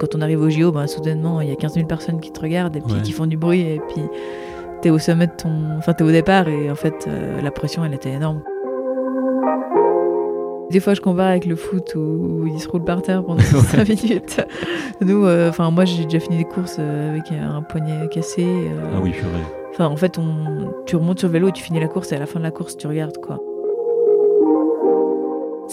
Quand 0.00 0.14
on 0.14 0.20
arrive 0.20 0.40
au 0.40 0.50
JO, 0.50 0.72
ben, 0.72 0.86
soudainement, 0.86 1.40
il 1.40 1.48
y 1.48 1.52
a 1.52 1.56
15 1.56 1.74
000 1.74 1.86
personnes 1.86 2.20
qui 2.20 2.32
te 2.32 2.40
regardent 2.40 2.76
et 2.76 2.80
puis 2.80 2.94
Ouais. 2.94 3.02
qui 3.02 3.12
font 3.12 3.26
du 3.26 3.36
bruit 3.36 3.60
et 3.60 3.80
puis 3.88 4.02
t'es 4.82 4.90
au 4.90 4.98
sommet 4.98 5.26
de 5.28 5.32
ton... 5.32 5.50
Enfin, 5.78 5.92
t'es 5.92 6.04
au 6.04 6.10
départ 6.10 6.48
et 6.48 6.70
en 6.70 6.74
fait, 6.74 7.06
euh, 7.08 7.40
la 7.40 7.50
pression, 7.50 7.84
elle 7.84 7.94
était 7.94 8.10
énorme. 8.10 8.42
Des 10.70 10.80
fois, 10.80 10.94
je 10.94 11.00
compare 11.00 11.28
avec 11.28 11.46
le 11.46 11.54
foot 11.56 11.94
où 11.94 12.46
ils 12.46 12.58
se 12.58 12.68
roulent 12.68 12.84
par 12.84 13.02
terre 13.02 13.22
pendant 13.24 13.40
5 13.42 13.88
minutes. 13.88 14.40
Nous, 15.00 15.24
euh, 15.24 15.48
enfin, 15.50 15.70
moi, 15.70 15.84
j'ai 15.84 16.04
déjà 16.04 16.18
fini 16.18 16.38
des 16.38 16.44
courses 16.44 16.76
euh, 16.80 17.10
avec 17.12 17.30
un 17.30 17.62
poignet 17.62 18.08
cassé. 18.10 18.44
euh, 18.44 18.90
Ah 18.96 19.00
oui, 19.02 19.10
purée. 19.10 19.28
Enfin, 19.72 19.86
en 19.86 19.96
fait, 19.96 20.18
on... 20.18 20.72
tu 20.86 20.96
remontes 20.96 21.20
sur 21.20 21.28
le 21.28 21.32
vélo 21.34 21.48
et 21.48 21.52
tu 21.52 21.62
finis 21.62 21.80
la 21.80 21.88
course 21.88 22.10
et 22.12 22.16
à 22.16 22.18
la 22.18 22.26
fin 22.26 22.38
de 22.40 22.44
la 22.44 22.50
course, 22.50 22.76
tu 22.76 22.86
regardes 22.86 23.18
quoi. 23.18 23.38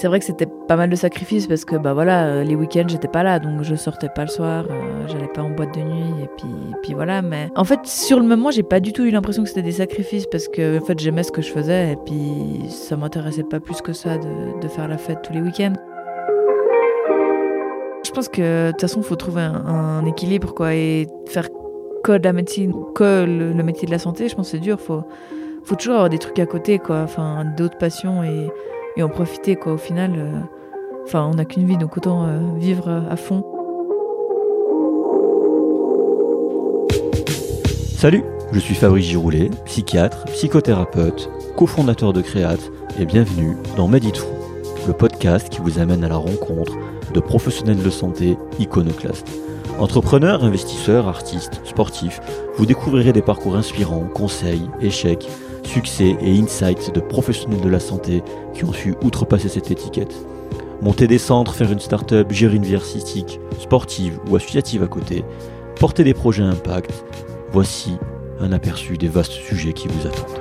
C'est 0.02 0.08
vrai 0.08 0.18
que 0.18 0.26
c'était 0.26 0.48
pas 0.48 0.78
mal 0.78 0.90
de 0.90 0.96
sacrifices 0.96 1.46
parce 1.46 1.64
que 1.64 1.76
bah 1.76 1.94
voilà, 1.94 2.26
euh, 2.26 2.44
les 2.44 2.56
week-ends 2.56 2.88
j'étais 2.88 3.08
pas 3.08 3.22
là 3.22 3.38
donc 3.38 3.62
je 3.62 3.76
sortais 3.76 4.10
pas 4.10 4.24
le 4.24 4.30
soir, 4.30 4.66
euh, 4.68 5.08
j'allais 5.08 5.28
pas 5.28 5.44
en 5.44 5.52
boîte 5.52 5.78
de 5.78 5.82
nuit 5.82 6.24
et 6.24 6.28
puis, 6.38 6.50
puis 6.82 6.94
voilà. 6.96 7.22
Mais 7.22 7.50
en 7.56 7.64
fait, 7.64 7.86
sur 7.86 8.20
le 8.20 8.26
moment, 8.26 8.50
j'ai 8.50 8.64
pas 8.64 8.80
du 8.80 8.94
tout 8.94 9.04
eu 9.04 9.12
l'impression 9.12 9.44
que 9.44 9.50
c'était 9.50 9.62
des 9.62 9.74
sacrifices 9.74 10.26
parce 10.26 10.48
que 10.48 10.80
en 10.80 10.84
fait 10.84 10.98
j'aimais 10.98 11.22
ce 11.22 11.32
que 11.32 11.44
je 11.44 11.52
faisais 11.52 11.92
et 11.92 11.98
puis 12.04 12.68
ça 12.68 12.98
m'intéressait 12.98 13.44
pas 13.44 13.60
plus 13.60 13.80
que 13.84 13.94
ça 13.94 14.18
de, 14.18 14.60
de 14.60 14.68
faire 14.68 14.88
la 14.88 14.98
fête 14.98 15.22
tous 15.22 15.34
les 15.34 15.42
week-ends. 15.42 15.74
Je 18.04 18.10
pense 18.10 18.28
que 18.28 18.70
de 18.70 18.72
toute 18.72 18.82
façon, 18.82 19.04
faut 19.04 19.16
trouver 19.16 19.42
un, 19.44 20.04
équilibre 20.08 20.56
quoi 20.56 20.74
et 20.74 21.06
faire 21.28 21.48
que 22.04 22.18
de 22.18 22.24
la 22.24 22.34
médecine, 22.34 22.74
que 22.96 23.24
le, 23.24 23.54
le 23.54 23.64
métier 23.64 23.86
de 23.86 23.92
la 23.92 24.00
santé, 24.00 24.30
je 24.30 24.36
pense 24.36 24.48
que 24.48 24.58
c'est 24.58 24.64
dur. 24.64 24.82
Faut, 24.82 25.04
faut 25.64 25.76
toujours 25.76 25.94
avoir 25.94 26.10
des 26.10 26.18
trucs 26.18 26.40
à 26.40 26.48
côté, 26.48 26.80
quoi. 26.80 27.02
Enfin, 27.04 27.46
d'autres 27.56 27.78
passions 27.78 28.24
et, 28.24 28.50
et 28.98 29.04
en 29.04 29.10
profiter, 29.10 29.56
quoi. 29.56 29.74
Au 29.74 29.78
final, 29.78 30.14
euh, 30.18 31.20
on 31.20 31.36
n'a 31.36 31.46
qu'une 31.46 31.66
vie, 31.66 31.78
donc 31.78 31.98
autant 31.98 32.26
euh, 32.26 32.40
vivre 32.58 32.90
à 33.10 33.16
fond. 33.16 33.44
Salut, 37.98 38.24
je 38.52 38.60
suis 38.60 38.76
Fabrice 38.76 39.06
Giroulet, 39.06 39.50
psychiatre, 39.66 40.26
psychothérapeute, 40.26 41.30
cofondateur 41.56 42.14
de 42.14 42.22
Créate, 42.22 42.72
et 43.00 43.06
bienvenue 43.06 43.56
dans 43.78 43.88
Medit 43.88 44.14
le 44.88 44.94
podcast 44.94 45.50
qui 45.50 45.60
vous 45.60 45.80
amène 45.80 46.04
à 46.04 46.10
la 46.10 46.16
rencontre 46.16 46.78
de 47.14 47.20
professionnels 47.20 47.82
de 47.82 47.90
santé 47.90 48.38
iconoclastes. 48.60 49.30
Entrepreneurs, 49.80 50.44
investisseurs, 50.44 51.08
artistes, 51.08 51.62
sportifs, 51.64 52.20
vous 52.56 52.66
découvrirez 52.66 53.14
des 53.14 53.22
parcours 53.22 53.56
inspirants, 53.56 54.08
conseils, 54.14 54.70
échecs, 54.82 55.28
succès 55.72 56.18
et 56.22 56.40
insights 56.40 56.94
de 56.94 57.00
professionnels 57.00 57.62
de 57.62 57.70
la 57.70 57.80
santé 57.80 58.24
qui 58.54 58.66
ont 58.66 58.74
su 58.74 58.96
outrepasser 59.04 59.48
cette 59.48 59.72
étiquette. 59.72 60.14
Monter 60.82 61.08
des 61.08 61.18
centres, 61.18 61.54
faire 61.54 61.72
une 61.72 61.80
start-up, 61.80 62.32
gérer 62.32 62.56
une 62.56 62.64
vie 62.64 62.76
artistique, 62.76 63.40
sportive 63.60 64.20
ou 64.30 64.36
associative 64.36 64.84
à 64.84 64.88
côté, 64.88 65.24
porter 65.80 66.04
des 66.04 66.14
projets 66.14 66.44
à 66.44 66.48
impact, 66.48 67.06
voici 67.52 67.94
un 68.40 68.52
aperçu 68.52 68.98
des 68.98 69.08
vastes 69.08 69.32
sujets 69.32 69.74
qui 69.74 69.88
vous 69.88 70.08
attendent. 70.08 70.41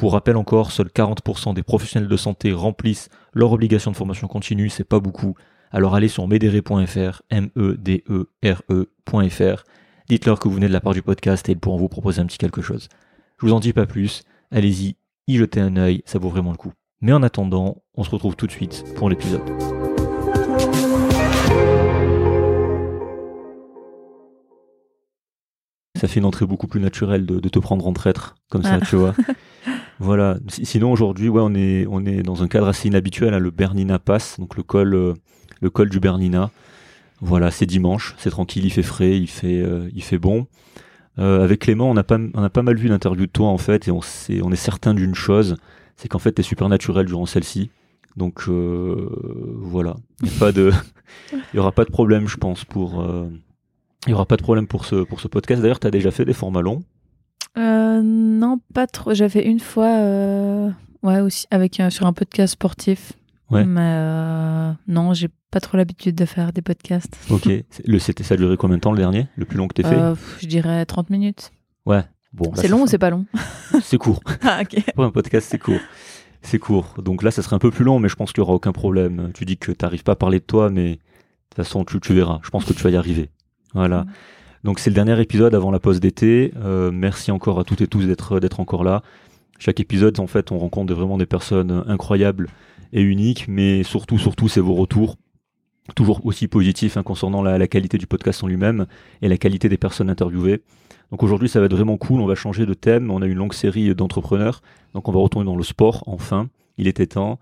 pour 0.00 0.12
rappel 0.14 0.36
encore, 0.38 0.72
seuls 0.72 0.86
40% 0.88 1.52
des 1.52 1.62
professionnels 1.62 2.08
de 2.08 2.16
santé 2.16 2.54
remplissent 2.54 3.10
leur 3.34 3.52
obligation 3.52 3.90
de 3.90 3.96
formation 3.96 4.28
continue, 4.28 4.70
c'est 4.70 4.82
pas 4.82 4.98
beaucoup. 4.98 5.34
Alors 5.72 5.94
allez 5.94 6.08
sur 6.08 6.26
medere.fr, 6.26 7.20
M-E-D-E-R-E.fr, 7.28 8.64
dites-leur 10.08 10.38
que 10.40 10.48
vous 10.48 10.54
venez 10.54 10.68
de 10.68 10.72
la 10.72 10.80
part 10.80 10.94
du 10.94 11.02
podcast 11.02 11.46
et 11.50 11.52
ils 11.52 11.58
pourront 11.58 11.76
vous 11.76 11.90
proposer 11.90 12.22
un 12.22 12.26
petit 12.26 12.38
quelque 12.38 12.62
chose. 12.62 12.88
Je 13.38 13.44
vous 13.46 13.52
en 13.52 13.60
dis 13.60 13.74
pas 13.74 13.84
plus, 13.84 14.22
allez-y, 14.50 14.96
y 15.26 15.36
jetez 15.36 15.60
un 15.60 15.76
œil, 15.76 16.02
ça 16.06 16.18
vaut 16.18 16.30
vraiment 16.30 16.52
le 16.52 16.56
coup. 16.56 16.72
Mais 17.02 17.12
en 17.12 17.22
attendant, 17.22 17.76
on 17.94 18.02
se 18.02 18.08
retrouve 18.10 18.36
tout 18.36 18.46
de 18.46 18.52
suite 18.52 18.82
pour 18.96 19.10
l'épisode. 19.10 19.42
Ça 25.96 26.08
fait 26.08 26.20
une 26.20 26.26
entrée 26.26 26.46
beaucoup 26.46 26.66
plus 26.66 26.80
naturelle 26.80 27.26
de, 27.26 27.40
de 27.40 27.48
te 27.48 27.58
prendre 27.58 27.86
en 27.86 27.92
traître, 27.92 28.36
comme 28.48 28.62
ça, 28.62 28.78
Ah. 28.80 28.86
tu 28.86 28.96
vois. 28.96 29.14
Voilà. 30.00 30.38
Si- 30.48 30.64
Sinon 30.66 30.90
aujourd'hui, 30.90 31.28
ouais, 31.28 31.42
on 31.44 31.54
est 31.54 31.86
on 31.88 32.04
est 32.04 32.22
dans 32.22 32.42
un 32.42 32.48
cadre 32.48 32.66
assez 32.68 32.88
inhabituel. 32.88 33.32
hein, 33.34 33.38
le 33.38 33.50
Bernina 33.50 33.98
Pass, 33.98 34.40
donc 34.40 34.56
le 34.56 34.62
col 34.62 34.94
euh, 34.94 35.14
le 35.60 35.70
col 35.70 35.88
du 35.88 36.00
Bernina. 36.00 36.50
Voilà, 37.20 37.50
c'est 37.50 37.66
dimanche, 37.66 38.14
c'est 38.18 38.30
tranquille, 38.30 38.64
il 38.64 38.70
fait 38.70 38.82
frais, 38.82 39.18
il 39.18 39.26
fait 39.28 39.60
euh, 39.60 39.88
il 39.94 40.02
fait 40.02 40.18
bon. 40.18 40.46
Euh, 41.18 41.44
avec 41.44 41.60
Clément, 41.60 41.90
on 41.90 41.96
a 41.96 42.02
pas 42.02 42.18
on 42.34 42.42
a 42.42 42.48
pas 42.50 42.62
mal 42.62 42.76
vu 42.76 42.88
l'interview 42.88 43.26
de 43.26 43.30
toi 43.30 43.48
en 43.48 43.58
fait, 43.58 43.88
et 43.88 43.90
on 43.90 44.00
sait, 44.00 44.40
on 44.42 44.50
est 44.52 44.56
certain 44.56 44.94
d'une 44.94 45.14
chose, 45.14 45.56
c'est 45.96 46.08
qu'en 46.08 46.18
fait 46.18 46.32
t'es 46.32 46.42
super 46.42 46.68
naturel 46.70 47.04
durant 47.04 47.26
celle-ci. 47.26 47.70
Donc 48.16 48.44
euh, 48.48 49.10
voilà, 49.60 49.96
il 50.22 50.28
y 50.32 50.34
a 50.34 50.38
pas 50.38 50.52
de 50.52 50.72
il 51.32 51.56
y 51.56 51.58
aura 51.58 51.72
pas 51.72 51.84
de 51.84 51.90
problème, 51.90 52.26
je 52.26 52.38
pense 52.38 52.64
pour 52.64 53.02
euh, 53.02 53.28
il 54.06 54.10
y 54.12 54.14
aura 54.14 54.24
pas 54.24 54.36
de 54.38 54.42
problème 54.42 54.66
pour 54.66 54.86
ce 54.86 54.96
pour 55.04 55.20
ce 55.20 55.28
podcast. 55.28 55.60
D'ailleurs, 55.60 55.80
tu 55.80 55.86
as 55.86 55.90
déjà 55.90 56.10
fait 56.10 56.24
des 56.24 56.32
formats 56.32 56.62
longs. 56.62 56.82
Euh, 57.58 58.00
non, 58.02 58.60
pas 58.74 58.86
trop. 58.86 59.14
J'ai 59.14 59.28
fait 59.28 59.44
une 59.46 59.60
fois, 59.60 59.86
euh, 59.88 60.70
ouais, 61.02 61.20
aussi, 61.20 61.46
avec 61.50 61.80
un- 61.80 61.90
sur 61.90 62.06
un 62.06 62.12
podcast 62.12 62.52
sportif. 62.54 63.12
Ouais. 63.50 63.64
Mais 63.64 63.80
euh, 63.82 64.72
non, 64.86 65.12
j'ai 65.12 65.28
pas 65.50 65.58
trop 65.58 65.76
l'habitude 65.76 66.14
de 66.14 66.24
faire 66.24 66.52
des 66.52 66.62
podcasts. 66.62 67.16
OK. 67.30 67.48
Le 67.84 67.98
c'était 67.98 68.22
ça 68.22 68.34
a 68.34 68.36
duré 68.36 68.56
combien 68.56 68.76
de 68.76 68.80
temps 68.80 68.92
le 68.92 68.98
dernier? 68.98 69.26
Le 69.36 69.44
plus 69.44 69.58
long 69.58 69.66
que 69.66 69.74
t'aies 69.74 69.82
fait? 69.88 69.96
Euh, 69.96 70.14
je 70.40 70.46
dirais 70.46 70.86
30 70.86 71.10
minutes. 71.10 71.50
Ouais. 71.86 72.04
Bon, 72.32 72.44
là, 72.50 72.52
c'est 72.56 72.62
ça 72.62 72.68
long 72.68 72.82
ou 72.82 72.86
c'est 72.86 72.98
pas 72.98 73.10
long? 73.10 73.26
C'est 73.82 73.98
court. 73.98 74.20
Ah, 74.42 74.60
ok. 74.62 74.84
Pour 74.94 75.02
un 75.04 75.10
podcast, 75.10 75.48
c'est 75.50 75.58
court. 75.58 75.80
C'est 76.42 76.60
court. 76.60 76.94
Donc 77.02 77.24
là, 77.24 77.32
ça 77.32 77.42
serait 77.42 77.56
un 77.56 77.58
peu 77.58 77.72
plus 77.72 77.84
long, 77.84 77.98
mais 77.98 78.08
je 78.08 78.14
pense 78.14 78.32
qu'il 78.32 78.40
n'y 78.40 78.46
aura 78.46 78.54
aucun 78.54 78.70
problème. 78.72 79.32
Tu 79.34 79.44
dis 79.44 79.56
que 79.58 79.72
tu 79.72 79.78
n'arrives 79.84 80.04
pas 80.04 80.12
à 80.12 80.16
parler 80.16 80.38
de 80.38 80.44
toi, 80.44 80.70
mais 80.70 80.90
de 80.90 80.94
toute 81.50 81.56
façon, 81.56 81.84
tu, 81.84 81.98
tu 82.00 82.14
verras. 82.14 82.38
Je 82.44 82.50
pense 82.50 82.64
que 82.64 82.72
tu 82.72 82.82
vas 82.84 82.90
y 82.90 82.96
arriver. 82.96 83.30
Voilà. 83.74 84.06
Donc 84.64 84.78
c'est 84.78 84.90
le 84.90 84.94
dernier 84.94 85.18
épisode 85.20 85.54
avant 85.54 85.70
la 85.70 85.80
pause 85.80 86.00
d'été. 86.00 86.52
Euh, 86.56 86.90
merci 86.92 87.30
encore 87.30 87.58
à 87.58 87.64
toutes 87.64 87.80
et 87.80 87.86
tous 87.86 88.04
d'être 88.04 88.40
d'être 88.40 88.60
encore 88.60 88.84
là. 88.84 89.02
Chaque 89.58 89.80
épisode, 89.80 90.18
en 90.20 90.26
fait, 90.26 90.52
on 90.52 90.58
rencontre 90.58 90.94
vraiment 90.94 91.18
des 91.18 91.26
personnes 91.26 91.84
incroyables 91.86 92.48
et 92.92 93.02
uniques, 93.02 93.46
mais 93.46 93.82
surtout, 93.82 94.18
surtout, 94.18 94.48
c'est 94.48 94.60
vos 94.60 94.74
retours. 94.74 95.16
Toujours 95.94 96.24
aussi 96.24 96.48
positifs 96.48 96.96
hein, 96.96 97.02
concernant 97.02 97.42
la, 97.42 97.66
qualité 97.68 97.98
du 97.98 98.06
podcast 98.06 98.42
en 98.44 98.46
lui-même 98.46 98.86
et 99.22 99.28
la 99.28 99.36
qualité 99.36 99.68
des 99.68 99.76
personnes 99.76 100.08
interviewées. 100.08 100.62
Donc 101.10 101.22
aujourd'hui, 101.22 101.48
ça 101.48 101.60
va 101.60 101.66
être 101.66 101.74
vraiment 101.74 101.98
cool. 101.98 102.20
On 102.20 102.26
va 102.26 102.34
changer 102.34 102.64
de 102.64 102.74
thème. 102.74 103.10
On 103.10 103.20
a 103.22 103.26
une 103.26 103.36
longue 103.36 103.52
série 103.52 103.94
d'entrepreneurs. 103.94 104.62
Donc 104.94 105.08
on 105.08 105.12
va 105.12 105.20
retourner 105.20 105.46
dans 105.46 105.56
le 105.56 105.64
sport, 105.64 106.04
enfin. 106.06 106.48
Il 106.78 106.88
était 106.88 107.06
temps. 107.06 107.38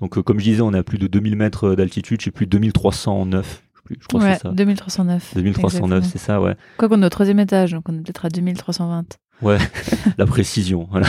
Donc, 0.00 0.18
euh, 0.18 0.22
comme 0.22 0.40
je 0.40 0.44
disais, 0.44 0.62
on 0.62 0.74
est 0.74 0.78
à 0.78 0.82
plus 0.82 0.98
de 0.98 1.06
2000 1.06 1.36
mètres 1.36 1.76
d'altitude, 1.76 2.20
je 2.20 2.24
sais 2.24 2.30
plus 2.32 2.46
2309. 2.46 3.62
Je, 3.90 3.94
je 4.00 4.06
crois 4.06 4.20
que 4.20 4.26
c'est 4.34 4.42
ça. 4.42 4.50
2309. 4.50 5.34
2309, 5.34 5.64
exactement. 5.98 6.00
c'est 6.12 6.18
ça, 6.18 6.40
ouais. 6.40 6.54
Quoi 6.76 6.88
qu'on 6.88 7.02
est 7.02 7.06
au 7.06 7.10
troisième 7.10 7.38
étage, 7.40 7.72
donc 7.72 7.88
on 7.88 7.94
est 7.94 8.02
peut-être 8.02 8.24
à 8.24 8.28
2320. 8.28 9.18
Ouais, 9.42 9.58
la 10.18 10.26
précision, 10.26 10.86
voilà. 10.90 11.08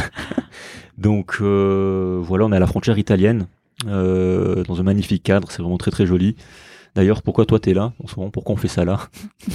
Donc 0.98 1.38
euh, 1.42 2.20
voilà, 2.22 2.46
on 2.46 2.52
est 2.52 2.56
à 2.56 2.60
la 2.60 2.68
frontière 2.68 2.98
italienne, 2.98 3.48
euh, 3.88 4.64
dans 4.64 4.80
un 4.80 4.84
magnifique 4.84 5.24
cadre, 5.24 5.52
c'est 5.52 5.62
vraiment 5.62 5.78
très 5.78 5.92
très 5.92 6.06
joli. 6.06 6.36
D'ailleurs, 6.96 7.24
pourquoi 7.24 7.46
toi 7.46 7.60
t'es 7.60 7.74
là 7.74 7.94
en 8.04 8.08
ce 8.08 8.16
moment? 8.20 8.30
Pourquoi 8.30 8.54
on 8.54 8.58
fait 8.58 8.68
ça 8.68 8.86
là? 8.86 9.00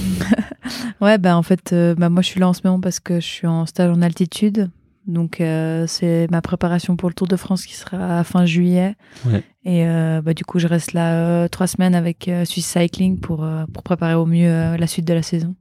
Ouais, 1.01 1.17
bah 1.17 1.37
en 1.37 1.45
fait, 1.45 1.73
euh, 1.73 1.95
bah, 1.95 2.09
moi 2.09 2.23
je 2.23 2.27
suis 2.29 2.41
là 2.41 2.49
en 2.49 2.53
ce 2.53 2.61
moment 2.65 2.81
parce 2.81 2.99
que 2.99 3.21
je 3.21 3.27
suis 3.27 3.47
en 3.47 3.67
stage 3.67 3.91
en 3.91 4.03
altitude. 4.03 4.69
Donc 5.09 5.41
euh, 5.41 5.87
c'est 5.89 6.31
ma 6.31 6.43
préparation 6.43 6.97
pour 6.97 7.09
le 7.09 7.15
Tour 7.15 7.27
de 7.27 7.37
France 7.37 7.65
qui 7.65 7.75
sera 7.75 8.19
à 8.19 8.25
fin 8.25 8.45
juillet. 8.45 8.95
Ouais. 9.27 9.43
Et 9.65 9.87
euh, 9.87 10.21
bah, 10.23 10.35
du 10.35 10.45
coup, 10.45 10.59
je 10.59 10.69
reste 10.69 10.93
là 10.93 11.15
euh, 11.15 11.49
trois 11.49 11.67
semaines 11.67 11.95
avec 11.95 12.31
Swiss 12.45 12.67
Cycling 12.67 13.19
pour, 13.19 13.49
pour 13.73 13.83
préparer 13.83 14.15
au 14.15 14.27
mieux 14.27 14.77
la 14.77 14.87
suite 14.87 15.07
de 15.07 15.15
la 15.15 15.23
saison. 15.23 15.55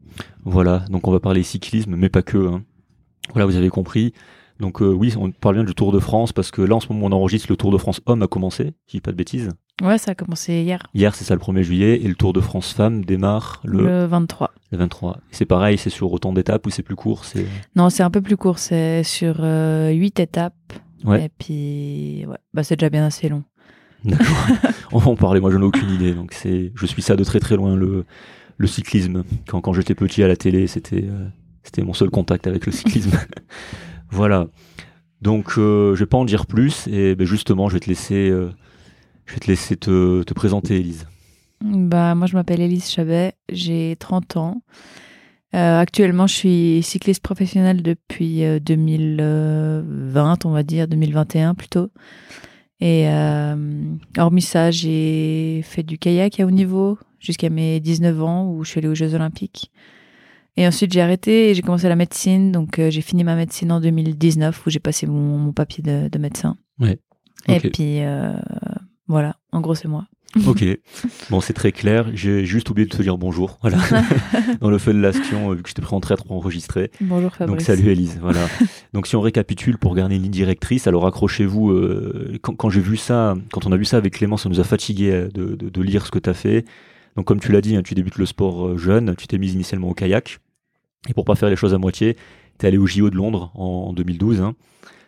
Voilà, 0.43 0.83
donc 0.89 1.07
on 1.07 1.11
va 1.11 1.19
parler 1.19 1.43
cyclisme, 1.43 1.95
mais 1.95 2.09
pas 2.09 2.21
que. 2.21 2.37
hein. 2.37 2.63
Voilà, 3.33 3.45
vous 3.45 3.55
avez 3.55 3.69
compris. 3.69 4.13
Donc 4.59 4.81
oui, 4.81 5.13
on 5.17 5.31
parle 5.31 5.55
bien 5.55 5.63
du 5.63 5.73
Tour 5.75 5.91
de 5.91 5.99
France 5.99 6.33
parce 6.33 6.51
que 6.51 6.61
là 6.61 6.75
en 6.75 6.79
ce 6.79 6.91
moment 6.91 7.05
on 7.07 7.11
enregistre 7.11 7.47
le 7.49 7.55
Tour 7.57 7.71
de 7.71 7.77
France 7.77 8.01
homme 8.05 8.23
a 8.23 8.27
commencé, 8.27 8.73
si 8.87 8.97
je 8.97 8.97
dis 8.97 9.01
pas 9.01 9.11
de 9.11 9.17
bêtises. 9.17 9.49
Ouais, 9.81 9.97
ça 9.97 10.11
a 10.11 10.15
commencé 10.15 10.61
hier, 10.61 10.81
Hier 10.95 11.13
c'est 11.13 11.23
ça 11.23 11.35
le 11.35 11.39
1er 11.39 11.61
juillet 11.61 12.01
et 12.01 12.07
le 12.07 12.15
Tour 12.15 12.33
de 12.33 12.41
France 12.41 12.73
femme 12.73 13.05
démarre 13.05 13.61
le, 13.63 13.83
le 13.83 14.05
23. 14.05 14.51
le 14.71 14.77
23. 14.79 15.17
Et 15.17 15.35
C'est 15.35 15.45
pareil, 15.45 15.77
c'est 15.77 15.91
sur 15.91 16.11
autant 16.11 16.33
d'étapes 16.33 16.65
ou 16.65 16.71
c'est 16.71 16.81
plus 16.81 16.95
court, 16.95 17.25
c'est 17.25 17.45
Non, 17.75 17.89
c'est 17.91 18.01
un 18.01 18.09
peu 18.09 18.21
plus 18.21 18.37
court, 18.37 18.57
c'est 18.57 19.03
sur 19.03 19.35
euh, 19.39 19.91
huit 19.91 20.19
étapes. 20.19 20.55
Ouais. 21.03 21.25
Et 21.25 21.29
puis, 21.29 22.25
ouais, 22.25 22.37
bah, 22.55 22.63
c'est 22.63 22.75
déjà 22.75 22.89
bien 22.89 23.05
assez 23.05 23.29
long. 23.29 23.43
D'accord. 24.03 24.27
on 24.91 24.97
va 24.97 25.11
en 25.11 25.15
parler, 25.15 25.39
moi 25.39 25.51
j'en 25.51 25.61
ai 25.61 25.65
aucune 25.65 25.89
idée. 25.91 26.13
Donc 26.13 26.33
c'est, 26.33 26.71
je 26.75 26.85
suis 26.85 27.01
ça 27.01 27.15
de 27.15 27.23
très 27.23 27.39
très 27.39 27.55
loin 27.55 27.75
le, 27.75 28.05
le 28.57 28.67
cyclisme. 28.67 29.23
Quand, 29.47 29.61
quand 29.61 29.73
j'étais 29.73 29.95
petit 29.95 30.23
à 30.23 30.27
la 30.27 30.35
télé, 30.35 30.67
c'était, 30.67 31.03
euh, 31.03 31.27
c'était 31.63 31.83
mon 31.83 31.93
seul 31.93 32.09
contact 32.09 32.47
avec 32.47 32.65
le 32.65 32.71
cyclisme. 32.71 33.11
voilà. 34.09 34.47
Donc 35.21 35.57
euh, 35.57 35.95
je 35.95 35.99
vais 35.99 36.05
pas 36.07 36.17
en 36.17 36.25
dire 36.25 36.45
plus 36.45 36.87
et 36.87 37.15
ben, 37.15 37.25
justement 37.25 37.69
je 37.69 37.73
vais 37.75 37.79
te 37.79 37.89
laisser, 37.89 38.29
euh, 38.29 38.49
je 39.27 39.33
vais 39.33 39.39
te 39.39 39.47
laisser 39.47 39.77
te, 39.77 40.23
te 40.23 40.33
présenter, 40.33 40.79
Elise. 40.79 41.05
Bah, 41.61 42.15
moi, 42.15 42.27
je 42.27 42.35
m'appelle 42.35 42.61
Elise 42.61 42.89
Chabet, 42.89 43.33
j'ai 43.49 43.95
30 43.99 44.37
ans. 44.37 44.61
Euh, 45.55 45.79
actuellement, 45.79 46.27
je 46.27 46.33
suis 46.33 46.83
cycliste 46.83 47.21
professionnelle 47.21 47.81
depuis 47.81 48.43
euh, 48.43 48.59
2020, 48.59 50.45
on 50.45 50.51
va 50.51 50.63
dire, 50.63 50.87
2021 50.87 51.55
plutôt. 51.55 51.89
Et 52.79 53.07
euh, 53.07 53.55
hormis 54.17 54.41
ça, 54.41 54.71
j'ai 54.71 55.61
fait 55.63 55.83
du 55.83 55.97
kayak 55.97 56.39
à 56.39 56.45
haut 56.45 56.51
niveau 56.51 56.99
jusqu'à 57.19 57.49
mes 57.49 57.79
19 57.79 58.21
ans 58.21 58.51
où 58.51 58.63
je 58.63 58.69
suis 58.69 58.79
allée 58.79 58.87
aux 58.87 58.95
Jeux 58.95 59.15
Olympiques. 59.15 59.71
Et 60.57 60.67
ensuite, 60.67 60.91
j'ai 60.91 61.01
arrêté 61.01 61.49
et 61.49 61.53
j'ai 61.53 61.61
commencé 61.61 61.87
la 61.87 61.95
médecine. 61.95 62.51
Donc, 62.51 62.79
euh, 62.79 62.89
j'ai 62.89 63.01
fini 63.01 63.23
ma 63.23 63.35
médecine 63.35 63.71
en 63.71 63.79
2019 63.79 64.65
où 64.65 64.69
j'ai 64.69 64.79
passé 64.79 65.05
mon, 65.07 65.37
mon 65.37 65.53
papier 65.53 65.83
de, 65.83 66.07
de 66.09 66.17
médecin. 66.17 66.57
Ouais. 66.79 66.99
Et 67.47 67.59
puis, 67.59 68.01
euh, 68.01 68.33
voilà, 69.07 69.35
en 69.51 69.61
gros, 69.61 69.75
c'est 69.75 69.87
moi. 69.87 70.05
Ok. 70.45 70.63
Bon, 71.29 71.39
c'est 71.41 71.53
très 71.53 71.71
clair. 71.71 72.09
J'ai 72.13 72.45
juste 72.45 72.69
oublié 72.69 72.85
de 72.87 72.95
te 72.95 73.01
dire 73.01 73.17
bonjour. 73.17 73.57
Voilà. 73.61 73.77
Dans 74.61 74.69
le 74.69 74.77
feu 74.77 74.93
de 74.93 74.99
l'action, 74.99 75.51
euh, 75.51 75.55
vu 75.55 75.63
que 75.63 75.69
je 75.69 75.73
t'ai 75.73 75.81
pris 75.81 75.95
en 75.95 75.99
traître 76.01 76.25
pour 76.25 76.35
enregistrer. 76.35 76.91
Bonjour 77.01 77.33
Fabrice. 77.33 77.47
Donc 77.57 77.61
salut 77.61 77.89
Elise, 77.89 78.19
voilà. 78.21 78.41
Donc 78.93 79.07
si 79.07 79.15
on 79.15 79.21
récapitule 79.21 79.77
pour 79.77 79.95
garder 79.95 80.15
une 80.17 80.23
ligne 80.23 80.31
directrice, 80.31 80.85
alors 80.85 81.07
accrochez-vous, 81.07 81.71
euh, 81.71 82.37
quand, 82.41 82.55
quand 82.55 82.69
j'ai 82.69 82.81
vu 82.81 82.97
ça, 82.97 83.35
quand 83.51 83.65
on 83.65 83.71
a 83.71 83.77
vu 83.77 83.85
ça 83.85 83.97
avec 83.97 84.13
Clément, 84.15 84.35
ça 84.37 84.49
nous 84.49 84.59
a 84.59 84.63
fatigué 84.65 85.11
euh, 85.11 85.29
de, 85.33 85.55
de- 85.55 85.69
de 85.69 85.81
lire 85.81 86.05
ce 86.05 86.11
que 86.11 86.19
tu 86.19 86.29
as 86.29 86.33
fait. 86.35 86.65
Donc 87.15 87.25
comme 87.25 87.39
tu 87.39 87.51
l'as 87.53 87.61
dit, 87.61 87.75
hein, 87.77 87.81
tu 87.81 87.95
débutes 87.95 88.17
le 88.17 88.25
sport 88.27 88.77
jeune, 88.77 89.15
tu 89.15 89.27
t'es 89.27 89.37
mise 89.39 89.53
initialement 89.53 89.89
au 89.89 89.93
kayak, 89.93 90.39
et 91.09 91.13
pour 91.13 91.23
pas 91.25 91.35
faire 91.35 91.49
les 91.49 91.55
choses 91.55 91.73
à 91.73 91.77
moitié, 91.79 92.15
tu 92.59 92.65
es 92.65 92.67
allé 92.67 92.77
au 92.77 92.85
JO 92.85 93.09
de 93.09 93.15
Londres 93.15 93.51
en, 93.55 93.87
en 93.89 93.93
2012. 93.93 94.41
hein. 94.41 94.53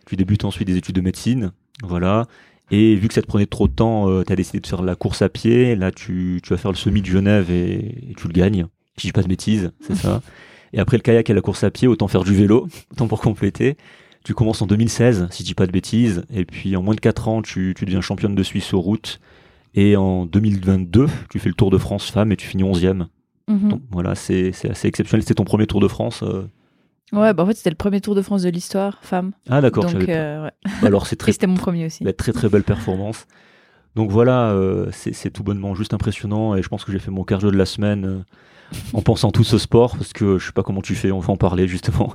Tu 0.08 0.16
débutes 0.16 0.46
ensuite 0.46 0.68
des 0.68 0.78
études 0.78 0.96
de 0.96 1.02
médecine, 1.02 1.52
voilà. 1.84 2.26
Et 2.72 2.96
vu 2.96 3.08
que 3.08 3.14
ça 3.14 3.22
te 3.22 3.28
prenait 3.28 3.46
trop 3.48 3.68
de 3.68 3.74
temps, 3.74 4.24
tu 4.24 4.32
as 4.32 4.36
décidé 4.36 4.60
de 4.60 4.68
faire 4.68 4.82
la 4.84 4.96
course 4.96 5.22
à 5.22 5.30
pied. 5.30 5.76
Là, 5.76 5.92
tu, 5.92 6.40
tu 6.44 6.50
vas 6.52 6.58
faire 6.58 6.72
le 6.72 6.78
semi 6.78 7.02
de 7.02 7.08
Genève 7.08 7.50
et, 7.50 8.10
et 8.12 8.14
tu 8.16 8.28
le 8.28 8.34
gagnes. 8.34 8.68
Si 8.98 9.08
je 9.08 9.08
dis 9.08 9.12
pas 9.14 9.24
de 9.24 9.28
bêtises, 9.28 9.72
c'est 9.82 9.96
ça. 9.96 10.22
Et 10.72 10.80
après 10.80 10.98
le 10.98 11.02
kayak 11.02 11.28
et 11.28 11.34
la 11.34 11.42
course 11.42 11.64
à 11.64 11.72
pied, 11.72 11.88
autant 11.88 12.08
faire 12.08 12.24
du 12.24 12.36
vélo, 12.36 12.68
autant 12.92 13.08
pour 13.08 13.22
compléter. 13.22 13.76
Tu 14.24 14.36
commences 14.36 14.62
en 14.62 14.68
2016, 14.68 15.28
si 15.32 15.42
je 15.42 15.48
dis 15.48 15.56
pas 15.56 15.66
de 15.66 15.72
bêtises, 15.72 16.26
et 16.32 16.46
puis 16.46 16.76
en 16.76 16.84
moins 16.84 16.94
de 16.94 17.00
4 17.00 17.28
ans, 17.28 17.42
tu, 17.42 17.74
tu 17.76 17.86
deviens 17.86 18.02
championne 18.02 18.36
de 18.36 18.44
Suisse 18.44 18.72
aux 18.76 18.80
routes. 18.80 19.20
Et 19.74 19.96
en 19.96 20.28
2022, 20.28 21.08
tu 21.32 21.40
fais 21.40 21.50
le 21.50 21.56
Tour 21.56 21.72
de 21.72 21.80
France 21.80 22.12
femme 22.12 22.32
et 22.32 22.36
tu 22.36 22.46
finis 22.46 22.64
11e. 22.64 23.08
Mhm. 23.48 23.70
Donc 23.70 23.82
voilà, 23.90 24.14
c'est 24.14 24.52
c'est 24.52 24.70
assez 24.70 24.88
exceptionnel. 24.88 25.24
C'était 25.24 25.34
ton 25.34 25.44
premier 25.44 25.66
Tour 25.66 25.80
de 25.80 25.88
France. 25.88 26.22
euh. 26.22 26.44
Ouais, 27.12 27.34
bah 27.34 27.44
en 27.44 27.46
fait, 27.48 27.56
c'était 27.56 27.70
le 27.72 27.76
premier 27.76 28.02
Tour 28.02 28.16
de 28.16 28.22
France 28.22 28.44
de 28.44 28.50
l'histoire, 28.50 29.00
femme. 29.02 29.32
Ah 29.50 29.62
d'accord, 29.62 29.86
Donc, 29.86 30.08
euh, 30.08 30.44
ouais. 30.46 30.52
Bah, 30.82 30.88
Alors 30.88 31.08
c'est 31.08 31.16
très, 31.18 31.32
c'était 31.32 31.48
mon 31.48 31.56
premier 31.56 31.86
aussi. 31.86 32.04
bah, 32.04 32.14
très 32.14 32.32
très 32.34 32.50
belle 32.50 32.64
performance. 32.64 33.26
Donc 33.96 34.12
voilà, 34.12 34.52
euh, 34.52 34.88
c'est 34.92 35.14
c'est 35.14 35.32
tout 35.32 35.44
bonnement 35.44 35.74
juste 35.74 35.94
impressionnant 35.94 36.56
et 36.56 36.62
je 36.62 36.70
pense 36.70 36.86
que 36.86 36.92
j'ai 36.92 37.00
fait 37.00 37.12
mon 37.12 37.24
cardio 37.24 37.50
de 37.52 37.58
la 37.58 37.66
semaine 37.66 38.06
euh, 38.06 38.20
en 38.94 39.02
pensant 39.02 39.32
tout 39.32 39.44
ce 39.44 39.58
sport 39.58 39.98
parce 39.98 40.14
que 40.14 40.38
je 40.38 40.46
sais 40.46 40.52
pas 40.52 40.62
comment 40.64 40.82
tu 40.82 40.94
fais, 40.96 41.12
on 41.12 41.20
va 41.20 41.34
en 41.34 41.38
parler 41.38 41.68
justement. 41.68 42.14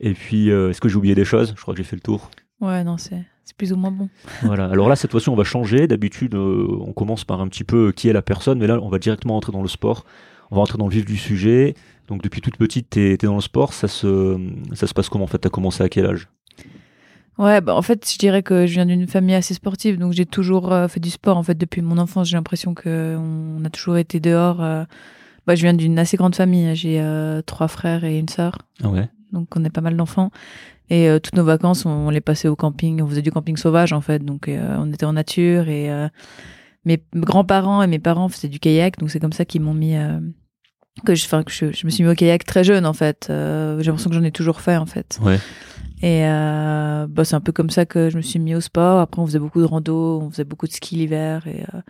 Et 0.00 0.12
puis, 0.12 0.50
euh, 0.50 0.70
est-ce 0.70 0.80
que 0.80 0.88
j'ai 0.88 0.96
oublié 0.96 1.14
des 1.14 1.24
choses? 1.24 1.54
Je 1.56 1.62
crois 1.62 1.72
que 1.74 1.78
j'ai 1.78 1.84
fait 1.84 1.96
le 1.96 2.02
tour. 2.02 2.30
Ouais, 2.60 2.84
non, 2.84 2.98
c'est 2.98 3.24
c'est 3.44 3.56
plus 3.56 3.72
ou 3.72 3.76
moins 3.76 3.90
bon. 3.90 4.08
Voilà. 4.42 4.66
Alors 4.66 4.88
là, 4.88 4.96
cette 4.96 5.10
fois-ci, 5.10 5.28
on 5.28 5.34
va 5.34 5.44
changer. 5.44 5.86
D'habitude, 5.86 6.34
on 6.34 6.92
commence 6.94 7.24
par 7.24 7.40
un 7.42 7.48
petit 7.48 7.64
peu 7.64 7.92
qui 7.92 8.08
est 8.08 8.12
la 8.14 8.22
personne, 8.22 8.58
mais 8.58 8.66
là, 8.66 8.78
on 8.80 8.88
va 8.88 8.98
directement 8.98 9.36
entrer 9.36 9.52
dans 9.52 9.60
le 9.60 9.68
sport. 9.68 10.04
On 10.50 10.56
va 10.56 10.62
entrer 10.62 10.78
dans 10.78 10.86
le 10.86 10.92
vif 10.94 11.04
du 11.04 11.16
sujet. 11.18 11.74
Donc, 12.08 12.22
depuis 12.22 12.40
toute 12.40 12.56
petite, 12.56 12.90
t'es 12.90 13.12
es 13.14 13.16
dans 13.16 13.34
le 13.36 13.40
sport. 13.40 13.72
Ça 13.72 13.88
se, 13.88 14.38
ça 14.74 14.86
se 14.86 14.94
passe 14.94 15.08
comment 15.08 15.24
en 15.24 15.28
fait? 15.28 15.38
T'as 15.38 15.48
commencé 15.50 15.82
à 15.82 15.88
quel 15.88 16.06
âge? 16.06 16.28
Ouais, 17.36 17.60
bah 17.60 17.74
en 17.74 17.82
fait, 17.82 18.08
je 18.08 18.16
dirais 18.16 18.44
que 18.44 18.64
je 18.66 18.74
viens 18.74 18.86
d'une 18.86 19.08
famille 19.08 19.34
assez 19.34 19.54
sportive, 19.54 19.98
donc 19.98 20.12
j'ai 20.12 20.24
toujours 20.26 20.72
euh, 20.72 20.86
fait 20.86 21.00
du 21.00 21.10
sport. 21.10 21.36
En 21.36 21.42
fait, 21.42 21.58
depuis 21.58 21.82
mon 21.82 21.98
enfance, 21.98 22.28
j'ai 22.28 22.36
l'impression 22.36 22.74
que 22.74 23.16
on 23.18 23.64
a 23.64 23.70
toujours 23.70 23.96
été 23.96 24.20
dehors. 24.20 24.62
euh. 24.62 24.84
Bah, 25.46 25.54
je 25.56 25.62
viens 25.62 25.74
d'une 25.74 25.98
assez 25.98 26.16
grande 26.16 26.36
famille. 26.36 26.74
J'ai 26.76 27.00
euh, 27.00 27.42
trois 27.42 27.66
frères 27.68 28.04
et 28.04 28.18
une 28.18 28.28
sœur, 28.28 28.58
Ah 28.82 28.88
ouais? 28.90 29.08
donc 29.32 29.48
on 29.56 29.64
est 29.64 29.70
pas 29.70 29.80
mal 29.80 29.96
d'enfants. 29.96 30.30
Et 30.90 31.08
euh, 31.08 31.18
toutes 31.18 31.34
nos 31.34 31.44
vacances, 31.44 31.84
on, 31.86 31.90
on 31.90 32.10
les 32.10 32.20
passait 32.20 32.46
au 32.48 32.54
camping. 32.56 33.02
On 33.02 33.08
faisait 33.08 33.22
du 33.22 33.32
camping 33.32 33.56
sauvage, 33.56 33.92
en 33.92 34.00
fait. 34.00 34.24
Donc, 34.24 34.48
on 34.48 34.92
était 34.92 35.06
en 35.06 35.14
nature. 35.14 35.68
Et 35.68 35.90
mes 36.84 37.02
grands-parents 37.16 37.82
et 37.82 37.86
mes 37.88 37.98
parents 37.98 38.28
faisaient 38.28 38.48
du 38.48 38.60
kayak. 38.60 38.98
Donc, 38.98 39.10
c'est 39.10 39.18
comme 39.20 39.32
ça 39.32 39.44
qu'ils 39.44 39.62
m'ont 39.62 39.74
mis... 39.74 39.96
que 41.04 41.14
je, 41.14 41.28
que 41.28 41.52
je, 41.52 41.72
je 41.72 41.86
me 41.86 41.90
suis 41.90 42.04
mis 42.04 42.10
au 42.10 42.14
kayak 42.14 42.44
très 42.44 42.64
jeune, 42.64 42.86
en 42.86 42.92
fait. 42.92 43.28
Euh, 43.30 43.78
j'ai 43.78 43.86
l'impression 43.86 44.10
que 44.10 44.16
j'en 44.16 44.22
ai 44.22 44.30
toujours 44.30 44.60
fait, 44.60 44.76
en 44.76 44.86
fait. 44.86 45.18
Ouais. 45.22 45.38
Et 46.02 46.24
euh, 46.24 47.06
bah, 47.08 47.24
c'est 47.24 47.34
un 47.34 47.40
peu 47.40 47.52
comme 47.52 47.70
ça 47.70 47.86
que 47.86 48.10
je 48.10 48.16
me 48.16 48.22
suis 48.22 48.38
mis 48.38 48.54
au 48.54 48.60
sport. 48.60 49.00
Après, 49.00 49.20
on 49.20 49.26
faisait 49.26 49.38
beaucoup 49.38 49.60
de 49.60 49.66
rando, 49.66 50.20
on 50.22 50.30
faisait 50.30 50.44
beaucoup 50.44 50.66
de 50.66 50.72
ski 50.72 50.96
l'hiver. 50.96 51.46
Et 51.46 51.62
euh, 51.62 51.80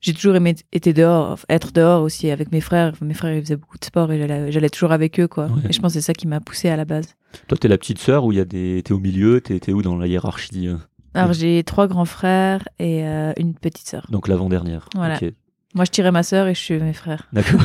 j'ai 0.00 0.14
toujours 0.14 0.36
aimé 0.36 0.54
être 0.72 0.88
dehors, 0.92 1.38
être 1.48 1.72
dehors 1.72 2.02
aussi 2.02 2.30
avec 2.30 2.52
mes 2.52 2.60
frères. 2.60 2.94
Mes 3.00 3.14
frères, 3.14 3.34
ils 3.34 3.42
faisaient 3.42 3.56
beaucoup 3.56 3.78
de 3.78 3.84
sport 3.84 4.10
et 4.12 4.50
j'allais 4.52 4.70
toujours 4.70 4.92
avec 4.92 5.20
eux, 5.20 5.28
quoi. 5.28 5.46
Ouais. 5.46 5.62
Et 5.68 5.72
je 5.72 5.80
pense 5.80 5.92
que 5.92 6.00
c'est 6.00 6.06
ça 6.06 6.14
qui 6.14 6.26
m'a 6.26 6.40
poussé 6.40 6.68
à 6.68 6.76
la 6.76 6.84
base. 6.84 7.14
Toi, 7.48 7.58
t'es 7.58 7.68
la 7.68 7.76
petite 7.76 7.98
sœur 7.98 8.24
ou 8.24 8.32
il 8.32 8.38
y 8.38 8.40
a 8.40 8.44
des, 8.44 8.82
t'es 8.84 8.92
au 8.92 8.98
milieu 8.98 9.40
T'es 9.40 9.58
t'es 9.58 9.72
où 9.72 9.82
dans 9.82 9.96
la 9.96 10.06
hiérarchie 10.06 10.70
Alors, 11.12 11.32
j'ai 11.32 11.62
trois 11.64 11.88
grands 11.88 12.04
frères 12.04 12.66
et 12.78 13.02
une 13.04 13.54
petite 13.54 13.88
sœur. 13.88 14.06
Donc 14.10 14.28
l'avant-dernière. 14.28 14.88
Voilà. 14.94 15.16
Ok. 15.16 15.32
Moi, 15.74 15.84
je 15.84 15.90
tirais 15.90 16.12
ma 16.12 16.22
sœur 16.22 16.46
et 16.46 16.54
je 16.54 16.60
suivais 16.60 16.84
mes 16.84 16.94
frères. 16.94 17.28
D'accord. 17.34 17.60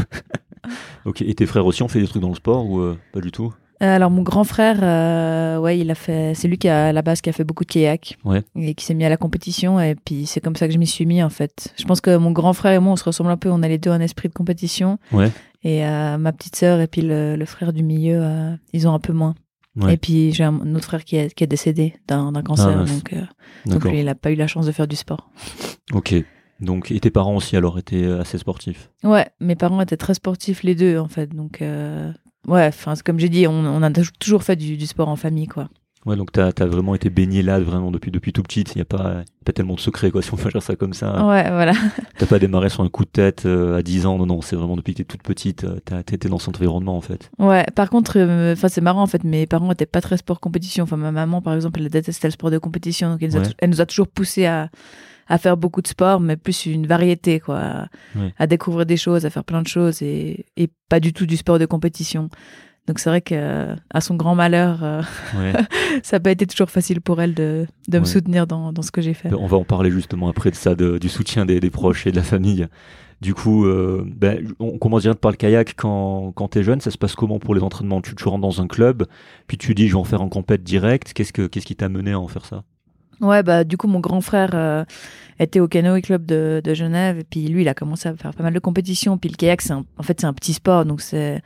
ok. 1.06 1.22
Et 1.22 1.34
tes 1.34 1.46
frères 1.46 1.66
aussi 1.66 1.84
ont 1.84 1.88
fait 1.88 2.00
des 2.00 2.08
trucs 2.08 2.22
dans 2.22 2.30
le 2.30 2.36
sport 2.36 2.70
ou 2.70 2.80
euh, 2.80 2.98
pas 3.14 3.22
du 3.22 3.32
tout? 3.32 3.54
Euh, 3.82 3.96
alors, 3.96 4.12
mon 4.12 4.22
grand 4.22 4.44
frère, 4.44 4.78
euh, 4.84 5.58
ouais, 5.58 5.80
il 5.80 5.90
a 5.90 5.96
fait. 5.96 6.34
C'est 6.36 6.48
lui 6.48 6.60
qui 6.60 6.70
a 6.70 6.88
à 6.88 6.94
la 6.94 7.02
base 7.02 7.20
qui 7.22 7.30
a 7.32 7.34
fait 7.34 7.44
beaucoup 7.44 7.64
de 7.64 7.72
kayak. 7.72 8.18
Ouais. 8.24 8.44
Et 8.56 8.76
qui 8.76 8.86
s'est 8.86 8.94
mis 8.94 9.06
à 9.06 9.10
la 9.10 9.18
compétition. 9.18 9.80
Et 9.80 9.96
puis, 9.96 10.28
c'est 10.28 10.40
comme 10.40 10.56
ça 10.56 10.68
que 10.68 10.74
je 10.74 10.78
m'y 10.78 10.86
suis 10.86 11.08
mis, 11.08 11.24
en 11.24 11.32
fait. 11.32 11.74
Je 11.80 11.86
pense 11.86 12.00
que 12.00 12.16
mon 12.16 12.32
grand 12.32 12.54
frère 12.54 12.74
et 12.74 12.80
moi, 12.80 12.94
on 12.94 12.96
se 12.96 13.04
ressemble 13.04 13.32
un 13.32 13.38
peu. 13.38 13.50
On 13.50 13.64
a 13.64 13.68
les 13.68 13.80
deux 13.80 13.90
un 13.90 14.00
esprit 14.00 14.30
de 14.30 14.34
compétition. 14.34 15.00
Ouais. 15.12 15.32
Et 15.64 15.84
euh, 15.86 16.18
ma 16.20 16.32
petite 16.32 16.56
sœur 16.56 16.80
et 16.80 16.88
puis 16.88 17.02
le, 17.02 17.36
le 17.36 17.46
frère 17.46 17.74
du 17.74 17.84
milieu, 17.84 18.20
euh, 18.22 18.56
ils 18.74 18.88
ont 18.88 18.94
un 18.94 19.00
peu 19.00 19.14
moins. 19.14 19.34
Ouais. 19.76 19.96
Et 19.96 19.98
puis, 19.98 20.32
j'ai 20.32 20.44
un, 20.44 20.54
un 20.62 20.76
autre 20.76 20.86
frère 20.86 21.04
qui 21.04 21.16
est, 21.16 21.34
qui 21.34 21.44
est 21.44 21.48
décédé 21.48 21.96
d'un 22.08 22.32
cancer. 22.44 22.82
Ah, 22.82 22.86
donc, 22.86 23.16
donc, 23.66 23.86
lui, 23.86 24.00
il 24.00 24.06
n'a 24.06 24.16
pas 24.16 24.32
eu 24.32 24.36
la 24.36 24.48
chance 24.48 24.68
de 24.68 24.72
faire 24.72 24.88
du 24.88 24.96
sport. 24.96 25.32
Ok. 25.94 26.14
Donc, 26.62 26.92
et 26.92 27.00
tes 27.00 27.10
parents 27.12 27.36
aussi 27.36 27.58
alors 27.58 27.78
étaient 27.80 28.04
euh, 28.04 28.22
assez 28.22 28.38
sportifs? 28.38 28.90
Ouais, 29.04 29.28
mes 29.40 29.56
parents 29.56 29.82
étaient 29.82 29.98
très 29.98 30.14
sportifs, 30.14 30.64
les 30.64 30.76
deux, 30.76 30.98
en 30.98 31.08
fait. 31.08 31.36
Donc, 31.36 31.62
euh, 31.62 32.12
ouais, 32.48 32.68
enfin, 32.68 32.94
comme 33.04 33.20
j'ai 33.20 33.30
dit, 33.30 33.48
on, 33.48 33.54
on 33.54 33.82
a 33.82 33.92
toujours 34.20 34.44
fait 34.44 34.56
du, 34.56 34.78
du 34.78 34.86
sport 34.88 35.08
en 35.10 35.16
famille, 35.16 35.48
quoi. 35.48 35.70
Ouais, 36.08 36.16
donc 36.16 36.32
t'as 36.32 36.48
as 36.48 36.66
vraiment 36.66 36.96
été 36.96 37.12
baigné 37.12 37.44
là, 37.44 37.60
vraiment 37.60 37.92
depuis 37.92 38.10
depuis 38.10 38.34
tout 38.34 38.42
petite. 38.42 38.74
Il 38.74 38.80
y 38.80 38.82
a 38.82 38.86
pas 38.86 39.22
pas 39.46 39.54
tellement 39.54 39.76
de 39.76 39.80
secret 39.80 40.10
quoi, 40.10 40.24
si 40.24 40.34
on 40.34 40.36
peut 40.36 40.50
dire 40.50 40.64
ça 40.64 40.76
comme 40.76 40.94
ça. 40.94 41.28
Ouais, 41.28 41.44
voilà. 41.52 41.74
T'as 42.18 42.26
pas 42.26 42.40
démarré 42.40 42.70
sur 42.70 42.82
un 42.82 42.90
coup 42.90 43.06
de 43.06 43.10
tête 43.12 43.46
euh, 43.46 43.78
à 43.78 43.84
10 43.84 44.08
ans. 44.08 44.18
Non, 44.18 44.26
non, 44.26 44.42
c'est 44.42 44.56
vraiment 44.56 44.76
depuis 44.76 44.94
que 44.94 44.98
t'es 44.98 45.04
toute 45.04 45.22
petite. 45.22 45.64
T'as 45.86 46.00
été 46.00 46.28
dans 46.28 46.40
cet 46.40 46.56
environnement 46.56 46.98
en 46.98 47.02
fait. 47.02 47.30
Ouais, 47.38 47.64
par 47.76 47.92
contre, 47.92 48.14
euh, 48.18 48.56
c'est 48.56 48.82
marrant 48.82 49.04
en 49.04 49.08
fait, 49.08 49.24
mes 49.24 49.46
parents 49.46 49.72
étaient 49.74 49.86
pas 49.86 50.02
très 50.02 50.18
sport 50.18 50.40
compétition. 50.40 50.86
Enfin, 50.86 50.98
ma 50.98 51.12
maman, 51.12 51.40
par 51.44 51.54
exemple, 51.54 51.80
elle 51.80 51.90
détestait 51.90 52.30
le 52.30 52.32
sport 52.32 52.50
de 52.50 52.58
compétition, 52.58 53.12
donc 53.12 53.22
elle 53.22 53.30
nous, 53.30 53.38
a, 53.38 53.42
Ouais. 53.42 53.48
elle 53.60 53.70
nous 53.70 53.82
a 53.82 53.86
toujours 53.86 54.08
poussé 54.08 54.48
à, 54.48 54.70
à 55.34 55.38
faire 55.38 55.56
beaucoup 55.58 55.82
de 55.82 55.88
sport, 55.88 56.20
mais 56.20 56.36
plus 56.36 56.66
une 56.66 56.86
variété, 56.88 57.40
quoi, 57.40 57.88
à, 58.38 58.48
découvrir 58.48 58.86
des 58.86 58.98
choses, 58.98 59.26
à 59.26 59.30
faire 59.30 59.44
plein 59.46 59.62
de 59.62 59.68
choses 59.68 60.02
et, 60.02 60.46
et 60.58 60.70
pas 60.90 61.00
du 61.00 61.14
tout 61.14 61.26
du 61.26 61.38
sport 61.38 61.58
de 61.58 61.66
compétition. 61.66 62.30
Donc 62.88 63.00
c'est 63.00 63.10
vrai 63.10 63.22
que 63.22 63.76
à 63.92 64.02
son 64.02 64.16
grand 64.16 64.36
malheur, 64.36 64.84
euh, 64.84 65.02
Ouais. 65.38 65.54
ça 66.04 66.18
n'a 66.18 66.20
pas 66.20 66.32
été 66.32 66.46
toujours 66.48 66.70
facile 66.70 67.00
pour 67.00 67.22
elle 67.22 67.34
de, 67.34 67.66
de 67.88 67.98
me 68.00 68.04
Ouais. 68.04 68.10
soutenir 68.10 68.46
dans, 68.48 68.74
dans 68.74 68.82
ce 68.82 68.92
que 68.92 69.02
j'ai 69.02 69.14
fait. 69.14 69.34
On 69.34 69.46
va 69.48 69.56
en 69.58 69.64
parler 69.64 69.90
justement 69.92 70.28
après 70.30 70.52
de 70.52 70.56
ça, 70.56 70.76
de- 70.76 70.98
du 70.98 71.08
soutien 71.08 71.46
des, 71.46 71.60
des 71.60 71.70
proches 71.70 72.08
et 72.08 72.12
de 72.12 72.18
la 72.18 72.24
famille. 72.24 72.68
Du 73.22 73.34
coup, 73.36 73.66
euh, 73.68 74.04
ben, 74.08 74.48
on 74.60 74.80
commence 74.80 75.04
direct 75.04 75.22
par 75.22 75.30
le 75.32 75.38
kayak 75.38 75.76
quand, 75.78 76.32
quand 76.36 76.48
t'es 76.50 76.64
jeune? 76.64 76.82
Ça 76.82 76.90
se 76.92 76.98
passe 76.98 77.14
comment 77.16 77.38
pour 77.40 77.54
les 77.54 77.62
entraînements? 77.62 78.02
Tu, 78.02 78.16
tu 78.16 78.28
rentres 78.28 78.42
dans 78.42 78.62
un 78.62 78.68
club, 78.68 79.06
puis 79.48 79.58
tu 79.60 79.76
dis 79.76 79.88
je 79.88 79.94
vais 79.94 80.00
en 80.00 80.04
faire 80.04 80.24
en 80.24 80.28
compète 80.30 80.64
direct. 80.64 81.14
Qu'est-ce 81.14 81.32
que 81.32 81.46
qu'est-ce 81.48 81.68
qui 81.68 81.76
t'a 81.76 81.88
mené 81.88 82.12
à 82.14 82.20
en 82.20 82.28
faire 82.28 82.46
ça? 82.46 82.64
Ouais, 83.22 83.44
bah 83.44 83.64
du 83.64 83.78
coup 83.78 83.88
mon 83.88 84.00
grand 84.00 84.22
frère 84.22 84.50
euh, 84.54 84.84
était 85.40 85.60
au 85.60 85.68
canoë 85.68 86.02
club 86.02 86.26
de, 86.26 86.62
de 86.64 86.74
Genève 86.74 87.20
et 87.20 87.24
puis 87.24 87.48
lui 87.48 87.62
il 87.62 87.68
a 87.70 87.74
commencé 87.74 88.10
à 88.10 88.16
faire 88.16 88.34
pas 88.34 88.44
mal 88.44 88.54
de 88.54 88.60
compétitions. 88.60 89.18
Puis 89.18 89.30
le 89.30 89.36
kayak 89.36 89.62
c'est 89.62 89.74
un- 89.74 89.86
en 89.98 90.04
fait 90.04 90.20
c'est 90.20 90.28
un 90.28 90.34
petit 90.34 90.54
sport 90.54 90.86
donc 90.86 91.02
c'est 91.02 91.42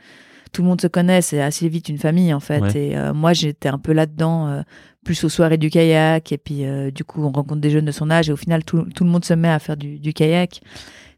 tout 0.52 0.62
le 0.62 0.68
monde 0.68 0.80
se 0.80 0.86
connaît, 0.86 1.20
c'est 1.20 1.42
assez 1.42 1.68
vite 1.68 1.88
une 1.90 1.98
famille 1.98 2.32
en 2.32 2.40
fait. 2.40 2.60
Ouais. 2.60 2.76
Et 2.76 2.96
euh, 2.96 3.12
moi 3.12 3.32
j'étais 3.34 3.68
un 3.68 3.78
peu 3.78 3.92
là-dedans, 3.92 4.48
euh, 4.48 4.62
plus 5.04 5.22
aux 5.24 5.28
soirées 5.28 5.58
du 5.58 5.68
kayak 5.70 6.32
et 6.32 6.38
puis 6.38 6.64
du 6.92 7.04
coup 7.04 7.22
on 7.22 7.30
rencontre 7.30 7.60
des 7.60 7.70
jeunes 7.70 7.84
de 7.84 7.92
son 7.92 8.10
âge 8.10 8.28
et 8.30 8.32
au 8.32 8.36
final 8.36 8.64
tout, 8.64 8.82
tout 8.94 9.04
le 9.04 9.10
monde 9.10 9.24
se 9.24 9.34
met 9.34 9.48
à 9.48 9.58
faire 9.58 9.76
du, 9.76 9.98
du 9.98 10.12
kayak. 10.12 10.60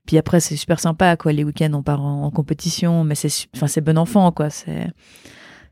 Puis 0.06 0.18
après 0.18 0.40
c'est 0.40 0.56
super 0.56 0.80
sympa 0.80 1.16
quoi. 1.16 1.32
Les 1.32 1.44
week-ends 1.44 1.70
on 1.72 1.82
part 1.82 2.02
en, 2.02 2.24
en 2.24 2.30
compétition, 2.30 3.04
mais 3.04 3.14
c'est 3.14 3.30
enfin 3.54 3.66
c'est 3.66 3.80
bon 3.80 3.96
enfant 3.96 4.32
quoi. 4.32 4.50
C'est 4.50 4.88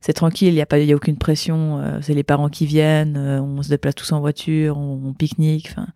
c'est 0.07 0.13
tranquille, 0.13 0.49
il 0.49 0.55
y 0.55 0.61
a 0.61 0.67
pas, 0.67 0.79
il 0.79 0.87
y 0.89 0.93
a 0.93 0.97
aucune 0.97 1.17
pression. 1.19 1.79
euh, 1.81 1.99
c'est 2.01 2.15
les 2.15 2.23
parents 2.23 2.49
qui 2.49 2.65
viennent, 2.65 3.17
euh, 3.17 3.41
on 3.43 3.61
se 3.63 3.69
déplace 3.69 3.97
tous 3.97 4.13
en 4.13 4.21
voiture, 4.21 4.79
on, 4.79 5.01
on 5.05 5.13
pique-nique. 5.13 5.69
Enfin, 5.73 5.89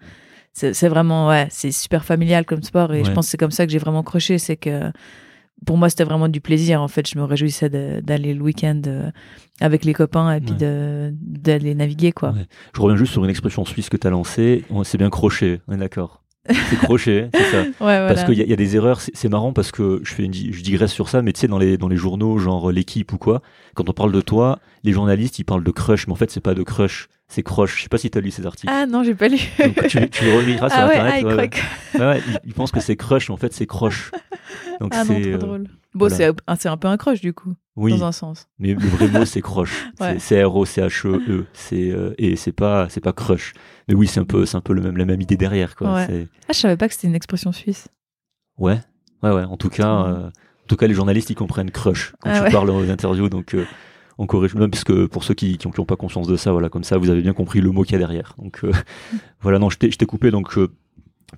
c'est 0.53 0.89
vraiment 0.89 1.29
ouais, 1.29 1.47
c'est 1.51 1.71
super 1.73 2.05
familial 2.05 2.45
comme 2.45 2.63
sport 2.63 2.93
et 2.93 3.05
je 3.05 3.13
pense 3.13 3.27
que 3.27 3.31
c'est 3.31 3.39
comme 3.39 3.53
ça 3.53 3.65
que 3.67 3.73
j'ai 3.73 3.79
vraiment 3.79 4.03
croché, 4.03 4.37
c'est 4.39 4.57
que 4.57 4.91
pour 5.65 5.77
moi 5.79 5.89
c'était 5.89 6.05
vraiment 6.05 6.29
du 6.29 6.41
plaisir 6.41 6.83
en 6.83 6.89
fait. 6.89 7.09
Je 7.09 7.17
me 7.19 7.25
réjouissais 7.25 7.71
d'aller 8.03 8.35
le 8.35 8.43
week-end 8.43 8.83
euh, 8.87 9.11
avec 9.61 9.85
les 9.85 9.95
copains 9.95 10.33
et 10.35 10.41
puis 10.41 10.51
Ouais. 10.51 10.57
de 10.59 11.15
d'aller 11.21 11.75
naviguer 11.77 12.11
quoi. 12.13 12.31
Ouais. 12.31 12.47
Je 12.75 12.81
reviens 12.81 12.97
juste 12.97 13.13
sur 13.13 13.23
une 13.25 13.31
expression 13.31 13.65
suisse 13.65 13.89
que 13.89 13.97
t'as 13.97 14.11
lancée. 14.11 14.65
On- 14.71 14.83
C'est 14.85 14.99
bien 14.99 15.09
crochet, 15.09 15.61
on 15.69 15.75
est 15.75 15.79
d'accord. 15.79 16.23
C'est 16.71 16.77
crochet, 16.77 17.29
c'est 17.35 17.51
ça. 17.51 17.63
Ouais, 17.65 17.73
voilà. 17.79 18.09
Parce 18.09 18.25
qu'il 18.25 18.39
y, 18.39 18.49
y 18.49 18.53
a 18.53 18.57
des 18.57 18.77
erreurs, 18.77 19.01
c'est 19.01 19.29
marrant 19.29 19.53
parce 19.53 19.73
que 19.73 20.01
je, 20.03 20.13
fais 20.13 20.25
une, 20.25 20.35
je 20.35 20.63
digresse 20.63 20.93
sur 20.93 21.09
ça, 21.09 21.23
mais 21.23 21.33
tu 21.33 21.41
sais, 21.41 21.49
dans 21.49 21.59
les, 21.59 21.77
dans 21.79 21.89
les 21.89 21.97
journaux, 21.97 22.39
genre 22.39 22.71
euh, 22.71 22.73
l'équipe 22.73 23.13
ou 23.13 23.19
quoi, 23.19 23.43
quand 23.75 23.89
on 23.89 23.93
parle 23.93 24.13
de 24.13 24.21
toi, 24.21 24.59
les 24.85 24.93
journalistes, 24.93 25.39
ils 25.39 25.45
parlent 25.45 25.65
de 25.65 25.71
crush, 25.71 26.07
mais 26.07 26.13
en 26.13 26.17
fait, 26.17 26.31
c'est 26.31 26.41
pas 26.41 26.55
de 26.55 26.63
crush, 26.63 27.09
c'est 27.31 27.43
croche. 27.43 27.79
Je 27.79 27.83
sais 27.85 27.89
pas 27.89 27.97
si 27.97 28.11
tu 28.11 28.19
as 28.19 28.21
lu 28.21 28.31
ces 28.31 28.45
articles. 28.45 28.71
Ah 28.71 28.85
non, 28.87 29.03
j'ai 29.05 29.15
pas 29.15 29.29
lu. 29.29 29.39
Donc 29.59 29.87
tu, 29.89 30.11
tu 30.11 30.25
le 30.25 30.35
reliras 30.37 30.69
sur 30.69 30.79
ah 30.79 30.85
Internet. 30.87 31.13
ah, 31.15 31.19
il 31.21 31.27
ouais, 31.27 31.35
ouais. 31.35 31.49
que- 31.49 31.99
Ouais, 31.99 32.21
ils 32.45 32.53
pensent 32.55 32.73
que 32.73 32.81
c'est 32.81 32.97
crush, 32.97 33.29
mais 33.29 33.35
en 33.35 33.39
fait, 33.39 33.53
c'est 33.55 33.67
croche. 33.67 34.11
Donc 34.81 34.93
Ah 34.95 35.05
non, 35.05 35.15
c'est. 35.15 35.21
trop 35.23 35.31
euh, 35.33 35.39
drôle. 35.39 35.63
Bon, 35.95 36.07
voilà. 36.09 36.33
c'est 36.57 36.69
un- 36.69 36.77
peu 36.77 36.87
un 36.89 36.97
crush 36.97 37.21
du 37.21 37.33
coup, 37.33 37.55
oui, 37.77 37.91
dans 37.99 38.05
un 38.05 38.13
sens. 38.13 38.49
mais 38.59 38.75
le 38.75 38.87
vrai 38.89 39.09
mot, 39.09 39.25
c'est 39.25 39.41
croche. 39.41 39.87
C'est 39.99 40.19
C-R-O-C-H-E-E. 40.21 41.47
C'est, 41.53 41.91
euh, 41.91 42.15
et 42.19 42.37
c'est 42.37 42.53
pas, 42.53 42.89
c'est 42.89 43.01
pas 43.01 43.13
crush. 43.13 43.55
Mais 43.89 43.95
oui, 43.95 44.07
c'est 44.07 44.21
un 44.21 44.25
peu, 44.25 44.47
c'est 44.47 44.57
un 44.57 44.61
peu 44.61 44.73
le 44.73 44.83
même, 44.83 44.97
la 44.97 45.05
même 45.05 45.21
idée 45.21 45.37
derrière, 45.37 45.75
quoi. 45.75 45.95
Ouais. 45.95 46.29
Ah, 46.49 46.53
je 46.53 46.59
savais 46.59 46.77
pas 46.77 46.87
que 46.89 46.95
c'était 46.95 47.09
une 47.09 47.15
expression 47.17 47.51
suisse. 47.53 47.89
Ouais, 48.59 48.79
ouais, 49.23 49.31
ouais. 49.33 49.45
En 49.45 49.57
tout 49.57 49.69
cas, 49.69 50.05
euh, 50.05 50.29
en 50.29 50.67
tout 50.69 50.77
cas, 50.77 50.87
les 50.87 50.95
journalistes 50.95 51.31
ils 51.31 51.35
comprennent 51.35 51.71
crush 51.73 52.13
quand 52.21 52.31
Ah 52.31 52.39
tu 52.39 52.45
ouais. 52.45 52.51
parles 52.53 52.71
aux 52.71 52.89
interviews, 52.91 53.29
donc 53.29 53.55
euh, 53.55 53.65
on 54.21 54.27
corrige 54.27 54.55
même 54.55 54.71
parce 54.71 54.85
que 54.85 55.07
pour 55.07 55.25
ceux 55.25 55.33
qui 55.33 55.57
qui 55.57 55.67
ont, 55.67 55.71
qui 55.71 55.81
ont 55.81 55.87
pas 55.87 55.97
conscience 55.97 56.29
de 56.29 56.37
ça, 56.37 56.53
voilà, 56.53 56.69
comme 56.69 56.85
ça, 56.85 56.99
vous 56.99 57.09
avez 57.09 57.23
bien 57.23 57.33
compris 57.33 57.63
le 57.63 57.71
mot 57.71 57.85
qu'il 57.85 57.93
y 57.93 57.97
a 57.97 57.99
derrière. 57.99 58.35
Donc 58.37 58.61
euh, 58.65 58.71
voilà, 59.41 59.59
non, 59.59 59.71
je 59.71 59.79
t'ai 59.79 60.07
coupé. 60.07 60.31
Donc 60.31 60.59
euh, 60.59 60.69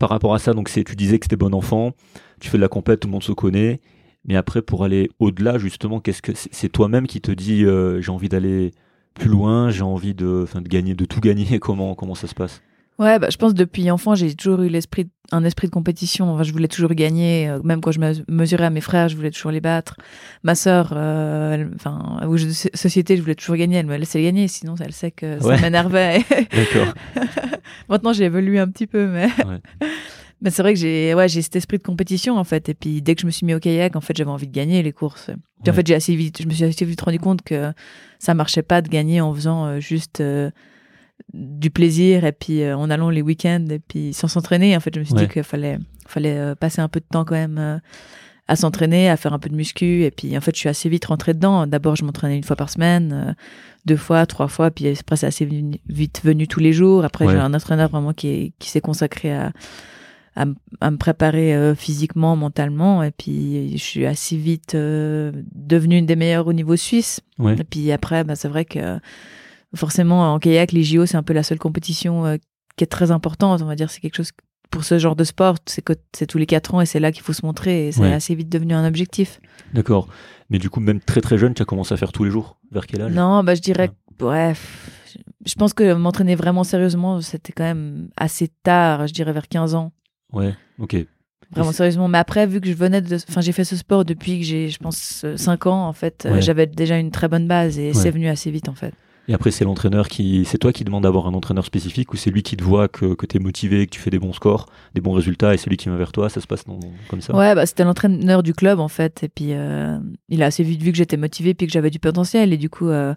par 0.01 0.09
rapport 0.11 0.35
à 0.35 0.41
ça, 0.41 0.53
donc 0.53 0.69
tu 0.69 0.97
disais 0.97 1.21
que 1.21 1.27
c'était 1.27 1.37
bon 1.37 1.55
enfant, 1.55 1.93
tu 2.41 2.51
fais 2.51 2.59
de 2.59 2.63
la 2.63 2.69
compète, 2.69 2.99
tout 2.99 3.07
le 3.09 3.13
monde 3.13 3.23
se 3.23 3.31
connaît, 3.31 3.81
mais 4.25 4.35
après 4.35 4.63
pour 4.63 4.83
aller 4.83 5.11
au-delà 5.21 5.59
justement, 5.59 6.01
qu'est-ce 6.01 6.23
que 6.23 6.33
c'est 6.35 6.69
toi-même 6.71 7.07
qui 7.07 7.21
te 7.21 7.31
dis 7.31 7.65
euh, 7.65 8.01
j'ai 8.01 8.11
envie 8.11 8.29
d'aller 8.29 8.73
plus 9.15 9.29
loin, 9.29 9.71
j'ai 9.71 9.83
envie 9.83 10.15
de, 10.15 10.45
de 10.53 10.69
gagner, 10.69 10.95
de 10.95 11.05
tout 11.05 11.21
gagner. 11.21 11.59
Comment 11.61 11.95
comment 11.95 12.17
ça 12.17 12.27
se 12.27 12.35
passe? 12.35 12.63
Ouais, 12.99 13.19
bah, 13.19 13.29
je 13.31 13.37
pense 13.37 13.55
depuis 13.55 13.91
enfant, 13.91 14.15
j'ai 14.15 14.35
toujours 14.35 14.63
eu 14.63 14.69
l'esprit, 14.69 15.09
un 15.33 15.43
esprit 15.45 15.67
de 15.67 15.73
compétition. 15.73 16.31
Enfin, 16.33 16.43
je 16.45 16.53
voulais 16.53 16.69
toujours 16.69 16.91
gagner. 16.95 17.49
euh, 17.49 17.61
Même 17.65 17.81
quand 17.81 17.91
je 17.91 17.99
me 17.99 18.13
mesurais 18.29 18.67
à 18.67 18.71
mes 18.71 18.81
frères, 18.83 19.09
je 19.09 19.17
voulais 19.17 19.31
toujours 19.31 19.51
les 19.51 19.61
battre. 19.61 19.97
Ma 20.45 20.55
sœur, 20.55 20.93
euh, 20.95 21.55
elle- 21.55 21.71
enfin, 21.75 22.21
au 22.29 22.37
jeu 22.37 22.47
de 22.49 22.53
so- 22.53 22.69
société, 22.75 23.17
je 23.17 23.23
voulais 23.23 23.35
toujours 23.35 23.57
gagner. 23.57 23.79
Elle 23.79 23.87
me 23.87 23.97
laissait 23.97 24.23
gagner, 24.23 24.47
sinon 24.47 24.75
elle 24.79 24.93
sait 24.93 25.11
que 25.11 25.41
ça 25.41 25.47
Ouais. 25.49 25.61
m'énervait. 25.61 26.19
D'accord. 26.53 26.95
Maintenant, 27.89 28.13
j'ai 28.13 28.25
évolué 28.25 28.59
un 28.59 28.69
petit 28.69 28.87
peu, 28.87 29.07
mais. 29.07 29.27
Ouais. 29.47 29.61
Mais 30.45 30.51
c'est 30.51 30.63
vrai 30.63 30.75
que 30.75 30.81
j'ai 30.81 31.15
ouais, 31.15 31.29
j'ai 31.29 31.41
cet 31.41 31.55
esprit 31.55 31.79
de 31.79 31.85
compétition 31.85 32.37
en 32.37 32.43
fait 32.43 32.69
et 32.69 32.75
puis 32.75 33.01
dès 33.01 33.15
que 33.15 33.21
je 33.21 33.27
me 33.27 33.31
suis 33.31 33.47
mis 33.47 33.55
au 33.55 33.61
kayak 33.61 33.95
en 33.95 34.01
fait 34.01 34.17
j'avais 34.17 34.29
envie 34.33 34.49
de 34.49 34.53
gagner 34.53 34.83
les 34.83 34.91
courses. 34.91 35.27
Puis 35.27 35.37
Ouais. 35.67 35.71
en 35.71 35.73
fait 35.73 35.87
j'ai 35.87 35.95
assez 35.95 36.17
vite 36.17 36.43
je 36.43 36.49
me 36.49 36.53
suis 36.53 36.65
assez 36.65 36.85
vite 36.85 37.01
rendu 37.01 37.21
compte 37.21 37.43
que 37.43 37.73
ça 38.19 38.35
marchait 38.35 38.63
pas 38.65 38.83
de 38.83 38.89
gagner 38.89 39.21
en 39.21 39.33
faisant 39.33 39.67
euh, 39.67 39.79
juste 39.79 40.21
euh, 40.21 40.51
du 41.33 41.71
plaisir 41.71 42.25
et 42.25 42.33
puis 42.33 42.63
euh, 42.63 42.77
en 42.77 42.91
allant 42.91 43.11
les 43.11 43.23
week-ends 43.23 43.65
et 43.71 43.79
puis 43.79 44.13
sans 44.13 44.29
s'entraîner 44.29 44.77
en 44.77 44.81
fait 44.81 44.95
je 44.95 45.01
me 45.01 45.05
suis 45.05 45.15
Ouais. 45.15 45.23
dit 45.27 45.29
qu'il 45.33 45.43
fallait 45.43 45.79
fallait 46.07 46.37
euh, 46.39 46.55
passer 46.55 46.81
un 46.81 46.89
peu 46.89 47.01
de 47.01 47.07
temps 47.11 47.25
quand 47.25 47.35
même 47.35 47.59
euh, 47.59 47.79
à 48.49 48.57
s'entraîner 48.57 49.09
à 49.09 49.17
faire 49.17 49.33
un 49.33 49.39
peu 49.39 49.49
de 49.49 49.55
muscu 49.55 50.03
et 50.05 50.11
puis 50.11 50.37
en 50.37 50.41
fait 50.41 50.55
je 50.55 50.61
suis 50.61 50.69
assez 50.69 50.89
vite 50.89 51.05
rentrée 51.07 51.33
dedans 51.35 51.67
d'abord 51.67 51.97
je 51.97 52.05
m'entraînais 52.05 52.37
une 52.37 52.45
fois 52.45 52.57
par 52.57 52.69
semaine 52.71 53.13
euh, 53.29 53.33
deux 53.87 53.97
fois 53.97 54.27
trois 54.27 54.49
fois 54.49 54.71
puis 54.71 54.89
après 54.89 55.17
c'est 55.17 55.27
assez 55.27 55.49
vite 55.89 56.21
venu 56.25 56.47
tous 56.49 56.61
les 56.61 56.73
jours 56.73 57.05
après 57.05 57.25
Ouais. 57.27 57.33
j'ai 57.33 57.39
un 57.39 57.55
entraîneur 57.55 57.89
vraiment 57.89 58.13
qui 58.13 58.29
est, 58.29 58.53
qui 58.59 58.69
s'est 58.69 58.81
consacré 58.83 59.33
à 59.33 59.53
à, 60.35 60.47
me 60.91 60.97
préparer 60.97 61.75
physiquement, 61.77 62.37
mentalement. 62.37 63.03
Et 63.03 63.11
puis, 63.11 63.77
je 63.77 63.83
suis 63.83 64.07
assez 64.07 64.35
vite 64.35 64.75
devenue 64.75 65.99
une 65.99 66.07
des 66.07 66.17
meilleures 66.17 66.47
au 66.47 66.55
niveau 66.55 66.75
suisse. 66.75 67.21
Ouais. 67.39 67.55
Et 67.59 67.65
puis 67.65 67.93
après, 67.93 68.25
bah, 68.25 68.35
c'est 68.35 68.49
vrai 68.49 68.65
que 68.65 68.99
forcément, 69.75 70.33
en 70.35 70.39
kayak, 70.39 70.73
les 70.73 70.83
JO, 70.85 71.07
c'est 71.07 71.17
un 71.17 71.23
peu 71.23 71.33
la 71.33 71.43
seule 71.43 71.59
compétition 71.59 72.27
euh, 72.27 72.37
qui 72.77 72.85
est 72.85 72.89
très 72.89 73.11
importante. 73.11 73.63
On 73.63 73.67
va 73.67 73.75
dire, 73.77 73.91
c'est 73.91 74.01
quelque 74.01 74.17
chose 74.17 74.31
pour 74.71 74.85
ce 74.85 74.99
genre 74.99 75.17
de 75.17 75.25
sport, 75.25 75.57
c'est 75.67 75.83
que 75.83 75.93
c'est 76.17 76.27
tous 76.27 76.39
les 76.39 76.47
quatre 76.47 76.75
ans 76.75 76.81
et 76.81 76.87
c'est 76.87 76.99
là 77.01 77.13
qu'il 77.13 77.23
faut 77.23 77.35
se 77.35 77.45
montrer. 77.45 77.89
Et 77.89 77.93
c'est 77.93 78.01
Ouais. 78.01 78.13
assez 78.13 78.35
vite 78.35 78.49
devenu 78.49 78.73
un 78.75 78.87
objectif. 78.87 79.39
D'accord. 79.75 80.09
Mais 80.51 80.59
du 80.59 80.71
coup, 80.71 80.81
même 80.81 81.01
très 81.01 81.21
très 81.21 81.37
jeune, 81.39 81.53
tu 81.55 81.63
as 81.63 81.65
commencé 81.67 81.93
à 81.93 81.97
faire 81.97 82.13
tous 82.13 82.25
les 82.25 82.31
jours? 82.31 82.59
Vers 82.71 82.87
quel 82.87 83.03
âge? 83.03 83.13
Non, 83.13 83.45
bah, 83.45 83.55
je 83.55 83.61
dirais 83.61 83.91
ouais, 84.21 84.51
pff, 84.51 84.89
je 85.47 85.55
pense 85.57 85.73
que 85.75 85.93
m'entraîner 85.95 86.35
vraiment 86.37 86.65
sérieusement, 86.65 87.21
c'était 87.21 87.53
quand 87.53 87.65
même 87.65 88.09
assez 88.17 88.49
tard, 88.63 89.07
je 89.07 89.13
dirais 89.13 89.33
vers 89.33 89.49
15 89.49 89.75
ans. 89.75 89.93
Ouais. 90.33 90.55
Ok. 90.79 90.97
Vraiment 91.51 91.73
sérieusement. 91.73 92.09
Mais 92.09 92.17
après, 92.19 92.47
vu 92.47 92.61
que 92.63 92.69
je 92.69 92.73
venais 92.73 93.03
de. 93.03 93.17
Enfin, 93.29 93.43
j'ai 93.43 93.53
fait 93.53 93.65
ce 93.65 93.77
sport 93.77 94.07
depuis 94.07 94.39
que 94.39 94.45
j'ai, 94.47 94.71
je 94.71 94.79
pense, 94.79 95.27
5 95.37 95.67
ans, 95.67 95.87
en 95.87 95.93
fait. 95.93 96.25
euh. 96.25 96.41
J'avais 96.41 96.67
déjà 96.67 96.97
une 96.99 97.11
très 97.11 97.29
bonne 97.29 97.47
base 97.47 97.79
et 97.79 97.93
c'est 97.93 98.11
venu 98.11 98.29
assez 98.29 98.51
vite, 98.51 98.71
en 98.71 98.75
fait. 98.75 98.95
Et 99.29 99.35
après, 99.35 99.51
c'est 99.53 99.65
l'entraîneur 99.65 100.09
qui. 100.09 100.45
C'est 100.45 100.59
toi 100.59 100.73
qui 100.73 100.83
demande 100.85 101.05
d'avoir 101.05 101.27
un 101.29 101.35
entraîneur 101.35 101.65
spécifique 101.65 102.13
ou 102.13 102.17
c'est 102.17 102.31
lui 102.31 102.43
qui 102.43 102.57
te 102.57 102.65
voit 102.65 102.89
que, 102.89 103.15
que 103.15 103.25
tu 103.25 103.37
es 103.37 103.41
motivé, 103.41 103.87
que 103.87 103.93
tu 103.93 104.01
fais 104.01 104.11
des 104.11 104.19
bons 104.19 104.33
scores, 104.33 104.67
des 104.95 105.01
bons 105.01 105.13
résultats 105.13 105.55
et 105.55 105.57
c'est 105.59 105.71
lui 105.71 105.77
qui 105.77 105.89
vient 105.89 105.97
vers 105.97 106.11
toi? 106.13 106.29
Ça 106.29 106.41
se 106.41 106.47
passe 106.47 106.65
comme 107.09 107.21
ça? 107.21 107.35
Ouais, 107.35 107.55
bah, 107.55 107.65
c'était 107.67 107.85
l'entraîneur 107.85 108.43
du 108.43 108.53
club, 108.53 108.81
en 108.81 108.89
fait. 108.89 109.23
Et 109.23 109.29
puis, 109.29 109.53
euh, 109.53 109.99
il 110.29 110.43
a 110.43 110.47
assez 110.47 110.65
vite 110.65 110.83
vu 110.83 110.91
que 110.91 110.99
j'étais 110.99 111.17
motivée 111.17 111.55
puis 111.55 111.67
que 111.69 111.73
j'avais 111.73 111.91
du 111.91 112.01
potentiel. 112.01 112.53
Et 112.53 112.57
du 112.57 112.69
coup, 112.69 112.89
euh, 112.89 113.15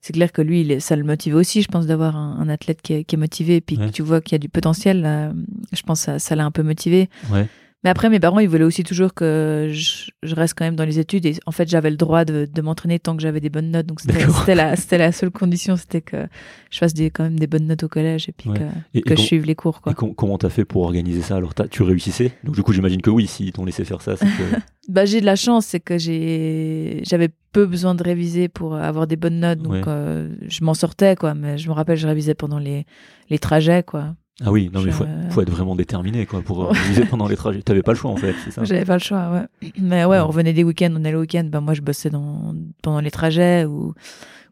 c'est 0.00 0.12
clair 0.14 0.32
que 0.32 0.40
lui, 0.42 0.62
il 0.62 0.80
ça 0.80 0.96
le 0.96 1.04
motivait 1.04 1.36
aussi, 1.36 1.60
je 1.62 1.68
pense, 1.68 1.86
d'avoir 1.86 2.16
un, 2.16 2.38
un 2.40 2.48
athlète 2.48 2.80
qui 2.82 2.94
est, 2.94 3.04
qui 3.04 3.14
est 3.16 3.18
motivé. 3.18 3.60
Puis 3.60 3.76
Ouais. 3.76 3.86
que 3.88 3.92
tu 3.92 4.02
vois 4.02 4.20
qu'il 4.22 4.32
y 4.32 4.36
a 4.36 4.38
du 4.38 4.48
potentiel. 4.48 5.02
euh, 5.04 5.32
je 5.72 5.82
pense 5.82 6.00
que 6.00 6.04
ça, 6.06 6.18
ça 6.18 6.36
l'a 6.36 6.44
un 6.46 6.50
peu 6.50 6.62
motivé. 6.62 7.08
Ouais. 7.30 7.46
Mais 7.84 7.90
après, 7.90 8.08
mes 8.08 8.18
parents, 8.18 8.38
ils 8.38 8.48
voulaient 8.48 8.64
aussi 8.64 8.82
toujours 8.82 9.12
que 9.12 9.68
je, 9.70 10.10
je 10.22 10.34
reste 10.34 10.54
quand 10.56 10.64
même 10.64 10.74
dans 10.74 10.86
les 10.86 10.98
études. 10.98 11.26
Et 11.26 11.34
en 11.44 11.50
fait, 11.52 11.68
j'avais 11.68 11.90
le 11.90 11.96
droit 11.98 12.24
de, 12.24 12.48
de 12.50 12.62
m'entraîner 12.62 12.98
tant 12.98 13.14
que 13.14 13.22
j'avais 13.22 13.40
des 13.40 13.50
bonnes 13.50 13.70
notes. 13.70 13.84
Donc, 13.86 14.00
c'était 14.00 14.54
la, 14.54 15.12
seule 15.12 15.30
condition, 15.30 15.76
c'était 15.76 16.00
que 16.00 16.26
je 16.70 16.78
fasse 16.78 16.94
des, 16.94 17.10
quand 17.10 17.24
même 17.24 17.38
des 17.38 17.46
bonnes 17.46 17.66
notes 17.66 17.82
au 17.82 17.88
collège 17.88 18.28
et 18.28 18.32
puis 18.32 18.48
Ouais. 18.48 18.58
que, 18.58 18.64
Et, 18.94 18.98
et 18.98 19.02
que 19.02 19.10
je 19.10 19.14
com- 19.16 19.24
suive 19.26 19.44
les 19.44 19.54
cours. 19.54 19.82
Quoi. 19.82 19.92
et 19.92 19.94
com- 19.94 20.14
comment 20.14 20.38
t'as 20.38 20.48
fait 20.48 20.64
pour 20.64 20.82
organiser 20.82 21.20
ça? 21.20 21.36
Alors, 21.36 21.52
tu 21.70 21.82
réussissais? 21.82 22.32
Donc, 22.42 22.54
du 22.54 22.62
coup, 22.62 22.72
j'imagine 22.72 23.02
que 23.02 23.10
oui, 23.10 23.26
si 23.26 23.52
t'ont 23.52 23.64
laissé 23.66 23.84
faire 23.84 24.00
ça, 24.00 24.16
c'est 24.16 24.24
que. 24.26 24.30
Bah, 24.88 25.06
j'ai 25.06 25.20
de 25.22 25.26
la 25.26 25.34
chance, 25.36 25.64
c'est 25.64 25.80
que 25.80 25.96
j'avais 25.98 27.28
peu 27.52 27.64
besoin 27.66 27.94
de 27.94 28.02
réviser 28.02 28.48
pour 28.48 28.74
avoir 28.76 29.06
des 29.06 29.16
bonnes 29.16 29.40
notes. 29.40 29.60
Donc, 29.60 29.72
Ouais. 29.72 29.82
euh, 29.86 30.28
je 30.48 30.62
m'en 30.64 30.74
sortais, 30.74 31.16
quoi. 31.16 31.34
Mais 31.34 31.56
je 31.58 31.68
me 31.68 31.72
rappelle, 31.74 31.96
je 31.96 32.06
révisais 32.06 32.34
pendant 32.34 32.58
les, 32.58 32.84
les 33.30 33.38
trajets, 33.38 33.82
quoi. 33.82 34.14
Ah 34.42 34.50
oui, 34.50 34.68
non, 34.72 34.82
mais 34.82 34.90
faut, 34.90 35.04
faut 35.30 35.42
être 35.42 35.50
vraiment 35.50 35.76
déterminé 35.76 36.26
quoi, 36.26 36.42
pour 36.42 36.64
euh, 36.64 36.68
réviser 36.72 37.04
pendant 37.04 37.28
les 37.28 37.36
trajets. 37.36 37.62
T'avais 37.62 37.82
pas 37.82 37.92
le 37.92 37.98
choix 37.98 38.10
en 38.10 38.16
fait, 38.16 38.34
c'est 38.44 38.50
ça? 38.50 38.64
J'avais 38.64 38.84
pas 38.84 38.94
le 38.94 38.98
choix, 39.02 39.30
ouais. 39.30 39.70
Mais 39.78 40.04
ouais, 40.04 40.18
on 40.18 40.26
revenait 40.26 40.52
des 40.52 40.64
week-ends, 40.64 40.92
on 40.92 41.04
allait 41.04 41.14
au 41.14 41.20
week-end. 41.20 41.44
Ben, 41.50 41.60
moi, 41.60 41.74
je 41.74 41.82
bossais 41.82 42.10
dans, 42.10 42.52
pendant 42.82 43.00
les 43.00 43.12
trajets 43.12 43.64
ou, 43.64 43.94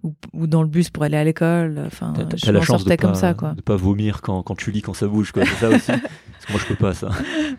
ou, 0.04 0.14
ou 0.34 0.46
dans 0.46 0.62
le 0.62 0.68
bus 0.68 0.90
pour 0.90 1.02
aller 1.02 1.16
à 1.16 1.24
l'école. 1.24 1.82
Enfin, 1.84 2.12
T'as- 2.16 2.24
T'as 2.26 2.36
je 2.36 2.52
la 2.52 2.60
chance 2.62 2.84
de 2.84 2.90
pas, 2.90 2.96
comme 2.96 3.14
ça, 3.16 3.34
quoi. 3.34 3.54
de 3.54 3.60
pas 3.60 3.74
vomir 3.76 4.20
quand, 4.22 4.42
quand 4.44 4.54
tu 4.54 4.70
lis, 4.70 4.82
quand 4.82 4.94
ça 4.94 5.08
bouge, 5.08 5.32
quoi. 5.32 5.44
C'est 5.46 5.56
ça 5.66 5.68
aussi? 5.70 5.86
Parce 6.32 6.46
que 6.46 6.52
moi, 6.52 6.60
je 6.60 6.66
peux 6.66 6.76
pas 6.76 6.94
ça. 6.94 7.08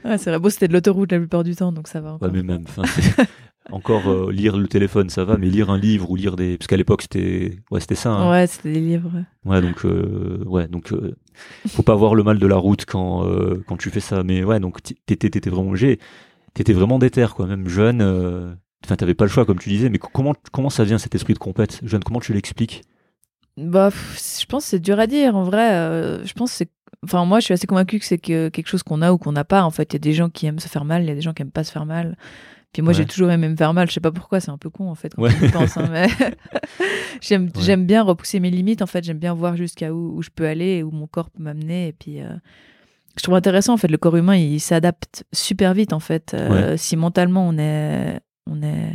Ouais, 0.06 0.18
c'est 0.18 0.30
vrai. 0.30 0.40
Bon, 0.40 0.50
c'était 0.50 0.68
de 0.70 0.74
l'autoroute 0.74 1.12
la 1.12 1.20
plupart 1.20 1.44
du 1.44 1.56
temps, 1.56 1.72
donc 1.74 1.88
ça 1.90 2.00
va. 2.02 2.10
Ouais, 2.12 2.16
encore. 2.16 2.32
mais 2.34 2.44
même, 2.44 2.64
c'est- 2.86 3.16
encore 3.72 4.10
euh, 4.10 4.32
lire 4.32 4.58
le 4.58 4.68
téléphone, 4.68 5.10
ça 5.10 5.24
va, 5.24 5.38
mais 5.38 5.48
lire 5.50 5.70
un 5.70 5.78
livre 5.78 6.10
ou 6.12 6.16
lire 6.18 6.36
des, 6.36 6.58
parce 6.58 6.68
qu'à 6.68 6.76
l'époque 6.78 7.02
c'était, 7.04 7.58
ouais, 7.72 7.80
c'était 7.80 7.96
ça. 7.96 8.12
hein. 8.12 8.30
Ouais, 8.32 8.46
c'était 8.48 8.74
des 8.74 8.82
livres. 8.82 9.10
ouais. 9.14 9.52
Ouais, 9.52 9.62
donc, 9.62 9.86
euh, 9.86 10.44
ouais, 10.46 10.68
donc, 10.68 10.92
euh, 10.92 11.16
faut 11.68 11.84
pas 11.84 11.94
avoir 11.94 12.16
le 12.16 12.24
mal 12.24 12.40
de 12.40 12.48
la 12.48 12.56
route 12.58 12.86
quand, 12.86 13.26
euh, 13.28 13.64
quand 13.68 13.78
tu 13.78 13.90
fais 13.90 14.00
ça. 14.00 14.24
Mais 14.24 14.44
ouais, 14.44 14.60
donc 14.60 14.82
t'étais, 15.06 15.30
t'étais 15.30 15.50
vraiment 15.50 15.72
léger. 15.74 16.00
T'étais 16.54 16.74
vraiment 16.74 17.00
déter, 17.00 17.28
quoi. 17.36 17.48
Même 17.48 17.68
jeune. 17.68 18.02
euh, 18.02 18.54
Enfin, 18.86 18.98
t'avais 18.98 19.14
pas 19.16 19.24
le 19.26 19.30
choix, 19.30 19.46
comme 19.46 19.60
tu 19.60 19.70
disais. 19.70 19.90
Mais 19.90 19.98
co- 19.98 20.10
comment, 20.14 20.34
comment 20.52 20.70
ça 20.70 20.84
vient 20.84 20.98
cet 20.98 21.16
esprit 21.16 21.34
de 21.34 21.40
compète 21.40 21.80
Jeune, 21.84 22.04
comment 22.04 22.20
tu 22.20 22.34
l'expliques? 22.34 22.84
Bah, 23.58 23.90
je 23.92 24.46
pense 24.46 24.64
que 24.64 24.70
c'est 24.72 24.80
dur 24.80 25.00
à 25.00 25.08
dire. 25.08 25.36
En 25.36 25.44
vrai, 25.44 25.74
euh, 25.74 26.26
je 26.26 26.34
pense 26.34 26.52
c'est. 26.52 26.70
Enfin, 27.04 27.26
moi, 27.26 27.40
je 27.40 27.46
suis 27.46 27.54
assez 27.54 27.68
convaincue 27.68 28.00
que 28.00 28.06
c'est 28.06 28.18
que 28.18 28.50
quelque 28.50 28.68
chose 28.68 28.84
qu'on 28.84 29.02
a 29.02 29.12
ou 29.12 29.18
qu'on 29.18 29.32
n'a 29.34 29.44
pas. 29.46 29.64
En 29.64 29.72
fait, 29.72 29.92
il 29.92 29.94
y 29.94 29.98
a 29.98 30.00
des 30.00 30.14
gens 30.14 30.30
qui 30.30 30.46
aiment 30.48 30.60
se 30.60 30.68
faire 30.68 30.86
mal, 30.86 31.04
il 31.04 31.08
y 31.08 31.12
a 31.12 31.16
des 31.16 31.22
gens 31.22 31.34
qui 31.34 31.42
aiment 31.42 31.52
pas 31.52 31.64
se 31.64 31.72
faire 31.72 31.86
mal. 31.86 32.18
Puis 32.74 32.82
moi, 32.82 32.92
j'ai 32.94 33.06
toujours 33.06 33.30
aimé 33.32 33.48
me 33.48 33.56
faire 33.56 33.74
mal. 33.74 33.88
Je 33.88 33.94
sais 33.94 34.00
pas 34.00 34.12
pourquoi, 34.12 34.40
c'est 34.40 34.50
un 34.52 34.58
peu 34.58 34.70
con 34.72 34.90
en 34.90 34.96
fait 34.96 35.14
quand 35.16 35.22
Ouais. 35.22 35.32
hein, 35.78 35.88
mais 35.92 36.08
j'aime, 37.22 37.46
Ouais. 37.46 37.62
j'aime 37.62 37.86
bien 37.86 38.04
repousser 38.04 38.40
mes 38.40 38.50
limites. 38.50 38.82
En 38.82 38.88
fait, 38.88 39.04
j'aime 39.04 39.20
bien 39.20 39.34
voir 39.34 39.56
jusqu'à 39.56 39.94
où, 39.94 40.18
où 40.18 40.22
je 40.22 40.30
peux 40.34 40.48
aller, 40.48 40.78
et 40.78 40.84
où 40.84 40.92
mon 40.92 41.08
corps 41.08 41.30
peut 41.30 41.44
m'amener. 41.44 41.88
Et 41.90 41.94
puis, 41.94 42.22
euh, 42.22 42.30
je 43.18 43.24
trouve 43.24 43.36
intéressant 43.36 43.74
en 43.74 43.78
fait. 43.78 43.88
Le 43.90 43.98
corps 43.98 44.16
humain, 44.18 44.36
il 44.36 44.60
s'adapte 44.60 45.24
super 45.32 45.74
vite 45.74 45.94
en 45.94 46.00
fait. 46.00 46.34
Euh, 46.34 46.76
Si 46.78 46.96
mentalement 46.98 47.48
on 47.48 47.58
est, 47.60 48.20
on 48.50 48.62
est 48.64 48.92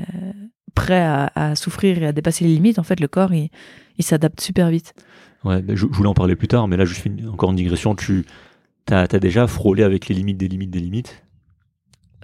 prêt 0.75 1.01
à, 1.01 1.31
à 1.35 1.55
souffrir 1.55 2.03
et 2.03 2.07
à 2.07 2.13
dépasser 2.13 2.45
les 2.45 2.55
limites, 2.55 2.79
en 2.79 2.83
fait, 2.85 2.99
le 3.01 3.09
corps, 3.09 3.33
il, 3.33 3.49
il 3.97 4.05
s'adapte 4.05 4.41
super 4.41 4.71
vite. 4.71 4.93
Ouais, 5.45 5.63
ben, 5.63 5.77
je, 5.77 5.87
je 5.91 5.97
voulais 5.97 6.09
en 6.09 6.15
parler 6.15 6.35
plus 6.35 6.49
tard, 6.49 6.67
mais 6.67 6.77
là, 6.77 6.85
je 6.85 6.95
fais 6.95 7.11
encore 7.31 7.51
une 7.51 7.57
digression. 7.57 7.95
Tu 7.95 8.25
as, 8.91 9.07
déjà 9.07 9.47
frôlé 9.47 9.83
avec 9.85 10.09
les 10.09 10.15
limites 10.17 10.37
des 10.37 10.49
limites 10.49 10.71
des 10.71 10.81
limites? 10.81 11.23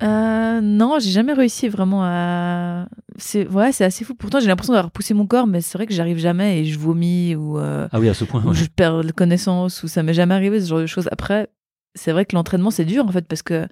Euh, 0.03 0.61
non, 0.61 0.99
j'ai 1.01 1.11
jamais 1.11 1.33
réussi 1.33 1.69
vraiment 1.69 2.03
à. 2.05 2.87
C'est 3.17 3.47
ouais, 3.49 3.71
c'est 3.73 3.85
assez 3.85 4.05
fou. 4.05 4.15
Pourtant, 4.15 4.41
j'ai 4.41 4.49
l'impression 4.49 4.73
d'avoir 4.73 4.91
poussé 4.91 5.15
mon 5.15 5.27
corps, 5.27 5.47
mais 5.47 5.61
c'est 5.61 5.79
vrai 5.79 5.87
que 5.87 5.95
j'arrive 5.95 6.19
jamais 6.19 6.61
et 6.61 6.65
je 6.65 6.79
vomis 6.79 7.35
ou, 7.37 7.59
euh, 7.59 7.87
Ah 7.93 8.01
oui, 8.01 8.09
à 8.09 8.15
ce 8.15 8.25
point. 8.25 8.43
ou 8.45 8.49
ouais. 8.49 8.55
je 8.55 8.65
perds 8.67 9.03
la 9.05 9.13
connaissance 9.13 9.83
ou 9.83 9.89
ça 9.89 10.03
m'est 10.03 10.15
jamais 10.15 10.35
arrivé 10.35 10.61
ce 10.61 10.69
genre 10.69 10.81
de 10.81 10.87
choses. 10.87 11.09
Après, 11.13 11.49
c'est 11.95 12.11
vrai 12.13 12.25
que 12.25 12.35
l'entraînement 12.35 12.71
c'est 12.73 12.85
dur 12.85 13.05
en 13.07 13.13
fait 13.13 13.27
parce 13.29 13.43
que 13.43 13.69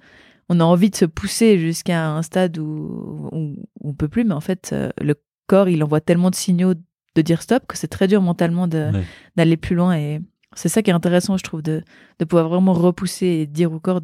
on 0.49 0.59
a 0.59 0.63
envie 0.63 0.89
de 0.89 0.95
se 0.95 1.05
pousser 1.05 1.57
jusqu'à 1.57 2.07
un 2.09 2.21
stade 2.21 2.57
où, 2.57 3.29
où 3.31 3.55
on 3.81 3.93
peut 3.93 4.07
plus, 4.07 4.23
mais 4.23 4.33
en 4.33 4.41
fait, 4.41 4.69
euh, 4.73 4.89
le 5.01 5.15
corps 5.47 5.67
il 5.69 5.83
envoie 5.83 5.99
tellement 6.01 6.29
de 6.29 6.35
signaux 6.35 6.73
de 7.15 7.21
dire 7.21 7.41
stop 7.41 7.63
que 7.67 7.77
c'est 7.77 7.87
très 7.87 8.07
dur 8.07 8.21
mentalement 8.21 8.63
Ouais. 8.67 8.91
d'aller 9.35 9.57
plus 9.57 9.75
loin 9.75 9.95
et 9.97 10.21
c'est 10.55 10.69
ça 10.69 10.81
qui 10.81 10.89
est 10.89 10.93
intéressant, 10.93 11.35
je 11.37 11.43
trouve, 11.43 11.61
de, 11.63 11.81
de 12.19 12.25
pouvoir 12.25 12.47
vraiment 12.49 12.73
repousser 12.73 13.25
et 13.27 13.45
dire 13.47 13.73
au 13.73 13.79
corps 13.79 14.01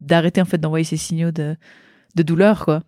d'arrêter 0.00 0.40
en 0.40 0.44
fait 0.46 0.58
d'envoyer 0.58 0.84
ces 0.84 0.96
signaux 0.96 1.30
de, 1.32 1.56
de 2.14 2.22
douleur, 2.22 2.64
quoi. 2.64 2.82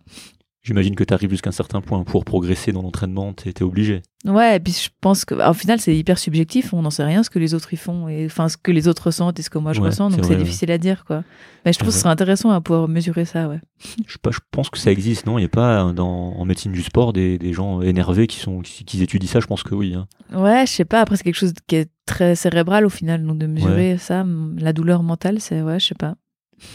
J'imagine 0.63 0.95
que 0.95 1.05
tu 1.05 1.13
arrives 1.13 1.29
jusqu'à 1.29 1.47
un 1.49 1.53
certain 1.53 1.79
point 1.79 2.03
pour 2.03 2.25
progresser 2.25 2.73
dans 2.73 2.81
l'entraînement, 2.81 3.31
tu 3.33 3.47
es 3.47 3.61
obligé. 3.63 4.01
Ouais, 4.25 4.57
et 4.57 4.59
puis 4.59 4.73
je 4.73 4.89
pense 4.99 5.23
que 5.23 5.33
au 5.33 5.53
final 5.53 5.79
c'est 5.79 5.95
hyper 5.95 6.17
subjectif, 6.19 6.73
on 6.73 6.81
n'en 6.81 6.89
sait 6.89 7.05
rien 7.05 7.23
ce 7.23 7.29
que 7.29 7.39
les 7.39 7.53
autres 7.53 7.73
y 7.73 7.77
font 7.77 8.09
et 8.09 8.25
enfin 8.25 8.49
ce 8.49 8.57
que 8.57 8.71
les 8.71 8.89
autres 8.89 9.03
ressentent 9.05 9.39
et 9.39 9.43
ce 9.43 9.49
que 9.49 9.59
moi 9.59 9.71
je 9.71 9.79
Ouais, 9.79 9.87
ressens, 9.87 10.09
donc 10.09 10.25
c'est 10.25 10.31
ouais. 10.31 10.35
difficile 10.43 10.69
à 10.71 10.77
dire 10.77 11.05
quoi. 11.05 11.23
Mais 11.63 11.71
je 11.71 11.77
trouve 11.79 11.87
que 11.89 11.93
ce 11.93 12.01
serait 12.01 12.09
intéressant 12.09 12.49
à 12.49 12.59
pouvoir 12.59 12.89
mesurer 12.89 13.23
ça, 13.23 13.47
ouais. 13.47 13.61
Je, 14.07 14.17
pense 14.51 14.69
que 14.69 14.77
ça 14.77 14.91
existe, 14.91 15.25
non? 15.25 15.37
Il 15.37 15.43
n'y 15.43 15.45
a 15.45 15.49
pas 15.49 15.85
euh, 15.85 15.93
dans, 15.93 16.33
en 16.33 16.43
médecine 16.43 16.73
du 16.73 16.83
sport 16.83 17.13
des, 17.13 17.37
des 17.37 17.53
gens 17.53 17.79
énervés 17.81 18.27
qui, 18.27 18.39
sont, 18.39 18.59
qui, 18.59 18.83
qui 18.83 19.01
étudient 19.01 19.29
ça 19.29 19.39
Je 19.39 19.47
pense 19.47 19.63
que 19.63 19.73
oui. 19.73 19.93
hein. 19.95 20.07
Ouais, 20.37 20.65
je 20.67 20.71
sais 20.73 20.85
pas, 20.85 20.99
après 20.99 21.15
c'est 21.15 21.23
quelque 21.23 21.35
chose 21.35 21.53
qui 21.67 21.77
est 21.77 21.89
très 22.05 22.35
cérébral 22.35 22.85
au 22.85 22.89
final, 22.89 23.25
donc 23.25 23.37
de 23.37 23.47
mesurer 23.47 23.97
ça, 23.97 24.25
la 24.57 24.73
douleur 24.73 25.01
mentale, 25.01 25.39
c'est 25.39 25.61
ouais, 25.61 25.79
je 25.79 25.85
sais 25.85 25.95
pas. 25.95 26.15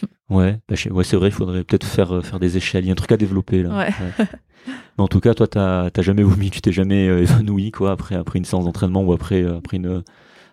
Ouais, 0.33 0.59
bah, 0.69 0.75
ouais 0.91 1.05
c'est 1.05 1.17
vrai, 1.17 1.29
il 1.29 1.33
faudrait 1.33 1.65
peut-être 1.65 1.87
faire, 1.87 2.13
euh, 2.15 2.21
faire 2.23 2.39
des 2.41 2.57
échelles. 2.57 2.85
Il 2.85 2.89
y 2.89 2.91
a 2.91 2.93
un 2.93 2.97
truc 2.97 3.13
à 3.13 3.17
développer 3.17 3.63
là. 3.63 3.77
Ouais. 3.77 3.91
Mais 4.67 5.03
en 5.05 5.09
tout 5.09 5.21
cas, 5.21 5.35
toi, 5.35 5.47
t'as 5.49 5.91
t'as 5.91 6.03
jamais 6.03 6.23
vomi, 6.23 6.51
tu 6.51 6.61
t'es 6.61 6.73
jamais 6.73 7.09
euh, 7.09 7.23
évanoui 7.23 7.71
quoi, 7.71 7.91
après, 7.93 8.15
après 8.15 8.39
une 8.39 8.45
séance 8.45 8.65
d'entraînement 8.65 9.03
ou 9.03 9.13
après, 9.13 9.43
euh, 9.43 9.59
après, 9.59 9.77
une, 9.79 10.03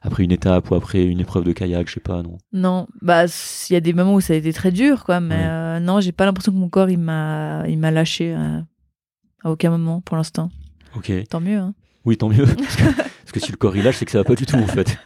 après 0.01 0.23
une 0.23 0.31
étape 0.31 0.71
ou 0.71 0.75
après 0.75 1.03
une 1.05 1.19
épreuve 1.19 1.43
de 1.43 1.51
kayak, 1.51 1.87
je 1.87 1.93
sais 1.95 1.99
pas, 1.99 2.23
non. 2.23 2.37
Non, 2.53 2.87
bah 3.01 3.25
il 3.69 3.73
y 3.73 3.75
a 3.75 3.81
des 3.81 3.93
moments 3.93 4.15
où 4.15 4.21
ça 4.21 4.33
a 4.33 4.35
été 4.37 4.51
très 4.53 4.71
dur 4.71 5.03
quoi, 5.03 5.19
mais 5.19 5.35
Ouais. 5.35 5.41
euh, 5.45 5.79
non, 5.79 5.99
j'ai 6.01 6.11
pas 6.11 6.25
l'impression 6.25 6.51
que 6.51 6.57
mon 6.57 6.69
corps 6.69 6.89
il 6.89 6.97
m'a 6.99 7.63
il 7.67 7.77
m'a 7.77 7.91
lâché 7.91 8.33
euh, 8.35 8.59
à 9.43 9.51
aucun 9.51 9.69
moment 9.69 10.01
pour 10.01 10.17
l'instant. 10.17 10.49
Ok. 10.95 11.11
Tant 11.29 11.39
mieux 11.41 11.57
hein. 11.57 11.73
Oui, 12.05 12.17
tant 12.17 12.29
mieux. 12.29 12.45
Parce 12.55 12.75
que, 12.77 12.83
parce 12.95 13.31
que 13.33 13.39
si 13.41 13.51
le 13.51 13.57
corps 13.57 13.75
il 13.77 13.83
lâche, 13.83 13.97
c'est 13.97 14.05
que 14.05 14.11
ça 14.11 14.17
va 14.19 14.23
pas 14.23 14.33
du 14.35 14.45
tout 14.47 14.55
en 14.55 14.65
fait. 14.65 14.97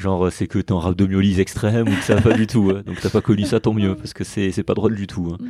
Genre, 0.00 0.26
euh, 0.26 0.30
c'est 0.30 0.46
que 0.46 0.58
t'es 0.58 0.72
en 0.72 0.78
rhabdomyolyse 0.78 1.38
extrême 1.40 1.86
ou 1.88 1.92
que 1.94 2.02
ça 2.02 2.14
va 2.16 2.22
pas 2.22 2.32
du 2.36 2.46
tout. 2.46 2.60
ouais. 2.72 2.82
Donc 2.82 2.98
t'as 3.00 3.10
pas 3.10 3.20
connu 3.20 3.44
ça, 3.44 3.60
tant 3.60 3.74
mieux, 3.74 3.94
parce 3.94 4.12
que 4.14 4.24
c'est 4.24 4.62
pas 4.62 4.74
drôle 4.74 4.96
du 4.96 5.06
tout. 5.06 5.28
hein. 5.32 5.44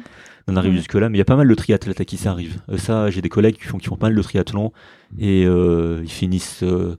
On 0.49 0.57
arrive 0.57 0.73
Ouais. 0.73 0.79
jusque-là, 0.79 1.09
mais 1.09 1.17
il 1.19 1.21
y 1.21 1.23
a 1.23 1.27
pas 1.27 1.37
mal 1.37 1.47
de 1.49 1.55
triathlètes 1.55 2.01
à 2.01 2.05
qui 2.05 2.17
ça 2.17 2.31
arrive. 2.33 2.61
Euh, 2.71 2.77
ça, 2.79 3.09
j'ai 3.11 3.23
des 3.23 3.29
collègues 3.29 3.57
qui 3.57 3.65
font, 3.65 3.79
qui 3.79 3.87
font 3.87 3.97
pas 3.97 4.07
mal 4.09 4.17
de 4.17 4.23
triathlon 4.23 4.73
et 5.19 5.45
euh, 5.47 6.01
ils 6.03 6.11
finissent. 6.11 6.63
euh, 6.65 6.97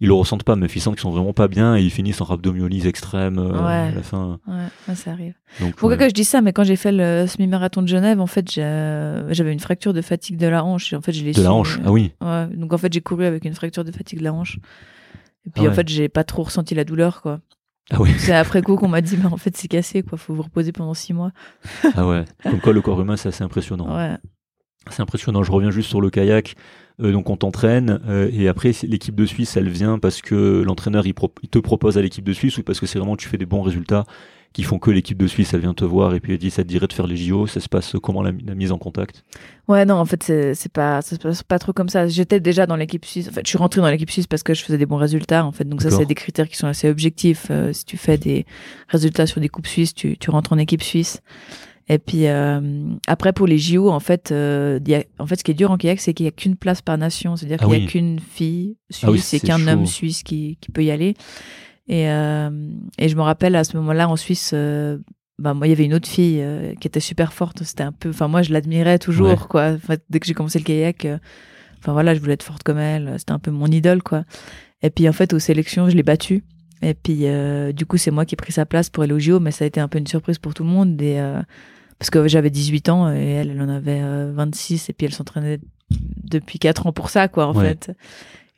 ils 0.00 0.08
le 0.08 0.12
ressentent 0.14 0.44
pas, 0.44 0.56
mais 0.56 0.66
ils 0.66 0.80
sentent 0.80 0.94
qu'ils 0.96 1.02
sont 1.04 1.10
vraiment 1.10 1.32
pas 1.32 1.48
bien 1.48 1.74
et 1.74 1.80
ils 1.82 1.90
finissent 1.90 2.20
en 2.20 2.26
rhabdomyolyse 2.26 2.86
extrême 2.86 3.38
euh, 3.38 3.52
Ouais. 3.52 3.72
à 3.72 3.90
la 3.92 4.02
fin. 4.02 4.38
Ouais, 4.46 4.94
ça 4.94 5.10
arrive. 5.12 5.32
Donc, 5.60 5.70
Pourquoi 5.76 5.96
ouais. 5.96 5.96
que 6.04 6.08
je 6.10 6.14
dis 6.14 6.24
ça 6.24 6.42
Mais 6.42 6.52
quand 6.52 6.64
j'ai 6.64 6.76
fait 6.76 6.92
le 6.92 7.26
semi-marathon 7.26 7.80
de 7.80 7.88
Genève, 7.88 8.20
en 8.20 8.26
fait, 8.26 8.50
j'avais 8.52 9.52
une 9.54 9.58
fracture 9.60 9.94
de 9.94 10.02
fatigue 10.02 10.36
de 10.36 10.46
la 10.46 10.62
hanche. 10.64 10.92
Et 10.92 10.96
en 10.96 11.00
fait, 11.00 11.12
je 11.12 11.24
l'ai 11.24 11.32
De 11.32 11.42
la 11.42 11.50
hanche, 11.52 11.78
euh, 11.78 11.84
ah 11.86 11.92
oui. 11.92 12.12
Ouais, 12.20 12.46
donc 12.54 12.74
en 12.74 12.78
fait, 12.78 12.92
j'ai 12.92 13.00
couru 13.00 13.24
avec 13.24 13.44
une 13.46 13.54
fracture 13.54 13.84
de 13.84 13.90
fatigue 13.90 14.18
de 14.18 14.24
la 14.24 14.34
hanche. 14.34 14.58
Et 15.46 15.50
puis 15.50 15.62
Ah 15.62 15.62
en 15.62 15.68
ouais. 15.68 15.74
fait, 15.74 15.88
j'ai 15.88 16.08
pas 16.08 16.24
trop 16.24 16.42
ressenti 16.42 16.74
la 16.74 16.84
douleur, 16.84 17.22
quoi. 17.22 17.40
Ah. 17.90 17.98
C'est 18.18 18.34
après 18.34 18.62
coup 18.62 18.76
qu'on 18.76 18.88
m'a 18.88 19.00
dit, 19.00 19.16
mais 19.16 19.26
en 19.26 19.36
fait, 19.36 19.56
c'est 19.56 19.68
cassé, 19.68 20.02
quoi. 20.02 20.18
Faut 20.18 20.34
vous 20.34 20.42
reposer 20.42 20.72
pendant 20.72 20.94
six 20.94 21.12
mois. 21.12 21.30
Ah 21.94 22.06
ouais. 22.06 22.24
Comme 22.42 22.60
quoi, 22.60 22.72
le 22.72 22.80
corps 22.82 23.00
humain, 23.00 23.16
c'est 23.16 23.28
assez 23.28 23.44
impressionnant. 23.44 23.96
Ouais. 23.96 24.16
C'est 24.90 25.02
impressionnant. 25.02 25.42
Je 25.42 25.52
reviens 25.52 25.70
juste 25.70 25.88
sur 25.88 26.00
le 26.00 26.10
kayak. 26.10 26.54
Euh, 27.02 27.12
donc 27.12 27.28
on 27.28 27.36
t'entraîne 27.36 28.00
euh, 28.08 28.30
et 28.32 28.48
après 28.48 28.72
l'équipe 28.84 29.14
de 29.14 29.26
Suisse 29.26 29.54
elle 29.58 29.68
vient 29.68 29.98
parce 29.98 30.22
que 30.22 30.62
l'entraîneur 30.64 31.06
il, 31.06 31.12
il 31.42 31.48
te 31.50 31.58
propose 31.58 31.98
à 31.98 32.00
l'équipe 32.00 32.24
de 32.24 32.32
Suisse 32.32 32.56
ou 32.56 32.62
parce 32.62 32.80
que 32.80 32.86
c'est 32.86 32.98
vraiment 32.98 33.16
tu 33.16 33.28
fais 33.28 33.36
des 33.36 33.44
bons 33.44 33.60
résultats 33.60 34.04
qui 34.56 34.62
font 34.62 34.78
que 34.78 34.90
l'équipe 34.90 35.18
de 35.18 35.26
Suisse 35.26 35.52
elle 35.52 35.60
vient 35.60 35.74
te 35.74 35.84
voir 35.84 36.14
et 36.14 36.20
puis 36.20 36.32
elle 36.32 36.38
dit 36.38 36.50
ça 36.50 36.62
te 36.62 36.68
dirait 36.68 36.86
de 36.86 36.92
faire 36.94 37.06
les 37.06 37.18
JO 37.18 37.46
ça 37.46 37.60
se 37.60 37.68
passe 37.68 37.94
comment 38.02 38.22
la, 38.22 38.32
la 38.32 38.54
mise 38.54 38.72
en 38.72 38.78
contact? 38.78 39.22
Ouais, 39.68 39.84
non, 39.84 39.96
en 39.96 40.06
fait, 40.06 40.22
c'est 40.22 40.72
pas, 40.72 41.02
ça 41.02 41.16
se 41.16 41.20
passe 41.20 41.42
pas 41.42 41.58
trop 41.58 41.72
comme 41.74 41.90
ça. 41.90 42.06
J'étais 42.08 42.40
déjà 42.40 42.66
dans 42.66 42.76
l'équipe 42.76 43.04
suisse. 43.04 43.28
En 43.28 43.32
fait, 43.32 43.40
je 43.44 43.48
suis 43.50 43.58
rentrée 43.58 43.80
dans 43.82 43.90
l'équipe 43.90 44.10
suisse 44.10 44.26
parce 44.26 44.42
que 44.42 44.54
je 44.54 44.62
faisais 44.62 44.78
des 44.78 44.86
bons 44.86 44.96
résultats, 44.96 45.44
en 45.44 45.52
fait. 45.52 45.64
Donc, 45.68 45.82
ça, 45.82 45.90
c'est 45.90 46.06
des 46.06 46.14
critères 46.14 46.48
qui 46.48 46.56
sont 46.56 46.68
assez 46.68 46.88
objectifs. 46.88 47.48
Euh, 47.50 47.72
si 47.72 47.84
tu 47.84 47.96
fais 47.96 48.16
des 48.16 48.46
résultats 48.88 49.26
sur 49.26 49.40
des 49.40 49.48
coupes 49.48 49.66
suisses, 49.66 49.92
tu, 49.92 50.16
tu 50.16 50.30
rentres 50.30 50.52
en 50.52 50.58
équipe 50.58 50.82
suisse. 50.84 51.20
Et 51.88 51.98
puis, 51.98 52.28
euh, 52.28 52.60
après, 53.08 53.32
pour 53.32 53.48
les 53.48 53.58
JO, 53.58 53.90
en 53.90 54.00
fait, 54.00 54.30
euh, 54.30 54.78
il 54.86 54.90
y 54.90 54.94
a, 54.94 55.02
en 55.18 55.26
fait, 55.26 55.36
ce 55.36 55.44
qui 55.44 55.50
est 55.50 55.54
dur 55.54 55.70
en 55.72 55.76
kayak, 55.76 56.00
c'est 56.00 56.14
qu'il 56.14 56.26
y 56.26 56.28
a 56.28 56.32
qu'une 56.32 56.56
place 56.56 56.80
par 56.80 56.96
nation. 56.96 57.34
C'est-à-dire 57.34 57.58
Ah 57.60 57.66
qu'il 57.66 57.74
y 57.74 57.78
oui. 57.78 57.84
a 57.86 57.90
qu'une 57.90 58.20
fille 58.20 58.76
suisse 58.88 59.04
Ah 59.04 59.10
oui, 59.10 59.22
et 59.32 59.40
qu'un 59.40 59.66
homme 59.66 59.86
suisse 59.86 60.22
qui, 60.22 60.58
qui 60.60 60.70
peut 60.70 60.84
y 60.84 60.92
aller. 60.92 61.14
Et, 61.88 62.08
euh, 62.10 62.50
et 62.98 63.08
je 63.08 63.16
me 63.16 63.22
rappelle 63.22 63.54
à 63.56 63.64
ce 63.64 63.76
moment-là 63.76 64.08
en 64.08 64.16
Suisse, 64.16 64.50
euh, 64.54 64.98
bah 65.38 65.54
moi 65.54 65.66
il 65.66 65.70
y 65.70 65.72
avait 65.72 65.84
une 65.84 65.94
autre 65.94 66.08
fille 66.08 66.40
euh, 66.40 66.74
qui 66.80 66.88
était 66.88 67.00
super 67.00 67.32
forte. 67.32 67.62
C'était 67.62 67.84
un 67.84 67.92
peu, 67.92 68.10
enfin 68.10 68.26
moi 68.28 68.42
je 68.42 68.52
l'admirais 68.52 68.98
toujours 68.98 69.28
Ouais. 69.28 69.36
quoi. 69.48 69.76
Dès 70.10 70.18
que 70.20 70.26
j'ai 70.26 70.34
commencé 70.34 70.58
le 70.58 70.64
kayak, 70.64 71.06
enfin 71.78 71.92
voilà, 71.92 72.14
je 72.14 72.20
voulais 72.20 72.32
être 72.34 72.42
forte 72.42 72.62
comme 72.62 72.78
elle. 72.78 73.14
C'était 73.18 73.32
un 73.32 73.38
peu 73.38 73.50
mon 73.50 73.66
idole 73.66 74.02
quoi. 74.02 74.24
Et 74.82 74.90
puis 74.90 75.08
en 75.08 75.12
fait 75.12 75.32
aux 75.32 75.38
sélections, 75.38 75.88
je 75.88 75.96
l'ai 75.96 76.02
battue. 76.02 76.42
Et 76.82 76.94
puis 76.94 77.24
du 77.74 77.86
coup 77.86 77.96
c'est 77.98 78.10
moi 78.10 78.24
qui 78.24 78.34
ai 78.34 78.36
pris 78.36 78.52
sa 78.52 78.66
place 78.66 78.90
pour 78.90 79.04
JO, 79.18 79.38
mais 79.40 79.50
ça 79.52 79.64
a 79.64 79.68
été 79.68 79.78
un 79.80 79.88
peu 79.88 79.98
une 79.98 80.06
surprise 80.06 80.38
pour 80.38 80.54
tout 80.54 80.64
le 80.64 80.70
monde. 80.70 81.00
Et, 81.00 81.20
parce 81.98 82.10
que 82.10 82.28
j'avais 82.28 82.50
18 82.50 82.88
ans 82.90 83.10
et 83.10 83.24
elle, 83.24 83.50
elle 83.52 83.62
en 83.62 83.70
avait 83.70 84.00
euh, 84.02 84.30
26 84.34 84.90
et 84.90 84.92
puis 84.92 85.06
elle 85.06 85.14
s'entraînait 85.14 85.60
depuis 86.24 86.58
4 86.58 86.86
ans 86.86 86.92
pour 86.92 87.08
ça 87.08 87.28
quoi 87.28 87.46
en 87.46 87.54
Ouais. 87.54 87.68
fait. 87.68 87.92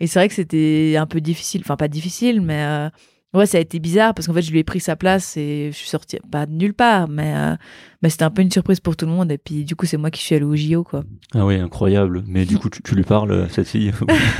Et 0.00 0.06
c'est 0.08 0.18
vrai 0.18 0.28
que 0.28 0.34
c'était 0.34 0.96
un 0.98 1.06
peu 1.06 1.20
difficile, 1.20 1.60
enfin 1.64 1.76
pas 1.76 1.86
difficile, 1.88 2.40
mais 2.40 2.88
ouais, 3.34 3.46
ça 3.46 3.58
a 3.58 3.60
été 3.60 3.78
bizarre 3.78 4.14
parce 4.14 4.26
qu'en 4.26 4.32
fait 4.34 4.42
je 4.42 4.50
lui 4.50 4.58
ai 4.58 4.64
pris 4.64 4.80
sa 4.80 4.96
place 4.96 5.36
et 5.36 5.70
je 5.72 5.76
suis 5.76 5.88
sortie 5.88 6.18
pas 6.30 6.46
de 6.46 6.52
nulle 6.52 6.74
part, 6.74 7.08
mais 7.08 7.34
euh, 7.36 7.56
mais 8.02 8.08
c'était 8.10 8.24
un 8.24 8.30
peu 8.30 8.42
une 8.42 8.50
surprise 8.50 8.80
pour 8.80 8.96
tout 8.96 9.06
le 9.06 9.12
monde 9.12 9.30
et 9.32 9.38
puis 9.38 9.64
du 9.64 9.76
coup 9.76 9.86
c'est 9.86 9.96
moi 9.96 10.10
qui 10.10 10.22
suis 10.22 10.34
allée 10.34 10.44
au 10.44 10.56
JO 10.56 10.84
quoi. 10.84 11.04
ah 11.34 11.44
oui 11.44 11.56
incroyable 11.56 12.24
mais 12.26 12.44
du 12.44 12.58
coup 12.58 12.70
tu, 12.70 12.82
tu 12.82 12.94
lui 12.94 13.02
parles 13.04 13.30
euh, 13.32 13.48
cette 13.48 13.68
fille? 13.68 13.92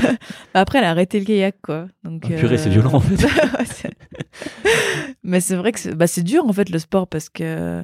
Après 0.53 0.79
elle 0.79 0.85
a 0.85 0.89
arrêté 0.91 1.19
le 1.19 1.25
kayak 1.25 1.55
quoi. 1.61 1.87
Donc 2.03 2.23
Ah, 2.25 2.29
purée, 2.35 2.55
euh, 2.55 2.57
c'est 2.57 2.69
violent, 2.69 2.93
en 2.93 2.99
fait. 2.99 3.27
Mais 5.23 5.39
c'est 5.41 5.55
vrai 5.55 5.71
que 5.71 5.79
c'est 5.79 5.93
bah, 5.95 6.07
c'est 6.07 6.23
dur 6.23 6.45
en 6.45 6.53
fait 6.53 6.69
le 6.69 6.79
sport 6.79 7.07
parce 7.07 7.29
que 7.29 7.83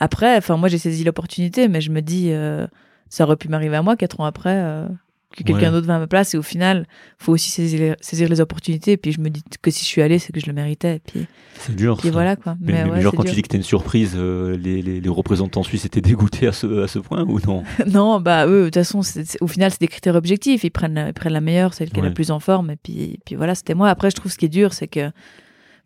après, 0.00 0.36
enfin 0.36 0.56
moi 0.56 0.68
j'ai 0.68 0.78
saisi 0.78 1.02
l'opportunité, 1.04 1.66
mais 1.68 1.80
je 1.80 1.90
me 1.90 2.00
dis 2.00 2.28
euh, 2.30 2.66
ça 3.08 3.24
aurait 3.24 3.36
pu 3.36 3.48
m'arriver 3.48 3.76
à 3.76 3.82
moi 3.82 3.96
quatre 3.96 4.20
ans 4.20 4.24
après. 4.26 4.86
Que 5.36 5.42
quelqu'un 5.44 5.66
Ouais. 5.66 5.70
d'autre 5.72 5.86
va 5.86 5.96
à 5.96 5.98
ma 5.98 6.06
place 6.06 6.34
et 6.34 6.38
au 6.38 6.42
final 6.42 6.86
faut 7.18 7.32
aussi 7.32 7.50
saisir 7.50 7.78
les, 7.80 7.94
saisir 8.00 8.28
les 8.28 8.40
opportunités. 8.40 8.92
Et 8.92 8.96
puis 8.96 9.12
je 9.12 9.20
me 9.20 9.28
dis 9.30 9.42
que 9.62 9.70
si 9.70 9.80
je 9.84 9.88
suis 9.88 10.02
allée 10.02 10.18
c'est 10.18 10.32
que 10.32 10.40
je 10.40 10.46
le 10.46 10.52
méritais. 10.52 10.96
Et 10.96 10.98
puis, 11.00 11.26
c'est 11.58 11.76
dur 11.76 11.96
puis 11.98 12.08
ça. 12.08 12.12
voilà 12.12 12.36
quoi. 12.36 12.56
Mais, 12.60 12.84
mais 12.84 12.90
ouais, 12.90 13.00
genre 13.02 13.12
quand 13.14 13.22
dur. 13.22 13.30
tu 13.30 13.36
dis 13.36 13.42
que 13.42 13.48
t'es 13.48 13.56
une 13.58 13.62
surprise 13.62 14.14
euh, 14.16 14.56
les, 14.56 14.80
les, 14.82 15.00
les 15.00 15.08
représentants 15.08 15.62
suisses 15.62 15.84
étaient 15.84 16.00
dégoûtés 16.00 16.46
à 16.48 16.52
ce, 16.52 16.82
à 16.84 16.88
ce 16.88 16.98
point 16.98 17.24
ou 17.24 17.40
non 17.40 17.62
non 17.86 18.20
bah 18.20 18.46
eux 18.46 18.60
de 18.60 18.64
toute 18.66 18.74
façon 18.74 19.00
au 19.40 19.46
final 19.46 19.70
c'est 19.70 19.80
des 19.80 19.88
critères 19.88 20.14
objectifs. 20.16 20.64
Ils 20.64 20.70
prennent 20.70 20.94
la, 20.94 21.08
ils 21.08 21.12
prennent 21.14 21.32
la 21.34 21.40
meilleure 21.40 21.74
celle 21.74 21.90
qui 21.90 22.00
est 22.00 22.02
la 22.02 22.10
plus 22.10 22.30
en 22.30 22.40
forme. 22.40 22.70
Et 22.70 22.76
puis 22.76 23.18
puis 23.24 23.34
voilà 23.34 23.54
c'était 23.54 23.74
moi. 23.74 23.88
Après 23.90 24.10
je 24.10 24.16
trouve 24.16 24.32
ce 24.32 24.38
qui 24.38 24.46
est 24.46 24.48
dur 24.48 24.72
c'est 24.72 24.88
que 24.88 25.10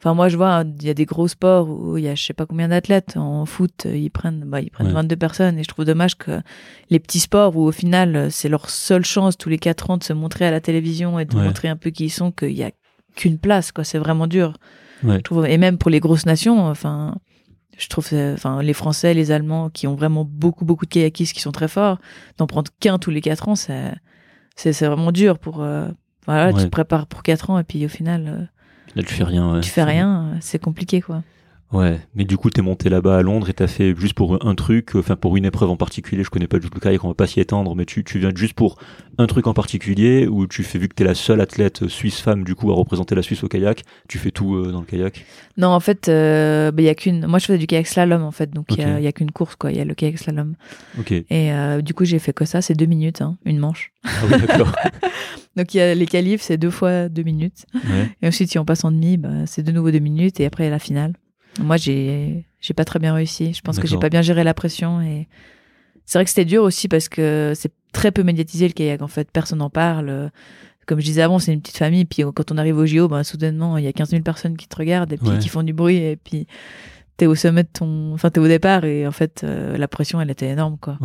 enfin 0.02 0.14
moi 0.14 0.28
je 0.28 0.36
vois 0.36 0.52
hein, 0.56 0.64
il 0.80 0.86
y 0.86 0.90
a 0.90 0.94
des 0.94 1.04
gros 1.04 1.28
sports 1.28 1.68
où 1.68 1.96
il 1.96 2.02
y 2.04 2.08
a 2.08 2.14
je 2.16 2.22
sais 2.24 2.32
pas 2.34 2.44
combien 2.44 2.68
d'athlètes 2.68 3.16
en 3.16 3.46
foot 3.46 3.86
euh, 3.86 3.96
ils 3.96 4.10
prennent 4.10 4.42
bah 4.44 4.60
ils 4.60 4.70
prennent 4.70 4.88
Ouais. 4.88 4.92
22 4.94 5.14
personnes 5.16 5.58
et 5.58 5.62
je 5.62 5.68
trouve 5.68 5.84
dommage 5.84 6.16
que 6.16 6.40
les 6.90 6.98
petits 6.98 7.20
sports 7.20 7.56
où 7.56 7.62
au 7.62 7.72
final 7.72 8.16
euh, 8.16 8.28
c'est 8.30 8.48
leur 8.48 8.68
seule 8.68 9.04
chance 9.04 9.38
tous 9.38 9.48
les 9.48 9.58
quatre 9.58 9.90
ans 9.90 9.98
de 9.98 10.02
se 10.04 10.12
montrer 10.12 10.46
à 10.46 10.50
la 10.50 10.60
télévision 10.60 11.18
et 11.20 11.24
de 11.24 11.36
Ouais. 11.36 11.44
montrer 11.44 11.68
un 11.68 11.76
peu 11.76 11.90
qui 11.90 12.06
ils 12.06 12.10
sont 12.10 12.32
qu'il 12.32 12.52
y 12.52 12.64
a 12.64 12.72
qu'une 13.14 13.38
place 13.38 13.70
quoi 13.70 13.84
c'est 13.84 13.98
vraiment 13.98 14.26
dur 14.26 14.54
Ouais. 15.04 15.16
Je 15.16 15.22
trouve, 15.22 15.46
et 15.46 15.58
même 15.58 15.78
pour 15.78 15.90
les 15.90 15.98
grosses 15.98 16.26
nations, 16.26 16.64
enfin, 16.68 17.16
je 17.76 17.88
trouve, 17.88 18.06
enfin, 18.12 18.62
les 18.62 18.72
Français, 18.72 19.14
les 19.14 19.32
Allemands, 19.32 19.68
qui 19.68 19.88
ont 19.88 19.96
vraiment 19.96 20.24
beaucoup, 20.24 20.64
beaucoup 20.64 20.84
de 20.86 20.90
kayakistes 20.90 21.32
qui 21.34 21.40
sont 21.40 21.50
très 21.50 21.66
forts, 21.66 21.98
d'en 22.38 22.46
prendre 22.46 22.70
qu'un 22.78 22.98
tous 23.00 23.10
les 23.10 23.20
quatre 23.20 23.48
ans, 23.48 23.56
c'est, 23.56 23.92
c'est, 24.54 24.86
vraiment 24.86 25.10
dur 25.10 25.40
pour, 25.40 25.60
euh, 25.60 25.88
voilà, 26.26 26.52
tu 26.52 26.62
te 26.62 26.68
prépares 26.68 27.08
pour 27.08 27.24
quatre 27.24 27.50
ans 27.50 27.58
et 27.58 27.64
puis 27.64 27.84
au 27.84 27.88
final, 27.88 28.28
euh, 28.28 28.44
Final, 28.88 29.04
tu 29.06 29.14
fais 29.14 29.24
rien. 29.24 29.52
ouais. 29.54 29.60
tu 29.60 29.70
fais 29.70 29.84
rien, 29.84 30.32
euh, 30.34 30.36
c'est 30.40 30.58
compliqué, 30.58 31.00
quoi. 31.00 31.22
Ouais, 31.72 31.98
mais 32.14 32.24
du 32.24 32.37
coup, 32.37 32.50
t'es 32.50 32.61
monté 32.61 32.90
là-bas 32.90 33.16
à 33.16 33.22
Londres 33.22 33.48
et 33.48 33.54
t'as 33.54 33.66
fait 33.66 33.94
juste 33.96 34.12
pour 34.12 34.44
un 34.46 34.54
truc, 34.54 34.94
enfin 34.94 35.16
pour 35.16 35.38
une 35.38 35.46
épreuve 35.46 35.70
en 35.70 35.76
particulier, 35.76 36.22
je 36.22 36.28
connais 36.28 36.46
pas 36.46 36.58
du 36.58 36.68
tout 36.68 36.74
le 36.74 36.80
kayak, 36.80 37.02
on 37.02 37.08
va 37.08 37.14
pas 37.14 37.26
s'y 37.26 37.40
étendre, 37.40 37.74
mais 37.74 37.87
tu, 37.87 38.04
tu 38.04 38.18
viens 38.18 38.30
juste 38.35 38.52
pour 38.52 38.76
un 39.16 39.26
truc 39.26 39.46
en 39.46 39.54
particulier, 39.54 40.26
où 40.26 40.46
tu 40.46 40.64
fais, 40.64 40.78
vu 40.78 40.88
que 40.88 40.94
t'es 40.94 41.04
la 41.04 41.14
seule 41.14 41.40
athlète 41.40 41.88
suisse 41.88 42.20
femme, 42.20 42.44
du 42.44 42.54
coup, 42.54 42.70
à 42.70 42.74
représenter 42.74 43.14
la 43.14 43.22
Suisse 43.22 43.42
au 43.42 43.48
kayak, 43.48 43.82
tu 44.06 44.18
fais 44.18 44.30
tout 44.30 44.54
euh, 44.56 44.70
dans 44.70 44.80
le 44.80 44.87
kayak? 44.87 45.24
Non, 45.56 45.68
en 45.68 45.80
fait, 45.80 46.08
euh, 46.11 46.70
bah, 46.72 46.82
il 46.82 46.85
y 46.85 46.88
a 46.90 46.94
qu'une, 46.94 47.26
moi, 47.26 47.38
je 47.38 47.46
faisais 47.46 47.58
du 47.58 47.66
kayak 47.66 47.87
slalom, 47.87 48.22
en 48.22 48.32
fait, 48.32 48.50
donc 48.50 48.66
il 48.70 48.78
y 48.78 48.85
a- 48.85 49.00
il 49.00 49.12
qu'une 49.14 49.30
course, 49.30 49.56
quoi. 49.56 49.70
Il 49.70 49.78
y 49.78 49.80
a 49.80 49.85
le 49.87 49.94
kayak 49.94 50.18
slalom. 50.18 50.54
Ok. 50.98 51.12
Et 51.12 51.24
euh, 51.30 51.80
du 51.80 51.94
coup, 51.94 52.04
j'ai 52.04 52.18
fait 52.18 52.35
que 52.35 52.44
ça, 52.44 52.61
c'est 52.61 52.74
deux 52.74 52.87
minutes, 52.87 53.22
hein, 53.22 53.38
une 53.46 53.58
manche. 53.58 53.92
Ah 54.04 54.11
oui, 54.30 54.38
d'accord. 54.40 54.74
Donc 55.56 55.74
il 55.74 55.78
y 55.78 55.80
a 55.80 55.94
les 55.94 56.06
qualifs, 56.06 56.40
c'est 56.42 56.56
deux 56.58 56.70
fois 56.70 57.08
deux 57.08 57.22
minutes. 57.22 57.64
Ouais. 57.74 58.11
Et 58.22 58.28
ensuite, 58.28 58.50
si 58.50 58.58
on 58.58 58.64
passe 58.64 58.85
en 58.85 58.90
demi, 58.90 59.16
bah, 59.18 59.46
c'est 59.46 59.62
de 59.62 59.72
nouveau 59.72 59.90
deux 59.90 59.98
minutes 59.98 60.40
et 60.40 60.46
après 60.46 60.68
la 60.70 60.78
finale. 60.78 61.12
Moi, 61.60 61.76
j'ai 61.76 62.44
j'ai 62.60 62.74
pas 62.74 62.84
très 62.84 62.98
bien 62.98 63.12
réussi. 63.14 63.52
Je 63.54 63.60
pense 63.60 63.78
que 63.78 63.86
j'ai 63.86 63.98
pas 63.98 64.08
bien 64.08 64.22
géré 64.22 64.44
la 64.44 64.54
pression 64.54 65.00
et 65.00 65.28
c'est 66.04 66.18
vrai 66.18 66.24
que 66.24 66.30
c'était 66.30 66.44
dur 66.44 66.62
aussi 66.62 66.88
parce 66.88 67.08
que 67.08 67.52
c'est 67.54 67.72
très 67.92 68.10
peu 68.12 68.22
médiatisé 68.22 68.66
le 68.68 68.72
kayak 68.72 69.02
en 69.02 69.08
fait. 69.08 69.30
Personne 69.32 69.58
n'en 69.58 69.70
parle. 69.70 70.30
Comme 70.86 70.98
je 71.00 71.04
disais 71.04 71.22
avant, 71.22 71.38
c'est 71.38 71.52
une 71.52 71.60
petite 71.60 71.76
famille. 71.78 72.04
Puis 72.04 72.22
quand 72.34 72.50
on 72.52 72.58
arrive 72.58 72.76
au 72.76 72.86
JO, 72.86 73.06
bah, 73.08 73.22
soudainement, 73.24 73.76
il 73.78 73.84
y 73.84 73.88
a 73.88 73.92
15 73.92 74.10
000 74.10 74.22
personnes 74.22 74.56
qui 74.56 74.66
te 74.68 74.76
regardent 74.76 75.12
et 75.12 75.16
puis 75.16 75.28
Ouais. 75.28 75.38
qui 75.38 75.48
font 75.48 75.62
du 75.62 75.72
bruit 75.72 75.96
et 75.96 76.16
puis 76.16 76.46
t'es 77.18 77.26
au 77.26 77.34
sommet 77.34 77.62
de 77.62 77.68
ton, 77.72 78.14
enfin 78.14 78.30
t'es 78.30 78.40
au 78.40 78.48
départ 78.48 78.84
et 78.84 79.06
en 79.06 79.12
fait 79.12 79.42
euh, 79.44 79.76
la 79.76 79.86
pression 79.86 80.20
elle 80.20 80.30
était 80.30 80.48
énorme 80.48 80.78
quoi. 80.80 80.98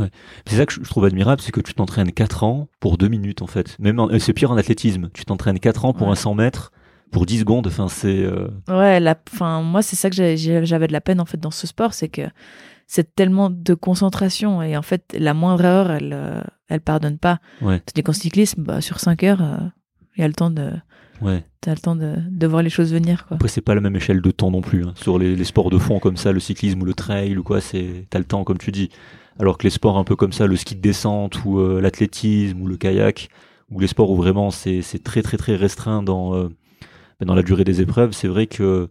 C'est 0.47 0.55
ça 0.55 0.65
que 0.65 0.73
je 0.73 0.79
trouve 0.81 1.03
admirable, 1.05 1.41
c'est 1.41 1.51
que 1.51 1.59
tu 1.61 1.73
t'entraînes 1.73 2.11
4 2.13 2.43
ans 2.45 2.69
pour 2.79 2.97
2 2.97 3.07
minutes, 3.09 3.41
en 3.41 3.47
fait. 3.47 3.77
Même 3.79 3.99
en- 3.99 4.09
euh, 4.09 4.17
c'est 4.19 4.33
pire 4.33 4.51
en 4.51 4.57
athlétisme. 4.57 5.09
Tu 5.13 5.25
t'entraînes 5.25 5.59
4 5.59 5.83
ans 5.85 5.93
pour 5.93 6.07
Ouais. 6.07 6.13
un 6.13 6.15
100 6.15 6.33
mètres, 6.33 6.71
pour 7.11 7.25
10 7.25 7.39
secondes, 7.39 7.67
enfin, 7.67 7.87
c'est, 7.87 8.23
euh, 8.23 8.47
Ouais, 8.67 8.99
la, 8.99 9.15
enfin, 9.31 9.61
moi, 9.61 9.81
c'est 9.81 9.95
ça 9.95 10.09
que 10.09 10.15
j'avais 10.15 10.87
de 10.87 10.93
la 10.93 11.01
peine 11.01 11.19
en 11.19 11.25
fait 11.25 11.37
dans 11.39 11.51
ce 11.51 11.67
sport, 11.67 11.93
c'est 11.93 12.09
que 12.09 12.23
c'est 12.85 13.15
tellement 13.15 13.49
de 13.49 13.73
concentration 13.73 14.61
et 14.61 14.77
en 14.77 14.81
fait, 14.81 15.15
la 15.17 15.33
moindre 15.33 15.63
erreur, 15.65 15.91
elle, 15.91 16.11
euh, 16.13 16.41
elle 16.69 16.81
pardonne 16.81 17.17
pas. 17.17 17.39
Ouais. 17.61 17.79
Tandis 17.81 18.03
qu'en 18.03 18.13
cyclisme, 18.13 18.63
bah, 18.63 18.81
sur 18.81 18.99
5 18.99 19.23
heures, 19.23 19.41
euh, 19.41 19.57
il 20.17 20.21
y 20.21 20.23
a 20.23 20.27
le 20.27 20.33
temps 20.33 20.49
de, 20.51 20.71
ouais. 21.21 21.43
t'as 21.61 21.71
le 21.71 21.77
temps 21.79 21.95
de, 21.95 22.15
de 22.29 22.47
voir 22.47 22.61
les 22.63 22.69
choses 22.69 22.93
venir, 22.93 23.25
quoi. 23.27 23.35
Après, 23.35 23.49
c'est 23.49 23.61
pas 23.61 23.75
la 23.75 23.81
même 23.81 23.95
échelle 23.95 24.21
de 24.21 24.31
temps 24.31 24.51
non 24.51 24.61
plus. 24.61 24.83
hein. 24.85 24.93
Sur 24.95 25.19
les, 25.19 25.35
les 25.35 25.43
sports 25.43 25.69
de 25.69 25.77
fond 25.77 25.99
comme 25.99 26.17
ça, 26.17 26.31
le 26.31 26.39
cyclisme 26.39 26.81
ou 26.81 26.85
le 26.85 26.93
trail 26.93 27.37
ou 27.37 27.43
quoi, 27.43 27.59
c'est 27.61 28.07
t'as 28.09 28.19
le 28.19 28.25
temps 28.25 28.43
comme 28.43 28.57
tu 28.57 28.71
dis. 28.71 28.89
Alors 29.39 29.57
que 29.57 29.63
les 29.65 29.69
sports 29.69 29.97
un 29.97 30.03
peu 30.03 30.15
comme 30.15 30.31
ça, 30.33 30.47
le 30.47 30.55
ski 30.55 30.75
de 30.75 30.81
descente 30.81 31.43
ou 31.45 31.59
euh, 31.59 31.79
l'athlétisme 31.81 32.59
ou 32.61 32.67
le 32.67 32.75
kayak, 32.77 33.29
ou 33.69 33.79
les 33.79 33.87
sports 33.87 34.09
où 34.09 34.15
vraiment 34.15 34.49
c'est 34.49 34.81
c'est 34.81 35.03
très 35.03 35.21
très 35.21 35.37
très 35.37 35.55
restreint 35.55 36.01
dans 36.01 36.33
euh, 36.35 36.49
dans 37.25 37.35
la 37.35 37.43
durée 37.43 37.63
des 37.63 37.81
épreuves, 37.81 38.11
c'est 38.13 38.27
vrai 38.27 38.47
que 38.47 38.89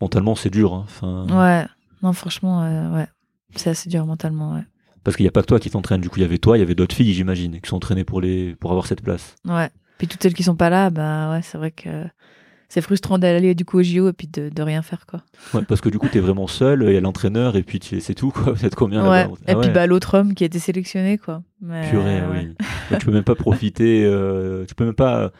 mentalement 0.00 0.34
c'est 0.34 0.50
dur. 0.50 0.74
hein. 0.74 0.84
Enfin, 0.86 1.26
Ouais, 1.30 1.66
non, 2.02 2.12
franchement, 2.12 2.62
euh, 2.62 2.94
ouais, 2.94 3.06
c'est 3.56 3.70
assez 3.70 3.88
dur 3.88 4.06
mentalement, 4.06 4.54
ouais. 4.54 4.62
parce 5.02 5.16
qu'il 5.16 5.24
y 5.24 5.28
a 5.28 5.32
pas 5.32 5.42
que 5.42 5.46
toi 5.46 5.58
qui 5.60 5.70
t'entraîne. 5.70 6.00
Du 6.00 6.08
coup, 6.10 6.18
il 6.18 6.22
y 6.22 6.24
avait 6.26 6.38
toi, 6.38 6.56
il 6.56 6.60
y 6.60 6.62
avait 6.62 6.74
d'autres 6.74 6.94
filles, 6.94 7.12
j'imagine, 7.12 7.60
qui 7.60 7.68
sont 7.68 7.76
entraînées 7.76 8.04
pour 8.04 8.20
les 8.20 8.54
pour 8.56 8.70
avoir 8.70 8.86
cette 8.86 9.02
place. 9.02 9.36
Ouais. 9.46 9.70
Puis 9.98 10.08
toutes 10.08 10.22
celles 10.22 10.34
qui 10.34 10.42
sont 10.42 10.56
pas 10.56 10.70
là, 10.70 10.90
bah 10.90 11.30
ouais, 11.32 11.40
c'est 11.42 11.56
vrai 11.58 11.70
que 11.70 12.04
c'est 12.68 12.80
frustrant 12.80 13.18
d'aller 13.18 13.54
du 13.54 13.64
coup 13.64 13.78
au 13.78 13.82
JO 13.84 14.08
et 14.08 14.12
puis 14.12 14.26
de, 14.26 14.48
de 14.48 14.62
rien 14.62 14.82
faire, 14.82 15.06
quoi. 15.06 15.22
Ouais, 15.52 15.62
parce 15.62 15.80
que 15.80 15.88
du 15.88 15.98
coup, 15.98 16.08
t'es 16.08 16.18
vraiment 16.18 16.48
seul. 16.48 16.82
Il 16.88 16.92
y 16.92 16.96
a 16.96 17.00
l'entraîneur 17.00 17.54
et 17.56 17.62
puis 17.62 17.78
tu- 17.78 18.00
c'est 18.00 18.14
tout. 18.14 18.30
Quoi. 18.32 18.52
Vous 18.54 18.64
êtes 18.66 18.74
combien 18.74 19.08
Ouais. 19.08 19.28
Et 19.46 19.52
Ah 19.52 19.54
puis 19.54 19.68
ouais. 19.68 19.70
bah 19.72 19.86
l'autre 19.86 20.18
homme 20.18 20.34
qui 20.34 20.42
a 20.42 20.46
été 20.46 20.58
sélectionné, 20.58 21.16
quoi. 21.18 21.42
Mais, 21.60 21.88
Purée, 21.88 22.20
oui. 22.32 22.54
Tu 22.98 23.06
peux 23.06 23.12
même 23.12 23.22
pas 23.22 23.36
profiter, 23.36 24.04
euh, 24.04 24.64
tu 24.66 24.74
peux 24.74 24.84
même 24.84 24.94
pas, 24.94 25.30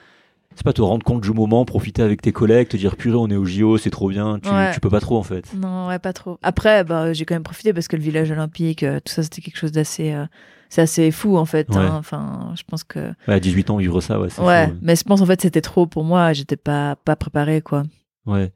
c'est 0.55 0.65
pas 0.65 0.73
te 0.73 0.83
rendre 0.83 1.05
compte 1.05 1.21
du 1.23 1.31
moment, 1.33 1.65
profiter 1.65 2.03
avec 2.03 2.23
tes 2.23 2.33
collègues, 2.33 2.69
te 2.69 2.77
dire 2.77 2.97
purée, 2.97 3.17
on 3.17 3.29
est 3.29 3.37
au 3.37 3.45
JO, 3.45 3.77
c'est 3.79 3.91
trop 3.91 4.09
bien. 4.09 4.39
Tu, 4.41 4.49
Ouais. 4.49 4.73
tu 4.73 4.81
peux 4.81 4.91
pas 4.91 5.01
trop 5.01 5.17
en 5.19 5.23
fait. 5.23 5.53
Non, 5.55 5.89
ouais, 5.89 5.99
pas 5.99 6.13
trop. 6.13 6.39
Après, 6.43 6.85
bah, 6.85 7.13
j'ai 7.13 7.25
quand 7.25 7.35
même 7.35 7.43
profité 7.43 7.73
parce 7.73 7.89
que 7.89 7.97
le 7.97 8.03
village 8.03 8.31
olympique, 8.31 8.83
euh, 8.83 9.01
tout 9.05 9.13
ça, 9.13 9.23
c'était 9.23 9.41
quelque 9.43 9.57
chose 9.59 9.73
d'assez. 9.73 10.13
euh, 10.13 10.27
c'est 10.71 10.83
assez 10.83 11.11
fou, 11.13 11.37
en 11.37 11.45
fait. 11.45 11.69
Ouais. 11.71 11.77
hein. 11.77 11.97
Enfin, 11.99 12.53
je 12.57 12.63
pense 12.67 12.83
que. 12.85 12.99
Ouais, 13.29 13.35
à 13.35 13.41
18 13.41 13.71
ans, 13.71 13.77
vivre 13.77 14.01
ça, 14.01 14.19
ouais. 14.19 14.29
Ouais, 14.41 14.67
fou, 14.69 14.73
mais 14.83 14.97
je 14.97 15.05
pense, 15.05 15.21
en 15.21 15.27
fait, 15.27 15.41
c'était 15.41 15.61
trop 15.61 15.87
pour 15.87 16.03
moi. 16.05 16.33
J'étais 16.33 16.57
pas, 16.57 16.97
pas 17.05 17.15
préparée, 17.17 17.61
quoi. 17.61 17.85
ouais. 18.27 18.53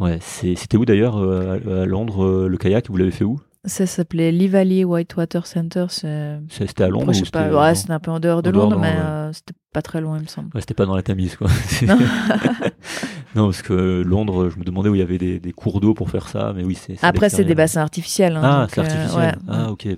Ouais, 0.00 0.18
c'était 0.22 0.76
où 0.76 0.84
d'ailleurs 0.84 1.16
euh, 1.16 1.58
à, 1.80 1.82
à 1.82 1.84
Londres 1.84 2.46
le 2.48 2.56
kayak 2.56 2.88
Vous 2.88 2.96
l'avez 2.96 3.10
fait 3.10 3.24
où? 3.24 3.40
Ça 3.64 3.86
s'appelait 3.86 4.30
Lee 4.32 4.48
Valley 4.48 4.84
Whitewater 4.84 5.46
Center. 5.46 5.86
C'était 5.88 6.84
à 6.84 6.88
Londres 6.88 7.02
Après, 7.08 7.14
je 7.14 7.24
sais 7.24 7.30
pas. 7.30 7.50
Ouais, 7.50 7.74
c'était 7.74 7.92
un 7.92 7.98
peu 7.98 8.10
en 8.10 8.20
dehors 8.20 8.42
de 8.42 8.48
En 8.50 8.52
dehors 8.52 8.68
de 8.68 8.74
Londres, 8.74 8.82
mais 8.82 8.92
ouais. 8.92 9.02
euh, 9.04 9.32
c'était 9.32 9.54
pas 9.72 9.82
très 9.82 10.00
loin, 10.00 10.16
il 10.16 10.22
me 10.22 10.28
semble. 10.28 10.48
Ouais, 10.54 10.60
c'était 10.60 10.74
pas 10.74 10.86
dans 10.86 10.94
la 10.96 11.02
Tamise 11.02 11.36
quoi. 11.36 11.48
Non. 11.82 11.98
non, 13.34 13.44
parce 13.46 13.62
que 13.62 14.02
Londres, 14.02 14.48
je 14.50 14.58
me 14.58 14.64
demandais 14.64 14.88
où 14.88 14.94
il 14.94 14.98
y 14.98 15.02
avait 15.02 15.18
des, 15.18 15.40
des 15.40 15.52
cours 15.52 15.80
d'eau 15.80 15.92
pour 15.94 16.08
faire 16.10 16.28
ça, 16.28 16.52
mais 16.56 16.64
oui, 16.64 16.74
c'est. 16.76 16.96
Après, 17.02 17.28
c'est 17.28 17.44
des 17.44 17.54
bassins 17.54 17.80
artificiels. 17.82 18.36
hein, 18.36 18.42
Ah, 18.42 18.66
c'est 18.70 18.80
euh, 18.80 18.84
artificiel. 18.84 19.38
ah, 19.48 19.70
ok. 19.70 19.88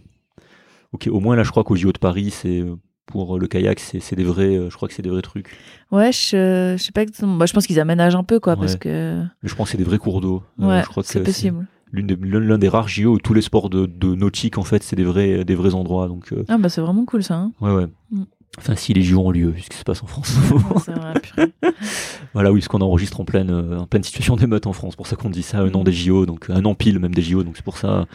Ok, 0.92 1.08
au 1.12 1.20
moins 1.20 1.36
là, 1.36 1.44
je 1.44 1.50
crois 1.50 1.62
qu'au 1.62 1.76
JO 1.76 1.92
de 1.92 1.98
Paris, 1.98 2.30
c'est 2.30 2.60
euh, 2.60 2.74
pour 3.06 3.38
le 3.38 3.46
kayak, 3.46 3.78
c'est 3.78 4.16
des 4.16 4.24
vrais. 4.24 4.58
Je 4.70 4.74
crois 4.74 4.88
que 4.88 4.94
c'est 4.94 5.02
des 5.02 5.10
vrais 5.10 5.22
trucs. 5.22 5.56
Ouais, 5.92 6.10
je, 6.12 6.74
je 6.76 6.82
sais 6.82 6.92
pas 6.92 7.02
exactement. 7.02 7.36
Bah, 7.36 7.46
je 7.46 7.52
pense 7.52 7.66
qu'ils 7.66 7.78
aménagent 7.78 8.16
un 8.16 8.24
peu, 8.24 8.40
quoi, 8.40 8.56
parce 8.56 8.76
que. 8.76 9.22
Mais 9.42 9.48
je 9.48 9.54
pense 9.54 9.68
que 9.68 9.72
c'est 9.72 9.78
des 9.78 9.84
vrais 9.84 9.98
cours 9.98 10.20
d'eau. 10.20 10.42
Ouais, 10.58 10.82
c'est 11.04 11.22
possible. 11.22 11.66
L'une 11.92 12.06
des- 12.06 12.16
l'un 12.16 12.58
des 12.58 12.68
rares 12.68 12.88
JO 12.88 13.14
où 13.14 13.18
tous 13.18 13.34
les 13.34 13.42
sports 13.42 13.70
de, 13.70 13.86
de 13.86 14.14
nautique, 14.14 14.58
en 14.58 14.62
fait, 14.64 14.82
c'est 14.82 14.96
des 14.96 15.04
vrais, 15.04 15.44
des 15.44 15.54
vrais 15.54 15.74
endroits. 15.74 16.08
Donc, 16.08 16.32
euh, 16.32 16.44
Ah, 16.48 16.58
bah, 16.58 16.68
c'est 16.68 16.80
vraiment 16.80 17.04
cool, 17.04 17.22
ça. 17.22 17.36
hein. 17.36 17.52
ouais, 17.60 17.72
ouais. 17.72 17.86
Mm. 18.10 18.22
Enfin, 18.58 18.74
si 18.74 18.92
les 18.92 19.02
JO 19.02 19.20
ont 19.20 19.30
lieu, 19.30 19.52
puisque 19.52 19.74
se 19.74 19.84
passe 19.84 20.02
en 20.02 20.06
France. 20.06 20.36
C'est 20.84 20.92
vrai, 20.92 21.12
purée. 21.20 21.52
voilà, 22.34 22.50
oui, 22.52 22.58
parce 22.60 22.66
qu'on 22.68 22.80
enregistre 22.80 23.20
en 23.20 23.24
pleine, 23.24 23.50
euh, 23.50 23.78
en 23.78 23.86
pleine 23.86 24.02
situation 24.02 24.34
d'émeute 24.36 24.66
en 24.66 24.72
France. 24.72 24.96
pour 24.96 25.06
ça 25.06 25.14
qu'on 25.16 25.30
dit 25.30 25.42
ça, 25.44 25.60
un 25.60 25.72
an 25.74 25.84
des 25.84 25.92
JO, 25.92 26.26
donc 26.26 26.50
un 26.50 26.64
an 26.64 26.74
pile 26.74 26.98
même 26.98 27.14
des 27.14 27.22
JO. 27.22 27.44
Donc 27.44 27.56
c'est 27.56 27.64
pour 27.64 27.78
ça, 27.78 28.06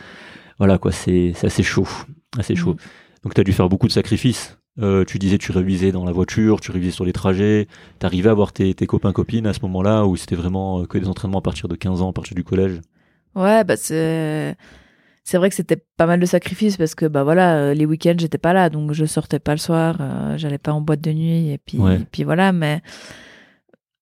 voilà, 0.60 0.78
quoi, 0.78 0.92
c'est 0.92 1.32
c'est 1.36 1.48
assez 1.48 1.64
chaud. 1.64 1.88
Assez 2.38 2.56
chaud. 2.56 2.74
Mm. 2.74 2.78
Donc 3.24 3.34
tu 3.34 3.42
as 3.42 3.44
dû 3.46 3.54
faire 3.54 3.70
beaucoup 3.70 3.88
de 3.88 3.94
sacrifices. 3.94 4.58
Euh, 4.82 5.06
tu 5.06 5.20
disais 5.20 5.38
tu 5.38 5.54
révisais 5.54 5.94
dans 5.94 6.04
la 6.04 6.12
voiture, 6.12 6.60
tu 6.60 6.72
révisais 6.72 6.92
sur 6.92 7.06
les 7.06 7.14
trajets. 7.14 7.68
T'arrivais 8.00 8.30
à 8.30 8.34
voir 8.34 8.52
tes, 8.52 8.74
tes 8.74 8.88
copains 8.88 9.14
copines 9.14 9.48
à 9.48 9.54
ce 9.54 9.62
moment-là 9.62 10.06
où 10.06 10.18
c'était 10.18 10.36
vraiment 10.36 10.84
que 10.86 10.98
des 10.98 11.08
entraînements 11.08 11.40
à 11.40 11.42
partir 11.42 11.70
de 11.70 11.76
15 11.76 12.02
ans, 12.02 12.10
à 12.10 12.14
partir 12.14 12.36
du 12.36 12.44
collège? 12.44 12.82
Ouais, 13.36 13.64
bah 13.64 13.76
c'est 13.78 14.56
c'est 15.24 15.38
vrai 15.38 15.50
que 15.50 15.56
c'était 15.56 15.84
pas 15.98 16.06
mal 16.06 16.20
de 16.20 16.26
sacrifices 16.26 16.78
parce 16.78 16.94
que 16.96 17.06
bah 17.06 17.24
voilà, 17.24 17.56
euh, 17.58 17.74
les 17.74 17.86
week-ends 17.86 18.14
j'étais 18.18 18.38
pas 18.38 18.54
là, 18.54 18.70
donc 18.70 18.94
je 18.94 19.06
sortais 19.06 19.40
pas 19.40 19.54
le 19.54 19.58
soir, 19.58 19.98
euh, 20.00 20.38
j'allais 20.38 20.58
pas 20.60 20.72
en 20.72 20.82
boîte 20.82 21.02
de 21.02 21.12
nuit 21.12 21.50
et 21.52 21.58
puis 21.58 21.80
Ouais. 21.80 21.96
et 22.02 22.06
puis 22.12 22.24
voilà. 22.24 22.52
Mais 22.52 22.82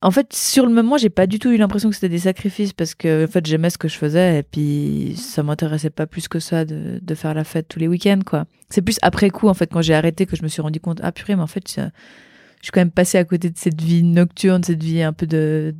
en 0.01 0.11
fait, 0.11 0.33
sur 0.33 0.65
le 0.65 0.73
moment, 0.73 0.97
j'ai 0.97 1.09
pas 1.09 1.27
du 1.27 1.39
tout 1.39 1.49
eu 1.49 1.55
l'impression 1.55 1.87
que 1.89 1.95
c'était 1.95 2.09
des 2.09 2.19
sacrifices 2.19 2.73
parce 2.73 2.93
que 2.93 3.23
en 3.23 3.27
fait 3.27 3.45
j'aimais 3.45 3.69
ce 3.69 3.77
que 3.77 3.87
je 3.87 3.97
faisais 3.97 4.39
et 4.39 4.43
puis 4.43 5.15
ça 5.17 5.43
m'intéressait 5.43 5.89
pas 5.89 6.05
plus 6.07 6.27
que 6.27 6.39
ça 6.39 6.65
de, 6.65 6.99
de 7.01 7.15
faire 7.15 7.33
la 7.33 7.45
fête 7.45 7.69
tous 7.69 7.79
les 7.79 7.87
week-ends 7.87 8.19
quoi. 8.25 8.45
C'est 8.69 8.81
plus 8.81 8.97
après 9.01 9.29
coup 9.29 9.47
en 9.47 9.53
fait 9.53 9.71
quand 9.71 9.81
j'ai 9.81 9.93
arrêté 9.95 10.25
que 10.25 10.35
je 10.35 10.43
me 10.43 10.49
suis 10.49 10.61
rendu 10.61 10.81
compte 10.81 10.99
ah 11.03 11.13
purée 11.13 11.37
mais 11.37 11.41
en 11.41 11.47
fait 11.47 11.63
je, 11.69 11.81
je 11.81 12.63
suis 12.63 12.71
quand 12.73 12.81
même 12.81 12.91
passé 12.91 13.17
à 13.17 13.23
côté 13.23 13.49
de 13.49 13.57
cette 13.57 13.81
vie 13.81 14.03
nocturne, 14.03 14.61
cette 14.65 14.83
vie 14.83 15.01
un 15.01 15.13
peu 15.13 15.25
de 15.25 15.73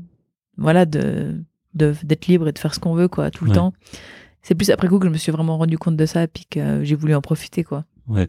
voilà 0.57 0.85
de- 0.85 1.43
d'être 1.75 2.27
libre 2.27 2.47
et 2.47 2.51
de 2.51 2.59
faire 2.59 2.73
ce 2.73 2.79
qu'on 2.79 2.93
veut 2.93 3.07
quoi 3.07 3.31
tout 3.31 3.45
le 3.45 3.51
Ouais. 3.51 3.57
temps. 3.57 3.73
C'est 4.41 4.55
plus 4.55 4.69
après 4.71 4.87
coup 4.89 4.99
que 4.99 5.05
je 5.07 5.11
me 5.11 5.17
suis 5.17 5.31
vraiment 5.31 5.57
rendu 5.57 5.77
compte 5.77 5.95
de 5.95 6.05
ça 6.05 6.23
et 6.23 6.27
puis 6.27 6.45
que 6.49 6.83
j'ai 6.83 6.95
voulu 6.95 7.15
en 7.15 7.21
profiter 7.21 7.63
quoi. 7.63 7.85
Ouais. 8.09 8.27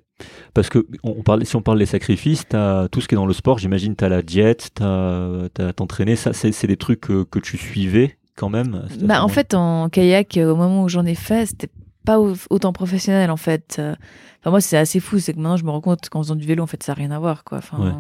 Parce 0.54 0.68
que 0.68 0.87
on, 1.02 1.22
parle, 1.24 1.44
si 1.44 1.57
on 1.57 1.62
parle 1.62 1.80
des 1.80 1.87
sacrifices, 1.87 2.46
t'as 2.48 2.87
tout 2.88 3.00
ce 3.00 3.09
qui 3.09 3.16
est 3.16 3.16
dans 3.16 3.26
le 3.26 3.33
sport. 3.33 3.59
J'imagine 3.59 3.96
t'as 3.96 4.09
la 4.09 4.22
diète, 4.22 4.70
t'as 4.74 5.48
t'as 5.52 5.72
t'entraîner. 5.72 6.14
Ça, 6.14 6.33
c'est 6.33 6.52
c'est 6.52 6.68
des 6.68 6.76
trucs 6.76 7.00
que, 7.00 7.24
que 7.24 7.40
tu 7.40 7.57
suivais 7.57 8.16
quand 8.37 8.48
même. 8.48 8.87
Bah, 9.00 9.24
en 9.24 9.28
fait, 9.28 9.54
en 9.54 9.88
kayak, 9.88 10.37
euh, 10.37 10.52
au 10.52 10.57
moment 10.57 10.85
où 10.85 10.88
j'en 10.88 11.04
ai 11.04 11.16
fait, 11.16 11.46
c'était 11.46 11.68
pas 12.04 12.20
au- 12.20 12.34
autant 12.50 12.72
professionnel, 12.72 13.30
en 13.30 13.36
fait. 13.36 13.76
Euh, 13.78 13.94
Enfin, 14.40 14.50
moi, 14.50 14.60
c'est 14.60 14.76
assez 14.76 15.00
fou, 15.00 15.18
c'est 15.18 15.32
que 15.32 15.38
maintenant, 15.38 15.56
je 15.56 15.64
me 15.64 15.70
rends 15.70 15.80
compte 15.80 16.10
qu'en 16.10 16.22
faisant 16.22 16.34
du 16.36 16.46
vélo, 16.46 16.62
en 16.62 16.66
fait, 16.66 16.82
ça 16.82 16.92
n'a 16.92 16.96
rien 16.96 17.10
à 17.12 17.18
voir, 17.18 17.44
quoi. 17.44 17.56
Enfin, 17.56 17.78
Ouais. 17.82 17.92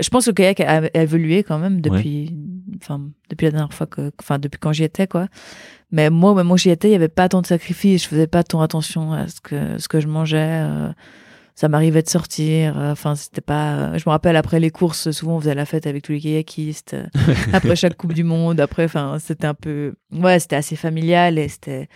Je 0.00 0.08
pense 0.08 0.24
que 0.24 0.30
le 0.30 0.34
kayak 0.34 0.60
a, 0.60 0.80
évolué 0.98 1.42
quand 1.42 1.58
même 1.58 1.82
depuis, 1.82 2.34
enfin, 2.82 3.10
depuis 3.28 3.44
la 3.44 3.50
dernière 3.50 3.74
fois 3.74 3.86
que, 3.86 4.10
enfin, 4.18 4.38
depuis 4.38 4.58
quand 4.58 4.72
j'y 4.72 4.84
étais, 4.84 5.06
quoi. 5.06 5.28
Mais 5.90 6.08
moi, 6.08 6.32
moment 6.32 6.54
où 6.54 6.56
j'y 6.56 6.70
étais, 6.70 6.88
il 6.88 6.92
y 6.92 6.94
avait 6.94 7.08
pas 7.10 7.28
tant 7.28 7.42
de 7.42 7.46
sacrifices, 7.46 8.04
je 8.04 8.08
faisais 8.08 8.26
pas 8.26 8.42
tant 8.42 8.62
attention 8.62 9.12
à 9.12 9.28
ce 9.28 9.42
que, 9.42 9.76
ce 9.76 9.86
que 9.86 10.00
je 10.00 10.08
mangeais. 10.08 10.62
euh, 10.62 10.90
ça 11.54 11.68
m'arrivait 11.68 12.02
de 12.02 12.08
sortir. 12.08 12.78
euh, 12.78 12.92
Enfin, 12.92 13.14
c'était 13.14 13.42
pas. 13.42 13.98
Je 13.98 14.04
me 14.06 14.12
rappelle 14.12 14.36
après 14.36 14.60
les 14.60 14.70
courses, 14.70 15.10
souvent 15.10 15.36
on 15.36 15.40
faisait 15.40 15.54
la 15.54 15.66
fête 15.66 15.86
avec 15.86 16.02
tous 16.04 16.12
les 16.12 16.20
kayakistes. 16.20 16.96
après 17.52 17.76
chaque 17.76 17.98
Coupe 17.98 18.14
du 18.14 18.24
Monde, 18.24 18.60
après, 18.60 18.86
enfin, 18.86 19.18
c'était 19.20 19.46
un 19.46 19.52
peu. 19.52 19.92
Ouais, 20.10 20.38
c'était 20.40 20.56
assez 20.56 20.74
familial 20.76 21.36
et 21.38 21.48
c'était. 21.48 21.90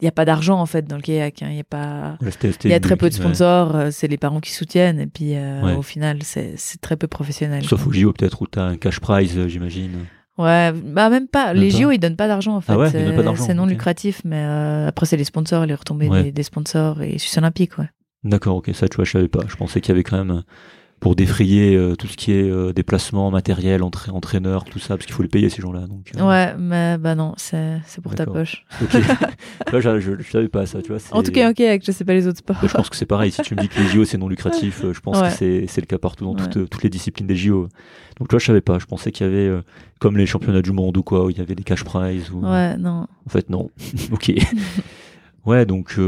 Il 0.00 0.04
n'y 0.04 0.08
a 0.08 0.12
pas 0.12 0.24
d'argent 0.24 0.60
en 0.60 0.66
fait 0.66 0.86
dans 0.86 0.96
le 0.96 1.02
kayak. 1.02 1.42
hein, 1.42 1.48
Il 1.50 1.56
y 1.56 1.60
a 1.60 1.64
pas. 1.64 2.16
Il 2.64 2.70
y 2.70 2.74
a 2.74 2.80
très 2.80 2.96
peu 2.96 3.08
de 3.08 3.14
sponsors. 3.14 3.74
euh, 3.74 3.88
C'est 3.90 4.06
les 4.06 4.18
parents 4.18 4.40
qui 4.40 4.52
soutiennent 4.52 5.00
et 5.00 5.06
puis 5.08 5.34
euh, 5.34 5.62
Ouais. 5.62 5.74
au 5.74 5.82
final, 5.82 6.18
c'est 6.22 6.56
très 6.80 6.96
peu 6.96 7.08
professionnel. 7.08 7.64
Sauf 7.64 7.82
quoi. 7.82 7.90
au 7.90 7.92
JO 7.92 8.12
peut-être 8.12 8.40
où 8.42 8.46
t'as 8.46 8.64
un 8.64 8.76
cash 8.76 9.00
prize, 9.00 9.36
euh, 9.36 9.48
j'imagine. 9.48 10.06
Ouais, 10.38 10.72
bah 10.72 11.10
même 11.10 11.26
pas. 11.28 11.54
Même 11.54 11.62
les. 11.62 11.70
JO, 11.70 11.90
ils 11.90 11.98
donnent 11.98 12.16
pas 12.16 12.28
d'argent 12.28 12.56
en 12.56 12.60
fait. 12.60 12.72
Ah 12.72 12.78
ouais, 12.78 12.90
C'est 13.36 13.54
non 13.54 13.66
lucratif, 13.66 14.20
mais 14.24 14.44
euh, 14.44 14.88
après 14.88 15.06
c'est 15.06 15.16
les 15.16 15.24
sponsors, 15.24 15.66
les 15.66 15.74
retombées 15.74 16.08
des, 16.08 16.32
des 16.32 16.42
sponsors 16.44 17.02
et 17.02 17.18
Suisse 17.18 17.36
Olympique, 17.38 17.76
ouais. 17.78 17.88
D'accord, 18.24 18.56
ok, 18.56 18.70
ça 18.74 18.88
tu 18.88 18.96
vois, 18.96 19.04
je 19.04 19.10
savais 19.12 19.28
pas. 19.28 19.40
Je 19.48 19.56
pensais 19.56 19.80
qu'il 19.80 19.90
y 19.90 19.92
avait 19.92 20.02
quand 20.04 20.16
même, 20.24 20.42
pour 21.04 21.16
défrayer 21.16 21.76
euh, 21.76 21.96
tout 21.96 22.06
ce 22.06 22.16
qui 22.16 22.32
est 22.32 22.48
euh, 22.50 22.72
déplacement, 22.72 23.30
matériel, 23.30 23.82
entra- 23.82 24.10
entraîneur, 24.10 24.64
tout 24.64 24.78
ça, 24.78 24.96
parce 24.96 25.04
qu'il 25.04 25.14
faut 25.14 25.22
les 25.22 25.28
payer 25.28 25.50
ces 25.50 25.60
gens-là. 25.60 25.86
Donc, 25.86 26.10
euh, 26.16 26.26
Ouais, 26.26 26.54
mais 26.58 26.96
bah 26.96 27.14
non, 27.14 27.34
c'est 27.36 27.82
pour 28.02 28.14
ta 28.14 28.24
poche. 28.24 28.64
ok. 28.82 28.88
tu 28.90 29.70
vois, 29.70 29.80
je, 29.80 30.00
je, 30.00 30.12
je 30.18 30.30
savais 30.30 30.48
pas 30.48 30.64
ça, 30.64 30.80
tu 30.80 30.88
vois. 30.88 30.96
En 31.10 31.22
tout 31.22 31.30
cas, 31.30 31.50
ok, 31.50 31.60
avec 31.60 31.84
je 31.84 31.92
sais 31.92 32.06
pas 32.06 32.14
les 32.14 32.26
autres 32.26 32.38
sports. 32.38 32.56
Bah, 32.62 32.68
je 32.70 32.72
pense 32.72 32.88
que 32.88 32.96
c'est 32.96 33.04
pareil. 33.04 33.30
Si 33.32 33.42
tu 33.42 33.54
me 33.54 33.60
dis 33.60 33.68
que 33.68 33.78
les 33.78 33.86
JO 33.88 34.06
c'est 34.06 34.16
non 34.16 34.28
lucratif, 34.28 34.82
euh, 34.82 34.94
je 34.94 35.00
pense 35.00 35.20
Ouais. 35.20 35.28
que 35.28 35.66
c'est 35.68 35.80
le 35.82 35.86
cas 35.86 35.98
partout 35.98 36.24
dans 36.24 36.34
Ouais. 36.36 36.48
toutes, 36.48 36.70
toutes 36.70 36.82
les 36.82 36.88
disciplines 36.88 37.26
des 37.26 37.36
JO. 37.36 37.68
Donc 38.18 38.30
vois, 38.30 38.38
je 38.38 38.46
savais 38.46 38.62
pas. 38.62 38.78
Je 38.78 38.86
pensais 38.86 39.12
qu'il 39.12 39.26
y 39.26 39.28
avait 39.28 39.52
comme 40.00 40.16
les 40.16 40.24
championnats 40.24 40.62
du 40.62 40.72
monde 40.72 40.96
ou 40.96 41.02
quoi, 41.02 41.26
où 41.26 41.28
il 41.28 41.36
y 41.36 41.40
avait 41.42 41.54
des 41.54 41.64
cash 41.64 41.84
prizes. 41.84 42.30
Ou... 42.30 42.40
Ouais, 42.46 42.78
non. 42.78 43.06
En 43.26 43.28
fait, 43.28 43.50
non. 43.50 43.68
ok. 44.10 44.32
ouais, 45.44 45.66
donc 45.66 45.98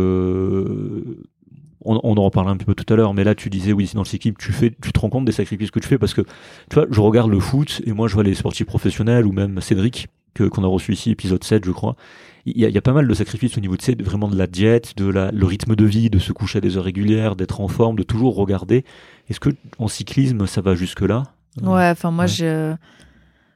on, 1.87 2.01
on 2.03 2.17
en 2.17 2.25
reparlera 2.25 2.53
un 2.53 2.57
petit 2.57 2.67
peu 2.67 2.75
tout 2.75 2.93
à 2.93 2.97
l'heure, 2.97 3.15
mais 3.15 3.25
là 3.25 3.35
tu 3.35 3.49
disais 3.51 3.73
oui, 3.73 3.91
dans 3.95 4.05
cette 4.05 4.15
équipe, 4.15 4.39
tu 4.39 4.53
fais, 4.53 4.73
tu 4.83 4.93
te 4.93 5.01
rends 5.01 5.09
compte 5.09 5.25
des 5.25 5.33
sacrifices 5.33 5.71
que 5.71 5.81
tu 5.81 5.89
fais 5.89 5.99
parce 5.99 6.15
que 6.15 6.23
tu 6.23 6.75
vois, 6.75 6.87
je 6.91 7.01
regarde 7.01 7.31
le 7.31 7.41
foot 7.41 7.81
et 7.87 7.93
moi 7.93 8.09
je 8.09 8.15
vois 8.15 8.23
les 8.25 8.35
sportifs 8.35 8.67
professionnels 8.67 9.27
ou 9.27 9.33
même 9.33 9.61
Cédric 9.61 10.09
que 10.35 10.45
qu'on 10.45 10.65
a 10.65 10.67
reçu 10.67 10.93
ici, 10.93 11.11
épisode 11.13 11.43
7 11.45 11.65
je 11.65 11.71
crois. 11.71 11.97
Il 12.45 12.59
y, 12.59 12.65
a, 12.65 12.69
il 12.69 12.75
y 12.75 12.79
a 12.79 12.83
pas 12.83 12.93
mal 12.93 13.09
de 13.09 13.15
sacrifices 13.15 13.57
au 13.57 13.61
niveau 13.61 13.75
de, 13.75 13.81
tu 13.81 13.87
sais, 13.87 13.95
de- 13.97 14.05
vraiment 14.05 14.29
de 14.29 14.37
la 14.37 14.47
diète, 14.47 14.97
de 14.97 15.07
la, 15.09 15.33
le 15.33 15.47
rythme 15.47 15.75
de 15.75 15.85
vie, 15.85 16.11
de 16.11 16.19
se 16.21 16.31
coucher 16.33 16.59
à 16.59 16.61
des 16.61 16.77
heures 16.77 16.85
régulières, 16.85 17.35
d'être 17.35 17.61
en 17.61 17.67
forme, 17.69 17.97
de 17.97 18.03
toujours 18.05 18.37
regarder. 18.37 18.85
Est-ce 19.29 19.41
que 19.41 19.49
en 19.79 19.89
cyclisme 19.89 20.47
ça 20.47 20.61
va 20.61 20.75
jusque 20.77 21.01
là 21.01 21.25
Ouais, 21.63 21.89
enfin 21.91 22.11
moi 22.11 22.25
ouais. 22.25 22.29
je 22.29 22.75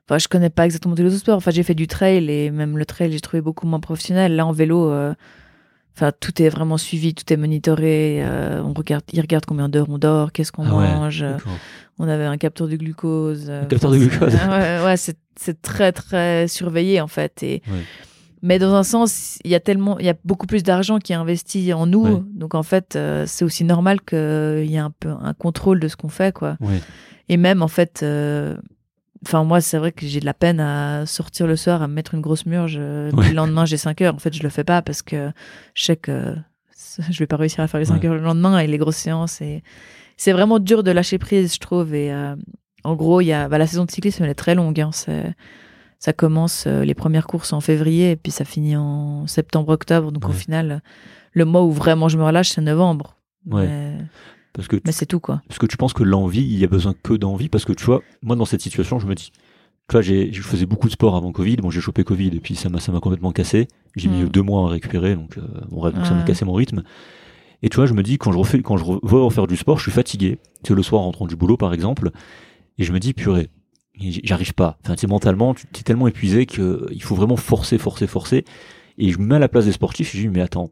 enfin 0.09 0.19
je 0.19 0.27
connais 0.27 0.51
pas 0.51 0.65
exactement 0.65 0.95
tous 0.97 1.03
les 1.03 1.09
autres 1.11 1.19
sports. 1.19 1.37
Enfin 1.37 1.51
j'ai 1.53 1.63
fait 1.63 1.75
du 1.75 1.87
trail 1.87 2.29
et 2.31 2.51
même 2.51 2.79
le 2.79 2.85
trail 2.87 3.13
j'ai 3.13 3.21
trouvé 3.21 3.43
beaucoup 3.43 3.67
moins 3.67 3.79
professionnel. 3.81 4.35
Là 4.35 4.45
en 4.47 4.53
vélo 4.53 4.91
euh, 4.91 5.15
enfin 6.01 6.13
tout 6.19 6.41
est 6.43 6.49
vraiment 6.49 6.79
suivi, 6.79 7.15
tout 7.15 7.31
est 7.33 7.37
monitoré, 7.37 8.21
euh, 8.25 8.63
on 8.65 8.73
regarde 8.73 9.05
ils 9.13 9.21
regardent 9.21 9.45
combien 9.45 9.69
d'heures 9.69 9.89
on 9.91 9.99
dort, 9.99 10.33
qu'est-ce 10.33 10.51
qu'on 10.53 10.65
Ah 10.67 10.75
ouais, 10.77 10.95
mange. 10.95 11.23
euh, 11.23 11.33
D'accord. 11.35 11.53
On 11.99 12.09
avait 12.09 12.25
un 12.25 12.39
capteur 12.39 12.67
de 12.69 12.77
glucose. 12.77 13.47
euh, 13.51 13.65
Un 13.65 13.67
capteur 13.67 13.91
de 13.91 13.99
glucose. 13.99 14.33
c'est- 14.33 14.49
Ouais, 14.49 14.85
ouais, 14.85 14.97
c'est 14.97 15.19
c'est 15.37 15.61
très 15.61 15.93
très 15.93 16.49
surveillé 16.49 17.01
en 17.03 17.07
fait 17.07 17.43
et 17.43 17.63
Ouais. 17.71 17.81
mais 18.43 18.59
dans 18.59 18.75
un 18.75 18.83
sens, 18.83 19.39
il 19.45 19.51
y 19.51 19.55
a 19.55 19.61
tellement, 19.61 19.99
il 19.99 20.07
y 20.07 20.09
a 20.09 20.15
beaucoup 20.25 20.47
plus 20.47 20.63
d'argent 20.63 20.99
qui 20.99 21.13
est 21.13 21.17
investi 21.17 21.73
en 21.75 21.87
nous, 21.87 22.25
donc 22.35 22.55
en 22.55 22.63
fait, 22.63 22.97
euh, 22.97 23.25
c'est 23.27 23.45
aussi 23.45 23.65
normal 23.65 24.01
qu'il 24.01 24.65
y 24.67 24.75
ait 24.77 24.79
un 24.79 24.91
peu 24.99 25.11
un 25.11 25.35
contrôle 25.35 25.79
de 25.81 25.89
ce 25.89 25.97
qu'on 25.97 26.09
fait, 26.09 26.33
quoi. 26.35 26.57
Et 27.29 27.37
même 27.37 27.63
en 27.63 27.69
fait, 27.69 28.01
euh, 28.03 28.57
enfin 29.27 29.45
moi 29.45 29.61
c'est 29.61 29.79
vrai 29.79 29.93
que 29.93 30.07
j'ai 30.07 30.21
de 30.21 30.25
la 30.27 30.35
peine 30.35 30.61
à 30.61 31.05
sortir 31.07 31.47
le 31.47 31.57
soir 31.57 31.83
à 31.83 31.89
me 31.89 31.95
mettre 31.95 32.15
une 32.15 32.21
grosse 32.21 32.47
murge. 32.47 32.77
euh, 32.79 33.11
Ouais. 33.13 33.29
Le 33.29 33.35
lendemain 33.35 33.65
j'ai 33.67 33.77
5 33.77 34.01
heures. 34.03 34.15
En 34.15 34.19
fait 34.19 34.35
je 34.35 34.43
le 34.43 34.49
fais 34.49 34.65
pas 34.65 34.83
parce 34.83 35.03
que 35.03 35.31
je 35.75 35.85
sais 35.85 35.97
que 35.97 36.35
je 37.11 37.19
vais 37.19 37.27
pas 37.27 37.37
réussir 37.37 37.61
à 37.63 37.69
faire 37.69 37.81
les 37.81 37.87
5 37.87 38.01
Ouais. 38.03 38.09
heures 38.09 38.15
le 38.15 38.21
lendemain 38.23 38.59
et 38.59 38.67
les 38.67 38.79
grosses 38.79 38.97
séances. 38.97 39.41
Et 39.41 39.63
c'est 40.17 40.33
vraiment 40.33 40.59
dur 40.59 40.83
de 40.83 40.91
lâcher 40.91 41.19
prise 41.19 41.55
je 41.55 41.61
trouve. 41.61 41.95
Et 41.95 42.13
euh, 42.13 42.35
en 42.85 42.95
gros 42.97 43.21
y 43.21 43.33
a 43.33 43.49
bah, 43.49 43.59
la 43.59 43.67
saison 43.67 43.85
de 43.85 43.91
cyclisme 43.91 44.25
elle 44.25 44.31
est 44.31 44.35
très 44.35 44.55
longue. 44.55 44.81
Hein, 44.81 44.91
ça 45.99 46.13
commence 46.15 46.65
euh, 46.67 46.83
les 46.85 46.95
premières 46.95 47.27
courses 47.27 47.53
en 47.53 47.61
février 47.61 48.13
et 48.13 48.17
puis 48.17 48.33
ça 48.33 48.45
finit 48.47 48.75
en 48.77 49.27
septembre-octobre. 49.27 50.13
Donc 50.13 50.27
au 50.29 50.33
final, 50.33 50.83
le 51.33 51.45
mois 51.45 51.63
où 51.63 51.71
vraiment 51.73 52.09
je 52.09 52.17
me 52.17 52.25
relâche, 52.25 52.51
c'est 52.51 52.63
novembre. 52.63 53.17
Ouais. 53.47 53.67
Mais, 53.67 53.97
Parce 54.53 54.69
que 54.69 54.77
mais 54.85 54.93
c'est 54.93 55.07
tout 55.07 55.21
quoi. 55.21 55.43
Parce 55.49 55.59
que 55.59 55.67
tu 55.67 55.77
penses 55.77 55.93
que 55.93 56.03
l'envie, 56.03 56.43
il 56.43 56.59
y 56.59 56.65
a 56.65 56.69
besoin 56.69 56.95
que 57.03 57.15
d'envie 57.15 57.49
Parce 57.49 57.65
que 57.65 57.73
tu 57.73 57.85
vois, 57.85 58.03
moi 58.23 58.35
dans 58.37 58.45
cette 58.45 58.61
situation, 58.61 58.99
je 58.99 59.07
me 59.07 59.15
dis, 59.15 59.31
tu 59.89 59.93
vois, 59.93 60.03
j'ai, 60.03 60.33
je 60.33 60.43
faisais 60.43 60.67
beaucoup 60.67 60.89
de 60.89 60.93
sport 60.93 61.17
avant 61.17 61.33
Covid. 61.33 61.57
Bon, 61.57 61.71
j'ai 61.71 61.81
chopé 61.81 62.05
Covid 62.05 62.29
et 62.29 62.41
puis 62.41 62.55
ça 62.57 62.69
m'a, 62.69 62.81
ça 62.81 62.93
m'a 62.93 63.01
complètement 63.01 63.33
cassé. 63.33 63.69
J'ai 63.97 64.09
mis 64.09 64.23
Mm. 64.23 64.29
deux 64.29 64.43
mois 64.43 64.67
à 64.69 64.69
récupérer, 64.71 65.15
donc, 65.17 65.37
euh, 65.39 65.43
donc 65.71 66.07
ça 66.07 66.15
m'a 66.15 66.23
cassé 66.23 66.45
mon 66.45 66.53
rythme. 66.53 66.83
Et 67.63 67.69
tu 67.69 67.77
vois, 67.77 67.87
je 67.87 67.93
me 67.93 68.03
dis, 68.03 68.17
quand 68.17 68.33
je 68.33 68.39
refais, 68.39 68.63
quand 68.63 68.77
je 68.77 68.85
veux 68.85 69.21
refaire 69.23 69.47
du 69.47 69.57
sport, 69.57 69.79
je 69.79 69.83
suis 69.83 69.93
fatigué. 69.93 70.39
Tu 70.65 70.69
sais, 70.69 70.75
le 70.75 70.83
soir, 70.83 71.03
en 71.03 71.07
rentrant 71.07 71.27
du 71.27 71.37
boulot, 71.37 71.57
par 71.57 71.75
exemple, 71.75 72.11
et 72.79 72.85
je 72.85 72.93
me 72.93 72.99
dis, 72.99 73.13
purée, 73.13 73.51
j'arrive 73.99 74.55
pas. 74.55 74.79
Enfin, 74.85 74.95
tu 74.95 75.03
sais, 75.03 75.07
mentalement, 75.07 75.55
tu 75.55 75.67
es 75.79 75.83
tellement 75.83 76.09
épuisé 76.09 76.47
que 76.47 76.87
il 76.91 77.03
faut 77.03 77.15
vraiment 77.15 77.37
forcer, 77.37 77.77
forcer, 77.77 78.07
forcer. 78.07 78.45
Et 78.97 79.11
je 79.11 79.19
me 79.19 79.27
mets 79.27 79.35
à 79.37 79.39
la 79.39 79.49
place 79.49 79.67
des 79.67 79.73
sportifs 79.73 80.13
je 80.13 80.19
dis, 80.23 80.29
mais 80.29 80.41
attends, 80.41 80.71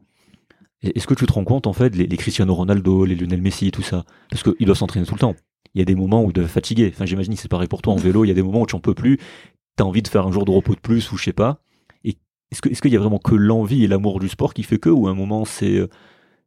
est-ce 0.81 1.07
que 1.07 1.13
tu 1.13 1.25
te 1.25 1.33
rends 1.33 1.43
compte, 1.43 1.67
en 1.67 1.73
fait, 1.73 1.95
les, 1.95 2.07
les 2.07 2.17
Cristiano 2.17 2.53
Ronaldo, 2.53 3.05
les 3.05 3.15
Lionel 3.15 3.41
Messi, 3.41 3.71
tout 3.71 3.81
ça, 3.81 4.05
parce 4.29 4.43
qu'ils 4.43 4.65
doivent 4.65 4.77
s'entraîner 4.77 5.05
tout 5.05 5.15
le 5.15 5.19
temps. 5.19 5.35
Il 5.75 5.79
y 5.79 5.81
a 5.81 5.85
des 5.85 5.95
moments 5.95 6.23
où 6.23 6.29
ils 6.29 6.33
doivent 6.33 6.47
fatiguer. 6.47 6.91
Enfin, 6.93 7.05
j'imagine 7.05 7.35
que 7.35 7.39
c'est 7.39 7.47
pareil 7.47 7.67
pour 7.67 7.81
toi 7.81 7.93
en 7.93 7.97
vélo. 7.97 8.25
Il 8.25 8.29
y 8.29 8.31
a 8.31 8.33
des 8.33 8.41
moments 8.41 8.61
où 8.61 8.65
tu 8.65 8.75
en 8.75 8.79
peux 8.79 8.95
plus. 8.95 9.19
T'as 9.75 9.83
envie 9.83 10.01
de 10.01 10.07
faire 10.07 10.25
un 10.25 10.31
jour 10.31 10.45
de 10.45 10.51
repos 10.51 10.73
de 10.73 10.79
plus 10.79 11.11
ou 11.11 11.17
je 11.17 11.25
sais 11.25 11.33
pas. 11.33 11.61
Et 12.03 12.17
est-ce 12.51 12.61
que, 12.61 12.69
est-ce 12.69 12.81
qu'il 12.81 12.91
y 12.91 12.95
a 12.95 12.99
vraiment 12.99 13.19
que 13.19 13.35
l'envie 13.35 13.83
et 13.83 13.87
l'amour 13.87 14.19
du 14.19 14.29
sport 14.29 14.53
qui 14.53 14.63
fait 14.63 14.79
que, 14.79 14.89
ou 14.89 15.07
à 15.07 15.11
un 15.11 15.13
moment 15.13 15.45
c'est, 15.45 15.75
euh, 15.75 15.87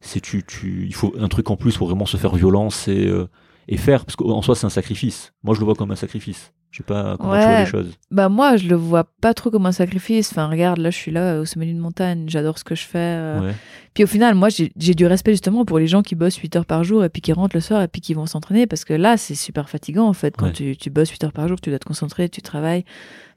c'est 0.01 0.21
tu, 0.21 0.43
tu, 0.45 0.87
il 0.87 0.95
faut 0.95 1.15
un 1.19 1.29
truc 1.29 1.51
en 1.51 1.57
plus 1.57 1.77
pour 1.77 1.87
vraiment 1.87 2.07
se 2.07 2.17
faire 2.17 2.35
violence 2.35 2.89
et, 2.89 3.07
euh, 3.07 3.29
et 3.69 3.77
faire, 3.77 4.05
parce 4.05 4.17
qu'en 4.17 4.43
soi 4.43 4.57
c'est 4.57 4.67
un 4.67 4.71
sacrifice. 4.71 5.33
Moi 5.45 5.55
je 5.55 5.61
le 5.61 5.67
vois 5.67 5.75
comme 5.77 5.93
un 5.93 5.97
sacrifice. 5.97 6.53
Je 6.73 6.79
sais 6.79 6.85
pas 6.85 7.17
comment 7.19 7.35
tu 7.39 7.47
vois 7.47 7.61
les 7.61 7.67
choses. 7.67 7.91
Bah 8.11 8.31
moi, 8.31 8.57
je 8.57 8.67
le 8.67 8.77
vois 8.77 9.05
pas 9.05 9.35
trop 9.35 9.51
comme 9.51 9.67
un 9.67 9.73
sacrifice. 9.73 10.33
Enfin, 10.33 10.47
regarde, 10.49 10.79
là, 10.79 10.89
je 10.89 10.97
suis 10.97 11.11
là 11.13 11.39
au 11.39 11.45
sommet 11.45 11.67
d'une 11.67 11.79
montagne, 11.79 12.25
j'adore 12.29 12.59
ce 12.59 12.65
que 12.65 12.75
je 12.75 12.85
fais. 12.87 12.97
euh. 12.99 13.41
Ouais. 13.43 13.55
Puis 13.95 14.05
au 14.05 14.07
final, 14.07 14.35
moi, 14.35 14.49
j'ai 14.49 14.95
du 14.95 15.07
respect 15.07 15.33
justement 15.33 15.65
pour 15.67 15.79
les 15.79 15.87
gens 15.87 16.03
qui 16.03 16.15
bossent 16.15 16.37
8 16.37 16.57
heures 16.57 16.67
par 16.67 16.83
jour 16.83 17.05
et 17.05 17.09
puis 17.11 17.21
qui 17.21 17.33
rentrent 17.33 17.55
le 17.57 17.61
soir 17.61 17.83
et 17.83 17.89
puis 17.89 18.01
qui 18.01 18.15
vont 18.15 18.27
s'entraîner 18.27 18.67
parce 18.67 18.85
que 18.87 18.95
là, 18.95 19.17
c'est 19.19 19.35
super 19.35 19.69
fatigant 19.69 20.07
en 20.09 20.13
fait. 20.15 20.35
Quand 20.37 20.47
Ouais. 20.47 20.53
tu, 20.53 20.77
tu 20.77 20.89
bosses 20.91 21.11
8 21.11 21.25
heures 21.25 21.33
par 21.33 21.47
jour, 21.49 21.61
tu 21.61 21.71
dois 21.71 21.79
te 21.79 21.85
concentrer, 21.85 22.29
tu 22.29 22.41
travailles. 22.43 22.85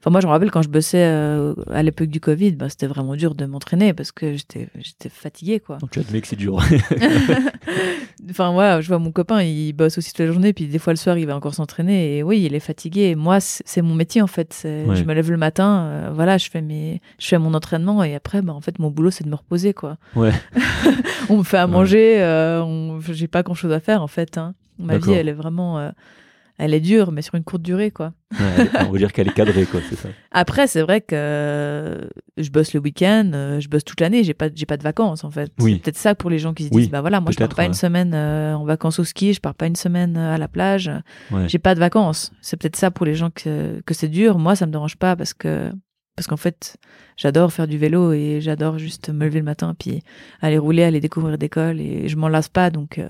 Enfin, 0.00 0.10
moi, 0.10 0.20
je 0.20 0.26
me 0.26 0.30
rappelle 0.32 0.50
quand 0.50 0.62
je 0.62 0.68
bossais 0.68 1.02
euh, 1.04 1.54
à 1.72 1.82
l'époque 1.82 2.08
du 2.08 2.20
Covid, 2.20 2.52
bah, 2.52 2.68
c'était 2.68 2.86
vraiment 2.86 3.16
dur 3.16 3.34
de 3.34 3.44
m'entraîner 3.44 3.92
parce 3.92 4.12
que 4.12 4.36
j'étais 4.36 4.68
fatiguée, 5.10 5.58
quoi. 5.58 5.78
Donc 5.78 5.90
tu 5.90 5.98
admets 5.98 6.20
que 6.20 6.28
c'est 6.28 6.36
dur. 6.36 6.62
enfin, 8.30 8.54
ouais, 8.54 8.82
je 8.82 8.88
vois 8.88 8.98
mon 8.98 9.12
copain, 9.12 9.42
il 9.42 9.72
bosse 9.72 9.98
aussi 9.98 10.10
toute 10.12 10.20
la 10.20 10.32
journée, 10.32 10.52
puis 10.52 10.66
des 10.66 10.78
fois 10.78 10.92
le 10.92 10.96
soir, 10.96 11.18
il 11.18 11.26
va 11.26 11.36
encore 11.36 11.54
s'entraîner. 11.54 12.18
Et 12.18 12.22
oui, 12.22 12.42
il 12.44 12.54
est 12.54 12.60
fatigué. 12.60 13.02
Et 13.10 13.14
moi, 13.14 13.38
c'est 13.40 13.82
mon 13.82 13.94
métier, 13.94 14.22
en 14.22 14.26
fait. 14.26 14.60
Ouais. 14.64 14.94
Je 14.96 15.04
me 15.04 15.14
lève 15.14 15.30
le 15.30 15.36
matin, 15.36 15.84
euh, 15.86 16.10
voilà, 16.14 16.38
je 16.38 16.48
fais, 16.50 16.62
mes... 16.62 17.00
je 17.18 17.26
fais 17.26 17.38
mon 17.38 17.54
entraînement. 17.54 18.02
Et 18.04 18.14
après, 18.14 18.42
bah, 18.42 18.52
en 18.52 18.60
fait, 18.60 18.78
mon 18.78 18.90
boulot, 18.90 19.10
c'est 19.10 19.24
de 19.24 19.30
me 19.30 19.34
reposer, 19.36 19.74
quoi. 19.74 19.96
ouais. 20.14 20.32
On 21.28 21.38
me 21.38 21.42
fait 21.42 21.58
à 21.58 21.66
manger, 21.66 22.22
euh, 22.22 22.62
on... 22.62 23.00
j'ai 23.00 23.28
pas 23.28 23.42
grand 23.42 23.54
chose 23.54 23.72
à 23.72 23.80
faire, 23.80 24.02
en 24.02 24.06
fait. 24.08 24.38
hein. 24.38 24.54
Ma 24.78 24.98
vie, 24.98 25.12
elle 25.12 25.28
est 25.28 25.32
vraiment. 25.32 25.78
euh, 25.78 25.90
Elle 26.58 26.72
est 26.74 26.80
dure, 26.80 27.12
mais 27.12 27.22
sur 27.22 27.34
une 27.34 27.44
courte 27.44 27.62
durée, 27.62 27.90
quoi. 27.90 28.12
Ouais, 28.38 28.68
on 28.88 28.90
va 28.92 28.98
dire 28.98 29.12
qu'elle 29.12 29.28
est 29.28 29.32
cadrée, 29.34 29.64
quoi, 29.66 29.80
c'est 29.88 29.96
ça. 29.96 30.08
Après, 30.32 30.66
c'est 30.66 30.80
vrai 30.82 31.00
que 31.00 31.14
euh, 31.14 32.04
je 32.38 32.50
bosse 32.50 32.72
le 32.74 32.80
week-end, 32.80 33.30
euh, 33.34 33.60
je 33.60 33.68
bosse 33.68 33.84
toute 33.84 34.00
l'année, 34.00 34.22
j'ai 34.24 34.34
pas, 34.34 34.48
j'ai 34.54 34.66
pas 34.66 34.76
de 34.76 34.82
vacances 34.82 35.24
en 35.24 35.30
fait. 35.30 35.50
Oui. 35.60 35.74
C'est 35.74 35.82
peut-être 35.82 35.96
ça 35.98 36.14
pour 36.14 36.28
les 36.30 36.38
gens 36.38 36.52
qui 36.54 36.64
se 36.64 36.68
Oui, 36.72 36.82
disent, 36.82 36.90
bah 36.90 37.00
voilà, 37.02 37.20
moi 37.20 37.30
je 37.32 37.36
pars 37.38 37.48
pas 37.48 37.62
ouais. 37.62 37.66
une 37.68 37.74
semaine 37.74 38.14
en 38.14 38.64
vacances 38.64 38.98
au 38.98 39.04
ski, 39.04 39.32
je 39.34 39.40
pars 39.40 39.54
pas 39.54 39.66
une 39.66 39.76
semaine 39.76 40.16
à 40.16 40.36
la 40.38 40.48
plage, 40.48 40.90
Ouais. 41.30 41.48
j'ai 41.48 41.58
pas 41.58 41.74
de 41.74 41.80
vacances. 41.80 42.32
C'est 42.42 42.56
peut-être 42.58 42.76
ça 42.76 42.90
pour 42.90 43.06
les 43.06 43.14
gens 43.14 43.30
que, 43.30 43.80
que 43.86 43.94
c'est 43.94 44.08
dur. 44.08 44.38
Moi, 44.38 44.56
ça 44.56 44.66
me 44.66 44.72
dérange 44.72 44.96
pas 44.96 45.14
parce 45.16 45.32
que 45.34 45.70
parce 46.16 46.26
qu'en 46.26 46.36
fait, 46.36 46.76
j'adore 47.16 47.52
faire 47.52 47.68
du 47.68 47.78
vélo 47.78 48.12
et 48.12 48.40
j'adore 48.40 48.78
juste 48.78 49.10
me 49.10 49.24
lever 49.26 49.38
le 49.40 49.44
matin 49.44 49.74
puis 49.78 50.02
aller 50.40 50.58
rouler, 50.58 50.82
aller 50.82 51.00
découvrir 51.00 51.38
des 51.38 51.48
cols 51.48 51.80
et 51.80 52.08
je 52.08 52.16
m'en 52.16 52.28
lasse 52.28 52.48
pas. 52.48 52.70
Donc, 52.70 52.98
euh, 52.98 53.08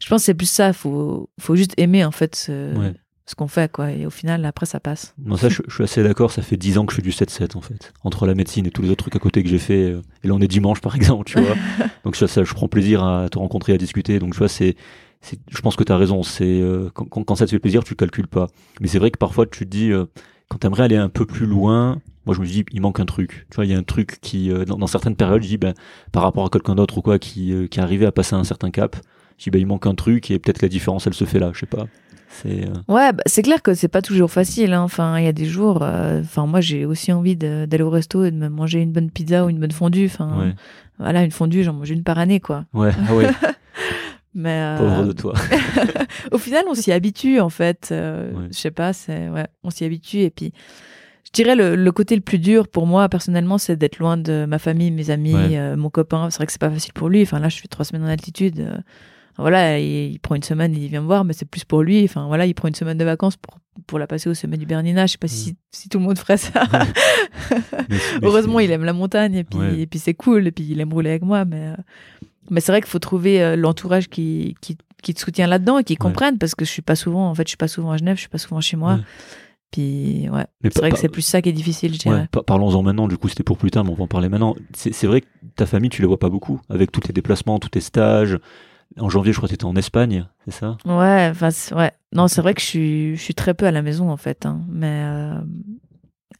je 0.00 0.08
pense 0.08 0.22
que 0.22 0.26
c'est 0.26 0.34
plus 0.34 0.48
ça. 0.48 0.72
Faut 0.72 1.28
faut 1.40 1.56
juste 1.56 1.74
aimer 1.76 2.04
en 2.04 2.12
fait 2.12 2.36
ce, 2.36 2.74
Ouais. 2.78 2.94
ce 3.26 3.34
qu'on 3.34 3.48
fait 3.48 3.70
quoi. 3.70 3.90
Et 3.90 4.06
au 4.06 4.10
final, 4.10 4.44
après, 4.44 4.66
ça 4.66 4.78
passe. 4.80 5.14
Non, 5.24 5.36
ça, 5.36 5.48
je, 5.48 5.62
je 5.66 5.74
suis 5.74 5.84
assez 5.84 6.02
d'accord. 6.02 6.30
Ça 6.30 6.42
fait 6.42 6.56
10 6.56 6.78
ans 6.78 6.86
que 6.86 6.92
je 6.92 6.96
fais 6.96 7.02
du 7.02 7.10
7-7, 7.10 7.56
en 7.56 7.60
fait. 7.60 7.92
Entre 8.04 8.26
la 8.26 8.34
médecine 8.34 8.66
et 8.66 8.70
tous 8.70 8.82
les 8.82 8.90
autres 8.90 9.02
trucs 9.04 9.16
à 9.16 9.18
côté 9.18 9.42
que 9.42 9.48
j'ai 9.48 9.58
fait. 9.58 9.90
euh, 9.90 10.02
Et 10.22 10.28
là, 10.28 10.34
on 10.34 10.40
est 10.40 10.48
dimanche, 10.48 10.80
par 10.80 10.94
exemple, 10.96 11.24
tu 11.30 11.40
vois. 11.40 11.56
Donc, 12.04 12.14
ça, 12.16 12.28
ça, 12.28 12.44
je 12.44 12.54
prends 12.54 12.68
plaisir 12.68 13.02
à 13.02 13.28
te 13.28 13.38
rencontrer, 13.38 13.72
à 13.72 13.78
discuter. 13.78 14.18
Donc, 14.20 14.32
tu 14.34 14.38
vois, 14.38 14.48
c'est, 14.48 14.76
c'est, 15.20 15.38
je 15.50 15.60
pense 15.60 15.74
que 15.74 15.82
tu 15.82 15.90
as 15.92 15.96
raison. 15.96 16.22
C'est, 16.22 16.44
euh, 16.44 16.90
quand, 16.94 17.06
quand, 17.06 17.24
quand 17.24 17.34
ça 17.34 17.46
te 17.46 17.50
fait 17.50 17.58
plaisir, 17.58 17.82
tu 17.82 17.92
le 17.94 17.96
calcules 17.96 18.28
pas. 18.28 18.46
Mais 18.80 18.86
c'est 18.86 19.00
vrai 19.00 19.10
que 19.10 19.18
parfois, 19.18 19.46
tu 19.46 19.64
te 19.66 19.70
dis, 19.70 19.90
euh, 19.90 20.06
quand 20.48 20.58
t'aimerais 20.58 20.84
aller 20.84 20.96
un 20.96 21.08
peu 21.08 21.26
plus 21.26 21.46
loin, 21.46 22.00
moi, 22.26 22.34
je 22.34 22.40
me 22.40 22.46
dis, 22.46 22.64
il 22.72 22.80
manque 22.80 23.00
un 23.00 23.06
truc. 23.06 23.46
Tu 23.50 23.56
vois, 23.56 23.64
il 23.64 23.70
y 23.70 23.74
a 23.74 23.78
un 23.78 23.82
truc 23.82 24.18
qui, 24.20 24.50
euh, 24.50 24.64
dans, 24.64 24.76
dans 24.76 24.86
certaines 24.86 25.16
périodes, 25.16 25.42
je 25.42 25.48
dis, 25.48 25.56
ben, 25.58 25.74
par 26.12 26.22
rapport 26.22 26.44
à 26.44 26.50
quelqu'un 26.50 26.74
d'autre 26.74 26.98
ou 26.98 27.02
quoi, 27.02 27.18
qui, 27.18 27.52
euh, 27.52 27.66
qui 27.66 27.78
est 27.78 27.82
arrivé 27.82 28.04
à 28.06 28.12
passer 28.12 28.34
un 28.34 28.44
certain 28.44 28.70
cap, 28.70 28.96
je 29.38 29.44
dis, 29.44 29.50
ben, 29.50 29.58
il 29.60 29.66
manque 29.66 29.86
un 29.86 29.94
truc 29.94 30.30
et 30.30 30.38
peut-être 30.38 30.60
la 30.62 30.68
différence, 30.68 31.06
elle 31.06 31.14
se 31.14 31.24
fait 31.24 31.38
là. 31.38 31.50
Je 31.54 31.60
sais 31.60 31.66
pas. 31.66 31.86
C'est, 32.30 32.66
euh, 32.66 32.72
Ouais, 32.88 33.12
bah, 33.14 33.22
c'est 33.26 33.40
clair 33.42 33.62
que 33.62 33.72
c'est 33.72 33.88
pas 33.88 34.02
toujours 34.02 34.30
facile. 34.30 34.74
hein. 34.74 34.82
Enfin, 34.82 35.18
il 35.18 35.24
y 35.24 35.28
a 35.28 35.32
des 35.32 35.46
jours. 35.46 35.78
euh, 35.82 36.20
Enfin, 36.20 36.44
moi, 36.46 36.60
j'ai 36.60 36.84
aussi 36.84 37.12
envie 37.12 37.36
d'aller 37.36 37.82
au 37.82 37.88
resto 37.90 38.24
et 38.24 38.30
de 38.30 38.36
me 38.36 38.48
manger 38.50 38.80
une 38.82 38.92
bonne 38.92 39.10
pizza 39.10 39.46
ou 39.46 39.48
une 39.48 39.58
bonne 39.58 39.72
fondue. 39.72 40.06
Enfin, 40.06 40.38
ouais. 40.38 40.54
voilà, 40.98 41.24
une 41.24 41.30
fondue, 41.30 41.62
j'en 41.62 41.72
mange 41.72 41.90
une 41.90 42.02
par 42.02 42.18
année, 42.18 42.40
quoi. 42.40 42.66
Ouais, 42.74 42.90
ah 43.08 43.14
ouais, 43.14 43.30
Mais 44.40 44.60
euh, 44.62 44.76
pauvre 44.78 45.04
de 45.06 45.12
toi. 45.12 45.34
au 46.32 46.38
final, 46.38 46.64
on 46.68 46.74
s'y 46.74 46.92
habitue, 46.92 47.40
en 47.40 47.48
fait. 47.50 47.88
Euh, 47.90 48.30
Ouais. 48.32 48.46
Je 48.52 48.56
sais 48.58 48.70
pas, 48.70 48.92
c'est 48.92 49.28
ouais, 49.28 49.46
on 49.64 49.70
s'y 49.70 49.84
habitue. 49.84 50.18
Et 50.20 50.30
puis, 50.30 50.52
je 51.26 51.30
dirais 51.32 51.56
le, 51.56 51.74
le 51.74 51.92
côté 51.92 52.14
le 52.14 52.20
plus 52.22 52.38
dur 52.38 52.68
pour 52.68 52.86
moi 52.86 53.08
personnellement, 53.08 53.58
c'est 53.58 53.76
d'être 53.76 53.98
loin 53.98 54.16
de 54.16 54.46
ma 54.48 54.58
famille, 54.60 54.90
mes 54.92 55.10
amis, 55.10 55.34
Ouais. 55.34 55.58
euh, 55.58 55.76
mon 55.76 55.90
copain. 55.90 56.30
C'est 56.30 56.36
vrai 56.36 56.46
que 56.46 56.52
c'est 56.52 56.60
pas 56.60 56.70
facile 56.70 56.92
pour 56.92 57.08
lui. 57.08 57.22
Enfin, 57.22 57.40
là, 57.40 57.48
je 57.48 57.56
suis 57.56 57.68
trois 57.68 57.84
semaines 57.84 58.04
en 58.04 58.08
altitude. 58.08 58.60
euh, 58.60 58.78
voilà, 59.36 59.78
il, 59.78 60.12
il 60.12 60.18
prend 60.20 60.34
une 60.36 60.42
semaine, 60.42 60.74
il 60.76 60.88
vient 60.88 61.00
me 61.00 61.06
voir, 61.06 61.24
mais 61.24 61.32
c'est 61.32 61.44
plus 61.48 61.64
pour 61.64 61.82
lui. 61.82 62.04
Enfin 62.04 62.26
voilà, 62.28 62.46
il 62.46 62.54
prend 62.54 62.68
une 62.68 62.74
semaine 62.74 62.98
de 62.98 63.04
vacances 63.04 63.36
pour, 63.36 63.58
pour 63.86 63.98
la 63.98 64.06
passer 64.06 64.28
au 64.28 64.34
sommet 64.34 64.56
du 64.56 64.66
Bernina. 64.66 65.06
Je 65.06 65.12
sais 65.12 65.18
pas 65.18 65.28
si, 65.28 65.56
si 65.72 65.88
tout 65.88 65.98
le 65.98 66.04
monde 66.04 66.18
ferait 66.18 66.36
ça. 66.38 66.62
Mais- 67.50 67.56
mais 67.88 67.98
Heureusement, 68.22 68.60
il 68.60 68.70
aime 68.70 68.84
la 68.84 68.92
montagne 68.92 69.34
et 69.34 69.44
puis, 69.44 69.80
et 69.80 69.86
puis 69.86 69.98
c'est 69.98 70.14
cool 70.14 70.46
et 70.46 70.52
puis 70.52 70.66
il 70.70 70.80
aime 70.80 70.92
rouler 70.92 71.10
avec 71.10 71.22
moi. 71.22 71.44
Mais, 71.44 71.72
mais 72.50 72.60
c'est 72.60 72.72
vrai 72.72 72.80
qu'il 72.80 72.90
faut 72.90 72.98
trouver 72.98 73.42
euh, 73.42 73.56
l'entourage 73.56 74.08
qui, 74.08 74.54
qui, 74.60 74.76
qui 75.02 75.14
te 75.14 75.20
soutient 75.20 75.46
là-dedans 75.46 75.78
et 75.78 75.84
qui 75.84 75.96
comprenne 75.96 76.38
parce 76.38 76.54
que 76.54 76.64
je 76.64 76.70
suis 76.70 76.82
pas 76.82 76.96
souvent, 76.96 77.28
en 77.30 77.34
fait, 77.34 77.42
je 77.44 77.50
suis 77.50 77.56
pas 77.56 77.68
souvent 77.68 77.90
à 77.92 77.96
Genève, 77.96 78.16
je 78.16 78.20
suis 78.20 78.28
pas 78.28 78.38
souvent 78.38 78.60
chez 78.60 78.76
moi. 78.76 78.94
Ouais. 78.94 79.00
Puis 79.70 80.28
ouais, 80.30 80.46
Mais 80.62 80.70
c'est 80.72 80.78
vrai 80.80 80.90
que 80.90 80.96
c'est 80.98 81.08
plus 81.10 81.20
ça 81.22 81.42
qui 81.42 81.50
est 81.50 81.52
difficile, 81.52 81.92
je 81.92 81.98
dirais. 81.98 82.26
Ouais, 82.34 82.42
parlons-en 82.46 82.82
maintenant, 82.82 83.06
du 83.06 83.18
coup 83.18 83.28
c'était 83.28 83.42
pour 83.42 83.58
plus 83.58 83.70
tard, 83.70 83.84
mais 83.84 83.90
on 83.90 83.94
va 83.94 84.04
en 84.04 84.08
parler 84.08 84.28
maintenant. 84.30 84.56
C'est 84.74 84.94
c'est 84.94 85.06
vrai 85.06 85.20
que 85.20 85.26
ta 85.56 85.66
famille, 85.66 85.90
tu 85.90 86.00
la 86.00 86.08
vois 86.08 86.18
pas 86.18 86.30
beaucoup, 86.30 86.60
avec 86.70 86.90
tous 86.90 87.00
tes 87.00 87.12
déplacements, 87.12 87.58
tous 87.58 87.68
tes 87.68 87.80
stages. 87.80 88.38
En 88.98 89.10
janvier, 89.10 89.32
je 89.34 89.38
crois 89.38 89.46
que 89.48 89.50
tu 89.52 89.56
étais 89.56 89.66
en 89.66 89.76
Espagne, 89.76 90.26
c'est 90.46 90.52
ça? 90.54 90.78
Ouais, 90.86 91.28
enfin, 91.30 91.50
c'est- 91.50 91.74
ouais. 91.74 91.92
Non, 92.14 92.26
c'est 92.28 92.40
vrai 92.40 92.54
que 92.54 92.62
je 92.62 92.66
suis, 92.66 93.16
je 93.16 93.20
suis 93.22 93.34
très 93.34 93.52
peu 93.52 93.66
à 93.66 93.70
la 93.70 93.82
maison, 93.82 94.10
en 94.10 94.16
fait. 94.16 94.46
hein. 94.46 94.62
Mais 94.70 95.02
euh, 95.04 95.38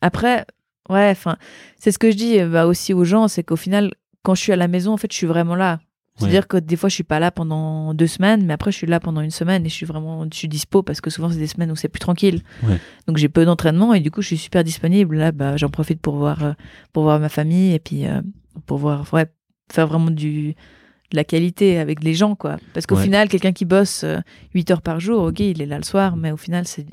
après, 0.01 0.47
ouais, 0.89 1.09
enfin, 1.11 1.37
c'est 1.79 1.93
ce 1.93 1.99
que 1.99 2.11
je 2.11 2.17
dis 2.17 2.41
bah, 2.45 2.67
aussi 2.67 2.95
aux 2.95 3.05
gens, 3.05 3.29
c'est 3.29 3.43
qu'au 3.43 3.57
final, 3.57 3.93
quand 4.23 4.35
je 4.35 4.41
suis 4.41 4.53
à 4.53 4.57
la 4.57 4.69
maison, 4.69 4.93
en 4.93 4.97
fait, 4.97 5.13
je 5.13 5.17
suis 5.19 5.27
vraiment 5.27 5.55
là. 5.55 5.81
C'est-à-dire 6.19 6.49
que 6.49 6.57
des 6.57 6.77
fois, 6.77 6.89
je 6.89 6.95
suis 6.95 7.05
pas 7.05 7.21
là 7.21 7.31
pendant 7.31 7.95
deux 7.95 8.07
semaines, 8.07 8.45
mais 8.45 8.53
après, 8.55 8.73
je 8.73 8.77
suis 8.77 8.87
là 8.87 8.99
pendant 9.01 9.21
une 9.21 9.31
semaine 9.31 9.65
et 9.65 9.69
je 9.69 9.75
suis 9.75 9.87
vraiment, 9.87 10.25
je 10.33 10.37
suis 10.37 10.49
dispo 10.49 10.83
parce 10.83 11.01
que 11.01 11.11
souvent, 11.11 11.31
c'est 11.31 11.39
des 11.39 11.47
semaines 11.47 11.71
où 11.71 11.77
c'est 11.77 11.89
plus 11.89 12.01
tranquille. 12.01 12.43
Ouais. 12.65 12.79
Donc, 13.07 13.17
j'ai 13.19 13.29
peu 13.29 13.45
d'entraînement 13.45 13.95
et 13.95 14.01
du 14.01 14.11
coup, 14.11 14.21
je 14.23 14.27
suis 14.29 14.39
super 14.39 14.65
disponible. 14.65 15.17
Là, 15.17 15.33
bah, 15.33 15.57
j'en 15.57 15.69
profite 15.69 16.01
pour 16.01 16.17
voir, 16.17 16.43
euh, 16.45 16.53
pour 16.93 17.05
voir 17.05 17.21
ma 17.21 17.29
famille 17.29 17.73
et 17.75 17.79
puis 17.79 18.07
euh, 18.07 18.21
pour 18.67 18.79
voir, 18.79 19.07
ouais, 19.15 19.27
faire 19.73 19.87
vraiment 19.87 20.11
du, 20.11 20.49
de 21.11 21.17
la 21.17 21.25
qualité 21.25 21.79
avec 21.79 22.03
les 22.03 22.15
gens, 22.15 22.35
quoi. 22.35 22.57
Parce 22.75 22.87
qu'au 22.87 22.97
Ouais. 22.97 23.05
final, 23.05 23.29
quelqu'un 23.29 23.53
qui 23.53 23.65
bosse 23.65 24.03
euh, 24.05 24.19
8 24.55 24.71
heures 24.73 24.83
par 24.83 24.99
jour, 25.01 25.23
ok, 25.25 25.41
il 25.41 25.63
est 25.63 25.67
là 25.67 25.77
le 25.79 25.85
soir, 25.85 26.17
mais 26.17 26.33
au 26.33 26.37
final, 26.37 26.67
c'est 26.67 26.87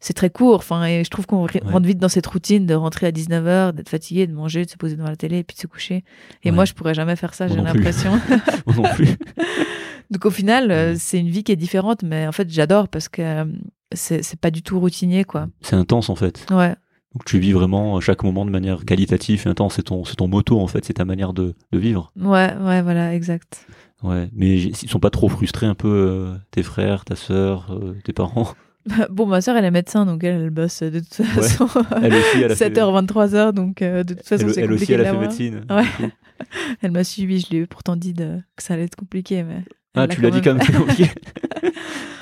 c'est 0.00 0.12
très 0.14 0.30
court. 0.30 0.56
Enfin, 0.56 0.84
et 0.84 1.04
je 1.04 1.10
trouve 1.10 1.26
qu'on 1.26 1.44
Ouais. 1.44 1.60
rentre 1.64 1.86
vite 1.86 1.98
dans 1.98 2.08
cette 2.08 2.26
routine 2.26 2.66
de 2.66 2.74
rentrer 2.74 3.06
à 3.06 3.12
19h, 3.12 3.72
d'être 3.72 3.88
fatigué, 3.88 4.26
de 4.26 4.32
manger, 4.32 4.64
de 4.64 4.70
se 4.70 4.76
poser 4.76 4.96
devant 4.96 5.08
la 5.08 5.16
télé 5.16 5.38
et 5.38 5.44
puis 5.44 5.54
de 5.56 5.60
se 5.60 5.66
coucher. 5.66 6.04
Et 6.42 6.50
Ouais. 6.50 6.54
moi, 6.54 6.64
je 6.64 6.72
pourrais 6.74 6.94
jamais 6.94 7.16
faire 7.16 7.34
ça, 7.34 7.48
j'ai 7.48 7.56
l'impression. 7.56 8.12
Moi 8.66 8.76
non 8.76 8.94
plus. 8.94 9.08
Donc 10.10 10.24
au 10.24 10.30
final, 10.30 10.70
euh, 10.70 10.94
c'est 10.98 11.18
une 11.18 11.28
vie 11.30 11.42
qui 11.42 11.50
est 11.52 11.56
différente, 11.56 12.02
mais 12.04 12.26
en 12.28 12.32
fait, 12.32 12.48
j'adore 12.50 12.88
parce 12.88 13.08
que 13.08 13.22
euh, 13.22 13.44
c'est 13.92 14.38
pas 14.40 14.50
du 14.50 14.62
tout 14.62 14.78
routinier, 14.78 15.24
quoi. 15.24 15.48
C'est 15.62 15.76
intense 15.76 16.10
en 16.10 16.14
fait. 16.14 16.46
Ouais. 16.50 16.74
Donc 17.14 17.24
tu 17.24 17.38
vis 17.38 17.52
vraiment 17.52 17.98
chaque 18.00 18.22
moment 18.22 18.44
de 18.44 18.50
manière 18.50 18.84
qualitative 18.84 19.42
et 19.46 19.48
intense. 19.48 19.74
C'est 19.76 19.84
ton, 19.84 20.02
ton 20.02 20.28
moto 20.28 20.60
en 20.60 20.66
fait, 20.66 20.84
c'est 20.84 20.92
ta 20.94 21.04
manière 21.06 21.32
de, 21.32 21.54
de 21.72 21.78
vivre. 21.78 22.12
Ouais, 22.16 22.52
ouais, 22.60 22.82
voilà, 22.82 23.14
exact. 23.14 23.66
Ouais. 24.02 24.28
Mais 24.34 24.60
ils 24.60 24.76
sont 24.90 25.00
pas 25.00 25.08
trop 25.10 25.28
frustrés 25.30 25.66
un 25.66 25.74
peu 25.74 25.88
euh, 25.88 26.34
tes 26.50 26.62
frères, 26.62 27.04
ta 27.06 27.16
sœur, 27.16 27.68
euh, 27.70 27.94
tes 28.04 28.12
parents? 28.12 28.48
Bon, 29.10 29.26
ma 29.26 29.40
soeur, 29.40 29.56
elle 29.56 29.64
est 29.64 29.70
médecin, 29.70 30.06
donc 30.06 30.22
elle, 30.24 30.42
elle 30.42 30.50
bosse 30.50 30.82
de 30.82 31.00
toute 31.00 31.14
façon 31.14 31.68
Elle 32.02 32.14
aussi, 32.14 32.42
elle 32.42 32.52
a 32.52 32.56
fait. 32.56 32.70
7h, 32.70 33.06
23h, 33.06 33.52
donc 33.52 33.82
euh, 33.82 34.04
de 34.04 34.14
toute 34.14 34.26
façon, 34.26 34.46
Elle, 34.46 34.54
c'est 34.54 34.60
elle 34.62 34.68
compliqué 34.70 34.92
aussi, 34.94 35.00
elle 35.00 35.06
a 35.06 35.12
fait 35.12 35.18
médecine. 35.18 35.64
Ouais. 35.70 36.10
Elle 36.82 36.90
m'a 36.90 37.02
suivi, 37.02 37.40
je 37.40 37.48
lui 37.50 37.56
ai 37.62 37.66
pourtant 37.66 37.96
dit 37.96 38.12
de- 38.12 38.40
que 38.56 38.62
ça 38.62 38.74
allait 38.74 38.84
être 38.84 38.94
compliqué, 38.96 39.42
mais. 39.42 39.62
Ah, 39.94 40.04
elle 40.04 40.14
tu 40.14 40.20
l'as 40.20 40.30
dit 40.30 40.42
quand 40.42 40.58
comme 40.58 40.60
ça. 40.60 40.80
ok. 40.82 41.10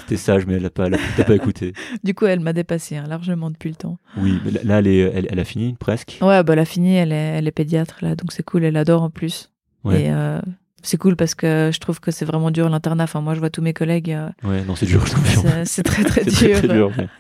C'était 0.03 0.17
sage, 0.17 0.47
mais 0.47 0.55
elle 0.55 0.67
a 0.67 0.71
pas, 0.71 0.87
elle 0.87 0.95
a- 0.95 1.25
pas 1.25 1.35
écouté. 1.35 1.73
Du 2.05 2.15
coup, 2.15 2.27
elle 2.27 2.39
m'a 2.41 2.53
dépassé 2.53 2.97
hein, 2.97 3.07
largement 3.09 3.51
depuis 3.51 3.71
le 3.71 3.75
temps. 3.75 3.99
Oui, 4.19 4.39
mais 4.45 4.53
là, 4.53 4.61
là, 4.63 4.79
elle, 4.79 4.87
est, 4.87 4.99
elle, 4.99 5.27
elle 5.31 5.41
a 5.41 5.45
fini 5.45 5.75
presque. 5.81 6.19
Ouais, 6.21 6.45
bah, 6.45 6.53
elle 6.53 6.59
a 6.61 6.65
fini, 6.65 6.95
elle 6.95 7.11
est, 7.11 7.39
elle 7.39 7.49
est 7.49 7.53
pédiatre 7.53 7.97
là, 8.03 8.15
donc 8.15 8.33
c'est 8.33 8.45
cool, 8.45 8.63
elle 8.65 8.77
adore 8.77 9.03
en 9.03 9.11
plus. 9.11 9.51
Ouais. 9.83 10.05
Et 10.05 10.11
euh, 10.13 10.41
c'est 10.85 10.97
cool 10.99 11.17
parce 11.17 11.35
que 11.35 11.71
je 11.75 11.81
trouve 11.81 11.99
que 11.99 12.11
c'est 12.13 12.25
vraiment 12.25 12.51
dur 12.53 12.69
l'internat. 12.69 13.05
Enfin, 13.05 13.21
moi, 13.21 13.35
je 13.35 13.41
vois 13.41 13.51
tous 13.51 13.63
mes 13.63 13.73
collègues, 13.73 14.13
euh, 14.13 14.29
Ouais, 14.49 14.63
non, 14.65 14.77
c'est 14.77 14.87
dur, 14.87 15.05
c'est 15.65 15.83
très 15.83 16.05
très 16.05 16.25
dur. 16.25 16.33
très, 16.33 16.53
très 16.53 16.69
dur. 16.69 16.93
mais- 16.97 17.09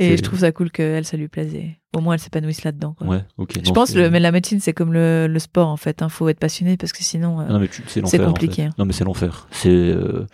Et 0.00 0.16
je 0.16 0.22
trouve 0.22 0.38
ça 0.38 0.52
cool 0.52 0.70
qu'elle, 0.70 1.04
ça 1.04 1.16
lui 1.16 1.26
plaise. 1.26 1.52
Au 1.96 2.00
moins, 2.00 2.14
elle 2.14 2.20
s'épanouisse 2.20 2.62
là-dedans. 2.62 2.94
Ouais, 3.00 3.24
ok. 3.36 3.54
Je 3.60 3.66
non, 3.66 3.72
pense, 3.72 3.96
le, 3.96 4.08
mais 4.10 4.20
la 4.20 4.30
médecine, 4.30 4.60
c'est 4.60 4.72
comme 4.72 4.92
le, 4.92 5.26
le 5.26 5.38
sport 5.40 5.66
en 5.68 5.76
fait. 5.76 5.98
Il 6.02 6.08
faut 6.08 6.28
être 6.28 6.38
passionné 6.38 6.76
parce 6.76 6.92
que 6.92 7.02
sinon. 7.02 7.40
euh, 7.40 7.46
Ah 7.50 7.58
c'est 7.88 8.20
en 8.22 8.26
compliqué, 8.26 8.62
fait. 8.62 8.68
hein. 8.68 8.70
Non, 8.78 8.84
mais 8.84 8.92
c'est 8.92 9.02
l'enfer. 9.02 9.48
C'est. 9.50 9.68
euh, 9.70 10.24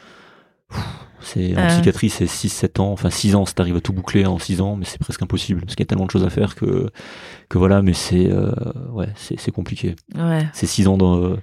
C'est, 1.20 1.56
en 1.56 1.60
Ah. 1.62 1.66
psychiatrie, 1.68 2.10
c'est 2.10 2.26
6-7 2.26 2.80
ans, 2.80 2.92
enfin 2.92 3.08
6 3.08 3.34
ans, 3.34 3.46
si 3.46 3.54
t'arrives 3.54 3.76
à 3.76 3.80
tout 3.80 3.94
boucler 3.94 4.26
en 4.26 4.38
6 4.38 4.60
ans, 4.60 4.76
mais 4.76 4.84
c'est 4.84 4.98
presque 4.98 5.22
impossible, 5.22 5.60
parce 5.62 5.74
qu'il 5.74 5.84
y 5.84 5.86
a 5.86 5.88
tellement 5.88 6.04
de 6.04 6.10
choses 6.10 6.24
à 6.24 6.28
faire 6.28 6.54
que, 6.54 6.90
que 7.48 7.56
voilà, 7.56 7.80
mais 7.80 7.94
c'est, 7.94 8.30
euh, 8.30 8.52
ouais, 8.92 9.08
c'est, 9.16 9.40
c'est 9.40 9.50
compliqué. 9.50 9.96
Ouais. 10.14 10.46
C'est 10.52 10.66
6 10.66 10.86
ans 10.86 10.98
dans, 10.98 11.16
euh, 11.22 11.36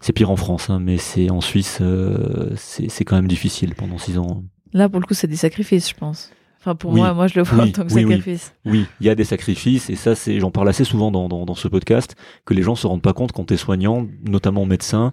c'est 0.00 0.12
pire 0.12 0.30
en 0.30 0.36
France, 0.36 0.70
hein, 0.70 0.78
mais 0.80 0.98
c'est 0.98 1.30
en 1.30 1.40
Suisse, 1.40 1.78
euh, 1.80 2.50
c'est, 2.56 3.04
quand 3.04 3.16
même 3.16 3.28
difficile 3.28 3.74
pendant 3.74 3.98
6 3.98 4.18
ans. 4.18 4.44
Là, 4.72 4.88
pour 4.88 5.00
le 5.00 5.06
coup, 5.06 5.14
c'est 5.14 5.26
des 5.26 5.36
sacrifices, 5.36 5.88
je 5.90 5.94
pense. 5.94 6.30
Enfin, 6.60 6.74
pour 6.74 6.90
Oui. 6.92 7.00
moi, 7.00 7.14
moi, 7.14 7.26
je 7.28 7.38
le 7.38 7.42
vois 7.44 7.62
Oui, 7.64 7.68
en 7.70 7.72
tant 7.72 7.86
que 7.86 7.92
oui, 7.94 8.02
sacrifice. 8.02 8.52
Oui, 8.64 8.86
il 9.00 9.06
y 9.06 9.10
a 9.10 9.14
des 9.14 9.24
sacrifices, 9.24 9.90
et 9.90 9.96
ça, 9.96 10.14
c'est, 10.14 10.40
j'en 10.40 10.50
parle 10.50 10.68
assez 10.68 10.84
souvent 10.84 11.10
dans, 11.10 11.28
dans, 11.28 11.44
dans 11.46 11.54
ce 11.54 11.68
podcast, 11.68 12.16
que 12.44 12.54
les 12.54 12.62
gens 12.62 12.74
se 12.74 12.86
rendent 12.86 13.02
pas 13.02 13.12
compte 13.12 13.32
quand 13.32 13.44
t'es 13.44 13.56
soignant, 13.56 14.06
notamment 14.26 14.66
médecin, 14.66 15.12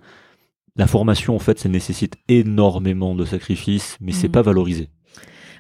la 0.76 0.88
formation, 0.88 1.36
en 1.36 1.40
fait, 1.40 1.58
ça 1.60 1.70
nécessite 1.70 2.16
énormément 2.28 3.16
de 3.16 3.24
sacrifices, 3.26 3.98
mais 4.02 4.12
c'est 4.12 4.28
Mhm. 4.28 4.32
pas 4.34 4.42
valorisé. 4.42 4.90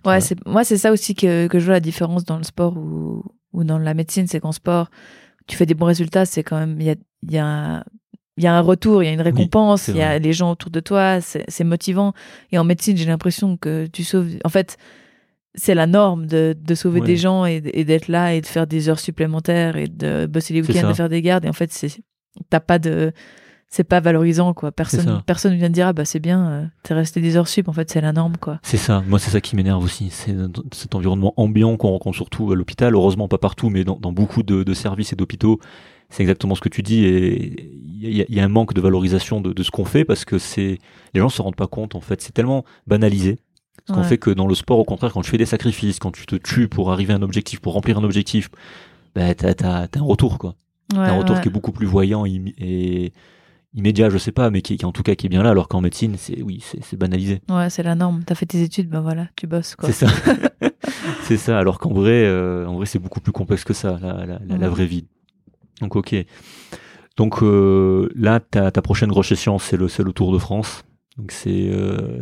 Ouais, 0.05 0.19
moi, 0.45 0.63
c'est 0.63 0.77
ça 0.77 0.91
aussi 0.91 1.15
que, 1.15 1.47
que 1.47 1.57
je 1.59 1.65
vois 1.65 1.75
la 1.75 1.79
différence 1.79 2.25
dans 2.25 2.37
le 2.37 2.43
sport 2.43 2.77
ou, 2.77 3.23
ou 3.53 3.63
dans 3.63 3.79
la 3.79 3.93
médecine, 3.93 4.27
c'est 4.27 4.39
qu'en 4.39 4.51
sport, 4.51 4.89
tu 5.47 5.55
fais 5.55 5.65
des 5.65 5.73
bons 5.73 5.85
résultats, 5.85 6.25
c'est 6.25 6.43
quand 6.43 6.59
même 6.59 6.79
il 6.79 6.85
y 6.85 6.89
a, 6.91 6.95
il 7.23 7.31
y 7.31 7.37
a 7.37 7.83
il 8.37 8.43
y 8.43 8.47
a 8.47 8.53
un 8.55 8.61
retour, 8.61 9.01
il 9.01 9.05
y 9.05 9.09
a 9.09 9.13
une 9.13 9.21
récompense, 9.21 9.87
il 9.87 9.97
y 9.97 10.01
a 10.01 10.19
les 10.19 10.33
gens 10.33 10.51
autour 10.51 10.69
de 10.71 10.79
toi, 10.81 11.19
c'est 11.21 11.63
motivant. 11.63 12.13
Et 12.51 12.57
en 12.57 12.63
médecine, 12.63 12.97
j'ai 12.97 13.05
l'impression 13.05 13.55
que 13.57 13.87
tu 13.87 14.03
sauves. 14.03 14.27
En 14.43 14.49
fait, 14.49 14.77
c'est 15.53 15.73
la 15.73 15.87
norme 15.87 16.25
de, 16.27 16.53
de 16.59 16.75
sauver 16.75 16.99
Ouais. 16.99 17.07
des 17.07 17.15
gens 17.17 17.45
et, 17.45 17.61
et 17.73 17.85
d'être 17.85 18.09
là 18.09 18.33
et 18.33 18.41
de 18.41 18.45
faire 18.45 18.67
des 18.67 18.89
heures 18.89 18.99
supplémentaires 18.99 19.77
et 19.77 19.87
de 19.87 20.25
bosser 20.25 20.53
les 20.53 20.61
week-ends, 20.61 20.89
de 20.89 20.93
faire 20.93 21.07
des 21.09 21.21
gardes. 21.21 21.45
Et 21.45 21.49
en 21.49 21.53
fait, 21.53 21.71
t'as 22.49 22.59
pas 22.59 22.77
de 22.79 23.13
c'est 23.67 23.83
pas 23.85 23.99
valorisant 23.99 24.53
quoi. 24.53 24.71
Personne 24.71 25.21
personne 25.25 25.55
vient 25.55 25.67
te 25.69 25.73
dire 25.73 25.87
ah 25.87 25.93
bah 25.93 26.05
c'est 26.05 26.19
bien, 26.19 26.47
euh, 26.49 26.65
t'es 26.83 26.93
resté 26.93 27.19
des 27.21 27.35
heures 27.37 27.47
sup. 27.47 27.67
En 27.69 27.73
fait, 27.73 27.89
c'est 27.89 27.99
la 28.01 28.11
norme 28.13 28.35
quoi. 28.37 28.59
C'est 28.63 28.77
ça, 28.77 29.01
moi 29.07 29.17
c'est 29.17 29.31
ça 29.31 29.39
qui 29.41 29.55
m'énerve 29.55 29.83
aussi, 29.83 30.09
c'est 30.11 30.35
cet 30.73 30.93
environnement 30.93 31.33
ambiant 31.37 31.75
qu'on 31.77 31.89
rencontre 31.89 32.15
surtout 32.15 32.51
à 32.51 32.55
l'hôpital, 32.55 32.93
heureusement 32.93 33.27
pas 33.27 33.37
partout, 33.39 33.69
mais 33.69 33.83
dans, 33.85 33.97
dans 33.97 34.11
beaucoup 34.11 34.43
de, 34.43 34.63
de 34.63 34.73
services 34.73 35.13
et 35.13 35.15
d'hôpitaux, 35.15 35.59
c'est 36.09 36.23
exactement 36.23 36.55
ce 36.55 36.61
que 36.61 36.69
tu 36.69 36.81
dis, 36.83 37.03
et 37.05 37.69
il 38.01 38.15
y, 38.15 38.21
a- 38.21 38.25
il 38.29 38.35
y 38.35 38.39
a 38.39 38.43
un 38.43 38.47
manque 38.49 38.73
de 38.73 38.81
valorisation 38.81 39.41
de, 39.41 39.53
de 39.53 39.63
ce 39.63 39.71
qu'on 39.71 39.85
fait, 39.85 40.05
parce 40.05 40.25
que 40.25 40.37
c'est 40.37 40.77
les 41.13 41.19
gens 41.21 41.29
se 41.29 41.41
rendent 41.41 41.55
pas 41.55 41.67
compte 41.67 41.95
en 41.95 42.01
fait, 42.01 42.21
c'est 42.21 42.33
tellement 42.33 42.63
banalisé, 42.87 43.37
ce 43.87 43.93
qu'on 43.93 44.01
Ouais. 44.01 44.07
fait 44.07 44.17
que 44.17 44.29
dans 44.29 44.47
le 44.47 44.55
sport, 44.55 44.79
au 44.79 44.83
contraire, 44.85 45.13
quand 45.13 45.21
tu 45.21 45.31
fais 45.31 45.37
des 45.37 45.45
sacrifices, 45.45 45.99
quand 45.99 46.11
tu 46.11 46.25
te 46.25 46.35
tues 46.35 46.67
pour 46.67 46.91
arriver 46.91 47.13
à 47.13 47.17
un 47.17 47.21
objectif, 47.21 47.59
pour 47.59 47.73
remplir 47.73 47.97
un 47.97 48.03
objectif, 48.03 48.49
bah, 49.15 49.33
t'as, 49.35 49.53
t'as, 49.53 49.87
t'as 49.87 49.99
un 49.99 50.03
retour 50.03 50.37
quoi, 50.37 50.55
Ouais, 50.93 51.05
T'as 51.05 51.13
un 51.13 51.17
retour 51.17 51.35
ouais. 51.37 51.41
qui 51.41 51.47
est 51.47 51.51
beaucoup 51.51 51.71
plus 51.71 51.87
voyant 51.87 52.25
et 52.25 53.11
immédiat, 53.73 54.09
je 54.09 54.17
sais 54.17 54.31
pas, 54.31 54.49
mais 54.51 54.61
qui, 54.61 54.77
qui 54.77 54.85
en 54.85 54.91
tout 54.91 55.03
cas 55.03 55.15
qui 55.15 55.25
est 55.25 55.29
bien 55.29 55.43
là, 55.43 55.49
alors 55.49 55.67
qu'en 55.67 55.81
médecine, 55.81 56.15
c'est 56.17 56.41
oui, 56.41 56.61
c'est, 56.63 56.81
c'est 56.83 56.95
banalisé. 56.97 57.41
Ouais, 57.49 57.69
c'est 57.69 57.83
la 57.83 57.95
norme. 57.95 58.23
T'as 58.25 58.35
fait 58.35 58.45
tes 58.45 58.61
études, 58.61 58.87
ben 58.89 59.01
voilà, 59.01 59.27
tu 59.35 59.47
bosses 59.47 59.75
quoi. 59.75 59.89
C'est 59.91 60.05
ça. 60.05 60.13
c'est 61.23 61.37
ça. 61.37 61.59
Alors 61.59 61.79
qu'en 61.79 61.91
vrai, 61.93 62.23
euh, 62.25 62.65
en 62.67 62.75
vrai, 62.75 62.85
c'est 62.85 62.99
beaucoup 62.99 63.19
plus 63.19 63.31
complexe 63.33 63.63
que 63.63 63.73
ça, 63.73 63.97
la, 64.01 64.25
la, 64.25 64.39
la- 64.47 64.57
la 64.57 64.69
vraie 64.69 64.85
vie. 64.85 65.07
Donc, 65.81 65.95
ok. 65.95 66.15
Donc 67.17 67.41
euh, 67.43 68.09
là, 68.15 68.39
ta, 68.39 68.71
ta 68.71 68.81
prochaine 68.81 69.09
grosse 69.09 69.31
échéance, 69.31 69.63
c'est 69.63 69.77
le, 69.77 69.87
le 70.03 70.13
Tour 70.13 70.33
de 70.33 70.37
France. 70.37 70.83
Donc 71.17 71.31
c'est, 71.31 71.69
euh, 71.69 72.19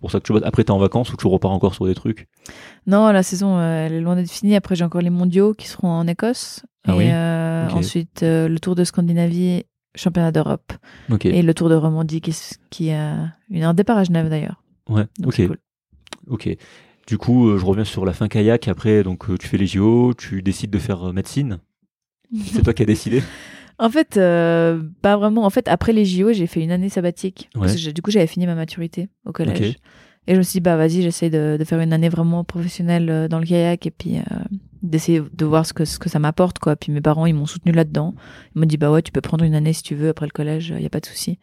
pour 0.00 0.10
ça 0.10 0.20
que 0.20 0.24
tu 0.26 0.32
bosses. 0.34 0.42
Après, 0.44 0.64
t'es 0.64 0.70
en 0.70 0.78
vacances 0.78 1.10
ou 1.12 1.16
tu 1.16 1.26
repars 1.26 1.50
encore 1.50 1.74
sur 1.74 1.86
des 1.86 1.94
trucs? 1.94 2.28
Non, 2.86 3.10
la 3.10 3.22
saison, 3.22 3.56
euh, 3.56 3.86
elle 3.86 3.94
est 3.94 4.00
loin 4.02 4.16
d'être 4.16 4.30
finie. 4.30 4.54
Après, 4.54 4.76
j'ai 4.76 4.84
encore 4.84 5.00
les 5.00 5.08
mondiaux 5.10 5.54
qui 5.54 5.66
seront 5.66 5.88
en 5.88 6.06
Écosse. 6.06 6.62
Ah 6.86 6.92
et 6.92 6.96
oui? 6.98 7.04
euh, 7.10 7.70
ensuite, 7.70 8.22
euh, 8.22 8.46
le 8.46 8.58
Tour 8.60 8.74
de 8.74 8.84
Scandinavie, 8.84 9.64
championnat 9.94 10.30
d'Europe. 10.30 10.74
Ok. 11.10 11.24
Et 11.24 11.40
le 11.40 11.54
Tour 11.54 11.70
de 11.70 11.74
Romandie 11.74 12.20
qui, 12.20 12.36
qui 12.68 12.90
a 12.90 13.32
une, 13.48 13.64
un 13.64 13.72
départ 13.72 13.96
à 13.96 14.04
Genève 14.04 14.28
d'ailleurs. 14.28 14.62
Ouais. 14.90 15.06
Donc 15.18 15.28
Ok. 15.38 15.46
cool. 15.46 15.58
Ok. 16.28 16.48
Du 17.06 17.16
coup, 17.16 17.56
je 17.56 17.64
reviens 17.64 17.84
sur 17.84 18.04
la 18.04 18.12
fin 18.12 18.28
kayak. 18.28 18.68
Après, 18.68 19.02
donc 19.02 19.26
tu 19.38 19.46
fais 19.46 19.56
les 19.56 19.66
JO, 19.66 20.12
tu 20.12 20.42
décides 20.42 20.70
de 20.70 20.78
faire 20.78 21.14
médecine. 21.14 21.60
C'est 22.52 22.62
toi 22.62 22.72
qui 22.74 22.82
as 22.82 22.86
décidé. 22.86 23.22
En 23.76 23.90
fait, 23.90 24.16
euh, 24.18 24.80
pas 25.02 25.16
vraiment. 25.16 25.44
En 25.44 25.50
fait, 25.50 25.66
après 25.66 25.92
les 25.92 26.04
JO, 26.04 26.32
j'ai 26.32 26.46
fait 26.46 26.62
une 26.62 26.70
année 26.70 26.88
sabbatique. 26.88 27.50
Parce 27.54 27.74
que 27.74 27.90
du 27.90 28.02
coup, 28.02 28.12
j'avais 28.12 28.28
fini 28.28 28.46
ma 28.46 28.54
maturité 28.54 29.08
au 29.26 29.32
collège. 29.32 29.70
Ok. 29.70 29.76
Et 30.28 30.34
je 30.34 30.38
me 30.38 30.42
suis 30.42 30.52
dit, 30.52 30.60
bah 30.60 30.76
vas-y, 30.76 31.02
j'essaie 31.02 31.28
de, 31.28 31.56
de 31.58 31.64
faire 31.64 31.80
une 31.80 31.92
année 31.92 32.08
vraiment 32.08 32.44
professionnelle 32.44 33.10
euh, 33.10 33.26
dans 33.26 33.40
le 33.40 33.44
kayak 33.46 33.84
et 33.84 33.90
puis 33.90 34.18
euh, 34.18 34.20
d'essayer 34.84 35.20
de 35.36 35.44
voir 35.44 35.66
ce 35.66 35.72
que, 35.72 35.84
ce 35.84 35.98
que 35.98 36.08
ça 36.08 36.20
m'apporte. 36.20 36.60
quoi. 36.60 36.76
Puis 36.76 36.92
mes 36.92 37.00
parents, 37.00 37.26
ils 37.26 37.34
m'ont 37.34 37.46
soutenu 37.46 37.72
là-dedans. 37.72 38.14
Ils 38.54 38.60
m'ont 38.60 38.66
dit, 38.66 38.76
bah 38.76 38.92
ouais, 38.92 39.02
tu 39.02 39.10
peux 39.10 39.20
prendre 39.20 39.44
une 39.44 39.56
année 39.56 39.72
si 39.72 39.82
tu 39.82 39.96
veux 39.96 40.08
après 40.10 40.26
le 40.26 40.30
collège, 40.32 40.68
il 40.68 40.76
n'y 40.80 40.86
a 40.86 40.90
pas 40.90 41.00
de 41.00 41.06
souci. 41.06 41.40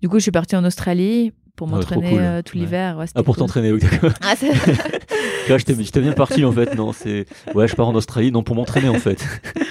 Du 0.00 0.08
coup, 0.08 0.16
je 0.16 0.22
suis 0.22 0.30
partie 0.32 0.56
en 0.56 0.64
Australie 0.64 1.34
pour 1.54 1.68
Ah 1.68 1.72
ouais, 1.72 1.76
m'entraîner 1.80 2.10
cool. 2.12 2.42
tout 2.46 2.56
l'hiver. 2.56 2.96
Ouais, 2.96 3.04
Ah, 3.14 3.22
pour 3.22 3.34
cool. 3.34 3.40
t'entraîner, 3.44 3.72
oui, 3.72 3.80
d'accord. 3.80 4.12
Ah, 4.22 4.32
j'étais 5.48 5.74
j'étais 5.78 6.00
bien 6.00 6.12
parti 6.12 6.46
en 6.46 6.52
fait. 6.52 6.74
Non, 6.74 6.92
c'est. 6.94 7.26
Ouais, 7.54 7.68
je 7.68 7.74
pars 7.76 7.88
en 7.88 7.94
Australie, 7.94 8.32
non, 8.32 8.42
pour 8.42 8.56
m'entraîner 8.56 8.88
en 8.88 8.94
fait. 8.98 9.22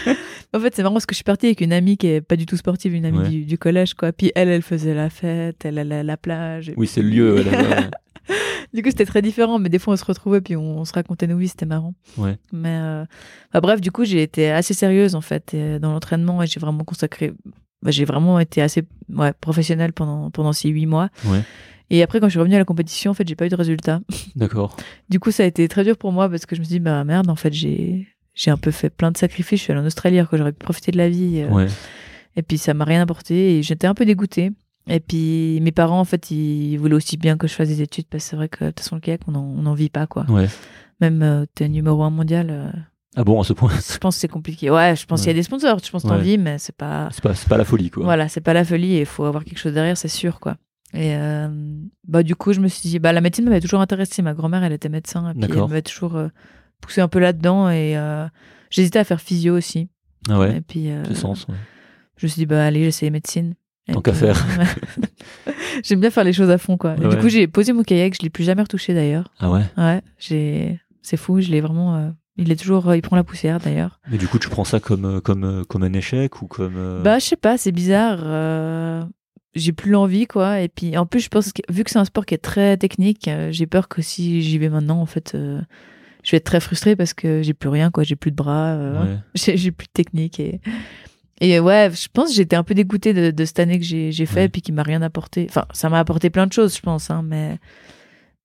En 0.54 0.60
fait, 0.60 0.74
c'est 0.76 0.82
marrant 0.84 0.94
parce 0.96 1.06
que 1.06 1.14
je 1.14 1.18
suis 1.18 1.24
partie 1.24 1.48
avec 1.48 1.62
une 1.62 1.74
amie 1.74 1.98
qui 1.98 2.08
est 2.08 2.22
pas 2.22 2.36
du 2.38 2.46
tout 2.46 2.58
sportive, 2.58 2.94
une 2.96 3.06
amie 3.06 3.18
Ouais. 3.20 3.30
du, 3.30 3.46
du 3.46 3.58
collège, 3.58 3.94
quoi. 3.96 4.12
Puis 4.14 4.32
elle, 4.36 4.48
elle 4.50 4.62
faisait 4.62 4.94
la 4.94 5.10
fête, 5.10 5.66
elle 5.66 5.78
allait 5.78 5.96
à 5.96 6.04
la 6.04 6.18
plage. 6.18 6.70
et 6.70 6.74
Oui, 6.78 6.88
c'est 6.88 7.02
le 7.02 7.10
lieu. 7.10 7.44
Du 8.74 8.84
coup, 8.84 8.90
c'était 8.90 9.06
très 9.06 9.22
différent, 9.22 9.58
mais 9.60 9.70
des 9.70 9.80
fois, 9.80 9.94
on 9.94 9.98
se 9.98 10.04
retrouvait 10.04 10.42
puis 10.42 10.58
on, 10.58 10.80
on 10.80 10.86
se 10.86 10.92
racontait 10.92 11.26
nos 11.28 11.38
vies, 11.38 11.48
c'était 11.48 11.66
marrant. 11.66 11.94
Ouais. 12.18 12.38
Mais 12.52 12.76
euh, 12.78 13.06
enfin, 13.50 13.62
bref, 13.62 13.80
du 13.80 13.92
coup, 13.92 14.04
j'ai 14.04 14.22
été 14.22 14.52
assez 14.52 14.74
sérieuse 14.74 15.16
en 15.16 15.22
fait 15.22 15.54
et, 15.54 15.80
dans 15.80 15.94
l'entraînement 15.94 16.44
et 16.44 16.48
j'ai 16.48 16.60
vraiment 16.60 16.84
consacré. 16.84 17.32
bah, 17.82 17.92
j'ai 17.92 18.04
vraiment 18.04 18.38
été 18.40 18.62
assez 18.62 18.84
ouais, 19.14 19.32
professionnelle 19.40 19.94
pendant 19.94 20.30
pendant 20.32 20.52
ces 20.52 20.68
huit 20.68 20.86
mois. 20.86 21.10
Ouais. 21.26 21.42
Et 21.90 22.04
après, 22.04 22.20
quand 22.20 22.28
je 22.28 22.32
suis 22.32 22.40
revenue 22.40 22.56
à 22.56 22.60
la 22.60 22.66
compétition, 22.66 23.12
en 23.12 23.14
fait, 23.14 23.26
j'ai 23.26 23.36
pas 23.38 23.46
eu 23.46 23.50
de 23.50 23.56
résultat. 23.56 24.02
D'accord. 24.36 24.76
Du 25.10 25.22
coup, 25.22 25.32
ça 25.32 25.44
a 25.44 25.46
été 25.46 25.66
très 25.70 25.86
dur 25.86 25.96
pour 25.98 26.12
moi 26.12 26.28
parce 26.30 26.46
que 26.46 26.54
je 26.58 26.60
me 26.60 26.66
suis 26.66 26.74
dit, 26.74 26.80
bah 26.82 27.06
merde, 27.06 27.30
en 27.30 27.38
fait, 27.38 27.54
j'ai 27.54 28.10
j'ai 28.38 28.52
un 28.52 28.58
peu 28.58 28.72
fait 28.72 28.90
plein 28.90 29.12
de 29.12 29.18
sacrifices. 29.18 29.60
Je 29.60 29.64
suis 29.64 29.74
allée 29.74 29.82
en 29.82 29.86
Australie 29.86 30.18
alors 30.20 30.30
que 30.30 30.38
j'aurais 30.38 30.52
pu 30.54 30.64
profiter 30.64 30.92
de 30.92 30.98
la 30.98 31.10
vie. 31.10 31.42
euh, 31.42 31.50
Ouais. 31.50 31.68
et 32.36 32.44
puis 32.44 32.58
ça 32.58 32.74
m'a 32.74 32.86
rien 32.86 33.02
apporté 33.02 33.58
et 33.58 33.64
j'étais 33.64 33.88
un 33.88 33.94
peu 33.96 34.06
dégoûtée. 34.06 34.52
Et 34.90 35.00
puis 35.02 35.60
mes 35.62 35.72
parents, 35.74 36.00
en 36.00 36.06
fait, 36.06 36.32
ils 36.32 36.78
voulaient 36.78 36.96
aussi 36.96 37.18
bien 37.18 37.36
que 37.36 37.48
je 37.48 37.54
fasse 37.54 37.68
des 37.68 37.82
études 37.82 38.06
parce 38.10 38.24
que 38.24 38.30
c'est 38.30 38.36
vrai 38.38 38.48
que 38.48 38.64
de 38.66 38.70
toute 38.70 38.80
façon, 38.82 38.96
le 38.96 39.02
kayak, 39.02 39.22
on 39.28 39.36
en, 39.36 39.42
on 39.58 39.66
en 39.66 39.74
vit 39.74 39.90
pas, 39.90 40.08
quoi. 40.08 40.26
Ouais. 40.30 40.48
Même 41.02 41.22
euh, 41.24 41.46
t'es 41.56 41.68
numéro 41.68 42.04
un 42.04 42.10
mondial, 42.10 42.48
euh, 42.50 42.72
Ah 43.16 43.24
bon, 43.24 43.42
à 43.42 43.44
ce 43.44 43.54
point, 43.54 43.70
je 43.92 43.98
pense 43.98 44.16
que 44.16 44.22
c'est 44.22 44.28
compliqué. 44.28 44.70
Ouais, 44.72 44.96
je 44.96 45.06
pense 45.06 45.22
qu'il 45.22 45.28
y 45.28 45.32
a 45.32 45.34
des 45.34 45.44
sponsors, 45.44 45.80
je 45.84 45.90
pense 45.92 46.04
que 46.04 46.08
t'en 46.08 46.18
vis, 46.20 46.38
mais 46.38 46.58
c'est 46.60 46.76
pas. 46.76 47.10
c'est 47.12 47.22
pas, 47.24 47.34
pas 47.50 47.58
la 47.58 47.66
folie, 47.66 47.90
quoi. 47.90 48.04
Voilà, 48.06 48.30
c'est 48.30 48.40
pas 48.42 48.54
la 48.54 48.64
folie 48.64 48.94
et 48.96 49.00
il 49.02 49.06
faut 49.06 49.26
avoir 49.26 49.44
quelque 49.44 49.60
chose 49.60 49.74
derrière, 49.74 49.98
c'est 49.98 50.08
sûr, 50.08 50.40
quoi. 50.40 50.56
Et 50.94 51.16
euh, 51.18 51.50
bah, 52.08 52.24
du 52.24 52.36
coup, 52.38 52.54
je 52.54 52.62
me 52.62 52.68
suis 52.70 52.88
dit, 52.88 52.98
bah, 53.00 53.12
la 53.12 53.20
médecine 53.20 53.44
m'avait 53.44 53.60
toujours 53.60 53.82
intéressée. 53.82 54.22
Ma 54.22 54.34
grand-mère, 54.34 54.64
elle 54.64 54.72
était 54.72 54.88
médecin, 54.90 55.32
et 55.32 55.34
puis 55.34 55.50
elle 55.52 55.58
m'avait 55.60 55.82
toujours 55.82 56.16
euh, 56.16 56.30
poussé 56.82 57.02
un 57.02 57.08
peu 57.08 57.20
là-dedans 57.20 57.70
et 57.70 57.98
euh, 57.98 58.26
j'hésitais 58.70 59.00
à 59.00 59.04
faire 59.04 59.22
physio 59.22 59.56
aussi. 59.56 59.90
Ah 60.30 60.40
ouais. 60.40 60.58
Et 60.58 60.62
puis, 60.62 60.90
euh, 60.92 61.04
sens. 61.14 61.46
ouais. 61.48 61.56
je 62.18 62.26
me 62.26 62.30
suis 62.30 62.40
dit, 62.42 62.46
bah, 62.46 62.66
allez, 62.66 62.84
j'essaie 62.84 63.10
médecine. 63.10 63.56
Et 63.88 63.94
Tant 63.94 64.02
qu'à 64.02 64.14
faire. 64.14 64.46
ouais. 64.60 65.54
J'aime 65.84 66.02
bien 66.02 66.10
faire 66.10 66.24
les 66.26 66.34
choses 66.34 66.50
à 66.50 66.58
fond, 66.58 66.78
quoi. 66.78 66.96
Et 66.98 67.06
Ouais. 67.06 67.10
Du 67.16 67.18
coup, 67.22 67.30
j'ai 67.30 67.48
posé 67.48 67.72
mon 67.74 67.84
kayak, 67.84 68.16
je 68.18 68.22
l'ai 68.24 68.30
plus 68.30 68.44
jamais 68.44 68.62
retouché 68.62 68.94
d'ailleurs. 68.94 69.34
Ah 69.40 69.50
ouais? 69.52 69.64
Ouais, 69.78 70.02
j'ai, 70.18 70.80
c'est 71.02 71.18
fou, 71.18 71.40
je 71.40 71.50
l'ai 71.50 71.62
vraiment. 71.62 71.96
euh, 71.96 72.10
Il 72.38 72.52
est 72.52 72.56
toujours, 72.58 72.94
il 72.96 73.02
prend 73.02 73.16
la 73.16 73.24
poussière 73.24 73.60
d'ailleurs. 73.60 74.00
Mais 74.12 74.18
du 74.18 74.28
coup, 74.28 74.40
tu 74.40 74.50
prends 74.50 74.66
ça 74.66 74.80
comme, 74.82 75.06
euh, 75.06 75.22
comme, 75.22 75.44
euh, 75.46 75.64
comme 75.64 75.84
un 75.84 75.94
échec 75.94 76.42
ou 76.42 76.48
comme. 76.48 76.76
euh, 76.76 77.02
Bah, 77.02 77.20
je 77.20 77.26
sais 77.26 77.36
pas, 77.38 77.58
c'est 77.58 77.72
bizarre. 77.72 78.20
euh, 78.24 79.04
J'ai 79.56 79.72
plus 79.72 79.92
l'envie, 79.92 80.28
quoi. 80.28 80.60
Et 80.60 80.68
puis, 80.68 80.98
en 80.98 81.06
plus, 81.06 81.22
je 81.22 81.30
pense 81.30 81.54
que 81.54 81.62
vu 81.72 81.84
que 81.86 81.92
c'est 81.92 82.00
un 82.00 82.06
sport 82.06 82.26
qui 82.26 82.34
est 82.34 82.40
très 82.40 82.76
technique, 82.76 83.28
euh, 83.30 83.52
j'ai 83.52 83.68
peur 83.68 83.88
que 83.88 84.02
si 84.02 84.42
j'y 84.42 84.58
vais 84.58 84.70
maintenant, 84.70 85.00
en 85.00 85.06
fait, 85.06 85.34
euh, 85.36 85.62
je 86.28 86.32
vais 86.32 86.38
être 86.40 86.44
très 86.44 86.60
frustrée 86.60 86.98
parce 86.98 87.14
que 87.14 87.42
j'ai 87.42 87.54
plus 87.54 87.70
rien, 87.70 87.90
quoi. 87.90 88.04
J'ai 88.04 88.18
plus 88.18 88.32
de 88.32 88.36
bras, 88.36 88.74
euh, 88.74 89.02
ouais. 89.06 89.18
j'ai 89.56 89.72
plus 89.72 89.88
de 89.88 89.92
technique. 89.94 90.42
Et, 90.42 90.60
et 91.40 91.60
ouais, 91.62 91.90
je 91.94 92.08
pense 92.12 92.30
que 92.30 92.36
j'étais 92.36 92.58
un 92.58 92.64
peu 92.64 92.74
dégoûtée 92.74 93.14
de, 93.14 93.32
de 93.32 93.46
cette 93.46 93.60
année 93.60 93.80
que 93.80 93.86
j'ai 93.86 94.12
fait, 94.26 94.42
Ouais. 94.42 94.50
puis 94.50 94.62
qui 94.62 94.74
m'a 94.74 94.84
rien 94.84 95.02
apporté. 95.02 95.46
Enfin, 95.50 95.66
ça 95.72 95.90
m'a 95.90 96.00
apporté 96.00 96.30
plein 96.30 96.46
de 96.46 96.52
choses, 96.52 96.76
je 96.76 96.82
pense, 96.82 97.10
hein, 97.12 97.22
mais, 97.24 97.60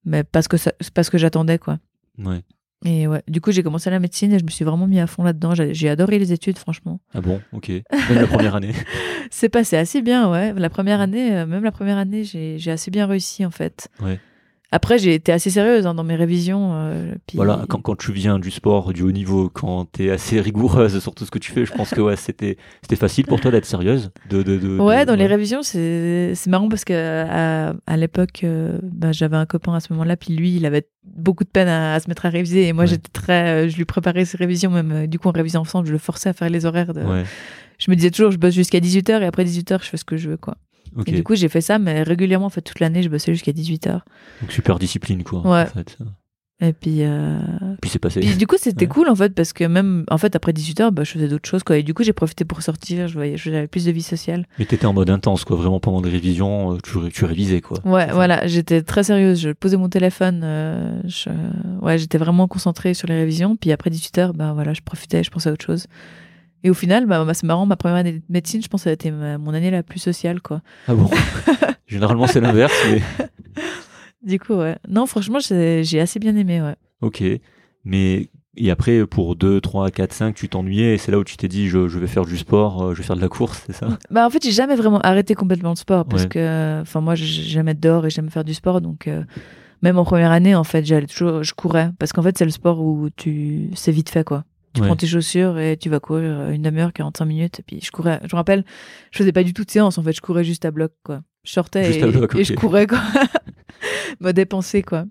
mais 0.05 0.23
parce 0.23 0.47
que, 0.47 0.55
ça- 0.55 0.71
c'est 0.79 0.93
parce 0.93 1.09
que 1.09 1.17
j'attendais, 1.17 1.57
quoi. 1.59 1.77
Ouais. 2.23 2.41
Et 2.85 3.07
ouais, 3.07 3.21
du 3.29 3.39
coup, 3.41 3.51
j'ai 3.51 3.63
commencé 3.63 3.89
la 3.89 3.99
médecine 3.99 4.31
et 4.33 4.39
je 4.39 4.43
me 4.43 4.49
suis 4.49 4.63
vraiment 4.65 4.87
mis 4.87 4.99
à 4.99 5.07
fond 5.07 5.23
là-dedans. 5.23 5.53
J'ai 5.55 5.89
adoré 5.89 6.19
les 6.19 6.31
études, 6.33 6.57
franchement. 6.57 6.99
Ah 7.13 7.21
bon, 7.21 7.41
ok. 7.53 7.69
Même 7.69 7.83
la 8.09 8.27
première 8.27 8.55
année. 8.55 8.73
C'est 9.31 9.47
passé 9.49 9.77
assez 9.77 10.01
bien, 10.01 10.29
ouais. 10.29 10.53
La 10.53 10.69
première 10.69 10.99
année, 11.01 11.33
euh, 11.33 11.45
même 11.45 11.63
la 11.63 11.71
première 11.71 11.97
année, 11.97 12.23
j'ai 12.25 12.57
j'ai 12.59 12.71
assez 12.71 12.91
bien 12.91 13.07
réussi, 13.07 13.45
en 13.45 13.51
fait. 13.51 13.87
Ouais. 14.01 14.19
Après, 14.75 14.97
j'ai 14.97 15.13
été 15.13 15.31
assez 15.31 15.51
sérieuse 15.51 15.85
hein, 15.85 15.93
dans 15.93 16.03
mes 16.03 16.15
révisions. 16.15 16.71
euh, 16.73 17.13
puis- 17.27 17.35
Voilà, 17.37 17.63
quand, 17.69 17.79
quand 17.79 17.95
tu 17.95 18.11
viens 18.11 18.39
du 18.39 18.49
sport, 18.49 18.91
du 18.91 19.03
haut 19.03 19.11
niveau, 19.11 19.47
quand 19.53 19.85
tu 19.91 20.05
es 20.05 20.09
assez 20.09 20.41
rigoureuse 20.41 20.99
sur 20.99 21.13
tout 21.13 21.25
ce 21.25 21.31
que 21.31 21.37
tu 21.37 21.51
fais, 21.51 21.63
je 21.63 21.71
pense 21.73 21.91
que 21.91 22.01
ouais, 22.01 22.15
c'était 22.15 22.57
c'était 22.81 22.95
facile 22.95 23.27
pour 23.27 23.39
toi 23.39 23.51
d'être 23.51 23.65
sérieuse. 23.65 24.09
De, 24.31 24.41
de, 24.41 24.57
de, 24.57 24.79
Ouais, 24.79 25.01
de- 25.05 25.11
dans 25.11 25.15
les 25.15 25.27
révisions, 25.27 25.61
c'est 25.61 26.33
c'est 26.33 26.49
marrant 26.49 26.69
parce 26.69 26.85
que 26.85 26.93
à, 27.29 27.75
à 27.85 27.97
l'époque, 27.97 28.41
euh, 28.43 28.79
bah, 28.81 29.11
j'avais 29.11 29.37
un 29.37 29.45
copain 29.45 29.75
à 29.75 29.79
ce 29.79 29.93
moment-là, 29.93 30.17
puis 30.17 30.33
lui, 30.35 30.55
il 30.55 30.65
avait 30.65 30.87
beaucoup 31.05 31.43
de 31.43 31.49
peine 31.49 31.67
à, 31.67 31.93
à 31.93 31.99
se 31.99 32.09
mettre 32.09 32.25
à 32.25 32.29
réviser, 32.29 32.67
et 32.67 32.73
moi, 32.73 32.85
Ouais. 32.85 32.89
j'étais 32.89 33.09
très, 33.13 33.65
euh, 33.65 33.69
je 33.69 33.77
lui 33.77 33.85
préparais 33.85 34.25
ses 34.25 34.37
révisions, 34.37 34.71
même 34.71 35.05
du 35.05 35.19
coup, 35.19 35.27
on 35.29 35.31
révisait 35.31 35.57
ensemble, 35.59 35.87
je 35.87 35.91
le 35.91 35.99
forçais 35.99 36.29
à 36.29 36.33
faire 36.33 36.49
les 36.49 36.65
horaires. 36.65 36.93
De... 36.95 37.01
Je 37.77 37.91
me 37.91 37.95
disais 37.95 38.09
toujours, 38.09 38.31
je 38.31 38.37
bosse 38.37 38.53
jusqu'à 38.55 38.79
18h, 38.79 39.21
et 39.21 39.25
après 39.25 39.43
18h, 39.45 39.83
je 39.83 39.89
fais 39.89 39.97
ce 39.97 40.05
que 40.05 40.17
je 40.17 40.29
veux, 40.31 40.37
quoi. 40.37 40.55
Et 41.07 41.11
du 41.11 41.23
coup, 41.23 41.35
j'ai 41.35 41.49
fait 41.49 41.61
ça, 41.61 41.79
mais 41.79 42.03
régulièrement, 42.03 42.45
en 42.47 42.49
fait, 42.49 42.61
toute 42.61 42.79
l'année, 42.79 43.03
je 43.03 43.09
bossais 43.09 43.33
jusqu'à 43.33 43.51
18h. 43.51 44.01
Donc 44.41 44.51
super 44.51 44.79
discipline, 44.79 45.23
quoi. 45.23 45.41
Ouais. 45.41 45.61
En 45.63 45.65
fait. 45.65 45.97
Et 46.61 46.71
puis, 46.71 46.99
euh, 47.01 47.39
Puis 47.81 47.89
c'est 47.89 47.99
passé. 47.99 48.21
Puis 48.21 48.37
du 48.37 48.47
coup, 48.47 48.55
c'était 48.57 48.85
Ouais. 48.85 48.87
cool 48.87 49.09
en 49.09 49.15
fait, 49.15 49.33
parce 49.33 49.51
que 49.51 49.65
même 49.65 50.05
en 50.09 50.17
fait, 50.17 50.33
après 50.35 50.53
18h, 50.53 50.91
bah, 50.91 51.03
je 51.03 51.11
faisais 51.11 51.27
d'autres 51.27 51.49
choses 51.49 51.63
quoi. 51.63 51.77
Et 51.77 51.83
du 51.83 51.93
coup, 51.93 52.03
j'ai 52.03 52.13
profité 52.13 52.45
pour 52.45 52.61
sortir, 52.61 53.09
je 53.09 53.15
voyais, 53.15 53.35
j'avais 53.35 53.67
plus 53.67 53.83
de 53.83 53.91
vie 53.91 54.03
sociale. 54.03 54.45
Mais 54.59 54.65
t'étais 54.65 54.85
en 54.85 54.93
mode 54.93 55.09
intense, 55.09 55.43
quoi. 55.43 55.57
Vraiment 55.57 55.81
pendant 55.81 55.99
les 56.01 56.09
révisions, 56.11 56.73
euh, 56.73 56.77
tu, 56.81 56.97
ré- 56.99 57.09
tu 57.11 57.25
révisais, 57.25 57.59
quoi. 57.59 57.79
Ouais, 57.85 58.07
voilà, 58.13 58.47
j'étais 58.47 58.81
très 58.81 59.03
sérieuse. 59.03 59.41
Je 59.41 59.49
posais 59.49 59.75
mon 59.75 59.89
téléphone, 59.89 60.41
euh, 60.45 61.01
je- 61.05 61.29
ouais, 61.81 61.97
j'étais 61.97 62.19
vraiment 62.19 62.47
concentrée 62.47 62.93
sur 62.93 63.09
les 63.09 63.15
révisions. 63.15 63.57
Puis 63.57 63.73
après 63.73 63.89
18h, 63.89 64.31
bah 64.33 64.53
voilà, 64.53 64.73
je 64.73 64.81
profitais, 64.81 65.21
je 65.23 65.31
pensais 65.31 65.49
à 65.49 65.53
autre 65.53 65.65
chose. 65.65 65.87
Et 66.63 66.69
au 66.69 66.73
final, 66.73 67.05
bah, 67.05 67.23
bah, 67.25 67.33
c'est 67.33 67.45
marrant, 67.45 67.65
ma 67.65 67.75
première 67.75 67.97
année 67.97 68.13
de 68.13 68.21
médecine, 68.29 68.61
je 68.63 68.67
pense 68.67 68.81
que 68.81 68.83
ça 68.85 68.89
a 68.89 68.93
été 68.93 69.11
ma- 69.11 69.37
mon 69.37 69.53
année 69.53 69.69
la 69.71 69.83
plus 69.83 69.99
sociale 69.99 70.41
quoi. 70.41 70.61
Ah 70.87 70.93
bon 70.95 71.09
Généralement, 71.87 72.27
c'est 72.27 72.39
l'inverse, 72.41 72.73
mais 72.89 73.01
Du 74.23 74.39
coup, 74.39 74.53
ouais. 74.53 74.77
Non, 74.87 75.05
franchement, 75.05 75.39
j'ai 75.41 75.99
assez 75.99 76.19
bien 76.19 76.35
aimé, 76.35 76.61
ouais. 76.61 76.75
ok. 77.01 77.23
Mais 77.83 78.29
et 78.55 78.71
après, 78.71 79.05
pour 79.05 79.35
2, 79.35 79.59
3, 79.59 79.89
4, 79.91 80.13
5, 80.13 80.35
tu 80.35 80.47
t'ennuyais 80.47 80.93
et 80.93 80.97
c'est 80.97 81.11
là 81.11 81.17
où 81.19 81.23
tu 81.23 81.35
t'es 81.37 81.47
dit, 81.49 81.67
je, 81.67 81.87
je 81.89 81.99
vais 81.99 82.07
faire 82.07 82.23
du 82.23 82.37
sport, 82.37 82.83
euh, 82.83 82.93
je 82.93 82.99
vais 82.99 83.03
faire 83.03 83.15
de 83.17 83.21
la 83.21 83.27
course, 83.27 83.63
c'est 83.65 83.73
ça? 83.73 83.87
Bah 84.11 84.25
en 84.25 84.29
fait, 84.29 84.41
j'ai 84.43 84.51
jamais 84.51 84.75
vraiment 84.75 84.99
arrêté 85.01 85.33
complètement 85.35 85.71
le 85.71 85.75
sport 85.75 86.05
parce 86.05 86.23
Ouais. 86.23 86.29
que 86.29 86.79
enfin 86.81 87.01
moi 87.01 87.15
j'aime 87.15 87.67
être 87.67 87.79
dehors 87.79 88.05
et 88.05 88.09
j'aime 88.11 88.29
faire 88.29 88.43
du 88.45 88.53
sport 88.53 88.79
donc 88.79 89.07
euh, 89.07 89.23
même 89.81 89.97
en 89.97 90.05
première 90.05 90.31
année 90.31 90.53
en 90.55 90.63
fait, 90.63 90.85
j'allais 90.85 91.07
toujours 91.07 91.41
je 91.43 91.53
courais 91.55 91.89
parce 91.99 92.13
qu'en 92.13 92.21
fait, 92.21 92.37
c'est 92.37 92.45
le 92.45 92.51
sport 92.51 92.79
où 92.79 93.09
tu 93.15 93.69
c'est 93.73 93.91
vite 93.91 94.09
fait 94.09 94.23
quoi. 94.23 94.45
Tu 94.73 94.81
Ouais. 94.81 94.87
prends 94.87 94.95
tes 94.95 95.05
chaussures 95.07 95.59
et 95.59 95.77
tu 95.77 95.89
vas 95.89 95.99
courir 95.99 96.49
une 96.49 96.63
demi-heure, 96.63 96.93
45 96.93 97.25
minutes 97.25 97.59
et 97.59 97.63
puis 97.63 97.79
je 97.83 97.91
courais, 97.91 98.19
je 98.23 98.35
me 98.35 98.37
rappelle, 98.37 98.65
je 99.11 99.19
faisais 99.19 99.31
pas 99.31 99.43
du 99.43 99.53
tout 99.53 99.63
de 99.63 99.69
séance 99.71 99.97
en 99.99 100.03
fait, 100.03 100.13
je 100.13 100.21
courais 100.21 100.43
juste 100.43 100.65
à 100.65 100.71
bloc 100.71 100.91
quoi. 101.03 101.21
Je 101.43 101.51
sortais 101.51 101.99
et, 101.99 102.01
je 102.43 102.53
courais 102.55 102.87
quoi. 102.87 102.99
me 104.19 104.31
dépenser 104.31 104.81
quoi. 104.81 105.05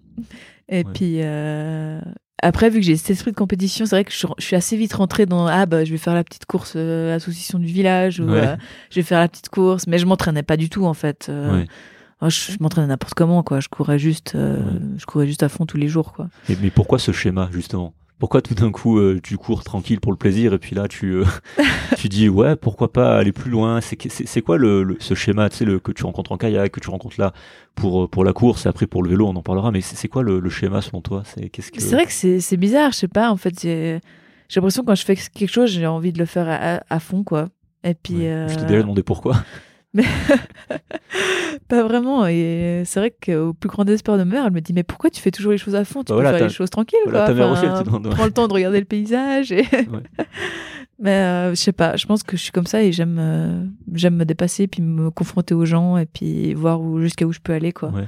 Et 0.69 0.79
Ouais. 0.79 0.85
puis 0.93 1.17
euh, 1.21 2.01
après, 2.43 2.71
vu 2.71 2.81
que 2.81 2.87
j'ai 2.87 2.97
cet 2.97 3.11
esprit 3.11 3.31
de 3.31 3.37
compétition, 3.37 3.87
c'est 3.87 3.95
vrai 3.97 4.05
que 4.05 4.13
je, 4.13 4.27
suis- 4.39 4.57
assez 4.57 4.77
vite 4.77 4.95
rentrée 4.95 5.27
dans 5.27 5.47
ah 5.47 5.67
bah 5.67 5.85
je 5.85 5.93
vais 5.93 5.99
faire 5.99 6.15
la 6.15 6.25
petite 6.25 6.47
course 6.47 6.73
euh, 6.77 7.15
association 7.15 7.59
du 7.59 7.67
village 7.67 8.21
ou 8.21 8.25
Ouais. 8.25 8.47
euh, 8.49 8.57
je 8.91 8.97
vais 8.97 9.03
faire 9.05 9.21
la 9.21 9.29
petite 9.29 9.49
course, 9.49 9.87
mais 9.87 9.99
je 9.99 10.07
m'entraînais 10.07 10.43
pas 10.43 10.57
du 10.57 10.69
tout 10.71 10.87
en 10.87 10.95
fait. 10.95 11.27
Euh, 11.29 11.65
oh, 12.21 12.31
je 12.31 12.53
je 12.53 12.57
m'entraînais 12.61 12.89
n'importe 12.89 13.15
comment 13.15 13.43
quoi. 13.43 13.61
Je 13.61 13.69
courais 13.69 13.99
juste, 13.99 14.33
euh, 14.35 14.57
Ouais. 14.57 14.81
je 14.97 15.07
courais 15.07 15.27
juste 15.27 15.43
à 15.43 15.49
fond 15.49 15.67
tous 15.67 15.77
les 15.77 15.89
jours 15.89 16.13
quoi. 16.13 16.29
Et- 16.49 16.57
mais 16.61 16.71
pourquoi 16.71 16.99
ce 16.99 17.13
schéma, 17.13 17.49
justement? 17.53 17.95
Pourquoi 18.19 18.41
tout 18.41 18.55
d'un 18.55 18.71
coup, 18.71 18.99
euh, 18.99 19.19
tu 19.21 19.37
cours 19.37 19.65
tranquille 19.65 19.99
pour 20.01 20.13
le 20.13 20.17
plaisir 20.19 20.53
et 20.53 20.59
puis 20.59 20.77
là, 20.77 20.87
tu, 20.87 21.13
euh, 21.13 21.25
tu 21.99 22.09
dis, 22.09 22.29
ouais, 22.29 22.55
pourquoi 22.55 22.93
pas 22.93 23.17
aller 23.19 23.33
plus 23.33 23.51
loin? 23.51 23.81
C'est 23.81 24.43
quoi 24.43 24.59
le, 24.59 24.85
le- 24.85 24.97
ce 25.01 25.15
schéma 25.15 25.49
tu 25.51 25.57
sais, 25.57 25.65
le, 25.65 25.81
que 25.81 25.91
tu 25.91 26.05
rencontres 26.05 26.31
en 26.31 26.37
kayak, 26.37 26.71
que 26.71 26.79
tu 26.79 26.89
rencontres 26.89 27.21
là 27.21 27.33
pour, 27.75 28.05
euh, 28.05 28.09
pour 28.09 28.23
la 28.23 28.33
course 28.33 28.65
et 28.67 28.69
après 28.69 28.87
pour 28.87 29.03
le 29.03 29.11
vélo, 29.11 29.27
on 29.27 29.35
en 29.35 29.43
parlera, 29.43 29.73
mais 29.73 29.81
c'est 29.81 30.07
quoi 30.09 30.23
le, 30.23 30.39
le 30.39 30.51
schéma 30.51 30.81
selon 30.83 31.01
toi? 31.01 31.23
C'est 31.25 31.49
qu'est-ce 31.49 31.73
que... 31.73 31.81
C'est 31.81 31.97
vrai 31.97 32.07
que 32.07 32.13
c'est 32.41 32.57
bizarre, 32.57 32.93
je 32.93 32.99
sais 32.99 33.09
pas. 33.09 33.29
En 33.31 33.37
fait, 33.37 33.61
j'ai 33.61 33.99
l'impression 34.55 34.85
quand 34.85 34.95
je 34.95 35.05
fais 35.05 35.17
quelque 35.17 35.51
chose, 35.51 35.71
j'ai 35.71 35.87
envie 35.87 36.13
de 36.13 36.19
le 36.21 36.27
faire 36.27 36.47
à, 36.89 37.01
fond 37.01 37.25
quoi. 37.25 37.49
Et 37.83 37.95
puis 37.95 38.15
Ouais. 38.15 38.47
Je 38.51 38.55
t'ai 38.57 38.67
déjà 38.67 38.83
demandé 38.83 39.03
pourquoi. 39.03 39.43
pas 41.69 41.83
vraiment. 41.83 42.27
Et 42.27 42.83
c'est 42.85 43.01
vrai 43.01 43.11
qu'au 43.11 43.53
plus 43.53 43.69
grand 43.69 43.89
espoir 43.89 44.19
de 44.19 44.25
mère, 44.25 44.45
elle 44.47 44.53
me 44.53 44.61
dit 44.61 44.73
mais 44.73 44.83
pourquoi 44.83 45.11
tu 45.11 45.21
fais 45.21 45.31
toujours 45.31 45.53
les 45.53 45.59
choses 45.59 45.75
à 45.75 45.85
fond? 45.85 46.01
Tu 46.03 46.13
Bah 46.13 46.17
peux 46.17 46.23
voilà, 46.23 46.39
faire 46.39 46.47
les 46.49 46.53
choses 46.53 46.71
tranquilles 46.71 46.99
voilà, 47.05 47.21
quoi. 47.21 47.29
ta 47.29 47.35
mère 47.35 47.51
aussi, 47.51 47.65
elle 47.65 47.71
Enfin, 47.73 47.81
te 47.83 47.87
demande, 47.87 48.07
ouais. 48.07 48.13
Prends 48.15 48.25
le 48.25 48.33
temps 48.33 48.49
de 48.49 48.53
regarder 48.55 48.79
le 48.79 48.85
paysage. 48.87 49.53
Et... 49.53 49.65
Mais 50.99 51.11
euh, 51.11 51.51
je 51.51 51.57
sais 51.57 51.73
pas, 51.73 51.97
je 51.97 52.07
pense 52.07 52.23
que 52.23 52.37
je 52.37 52.43
suis 52.43 52.53
comme 52.53 52.67
ça 52.67 52.83
et 52.83 52.93
j'aime 52.93 53.17
euh, 53.19 53.65
j'aime 53.95 54.15
me 54.15 54.25
dépasser 54.25 54.69
puis 54.69 54.83
me 54.83 55.11
confronter 55.11 55.53
aux 55.53 55.65
gens 55.65 55.97
et 55.97 56.07
puis 56.07 56.55
voir 56.55 56.81
où 56.81 57.01
jusqu'à 57.01 57.27
où 57.27 57.33
je 57.33 57.41
peux 57.41 57.53
aller 57.53 57.73
quoi. 57.73 57.89
Ouais. 57.89 58.05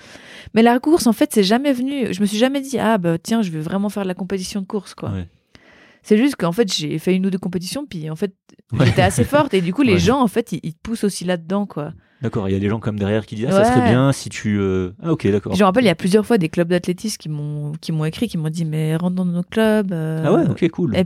Mais 0.55 0.63
la 0.63 0.79
course 0.79 1.09
en 1.09 1.13
fait, 1.13 1.31
c'est 1.33 1.43
jamais 1.43 1.73
venu, 1.73 2.13
je 2.15 2.21
me 2.21 2.27
suis 2.27 2.39
jamais 2.39 2.61
dit 2.61 2.79
ah 2.79 2.99
bah 2.99 3.19
tiens, 3.19 3.43
je 3.43 3.51
vais 3.51 3.59
vraiment 3.59 3.89
faire 3.89 4.05
de 4.05 4.09
la 4.09 4.15
compétition 4.15 4.61
de 4.61 4.67
course 4.67 4.95
quoi. 4.95 5.11
C'est 6.05 6.17
juste 6.19 6.37
qu'en 6.37 6.53
fait, 6.53 6.73
j'ai 6.73 6.99
fait 7.01 7.17
une 7.17 7.27
ou 7.27 7.31
deux 7.31 7.39
compétitions 7.39 7.85
puis 7.87 8.09
en 8.11 8.17
fait, 8.17 8.33
Ouais. 8.73 8.87
j'étais 8.87 9.03
assez 9.03 9.25
forte 9.25 9.53
et 9.55 9.61
du 9.61 9.73
coup 9.75 9.83
les 9.83 9.95
Ouais. 9.95 9.99
gens 9.99 10.21
en 10.21 10.29
fait, 10.29 10.53
ils, 10.53 10.61
ils 10.63 10.75
te 10.75 10.79
poussent 10.83 11.03
aussi 11.05 11.25
là-dedans 11.25 11.67
quoi. 11.67 11.93
D'accord, 12.23 12.49
il 12.49 12.53
y 12.53 12.57
a 12.57 12.59
des 12.61 12.69
gens 12.71 12.79
comme 12.81 12.99
derrière 12.99 13.27
qui 13.27 13.35
disent, 13.35 13.47
ah, 13.51 13.53
ça 13.53 13.65
serait 13.65 13.83
bien 13.91 14.11
si 14.13 14.31
tu... 14.31 14.57
euh, 14.59 14.93
Ah 15.03 15.13
ok, 15.13 15.27
d'accord. 15.31 15.55
Je 15.55 15.61
me 15.61 15.65
rappelle, 15.67 15.85
il 15.85 15.89
y 15.89 15.91
a 15.91 15.95
plusieurs 15.95 16.25
fois 16.25 16.39
des 16.39 16.49
clubs 16.49 16.69
d'athlétisme 16.69 17.19
qui 17.19 17.29
m'ont 17.29 17.73
qui 17.83 17.93
m'ont 17.93 18.05
écrit, 18.07 18.29
qui 18.29 18.39
m'ont 18.39 18.49
dit 18.49 18.65
mais 18.65 18.97
rentre 18.97 19.15
dans 19.17 19.27
nos 19.27 19.43
clubs. 19.43 19.93
euh, 19.93 20.23
Ah 20.25 20.33
ouais, 20.33 20.49
ok, 20.49 20.69
cool. 20.71 20.97
et-. 20.97 21.05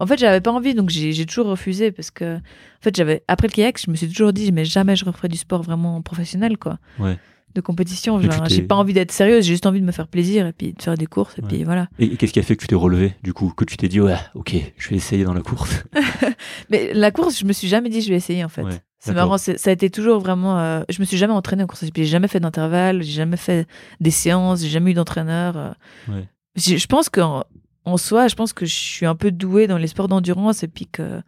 En 0.00 0.06
fait, 0.06 0.18
j'avais 0.18 0.40
pas 0.42 0.50
envie, 0.52 0.74
donc 0.74 0.90
j'ai 0.90 1.12
j'ai 1.12 1.24
toujours 1.24 1.46
refusé 1.46 1.90
parce 1.92 2.10
que, 2.10 2.36
en 2.36 2.40
fait, 2.82 2.94
j'avais 2.94 3.22
après 3.28 3.46
le 3.48 3.52
kayak, 3.52 3.80
je 3.82 3.90
me 3.90 3.96
suis 3.96 4.08
toujours 4.08 4.32
dit, 4.34 4.52
mais 4.52 4.64
jamais 4.66 4.94
je 4.96 5.04
referai 5.06 5.28
du 5.28 5.38
sport 5.38 5.62
vraiment 5.62 6.02
professionnel, 6.02 6.58
quoi. 6.58 6.78
Ouais. 6.98 7.16
De 7.54 7.60
compétition. 7.60 8.20
Genre, 8.20 8.46
j'ai 8.48 8.62
pas 8.62 8.74
envie 8.76 8.92
d'être 8.92 9.10
sérieuse, 9.12 9.44
j'ai 9.44 9.52
juste 9.52 9.66
envie 9.66 9.80
de 9.80 9.86
me 9.86 9.92
faire 9.92 10.06
plaisir 10.08 10.46
et 10.46 10.52
puis 10.52 10.72
de 10.74 10.82
faire 10.82 10.96
des 10.96 11.06
courses 11.06 11.36
et 11.38 11.42
Ouais. 11.42 11.48
puis 11.48 11.64
voilà. 11.64 11.88
Et, 11.98 12.16
qu'est-ce 12.16 12.32
qui 12.32 12.38
a 12.38 12.42
fait 12.42 12.56
que 12.56 12.62
tu 12.62 12.68
t'es 12.68 12.74
relevé, 12.74 13.14
du 13.22 13.32
coup 13.32 13.52
Que 13.56 13.64
tu 13.64 13.76
t'es 13.76 13.88
dit, 13.88 14.00
ouais, 14.00 14.16
ok, 14.34 14.54
je 14.76 14.88
vais 14.90 14.96
essayer 14.96 15.24
dans 15.24 15.32
la 15.34 15.40
course? 15.40 15.82
Mais 16.70 16.92
la 16.94 17.10
course, 17.10 17.38
je 17.38 17.44
me 17.44 17.52
suis 17.52 17.68
jamais 17.68 17.88
dit 17.88 18.00
je 18.02 18.08
vais 18.10 18.16
essayer 18.16 18.44
en 18.44 18.48
fait. 18.48 18.62
Ouais, 18.62 18.80
c'est 18.98 19.14
marrant, 19.14 19.38
ça 19.38 19.52
a 19.64 19.70
été 19.70 19.90
toujours 19.90 20.20
vraiment. 20.20 20.58
euh, 20.58 20.82
je 20.88 21.00
me 21.00 21.04
suis 21.06 21.16
jamais 21.16 21.32
entraînée 21.32 21.62
en 21.62 21.66
course 21.66 21.84
j'ai 21.94 22.04
jamais 22.04 22.28
fait 22.28 22.40
d'intervalle, 22.40 23.02
j'ai 23.02 23.12
jamais 23.12 23.36
fait 23.36 23.66
des 24.00 24.10
séances, 24.10 24.60
j'ai 24.62 24.68
jamais 24.68 24.90
eu 24.90 24.94
d'entraîneur. 24.94 25.56
euh. 25.56 25.70
Ouais. 26.08 26.24
Je 26.56 26.86
pense 26.86 27.08
qu'en 27.08 27.44
en 27.84 27.96
soi, 27.96 28.28
je 28.28 28.34
pense 28.34 28.52
que 28.52 28.66
je 28.66 28.74
suis 28.74 29.06
un 29.06 29.14
peu 29.14 29.30
douée 29.30 29.66
dans 29.66 29.78
les 29.78 29.86
sports 29.86 30.08
d'endurance 30.08 30.62
et 30.62 30.68
puis 30.68 30.86
que 30.86 31.22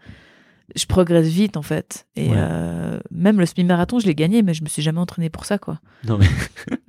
je 0.76 0.86
progresse 0.86 1.26
vite 1.28 1.56
en 1.56 1.62
fait. 1.62 2.06
Et 2.16 2.28
Ouais. 2.28 2.34
euh, 2.36 2.98
même 3.10 3.38
le 3.40 3.46
semi-marathon, 3.46 3.98
je 3.98 4.06
l'ai 4.06 4.14
gagné, 4.14 4.42
mais 4.42 4.54
je 4.54 4.62
me 4.62 4.68
suis 4.68 4.82
jamais 4.82 5.00
entraînée 5.00 5.30
pour 5.30 5.44
ça 5.44 5.58
quoi. 5.58 5.80
Non, 6.06 6.18
mais 6.18 6.26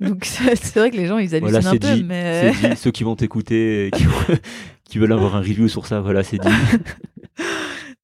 Donc 0.08 0.24
c'est 0.24 0.76
vrai 0.76 0.90
que 0.90 0.96
les 0.96 1.06
gens 1.06 1.18
ils 1.18 1.34
hallucinent 1.34 1.50
voilà, 1.60 1.68
un 1.68 1.72
peu, 1.72 1.94
dit. 1.96 2.04
mais 2.04 2.52
C'est 2.54 2.68
dit. 2.70 2.76
Ceux 2.80 2.90
qui 2.90 3.04
vont 3.04 3.16
t'écouter, 3.16 3.90
qui, 3.94 4.04
qui 4.84 4.98
veulent 4.98 5.12
avoir 5.12 5.36
un 5.36 5.40
review 5.40 5.68
sur 5.68 5.86
ça, 5.86 6.00
voilà, 6.00 6.22
c'est 6.22 6.38
dit. 6.38 6.48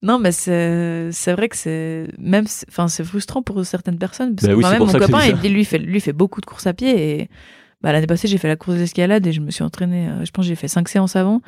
non, 0.02 0.18
mais 0.18 0.32
c'est 0.32 1.10
vrai 1.32 1.48
que 1.48 1.56
c'est 1.56 2.06
même 2.18 2.44
enfin 2.68 2.88
c'est 2.88 3.04
frustrant 3.04 3.42
pour 3.42 3.64
certaines 3.64 3.98
personnes 3.98 4.34
parce 4.34 4.46
Bah 4.46 4.52
que 4.52 4.56
oui, 4.56 4.60
moi-même 4.62 4.78
pour 4.78 4.86
mon 4.86 4.92
copain 4.98 5.24
il 5.26 5.38
dit 5.38 5.48
lui 5.48 5.64
fait 5.64 5.78
lui 5.78 6.00
fait 6.00 6.12
beaucoup 6.12 6.40
de 6.40 6.46
courses 6.46 6.66
à 6.66 6.72
pied 6.72 7.20
et 7.20 7.28
bah, 7.82 7.92
l'année 7.92 8.06
passée 8.06 8.28
j'ai 8.28 8.38
fait 8.38 8.48
la 8.48 8.56
course 8.56 8.76
d'escalade 8.78 9.26
et 9.26 9.32
je 9.32 9.40
me 9.40 9.50
suis 9.50 9.64
entraînée 9.64 10.08
euh, 10.08 10.24
je 10.24 10.30
pense 10.30 10.44
que 10.44 10.48
j'ai 10.48 10.54
fait 10.54 10.68
cinq 10.68 10.88
séances 10.88 11.16
avant 11.16 11.40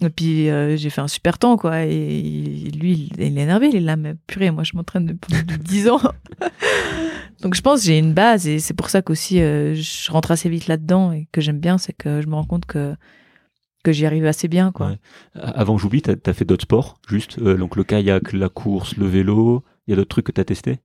et 0.00 0.10
puis 0.10 0.50
euh, 0.50 0.76
j'ai 0.76 0.90
fait 0.90 1.00
un 1.00 1.08
super 1.08 1.38
temps 1.38 1.56
quoi 1.56 1.84
et 1.84 2.70
lui 2.76 3.10
il, 3.16 3.22
est 3.22 3.26
énervé 3.26 3.68
il 3.68 3.76
est 3.76 3.80
là 3.80 3.96
mais 3.96 4.14
purée 4.26 4.50
moi 4.50 4.64
je 4.64 4.76
m'entraîne 4.76 5.06
depuis 5.06 5.34
10 5.60 5.88
ans 5.88 6.00
donc 7.42 7.54
je 7.54 7.60
pense 7.60 7.84
j'ai 7.84 7.98
une 7.98 8.12
base 8.12 8.48
et 8.48 8.58
c'est 8.58 8.74
pour 8.74 8.90
ça 8.90 9.02
qu'aussi 9.02 9.40
euh, 9.40 9.74
je 9.74 10.10
rentre 10.10 10.32
assez 10.32 10.48
vite 10.48 10.66
là-dedans 10.66 11.12
et 11.12 11.28
que 11.30 11.40
j'aime 11.40 11.60
bien 11.60 11.78
c'est 11.78 11.92
que 11.92 12.20
je 12.20 12.26
me 12.26 12.34
rends 12.34 12.44
compte 12.44 12.66
que 12.66 12.96
que 13.84 13.92
j'y 13.92 14.06
arrive 14.06 14.26
assez 14.26 14.48
bien 14.48 14.72
quoi. 14.72 14.96
Avant 15.34 15.76
que 15.76 15.82
j'oublie, 15.82 16.00
t'as 16.02 16.14
as 16.24 16.32
fait 16.32 16.46
d'autres 16.46 16.62
sports, 16.62 16.96
juste 17.06 17.38
euh, 17.38 17.56
donc 17.58 17.76
le 17.76 17.84
kayak, 17.84 18.32
la 18.32 18.48
course, 18.48 18.96
le 18.96 19.06
vélo. 19.06 19.62
Il 19.86 19.90
y 19.90 19.92
a 19.92 19.96
d'autres 19.96 20.08
trucs 20.08 20.26
que 20.26 20.32
t'as 20.32 20.44
testé? 20.44 20.78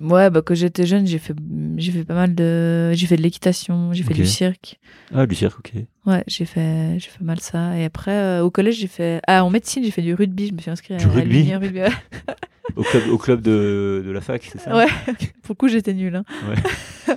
Ouais, 0.00 0.30
bah 0.30 0.40
quand 0.44 0.54
j'étais 0.54 0.86
jeune, 0.86 1.06
j'ai 1.06 1.18
fait 1.18 1.34
j'ai 1.76 1.92
fait 1.92 2.04
pas 2.04 2.14
mal 2.14 2.34
de 2.34 2.92
j'ai 2.92 3.06
fait 3.06 3.16
de 3.16 3.22
l'équitation, 3.22 3.92
j'ai 3.92 4.02
fait 4.02 4.14
du 4.14 4.26
cirque. 4.26 4.80
Ah, 5.14 5.26
du 5.26 5.34
cirque, 5.34 5.58
ok. 5.58 5.72
Ouais, 6.06 6.24
j'ai 6.26 6.44
fait 6.46 6.98
j'ai 6.98 7.08
fait 7.10 7.22
mal 7.22 7.38
ça 7.40 7.76
et 7.78 7.84
après 7.84 8.10
euh, 8.12 8.42
au 8.42 8.50
collège, 8.50 8.76
j'ai 8.78 8.86
fait 8.88 9.20
ah 9.26 9.44
en 9.44 9.50
médecine, 9.50 9.84
j'ai 9.84 9.90
fait 9.90 10.02
du 10.02 10.14
rugby, 10.14 10.48
je 10.48 10.54
me 10.54 10.58
suis 10.60 10.70
inscrite 10.70 10.96
Du 10.98 11.04
à 11.04 11.08
rugby 11.08 11.42
l'Union 11.42 11.60
rugby. 11.60 11.80
Ouais. 11.80 11.88
Au 12.76 12.82
club, 12.84 13.02
au 13.10 13.18
club 13.18 13.42
de, 13.42 14.02
de 14.06 14.10
la 14.12 14.20
fac, 14.22 14.48
c'est 14.50 14.58
ça? 14.58 14.74
Ouais. 14.74 14.86
Pour 15.42 15.50
le 15.50 15.54
coup, 15.56 15.68
j'étais 15.68 15.92
nulle 15.92 16.14
hein. 16.16 16.24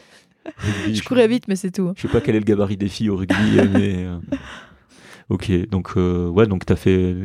Rugby, 0.58 0.96
Je 0.96 1.04
courais 1.04 1.28
vite 1.30 1.48
mais 1.48 1.56
c'est 1.56 1.72
tout. 1.72 1.84
hein. 1.88 1.94
Je 1.96 2.02
sais 2.02 2.08
pas 2.10 2.20
quel 2.20 2.36
est 2.36 2.40
le 2.40 2.46
gabarit 2.46 2.76
des 2.78 2.90
filles 2.90 3.10
au 3.10 3.16
rugby, 3.16 3.36
euh, 3.58 3.68
mais 3.72 3.96
euh, 4.06 4.18
ok. 5.30 5.70
Donc 5.70 5.94
euh, 5.98 6.28
ouais, 6.28 6.46
donc 6.48 6.66
t'as 6.66 6.76
fait, 6.76 7.16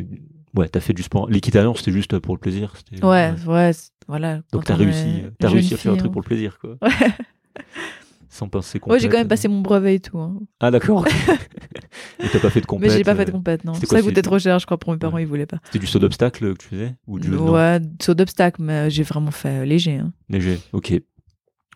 ouais, 0.55 0.69
t'as 0.69 0.81
fait 0.81 0.93
du 0.93 1.03
sport. 1.03 1.29
L'équitation, 1.31 1.75
c'était 1.75 1.93
juste 1.93 2.19
pour 2.19 2.35
le 2.35 2.41
plaisir. 2.41 2.73
Ouais, 3.03 3.35
ouais, 3.47 3.73
c'est- 3.73 3.91
voilà. 4.09 4.41
Donc 4.53 4.65
t'as 4.65 4.75
réussi, 4.75 5.23
jeune 5.41 5.53
réussi 5.53 5.75
à 5.75 5.77
faire 5.77 5.93
un 5.93 5.97
truc 5.97 6.09
hein. 6.11 6.13
pour 6.13 6.23
le 6.23 6.27
plaisir, 6.27 6.59
quoi. 6.59 6.77
Ouais. 6.83 6.91
Sans 8.33 8.49
penser 8.49 8.81
Ouais, 8.87 9.01
j'ai 9.01 9.09
quand 9.09 9.15
même 9.17 9.25
compète. 9.25 9.29
passé 9.29 9.49
mon 9.49 9.61
brevet 9.61 9.97
et 9.97 10.01
tout 10.01 10.17
hein. 10.19 10.39
Ah 10.61 10.71
d'accord. 10.71 11.05
Mais 12.21 12.29
t'as 12.33 12.39
pas 12.39 12.49
fait 12.51 12.61
de 12.61 12.67
compète. 12.67 12.89
Mais 12.91 12.97
j'ai 12.97 13.03
pas 13.03 13.17
fait 13.17 13.25
de 13.25 13.31
euh, 13.31 13.33
compète 13.33 13.65
non. 13.65 13.75
c'était 13.75 13.87
Ça 13.97 14.01
coûtait 14.03 14.15
c'est- 14.17 14.23
trop 14.23 14.39
cher, 14.39 14.57
je 14.61 14.67
crois 14.67 14.79
pour 14.79 14.93
mes 14.93 14.99
parents, 14.99 15.17
Ouais. 15.17 15.23
ils 15.23 15.27
voulaient 15.27 15.47
pas. 15.47 15.59
C'était 15.65 15.81
du 15.81 15.89
saut 15.89 15.99
d'obstacle 15.99 16.55
que 16.55 16.59
tu 16.63 16.69
faisais 16.69 16.95
ou 17.09 17.19
du 17.19 17.35
Ouais, 17.35 17.81
saut 18.01 18.15
d'obstacle 18.15 18.63
mais 18.63 18.89
j'ai 18.89 19.03
vraiment 19.03 19.33
fait 19.33 19.63
euh, 19.63 19.65
léger 19.65 19.97
hein. 19.97 20.13
léger. 20.29 20.61
Ok. 20.73 20.95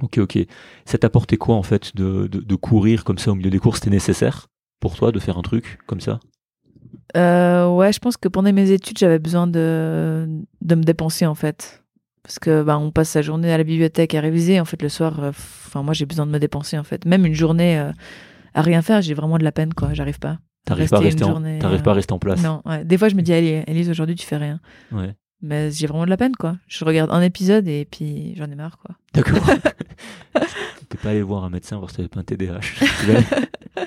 Ok, 0.01 0.19
ok. 0.19 0.39
Ça 0.85 0.97
t'a 0.97 1.09
apporté 1.09 1.37
quoi 1.37 1.57
en 1.57 1.63
fait 1.65 1.95
de, 1.97 2.29
de, 2.29 2.39
de 2.41 2.55
courir 2.55 3.03
comme 3.03 3.19
ça 3.19 3.33
au 3.33 3.35
milieu 3.35 3.51
des 3.51 3.59
courses? 3.59 3.79
C'était 3.81 3.91
nécessaire 3.91 4.47
pour 4.79 4.95
toi 4.97 5.11
de 5.11 5.19
faire 5.19 5.37
un 5.39 5.43
truc 5.43 5.79
comme 5.87 6.01
ça? 6.01 6.21
Euh, 7.17 7.69
ouais, 7.71 7.93
je 7.93 7.99
pense 7.99 8.17
que 8.17 8.29
pendant 8.29 8.53
mes 8.53 8.71
études, 8.71 8.99
j'avais 8.99 9.19
besoin 9.19 9.47
de, 9.47 10.27
de 10.63 10.75
me 10.75 10.83
dépenser 10.83 11.27
en 11.27 11.35
fait. 11.35 11.83
Parce 12.23 12.39
que 12.39 12.63
bah, 12.63 12.79
on 12.79 12.91
passe 12.91 13.11
sa 13.11 13.23
journée 13.23 13.53
à 13.53 13.59
la 13.59 13.65
bibliothèque 13.65 14.15
à 14.15 14.21
réviser. 14.21 14.59
En 14.59 14.65
fait, 14.65 14.81
le 14.83 14.89
soir, 14.89 15.21
euh, 15.23 15.33
moi 15.83 15.93
j'ai 15.93 16.07
besoin 16.07 16.27
de 16.27 16.31
me 16.31 16.39
dépenser 16.39 16.79
en 16.79 16.85
fait. 16.85 17.05
Même 17.05 17.27
une 17.27 17.35
journée 17.35 17.79
euh, 17.79 17.93
à 18.55 18.63
rien 18.63 18.81
faire, 18.83 19.03
j'ai 19.03 19.15
vraiment 19.15 19.39
de 19.39 19.45
la 19.45 19.53
peine 19.53 19.75
quoi. 19.75 19.93
J'arrive 19.93 20.19
pas. 20.19 20.39
T'arrives 20.65 20.89
pas, 20.89 20.97
à 20.97 21.01
Rester 21.01 21.25
en- 21.25 21.29
journée, 21.33 21.59
t'arrives 21.59 21.83
pas 21.83 21.91
à 21.91 21.95
rester 21.95 22.15
en 22.15 22.19
place. 22.19 22.43
Non, 22.43 22.63
ouais. 22.65 22.87
Des 22.87 22.97
fois, 22.97 23.11
je 23.11 23.15
me 23.17 23.21
dis, 23.21 23.35
allez, 23.35 23.63
Elise, 23.67 23.91
aujourd'hui 23.91 24.15
tu 24.17 24.25
fais 24.27 24.39
rien. 24.39 24.61
Ouais. 24.93 25.15
Mais 25.43 25.71
j'ai 25.71 25.87
vraiment 25.87 26.07
de 26.07 26.11
la 26.11 26.17
peine 26.17 26.35
quoi. 26.37 26.57
Je 26.69 26.87
regarde 26.87 27.11
un 27.13 27.21
épisode 27.21 27.69
et 27.69 27.87
puis 27.91 28.35
j'en 28.37 28.47
ai 28.51 28.55
marre 28.55 28.79
quoi. 28.79 28.95
D'accord. 29.13 29.45
T'es 30.89 30.97
pas 31.03 31.11
allé 31.11 31.21
voir 31.21 31.45
un 31.45 31.51
médecin 31.51 31.77
voir 31.77 31.91
si 31.91 31.97
t'avais 31.97 32.09
pas 32.09 32.21
un 32.21 32.23
TDAH. 32.23 32.61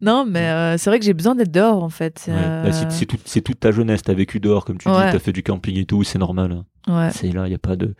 Non, 0.00 0.24
mais 0.28 0.48
euh, 0.48 0.78
c'est 0.78 0.90
vrai 0.90 0.98
que 0.98 1.04
j'ai 1.04 1.14
besoin 1.14 1.34
d'être 1.34 1.50
dehors 1.50 1.82
en 1.82 1.88
fait. 1.88 2.24
Ouais. 2.28 2.34
Euh, 2.36 2.62
Bah, 2.64 2.72
c'est- 2.72 2.90
c'est 2.90 3.06
tout- 3.06 3.18
c'est 3.24 3.40
toute 3.40 3.58
ta 3.60 3.72
jeunesse, 3.72 4.02
t'as 4.02 4.14
vécu 4.14 4.38
dehors, 4.40 4.64
comme 4.64 4.78
tu 4.78 4.88
dis, 4.88 4.94
t'as 4.94 5.18
fait 5.18 5.32
du 5.32 5.42
camping 5.42 5.76
et 5.76 5.84
tout, 5.86 6.04
c'est 6.04 6.18
normal. 6.18 6.52
hein. 6.52 6.64
ouais. 7.06 7.10
C'est 7.12 7.32
là, 7.32 7.48
y 7.48 7.54
a 7.54 7.58
pas 7.58 7.76
de. 7.76 7.94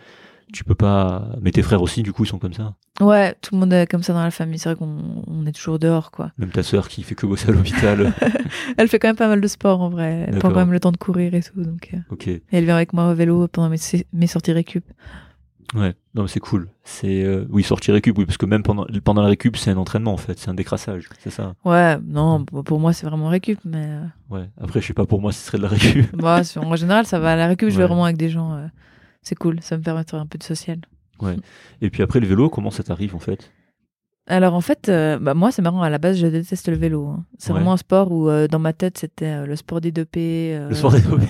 Tu 0.51 0.65
peux 0.65 0.75
pas. 0.75 1.29
Mais 1.43 1.51
tes 1.51 1.61
frères 1.63 1.83
aussi, 1.83 2.03
du 2.03 2.13
coup, 2.15 2.25
ils 2.25 2.29
sont 2.29 2.39
comme 2.39 2.55
ça. 2.55 2.75
ouais, 3.03 3.35
tout 3.43 3.55
le 3.55 3.61
monde 3.61 3.73
est 3.75 3.87
comme 3.91 4.03
ça 4.03 4.15
dans 4.15 4.23
la 4.23 4.31
famille. 4.31 4.59
C'est 4.59 4.71
vrai 4.71 4.77
qu'on 4.77 5.23
on 5.27 5.45
est 5.45 5.53
toujours 5.53 5.79
dehors 5.79 6.11
quoi. 6.11 6.31
Même 6.39 6.49
ta 6.51 6.63
sœur 6.63 6.89
qui 6.89 7.03
fait 7.03 7.15
que 7.15 7.27
bosser 7.27 7.51
à 7.51 7.53
l'hôpital. 7.53 8.15
Elle 8.79 8.89
fait 8.89 8.99
quand 8.99 9.09
même 9.09 9.17
pas 9.17 9.29
mal 9.29 9.43
de 9.43 9.47
sport 9.47 9.83
en 9.83 9.91
vrai. 9.91 10.25
Elle 10.27 10.39
prend 10.39 10.49
quand 10.49 10.57
même 10.57 10.73
le 10.73 10.81
temps 10.81 10.91
de 10.93 10.97
courir 10.97 11.35
et 11.35 11.43
tout. 11.43 11.63
Donc, 11.63 11.91
euh, 11.93 11.99
ok. 12.11 12.29
et 12.29 12.43
elle 12.51 12.65
vient 12.65 12.77
avec 12.77 12.95
moi 12.95 13.11
au 13.11 13.15
vélo 13.15 13.47
pendant 13.49 13.69
mes, 13.69 13.77
mes 14.15 14.27
sorties 14.27 14.53
récup. 14.53 14.85
Ouais. 15.75 15.95
Non, 16.19 16.25
mais 16.25 16.29
c'est 16.29 16.41
cool. 16.41 16.69
C'est 16.83 17.23
euh, 17.23 17.47
oui, 17.49 17.63
sortir 17.63 17.95
récup, 17.95 18.19
oui, 18.19 18.27
parce 18.27 18.37
que 18.39 18.45
même 18.45 18.65
pendant 18.65 18.85
pendant 19.05 19.23
la 19.23 19.29
récup, 19.29 19.57
c'est 19.57 19.71
un 19.71 19.77
entraînement 19.77 20.13
en 20.13 20.17
fait, 20.17 20.37
c'est 20.37 20.51
un 20.51 20.55
décrassage, 20.55 21.09
c'est 21.21 21.31
ça. 21.31 21.55
Ouais, 21.65 21.97
non, 22.05 22.45
pour- 22.45 22.81
moi 22.81 22.93
c'est 22.93 23.07
vraiment 23.07 23.29
récup, 23.29 23.61
mais 23.65 23.87
euh, 23.87 24.03
Ouais. 24.29 24.51
Après, 24.61 24.81
je 24.81 24.87
sais 24.89 24.95
pas 24.95 25.07
pour 25.07 25.21
moi, 25.21 25.31
ce 25.31 25.39
serait 25.47 25.59
de 25.59 25.63
la 25.63 25.69
récup. 25.69 26.07
en 26.57 26.75
général 26.77 27.07
ça 27.07 27.21
va. 27.21 27.33
À 27.33 27.37
la 27.37 27.47
récup, 27.47 27.69
je 27.71 27.77
vais 27.77 27.83
Ouais. 27.83 27.87
vraiment 27.87 28.05
avec 28.05 28.17
des 28.17 28.31
gens. 28.31 28.55
euh, 28.55 28.67
c'est 29.23 29.37
cool, 29.37 29.59
ça 29.63 29.77
me 29.79 29.83
permet 29.85 30.03
de 30.03 30.11
faire 30.11 30.21
un 30.21 30.27
peu 30.27 30.39
de 30.39 30.43
social. 30.43 30.81
Et 31.81 31.91
puis 31.91 32.03
après 32.03 32.19
le 32.21 32.27
vélo, 32.27 32.51
comment 32.51 32.71
ça 32.73 32.83
t'arrive 32.83 33.15
en 33.15 33.21
fait? 33.21 33.53
Alors 34.31 34.55
en 34.55 34.61
fait, 34.61 34.89
euh, 34.89 35.19
bah, 35.19 35.33
moi 35.35 35.51
c'est 35.51 35.63
marrant, 35.63 35.81
à 35.83 35.89
la 35.91 35.99
base 35.99 36.19
je 36.19 36.27
déteste 36.27 36.69
le 36.69 36.77
vélo. 36.77 37.07
hein. 37.07 37.25
C'est 37.39 37.49
Ouais. 37.51 37.55
vraiment 37.59 37.73
un 37.73 37.77
sport 37.79 38.13
où 38.13 38.29
euh, 38.29 38.47
dans 38.47 38.59
ma 38.59 38.73
tête 38.75 38.99
c'était 38.99 39.25
euh, 39.27 39.47
le 39.47 39.57
sport 39.57 39.81
des 39.81 39.91
dopés. 39.91 40.55
euh, 40.55 40.69
Le 40.69 40.75
soir 40.75 40.93
des 40.93 41.01
dopés. 41.01 41.27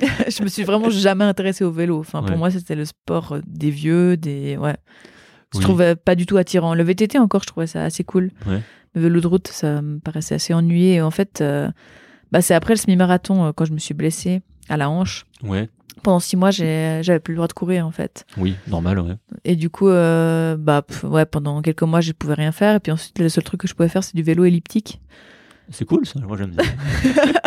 je 0.28 0.42
me 0.42 0.48
suis 0.48 0.64
vraiment 0.64 0.90
jamais 0.90 1.24
intéressée 1.24 1.62
au 1.64 1.70
vélo. 1.70 2.00
Enfin, 2.00 2.20
Ouais. 2.22 2.28
pour 2.28 2.36
moi 2.38 2.50
c'était 2.50 2.74
le 2.74 2.84
sport 2.84 3.32
euh, 3.36 3.40
des 3.46 3.70
vieux, 3.70 4.16
des. 4.16 4.56
Ouais. 4.56 4.76
Je 5.54 5.58
Oui. 5.58 5.64
trouvais 5.64 5.94
pas 5.96 6.14
du 6.16 6.26
tout 6.26 6.36
attirant. 6.36 6.74
Le 6.74 6.82
VTT 6.82 7.18
encore, 7.18 7.42
je 7.42 7.46
trouvais 7.48 7.66
ça 7.68 7.84
assez 7.84 8.04
cool. 8.04 8.30
Ouais. 8.46 8.60
Le 8.94 9.00
vélo 9.02 9.20
de 9.20 9.26
route, 9.28 9.48
ça 9.48 9.80
me 9.82 9.98
paraissait 10.00 10.34
assez 10.34 10.52
ennuyé. 10.54 10.94
Et 10.94 11.02
en 11.02 11.10
fait, 11.12 11.40
euh, 11.40 11.70
bah, 12.32 12.40
c'est 12.42 12.54
après 12.54 12.74
le 12.74 12.78
semi-marathon, 12.78 13.46
euh, 13.46 13.52
quand 13.52 13.64
je 13.64 13.72
me 13.72 13.78
suis 13.78 13.94
blessée 13.94 14.42
à 14.68 14.76
la 14.76 14.90
hanche. 14.90 15.24
Ouais. 15.44 15.68
Pendant 16.02 16.20
six 16.20 16.36
mois, 16.36 16.50
j'avais 16.50 17.20
plus 17.20 17.32
le 17.32 17.36
droit 17.36 17.48
de 17.48 17.52
courir, 17.52 17.86
en 17.86 17.90
fait. 17.90 18.24
Oui, 18.36 18.54
normal, 18.68 18.98
ouais. 19.00 19.14
Et 19.44 19.56
du 19.56 19.70
coup, 19.70 19.88
euh, 19.88 20.56
bah, 20.56 20.82
pff, 20.82 21.04
ouais, 21.04 21.26
pendant 21.26 21.62
quelques 21.62 21.82
mois, 21.82 22.00
je 22.00 22.12
pouvais 22.12 22.34
rien 22.34 22.52
faire. 22.52 22.76
Et 22.76 22.80
puis 22.80 22.92
ensuite, 22.92 23.18
le 23.18 23.28
seul 23.28 23.44
truc 23.44 23.60
que 23.60 23.68
je 23.68 23.74
pouvais 23.74 23.88
faire, 23.88 24.04
c'est 24.04 24.16
du 24.16 24.22
vélo 24.22 24.44
elliptique. 24.44 25.00
C'est 25.72 25.84
cool 25.84 26.04
ça, 26.04 26.18
moi 26.20 26.36
j'aime 26.36 26.50
bien. 26.50 26.64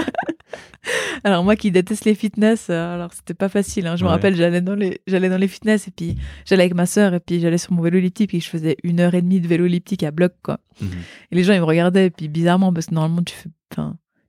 Alors 1.25 1.43
moi 1.45 1.55
qui 1.55 1.71
déteste 1.71 2.03
les 2.03 2.15
fitness, 2.15 2.67
euh, 2.69 2.95
alors 2.95 3.13
c'était 3.13 3.33
pas 3.33 3.47
facile. 3.47 3.87
hein. 3.87 3.95
Je 3.95 4.03
me 4.03 4.09
rappelle, 4.09 4.35
j'allais 4.35 4.59
dans 4.59 4.75
les, 4.75 4.99
j'allais 5.07 5.29
dans 5.29 5.37
les 5.37 5.47
fitness 5.47 5.87
et 5.87 5.91
puis 5.91 6.17
j'allais 6.45 6.63
avec 6.63 6.73
ma 6.75 6.85
sœur 6.85 7.13
et 7.13 7.21
puis 7.21 7.39
j'allais 7.39 7.57
sur 7.57 7.71
mon 7.71 7.81
vélo 7.81 7.97
elliptique 7.97 8.33
et 8.33 8.41
je 8.41 8.49
faisais 8.49 8.75
une 8.83 8.99
heure 8.99 9.13
et 9.13 9.21
demie 9.21 9.39
de 9.39 9.47
vélo 9.47 9.65
elliptique 9.65 10.03
à 10.03 10.11
bloc 10.11 10.33
quoi. 10.43 10.59
Mhm. 10.81 10.89
Et 11.31 11.35
les 11.35 11.43
gens 11.45 11.53
ils 11.53 11.61
me 11.61 11.65
regardaient 11.65 12.07
et 12.07 12.11
puis 12.11 12.27
bizarrement 12.27 12.73
parce 12.73 12.87
que 12.87 12.93
normalement 12.95 13.23
tu 13.23 13.33
fais, 13.35 13.49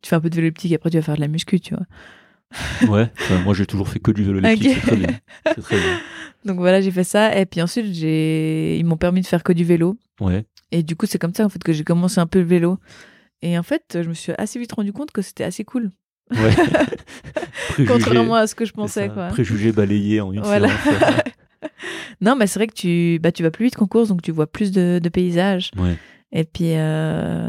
tu 0.03 0.09
fais 0.09 0.15
un 0.17 0.21
peu 0.21 0.31
de 0.31 0.37
vélo 0.37 0.47
elliptique 0.47 0.71
et 0.71 0.77
après 0.77 0.91
tu 0.91 0.97
vas 0.97 1.03
faire 1.03 1.17
de 1.17 1.21
la 1.21 1.29
muscu, 1.29 1.59
tu 1.59 1.75
vois. 1.75 1.85
Ouais, 2.89 3.11
enfin, 3.21 3.39
moi 3.43 3.55
j'ai 3.55 3.67
toujours 3.67 3.89
fait 3.89 3.99
que 3.99 4.11
du 4.13 4.23
vélo 4.25 4.39
Ok. 4.39 4.59
c'est 4.63 4.81
très 4.81 4.97
bien. 4.97 5.09
C'est 5.47 5.61
très 5.63 5.77
bien. 5.77 5.99
Donc 6.45 6.59
voilà, 6.59 6.81
j'ai 6.81 6.91
fait 6.91 7.05
ça 7.05 7.37
et 7.39 7.47
puis 7.47 7.61
ensuite 7.63 7.93
j'ai, 7.95 8.77
ils 8.79 8.85
m'ont 8.85 8.97
permis 8.97 9.23
de 9.23 9.27
faire 9.27 9.43
que 9.43 9.53
du 9.53 9.65
vélo 9.65 9.97
Ouais. 10.21 10.45
et 10.71 10.83
du 10.83 10.95
coup 10.95 11.07
c'est 11.07 11.19
comme 11.19 11.35
ça 11.35 11.45
en 11.45 11.49
fait 11.49 11.63
que 11.65 11.73
j'ai 11.73 11.85
commencé 11.85 12.21
un 12.21 12.27
peu 12.27 12.39
le 12.41 12.45
vélo. 12.47 12.79
Et 13.43 13.59
en 13.59 13.63
fait, 13.63 13.99
je 14.03 14.09
me 14.09 14.15
suis 14.15 14.33
assez 14.39 14.59
vite 14.59 14.73
rendu 14.73 14.93
compte 14.93 15.11
que 15.11 15.21
c'était 15.21 15.45
assez 15.45 15.65
cool, 15.65 15.91
Ouais. 16.31 16.55
Contrairement 17.87 18.37
à 18.37 18.47
ce 18.47 18.55
que 18.55 18.65
je 18.65 18.73
pensais 18.73 19.09
quoi. 19.11 19.29
Préjugés 19.29 19.73
balayés 19.73 20.21
en 20.21 20.33
une 20.33 20.41
Voilà. 20.41 20.69
séance. 20.69 21.21
Non, 22.21 22.37
mais 22.37 22.47
c'est 22.47 22.59
vrai 22.59 22.67
que 22.69 22.75
tu, 22.75 23.19
bah, 23.23 23.33
tu 23.33 23.43
vas 23.43 23.51
plus 23.51 23.65
vite 23.67 23.77
qu'en 23.77 23.87
course, 23.87 24.09
donc 24.09 24.23
tu 24.23 24.31
vois 24.31 24.47
plus 24.47 24.71
de, 24.71 25.01
de 25.03 25.09
paysages. 25.09 25.71
Ouais. 25.77 25.97
Et 26.31 26.45
puis, 26.45 26.75
euh, 26.77 27.49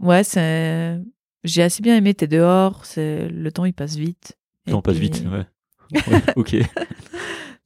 ouais, 0.00 0.22
c'est, 0.24 0.98
j'ai 1.46 1.62
assez 1.62 1.82
bien 1.82 1.96
aimé. 1.96 2.14
T'es 2.14 2.26
dehors, 2.26 2.84
c'est, 2.84 3.28
le 3.28 3.50
temps 3.52 3.64
il 3.64 3.72
passe 3.72 3.96
vite. 3.96 4.36
Le 4.66 4.72
temps 4.72 4.82
passe 4.82 4.96
puis- 4.96 5.08
vite, 5.10 5.24
ouais. 5.32 5.46
Ouais, 6.12 6.22
ok. 6.36 6.56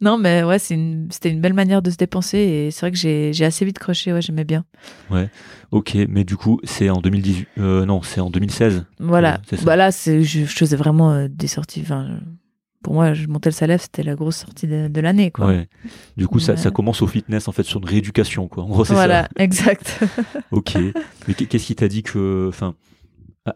Non, 0.03 0.17
mais 0.17 0.43
ouais, 0.43 0.59
c'est 0.59 0.73
une, 0.73 1.09
c'était 1.11 1.29
une 1.29 1.43
belle 1.43 1.53
manière 1.53 1.83
de 1.83 1.91
se 1.91 1.97
dépenser 1.99 2.39
et 2.39 2.71
c'est 2.71 2.81
vrai 2.81 2.91
que 2.91 2.97
j'ai, 2.97 3.35
j'ai 3.35 3.45
assez 3.45 3.67
vite 3.67 3.79
croché. 3.79 4.15
Ouais, 4.15 4.23
j'aimais 4.23 4.45
bien. 4.47 4.65
Ok, 5.73 5.95
mais 6.09 6.25
du 6.25 6.39
coup, 6.39 6.59
c'est 6.65 6.89
en 6.89 7.03
2018. 7.03 7.49
Euh, 7.59 7.85
non, 7.85 8.01
c'est 8.01 8.21
en 8.23 8.31
2016. 8.31 8.87
Voilà. 8.99 9.33
Ouais, 9.33 9.37
c'est 9.51 9.57
ça. 9.59 9.65
bah 9.67 9.77
là, 9.77 9.93
c'est, 9.93 10.23
je, 10.23 10.41
je 10.41 10.47
faisais 10.47 10.77
vraiment 10.77 11.13
euh, 11.13 11.29
des 11.29 11.49
sorties. 11.49 11.81
Enfin, 11.83 12.19
pour 12.83 12.95
moi, 12.95 13.13
je 13.13 13.27
montais 13.27 13.51
le 13.51 13.55
Salève, 13.55 13.79
c'était 13.83 14.03
la 14.03 14.15
grosse 14.15 14.37
sortie 14.39 14.67
de, 14.67 14.89
de 14.89 15.01
l'année, 15.03 15.31
quoi. 15.31 15.49
Ouais. 15.49 15.69
Du 16.17 16.27
coup, 16.27 16.39
ça, 16.39 16.53
Ouais. 16.53 16.59
ça 16.59 16.71
commence 16.71 17.03
au 17.03 17.07
fitness, 17.07 17.47
en 17.47 17.53
fait, 17.53 17.65
sur 17.65 17.79
une 17.81 17.87
rééducation, 17.87 18.49
quoi. 18.49 18.65
En 18.65 18.69
gros, 18.69 18.87
c'est 18.87 18.95
Voilà, 18.95 19.25
ça. 19.25 19.29
exact. 19.45 20.01
Ok. 20.51 20.79
Mais 21.29 21.35
qu'est- 21.35 21.45
qu'est-ce 21.45 21.67
qui 21.67 21.75
t'a 21.77 21.89
dit 21.89 22.03
que. 22.03 22.47
Enfin, 22.49 22.75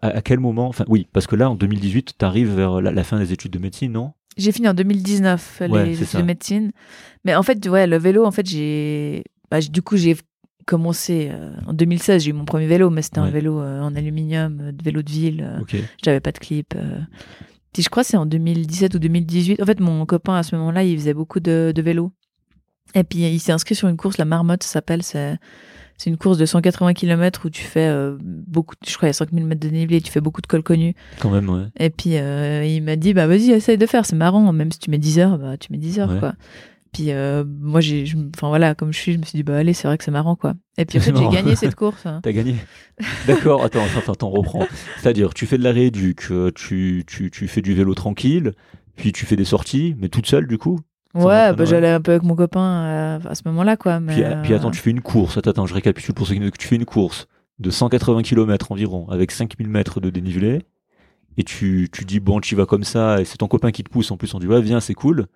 à, 0.03 0.09
à 0.09 0.23
quel 0.23 0.41
moment. 0.41 0.69
Enfin, 0.69 0.85
oui, 0.89 1.07
parce 1.13 1.27
que 1.27 1.37
là, 1.37 1.51
en 1.51 1.55
2018, 1.55 2.15
t'arrives 2.19 2.55
vers 2.55 2.81
la, 2.81 2.91
la 2.93 3.05
fin 3.05 3.19
des 3.19 3.33
études 3.33 3.53
de 3.53 3.59
médecine, 3.59 3.93
non? 3.93 4.13
J'ai 4.37 4.51
fini 4.53 4.69
en 4.69 4.75
2019 4.75 5.63
Ouais, 5.69 5.85
les 5.87 5.95
études 5.95 6.07
ça. 6.07 6.19
de 6.21 6.25
médecine. 6.27 6.73
Mais 7.25 7.35
en 7.37 7.43
fait, 7.43 7.67
ouais, 7.69 7.87
le 7.87 7.97
vélo, 7.99 8.25
en 8.25 8.31
fait, 8.33 8.47
j'ai. 8.47 9.23
bah, 9.51 9.61
du 9.61 9.83
coup, 9.83 9.97
j'ai 9.97 10.17
commencé 10.67 11.29
euh, 11.33 11.53
en 11.67 11.73
2016. 11.73 12.25
J'ai 12.25 12.31
eu 12.31 12.33
mon 12.33 12.45
premier 12.45 12.67
vélo, 12.67 12.91
mais 12.91 13.03
c'était 13.03 13.21
Ouais. 13.21 13.29
un 13.29 13.31
vélo 13.31 13.61
euh, 13.61 13.81
en 13.81 13.95
aluminium, 13.95 14.59
euh, 14.61 14.73
de 14.73 14.83
vélo 14.83 15.03
de 15.03 15.11
ville. 15.11 15.43
euh, 15.47 15.61
Ok. 15.61 15.77
J'avais 16.05 16.21
pas 16.21 16.33
de 16.33 16.39
clip. 16.39 16.75
Puis 17.73 17.83
je 17.83 17.89
crois 17.91 18.03
que 18.03 18.09
c'est 18.09 18.17
en 18.17 18.27
2017 18.27 18.95
ou 18.95 18.99
2018. 18.99 19.61
En 19.63 19.67
fait, 19.67 19.81
mon 19.81 20.07
copain 20.07 20.35
à 20.37 20.43
ce 20.43 20.55
moment-là, 20.57 20.85
il 20.85 20.97
faisait 20.99 21.15
beaucoup 21.15 21.41
de, 21.41 21.73
de 21.75 21.83
vélo. 21.83 22.13
Et 22.95 23.03
puis 23.05 23.21
il 23.21 23.41
s'est 23.41 23.53
inscrit 23.53 23.75
sur 23.75 23.89
une 23.89 23.97
course, 23.97 24.19
la 24.19 24.25
Marmotte, 24.25 24.63
ça 24.63 24.69
s'appelle. 24.75 25.03
C'est 25.03 25.37
c'est 25.97 26.11
une 26.11 26.17
course 26.17 26.39
de 26.39 26.47
180 26.47 26.93
km 26.95 27.47
où 27.47 27.51
tu 27.51 27.63
fais 27.63 27.87
euh, 27.89 28.17
beaucoup, 28.21 28.75
je 28.87 28.95
crois, 28.97 29.07
il 29.07 29.11
y 29.11 29.11
a 29.11 29.15
5000 29.15 29.45
mètres 29.47 29.61
de 29.61 29.69
dénivelé, 29.69 30.01
tu 30.01 30.11
fais 30.11 30.21
beaucoup 30.21 30.41
de 30.43 30.47
col 30.47 30.63
connu. 30.63 30.95
Quand 31.21 31.31
même, 31.31 31.49
ouais. 31.49 31.67
Et 31.79 31.91
puis 31.91 32.17
euh, 32.17 32.65
il 32.65 32.83
m'a 32.83 32.97
dit, 32.97 33.15
bah 33.15 33.27
vas-y, 33.27 33.51
essaye 33.51 33.79
de 33.79 33.87
faire, 33.87 34.05
c'est 34.07 34.17
marrant. 34.17 34.53
Même 34.53 34.73
si 34.73 34.79
tu 34.79 34.91
mets 34.91 34.99
10 34.99 35.19
heures, 35.21 35.39
bah 35.39 35.57
tu 35.57 35.71
mets 35.73 35.79
10 35.79 36.01
heures, 36.01 36.11
Ouais. 36.11 36.19
quoi. 36.19 36.35
Puis 36.93 37.11
euh, 37.11 37.43
moi, 37.61 37.81
j'ai, 37.81 38.05
enfin 38.37 38.47
voilà, 38.49 38.77
comme 38.77 38.93
je 38.93 38.99
suis, 39.01 39.13
je 39.15 39.19
me 39.19 39.25
suis 39.25 39.37
dit, 39.37 39.43
bah 39.43 39.57
allez, 39.57 39.73
c'est 39.73 39.89
vrai 39.89 39.99
que 39.99 40.05
c'est 40.05 40.13
marrant, 40.13 40.37
quoi. 40.37 40.55
Et 40.79 40.85
puis 40.85 40.99
en 40.99 41.01
fait, 41.03 41.17
j'ai 41.17 41.29
gagné 41.29 41.57
cette 41.57 41.75
course. 41.75 42.07
hein. 42.07 42.21
T'as 42.23 42.31
gagné 42.33 42.55
D'accord, 43.27 43.65
attends, 43.65 43.85
attends, 43.85 44.13
attends, 44.13 44.31
reprends. 44.31 44.67
C'est-à-dire, 45.01 45.35
tu 45.35 45.47
fais 45.47 45.59
de 45.59 45.65
la 45.65 45.73
rééduque, 45.73 46.27
tu, 46.55 47.03
tu, 47.07 47.31
tu 47.33 47.49
fais 47.49 47.63
du 47.63 47.75
vélo 47.75 47.95
tranquille, 47.95 48.53
puis 48.95 49.13
tu 49.13 49.27
fais 49.27 49.35
des 49.35 49.45
sorties, 49.45 49.97
mais 49.99 50.09
toute 50.09 50.27
seule, 50.27 50.47
du 50.47 50.57
coup? 50.57 50.79
Ouais, 51.15 51.53
bah, 51.53 51.65
j'allais 51.65 51.91
un 51.91 52.01
peu 52.01 52.13
avec 52.13 52.23
mon 52.25 52.35
copain 52.35 52.61
euh, 52.61 53.19
à 53.29 53.35
ce 53.35 53.43
moment-là, 53.47 53.77
quoi. 53.77 54.01
Mais, 54.01 54.15
Puis, 54.15 54.23
puis 54.43 54.53
euh, 54.53 54.57
attends, 54.57 54.71
tu 54.71 54.81
fais 54.81 54.91
une 54.91 55.01
course. 55.01 55.37
Attends, 55.37 55.51
attends, 55.51 55.67
je 55.67 55.75
récapitule 55.75 56.15
pour 56.15 56.27
ceux 56.27 56.35
qui 56.35 56.41
ne 56.41 56.51
tu 56.51 56.67
fais 56.67 56.77
une 56.77 56.85
course 56.85 57.27
de 57.61 57.71
180 57.71 58.23
km 58.23 58.73
environ, 58.73 59.09
avec 59.11 59.31
5000 59.31 59.69
mètres 59.69 60.01
de 60.01 60.11
dénivelé, 60.11 60.63
et 61.37 61.45
tu, 61.45 61.89
tu 61.93 62.05
dis, 62.05 62.19
bon, 62.21 62.41
tu 62.41 62.55
y 62.55 62.57
vas 62.57 62.67
comme 62.67 62.85
ça, 62.85 63.21
et 63.21 63.25
c'est 63.25 63.37
ton 63.39 63.47
copain 63.49 63.71
qui 63.71 63.85
te 63.85 63.91
pousse 63.91 64.11
en 64.11 64.17
plus, 64.17 64.35
on 64.35 64.39
dit, 64.41 64.47
ouais, 64.49 64.61
viens, 64.61 64.81
c'est 64.81 64.95
cool. 64.95 65.27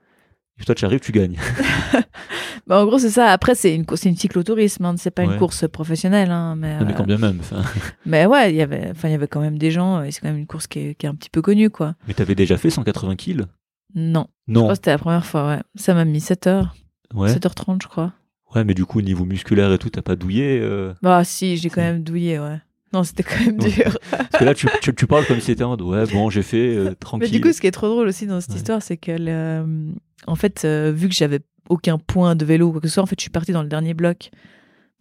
Et 0.61 0.64
toi, 0.64 0.74
tu 0.74 0.85
arrives, 0.85 1.01
tu 1.01 1.12
gagnes. 1.12 1.37
Bah, 2.66 2.83
en 2.83 2.87
gros, 2.87 2.99
c'est 2.99 3.09
ça. 3.09 3.26
Après, 3.33 3.55
c'est 3.55 3.74
une, 3.74 3.85
une 4.05 4.16
cyclotourisme, 4.16 4.85
hein, 4.85 4.95
c'est 4.99 5.11
pas 5.11 5.24
Ouais. 5.24 5.33
une 5.33 5.39
course 5.39 5.66
professionnelle. 5.68 6.31
Hein, 6.31 6.55
mais, 6.55 6.79
Non, 6.79 6.85
mais 6.85 6.93
euh, 6.93 6.95
quand 6.97 7.07
bien 7.07 7.16
même. 7.16 7.39
enfin. 7.41 7.62
mais 8.05 8.26
ouais, 8.26 8.51
il 8.51 8.57
y 8.57 8.61
avait, 8.62 8.89
enfin, 8.91 9.09
il 9.09 9.12
y 9.12 9.14
avait 9.14 9.26
quand 9.29 9.41
même 9.41 9.57
des 9.57 9.70
gens, 9.70 10.03
et 10.03 10.11
c'est 10.11 10.20
quand 10.20 10.29
même 10.29 10.37
une 10.37 10.47
course 10.47 10.66
qui 10.66 10.81
est, 10.81 10.95
qui 10.95 11.07
est 11.07 11.09
un 11.09 11.14
petit 11.14 11.31
peu 11.31 11.41
connue, 11.41 11.70
quoi. 11.70 11.95
Mais 12.07 12.12
t'avais 12.12 12.35
déjà 12.35 12.59
fait 12.59 12.68
180 12.68 13.16
kills? 13.16 13.47
Non, 13.95 14.26
je 14.47 14.53
Non. 14.55 14.61
crois 14.62 14.72
que 14.74 14.76
c'était 14.78 14.91
la 14.91 14.99
première 14.99 15.26
fois, 15.26 15.49
ouais. 15.49 15.61
Ça 15.76 15.95
m'a 15.95 16.05
mis 16.05 16.20
7 16.20 16.47
heures, 16.47 16.74
Ouais. 17.14 17.32
7h30, 17.32 17.82
je 17.82 17.89
crois. 17.89 18.12
ouais, 18.55 18.64
mais 18.64 18.74
du 18.74 18.84
coup, 18.84 19.01
niveau 19.01 19.24
musculaire 19.24 19.72
et 19.72 19.78
tout, 19.78 19.89
t'as 19.91 20.03
pas 20.03 20.16
douillé 20.16 20.59
euh, 20.61 20.93
Bah, 21.03 21.24
si, 21.24 21.57
j'ai 21.57 21.70
quand 21.70 21.80
même 21.80 22.03
douillé, 22.03 22.39
ouais. 22.39 22.61
Non, 22.93 23.03
c'était 23.03 23.22
quand 23.22 23.39
même 23.45 23.59
Ouais. 23.61 23.70
dur. 23.70 23.99
Parce 24.11 24.28
que 24.39 24.45
là, 24.45 24.55
tu, 24.55 24.66
tu, 24.82 24.95
tu 24.95 25.07
parles 25.07 25.26
comme 25.26 25.41
si 25.41 25.47
c'était 25.47 25.64
mode, 25.64 25.82
ouais, 25.82 26.05
bon, 26.12 26.30
j'ai 26.30 26.43
fait 26.43 26.74
euh, 26.76 26.84
Mais 26.91 26.95
tranquille. 26.97 27.30
du 27.30 27.41
coup, 27.41 27.53
ce 27.53 27.61
qui 27.61 27.66
est 27.66 27.70
trop 27.72 27.89
drôle 27.89 28.09
aussi 28.09 28.26
dans 28.26 28.41
cette 28.41 28.51
Ouais. 28.51 28.57
histoire, 28.57 28.82
c'est 28.82 28.97
que, 28.97 29.12
le- 29.18 29.93
en 30.26 30.34
fait, 30.34 30.62
euh, 30.64 30.93
vu 30.95 31.09
que 31.09 31.14
j'avais 31.14 31.41
aucun 31.68 31.99
point 31.99 32.34
de 32.34 32.45
vélo 32.45 32.68
ou 32.68 32.72
quoi 32.72 32.80
que 32.80 32.89
ce 32.89 32.95
soit, 32.95 33.03
en 33.03 33.07
fait, 33.07 33.18
je 33.18 33.22
suis 33.22 33.30
partie 33.30 33.53
dans 33.53 33.62
le 33.62 33.68
dernier 33.68 33.95
bloc. 33.95 34.30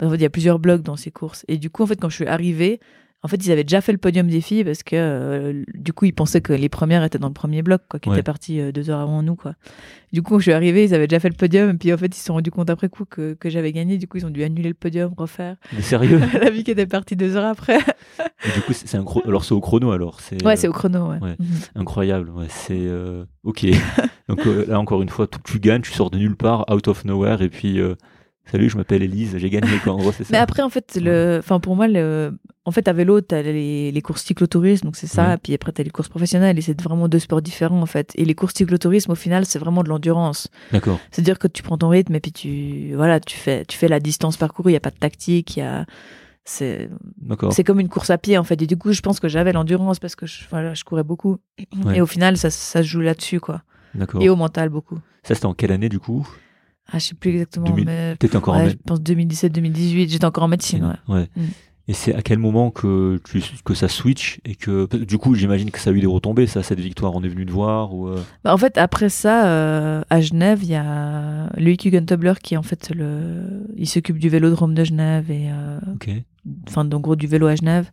En 0.02 0.10
fait, 0.10 0.16
il 0.16 0.22
y 0.22 0.26
a 0.26 0.30
plusieurs 0.30 0.60
blocs 0.60 0.82
dans 0.84 0.96
ces 0.98 1.12
courses. 1.12 1.44
Et 1.48 1.58
du 1.58 1.70
coup, 1.70 1.84
en 1.84 1.88
fait, 1.88 1.96
quand 2.00 2.10
je 2.10 2.16
suis 2.16 2.28
arrivée, 2.28 2.80
en 3.24 3.28
fait, 3.28 3.44
ils 3.46 3.52
avaient 3.52 3.64
déjà 3.64 3.82
fait 3.82 3.92
le 3.92 3.98
podium 3.98 4.28
des 4.28 4.42
filles 4.42 4.64
parce 4.64 4.84
que, 4.84 4.96
euh, 4.96 5.64
du 5.74 5.92
coup, 5.92 6.06
ils 6.06 6.14
pensaient 6.14 6.40
que 6.40 6.54
les 6.54 6.70
premières 6.70 7.04
étaient 7.04 7.18
dans 7.18 7.28
le 7.28 7.34
premier 7.34 7.64
bloc, 7.64 7.82
quoi, 7.90 8.00
qui 8.00 8.10
Ouais. 8.10 8.16
étaient 8.16 8.24
parties 8.24 8.60
euh, 8.62 8.72
deux 8.72 8.90
heures 8.92 9.00
avant 9.00 9.24
nous, 9.24 9.36
quoi. 9.36 9.54
Du 10.14 10.22
coup, 10.22 10.38
je 10.40 10.44
suis 10.44 10.54
arrivée, 10.54 10.84
ils 10.86 10.94
avaient 10.94 11.08
déjà 11.08 11.20
fait 11.20 11.30
le 11.30 11.36
podium. 11.36 11.72
Et 11.72 11.74
puis, 11.74 11.92
en 11.92 11.98
fait, 11.98 12.06
ils 12.16 12.20
se 12.20 12.26
sont 12.26 12.34
rendus 12.34 12.52
compte 12.52 12.70
après 12.70 12.90
coup 12.90 13.06
que, 13.06 13.34
que 13.34 13.50
j'avais 13.50 13.72
gagné. 13.74 13.98
Du 13.98 14.08
coup, 14.08 14.18
ils 14.18 14.26
ont 14.26 14.30
dû 14.30 14.44
annuler 14.44 14.70
le 14.70 14.76
podium, 14.76 15.14
refaire. 15.18 15.56
Mais 15.74 15.82
sérieux? 15.82 16.20
La 16.42 16.52
vie 16.52 16.64
qui 16.64 16.72
était 16.72 16.86
partie 16.86 17.16
deux 17.16 17.36
heures 17.36 17.46
après. 17.46 17.80
Et 18.46 18.52
du 18.54 18.62
coup, 18.62 18.74
c'est 18.74 18.96
un 18.96 19.04
alors 19.26 19.44
c'est 19.44 19.54
au 19.56 19.62
chrono 19.62 19.92
alors. 19.92 20.22
C'est 20.22 20.42
Ouais, 20.46 20.54
euh, 20.54 20.56
c'est 20.56 20.68
au 20.68 20.72
chrono, 20.74 21.10
ouais. 21.10 21.20
ouais. 21.20 21.36
Mhm. 21.40 21.48
incroyable. 21.76 22.30
Ouais, 22.30 22.46
c'est 22.50 22.88
ok. 23.44 23.66
Donc 24.30 24.46
là 24.68 24.80
encore 24.80 25.02
une 25.02 25.10
fois, 25.10 25.26
tu, 25.28 25.40
tu 25.44 25.60
gagnes, 25.60 25.82
tu 25.82 25.92
sors 25.92 26.12
de 26.12 26.18
nulle 26.20 26.36
part, 26.36 26.66
out 26.72 26.88
of 26.88 27.04
nowhere, 27.04 27.42
et 27.42 27.50
puis 27.50 27.80
salut, 28.52 28.70
je 28.70 28.78
m'appelle 28.78 29.04
Elise, 29.04 29.38
j'ai 29.38 29.50
gagné. 29.50 29.78
Quoi. 29.84 29.94
En 29.94 29.98
gros, 29.98 30.12
c'est 30.12 30.24
ça. 30.26 30.30
Mais 30.32 30.38
après, 30.38 30.62
en 30.64 30.70
fait, 30.70 30.98
le, 31.02 31.38
enfin 31.40 31.60
pour 31.60 31.76
moi, 31.76 31.88
le, 31.88 32.38
en 32.66 32.72
fait, 32.72 32.88
à 32.88 32.94
vélo, 32.94 33.22
t'as 33.22 33.42
les, 33.42 33.92
les 33.92 34.02
courses 34.02 34.24
cyclotourisme, 34.24 34.86
donc 34.86 34.96
c'est 34.96 35.08
ça. 35.08 35.30
Ouais. 35.30 35.38
Puis 35.42 35.54
après, 35.54 35.72
t'as 35.72 35.84
les 35.84 35.90
courses 35.90 36.10
professionnelles, 36.10 36.58
et 36.58 36.62
c'est 36.62 36.80
vraiment 36.82 37.08
deux 37.08 37.20
sports 37.20 37.42
différents, 37.42 37.82
en 37.82 37.86
fait. 37.86 38.12
Et 38.16 38.26
les 38.26 38.36
courses 38.36 38.56
cyclotourisme, 38.56 39.12
au 39.12 39.16
final, 39.16 39.46
c'est 39.46 39.60
vraiment 39.60 39.84
de 39.84 39.90
l'endurance. 39.90 40.50
D'accord. 40.72 41.00
C'est-à-dire 41.12 41.40
que 41.40 41.48
tu 41.48 41.64
prends 41.64 41.78
ton 41.78 41.90
rythme 41.90 42.16
et 42.16 42.20
puis 42.20 42.32
tu, 42.32 42.94
voilà, 42.96 43.20
tu 43.20 43.38
fais, 43.38 43.64
tu 43.66 43.78
fais 43.78 43.88
la 43.88 44.00
distance 44.00 44.38
parcourue. 44.38 44.72
Il 44.72 44.74
y 44.74 44.78
a 44.78 44.82
pas 44.82 44.92
de 44.92 44.98
tactique, 44.98 45.56
il 45.58 45.60
y 45.62 45.64
a, 45.64 45.86
c'est, 46.44 46.90
D'accord. 47.22 47.54
c'est 47.54 47.64
comme 47.64 47.80
une 47.80 47.90
course 47.90 48.10
à 48.10 48.18
pied, 48.18 48.38
en 48.38 48.44
fait. 48.44 48.62
Et 48.62 48.68
du 48.68 48.78
coup, 48.78 48.94
je 48.94 49.02
pense 49.02 49.20
que 49.20 49.28
j'avais 49.28 49.54
l'endurance 49.54 50.00
parce 50.00 50.16
que 50.16 50.26
je, 50.26 50.44
voilà, 50.50 50.74
je 50.74 50.84
courais 50.84 51.04
beaucoup. 51.04 51.38
Ouais. 51.86 51.98
Et 51.98 52.02
au 52.02 52.06
final, 52.06 52.38
ça, 52.38 52.50
ça 52.50 52.84
se 52.84 52.88
joue 52.88 53.02
là-dessus, 53.02 53.40
quoi. 53.40 53.64
D'accord. 53.96 54.22
Et 54.22 54.30
au 54.30 54.36
mental, 54.36 54.70
beaucoup. 54.70 55.00
Ça, 55.24 55.36
c'était 55.36 55.46
en 55.46 55.54
quelle 55.54 55.72
année 55.72 55.90
du 55.90 56.00
coup? 56.00 56.28
Ah, 56.92 57.00
je 57.00 57.06
sais 57.06 57.16
plus 57.16 57.32
exactement, 57.32 57.66
2000. 57.70 57.86
mais. 57.86 58.16
Encore 58.36 58.56
en 58.56 58.60
ouais, 58.60 58.68
mé- 58.68 58.72
je 58.72 58.76
pense 58.86 59.00
2017-2018. 59.02 60.10
J'étais 60.10 60.26
encore 60.26 60.44
en 60.44 60.48
médecine, 60.48 60.84
ouais. 60.86 61.16
Ouais. 61.16 61.28
Mm. 61.36 61.46
Et 61.90 61.94
c'est 61.94 62.14
à 62.14 62.22
quel 62.22 62.38
moment 62.38 62.70
que, 62.70 63.18
tu, 63.24 63.42
que 63.64 63.74
ça 63.74 63.88
switch 63.88 64.40
et 64.44 64.56
que 64.56 64.94
du 65.06 65.18
coup 65.18 65.36
j'imagine 65.36 65.72
que 65.72 65.80
ça 65.80 65.90
a 65.90 65.94
eu 65.94 66.02
des 66.02 66.06
retombées, 66.06 66.46
ça, 66.46 66.62
cette 66.62 66.82
victoire, 66.82 67.16
on 67.16 67.24
est 67.24 67.30
venu 67.30 67.46
te 67.46 67.52
voir 67.52 67.94
ou 67.94 68.10
euh, 68.10 68.20
Bah, 68.44 68.54
en 68.54 68.58
fait, 68.58 68.78
après 68.78 69.08
ça, 69.08 69.48
euh, 69.48 70.02
à 70.10 70.20
Genève, 70.20 70.60
il 70.64 70.70
y 70.70 70.76
a 70.76 71.50
Loïc 71.56 71.86
Hugentobler 71.86 72.34
qui 72.44 72.56
est 72.56 72.58
en 72.58 72.64
fait 72.64 72.92
le, 72.94 73.66
il 73.78 73.88
s'occupe 73.88 74.20
du 74.20 74.28
vélodrome 74.28 74.74
de 74.74 74.84
Genève 74.84 75.32
et, 75.32 75.50
euh, 75.50 75.80
enfin, 76.68 76.90
en 76.92 77.00
gros, 77.00 77.16
du 77.16 77.26
vélo 77.28 77.48
à 77.48 77.56
Genève. 77.56 77.90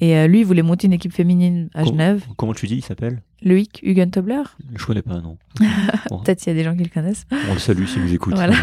Et 0.00 0.16
euh, 0.16 0.26
lui, 0.28 0.40
il 0.40 0.46
voulait 0.46 0.62
monter 0.62 0.86
une 0.86 0.92
équipe 0.92 1.12
féminine 1.12 1.68
à 1.74 1.82
Com- 1.82 1.92
Genève. 1.92 2.24
Comment 2.36 2.54
tu 2.54 2.66
dis, 2.66 2.76
il 2.76 2.84
s'appelle 2.84 3.20
Loïc 3.42 3.80
Hugentobler. 3.82 4.42
Je 4.76 4.84
connais 4.86 5.02
pas, 5.02 5.20
non. 5.20 5.36
Bon, 6.10 6.18
Peut-être 6.20 6.44
il 6.46 6.50
y 6.50 6.52
a 6.52 6.54
des 6.54 6.64
gens 6.64 6.76
qui 6.76 6.84
le 6.84 6.88
connaissent. 6.88 7.26
on 7.50 7.54
le 7.54 7.58
salue 7.58 7.84
s'il 7.86 8.02
nous 8.02 8.14
écoute. 8.14 8.34
Voilà. 8.34 8.54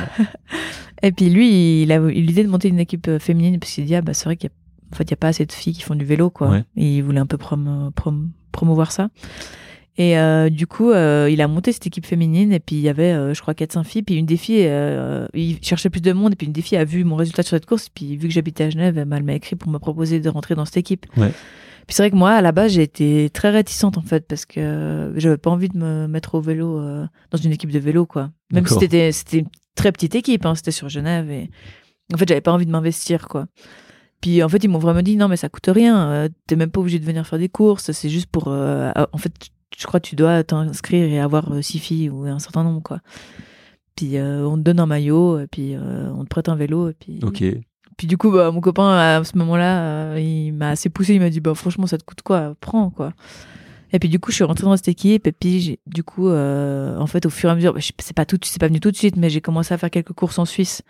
Et 1.03 1.11
puis 1.11 1.29
lui, 1.29 1.83
il 1.83 1.91
a 1.91 1.97
eu 1.97 2.09
l'idée 2.11 2.43
de 2.43 2.49
monter 2.49 2.69
une 2.69 2.79
équipe 2.79 3.07
euh, 3.07 3.19
féminine 3.19 3.59
parce 3.59 3.71
qu'il 3.73 3.85
dit, 3.85 3.95
ah 3.95 4.01
bah 4.01 4.13
c'est 4.13 4.25
vrai 4.25 4.37
qu'il 4.37 4.49
y 4.49 4.51
a, 4.51 4.93
en 4.93 4.95
fait, 4.95 5.03
il 5.03 5.11
y 5.11 5.13
a 5.13 5.17
pas 5.17 5.27
assez 5.27 5.45
de 5.45 5.51
filles 5.51 5.73
qui 5.73 5.81
font 5.81 5.95
du 5.95 6.05
vélo, 6.05 6.29
quoi. 6.29 6.49
Ouais. 6.49 6.63
Et 6.77 6.97
il 6.97 7.01
voulait 7.03 7.19
un 7.19 7.25
peu 7.25 7.37
prom- 7.37 7.91
prom- 7.95 8.29
promouvoir 8.51 8.91
ça. 8.91 9.09
Et 9.97 10.17
euh, 10.19 10.49
du 10.49 10.67
coup, 10.67 10.91
euh, 10.91 11.29
il 11.31 11.41
a 11.41 11.47
monté 11.47 11.71
cette 11.71 11.87
équipe 11.87 12.05
féminine 12.05 12.51
et 12.51 12.59
puis 12.59 12.75
il 12.75 12.81
y 12.81 12.89
avait, 12.89 13.13
euh, 13.13 13.33
je 13.33 13.41
crois, 13.41 13.53
4-5 13.53 13.83
filles. 13.85 14.03
Puis 14.03 14.15
une 14.15 14.25
des 14.25 14.35
filles, 14.37 14.69
il 15.33 15.57
cherchait 15.61 15.89
plus 15.89 16.01
de 16.01 16.11
monde 16.11 16.33
et 16.33 16.35
puis 16.35 16.47
une 16.47 16.53
des 16.53 16.61
filles 16.61 16.77
a 16.79 16.83
vu 16.85 17.03
mon 17.05 17.15
résultat 17.15 17.43
sur 17.43 17.51
cette 17.55 17.65
course. 17.65 17.87
Puis 17.89 18.17
vu 18.17 18.27
que 18.27 18.33
j'habitais 18.33 18.65
à 18.65 18.69
Genève, 18.69 18.97
elle 18.97 19.23
m'a 19.23 19.33
écrit 19.33 19.55
pour 19.55 19.71
me 19.71 19.79
proposer 19.79 20.19
de 20.19 20.29
rentrer 20.29 20.55
dans 20.55 20.65
cette 20.65 20.77
équipe. 20.77 21.05
Ouais. 21.15 21.31
Puis 21.87 21.93
c'est 21.95 22.01
vrai 22.03 22.11
que 22.11 22.15
moi, 22.15 22.31
à 22.31 22.41
la 22.41 22.51
base, 22.51 22.73
j'ai 22.73 22.81
été 22.81 23.29
très 23.29 23.51
réticente 23.51 23.97
en 23.97 24.01
fait 24.01 24.27
parce 24.27 24.45
que 24.45 25.13
j'avais 25.17 25.37
pas 25.37 25.51
envie 25.51 25.69
de 25.69 25.77
me 25.77 26.07
mettre 26.07 26.35
au 26.35 26.41
vélo 26.41 26.81
dans 27.31 27.37
une 27.37 27.51
équipe 27.51 27.71
de 27.71 27.79
vélo, 27.79 28.05
quoi. 28.05 28.31
Même 28.51 28.63
si 28.65 28.73
c'était 28.81 29.11
c'était 29.11 29.37
une 29.39 29.47
très 29.75 29.91
petite 29.91 30.15
équipe, 30.15 30.45
hein, 30.45 30.55
c'était 30.55 30.71
sur 30.71 30.89
Genève 30.89 31.29
et 31.29 31.49
en 32.13 32.17
fait, 32.17 32.27
j'avais 32.27 32.41
pas 32.41 32.51
envie 32.53 32.65
de 32.65 32.71
m'investir, 32.71 33.27
quoi. 33.27 33.45
Puis 34.21 34.41
en 34.41 34.49
fait, 34.49 34.63
ils 34.63 34.67
m'ont 34.67 34.79
vraiment 34.79 35.01
dit 35.03 35.15
non, 35.15 35.27
mais 35.27 35.37
ça 35.37 35.47
coûte 35.49 35.67
rien. 35.67 36.09
euh, 36.09 36.29
T'es 36.47 36.55
même 36.55 36.71
pas 36.71 36.79
obligé 36.81 36.97
de 36.97 37.05
venir 37.05 37.25
faire 37.27 37.37
des 37.39 37.49
courses. 37.49 37.91
C'est 37.91 38.09
juste 38.09 38.27
pour. 38.31 38.45
euh, 38.47 38.91
en 39.13 39.17
fait, 39.19 39.31
je 39.77 39.85
crois 39.85 39.99
que 39.99 40.07
tu 40.07 40.15
dois 40.15 40.43
t'inscrire 40.43 41.05
et 41.05 41.19
avoir 41.19 41.51
euh, 41.51 41.61
six 41.61 41.79
filles 41.79 42.09
ou 42.09 42.25
un 42.25 42.39
certain 42.39 42.63
nombre, 42.63 42.81
quoi. 42.81 42.99
Puis 43.95 44.17
euh, 44.17 44.45
on 44.45 44.57
te 44.57 44.61
donne 44.61 44.79
un 44.79 44.85
maillot, 44.85 45.39
et 45.39 45.47
puis 45.47 45.75
euh, 45.75 46.09
on 46.15 46.23
te 46.23 46.29
prête 46.29 46.49
un 46.49 46.55
vélo, 46.55 46.89
et 46.89 46.93
puis. 46.93 47.19
Ok. 47.23 47.43
Puis 47.97 48.07
du 48.07 48.17
coup, 48.17 48.29
bah, 48.29 48.51
mon 48.51 48.59
copain 48.59 48.89
à 48.91 49.23
ce 49.23 49.37
moment-là, 49.37 50.19
il 50.19 50.51
m'a 50.51 50.71
assez 50.71 50.89
poussé. 50.89 51.13
Il 51.13 51.21
m'a 51.21 51.29
dit 51.29 51.39
bah 51.39 51.55
franchement, 51.55 51.87
ça 51.87 51.97
te 51.97 52.03
coûte 52.03 52.21
quoi? 52.23 52.53
Prends 52.59 52.89
quoi. 52.89 53.13
Et 53.95 53.99
puis 53.99 54.09
du 54.09 54.19
coup, 54.19 54.31
je 54.31 54.35
suis 54.35 54.43
rentrée 54.43 54.65
dans 54.65 54.75
cette 54.75 54.89
équipe. 54.89 55.25
Et 55.27 55.31
puis 55.31 55.79
du 55.87 56.03
coup, 56.03 56.27
euh, 56.27 56.97
en 56.97 57.07
fait, 57.07 57.25
au 57.25 57.29
fur 57.29 57.49
et 57.49 57.53
à 57.53 57.55
mesure, 57.55 57.73
bah, 57.73 57.79
c'est 57.81 58.15
pas 58.15 58.25
tout, 58.25 58.37
c'est 58.43 58.59
pas 58.59 58.67
venu 58.67 58.81
tout 58.81 58.91
de 58.91 58.97
suite, 58.97 59.15
mais 59.15 59.29
j'ai 59.29 59.39
commencé 59.39 59.73
à 59.73 59.77
faire 59.77 59.89
quelques 59.89 60.11
courses 60.11 60.37
en 60.37 60.45
Suisse. 60.45 60.81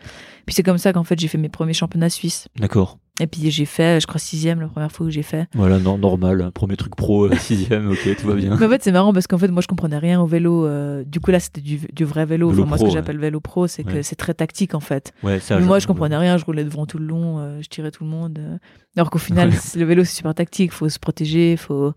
Puis 0.46 0.56
c'est 0.56 0.64
comme 0.64 0.80
ça 0.80 0.92
qu'en 0.92 1.04
fait, 1.04 1.20
j'ai 1.20 1.28
fait 1.28 1.38
mes 1.38 1.50
premiers 1.50 1.74
championnats 1.74 2.10
suisses. 2.10 2.48
D'accord. 2.58 2.98
Et 3.22 3.28
puis 3.28 3.50
j'ai 3.50 3.64
fait, 3.64 4.02
je 4.02 4.08
crois, 4.08 4.20
sixième 4.20 4.60
la 4.60 4.68
première 4.68 4.92
fois 4.92 5.06
que 5.06 5.12
j'ai 5.12 5.24
fait. 5.24 5.48
Voilà, 5.54 5.80
non, 5.80 5.98
normal. 5.98 6.52
Premier 6.54 6.76
truc 6.76 6.96
pro, 6.98 7.26
euh, 7.28 7.36
sixième, 7.40 7.90
ok, 7.90 8.16
tout 8.20 8.28
va 8.28 8.34
bien. 8.34 8.58
Mais 8.60 8.66
en 8.66 8.70
fait, 8.70 8.84
c'est 8.84 8.92
marrant 8.92 9.14
parce 9.14 9.26
qu'en 9.26 9.38
fait, 9.38 9.48
moi, 9.48 9.62
je 9.62 9.68
comprenais 9.68 9.98
rien 9.98 10.20
au 10.20 10.26
vélo. 10.26 10.66
euh, 10.66 11.04
du 11.06 11.22
coup, 11.22 11.32
là, 11.32 11.40
c'était 11.40 11.62
du, 11.62 11.80
du 11.94 12.04
vrai 12.04 12.26
vélo. 12.26 12.50
Vélo 12.50 12.64
Enfin, 12.64 12.70
moi, 12.70 12.78
ce 12.78 12.84
que 12.84 12.88
ouais. 12.90 12.94
j'appelle 12.94 13.18
vélo 13.18 13.40
pro, 13.40 13.68
c'est 13.68 13.86
que 13.86 13.94
Ouais. 13.94 14.04
c'est 14.04 14.18
très 14.18 14.34
tactique, 14.34 14.76
en 14.76 14.82
fait. 14.82 15.14
Ouais, 15.24 15.40
ça. 15.40 15.58
Moi, 15.62 15.80
je 15.80 15.88
comprenais 15.88 16.18
rien. 16.18 16.38
Je 16.38 16.44
roulais 16.44 16.66
devant 16.66 16.86
tout 16.86 16.98
le 16.98 17.06
long. 17.06 17.40
euh, 17.40 17.62
je 17.62 17.70
tirais 17.70 17.92
tout 17.92 18.04
le 18.04 18.10
monde. 18.10 18.38
euh. 18.38 18.58
Alors 18.98 19.10
qu'au 19.10 19.18
final, 19.20 19.50
le 19.78 19.86
vélo, 19.86 20.04
c'est 20.04 20.16
super 20.18 20.36
tactique. 20.36 20.74
faut 20.74 20.90
se 20.90 21.00
protéger. 21.00 21.56
faut 21.56 21.94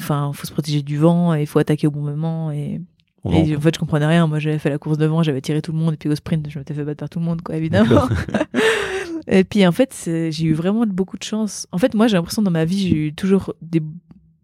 Enfin, 0.00 0.32
faut 0.34 0.46
se 0.48 0.52
protéger 0.52 0.82
du 0.82 0.96
vent 0.96 1.32
et 1.34 1.42
il 1.42 1.46
faut 1.46 1.58
attaquer 1.60 1.86
au 1.86 1.90
bon 1.92 2.00
moment. 2.00 2.50
Et, 2.50 2.80
On 3.22 3.30
et 3.32 3.54
en 3.54 3.60
fait, 3.60 3.74
je 3.74 3.78
comprenais 3.78 4.06
rien. 4.06 4.26
Moi, 4.26 4.40
j'avais 4.40 4.58
fait 4.58 4.70
la 4.70 4.78
course 4.78 4.98
devant, 4.98 5.22
j'avais 5.22 5.42
tiré 5.42 5.62
tout 5.62 5.70
le 5.70 5.78
monde. 5.78 5.94
Et 5.94 5.96
puis 5.96 6.08
au 6.08 6.16
sprint, 6.16 6.48
je 6.50 6.58
m'étais 6.58 6.74
fait 6.74 6.82
battre 6.84 6.98
par 6.98 7.08
tout 7.08 7.20
le 7.20 7.24
monde, 7.24 7.40
quoi, 7.42 7.54
évidemment. 7.56 8.08
et 9.26 9.44
puis 9.44 9.66
en 9.66 9.72
fait, 9.72 9.94
j'ai 10.30 10.44
eu 10.44 10.52
vraiment 10.52 10.84
beaucoup 10.86 11.16
de 11.18 11.22
chance. 11.22 11.66
En 11.72 11.78
fait, 11.78 11.94
moi, 11.94 12.06
j'ai 12.06 12.16
l'impression 12.16 12.42
dans 12.42 12.50
ma 12.50 12.64
vie, 12.64 12.88
j'ai 12.88 12.96
eu 13.08 13.14
toujours 13.14 13.54
des 13.62 13.82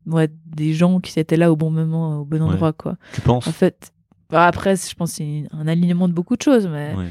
ouais, 0.07 0.29
des 0.55 0.73
gens 0.73 1.01
qui 1.01 1.19
étaient 1.19 1.37
là 1.37 1.51
au 1.51 1.57
bon 1.57 1.71
moment, 1.71 2.21
au 2.21 2.25
bon 2.25 2.41
endroit, 2.43 2.73
quoi. 2.73 2.97
Tu 3.15 3.21
penses? 3.21 3.47
En 3.47 3.53
fait, 3.53 3.93
bah, 4.31 4.47
après, 4.47 4.77
je 4.77 4.95
pense 4.95 5.13
c'est 5.13 5.45
un 5.53 5.67
alignement 5.69 6.09
de 6.09 6.13
beaucoup 6.13 6.37
de 6.37 6.43
choses, 6.43 6.67
mais 6.69 6.95
Ouais. 6.97 7.07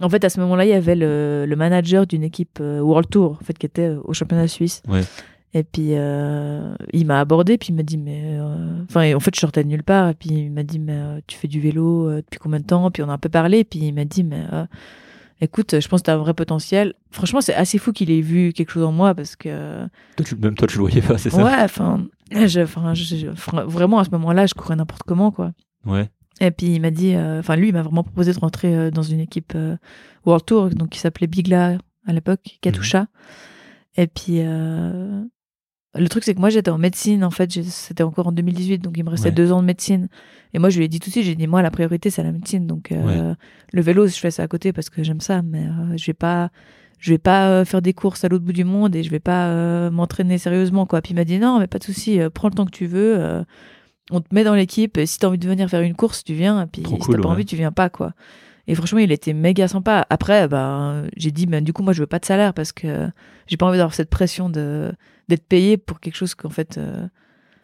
en 0.00 0.08
fait, 0.08 0.24
à 0.24 0.28
ce 0.30 0.40
moment-là, 0.40 0.64
il 0.64 0.70
y 0.70 0.74
avait 0.74 0.94
le, 0.96 1.44
le 1.46 1.56
manager 1.56 2.06
d'une 2.06 2.22
équipe 2.22 2.58
euh, 2.60 2.80
World 2.80 3.08
Tour, 3.10 3.38
en 3.40 3.44
fait, 3.44 3.56
qui 3.58 3.66
était 3.66 3.90
au 4.04 4.12
championnat 4.14 4.48
suisse. 4.48 4.82
Et 5.56 5.62
puis, 5.62 5.90
euh, 5.92 6.74
il 6.92 7.06
m'a 7.06 7.20
abordé, 7.20 7.58
puis 7.58 7.68
il 7.68 7.76
m'a 7.76 7.84
dit, 7.84 7.96
mais. 7.96 8.22
euh, 8.40 8.82
Enfin, 8.88 9.02
et 9.02 9.14
en 9.14 9.20
fait, 9.20 9.34
je 9.34 9.40
sortais 9.40 9.62
de 9.62 9.68
nulle 9.68 9.84
part, 9.84 10.08
et 10.08 10.14
puis 10.14 10.30
il 10.30 10.50
m'a 10.50 10.64
dit, 10.64 10.78
mais 10.80 10.94
euh, 10.96 11.20
tu 11.28 11.36
fais 11.38 11.46
du 11.46 11.60
vélo 11.60 12.08
euh, 12.08 12.16
depuis 12.22 12.38
combien 12.40 12.58
de 12.58 12.64
temps? 12.64 12.90
Puis 12.90 13.02
on 13.04 13.08
a 13.08 13.12
un 13.12 13.18
peu 13.18 13.28
parlé, 13.28 13.62
puis 13.64 13.78
il 13.80 13.92
m'a 13.94 14.04
dit, 14.04 14.24
mais. 14.24 14.42
Écoute, 15.40 15.80
je 15.80 15.88
pense 15.88 16.00
que 16.00 16.04
tu 16.06 16.10
as 16.10 16.14
un 16.14 16.18
vrai 16.18 16.32
potentiel. 16.34 16.94
Franchement, 17.10 17.40
c'est 17.40 17.54
assez 17.54 17.78
fou 17.78 17.92
qu'il 17.92 18.10
ait 18.10 18.20
vu 18.20 18.52
quelque 18.52 18.70
chose 18.70 18.84
en 18.84 18.92
moi 18.92 19.14
parce 19.14 19.36
que. 19.36 19.84
Toi, 20.16 20.24
tu- 20.26 20.36
même 20.36 20.54
toi, 20.54 20.66
tu 20.68 20.76
le 20.78 20.82
voyais 20.82 21.02
pas, 21.02 21.18
c'est 21.18 21.30
ça? 21.30 21.44
Ouais, 21.44 21.62
enfin. 21.62 22.06
Vraiment, 23.66 23.98
à 23.98 24.04
ce 24.04 24.10
moment-là, 24.10 24.46
je 24.46 24.54
courais 24.54 24.76
n'importe 24.76 25.02
comment, 25.02 25.30
quoi. 25.30 25.52
Ouais. 25.86 26.08
Et 26.40 26.50
puis 26.50 26.66
il 26.74 26.80
m'a 26.80 26.90
dit, 26.90 27.14
euh, 27.14 27.38
enfin 27.40 27.54
lui, 27.54 27.68
il 27.68 27.72
m'a 27.72 27.82
vraiment 27.82 28.02
proposé 28.02 28.32
de 28.32 28.38
rentrer 28.40 28.74
euh, 28.74 28.90
dans 28.90 29.02
une 29.02 29.20
équipe 29.20 29.52
euh, 29.54 29.76
World 30.26 30.44
Tour, 30.44 30.70
donc 30.70 30.88
qui 30.88 30.98
s'appelait 30.98 31.28
Bigla 31.28 31.78
à 32.06 32.12
l'époque, 32.12 32.58
Katusha. 32.60 33.06
Et 33.96 34.08
puis 34.08 34.40
le 34.42 36.08
truc 36.08 36.24
c'est 36.24 36.34
que 36.34 36.40
moi 36.40 36.50
j'étais 36.50 36.70
en 36.72 36.78
médecine, 36.78 37.22
en 37.24 37.30
fait, 37.30 37.52
c'était 37.52 38.02
encore 38.02 38.26
en 38.26 38.32
2018, 38.32 38.78
donc 38.78 38.94
il 38.96 39.04
me 39.04 39.10
restait 39.10 39.28
Ouais. 39.28 39.34
deux 39.34 39.52
ans 39.52 39.60
de 39.60 39.66
médecine. 39.66 40.08
Et 40.54 40.58
moi 40.58 40.70
je 40.70 40.78
lui 40.78 40.84
ai 40.84 40.88
dit 40.88 41.00
tout 41.00 41.10
de 41.10 41.12
suite, 41.12 41.24
j'ai 41.24 41.34
dit 41.34 41.46
moi 41.46 41.60
la 41.62 41.70
priorité 41.70 42.10
c'est 42.10 42.22
la 42.22 42.32
médecine, 42.32 42.66
donc 42.66 42.92
euh, 42.92 43.34
le 43.72 43.82
vélo 43.82 44.06
je 44.06 44.16
fais 44.16 44.30
ça 44.30 44.44
à 44.44 44.48
côté 44.48 44.72
parce 44.72 44.88
que 44.88 45.02
j'aime 45.02 45.20
ça, 45.20 45.42
mais 45.42 45.66
euh, 45.66 45.96
je 45.96 46.06
vais 46.06 46.14
pas, 46.14 46.50
je 47.00 47.10
vais 47.12 47.18
pas 47.18 47.50
euh, 47.50 47.64
faire 47.64 47.82
des 47.82 47.92
courses 47.92 48.24
à 48.24 48.28
l'autre 48.28 48.44
bout 48.44 48.52
du 48.52 48.64
monde 48.64 48.94
et 48.94 49.02
je 49.02 49.10
vais 49.10 49.20
pas 49.20 49.48
euh, 49.48 49.90
m'entraîner 49.90 50.38
sérieusement 50.38 50.86
quoi. 50.86 51.02
Puis 51.02 51.12
il 51.12 51.16
m'a 51.16 51.24
dit 51.24 51.38
non 51.38 51.58
mais 51.58 51.66
pas 51.66 51.78
de 51.78 51.84
souci, 51.84 52.20
prends 52.32 52.48
le 52.48 52.54
temps 52.54 52.66
que 52.66 52.70
tu 52.70 52.86
veux. 52.86 53.44
on 54.10 54.20
te 54.20 54.32
met 54.32 54.44
dans 54.44 54.54
l'équipe 54.54 54.96
et 54.96 55.06
si 55.06 55.18
t'as 55.18 55.26
envie 55.26 55.38
de 55.38 55.48
venir 55.48 55.68
faire 55.68 55.82
une 55.82 55.94
course, 55.94 56.22
tu 56.24 56.34
viens. 56.34 56.62
Et 56.62 56.66
puis 56.66 56.82
Trop 56.82 56.94
si 56.94 57.00
cool, 57.00 57.16
t'as 57.16 57.22
pas 57.22 57.28
ouais. 57.28 57.34
envie, 57.34 57.44
tu 57.44 57.56
viens 57.56 57.72
pas, 57.72 57.90
quoi. 57.90 58.12
Et 58.66 58.74
franchement, 58.74 58.98
il 58.98 59.12
était 59.12 59.32
méga 59.34 59.68
sympa. 59.68 60.06
Après, 60.08 60.48
ben, 60.48 61.06
j'ai 61.16 61.30
dit, 61.30 61.46
ben, 61.46 61.62
du 61.62 61.72
coup, 61.72 61.82
moi, 61.82 61.92
je 61.92 62.00
veux 62.00 62.06
pas 62.06 62.18
de 62.18 62.24
salaire 62.24 62.54
parce 62.54 62.72
que 62.72 63.08
j'ai 63.46 63.56
pas 63.56 63.66
envie 63.66 63.76
d'avoir 63.76 63.94
cette 63.94 64.10
pression 64.10 64.48
de 64.48 64.92
d'être 65.28 65.46
payé 65.46 65.78
pour 65.78 66.00
quelque 66.00 66.16
chose 66.16 66.34
qu'en 66.34 66.50
fait, 66.50 66.76
euh, 66.76 67.06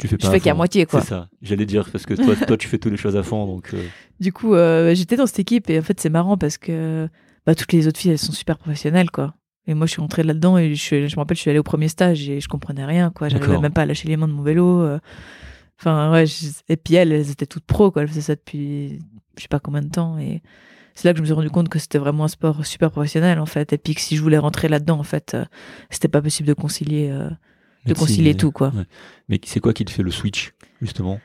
Tu 0.00 0.08
fais 0.08 0.16
je 0.18 0.22
pas 0.26 0.30
fais 0.30 0.36
à 0.36 0.40
qu'à 0.40 0.54
moitié, 0.54 0.86
quoi. 0.86 1.00
C'est 1.02 1.08
ça. 1.08 1.28
J'allais 1.42 1.66
dire 1.66 1.88
parce 1.92 2.06
que 2.06 2.14
toi, 2.14 2.34
toi, 2.46 2.56
tu 2.56 2.66
fais 2.66 2.78
toutes 2.78 2.90
les 2.92 2.96
choses 2.98 3.16
à 3.16 3.22
fond, 3.22 3.46
donc. 3.46 3.70
euh, 3.74 3.82
Du 4.18 4.32
coup, 4.32 4.54
euh, 4.54 4.94
j'étais 4.94 5.16
dans 5.16 5.26
cette 5.26 5.38
équipe 5.40 5.68
et 5.70 5.78
en 5.78 5.82
fait, 5.82 6.00
c'est 6.00 6.10
marrant 6.10 6.36
parce 6.38 6.56
que 6.58 7.08
bah, 7.46 7.54
toutes 7.54 7.72
les 7.72 7.86
autres 7.86 8.00
filles, 8.00 8.12
elles 8.12 8.18
sont 8.18 8.32
super 8.32 8.58
professionnelles, 8.58 9.10
quoi. 9.10 9.34
Et 9.66 9.74
moi, 9.74 9.86
je 9.86 9.92
suis 9.92 10.00
rentrée 10.00 10.22
là-dedans 10.22 10.56
et 10.58 10.74
je, 10.74 11.06
je 11.06 11.14
me 11.16 11.20
rappelle, 11.20 11.36
je 11.36 11.42
suis 11.42 11.50
allée 11.50 11.58
au 11.58 11.62
premier 11.62 11.88
stage 11.88 12.28
et 12.28 12.40
je 12.40 12.48
comprenais 12.48 12.84
rien, 12.84 13.10
quoi. 13.10 13.28
J'arrivais 13.28 13.52
même 13.60 13.72
pas 13.72 13.82
à 13.82 13.86
lâcher 13.86 14.08
les 14.08 14.16
mains 14.16 14.26
de 14.26 14.32
mon 14.32 14.42
vélo. 14.42 14.80
euh. 14.80 14.98
Enfin, 15.78 16.10
ouais. 16.12 16.26
je- 16.26 16.48
Et 16.68 16.76
puis 16.76 16.94
elles, 16.94 17.12
elles 17.12 17.30
étaient 17.30 17.46
toutes 17.46 17.64
pro, 17.64 17.90
quoi. 17.90 18.02
Elles 18.02 18.08
faisaient 18.08 18.20
ça 18.20 18.34
depuis 18.34 18.98
je 19.36 19.42
sais 19.42 19.48
pas 19.48 19.60
combien 19.60 19.80
de 19.82 19.88
temps. 19.88 20.18
Et 20.18 20.42
c'est 20.94 21.08
là 21.08 21.12
que 21.12 21.18
je 21.18 21.22
me 21.22 21.26
suis 21.26 21.34
rendu 21.34 21.50
compte 21.50 21.68
que 21.68 21.78
c'était 21.78 21.98
vraiment 21.98 22.24
un 22.24 22.28
sport 22.28 22.66
super 22.66 22.90
professionnel, 22.90 23.38
en 23.38 23.46
fait. 23.46 23.72
Et 23.72 23.78
puis 23.78 23.94
que 23.94 24.00
si 24.00 24.16
je 24.16 24.22
voulais 24.22 24.38
rentrer 24.38 24.68
là-dedans, 24.68 24.98
en 24.98 25.02
fait, 25.04 25.34
euh, 25.34 25.44
c'était 25.88 26.08
pas 26.08 26.20
possible 26.20 26.48
de 26.48 26.54
concilier, 26.54 27.08
euh, 27.10 27.30
de 27.86 27.94
concilier 27.94 28.30
et- 28.30 28.36
tout, 28.36 28.52
quoi. 28.52 28.68
Ouais. 28.74 28.84
Mais 29.28 29.40
c'est 29.44 29.60
quoi 29.60 29.72
qui 29.72 29.84
te 29.84 29.90
fait 29.90 30.02
le 30.02 30.10
switch, 30.10 30.52
justement? 30.80 31.20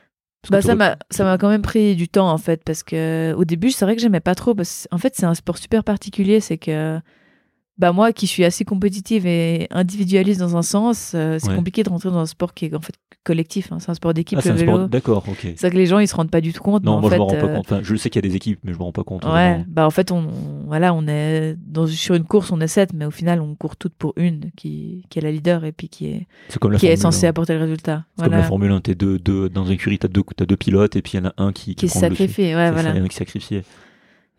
Bah, 0.50 0.62
ça 0.62 0.76
m'a 0.76 0.96
ça 1.10 1.24
m'a 1.24 1.38
quand 1.38 1.48
même 1.48 1.62
pris 1.62 1.96
du 1.96 2.08
temps 2.08 2.30
en 2.30 2.38
fait 2.38 2.62
parce 2.62 2.84
que 2.84 3.34
au 3.36 3.44
début 3.44 3.72
c'est 3.72 3.84
vrai 3.84 3.96
que 3.96 4.00
j'aimais 4.02 4.20
pas 4.20 4.36
trop 4.36 4.54
parce 4.54 4.86
en 4.92 4.98
fait 4.98 5.12
c'est 5.16 5.26
un 5.26 5.34
sport 5.34 5.58
super 5.58 5.82
particulier 5.82 6.38
c'est 6.38 6.56
que 6.56 7.00
bah 7.78 7.92
moi 7.92 8.12
qui 8.12 8.26
suis 8.26 8.44
assez 8.44 8.64
compétitive 8.64 9.26
et 9.26 9.66
individualiste 9.70 10.40
dans 10.40 10.56
un 10.56 10.62
sens 10.62 11.12
euh, 11.14 11.38
c'est 11.38 11.48
Ouais. 11.50 11.56
compliqué 11.56 11.82
de 11.82 11.90
rentrer 11.90 12.10
dans 12.10 12.18
un 12.18 12.26
sport 12.26 12.54
qui 12.54 12.66
est 12.66 12.74
en 12.74 12.80
fait 12.80 12.94
collectif 13.24 13.70
hein. 13.72 13.78
c'est 13.80 13.90
un 13.90 13.94
sport 13.94 14.14
d'équipe 14.14 14.38
Ah, 14.38 14.42
c'est 14.42 14.50
le 14.52 14.56
vélo. 14.56 14.86
D'accord, 14.86 15.24
ok. 15.28 15.38
c'est 15.42 15.60
vrai 15.60 15.70
que 15.70 15.76
les 15.76 15.86
gens 15.86 15.98
ils 15.98 16.06
se 16.08 16.14
rendent 16.14 16.30
pas 16.30 16.40
du 16.40 16.52
tout 16.52 16.62
compte 16.62 16.84
Non, 16.84 17.00
mais 17.00 17.08
moi 17.08 17.10
en 17.10 17.10
je 17.10 17.16
me 17.16 17.22
rends 17.22 17.46
pas 17.46 17.52
euh, 17.52 17.54
compte. 17.56 17.66
Enfin, 17.72 17.80
je 17.82 17.96
sais 17.96 18.08
qu'il 18.08 18.24
y 18.24 18.26
a 18.26 18.28
des 18.30 18.36
équipes, 18.36 18.60
mais 18.64 18.72
je 18.72 18.78
me 18.78 18.82
rends 18.84 18.92
pas 18.92 19.02
compte. 19.04 19.24
Ouais, 19.24 19.64
bah 19.68 19.86
en 19.86 19.90
fait, 19.90 20.10
on, 20.12 20.18
on- 20.18 20.66
voilà, 20.66 20.94
on 20.94 21.06
est 21.08 21.56
dans, 21.66 21.86
sur 21.86 22.14
une 22.14 22.24
course, 22.24 22.50
on 22.52 22.60
est 22.60 22.68
sept, 22.68 22.92
mais 22.94 23.04
au 23.04 23.10
final, 23.10 23.40
on 23.40 23.54
court 23.56 23.76
toutes 23.76 23.94
pour 23.94 24.12
une 24.16 24.50
qui, 24.56 25.04
qui 25.10 25.18
est 25.18 25.22
la 25.22 25.30
leader 25.32 25.64
et 25.64 25.72
puis 25.72 25.88
qui 25.88 26.06
est, 26.06 26.26
comme 26.60 26.76
qui 26.76 26.86
est 26.86 26.96
censée 26.96 27.26
1. 27.26 27.30
apporter 27.30 27.54
le 27.54 27.60
résultat. 27.60 28.04
C'est 28.16 28.24
comme 28.24 28.32
la. 28.32 28.42
Formule 28.44 28.70
1, 28.70 28.80
t'es 28.80 28.94
deux, 28.94 29.18
deux, 29.18 29.48
dans 29.48 29.64
une 29.64 29.72
écurie, 29.72 29.98
t'as 29.98 30.08
deux, 30.08 30.22
t'as 30.36 30.46
deux 30.46 30.56
pilotes, 30.56 30.94
et 30.96 31.02
puis 31.02 31.12
il 31.14 31.20
y 31.20 31.26
en 31.26 31.28
a 31.28 31.34
un 31.36 31.52
qui, 31.52 31.74
Qui 31.74 31.88
sacrifie, 31.88 32.42
ouais, 32.54 32.70
voilà. 32.70 32.94
ça, 32.94 32.98
un 33.00 33.08
qui 33.08 33.16
sacrifié. 33.16 33.64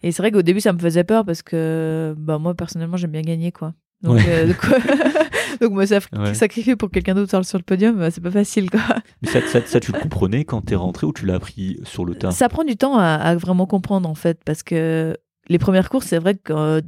Et 0.03 0.11
c'est 0.11 0.21
vrai 0.21 0.31
qu'au 0.31 0.41
début, 0.43 0.59
ça 0.61 0.73
me 0.73 0.79
faisait 0.79 1.03
peur 1.03 1.25
parce 1.25 1.41
que 1.41 2.13
bah, 2.17 2.37
moi, 2.37 2.53
personnellement, 2.53 2.97
j'aime 2.97 3.11
bien 3.11 3.21
gagner. 3.21 3.51
quoi. 3.51 3.73
Donc, 4.03 4.15
Ouais. 4.17 4.23
euh, 4.27 4.47
donc, 4.47 4.57
donc 5.61 5.71
moi, 5.71 5.87
ça, 5.87 5.99
Ouais. 6.17 6.33
sacrifier 6.33 6.75
pour 6.75 6.91
quelqu'un 6.91 7.15
d'autre 7.15 7.29
sur, 7.31 7.43
sur 7.45 7.57
le 7.57 7.63
podium, 7.63 7.97
bah, 7.97 8.11
c'est 8.11 8.21
pas 8.21 8.29
facile. 8.31 8.69
Quoi. 8.69 8.81
Mais 9.21 9.27
ça, 9.29 9.41
ça, 9.47 9.59
ça, 9.65 9.79
tu 9.79 9.91
le 9.91 9.99
comprenais 9.99 10.45
quand 10.45 10.61
t'es 10.61 10.75
rentré 10.75 11.07
ou 11.07 11.13
tu 11.13 11.25
l'as 11.25 11.35
appris 11.35 11.79
sur 11.83 12.05
le 12.05 12.13
tas? 12.15 12.31
Ça 12.31 12.47
prend 12.49 12.63
du 12.63 12.75
temps 12.77 12.97
à, 12.97 13.05
à 13.15 13.35
vraiment 13.35 13.65
comprendre, 13.65 14.07
en 14.07 14.15
fait, 14.15 14.39
parce 14.45 14.61
que 14.63 15.17
les 15.49 15.57
premières 15.57 15.89
courses, 15.89 16.05
c'est 16.07 16.19
vrai 16.19 16.35
qu'en 16.35 16.81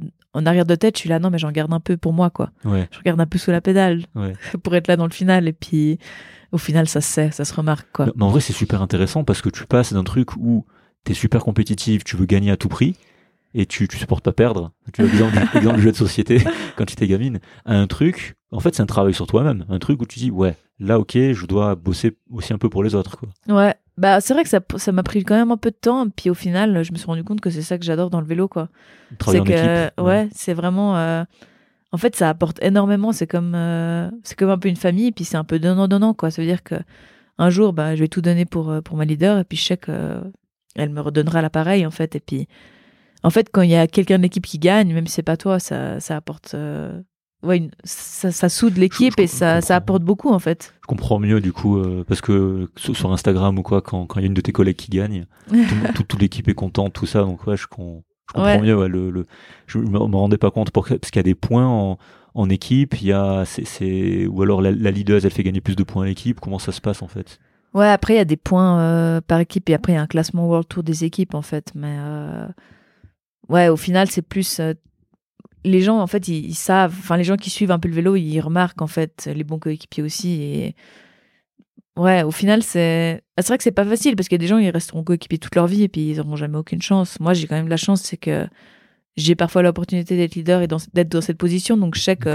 arrière 0.46 0.66
de 0.66 0.74
tête, 0.76 0.96
je 0.96 1.00
suis 1.00 1.08
là, 1.08 1.18
non, 1.18 1.30
mais 1.30 1.38
j'en 1.38 1.50
garde 1.50 1.72
un 1.72 1.80
peu 1.80 1.96
pour 1.96 2.12
moi. 2.12 2.30
quoi. 2.30 2.50
Ouais, 2.64 2.88
Je 2.92 2.98
regarde 2.98 3.20
un 3.20 3.26
peu 3.26 3.38
sous 3.38 3.50
la 3.50 3.60
pédale 3.60 4.04
pour 4.62 4.74
être 4.76 4.86
là 4.86 4.96
dans 4.96 5.06
le 5.06 5.12
final. 5.12 5.48
Et 5.48 5.52
puis, 5.52 5.98
au 6.52 6.58
final, 6.58 6.86
ça 6.86 7.00
se 7.00 7.08
sait, 7.08 7.30
ça 7.32 7.44
se 7.44 7.54
remarque. 7.54 7.88
quoi. 7.92 8.06
Mais, 8.06 8.12
mais 8.16 8.24
en 8.24 8.28
vrai, 8.28 8.40
c'est 8.40 8.52
super 8.52 8.82
intéressant 8.82 9.24
parce 9.24 9.42
que 9.42 9.48
tu 9.48 9.66
passes 9.66 9.92
d'un 9.92 10.04
truc 10.04 10.36
où 10.36 10.64
t'es 11.04 11.14
super 11.14 11.42
compétitif, 11.44 12.04
tu 12.04 12.16
veux 12.16 12.26
gagner 12.26 12.50
à 12.50 12.56
tout 12.56 12.68
prix, 12.68 12.96
et 13.54 13.66
tu, 13.66 13.88
tu 13.88 13.96
supportes 13.98 14.24
pas 14.24 14.32
perdre. 14.32 14.72
Tu 14.92 15.02
as 15.02 15.04
l'exemple 15.04 15.32
du, 15.36 15.42
exemple 15.58 15.76
du 15.76 15.82
jeu 15.82 15.92
de 15.92 15.96
société 15.96 16.38
quand 16.76 16.84
tu 16.84 16.92
étais 16.92 17.06
gamine, 17.06 17.40
à 17.64 17.74
un 17.76 17.86
truc, 17.86 18.36
en 18.52 18.60
fait, 18.60 18.74
c'est 18.74 18.82
un 18.82 18.86
travail 18.86 19.14
sur 19.14 19.26
toi-même. 19.26 19.64
Un 19.68 19.78
truc 19.78 20.00
où 20.02 20.06
tu 20.06 20.18
dis, 20.18 20.30
ouais, 20.30 20.56
là, 20.78 20.98
ok, 20.98 21.12
je 21.14 21.46
dois 21.46 21.74
bosser 21.74 22.16
aussi 22.30 22.52
un 22.52 22.58
peu 22.58 22.68
pour 22.68 22.82
les 22.84 22.94
autres, 22.94 23.16
quoi. 23.18 23.28
Ouais, 23.48 23.74
bah 23.96 24.20
c'est 24.20 24.32
vrai 24.32 24.44
que 24.44 24.48
ça 24.48 24.60
ça 24.76 24.92
m'a 24.92 25.02
pris 25.02 25.24
quand 25.24 25.34
même 25.34 25.50
un 25.50 25.56
peu 25.58 25.70
de 25.70 25.76
temps. 25.76 26.08
Puis 26.08 26.30
au 26.30 26.34
final, 26.34 26.82
je 26.84 26.92
me 26.92 26.96
suis 26.96 27.06
rendu 27.06 27.22
compte 27.24 27.40
que 27.42 27.50
c'est 27.50 27.60
ça 27.62 27.76
que 27.76 27.84
j'adore 27.84 28.08
dans 28.10 28.20
le 28.20 28.26
vélo, 28.26 28.48
quoi. 28.48 28.68
C'est 29.26 29.42
que 29.44 29.86
équipe. 29.86 30.00
ouais, 30.00 30.28
c'est 30.32 30.54
vraiment. 30.54 30.96
euh, 30.96 31.24
En 31.92 31.98
fait, 31.98 32.14
ça 32.16 32.28
apporte 32.30 32.62
énormément. 32.62 33.12
C'est 33.12 33.26
comme 33.26 33.54
euh, 33.54 34.08
c'est 34.22 34.38
comme 34.38 34.48
un 34.50 34.58
peu 34.58 34.68
une 34.68 34.76
famille. 34.76 35.12
Puis 35.12 35.24
c'est 35.24 35.36
un 35.36 35.44
peu 35.44 35.58
donnant 35.58 35.86
donnant, 35.88 36.14
quoi. 36.14 36.30
Ça 36.30 36.40
veut 36.40 36.48
dire 36.48 36.62
que 36.62 36.76
un 37.36 37.50
jour, 37.50 37.72
bah, 37.72 37.94
je 37.96 38.00
vais 38.00 38.08
tout 38.08 38.22
donner 38.22 38.46
pour 38.46 38.70
euh, 38.70 38.80
pour 38.80 38.96
ma 38.96 39.04
leader. 39.04 39.38
Et 39.38 39.44
puis 39.44 39.58
je 39.58 39.64
sais 39.64 39.76
que 39.76 40.20
elle 40.76 40.90
me 40.90 41.00
redonnera 41.00 41.42
l'appareil, 41.42 41.84
en 41.86 41.90
fait. 41.90 42.14
Et 42.16 42.20
puis 42.20 42.46
en 43.22 43.30
fait, 43.30 43.48
quand 43.52 43.62
il 43.62 43.70
y 43.70 43.76
a 43.76 43.86
quelqu'un 43.86 44.18
de 44.18 44.22
l'équipe 44.22 44.46
qui 44.46 44.58
gagne, 44.58 44.92
même 44.94 45.06
si 45.06 45.14
c'est 45.14 45.22
pas 45.22 45.36
toi, 45.36 45.58
ça 45.58 46.00
ça 46.00 46.16
apporte. 46.16 46.52
euh, 46.54 47.00
Ouais, 47.42 47.56
une- 47.56 47.70
ça, 47.84 48.30
ça 48.32 48.50
soude 48.50 48.76
l'équipe 48.76 49.18
et 49.18 49.26
ça, 49.26 49.62
ça 49.62 49.74
apporte 49.76 50.02
beaucoup 50.02 50.28
en 50.28 50.38
fait. 50.38 50.74
Je 50.82 50.86
comprends 50.86 51.18
mieux, 51.18 51.40
du 51.40 51.54
coup, 51.54 51.78
euh, 51.78 52.04
parce 52.06 52.20
que 52.20 52.68
sur, 52.76 53.10
Instagram 53.12 53.58
ou 53.58 53.62
quoi, 53.62 53.80
quand 53.80 54.04
quand 54.04 54.20
il 54.20 54.24
y 54.24 54.26
a 54.26 54.28
une 54.28 54.34
de 54.34 54.42
tes 54.42 54.52
collègues 54.52 54.76
qui 54.76 54.90
gagne, 54.90 55.24
tout, 55.48 55.54
le 55.54 55.56
monde- 55.76 55.92
tout- 55.94 56.02
toute 56.02 56.20
l'équipe 56.20 56.48
est 56.48 56.54
contente, 56.54 56.92
tout 56.92 57.06
ça, 57.06 57.22
donc 57.22 57.46
ouais, 57.46 57.56
je, 57.56 57.66
con- 57.66 58.04
je 58.28 58.34
comprends 58.34 58.56
Ouais. 58.56 58.60
mieux. 58.60 58.76
ouais, 58.76 58.88
le, 58.88 59.08
le, 59.10 59.26
je 59.66 59.78
me, 59.78 59.86
me 59.86 60.16
rendais 60.16 60.36
pas 60.36 60.50
compte 60.50 60.70
pour, 60.70 60.86
parce 60.86 61.10
qu'il 61.10 61.16
y 61.16 61.20
a 61.20 61.22
des 61.22 61.34
points 61.34 61.66
en, 61.66 61.96
en 62.34 62.50
équipe, 62.50 63.00
il 63.00 63.06
y 63.08 63.12
a, 63.12 63.44
c'est, 63.46 63.64
c'est, 63.64 64.26
ou 64.26 64.42
alors 64.42 64.60
la, 64.60 64.70
la 64.70 64.90
leader, 64.90 65.18
elle 65.24 65.30
fait 65.30 65.42
gagner 65.42 65.62
plus 65.62 65.76
de 65.76 65.82
points 65.82 66.02
à 66.04 66.06
l'équipe. 66.08 66.40
Comment 66.40 66.58
ça 66.58 66.72
se 66.72 66.82
passe 66.82 67.00
en 67.00 67.08
fait? 67.08 67.38
Ouais, 67.72 67.86
après, 67.88 68.14
il 68.14 68.16
y 68.16 68.20
a 68.20 68.24
des 68.24 68.36
points 68.36 68.80
euh, 68.80 69.20
par 69.20 69.38
équipe 69.40 69.68
et 69.70 69.74
après, 69.74 69.92
il 69.92 69.96
y 69.96 69.98
a 69.98 70.02
un 70.02 70.06
classement 70.08 70.46
World 70.48 70.66
Tour 70.68 70.82
des 70.82 71.04
équipes, 71.04 71.34
en 71.34 71.42
fait. 71.42 71.70
Mais 71.74 71.96
euh, 72.00 72.46
ouais, 73.48 73.68
au 73.68 73.76
final, 73.76 74.10
c'est 74.10 74.22
plus. 74.22 74.58
euh, 74.60 74.74
les 75.64 75.80
gens, 75.80 76.00
en 76.00 76.06
fait, 76.06 76.26
ils, 76.28 76.46
ils 76.46 76.54
savent. 76.54 76.94
Enfin, 76.98 77.16
les 77.16 77.24
gens 77.24 77.36
qui 77.36 77.50
suivent 77.50 77.70
un 77.70 77.78
peu 77.78 77.88
le 77.88 77.94
vélo, 77.94 78.16
ils 78.16 78.40
remarquent, 78.40 78.82
en 78.82 78.86
fait, 78.88 79.30
les 79.32 79.44
bons 79.44 79.58
coéquipiers 79.60 80.02
aussi. 80.02 80.42
Et 80.42 80.74
ouais, 81.96 82.22
au 82.24 82.32
final, 82.32 82.62
c'est. 82.64 83.22
ah, 83.36 83.42
C'est 83.42 83.48
vrai 83.48 83.58
que 83.58 83.64
c'est 83.64 83.70
pas 83.70 83.84
facile 83.84 84.16
parce 84.16 84.28
qu'il 84.28 84.34
y 84.36 84.40
a 84.40 84.44
des 84.44 84.48
gens, 84.48 84.58
ils 84.58 84.70
resteront 84.70 85.04
coéquipiers 85.04 85.38
toute 85.38 85.54
leur 85.54 85.66
vie 85.68 85.84
et 85.84 85.88
puis 85.88 86.10
ils 86.10 86.16
n'auront 86.16 86.36
jamais 86.36 86.58
aucune 86.58 86.82
chance. 86.82 87.20
Moi, 87.20 87.34
j'ai 87.34 87.46
quand 87.46 87.56
même 87.56 87.68
la 87.68 87.76
chance, 87.76 88.02
c'est 88.02 88.16
que 88.16 88.48
j'ai 89.16 89.36
parfois 89.36 89.62
l'opportunité 89.62 90.16
d'être 90.16 90.34
leader 90.34 90.62
et 90.62 90.66
d'être 90.66 91.08
dans 91.08 91.20
cette 91.20 91.38
position. 91.38 91.76
Donc, 91.76 91.94
je 91.94 92.00
sais 92.00 92.16
que 92.16 92.30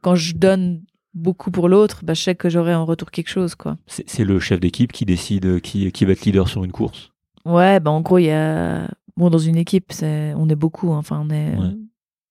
quand 0.00 0.14
je 0.14 0.34
donne 0.34 0.82
beaucoup 1.14 1.50
pour 1.50 1.68
l'autre, 1.68 2.00
bah, 2.04 2.14
je 2.14 2.22
sais 2.22 2.34
que 2.34 2.48
j'aurai 2.48 2.74
en 2.74 2.84
retour 2.84 3.10
quelque 3.10 3.28
chose, 3.28 3.54
quoi. 3.54 3.76
C'est, 3.86 4.24
le 4.24 4.40
chef 4.40 4.60
d'équipe 4.60 4.92
qui 4.92 5.04
décide 5.04 5.60
qui, 5.60 5.90
qui 5.92 6.04
va 6.04 6.12
être 6.12 6.24
leader 6.24 6.48
sur 6.48 6.64
une 6.64 6.72
course? 6.72 7.10
Ouais, 7.44 7.78
bah 7.80 7.90
en 7.90 8.00
gros, 8.00 8.18
il 8.18 8.24
y 8.24 8.30
a. 8.30 8.88
Bon, 9.16 9.30
dans 9.30 9.38
une 9.38 9.56
équipe, 9.56 9.92
on 10.02 10.48
est 10.48 10.56
beaucoup. 10.56 10.92
hein. 10.92 10.98
Enfin, 10.98 11.24
on 11.24 11.30
est. 11.30 11.56
Ouais. 11.56 11.76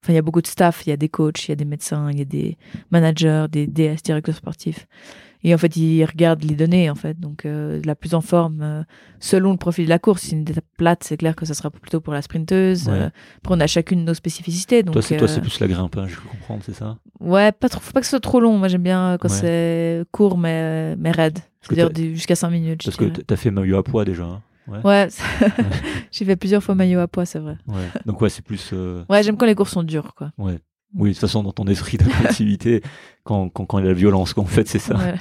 Enfin, 0.04 0.12
il 0.12 0.16
y 0.16 0.18
a 0.18 0.22
beaucoup 0.22 0.42
de 0.42 0.48
staff. 0.48 0.86
Il 0.86 0.90
y 0.90 0.94
a 0.94 0.98
des 0.98 1.08
coachs, 1.08 1.48
il 1.48 1.50
y 1.50 1.52
a 1.54 1.56
des 1.56 1.66
médecins, 1.66 2.12
il 2.12 2.20
y 2.20 2.22
a 2.22 2.26
des 2.26 2.58
managers, 2.92 3.46
des 3.50 3.68
DS, 3.68 4.02
directeurs 4.04 4.36
sportifs. 4.36 4.88
Et 5.46 5.54
en 5.54 5.58
fait, 5.58 5.76
ils 5.76 6.06
regardent 6.06 6.44
les 6.44 6.56
données, 6.56 6.90
en 6.90 6.96
fait. 6.96 7.20
Donc, 7.20 7.46
euh, 7.46 7.82
la 7.84 7.96
plus 7.96 8.14
en 8.14 8.22
forme, 8.22 8.62
euh, 8.62 8.84
selon 9.20 9.52
le 9.52 9.58
profil 9.58 9.86
de 9.86 9.90
la 9.90 10.00
course, 10.00 10.22
si 10.24 10.32
une 10.36 10.42
étape 10.42 10.64
plate, 10.78 11.04
c'est 11.04 11.18
clair 11.18 11.36
que 11.36 11.46
ça 11.46 11.54
sera 11.54 11.70
plutôt 11.70 12.00
pour 12.00 12.14
la 12.14 12.22
sprinteuse. 12.22 12.88
Ouais. 12.88 12.94
Euh, 12.94 13.10
après, 13.38 13.56
on 13.56 13.60
a 13.60 13.68
chacune 13.68 14.06
nos 14.06 14.14
spécificités. 14.14 14.84
Donc, 14.84 14.94
toi, 14.94 15.02
c'est, 15.02 15.18
toi, 15.18 15.28
euh, 15.28 15.32
c'est 15.34 15.42
plus 15.42 15.60
la 15.60 15.68
grimpe, 15.68 15.98
hein, 15.98 16.06
je 16.08 16.16
peux 16.16 16.30
comprendre, 16.30 16.62
c'est 16.66 16.74
ça? 16.76 16.98
Ouais, 17.20 17.52
pas 17.52 17.68
trop, 17.70 17.82
faut 17.82 17.92
pas 17.92 18.00
que 18.00 18.06
ce 18.06 18.12
soit 18.12 18.20
trop 18.22 18.40
long. 18.40 18.58
Moi, 18.58 18.70
j'aime 18.70 18.84
bien 18.84 19.18
quand 19.20 19.30
Ouais. 19.30 19.36
c'est 19.36 20.04
court, 20.12 20.38
mais, 20.38 20.96
mais 20.96 21.12
raide. 21.12 21.40
C'est-à-dire 21.62 22.16
jusqu'à 22.16 22.36
5 22.36 22.50
minutes. 22.50 22.82
Parce 22.86 22.96
que 22.98 23.06
dirais. 23.06 23.24
t'as 23.28 23.36
fait 23.36 23.52
maillot 23.52 23.78
à 23.78 23.84
poids 23.84 24.06
déjà. 24.06 24.24
hein 24.24 24.42
Ouais, 24.86 25.10
j'ai 26.12 26.24
fait 26.26 26.36
plusieurs 26.38 26.64
fois 26.64 26.74
maillot 26.76 27.00
à 27.00 27.08
poids, 27.10 27.26
c'est 27.26 27.40
vrai. 27.40 27.58
ouais. 27.68 27.88
Donc 28.06 28.22
ouais, 28.22 28.30
c'est 28.30 28.42
plus. 28.44 28.70
euh, 28.74 29.04
Ouais, 29.10 29.22
j'aime 29.24 29.36
quand 29.38 29.46
les 29.46 29.56
courses 29.56 29.72
sont 29.72 29.84
dures, 29.84 30.14
quoi. 30.16 30.32
Ouais. 30.38 30.60
Oui, 30.96 31.10
de 31.10 31.14
toute 31.16 31.22
façon, 31.22 31.42
dans 31.44 31.52
ton 31.52 31.66
esprit 31.68 31.98
de 31.98 32.04
collectivité, 32.18 32.82
quand, 33.24 33.50
quand, 33.50 33.66
quand 33.66 33.80
il 33.80 33.84
y 33.84 33.86
a 33.86 33.90
la 33.90 33.94
violence, 33.96 34.34
quoi, 34.34 34.44
en 34.44 34.48
fait, 34.48 34.68
c'est 34.68 34.80
ça. 34.80 34.96
Ouais. 34.96 35.16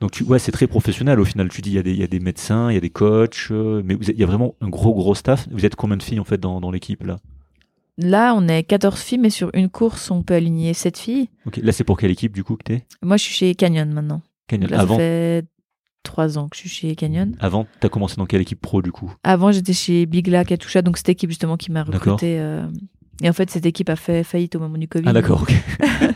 Donc, 0.00 0.12
tu, 0.12 0.22
ouais, 0.24 0.38
c'est 0.38 0.52
très 0.52 0.66
professionnel 0.66 1.20
au 1.20 1.24
final. 1.24 1.48
Tu 1.50 1.60
dis, 1.60 1.70
il 1.70 1.74
y, 1.74 1.78
a 1.78 1.82
des- 1.82 1.92
il 1.92 1.98
y 2.00 2.02
a 2.02 2.06
des 2.06 2.20
médecins, 2.20 2.70
il 2.70 2.74
y 2.74 2.76
a 2.78 2.80
des 2.80 2.88
coachs, 2.90 3.48
euh, 3.50 3.82
mais 3.84 3.94
vous 3.94 4.08
êtes- 4.10 4.16
il 4.16 4.20
y 4.20 4.24
a 4.24 4.26
vraiment 4.26 4.54
un 4.62 4.68
gros, 4.68 4.94
gros 4.94 5.14
staff. 5.14 5.46
Vous 5.50 5.66
êtes 5.66 5.76
combien 5.76 5.96
de 5.98 6.02
filles 6.02 6.20
en 6.20 6.24
fait 6.24 6.38
dans, 6.38 6.60
dans 6.60 6.70
l'équipe 6.70 7.02
là? 7.04 7.18
Là, 7.98 8.34
on 8.34 8.48
est 8.48 8.62
14 8.62 8.98
filles, 9.00 9.18
mais 9.18 9.28
sur 9.28 9.50
une 9.52 9.68
course, 9.68 10.10
on 10.10 10.22
peut 10.22 10.32
aligner 10.34 10.72
7 10.72 10.96
filles. 10.98 11.28
Là, 11.62 11.72
c'est 11.72 11.84
pour 11.84 11.98
quelle 11.98 12.10
équipe 12.10 12.32
du 12.32 12.42
coup 12.44 12.56
que 12.56 12.62
t'es? 12.64 12.86
Moi, 13.02 13.18
je 13.18 13.24
suis 13.24 13.34
chez 13.34 13.54
Canyon 13.54 13.92
maintenant. 13.92 14.22
Canyon. 14.46 14.70
Là, 14.70 14.76
ça 14.78 14.82
Avant, 14.84 14.96
fait 14.96 15.44
3 16.02 16.38
ans 16.38 16.48
que 16.48 16.56
je 16.56 16.60
suis 16.62 16.70
chez 16.70 16.96
Canyon. 16.96 17.36
avant, 17.40 17.66
t'as 17.80 17.90
commencé 17.90 18.16
dans 18.16 18.24
quelle 18.24 18.40
équipe 18.40 18.60
pro 18.62 18.80
du 18.80 18.90
coup? 18.92 19.12
Avant, 19.22 19.52
j'étais 19.52 19.74
chez 19.74 20.06
Big 20.06 20.28
La 20.28 20.46
Katusha, 20.46 20.80
donc 20.80 20.96
cette 20.96 21.10
équipe 21.10 21.28
justement 21.28 21.58
qui 21.58 21.70
m'a 21.72 21.82
recruté. 21.82 22.40
euh, 22.40 22.66
Et 23.22 23.28
en 23.28 23.32
fait, 23.32 23.50
cette 23.50 23.66
équipe 23.66 23.90
a 23.90 23.96
fait 23.96 24.24
faillite 24.24 24.56
au 24.56 24.60
moment 24.60 24.78
du 24.78 24.88
Covid. 24.88 25.04
Ah 25.06 25.12
d'accord, 25.12 25.42
ok. 25.42 25.52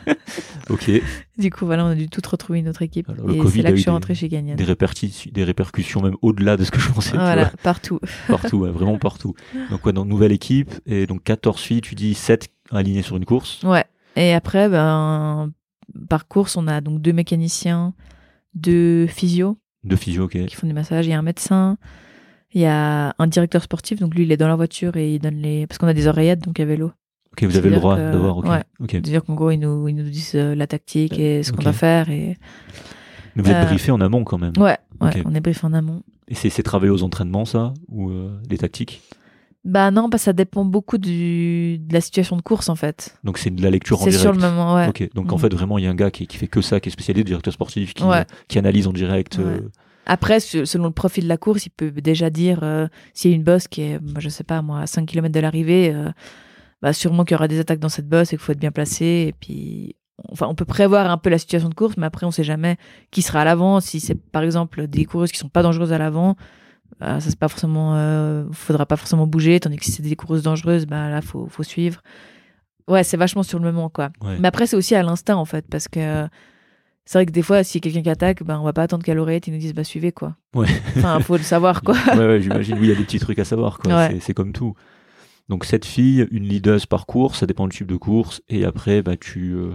ok. 0.71 0.91
Du 1.37 1.51
coup, 1.51 1.67
voilà, 1.67 1.85
on 1.85 1.89
a 1.89 1.95
dû 1.95 2.09
tout 2.09 2.23
retrouver 2.29 2.61
une 2.61 2.69
autre 2.69 2.83
équipe. 2.83 3.11
Alors, 3.11 3.27
le 3.27 3.35
et 3.35 3.39
Covid 3.39 3.57
c'est 3.57 3.63
là 3.63 3.71
que 3.71 3.77
je 3.77 3.83
suis 3.83 3.91
rentrée 3.91 4.15
chez 4.15 4.29
Canyon. 4.29 4.57
Des, 4.57 4.65
répercussions, 4.65 5.31
des 5.33 5.45
répercussions 5.45 6.01
même 6.01 6.17
au-delà 6.23 6.57
de 6.57 6.65
ce 6.65 6.71
que 6.71 6.81
je 6.81 6.91
pensais. 6.91 7.17
Voilà, 7.17 7.45
vois. 7.45 7.53
partout. 7.63 8.01
Partout, 8.29 8.59
ouais, 8.59 8.71
vraiment 8.71 8.99
partout. 8.99 9.35
Donc, 9.71 9.85
ouais, 9.85 9.93
dans 9.93 10.05
nouvelle 10.05 10.33
équipe, 10.33 10.73
et 10.87 11.07
donc 11.07 11.23
14 11.25 11.61
filles, 11.61 11.81
tu 11.83 11.95
dis 11.95 12.15
7 12.15 12.49
alignées 12.71 13.03
sur 13.03 13.17
une 13.17 13.25
course. 13.25 13.63
Ouais. 13.63 13.85
Et 14.17 14.33
après, 14.33 14.69
ben, 14.69 15.53
par 16.09 16.27
course, 16.27 16.57
on 16.57 16.67
a 16.67 16.81
donc 16.81 17.03
deux 17.03 17.13
mécaniciens, 17.13 17.95
deux 18.55 19.07
physios 19.07 19.59
Deux 19.83 19.97
physio, 19.97 20.25
ok. 20.25 20.47
qui 20.47 20.55
font 20.55 20.67
des 20.67 20.73
massages, 20.73 21.09
a 21.09 21.19
un 21.19 21.23
médecin, 21.23 21.77
il 22.55 22.61
y 22.63 22.67
a 22.67 23.15
un 23.19 23.27
directeur 23.27 23.63
sportif, 23.63 23.99
donc 24.01 24.15
lui, 24.15 24.23
il 24.25 24.33
est 24.33 24.37
dans 24.37 24.49
la 24.49 24.57
voiture 24.57 24.97
et 24.97 25.15
il 25.15 25.19
donne 25.19 25.37
les. 25.37 25.67
Parce 25.67 25.79
qu'on 25.79 25.87
a 25.89 25.95
des 25.95 26.07
oreillettes, 26.07 26.41
donc 26.41 26.59
à 26.61 26.65
vélo. 26.65 26.93
Ok, 27.33 27.43
vous 27.45 27.57
avez 27.57 27.69
le 27.71 27.77
droit 27.77 27.97
d'avoir, 27.97 28.37
ok. 28.39 28.47
ouais. 28.47 28.63
ok. 28.81 28.91
C'est-à-dire 28.93 29.25
qu'en 29.25 29.35
gros, 29.35 29.51
ils 29.51 29.59
nous, 29.59 29.89
ils 29.89 29.95
nous 29.97 30.05
disent 30.09 30.33
euh, 30.37 30.55
la 30.55 30.67
tactique 30.69 31.19
et 31.19 31.43
ce 31.43 31.51
qu'on 31.51 31.59
Ok. 31.59 31.65
doit 31.65 31.73
faire. 31.73 32.09
Et... 32.11 32.37
Mais 33.35 33.43
vous 33.43 33.51
êtes 33.51 33.57
Euh, 33.57 33.65
briefé 33.67 33.91
en 33.91 34.01
amont 34.01 34.23
quand 34.23 34.39
même. 34.39 34.53
Ouais, 34.57 34.77
on 35.01 35.35
est 35.35 35.41
brief 35.41 35.65
en 35.65 35.73
amont. 35.73 36.03
Et 36.29 36.35
c'est 36.35 36.49
c'est 36.49 36.63
travailler 36.63 36.91
aux 36.93 37.03
entraînements, 37.03 37.45
ça 37.45 37.75
Ou 37.89 38.11
euh, 38.11 38.31
des 38.49 38.57
tactiques? 38.59 39.03
Bah 39.65 39.91
non, 39.91 40.09
bah, 40.09 40.19
ça 40.19 40.33
dépend 40.35 40.65
beaucoup 40.65 40.99
du, 40.99 41.79
de 41.79 41.93
la 41.93 42.01
situation 42.03 42.37
de 42.37 42.43
course 42.43 42.69
en 42.69 42.77
fait. 42.77 43.17
Donc 43.25 43.39
c'est 43.39 43.51
de 43.51 43.63
la 43.63 43.71
lecture 43.71 44.01
en 44.01 44.05
C'est 44.05 44.11
direct 44.11 44.23
sur 44.23 44.33
le 44.33 44.39
moment, 44.39 44.75
ouais. 44.75 44.89
Ok, 44.89 45.09
donc 45.15 45.33
en 45.33 45.37
Mhm. 45.37 45.41
fait 45.41 45.55
vraiment 45.55 45.79
il 45.79 45.85
y 45.85 45.87
a 45.87 45.91
un 45.91 45.95
gars 45.95 46.11
qui, 46.11 46.27
qui 46.27 46.37
fait 46.37 46.47
que 46.49 46.61
ça, 46.61 46.81
qui 46.81 46.91
est 46.91 46.93
spécialisé, 46.93 47.25
directeur 47.25 47.53
sportif, 47.53 47.95
qui, 47.95 48.05
Ouais. 48.05 48.25
qui 48.47 48.59
analyse 48.59 48.87
en 48.87 48.93
direct. 48.93 49.39
euh, 49.39 49.61
Après, 50.07 50.41
se- 50.41 50.65
selon 50.65 50.85
le 50.85 50.91
profil 50.93 51.25
de 51.25 51.29
la 51.29 51.37
course, 51.39 51.67
il 51.67 51.71
peut 51.71 51.91
déjà 51.91 52.31
dire 52.31 52.61
euh, 52.63 52.87
s'il 53.15 53.31
y 53.31 53.35
a 53.35 53.37
une 53.37 53.45
bosse 53.45 53.69
qui 53.69 53.83
est, 53.83 53.99
bah, 53.99 54.21
je 54.21 54.29
sais 54.29 54.45
pas 54.45 54.61
moi, 54.63 54.81
à 54.81 54.87
5 54.87 55.07
km 55.07 55.33
de 55.35 55.41
l'arrivée, 55.41 55.93
euh, 55.95 56.11
bah, 56.83 56.93
sûrement 56.93 57.25
qu'il 57.25 57.35
y 57.35 57.37
aura 57.37 57.49
des 57.49 57.59
attaques 57.59 57.79
dans 57.81 57.89
cette 57.89 58.09
bosse 58.09 58.29
et 58.33 58.37
qu'il 58.37 58.45
faut 58.45 58.53
être 58.53 58.59
bien 58.61 58.71
placé. 58.73 59.05
Et 59.29 59.35
puis, 59.39 59.97
enfin, 60.31 60.47
on 60.49 60.55
peut 60.55 60.65
prévoir 60.67 61.11
un 61.11 61.17
peu 61.19 61.31
la 61.31 61.39
situation 61.39 61.69
de 61.69 61.75
course, 61.75 61.97
mais 61.97 62.07
après, 62.07 62.27
on 62.27 62.31
sait 62.31 62.45
jamais 62.45 62.77
qui 63.11 63.23
sera 63.23 63.41
à 63.41 63.45
l'avant. 63.45 63.81
Si 63.81 64.01
c'est 64.01 64.15
par 64.15 64.43
exemple 64.43 64.87
des 64.87 65.05
coureuses 65.07 65.33
qui 65.33 65.39
sont 65.39 65.49
pas 65.49 65.63
dangereuses 65.63 65.93
à 65.93 65.99
l'avant, 65.99 66.37
bah, 67.01 67.19
ça 67.21 67.31
c'est 67.31 67.39
pas 67.39 67.49
forcément, 67.49 67.95
euh, 67.97 68.45
faudra 68.53 68.85
pas 68.87 68.97
forcément 68.97 69.27
bouger. 69.27 69.59
Tandis 69.61 69.79
que 69.79 69.85
si 69.87 69.93
c'est 69.93 70.03
des 70.03 70.17
coureuses 70.17 70.43
dangereuses, 70.43 70.85
bah 70.87 71.09
là, 71.09 71.23
faut, 71.23 71.47
faut 71.49 71.63
suivre. 71.63 72.03
Ouais, 72.87 73.03
c'est 73.03 73.17
vachement 73.17 73.43
sur 73.43 73.59
le 73.59 73.65
moment, 73.73 73.89
quoi. 73.89 74.11
ouais. 74.21 74.37
Mais 74.39 74.49
après, 74.49 74.67
c'est 74.67 74.77
aussi 74.77 74.95
à 74.95 75.03
l'instinct, 75.03 75.37
en 75.37 75.47
fait, 75.47 75.65
parce 75.71 75.89
que 75.89 76.29
c'est 77.07 77.19
vrai 77.19 77.27
que 77.27 77.33
des 77.33 77.43
fois, 77.43 77.63
si 77.65 77.81
quelqu'un 77.81 78.03
qui 78.03 78.09
attaque, 78.11 78.43
ben, 78.43 78.59
on 78.59 78.65
va 78.65 78.73
pas 78.73 78.83
attendre 78.83 79.05
qu'à 79.05 79.15
l'oreillette, 79.15 79.47
ils 79.47 79.53
nous 79.53 79.59
disent, 79.61 79.75
bah, 79.75 79.85
suivez, 79.85 80.11
quoi. 80.13 80.37
Ouais. 80.55 80.69
Enfin, 80.97 81.21
faut 81.21 81.37
le 81.37 81.43
savoir, 81.43 81.83
quoi. 81.83 81.95
ouais, 82.15 82.27
ouais, 82.27 82.41
j'imagine. 82.41 82.75
Oui, 82.79 82.87
il 82.87 82.89
y 82.89 82.93
a 82.93 82.95
des 82.97 83.05
petits 83.05 83.19
trucs 83.19 83.39
à 83.39 83.45
savoir. 83.45 83.79
quoi. 83.79 83.95
Ouais. 83.95 84.19
C'est- 84.21 84.35
comme 84.35 84.53
tout. 84.53 84.75
Donc 85.51 85.67
cette 85.67 85.85
fille, 85.85 86.27
une 86.31 86.45
leaduse 86.45 86.87
par 86.87 87.05
course, 87.05 87.41
ça 87.41 87.47
dépend 87.47 87.69
du 87.69 87.77
type 87.77 87.87
de 87.87 87.97
course. 87.97 88.41
Et 88.49 88.65
après, 88.65 89.03
bah, 89.03 89.17
tu, 89.19 89.53
euh, 89.53 89.73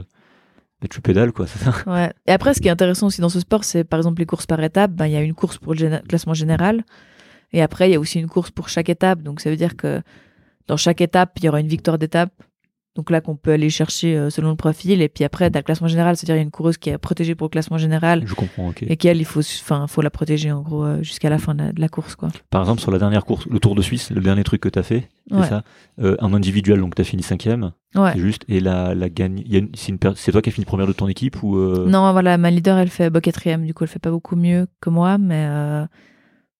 bah, 0.81 0.87
tu 0.89 0.99
pédales, 1.01 1.31
quoi, 1.31 1.45
c'est 1.45 1.59
ça 1.59 1.73
Ouais. 1.85 2.11
Et 2.25 2.31
après, 2.31 2.55
ce 2.55 2.59
qui 2.61 2.67
est 2.67 2.71
intéressant 2.71 3.05
aussi 3.07 3.21
dans 3.21 3.29
ce 3.29 3.39
sport, 3.39 3.63
c'est 3.63 3.83
par 3.83 3.99
exemple 3.99 4.19
les 4.19 4.25
courses 4.25 4.47
par 4.47 4.59
étapes. 4.63 4.91
Ben, 4.91 5.05
il 5.05 5.11
y 5.13 5.15
a 5.15 5.21
une 5.21 5.35
course 5.35 5.59
pour 5.59 5.75
le 5.75 5.99
classement 6.07 6.33
général. 6.33 6.83
Et 7.53 7.61
après, 7.61 7.87
il 7.89 7.93
y 7.93 7.95
a 7.95 7.99
aussi 7.99 8.19
une 8.19 8.27
course 8.27 8.49
pour 8.49 8.67
chaque 8.69 8.89
étape. 8.89 9.21
Donc, 9.21 9.41
ça 9.41 9.51
veut 9.51 9.55
dire 9.57 9.75
que 9.75 10.01
dans 10.67 10.77
chaque 10.77 11.01
étape, 11.01 11.33
il 11.37 11.45
y 11.45 11.49
aura 11.49 11.59
une 11.59 11.67
victoire 11.67 11.99
d'étape. 11.99 12.31
Donc 12.95 13.11
là, 13.11 13.21
qu'on 13.21 13.35
peut 13.35 13.51
aller 13.51 13.69
chercher 13.69 14.17
euh, 14.17 14.29
selon 14.29 14.49
le 14.49 14.55
profil. 14.55 15.01
Et 15.01 15.09
puis 15.09 15.23
après, 15.23 15.49
t'as 15.51 15.59
le 15.59 15.63
classement 15.63 15.87
général. 15.87 16.17
C'est-à-dire, 16.17 16.35
il 16.35 16.39
y 16.39 16.41
a 16.41 16.43
une 16.43 16.51
coureuse 16.51 16.77
qui 16.77 16.89
est 16.89 16.97
protégée 16.97 17.35
pour 17.35 17.45
le 17.45 17.49
classement 17.49 17.77
général. 17.77 18.23
Je 18.25 18.33
comprends, 18.33 18.69
ok. 18.69 18.83
Et 18.83 18.97
qu'elle, 18.97 19.17
il 19.19 19.25
faut, 19.25 19.39
enfin, 19.41 19.85
faut 19.87 20.01
la 20.01 20.09
protéger, 20.09 20.51
en 20.51 20.61
gros, 20.61 20.83
euh, 20.83 21.01
jusqu'à 21.03 21.29
la 21.29 21.37
fin 21.37 21.53
de 21.55 21.63
la, 21.63 21.71
de 21.71 21.79
la 21.79 21.87
course, 21.87 22.15
quoi. 22.15 22.29
Par 22.49 22.61
exemple, 22.61 22.81
sur 22.81 22.91
la 22.91 22.97
dernière 22.97 23.25
course, 23.25 23.45
le 23.45 23.59
Tour 23.59 23.75
de 23.75 23.81
Suisse, 23.83 24.09
le 24.11 24.21
dernier 24.21 24.43
truc 24.43 24.59
que 24.61 24.69
tu 24.69 24.79
as 24.79 24.83
fait, 24.83 25.07
c'est 25.29 25.35
Ouais. 25.37 25.47
ça 25.47 25.63
Euh, 26.01 26.15
Un 26.19 26.33
individuel, 26.33 26.79
donc 26.79 26.95
tu 26.95 27.01
as 27.01 27.05
fini 27.05 27.21
cinquième, 27.23 27.71
Ouais. 27.95 28.11
c'est 28.13 28.19
juste. 28.19 28.43
Et 28.49 28.59
la, 28.59 28.95
la 28.95 29.09
gagne, 29.09 29.43
c'est 29.75 29.93
c'est 30.15 30.31
toi 30.31 30.41
qui 30.41 30.49
as 30.49 30.51
fini 30.51 30.65
première 30.65 30.87
de 30.87 30.93
ton 30.93 31.07
équipe 31.07 31.41
ou 31.43 31.57
euh, 31.57 31.85
Non, 31.87 32.11
voilà, 32.11 32.37
ma 32.37 32.49
leader, 32.49 32.77
elle 32.79 32.89
fait 32.89 33.09
bah, 33.11 33.21
quatrième. 33.21 33.65
Du 33.65 33.73
coup, 33.75 33.83
elle 33.83 33.89
fait 33.89 33.99
pas 33.99 34.11
beaucoup 34.11 34.35
mieux 34.35 34.67
que 34.81 34.89
moi. 34.89 35.17
Mais, 35.19 35.45
euh, 35.47 35.85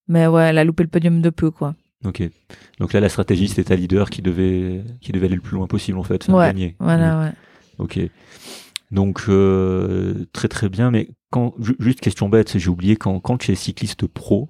mais 0.08 0.28
ouais, 0.28 0.44
elle 0.44 0.58
a 0.60 0.64
loupé 0.64 0.84
le 0.84 0.90
podium 0.90 1.22
de 1.22 1.30
peu, 1.32 1.50
quoi. 1.52 1.74
Ok. 2.06 2.24
Donc 2.80 2.94
là, 2.94 3.00
la 3.02 3.10
stratégie, 3.10 3.48
c'était 3.50 3.66
ta 3.66 3.76
leader 3.76 4.10
qui 4.10 4.22
devait, 4.22 4.84
qui 5.02 5.12
devait 5.12 5.26
aller 5.26 5.36
le 5.36 5.42
plus 5.42 5.56
loin 5.56 5.68
possible, 5.68 5.98
en 5.98 6.04
fait, 6.04 6.28
Ouais, 6.30 6.48
gagner. 6.48 6.76
Voilà, 6.80 7.20
ouais. 7.20 7.32
Ok. 7.78 8.00
Donc, 8.92 9.24
euh, 9.30 10.26
très 10.34 10.48
très 10.48 10.70
bien. 10.70 10.92
Mais 10.92 11.10
quand, 11.30 11.54
ju- 11.60 11.76
juste 11.80 12.00
question 12.00 12.30
bête, 12.30 12.58
j'ai 12.58 12.70
oublié, 12.70 12.96
quand, 12.96 13.20
quand 13.20 13.38
tu 13.38 13.52
es 13.52 13.56
cycliste 13.56 14.08
pro, 14.08 14.50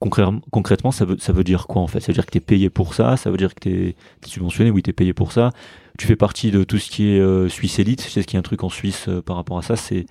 concrètement, 0.00 0.90
ça, 0.90 1.04
veut, 1.04 1.16
ça 1.18 1.32
veut 1.32 1.44
dire 1.44 1.66
quoi 1.66 1.80
en 1.80 1.86
fait? 1.86 2.00
Ça 2.00 2.08
veut 2.08 2.14
dire 2.14 2.26
que 2.26 2.30
tu 2.32 2.38
es 2.38 2.42
payé 2.42 2.68
pour 2.68 2.92
ça 2.94 3.16
Ça 3.16 3.30
veut 3.30 3.36
dire 3.38 3.54
que 3.54 3.60
tu 3.60 3.70
es, 3.88 3.96
subventionné 4.26 4.70
Oui, 4.70 4.82
tu 4.82 4.90
es 4.90 4.92
payé 4.92 5.14
pour 5.14 5.32
ça. 5.32 5.50
Tu 5.98 6.06
fais 6.06 6.16
partie 6.16 6.50
de 6.50 6.64
tout 6.64 6.78
ce 6.78 6.90
qui 6.90 7.08
est 7.10 7.20
euh, 7.20 7.48
Suisse 7.48 7.78
Elite. 7.78 8.02
Je 8.04 8.08
sais 8.10 8.24
qu'il 8.24 8.34
y 8.34 8.36
a 8.36 8.40
un 8.40 8.42
truc 8.42 8.64
en 8.64 8.68
Suisse 8.68 9.06
euh, 9.08 9.22
par 9.22 9.36
rapport 9.36 9.56
à 9.58 9.62
ça. 9.62 9.76
C'est 9.76 10.06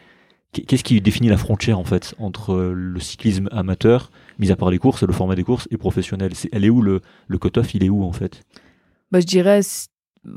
Qu'est-ce 0.53 0.83
qui 0.83 1.01
définit 1.01 1.29
la 1.29 1.37
frontière 1.37 1.79
en 1.79 1.83
fait 1.83 2.13
entre 2.19 2.53
euh, 2.53 2.73
le 2.73 2.99
cyclisme 2.99 3.49
amateur, 3.51 4.11
mis 4.39 4.51
à 4.51 4.55
part 4.55 4.69
les 4.69 4.77
courses, 4.77 5.03
le 5.03 5.11
format 5.11 5.35
des 5.35 5.43
courses, 5.43 5.67
et 5.71 5.77
professionnel? 5.77 6.31
Elle 6.51 6.63
est 6.63 6.69
où 6.69 6.81
le, 6.81 7.01
le 7.27 7.37
cut-off? 7.39 7.73
Il 7.73 7.83
est 7.83 7.89
où 7.89 8.03
en 8.03 8.11
fait? 8.11 8.43
Bah, 9.11 9.19
je 9.19 9.25
dirais, 9.25 9.61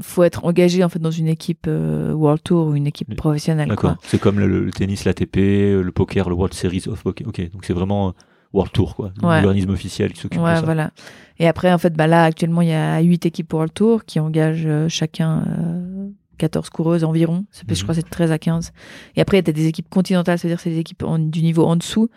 faut 0.00 0.22
être 0.22 0.44
engagé 0.44 0.82
en 0.82 0.88
fait 0.88 0.98
dans 0.98 1.10
une 1.10 1.28
équipe 1.28 1.66
euh, 1.68 2.12
World 2.12 2.42
Tour 2.42 2.68
ou 2.68 2.74
une 2.74 2.86
équipe 2.86 3.14
professionnelle. 3.14 3.68
D'accord. 3.68 3.96
C'est 4.02 4.18
comme 4.20 4.40
le, 4.40 4.46
le 4.64 4.70
tennis, 4.72 5.04
l'ATP, 5.04 5.36
le 5.36 5.90
poker, 5.94 6.28
le 6.28 6.34
World 6.34 6.54
Series 6.54 6.84
of 6.88 7.02
Poker. 7.02 7.28
Ok, 7.28 7.50
donc 7.52 7.64
c'est 7.64 7.72
vraiment 7.74 8.08
euh, 8.08 8.12
World 8.52 8.72
Tour, 8.72 8.96
quoi. 8.96 9.12
Ouais. 9.22 9.42
L'organisme 9.42 9.70
officiel 9.70 10.12
qui 10.12 10.20
s'occupe 10.20 10.40
de 10.40 10.46
ça. 10.46 10.62
voilà. 10.62 10.90
Et 11.38 11.46
après, 11.46 11.70
en 11.72 11.78
fait, 11.78 11.92
bah 11.94 12.06
là, 12.06 12.24
actuellement, 12.24 12.62
il 12.62 12.68
y 12.68 12.72
a 12.72 13.00
huit 13.00 13.26
équipes 13.26 13.52
World 13.52 13.74
Tour 13.74 14.04
qui 14.06 14.18
engagent 14.18 14.64
euh, 14.66 14.88
chacun 14.88 15.44
euh, 15.46 15.95
14 16.36 16.70
coureuses 16.70 17.04
environ. 17.04 17.44
Ça 17.50 17.62
peut, 17.66 17.74
Je 17.74 17.80
Mhm. 17.80 17.84
crois 17.84 17.94
que 17.94 18.00
c'est 18.00 18.10
13 18.10 18.32
à 18.32 18.38
15. 18.38 18.72
Et 19.16 19.20
après, 19.20 19.38
il 19.38 19.46
y 19.46 19.50
a 19.50 19.52
des 19.52 19.66
équipes 19.66 19.88
continentales, 19.88 20.38
c'est-à-dire 20.38 20.60
c'est 20.60 20.70
des 20.70 20.78
équipes 20.78 21.02
en- 21.02 21.18
du 21.18 21.42
niveau 21.42 21.64
en 21.64 21.76
dessous. 21.76 22.08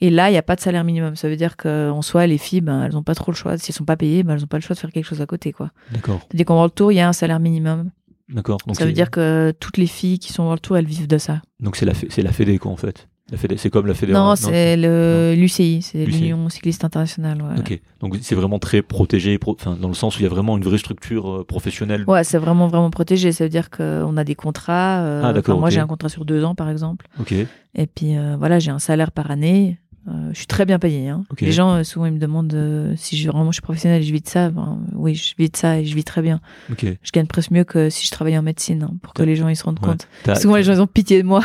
Et 0.00 0.10
là, 0.10 0.28
il 0.28 0.32
n'y 0.32 0.38
a 0.38 0.42
pas 0.42 0.54
de 0.56 0.60
salaire 0.60 0.84
minimum. 0.84 1.16
Ça 1.16 1.28
veut 1.28 1.36
dire 1.36 1.56
qu'en 1.56 2.02
soi, 2.02 2.26
les 2.26 2.38
filles, 2.38 2.60
ben, 2.60 2.84
elles 2.84 2.92
n'ont 2.92 3.02
pas 3.02 3.14
trop 3.14 3.32
le 3.32 3.36
choix. 3.36 3.58
Si 3.58 3.70
elles 3.70 3.74
sont 3.74 3.84
pas 3.84 3.96
payées, 3.96 4.22
ben, 4.22 4.34
elles 4.34 4.40
n'ont 4.40 4.46
pas 4.46 4.58
le 4.58 4.62
choix 4.62 4.74
de 4.74 4.80
faire 4.80 4.92
quelque 4.92 5.04
chose 5.06 5.20
à 5.20 5.26
côté. 5.26 5.52
quoi. 5.52 5.70
D'accord. 5.92 6.20
C'est-à-dire 6.28 6.46
qu'en 6.46 6.54
World 6.54 6.74
Tour, 6.74 6.92
il 6.92 6.96
y 6.96 7.00
a 7.00 7.08
un 7.08 7.12
salaire 7.12 7.40
minimum. 7.40 7.90
D'accord. 8.28 8.58
Donc 8.66 8.76
ça 8.76 8.84
veut 8.84 8.92
dire 8.92 9.10
que 9.10 9.52
toutes 9.58 9.78
les 9.78 9.86
filles 9.86 10.18
qui 10.18 10.32
sont 10.32 10.42
World 10.44 10.60
Tour, 10.60 10.76
elles 10.76 10.84
vivent 10.86 11.08
de 11.08 11.18
ça. 11.18 11.40
Donc 11.60 11.76
c'est 11.76 11.86
la, 11.86 11.94
c'est 11.94 12.22
la 12.22 12.30
Fédé, 12.32 12.58
quoi, 12.58 12.70
en 12.70 12.76
fait. 12.76 13.08
C'est 13.56 13.70
comme 13.70 13.86
la 13.86 13.94
Fédé. 13.94 14.12
Non, 14.12 14.34
c'est 14.36 14.76
le 14.76 15.34
l'UCI, 15.36 15.82
c'est 15.82 16.06
l'Union 16.06 16.48
cycliste 16.48 16.84
internationale. 16.84 17.42
Ouais, 17.42 17.58
Ok. 17.58 17.80
Donc 18.00 18.16
c'est 18.22 18.34
vraiment 18.34 18.58
très 18.58 18.80
protégé, 18.80 19.36
pro- 19.38 19.56
enfin, 19.60 19.76
dans 19.78 19.88
le 19.88 19.94
sens 19.94 20.16
où 20.16 20.20
il 20.20 20.22
y 20.22 20.26
a 20.26 20.30
vraiment 20.30 20.56
une 20.56 20.64
vraie 20.64 20.78
structure 20.78 21.30
euh, 21.40 21.44
professionnelle. 21.44 22.04
Ouais, 22.06 22.24
c'est 22.24 22.38
vraiment 22.38 22.68
vraiment 22.68 22.90
protégé. 22.90 23.32
Ça 23.32 23.44
veut 23.44 23.50
dire 23.50 23.68
qu'on 23.70 24.16
a 24.16 24.24
des 24.24 24.34
contrats. 24.34 25.00
euh, 25.02 25.22
Ah, 25.24 25.32
enfin, 25.38 25.54
Moi, 25.60 25.68
j'ai 25.70 25.80
un 25.80 25.86
contrat 25.86 26.08
sur 26.08 26.24
deux 26.24 26.42
ans, 26.44 26.54
par 26.54 26.70
exemple. 26.70 27.06
Ok. 27.20 27.32
Et 27.32 27.86
puis 27.86 28.16
euh, 28.16 28.36
voilà, 28.38 28.58
j'ai 28.60 28.70
un 28.70 28.78
salaire 28.78 29.12
par 29.12 29.30
année. 29.30 29.78
Euh, 30.08 30.30
je 30.32 30.38
suis 30.38 30.46
très 30.46 30.64
bien 30.64 30.78
payée. 30.78 31.08
Hein. 31.08 31.24
Ok. 31.30 31.42
Les 31.42 31.52
gens, 31.52 31.74
euh, 31.74 31.82
souvent, 31.84 32.06
ils 32.06 32.12
me 32.12 32.18
demandent 32.18 32.54
euh, 32.54 32.94
si 32.96 33.16
je, 33.18 33.28
vraiment 33.30 33.50
je 33.50 33.56
suis 33.56 33.62
professionnelle 33.62 34.00
et 34.00 34.04
je 34.04 34.12
vis 34.12 34.22
de 34.22 34.28
ça. 34.28 34.48
Ben, 34.50 34.80
oui, 34.94 35.14
je 35.14 35.34
vis 35.38 35.50
de 35.50 35.56
ça 35.56 35.78
et 35.78 35.84
je 35.84 35.94
vis 35.94 36.04
très 36.04 36.22
bien. 36.22 36.40
Je 36.78 36.94
gagne 37.12 37.26
presque 37.26 37.50
mieux 37.50 37.64
que 37.64 37.90
si 37.90 38.06
je 38.06 38.10
travaillais 38.10 38.38
en 38.38 38.42
médecine, 38.42 38.84
hein, 38.84 38.96
pour 39.02 39.12
que 39.12 39.22
les 39.22 39.36
gens 39.36 39.48
ils 39.48 39.56
se 39.56 39.64
rendent 39.64 39.78
Ouais. 39.82 39.94
compte. 40.24 40.38
Souvent, 40.38 40.56
les 40.56 40.62
gens 40.62 40.72
ils 40.72 40.80
ont 40.80 40.86
pitié 40.86 41.22
de 41.22 41.26
moi. 41.28 41.42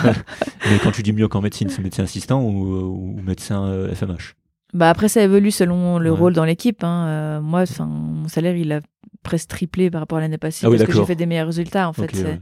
Mais 0.70 0.78
quand 0.82 0.92
tu 0.92 1.04
dis 1.04 1.12
mieux 1.14 1.28
qu'en 1.28 1.42
médecine, 1.42 1.68
c'est 1.70 1.82
médecin 1.82 2.04
assistant 2.04 2.42
ou, 2.42 3.18
ou 3.18 3.22
médecin 3.22 3.88
FMH 3.94 4.36
bah 4.74 4.90
après, 4.90 5.08
ça 5.08 5.22
évolue 5.22 5.52
selon 5.52 6.00
le 6.00 6.12
Ouais. 6.12 6.18
rôle 6.18 6.34
dans 6.34 6.46
l'équipe. 6.46 6.84
Hein. 6.84 7.06
Euh, 7.08 7.42
moi, 7.42 7.62
enfin, 7.62 7.86
mon 7.86 8.28
salaire, 8.28 8.56
il 8.56 8.72
a 8.72 8.80
presque 9.22 9.50
triplé 9.50 9.92
par 9.92 10.02
rapport 10.02 10.18
à 10.18 10.22
l'année 10.22 10.40
passée 10.40 10.66
Ah 10.66 10.70
oui, 10.72 10.78
parce 10.78 10.90
que 10.90 10.96
j'ai 10.96 11.06
fait 11.06 11.14
des 11.16 11.28
meilleurs 11.28 11.46
résultats. 11.46 11.88
En 11.88 11.94
fait, 11.94 12.12
ouais. 12.16 12.40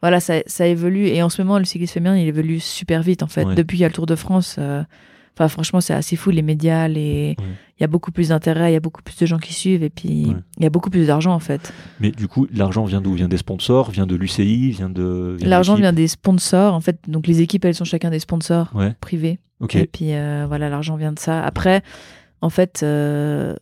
voilà, 0.00 0.18
ça, 0.20 0.36
ça 0.46 0.66
évolue. 0.66 1.08
Et 1.08 1.22
en 1.22 1.28
ce 1.28 1.42
moment, 1.42 1.58
le 1.58 1.66
cyclisme 1.66 1.92
féminin, 1.92 2.16
il 2.16 2.26
évolue 2.26 2.58
super 2.58 3.02
vite, 3.02 3.22
en 3.22 3.26
fait. 3.26 3.44
Ouais. 3.44 3.54
Depuis 3.54 3.76
qu'il 3.76 3.82
y 3.82 3.84
a 3.84 3.88
le 3.88 3.92
Tour 3.92 4.06
de 4.06 4.14
France, 4.14 4.56
euh, 4.58 4.82
enfin, 5.38 5.48
franchement, 5.48 5.80
c'est 5.80 5.94
assez 5.94 6.16
fou, 6.16 6.30
les 6.30 6.42
médias, 6.42 6.88
les... 6.88 7.36
Ouais. 7.38 7.44
il 7.78 7.82
y 7.82 7.84
a 7.84 7.86
beaucoup 7.86 8.10
plus 8.10 8.28
d'intérêt, 8.30 8.70
il 8.70 8.74
y 8.74 8.76
a 8.76 8.80
beaucoup 8.80 9.02
plus 9.02 9.16
de 9.16 9.24
gens 9.26 9.38
qui 9.38 9.52
suivent, 9.54 9.82
et 9.84 9.90
puis 9.90 10.26
Ouais. 10.26 10.34
il 10.58 10.62
y 10.64 10.66
a 10.66 10.70
beaucoup 10.70 10.90
plus 10.90 11.06
d'argent, 11.06 11.32
en 11.32 11.38
fait. 11.38 11.72
Mais 12.00 12.10
du 12.10 12.26
coup, 12.28 12.46
l'argent 12.52 12.84
vient 12.84 13.00
d'où? 13.00 13.14
Vient 13.14 13.28
des 13.28 13.36
sponsors? 13.36 13.90
Vient 13.90 14.06
de 14.06 14.16
l'UCI 14.16 14.70
Vient 14.72 14.90
de. 14.90 15.36
L'argent 15.42 15.74
vient 15.76 15.92
des 15.92 16.08
sponsors, 16.08 16.74
en 16.74 16.80
fait. 16.80 16.98
Donc, 17.08 17.26
les 17.26 17.40
équipes, 17.40 17.64
elles 17.64 17.74
sont 17.74 17.84
chacun 17.84 18.10
des 18.10 18.18
sponsors 18.20 18.70
Ouais. 18.74 18.94
privés. 19.00 19.38
Ok. 19.60 19.76
Et 19.76 19.86
puis, 19.86 20.12
euh, 20.14 20.44
voilà, 20.48 20.68
l'argent 20.68 20.96
vient 20.96 21.12
de 21.12 21.18
ça. 21.18 21.42
Après, 21.44 21.82
en 22.42 22.50
fait, 22.50 22.80
euh, 22.82 23.54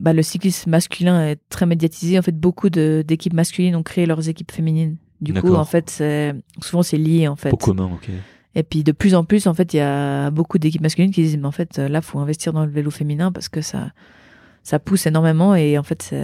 bah, 0.00 0.12
le 0.12 0.22
cyclisme 0.22 0.70
masculin 0.70 1.26
est 1.28 1.40
très 1.48 1.66
médiatisé. 1.66 2.18
En 2.18 2.22
fait, 2.22 2.36
beaucoup 2.38 2.70
d'équipes 2.70 3.34
masculines 3.34 3.76
ont 3.76 3.82
créé 3.82 4.06
leurs 4.06 4.28
équipes 4.28 4.50
féminines. 4.52 4.96
Du 5.20 5.32
coup, 5.34 5.54
en 5.54 5.64
fait, 5.64 6.02
souvent, 6.60 6.82
c'est 6.82 6.96
lié, 6.98 7.28
en 7.28 7.36
fait. 7.36 7.50
Pour 7.50 7.58
commun, 7.60 7.90
ok. 7.94 8.08
Et 8.54 8.62
puis 8.62 8.84
de 8.84 8.92
plus 8.92 9.14
en 9.14 9.24
plus, 9.24 9.46
en 9.46 9.54
fait, 9.54 9.74
il 9.74 9.78
y 9.78 9.80
a 9.80 10.30
beaucoup 10.30 10.58
d'équipes 10.58 10.82
masculines 10.82 11.10
qui 11.10 11.22
disent, 11.22 11.38
mais 11.38 11.46
en 11.46 11.52
fait, 11.52 11.78
là, 11.78 12.00
faut 12.02 12.18
investir 12.18 12.52
dans 12.52 12.64
le 12.64 12.70
vélo 12.70 12.90
féminin 12.90 13.32
parce 13.32 13.48
que 13.48 13.62
ça, 13.62 13.92
ça 14.62 14.78
pousse 14.78 15.06
énormément 15.06 15.54
et 15.54 15.78
en 15.78 15.82
fait, 15.82 16.14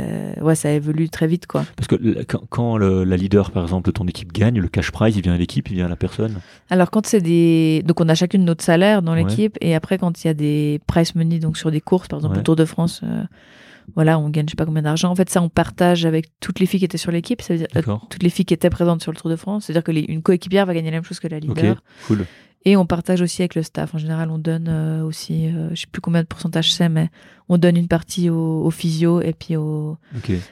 ouais, 0.40 0.54
ça 0.54 0.70
évolue 0.70 1.08
très 1.08 1.26
vite, 1.26 1.46
quoi. 1.46 1.64
Parce 1.76 1.88
que 1.88 2.22
quand, 2.24 2.42
quand 2.48 2.76
le, 2.76 3.04
la 3.04 3.16
leader, 3.16 3.50
par 3.50 3.64
exemple, 3.64 3.86
de 3.86 3.90
ton 3.92 4.06
équipe 4.06 4.32
gagne, 4.32 4.60
le 4.60 4.68
cash 4.68 4.90
prize, 4.90 5.16
il 5.16 5.22
vient 5.22 5.34
à 5.34 5.38
l'équipe, 5.38 5.68
il 5.70 5.76
vient 5.76 5.86
à 5.86 5.88
la 5.88 5.96
personne? 5.96 6.34
Alors 6.70 6.90
quand 6.90 7.06
c'est 7.06 7.20
des, 7.20 7.82
donc 7.86 8.00
on 8.00 8.08
a 8.08 8.14
chacune 8.14 8.44
notre 8.44 8.62
salaire 8.62 9.02
dans 9.02 9.14
l'équipe 9.14 9.56
et 9.60 9.74
après 9.74 9.98
quand 9.98 10.22
il 10.22 10.26
y 10.26 10.30
a 10.30 10.34
des 10.34 10.80
prize 10.86 11.14
money, 11.14 11.38
donc 11.38 11.56
sur 11.56 11.70
des 11.70 11.80
courses, 11.80 12.08
par 12.08 12.18
exemple 12.18 12.36
le 12.36 12.42
Tour 12.42 12.56
de 12.56 12.64
France. 12.64 13.00
Euh, 13.04 13.24
voilà, 13.95 14.18
on 14.18 14.28
gagne 14.28 14.47
je 14.47 14.53
sais 14.53 14.57
pas 14.57 14.66
combien 14.66 14.82
d'argent. 14.82 15.11
En 15.11 15.14
fait, 15.14 15.30
ça, 15.30 15.43
on 15.43 15.49
partage 15.49 16.05
avec 16.05 16.26
toutes 16.41 16.61
les 16.61 16.66
filles 16.66 16.80
qui 16.80 16.84
étaient 16.84 16.99
sur 16.99 17.11
l'équipe, 17.11 17.43
ça 17.43 17.55
veut 17.55 17.59
dire 17.59 17.68
euh, 17.76 17.97
toutes 18.11 18.22
les 18.22 18.30
filles 18.30 18.45
qui 18.45 18.55
étaient 18.55 18.70
présentes 18.70 19.03
sur 19.03 19.12
le 19.12 19.16
Tour 19.16 19.30
de 19.30 19.36
France. 19.36 19.66
C'est-à-dire 19.66 19.84
que 19.84 19.93
les, 19.93 20.03
une 20.03 20.22
coéquipière 20.22 20.66
va 20.66 20.74
gagner 20.74 20.91
la 20.91 20.99
même 20.99 21.05
chose 21.05 21.20
que 21.20 21.28
la 21.28 21.39
leader. 21.39 21.82
Cool. 22.07 22.26
Et 22.68 22.76
on 22.76 22.84
partage 22.84 23.22
aussi 23.22 23.40
avec 23.40 23.54
le 23.54 23.62
staff. 23.62 23.94
En 23.94 23.98
général, 23.98 24.30
on 24.30 24.36
donne 24.36 24.66
euh, 24.68 25.02
aussi, 25.02 25.46
euh, 25.46 25.70
je 25.70 25.80
sais 25.80 25.86
plus 25.90 26.02
combien 26.02 26.20
de 26.20 26.26
pourcentage 26.26 26.70
c'est, 26.70 26.90
mais 26.90 27.08
on 27.48 27.56
donne 27.56 27.78
une 27.78 27.88
partie 27.88 28.28
aux, 28.28 28.62
aux 28.62 28.70
physio 28.70 29.22
et 29.22 29.32
puis 29.32 29.56
aux, 29.56 29.96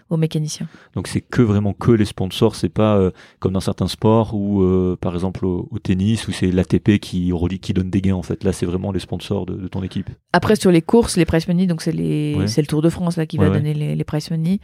aux 0.09 0.17
mécaniciens. 0.17 0.67
Donc 0.95 1.09
c'est 1.09 1.21
que 1.21 1.43
vraiment 1.43 1.75
que 1.75 1.91
les 1.91 2.07
sponsors, 2.07 2.55
c'est 2.55 2.71
pas 2.71 2.97
euh, 2.97 3.11
comme 3.39 3.53
dans 3.53 3.61
certains 3.61 3.87
sports 3.87 4.33
où, 4.33 4.63
euh, 4.63 4.97
par 4.99 5.13
exemple 5.13 5.45
au, 5.45 5.69
tennis, 5.83 6.27
où 6.27 6.33
c'est 6.33 6.51
l'ATP 6.51 6.99
qui, 7.01 7.35
qui 7.61 7.75
donne 7.75 7.91
des 7.91 8.01
gains 8.01 8.15
en 8.15 8.23
fait. 8.23 8.45
Là, 8.45 8.55
c'est 8.55 8.65
vraiment 8.65 8.93
les 8.93 9.01
sponsors 9.01 9.45
de, 9.45 9.53
de, 9.53 9.69
ton 9.69 9.83
équipe. 9.83 10.09
Après 10.33 10.57
sur 10.57 10.71
les 10.71 10.81
courses, 10.81 11.19
les 11.19 11.27
prize 11.27 11.47
money, 11.49 11.67
donc 11.67 11.83
c'est 11.83 11.93
les, 11.93 12.47
c'est 12.47 12.63
le 12.63 12.67
Tour 12.67 12.81
de 12.81 12.89
France 12.89 13.19
là 13.19 13.27
qui 13.27 13.37
va 13.37 13.51
donner 13.51 13.75
les, 13.75 13.95
les 13.95 14.05
prize 14.05 14.31
money. 14.31 14.59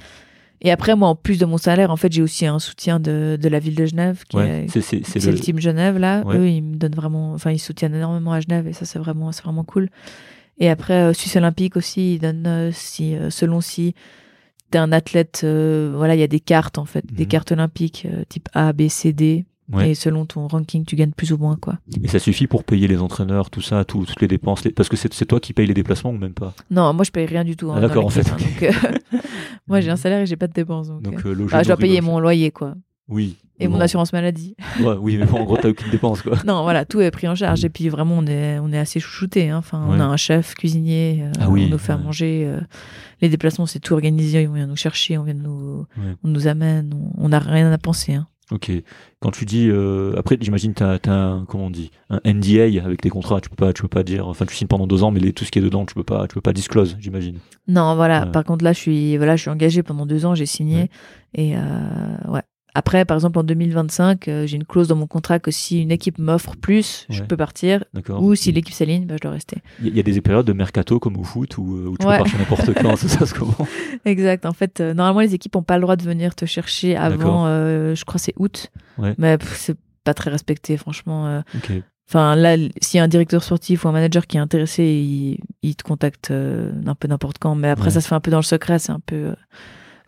Et 0.65 0.71
après, 0.71 0.95
moi, 0.95 1.09
en 1.09 1.17
plus 1.17 1.39
de 1.39 1.45
mon 1.45 1.59
salaire, 1.59 1.91
en 1.91 1.97
fait, 1.97 2.13
j'ai 2.13 2.23
aussi 2.23 2.47
un 2.47 2.61
soutien 2.61 3.01
de, 3.01 3.37
de 3.41 3.49
la 3.49 3.59
ville 3.59 3.75
de 3.75 3.85
Genève, 3.85 4.23
qui 4.29 4.37
ouais, 4.37 4.67
c'est 4.69 5.27
le... 5.27 5.33
le... 5.33 5.39
team 5.41 5.59
Genève, 5.59 5.99
là. 5.99 6.23
Eux, 6.39 6.49
ils 6.49 6.63
me 6.63 6.77
donnent 6.77 6.95
vraiment, 6.95 7.33
enfin, 7.35 7.51
ils 7.51 7.59
soutiennent 7.59 7.95
énormément 7.97 8.33
à 8.33 8.41
Genève, 8.41 8.69
et 8.69 8.73
ça, 8.73 8.85
c'est 8.85 9.01
vraiment, 9.01 9.33
c'est 9.33 9.43
vraiment 9.43 9.65
cool. 9.65 9.89
Et 10.59 10.71
après, 10.71 10.95
euh, 10.95 11.13
Suisse 11.13 11.35
Olympique 11.35 11.77
aussi, 11.77 12.15
ils 12.15 12.19
donnent, 12.21 12.47
euh, 12.47 12.71
si, 12.73 13.17
euh, 13.17 13.29
selon 13.31 13.61
si 13.61 13.95
t'es 14.71 14.79
un 14.79 14.93
athlète, 14.93 15.41
voilà, 15.45 16.15
il 16.15 16.21
y 16.21 16.25
a 16.25 16.29
des 16.29 16.41
cartes, 16.41 16.79
en 16.79 16.85
fait, 16.85 17.05
des 17.13 17.25
Mhm. 17.25 17.29
cartes 17.29 17.53
olympiques, 17.53 18.07
type 18.29 18.49
A, 18.55 18.73
B, 18.73 18.89
C, 18.89 19.13
D. 19.13 19.45
Ouais. 19.73 19.91
Et 19.91 19.95
selon 19.95 20.27
ton 20.27 20.47
ranking, 20.49 20.85
tu 20.85 20.97
gagnes 20.97 21.13
plus 21.13 21.33
ou 21.33 21.39
moins, 21.39 21.57
quoi. 21.57 21.79
Et 22.03 22.09
ça 22.09 22.19
suffit 22.19 22.47
pour 22.47 22.63
payer 22.65 22.89
les 22.89 22.99
entraîneurs, 22.99 23.49
tout 23.51 23.63
ça, 23.63 23.85
tout- 23.85 24.05
toutes 24.05 24.21
les 24.21 24.29
dépenses. 24.29 24.65
les- 24.65 24.71
Parce 24.71 24.89
que 24.89 24.97
c'est 24.97 25.09
toi 25.27 25.41
qui 25.41 25.53
payes 25.53 25.67
les 25.67 25.75
déplacements 25.75 26.11
ou 26.11 26.19
même 26.19 26.35
pas? 26.35 26.53
Non, 26.71 26.93
moi, 26.93 27.05
je 27.05 27.11
paye 27.11 27.27
rien 27.27 27.45
du 27.45 27.57
tout. 27.57 27.71
hein, 27.71 27.77
Ah, 27.79 27.81
d'accord, 27.81 28.05
en 28.07 28.11
fait, 28.11 28.29
hein, 28.31 28.37
donc, 28.39 28.63
euh, 28.63 28.71
moi, 29.67 29.81
j'ai 29.81 29.91
un 29.91 29.97
salaire 29.97 30.21
et 30.21 30.27
j'ai 30.27 30.37
pas 30.37 30.47
de 30.47 30.53
dépenses. 30.53 30.89
Donc, 30.89 31.03
Donc 31.03 31.25
euh, 31.27 31.35
bah, 31.51 31.63
je 31.63 31.69
dois 31.69 31.77
payer 31.77 32.01
mon 32.01 32.19
loyer, 32.21 32.51
quoi. 32.51 32.75
Oui. 33.09 33.37
Et 33.61 33.69
mon 33.69 33.81
assurance 33.81 34.13
maladie. 34.13 34.57
Ouais, 34.81 34.97
oui, 34.99 35.17
mais 35.19 35.25
bon, 35.27 35.39
en 35.39 35.45
gros, 35.45 35.57
t'as 35.57 35.69
aucune 35.69 35.89
dépense 35.93 36.23
quoi. 36.23 36.37
Non, 36.47 36.63
voilà, 36.65 36.85
tout 36.85 37.01
est 37.01 37.11
pris 37.13 37.29
en 37.29 37.37
charge. 37.37 37.65
Et 37.65 37.69
puis 37.69 37.89
vraiment, 37.89 38.17
on 38.19 38.27
est, 38.27 38.59
on 38.59 38.73
est 38.73 38.79
assez 38.79 38.99
chouchouté. 38.99 39.51
Hein. 39.51 39.59
Enfin, 39.59 39.85
on 39.89 40.01
a 40.01 40.05
un 40.05 40.17
chef 40.17 40.55
cuisinier, 40.55 41.21
euh, 41.23 41.31
Ah 41.41 41.49
oui, 41.49 41.67
on 41.69 41.71
nous 41.71 41.79
fait 41.79 41.93
ouais. 41.93 41.99
manger. 42.03 42.45
euh, 42.45 42.59
les 43.21 43.29
déplacements, 43.29 43.67
c'est 43.67 43.79
tout 43.79 43.93
organisé. 43.95 44.49
On 44.49 44.55
vient 44.55 44.67
nous 44.67 44.75
chercher, 44.75 45.17
on 45.17 45.23
vient 45.23 45.35
nous, 45.35 45.87
on 46.25 46.29
nous 46.29 46.49
amène. 46.49 46.93
On 47.17 47.27
on 47.27 47.29
n'a 47.29 47.39
rien 47.39 47.71
à 47.71 47.79
penser. 47.79 48.15
Hein. 48.15 48.27
Ok. 48.53 48.71
Quand 49.21 49.31
tu 49.31 49.45
dis 49.47 49.69
euh, 49.71 50.15
après, 50.19 50.37
j'imagine 50.41 50.75
t'as 50.75 50.99
as 51.07 51.11
un 51.11 51.45
comment 51.47 51.67
on 51.67 51.71
dit 51.71 51.91
un 52.11 52.21
NDA 52.25 52.85
avec 52.85 53.01
tes 53.01 53.09
contrats. 53.09 53.41
Tu 53.41 53.49
peux 53.49 53.57
pas, 53.57 53.73
tu 53.73 53.83
peux 53.83 53.89
pas 53.89 54.03
dire. 54.03 54.29
Enfin, 54.29 54.45
tu 54.47 54.55
signes 54.55 54.69
pendant 54.69 54.87
deux 54.87 55.03
ans, 55.03 55.11
mais 55.11 55.21
les- 55.21 55.33
tout 55.33 55.45
ce 55.45 55.51
qui 55.51 55.59
est 55.59 55.63
dedans, 55.63 55.87
tu 55.87 55.95
peux 55.95 56.05
pas, 56.05 56.27
tu 56.29 56.35
peux 56.35 56.41
pas 56.41 56.53
disclose, 56.53 56.97
j'imagine. 57.01 57.39
Non, 57.69 57.95
voilà. 57.97 58.27
Par 58.27 58.45
contre, 58.45 58.65
là, 58.65 58.73
je 58.73 58.79
suis, 58.79 59.17
voilà, 59.17 59.37
je 59.37 59.43
suis 59.43 59.51
engagée 59.51 59.83
pendant 59.83 60.05
deux 60.07 60.27
ans. 60.27 60.35
J'ai 60.35 60.47
signé. 60.47 60.77
Ouais. 60.83 60.89
Et 61.35 61.57
euh, 61.57 61.61
ouais. 62.29 62.43
Après, 62.75 63.05
par 63.05 63.17
exemple, 63.17 63.39
en 63.39 63.43
2025, 63.43 64.29
euh, 64.29 64.47
j'ai 64.47 64.57
une 64.57 64.65
clause 64.65 64.89
dans 64.89 64.97
mon 64.97 65.07
contrat 65.07 65.39
que 65.39 65.51
si 65.51 65.83
une 65.83 65.91
équipe 65.91 66.19
m'offre 66.19 66.57
plus, 66.57 67.07
je 67.11 67.23
peux 67.23 67.37
partir. 67.37 67.85
Ou 68.09 68.35
si 68.35 68.51
l'équipe 68.53 68.73
s'aligne, 68.75 69.05
bah, 69.07 69.15
je 69.17 69.21
dois 69.23 69.33
rester. 69.33 69.59
Il 69.81 69.87
y, 69.87 69.89
a- 69.89 69.91
il 69.91 69.97
y 69.97 70.01
a 70.01 70.03
des 70.03 70.21
périodes 70.23 70.47
de 70.47 70.53
mercato 70.55 70.99
comme 70.99 71.17
au 71.19 71.23
foot 71.25 71.59
où, 71.59 71.77
euh, 71.77 71.87
où 71.89 71.99
tu 71.99 72.07
Ouais. 72.07 72.17
peux 72.17 72.23
partir 72.25 72.39
n'importe 72.39 72.73
quand. 72.81 72.97
C'est 72.97 73.09
ça, 73.09 73.27
c'est 73.27 73.37
comment 73.37 73.55
Exact. 74.07 74.47
En 74.47 74.53
fait, 74.55 74.81
euh, 74.81 74.95
normalement, 74.95 75.21
les 75.21 75.35
équipes 75.35 75.55
n'ont 75.55 75.63
pas 75.63 75.77
le 75.77 75.83
droit 75.83 75.97
de 75.97 76.03
venir 76.03 76.35
te 76.35 76.47
chercher 76.47 76.97
avant, 76.97 77.45
euh, 77.47 77.95
je 77.95 78.05
crois, 78.07 78.19
c'est 78.19 78.35
août. 78.39 78.71
Ouais. 78.97 79.15
Mais 79.19 79.37
c'est 79.55 79.77
pas 80.05 80.15
très 80.15 80.31
respecté, 80.31 80.77
franchement. 80.79 81.43
Enfin, 82.09 82.37
là, 82.37 82.57
s'il 82.81 82.99
y 82.99 83.01
a 83.01 83.05
un 83.05 83.09
directeur 83.09 83.43
sportif 83.43 83.85
ou 83.85 83.89
un 83.89 83.93
manager 83.93 84.27
qui 84.27 84.37
est 84.37 84.41
intéressé, 84.41 84.83
il, 84.85 85.39
il 85.63 85.77
te 85.77 85.83
contacte 85.83 86.31
un 86.31 86.95
peu 86.95 87.09
n'importe 87.09 87.37
quand. 87.39 87.55
Mais 87.55 87.69
après, 87.69 87.91
ça 87.91 88.01
se 88.01 88.09
fait 88.09 88.15
un 88.15 88.21
peu 88.21 88.31
dans 88.31 88.39
le 88.39 88.43
secret. 88.43 88.79
C'est 88.79 88.93
un 88.93 89.01
peu. 89.01 89.35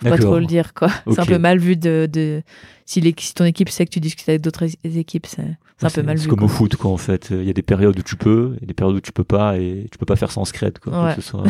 Faut 0.04 0.16
pas 0.16 0.22
trop 0.22 0.38
le 0.38 0.46
dire, 0.46 0.74
quoi. 0.74 0.88
C'est 1.10 1.20
un 1.20 1.24
peu 1.26 1.38
mal 1.38 1.58
vu 1.58 1.76
de. 1.76 2.08
de 2.12 2.42
si, 2.86 3.00
les- 3.00 3.14
si 3.18 3.34
ton 3.34 3.44
équipe 3.44 3.68
sait 3.70 3.84
que 3.86 3.90
tu 3.90 4.00
discutes 4.00 4.28
avec 4.28 4.40
d'autres 4.42 4.64
équipes, 4.84 5.26
c'est 5.26 5.56
c'est 5.78 5.86
un 5.86 5.90
peu 5.90 6.02
mal 6.02 6.18
C'est 6.18 6.24
vu. 6.24 6.30
comme 6.30 6.38
quoi. 6.40 6.46
au 6.46 6.48
foot, 6.50 6.76
quoi, 6.76 6.90
en 6.90 6.96
fait. 6.96 7.28
Il 7.30 7.44
y 7.44 7.50
a 7.50 7.52
des 7.52 7.62
périodes 7.62 7.98
où 7.98 8.02
tu 8.02 8.16
peux, 8.16 8.56
et 8.62 8.66
des 8.66 8.74
périodes 8.74 8.96
où 8.96 9.00
tu 9.00 9.12
peux 9.12 9.24
pas, 9.24 9.56
et 9.58 9.86
tu 9.90 9.98
peux 9.98 10.06
pas 10.06 10.16
faire 10.16 10.30
sans 10.30 10.44
scred, 10.44 10.78
quoi. 10.78 11.06
Ouais. 11.06 11.14
que 11.14 11.20
ce 11.22 11.28
soit- 11.30 11.44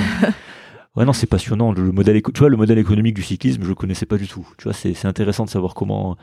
Ouais, 0.96 1.04
non, 1.04 1.12
c'est 1.12 1.26
passionnant. 1.26 1.72
Le, 1.72 1.82
le 1.84 1.90
modèle, 1.92 2.16
éco- 2.16 2.30
tu 2.32 2.38
vois, 2.38 2.48
le 2.48 2.56
modèle 2.56 2.78
économique 2.78 3.14
du 3.16 3.22
cyclisme, 3.22 3.62
je 3.64 3.68
le 3.68 3.74
connaissais 3.74 4.06
pas 4.06 4.16
du 4.16 4.28
tout. 4.28 4.46
Tu 4.58 4.64
vois, 4.64 4.72
c'est 4.72 4.94
c'est 4.94 5.08
intéressant 5.08 5.44
de 5.44 5.50
savoir 5.50 5.74
comment, 5.74 6.16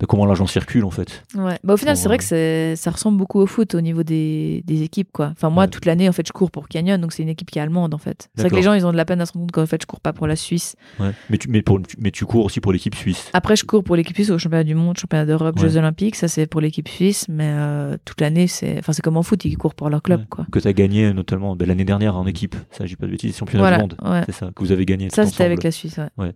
de 0.00 0.06
comment 0.06 0.26
l'argent 0.26 0.46
circule, 0.46 0.84
en 0.84 0.90
fait. 0.90 1.22
Ouais. 1.34 1.58
Bah, 1.64 1.74
au 1.74 1.76
final, 1.76 1.96
c'est 1.96 2.06
vrai 2.08 2.14
euh, 2.16 2.18
que 2.18 2.24
c'est- 2.24 2.76
ça 2.76 2.90
ressemble 2.90 3.16
beaucoup 3.18 3.40
au 3.40 3.46
foot 3.46 3.74
au 3.74 3.80
niveau 3.80 4.02
des, 4.02 4.62
des 4.66 4.82
équipes, 4.82 5.10
quoi. 5.12 5.30
Enfin, 5.32 5.50
moi, 5.50 5.64
Ouais. 5.64 5.68
toute 5.70 5.84
l'année, 5.86 6.08
en 6.08 6.12
fait, 6.12 6.26
je 6.26 6.32
cours 6.32 6.50
pour 6.50 6.68
Canyon, 6.68 7.00
donc 7.00 7.12
c'est 7.12 7.22
une 7.22 7.28
équipe 7.28 7.50
qui 7.50 7.58
est 7.58 7.62
allemande, 7.62 7.94
en 7.94 7.98
fait. 7.98 8.28
C'est 8.34 8.42
vrai 8.42 8.50
que 8.50 8.56
les 8.56 8.62
gens, 8.62 8.72
ils 8.74 8.84
ont 8.86 8.92
de 8.92 8.96
la 8.96 9.04
peine 9.04 9.20
à 9.20 9.26
se 9.26 9.32
rendre 9.32 9.44
compte 9.46 9.52
qu'en 9.52 9.66
fait, 9.66 9.80
je 9.82 9.86
cours 9.86 10.00
pas 10.00 10.12
pour 10.12 10.26
la 10.26 10.36
Suisse. 10.36 10.76
Ouais. 11.00 11.10
Mais 11.30 11.38
tu, 11.38 11.48
mais 11.48 11.62
pour, 11.62 11.80
mais 11.98 12.10
tu 12.10 12.24
cours 12.26 12.44
aussi 12.44 12.60
pour 12.60 12.72
l'équipe 12.72 12.94
suisse. 12.94 13.30
Après, 13.32 13.56
je 13.56 13.64
cours 13.64 13.84
pour 13.84 13.96
l'équipe 13.96 14.16
suisse 14.16 14.30
au 14.30 14.38
championnat 14.38 14.64
du 14.64 14.74
monde, 14.74 14.96
championnat 14.98 15.26
d'Europe. 15.26 15.58
Jeux 15.58 15.76
Olympiques. 15.76 16.16
Ça, 16.16 16.28
c'est 16.28 16.46
pour 16.46 16.60
l'équipe 16.60 16.88
suisse, 16.88 17.26
mais 17.28 17.48
euh, 17.54 17.96
toute 18.04 18.20
l'année, 18.20 18.46
c'est, 18.46 18.78
enfin, 18.78 18.92
comme 19.02 19.16
en 19.16 19.22
foot, 19.22 19.44
ils 19.44 19.56
courent 19.56 19.74
pour 19.74 19.90
leur 19.90 20.02
club, 20.02 20.24
quoi. 20.28 20.46
Que 20.50 20.58
tu 20.58 20.68
as 20.68 20.72
gagné, 20.72 21.12
notamment, 21.12 21.56
ben, 21.56 21.66
l'année 21.68 21.84
dernière 21.84 22.16
en 22.16 22.26
équipe. 22.26 22.56
Ça, 22.70 22.86
j'ai 22.86 22.96
pas 22.96 23.06
de 23.06 23.12
bêtises, 23.12 23.36
championnat 23.36 23.62
Voilà. 23.62 23.76
du 23.76 23.82
monde. 23.82 23.96
C'est 24.26 24.32
ça, 24.32 24.50
que 24.54 24.62
vous 24.62 24.72
avez 24.72 24.84
gagné. 24.86 25.08
Ça, 25.10 25.24
c'était 25.26 25.44
avec 25.44 25.62
la 25.62 25.70
Suisse, 25.70 25.98
ouais. 26.18 26.32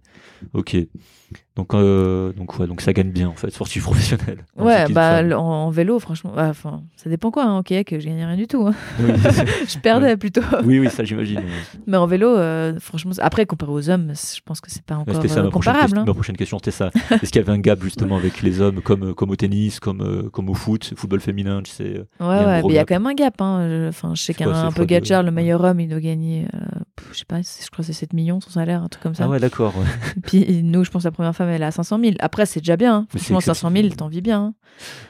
Ok. 0.52 0.76
Donc, 1.58 1.74
euh, 1.74 2.32
donc, 2.34 2.56
ouais, 2.60 2.68
donc 2.68 2.80
ça 2.80 2.92
gagne 2.92 3.10
bien, 3.10 3.28
en 3.28 3.34
fait, 3.34 3.50
sportif 3.50 3.82
professionnel. 3.82 4.44
Ouais, 4.56 4.86
bah, 4.92 5.22
en, 5.36 5.42
en 5.42 5.70
vélo, 5.70 5.98
franchement, 5.98 6.32
bah, 6.34 6.46
enfin, 6.50 6.82
ça 6.96 7.10
dépend 7.10 7.32
quoi, 7.32 7.44
hein. 7.46 7.58
Ok, 7.58 7.74
que 7.84 7.98
je 7.98 8.06
gagnais 8.06 8.24
rien 8.24 8.36
du 8.36 8.46
tout. 8.46 8.64
hein. 8.64 8.74
Oui, 9.00 9.10
je 9.68 9.76
perdais 9.78 10.16
plutôt. 10.16 10.40
oui, 10.64 10.78
oui, 10.78 10.88
ça, 10.88 11.02
j'imagine. 11.02 11.42
Mais 11.88 11.96
en 11.96 12.06
vélo, 12.06 12.28
euh, 12.28 12.78
franchement, 12.78 13.10
après, 13.20 13.44
comparé 13.44 13.72
aux 13.72 13.90
hommes, 13.90 14.12
je 14.14 14.40
pense 14.44 14.60
que 14.60 14.70
c'est 14.70 14.84
pas 14.84 14.94
encore 14.94 15.20
ça 15.26 15.40
euh, 15.40 15.42
ma 15.44 15.50
comparable. 15.50 15.98
hein. 15.98 16.04
ma 16.06 16.14
prochaine 16.14 16.36
question, 16.36 16.58
c'était 16.58 16.70
ça. 16.70 16.90
Est-ce 17.10 17.32
qu'il 17.32 17.42
y 17.42 17.44
avait 17.44 17.52
un 17.52 17.58
gap 17.58 17.82
justement 17.82 18.16
avec 18.16 18.40
les 18.42 18.60
hommes 18.60 18.80
comme, 18.80 19.12
comme 19.14 19.30
au 19.30 19.36
tennis, 19.36 19.80
comme, 19.80 20.30
comme 20.30 20.48
au 20.50 20.54
foot, 20.54 20.94
football 20.96 21.20
féminin, 21.20 21.60
tu 21.64 21.72
sais 21.72 22.04
Ouais, 22.20 22.26
ouais, 22.26 22.62
mais 22.62 22.68
il 22.68 22.74
y 22.74 22.78
a 22.78 22.84
quand 22.84 22.94
même 22.94 23.06
un 23.08 23.14
gap. 23.14 23.34
Hein. 23.42 23.66
Je, 23.68 23.88
enfin, 23.88 24.12
je 24.14 24.22
sais 24.22 24.32
qu'un 24.32 24.70
deux, 24.70 24.84
Gatchar, 24.84 25.24
le 25.24 25.32
meilleur 25.32 25.62
homme, 25.64 25.80
il 25.80 25.88
doit 25.88 25.98
gagner, 26.00 26.46
je 27.12 27.18
sais 27.18 27.24
pas, 27.24 27.40
je 27.42 27.66
crois 27.70 27.78
que 27.78 27.82
c'est 27.84 27.92
7 27.92 28.12
millions 28.12 28.40
son 28.40 28.50
salaire, 28.50 28.82
un 28.82 28.88
truc 28.88 29.02
comme 29.02 29.14
ça. 29.14 29.24
Ah 29.24 29.28
ouais, 29.28 29.40
d'accord. 29.40 29.74
ouais. 29.76 29.84
Puis 30.26 30.62
nous, 30.62 30.84
je 30.84 30.90
pense 30.90 31.02
que 31.02 31.08
la 31.08 31.12
première 31.12 31.34
femme, 31.34 31.48
elle 31.48 31.62
est 31.62 31.66
à 31.66 31.70
500 31.70 31.98
000. 32.00 32.14
Après, 32.20 32.46
c'est 32.46 32.60
déjà 32.60 32.76
bien. 32.76 32.96
hein. 32.96 33.06
Franchement, 33.10 33.40
500 33.40 33.68
000, 33.70 33.86
exceptionnel. 33.86 33.96
t'en 33.96 34.08
vis 34.08 34.20
bien. 34.20 34.40
hein. 34.40 34.54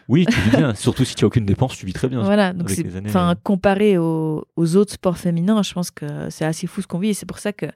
Oui, 0.08 0.26
tu 0.26 0.40
vis 0.40 0.50
bien. 0.56 0.74
Surtout 0.76 1.04
si 1.04 1.14
tu 1.14 1.24
n'as 1.24 1.26
aucune 1.28 1.44
dépense, 1.46 1.76
tu 1.76 1.86
vis 1.86 1.92
très 1.92 2.08
bien. 2.08 2.22
Voilà. 2.22 2.52
Donc, 2.52 2.70
c'est, 2.70 2.84
enfin, 3.06 3.30
euh. 3.30 3.34
comparé 3.42 3.98
aux, 3.98 4.44
aux 4.56 4.76
autres 4.76 4.92
sports 4.94 5.18
féminins, 5.18 5.62
je 5.62 5.72
pense 5.74 5.90
que 5.90 6.30
c'est 6.30 6.44
assez 6.44 6.66
fou 6.66 6.80
ce 6.82 6.86
qu'on 6.86 6.98
vit. 6.98 7.10
Et 7.10 7.14
c'est 7.14 7.26
pour 7.26 7.38
ça 7.38 7.52
que 7.52 7.66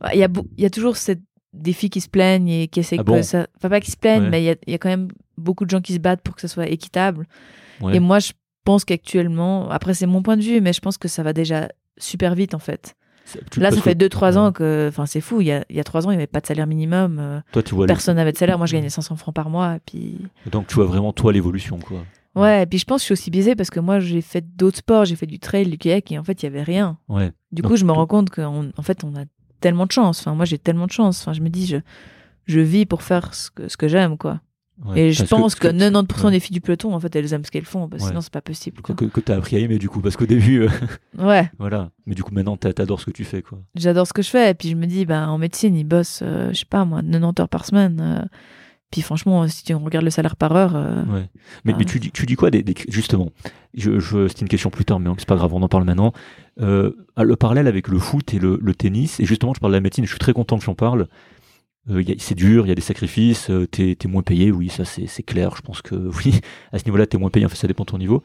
bah, 0.00 0.10
il 0.14 0.18
y, 0.20 0.24
a 0.24 0.28
y 0.56 0.64
a 0.66 0.70
toujours 0.70 0.96
cette, 0.96 1.22
des 1.52 1.72
filles 1.72 1.90
qui 1.90 2.00
se 2.00 2.08
plaignent 2.08 2.48
et 2.48 2.68
qui 2.68 2.80
essaient 2.80 2.98
Ah 3.00 3.04
que 3.04 3.22
ça. 3.22 3.46
Enfin, 3.56 3.68
pas 3.68 3.80
qui 3.80 3.90
se 3.90 3.96
plaignent, 3.96 4.24
Ouais. 4.24 4.30
mais 4.30 4.42
il 4.42 4.46
y 4.46 4.50
a, 4.50 4.56
y 4.66 4.74
a 4.74 4.78
quand 4.78 4.88
même 4.90 5.08
beaucoup 5.36 5.64
de 5.64 5.70
gens 5.70 5.80
qui 5.80 5.94
se 5.94 5.98
battent 5.98 6.22
pour 6.22 6.34
que 6.34 6.40
ça 6.40 6.48
soit 6.48 6.68
équitable. 6.68 7.26
Ouais. 7.80 7.96
Et 7.96 8.00
moi, 8.00 8.18
je 8.18 8.32
pense 8.64 8.84
qu'actuellement, 8.84 9.70
après, 9.70 9.94
c'est 9.94 10.06
mon 10.06 10.22
point 10.22 10.36
de 10.36 10.42
vue, 10.42 10.60
mais 10.60 10.72
je 10.72 10.80
pense 10.80 10.98
que 10.98 11.08
ça 11.08 11.22
va 11.22 11.32
déjà 11.32 11.68
super 11.96 12.34
vite 12.34 12.54
en 12.54 12.58
fait. 12.58 12.94
Là, 13.56 13.70
ça 13.70 13.80
fait 13.80 13.94
que- 13.94 13.98
2-3 13.98 14.32
ouais. 14.32 14.36
ans 14.38 14.52
que. 14.52 14.86
Enfin, 14.88 15.06
c'est 15.06 15.20
fou. 15.20 15.40
Il 15.40 15.46
y 15.46 15.52
a, 15.52 15.64
il 15.70 15.76
y 15.76 15.80
a 15.80 15.84
3 15.84 16.06
ans, 16.06 16.10
il 16.10 16.14
n'y 16.14 16.18
avait 16.18 16.26
pas 16.26 16.40
de 16.40 16.46
salaire 16.46 16.66
minimum. 16.66 17.18
euh, 17.20 17.40
Toi, 17.52 17.62
tu 17.62 17.74
vois, 17.74 17.86
personne 17.86 18.16
n'avait 18.16 18.32
de 18.32 18.38
salaire. 18.38 18.58
Moi, 18.58 18.66
je 18.66 18.72
gagnais 18.74 18.88
500 18.90 19.16
francs 19.16 19.34
par 19.34 19.50
mois. 19.50 19.76
Et 19.76 19.80
puis. 19.84 20.18
donc 20.50 20.66
tu 20.66 20.74
vois 20.76 20.84
vraiment 20.86 21.12
toi 21.12 21.32
l'évolution, 21.32 21.78
quoi. 21.78 21.98
Ouais, 22.34 22.62
et 22.62 22.66
puis 22.66 22.78
je 22.78 22.84
pense 22.84 22.98
que 22.98 23.02
je 23.02 23.04
suis 23.06 23.12
aussi 23.14 23.30
biaisée 23.30 23.56
parce 23.56 23.70
que 23.70 23.80
moi, 23.80 23.98
j'ai 24.00 24.20
fait 24.20 24.44
d'autres 24.56 24.78
sports. 24.78 25.04
J'ai 25.06 25.16
fait 25.16 25.26
du 25.26 25.38
trail, 25.40 25.66
du 25.66 25.78
kayak, 25.78 26.12
et 26.12 26.18
en 26.18 26.24
fait, 26.24 26.42
il 26.42 26.46
y 26.46 26.48
avait 26.48 26.62
rien. 26.62 26.96
Ouais. 27.08 27.32
Du 27.52 27.62
Donc, 27.62 27.72
coup, 27.72 27.76
je 27.76 27.84
me 27.84 27.92
rends 27.92 28.06
compte 28.06 28.30
qu'en 28.30 28.66
en 28.76 28.82
fait, 28.82 29.02
on 29.02 29.16
a 29.16 29.24
tellement 29.60 29.86
de 29.86 29.92
chance. 29.92 30.20
Enfin, 30.20 30.34
moi, 30.34 30.44
j'ai 30.44 30.58
tellement 30.58 30.86
de 30.86 30.92
chance. 30.92 31.20
Enfin, 31.20 31.32
je 31.32 31.40
me 31.40 31.48
dis, 31.48 31.66
je, 31.66 31.78
je 32.46 32.60
vis 32.60 32.86
pour 32.86 33.02
faire 33.02 33.34
ce 33.34 33.50
que, 33.50 33.68
ce 33.68 33.76
que 33.76 33.88
j'aime, 33.88 34.16
quoi. 34.16 34.40
Ouais. 34.86 35.00
et 35.00 35.12
je 35.12 35.24
pense 35.24 35.54
que, 35.54 35.68
90% 35.68 36.24
ouais. 36.26 36.30
des 36.32 36.40
filles 36.40 36.54
du 36.54 36.60
peloton, 36.60 36.94
en 36.94 37.00
fait, 37.00 37.14
elles 37.16 37.32
aiment 37.32 37.44
ce 37.44 37.50
qu'elles 37.50 37.64
font. 37.64 37.88
Parce 37.88 38.00
que 38.02 38.04
Ouais. 38.06 38.10
Sinon, 38.10 38.20
c'est 38.20 38.32
pas 38.32 38.40
possible. 38.40 38.80
que, 38.82 38.92
Quoi. 38.92 39.08
que, 39.08 39.20
tu 39.20 39.32
as 39.32 39.36
appris 39.36 39.56
à 39.56 39.58
aimer 39.60 39.78
du 39.78 39.88
coup, 39.88 40.00
parce 40.00 40.16
qu'au 40.16 40.26
début, 40.26 40.62
euh, 40.62 40.68
Ouais, 41.18 41.50
voilà. 41.58 41.90
Mais 42.06 42.14
du 42.14 42.22
coup, 42.22 42.32
maintenant, 42.34 42.56
t'a- 42.56 42.72
t'adores 42.72 43.00
ce 43.00 43.06
que 43.06 43.10
tu 43.10 43.24
fais, 43.24 43.42
quoi. 43.42 43.58
j'adore 43.74 44.06
ce 44.06 44.12
que 44.12 44.22
je 44.22 44.30
fais. 44.30 44.50
Et 44.50 44.54
puis, 44.54 44.68
je 44.70 44.74
me 44.76 44.86
dis, 44.86 45.04
bah, 45.06 45.28
en 45.28 45.38
médecine, 45.38 45.76
ils 45.76 45.84
bossent, 45.84 46.20
euh, 46.22 46.50
je 46.52 46.58
sais 46.60 46.64
pas, 46.68 46.84
moi, 46.84 47.02
90 47.02 47.40
heures 47.40 47.48
par 47.48 47.64
semaine. 47.64 48.00
euh, 48.00 48.24
puis, 48.90 49.02
franchement, 49.02 49.46
si 49.48 49.64
tu 49.64 49.74
regardes 49.74 50.04
le 50.06 50.10
salaire 50.10 50.34
par 50.36 50.56
heure. 50.56 50.74
euh, 50.74 51.04
Ouais. 51.04 51.28
Mais, 51.66 51.72
Ah. 51.74 51.76
mais 51.78 51.84
tu, 51.84 52.00
dis, 52.00 52.10
tu 52.10 52.24
dis 52.24 52.36
quoi 52.36 52.50
des, 52.50 52.62
des- 52.62 52.74
justement 52.88 53.30
je, 53.74 53.98
je, 54.00 54.28
C'est 54.28 54.40
une 54.40 54.48
question 54.48 54.70
plus 54.70 54.86
tard, 54.86 54.98
mais 54.98 55.10
c'est 55.18 55.28
pas 55.28 55.36
grave, 55.36 55.52
on 55.52 55.62
en 55.62 55.68
parle 55.68 55.84
maintenant. 55.84 56.12
Euh, 56.60 56.92
le 57.18 57.36
parallèle 57.36 57.66
avec 57.66 57.88
le 57.88 57.98
foot 57.98 58.32
et 58.32 58.38
le, 58.38 58.58
le 58.62 58.74
tennis, 58.74 59.20
et 59.20 59.26
justement, 59.26 59.52
je 59.54 59.60
parle 59.60 59.72
de 59.72 59.76
la 59.76 59.82
médecine, 59.82 60.04
je 60.04 60.10
suis 60.10 60.18
très 60.18 60.32
content 60.32 60.56
que 60.58 60.64
j'en 60.64 60.74
parle. 60.74 61.06
Euh, 61.90 62.02
c'est 62.18 62.34
dur, 62.34 62.66
il 62.66 62.68
y 62.68 62.72
a 62.72 62.74
des 62.74 62.80
sacrifices, 62.82 63.50
euh, 63.50 63.66
t'es 63.66 63.96
es 64.02 64.08
moins 64.08 64.22
payé, 64.22 64.50
oui, 64.50 64.68
ça 64.68 64.84
c'est 64.84 65.22
clair, 65.22 65.54
je 65.56 65.62
pense 65.62 65.82
que 65.82 65.94
oui, 66.24 66.40
à 66.72 66.78
ce 66.78 66.84
niveau-là, 66.84 67.06
t'es 67.06 67.18
moins 67.18 67.30
payé, 67.30 67.46
en 67.46 67.48
fait, 67.48 67.56
ça 67.56 67.66
dépend 67.66 67.84
de 67.84 67.90
ton 67.90 67.98
niveau. 67.98 68.22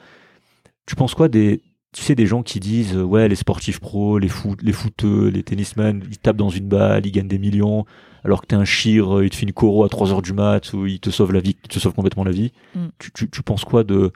Tu 0.85 0.95
penses 0.95 1.15
quoi 1.15 1.29
des, 1.29 1.61
tu 1.93 2.03
sais, 2.03 2.15
des 2.15 2.25
gens 2.25 2.43
qui 2.43 2.59
disent, 2.59 2.95
euh, 2.95 3.03
ouais, 3.03 3.27
les 3.27 3.35
sportifs 3.35 3.79
pros, 3.79 4.19
les 4.19 4.27
foot, 4.27 4.61
les 4.61 4.73
footeux, 4.73 5.29
les 5.29 5.43
tennismen, 5.43 6.03
ils 6.09 6.17
tapent 6.17 6.37
dans 6.37 6.49
une 6.49 6.67
balle, 6.67 7.05
ils 7.05 7.11
gagnent 7.11 7.27
des 7.27 7.39
millions, 7.39 7.85
alors 8.23 8.41
que 8.41 8.47
t'es 8.47 8.55
un 8.55 8.65
chire, 8.65 9.23
il 9.23 9.29
te 9.29 9.35
fait 9.35 9.45
une 9.45 9.53
coro 9.53 9.83
à 9.83 9.89
3 9.89 10.11
heures 10.11 10.21
du 10.21 10.33
mat, 10.33 10.73
ou 10.73 10.85
il 10.85 10.99
te 10.99 11.09
sauve 11.09 11.31
la 11.31 11.39
vie, 11.39 11.55
il 11.63 11.69
te 11.69 11.79
sauve 11.79 11.93
complètement 11.93 12.23
la 12.23 12.31
vie. 12.31 12.51
Mm. 12.75 12.87
Tu, 12.99 13.11
tu, 13.11 13.29
tu 13.29 13.43
penses 13.43 13.63
quoi 13.63 13.83
de, 13.83 14.11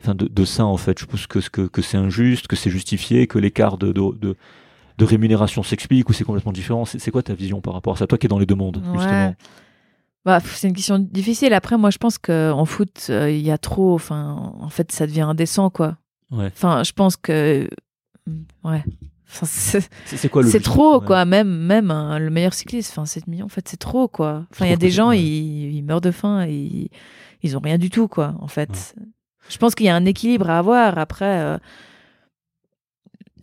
enfin, 0.00 0.14
de, 0.14 0.26
de 0.26 0.44
ça, 0.44 0.64
en 0.64 0.76
fait? 0.76 0.98
Je 1.00 1.06
pense 1.06 1.26
que, 1.26 1.38
que, 1.50 1.62
que 1.62 1.82
c'est 1.82 1.96
injuste, 1.96 2.46
que 2.46 2.56
c'est 2.56 2.70
justifié, 2.70 3.26
que 3.26 3.38
l'écart 3.38 3.78
de, 3.78 3.92
de, 3.92 4.02
de, 4.20 4.36
de 4.98 5.04
rémunération 5.04 5.62
s'explique, 5.62 6.08
ou 6.08 6.12
c'est 6.12 6.24
complètement 6.24 6.52
différent? 6.52 6.84
C'est 6.84 7.10
quoi 7.10 7.22
ta 7.22 7.34
vision 7.34 7.60
par 7.60 7.74
rapport 7.74 7.94
à 7.94 7.96
ça? 7.96 8.06
Toi 8.06 8.18
qui 8.18 8.26
es 8.26 8.28
dans 8.28 8.38
les 8.38 8.46
deux 8.46 8.54
mondes, 8.54 8.82
justement. 8.94 9.28
Ouais. 9.28 9.36
Bah, 10.24 10.40
c'est 10.40 10.68
une 10.68 10.74
question 10.74 10.98
difficile. 10.98 11.52
Après, 11.52 11.76
moi, 11.76 11.90
je 11.90 11.98
pense 11.98 12.16
qu'en 12.16 12.64
foot, 12.64 13.08
euh, 13.10 13.30
il 13.30 13.42
y 13.42 13.50
a 13.50 13.58
trop. 13.58 13.94
Enfin, 13.94 14.54
en 14.60 14.70
fait, 14.70 14.90
ça 14.90 15.06
devient 15.06 15.20
indécent, 15.22 15.68
quoi. 15.68 15.98
Ouais. 16.30 16.46
Enfin, 16.46 16.82
je 16.82 16.92
pense 16.92 17.16
que. 17.16 17.68
Ouais. 18.64 18.82
Enfin, 19.30 19.46
c'est 19.46 20.28
quoi 20.30 20.42
le 20.42 20.48
c'est 20.48 20.60
trop, 20.60 21.00
Ouais. 21.00 21.06
quoi. 21.06 21.24
Même, 21.24 21.48
même 21.48 21.90
hein, 21.90 22.18
le 22.18 22.30
meilleur 22.30 22.54
cycliste, 22.54 22.90
enfin, 22.92 23.04
7 23.04 23.26
millions, 23.26 23.46
en 23.46 23.50
fait, 23.50 23.68
c'est 23.68 23.76
trop, 23.76 24.06
quoi. 24.08 24.46
Enfin, 24.52 24.64
il 24.66 24.70
y 24.70 24.72
a 24.72 24.76
des 24.76 24.90
gens, 24.90 25.08
ouais. 25.08 25.20
ils, 25.20 25.74
ils 25.76 25.82
meurent 25.82 26.00
de 26.00 26.12
faim 26.12 26.46
et 26.46 26.54
ils, 26.54 26.88
ils 27.42 27.56
ont 27.56 27.60
rien 27.60 27.76
du 27.78 27.90
tout, 27.90 28.06
quoi, 28.08 28.34
en 28.40 28.48
fait. 28.48 28.94
Je 29.50 29.58
pense 29.58 29.74
qu'il 29.74 29.84
y 29.86 29.88
a 29.90 29.94
un 29.96 30.06
équilibre 30.06 30.48
à 30.48 30.58
avoir. 30.58 30.96
Après, 30.98 31.40
euh, 31.40 31.58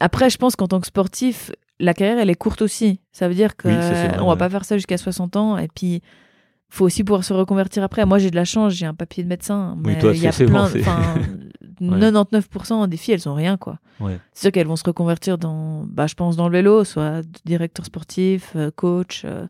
après 0.02 0.30
je 0.30 0.38
pense 0.38 0.56
qu'en 0.56 0.68
tant 0.68 0.80
que 0.82 0.88
sportif, 0.88 1.52
la 1.80 1.94
carrière, 1.94 2.20
elle 2.20 2.30
est 2.30 2.36
courte 2.36 2.62
aussi. 2.62 3.00
Ça 3.12 3.28
veut 3.28 3.34
dire 3.36 3.56
qu'on 3.58 3.70
Oui, 3.70 3.76
on 4.20 4.28
va 4.28 4.36
pas 4.36 4.50
faire 4.50 4.66
ça 4.66 4.76
jusqu'à 4.78 4.98
60 4.98 5.36
ans. 5.36 5.58
Et 5.58 5.68
puis, 5.68 6.02
faut 6.70 6.86
aussi 6.86 7.04
pouvoir 7.04 7.24
se 7.24 7.34
reconvertir 7.34 7.84
après. 7.84 8.06
Moi, 8.06 8.18
j'ai 8.20 8.30
de 8.32 8.36
la 8.36 8.46
chance, 8.46 8.74
j'ai 8.74 8.86
un 8.86 8.94
papier 8.94 9.24
de 9.24 9.30
médecin. 9.30 9.78
Oui, 9.84 9.98
toi, 10.00 10.12
il 10.14 10.22
y 10.22 10.28
a 10.28 10.32
plein. 10.32 10.64
bon, 10.64 10.70
c'est- 10.72 10.82
Enfin, 10.82 11.16
99% 11.82 12.88
des 12.88 12.98
filles, 12.98 13.16
elles 13.16 13.28
ont 13.30 13.34
rien, 13.34 13.58
quoi. 13.58 13.80
Ouais. 14.00 14.20
C'est 14.34 14.42
sûr 14.44 14.52
qu'elles 14.52 14.68
vont 14.68 14.76
se 14.76 14.84
reconvertir 14.84 15.38
dans, 15.38 15.84
bah, 15.88 16.08
je 16.08 16.14
pense, 16.16 16.36
dans 16.36 16.48
le 16.48 16.54
vélo, 16.54 16.84
soit 16.84 17.22
directeur 17.46 17.86
sportif, 17.86 18.54
euh, 18.56 18.70
coach, 18.76 19.24
euh, 19.26 19.48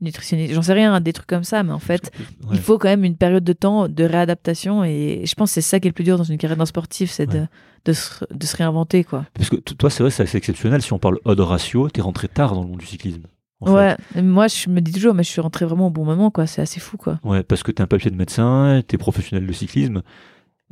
nutritionniste, 0.00 0.54
j'en 0.54 0.62
sais 0.62 0.72
rien, 0.72 1.00
des 1.00 1.12
trucs 1.12 1.26
comme 1.26 1.44
ça. 1.44 1.62
Mais 1.62 1.72
en 1.72 1.78
fait, 1.78 2.10
Ouais. 2.44 2.50
il 2.52 2.58
faut 2.60 2.78
quand 2.78 2.88
même 2.88 3.04
une 3.04 3.16
période 3.16 3.44
de 3.44 3.52
temps 3.52 3.88
de 3.88 4.04
réadaptation. 4.04 4.84
Et 4.84 5.22
je 5.26 5.34
pense 5.34 5.50
que 5.50 5.54
c'est 5.54 5.60
ça 5.60 5.80
qui 5.80 5.88
est 5.88 5.90
le 5.90 5.94
plus 5.94 6.04
dur 6.04 6.16
dans 6.18 6.24
une 6.24 6.38
carrière 6.38 6.56
d'un 6.56 6.66
sportif, 6.66 7.10
c'est 7.10 7.26
de, 7.26 7.38
Ouais. 7.40 7.46
de, 7.84 7.92
se, 7.92 8.24
de 8.32 8.46
se 8.46 8.56
réinventer, 8.56 9.04
quoi. 9.04 9.26
Parce 9.34 9.48
que 9.50 9.56
toi, 9.56 9.90
c'est 9.90 10.02
vrai, 10.02 10.10
c'est 10.10 10.22
assez 10.22 10.38
exceptionnel. 10.38 10.82
Si 10.82 10.92
on 10.92 10.98
parle 10.98 11.18
odd 11.24 11.40
ratio, 11.40 11.88
t'es 11.90 12.00
rentré 12.00 12.28
tard 12.28 12.54
dans 12.54 12.62
le 12.62 12.68
monde 12.68 12.78
du 12.78 12.86
cyclisme. 12.86 13.22
en. 13.60 13.72
Ouais, 13.74 13.96
moi, 14.22 14.46
je 14.46 14.70
me 14.70 14.80
dis 14.80 14.92
toujours, 14.92 15.14
mais 15.14 15.24
je 15.24 15.28
suis 15.30 15.40
rentrée 15.40 15.64
vraiment 15.66 15.88
au 15.88 15.90
bon 15.90 16.04
moment, 16.04 16.30
quoi. 16.30 16.46
C'est 16.46 16.62
assez 16.62 16.78
fou, 16.78 16.96
quoi. 16.96 17.18
Ouais, 17.24 17.42
parce 17.42 17.64
que 17.64 17.72
t'as 17.72 17.82
un 17.82 17.86
papier 17.88 18.10
de 18.10 18.16
médecin, 18.16 18.82
t'es 18.86 18.98
professionnel 18.98 19.46
de 19.48 19.52
cyclisme. 19.52 20.02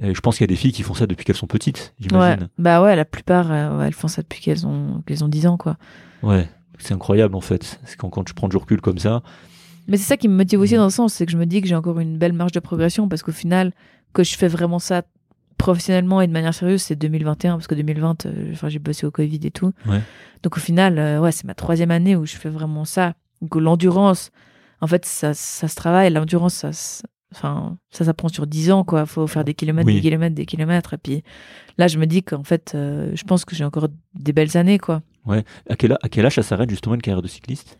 Et 0.00 0.14
je 0.14 0.20
pense 0.20 0.36
qu'il 0.36 0.42
y 0.42 0.44
a 0.44 0.52
des 0.52 0.56
filles 0.56 0.72
qui 0.72 0.82
font 0.82 0.92
ça 0.94 1.06
depuis 1.06 1.24
qu'elles 1.24 1.34
sont 1.36 1.46
petites, 1.46 1.94
Ouais, 1.98 2.06
j'imagine. 2.10 2.48
bah 2.58 2.82
ouais, 2.82 2.94
la 2.94 3.06
plupart, 3.06 3.50
euh, 3.50 3.78
ouais, 3.78 3.86
elles 3.86 3.94
font 3.94 4.08
ça 4.08 4.20
depuis 4.22 4.40
qu'elles 4.42 4.66
ont, 4.66 5.02
qu'elles 5.06 5.24
ont 5.24 5.28
10 5.28 5.46
ans, 5.46 5.56
quoi. 5.56 5.78
Ouais, 6.22 6.46
c'est 6.78 6.94
incroyable 6.94 7.34
en 7.36 7.40
fait. 7.40 7.78
C'est 7.84 7.96
quand, 7.96 8.08
quand 8.10 8.24
tu 8.24 8.34
prends 8.34 8.48
du 8.48 8.56
recul 8.56 8.80
comme 8.80 8.98
ça. 8.98 9.22
Mais 9.88 9.96
c'est 9.96 10.04
ça 10.04 10.16
qui 10.16 10.28
me 10.28 10.34
motive 10.34 10.60
aussi 10.60 10.74
Mhm. 10.74 10.78
dans 10.80 10.84
le 10.86 10.90
sens, 10.90 11.14
c'est 11.14 11.26
que 11.26 11.32
je 11.32 11.36
me 11.38 11.46
dis 11.46 11.60
que 11.62 11.68
j'ai 11.68 11.76
encore 11.76 12.00
une 12.00 12.18
belle 12.18 12.32
marge 12.32 12.52
de 12.52 12.60
progression 12.60 13.08
parce 13.08 13.22
qu'au 13.22 13.32
final, 13.32 13.72
que 14.12 14.24
je 14.24 14.36
fais 14.36 14.48
vraiment 14.48 14.78
ça 14.78 15.02
professionnellement 15.58 16.20
et 16.20 16.26
de 16.26 16.32
manière 16.32 16.52
sérieuse, 16.54 16.82
c'est 16.82 16.96
2021 16.96 17.54
parce 17.54 17.66
que 17.66 17.74
2020, 17.74 18.26
euh, 18.26 18.50
enfin, 18.52 18.68
j'ai 18.68 18.78
bossé 18.78 19.06
au 19.06 19.10
Covid 19.10 19.40
et 19.44 19.50
tout. 19.50 19.72
Ouais. 19.86 20.00
Donc 20.42 20.56
au 20.56 20.60
final, 20.60 20.98
euh, 20.98 21.20
ouais, 21.20 21.32
c'est 21.32 21.44
ma 21.46 21.54
troisième 21.54 21.90
année 21.90 22.14
où 22.16 22.26
je 22.26 22.36
fais 22.36 22.48
vraiment 22.50 22.84
ça. 22.84 23.14
Donc 23.40 23.54
l'endurance, 23.56 24.30
en 24.80 24.86
fait, 24.86 25.04
ça, 25.06 25.32
ça 25.34 25.68
se 25.68 25.74
travaille. 25.76 26.12
L'endurance, 26.12 26.54
ça, 26.54 26.70
enfin, 27.34 27.78
ça 27.90 28.04
s'apprend 28.04 28.28
sur 28.28 28.46
10 28.46 28.70
ans, 28.70 28.84
quoi. 28.84 29.06
Faut 29.06 29.26
faire 29.26 29.44
des 29.44 29.54
kilomètres, 29.54 29.86
Oui. 29.86 29.94
des 29.94 30.00
kilomètres, 30.02 30.34
des 30.34 30.46
kilomètres. 30.46 30.94
Et 30.94 30.98
puis 30.98 31.22
là, 31.78 31.88
je 31.88 31.98
me 31.98 32.06
dis 32.06 32.22
qu'en 32.22 32.44
fait, 32.44 32.72
euh, 32.74 33.10
je 33.14 33.24
pense 33.24 33.44
que 33.46 33.54
j'ai 33.56 33.64
encore 33.64 33.88
des 34.14 34.32
belles 34.32 34.56
années, 34.56 34.78
quoi. 34.78 35.00
À 35.28 35.76
quel, 35.76 35.92
a- 35.92 35.98
à 36.02 36.08
quel 36.08 36.26
âge 36.26 36.34
ça 36.36 36.42
s'arrête 36.42 36.70
justement 36.70 36.94
une 36.94 37.02
carrière 37.02 37.22
de 37.22 37.28
cycliste? 37.28 37.78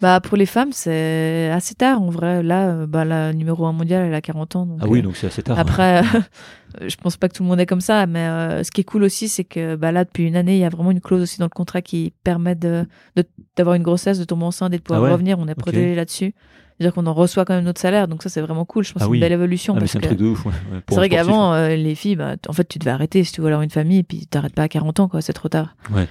Bah, 0.00 0.20
pour 0.20 0.36
les 0.36 0.44
femmes, 0.44 0.72
c'est 0.72 1.48
assez 1.50 1.74
tard, 1.74 2.02
en 2.02 2.10
vrai. 2.10 2.42
Là, 2.42 2.68
euh, 2.68 2.86
bah, 2.86 3.06
la 3.06 3.32
numéro 3.32 3.64
1 3.64 3.72
mondiale, 3.72 4.04
elle 4.08 4.14
a 4.14 4.20
40 4.20 4.54
ans. 4.54 4.66
Donc, 4.66 4.78
Ah 4.82 4.86
oui, 4.88 4.98
euh, 4.98 5.02
donc 5.02 5.16
c'est 5.16 5.26
assez 5.26 5.42
tard. 5.42 5.58
Après, 5.58 6.02
je 6.86 6.94
pense 6.96 7.16
pas 7.16 7.28
que 7.30 7.34
tout 7.34 7.42
le 7.42 7.48
monde 7.48 7.60
est 7.60 7.66
comme 7.66 7.80
ça, 7.80 8.06
mais 8.06 8.26
euh, 8.28 8.62
ce 8.62 8.70
qui 8.70 8.82
est 8.82 8.84
cool 8.84 9.04
aussi, 9.04 9.26
c'est 9.28 9.44
que 9.44 9.74
bah, 9.74 9.92
là, 9.92 10.04
depuis 10.04 10.24
une 10.24 10.36
année, 10.36 10.56
il 10.56 10.60
y 10.60 10.64
a 10.64 10.68
vraiment 10.68 10.90
une 10.90 11.00
clause 11.00 11.22
aussi 11.22 11.38
dans 11.38 11.46
le 11.46 11.50
contrat 11.50 11.80
qui 11.80 12.12
permet 12.24 12.54
de 12.54 12.86
de- 13.16 13.24
d'avoir 13.56 13.74
une 13.76 13.82
grossesse, 13.82 14.18
de 14.18 14.24
tomber 14.24 14.44
enceinte 14.44 14.74
et 14.74 14.76
de 14.76 14.82
pouvoir 14.82 15.00
Ah 15.00 15.04
ouais? 15.06 15.12
revenir. 15.12 15.38
On 15.38 15.48
est 15.48 15.54
protégé 15.54 15.94
là-dessus. 15.94 16.34
C'est-à-dire 16.78 16.92
qu'on 16.92 17.06
en 17.06 17.14
reçoit 17.14 17.46
quand 17.46 17.54
même 17.54 17.64
notre 17.64 17.80
salaire, 17.80 18.06
donc 18.06 18.22
ça, 18.22 18.28
c'est 18.28 18.42
vraiment 18.42 18.66
cool. 18.66 18.84
Je 18.84 18.92
pense 18.92 19.02
Ah 19.02 19.06
que 19.06 19.10
c'est 19.12 19.14
une 19.14 19.20
belle 19.22 19.32
évolution. 19.32 19.78
Ah, 19.80 19.86
c'est 19.86 19.96
un 19.96 20.00
que 20.02 20.06
truc 20.08 20.18
de 20.18 20.26
ouf. 20.26 20.44
ouais, 20.44 20.52
ouais, 20.72 20.80
pour 20.82 20.94
c'est 20.96 21.00
vrai 21.00 21.08
qu'avant, 21.08 21.54
euh, 21.54 21.74
les 21.74 21.94
filles, 21.94 22.16
bah, 22.16 22.34
en 22.46 22.52
fait, 22.52 22.68
tu 22.68 22.78
devais 22.78 22.90
arrêter 22.90 23.24
si 23.24 23.32
tu 23.32 23.40
veux 23.40 23.46
avoir 23.46 23.62
une 23.62 23.70
famille, 23.70 24.00
et 24.00 24.02
puis 24.02 24.26
t'arrêtes 24.26 24.54
pas 24.54 24.64
à 24.64 24.68
40 24.68 25.00
ans, 25.00 25.08
quoi. 25.08 25.22
C'est 25.22 25.32
trop 25.32 25.48
tard. 25.48 25.74
Ouais. 25.90 26.06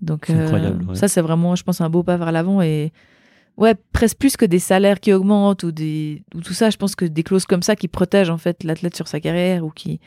Donc, 0.00 0.30
euh, 0.30 0.44
incroyable, 0.44 0.84
ouais. 0.84 0.94
ça, 0.94 1.08
c'est 1.08 1.20
vraiment, 1.20 1.56
je 1.56 1.62
pense, 1.62 1.80
un 1.80 1.88
beau 1.88 2.02
pas 2.02 2.16
vers 2.16 2.32
l'avant 2.32 2.60
et 2.60 2.92
ouais, 3.56 3.74
presque 3.92 4.18
plus 4.18 4.36
que 4.36 4.44
des 4.44 4.58
salaires 4.58 5.00
qui 5.00 5.12
augmentent 5.12 5.62
ou 5.62 5.72
des 5.72 6.22
ou 6.34 6.40
tout 6.40 6.52
ça. 6.52 6.70
Je 6.70 6.76
pense 6.76 6.94
que 6.94 7.04
des 7.04 7.22
clauses 7.22 7.46
comme 7.46 7.62
ça 7.62 7.76
qui 7.76 7.88
protègent 7.88 8.30
en 8.30 8.38
fait 8.38 8.64
l'athlète 8.64 8.96
sur 8.96 9.08
sa 9.08 9.20
carrière 9.20 9.64
ou 9.64 9.70
qui 9.70 10.00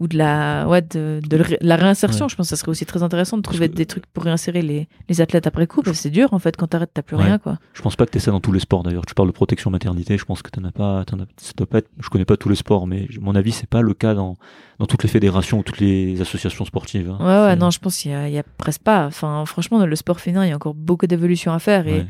ou 0.00 0.08
de 0.08 0.18
la 0.18 0.66
ouais 0.68 0.82
de, 0.82 1.20
de 1.24 1.44
la 1.60 1.76
réinsertion. 1.76 2.24
Ouais. 2.24 2.28
Je 2.28 2.34
pense 2.34 2.46
que 2.46 2.56
ça 2.56 2.60
serait 2.60 2.70
aussi 2.70 2.84
très 2.84 3.04
intéressant 3.04 3.36
de 3.36 3.42
trouver 3.42 3.68
que- 3.68 3.74
des 3.76 3.86
trucs 3.86 4.06
pour 4.06 4.24
réinsérer 4.24 4.60
les, 4.60 4.88
les 5.08 5.20
athlètes 5.20 5.46
après 5.46 5.68
coup 5.68 5.82
parce 5.82 5.96
que 5.98 6.02
c'est 6.02 6.10
dur 6.10 6.34
en 6.34 6.40
fait 6.40 6.56
quand 6.56 6.66
t'arrêtes 6.66 6.90
t'as 6.92 7.02
plus 7.02 7.16
Ouais. 7.16 7.22
rien 7.22 7.38
quoi. 7.38 7.58
Je 7.74 7.80
pense 7.80 7.94
pas 7.94 8.04
que 8.04 8.10
t'aies 8.10 8.18
ça 8.18 8.32
dans 8.32 8.40
tous 8.40 8.50
les 8.50 8.58
sports 8.58 8.82
d'ailleurs. 8.82 9.06
Tu 9.06 9.14
parles 9.14 9.28
de 9.28 9.32
protection 9.32 9.70
maternité, 9.70 10.18
je 10.18 10.24
pense 10.24 10.42
que 10.42 10.50
t'en 10.50 10.64
as 10.64 10.72
pas. 10.72 11.04
t'en 11.04 11.20
as- 11.20 11.26
ça 11.36 11.52
doit 11.56 11.68
pas 11.68 11.78
être- 11.78 11.90
je 12.02 12.08
connais 12.08 12.24
pas 12.24 12.36
tous 12.36 12.48
les 12.48 12.56
sports, 12.56 12.88
mais 12.88 13.02
à 13.16 13.20
mon 13.20 13.36
avis, 13.36 13.52
c'est 13.52 13.68
pas 13.68 13.82
le 13.82 13.94
cas 13.94 14.14
dans, 14.14 14.36
dans 14.80 14.86
toutes 14.86 15.04
les 15.04 15.08
fédérations 15.08 15.60
ou 15.60 15.62
toutes 15.62 15.78
les 15.78 16.20
associations 16.20 16.64
sportives. 16.64 17.08
hein. 17.10 17.18
Ouais 17.20 17.46
ouais 17.50 17.56
non 17.56 17.70
je 17.70 17.78
pense 17.78 17.96
qu'il 17.96 18.10
y 18.10 18.14
a, 18.14 18.26
il 18.28 18.34
y 18.34 18.38
a 18.38 18.42
presque 18.58 18.82
pas. 18.82 19.06
Enfin 19.06 19.44
franchement 19.46 19.78
dans 19.78 19.86
le 19.86 19.96
sport 19.96 20.18
féminin 20.18 20.44
il 20.44 20.48
y 20.48 20.52
a 20.52 20.56
encore 20.56 20.74
beaucoup 20.74 21.06
d'évolution 21.06 21.52
à 21.52 21.60
faire 21.60 21.86
et 21.86 22.04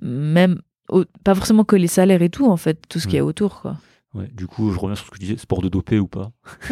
même 0.00 0.60
au- 0.88 1.04
pas 1.24 1.34
forcément 1.34 1.64
que 1.64 1.76
les 1.76 1.88
salaires 1.88 2.22
et 2.22 2.30
tout 2.30 2.48
en 2.48 2.56
fait 2.56 2.78
tout 2.88 2.98
ce 3.00 3.06
qu'il 3.08 3.16
y 3.16 3.18
a 3.18 3.24
autour 3.24 3.60
quoi. 3.60 3.76
Ouais. 4.14 4.28
Du 4.32 4.46
coup, 4.46 4.70
je 4.72 4.78
reviens 4.78 4.94
sur 4.96 5.06
ce 5.06 5.10
que 5.10 5.16
je 5.16 5.20
disais, 5.20 5.36
sport 5.36 5.62
de 5.62 5.68
dopé 5.68 5.98
ou 5.98 6.06
pas? 6.08 6.30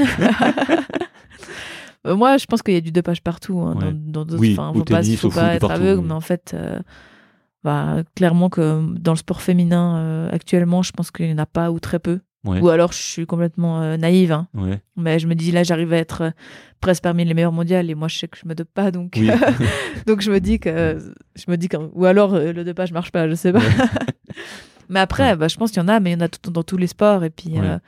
Euh, 2.07 2.15
Moi, 2.15 2.37
je 2.39 2.47
pense 2.47 2.63
qu'il 2.63 2.75
y 2.75 2.77
a 2.77 2.81
du 2.81 2.93
dopage 2.93 3.21
partout. 3.21 3.59
hein, 3.61 3.75
Ouais. 3.81 3.93
dans- 3.93 4.25
dans 4.25 4.39
Oui, 4.39 4.55
faut 4.55 4.63
pas, 4.95 5.03
faut 5.03 5.41
être 5.41 5.61
partout, 5.61 5.67
aveugle, 5.75 6.01
oui. 6.03 6.07
mais 6.07 6.13
en 6.15 6.21
fait, 6.21 6.53
euh, 6.55 6.79
bah, 7.65 7.97
clairement 8.15 8.49
que 8.49 8.81
dans 8.97 9.11
le 9.11 9.17
sport 9.19 9.43
féminin 9.43 9.97
euh, 9.97 10.31
actuellement, 10.31 10.83
je 10.83 10.93
pense 10.93 11.11
qu'il 11.11 11.27
n'y 11.27 11.33
en 11.33 11.39
a 11.39 11.47
pas 11.47 11.73
ou 11.73 11.81
très 11.81 11.99
peu. 11.99 12.21
Ouais. 12.45 12.61
Ou 12.61 12.69
alors, 12.69 12.93
je 12.93 12.99
suis 13.03 13.27
complètement 13.27 13.83
euh, 13.83 13.97
naïve. 13.97 14.31
hein. 14.31 14.47
Ouais. 14.55 14.79
Mais 14.97 15.19
je 15.19 15.27
me 15.27 15.35
dis, 15.35 15.51
là, 15.51 15.65
j'arrive 15.65 15.93
à 15.93 15.97
être 15.97 16.31
presque 16.81 17.03
parmi 17.03 17.25
les 17.25 17.35
meilleurs 17.35 17.51
mondiales 17.51 17.91
et 17.91 17.97
moi, 17.97 18.07
je 18.07 18.17
sais 18.19 18.29
que 18.29 18.39
je 18.41 18.47
me 18.47 18.55
dope 18.55 18.71
pas. 18.73 18.93
Donc, 18.93 19.15
Oui. 19.17 19.29
donc 20.07 20.21
je 20.21 20.31
me 20.31 20.39
dis 20.39 20.61
que. 20.61 20.99
Je 21.35 21.45
me 21.51 21.57
dis 21.57 21.67
que 21.69 21.77
ou 21.93 22.05
alors 22.05 22.39
le 22.39 22.63
dopage 22.63 22.93
marche 22.93 23.11
pas, 23.11 23.29
je 23.29 23.35
sais 23.35 23.53
pas. 23.53 23.59
mais 24.89 25.01
après, 25.01 25.31
Ouais. 25.31 25.37
bah, 25.37 25.49
je 25.49 25.57
pense 25.57 25.71
qu'il 25.71 25.81
y 25.83 25.85
en 25.85 25.89
a, 25.89 26.01
mais 26.01 26.11
il 26.11 26.15
y 26.15 26.17
en 26.17 26.21
a 26.25 26.29
tout- 26.29 26.51
dans 26.51 26.63
tous 26.63 26.77
les 26.77 26.87
sports. 26.87 27.25
Et 27.25 27.31
puis, 27.31 27.51
Ouais. 27.59 27.61
euh, 27.67 27.79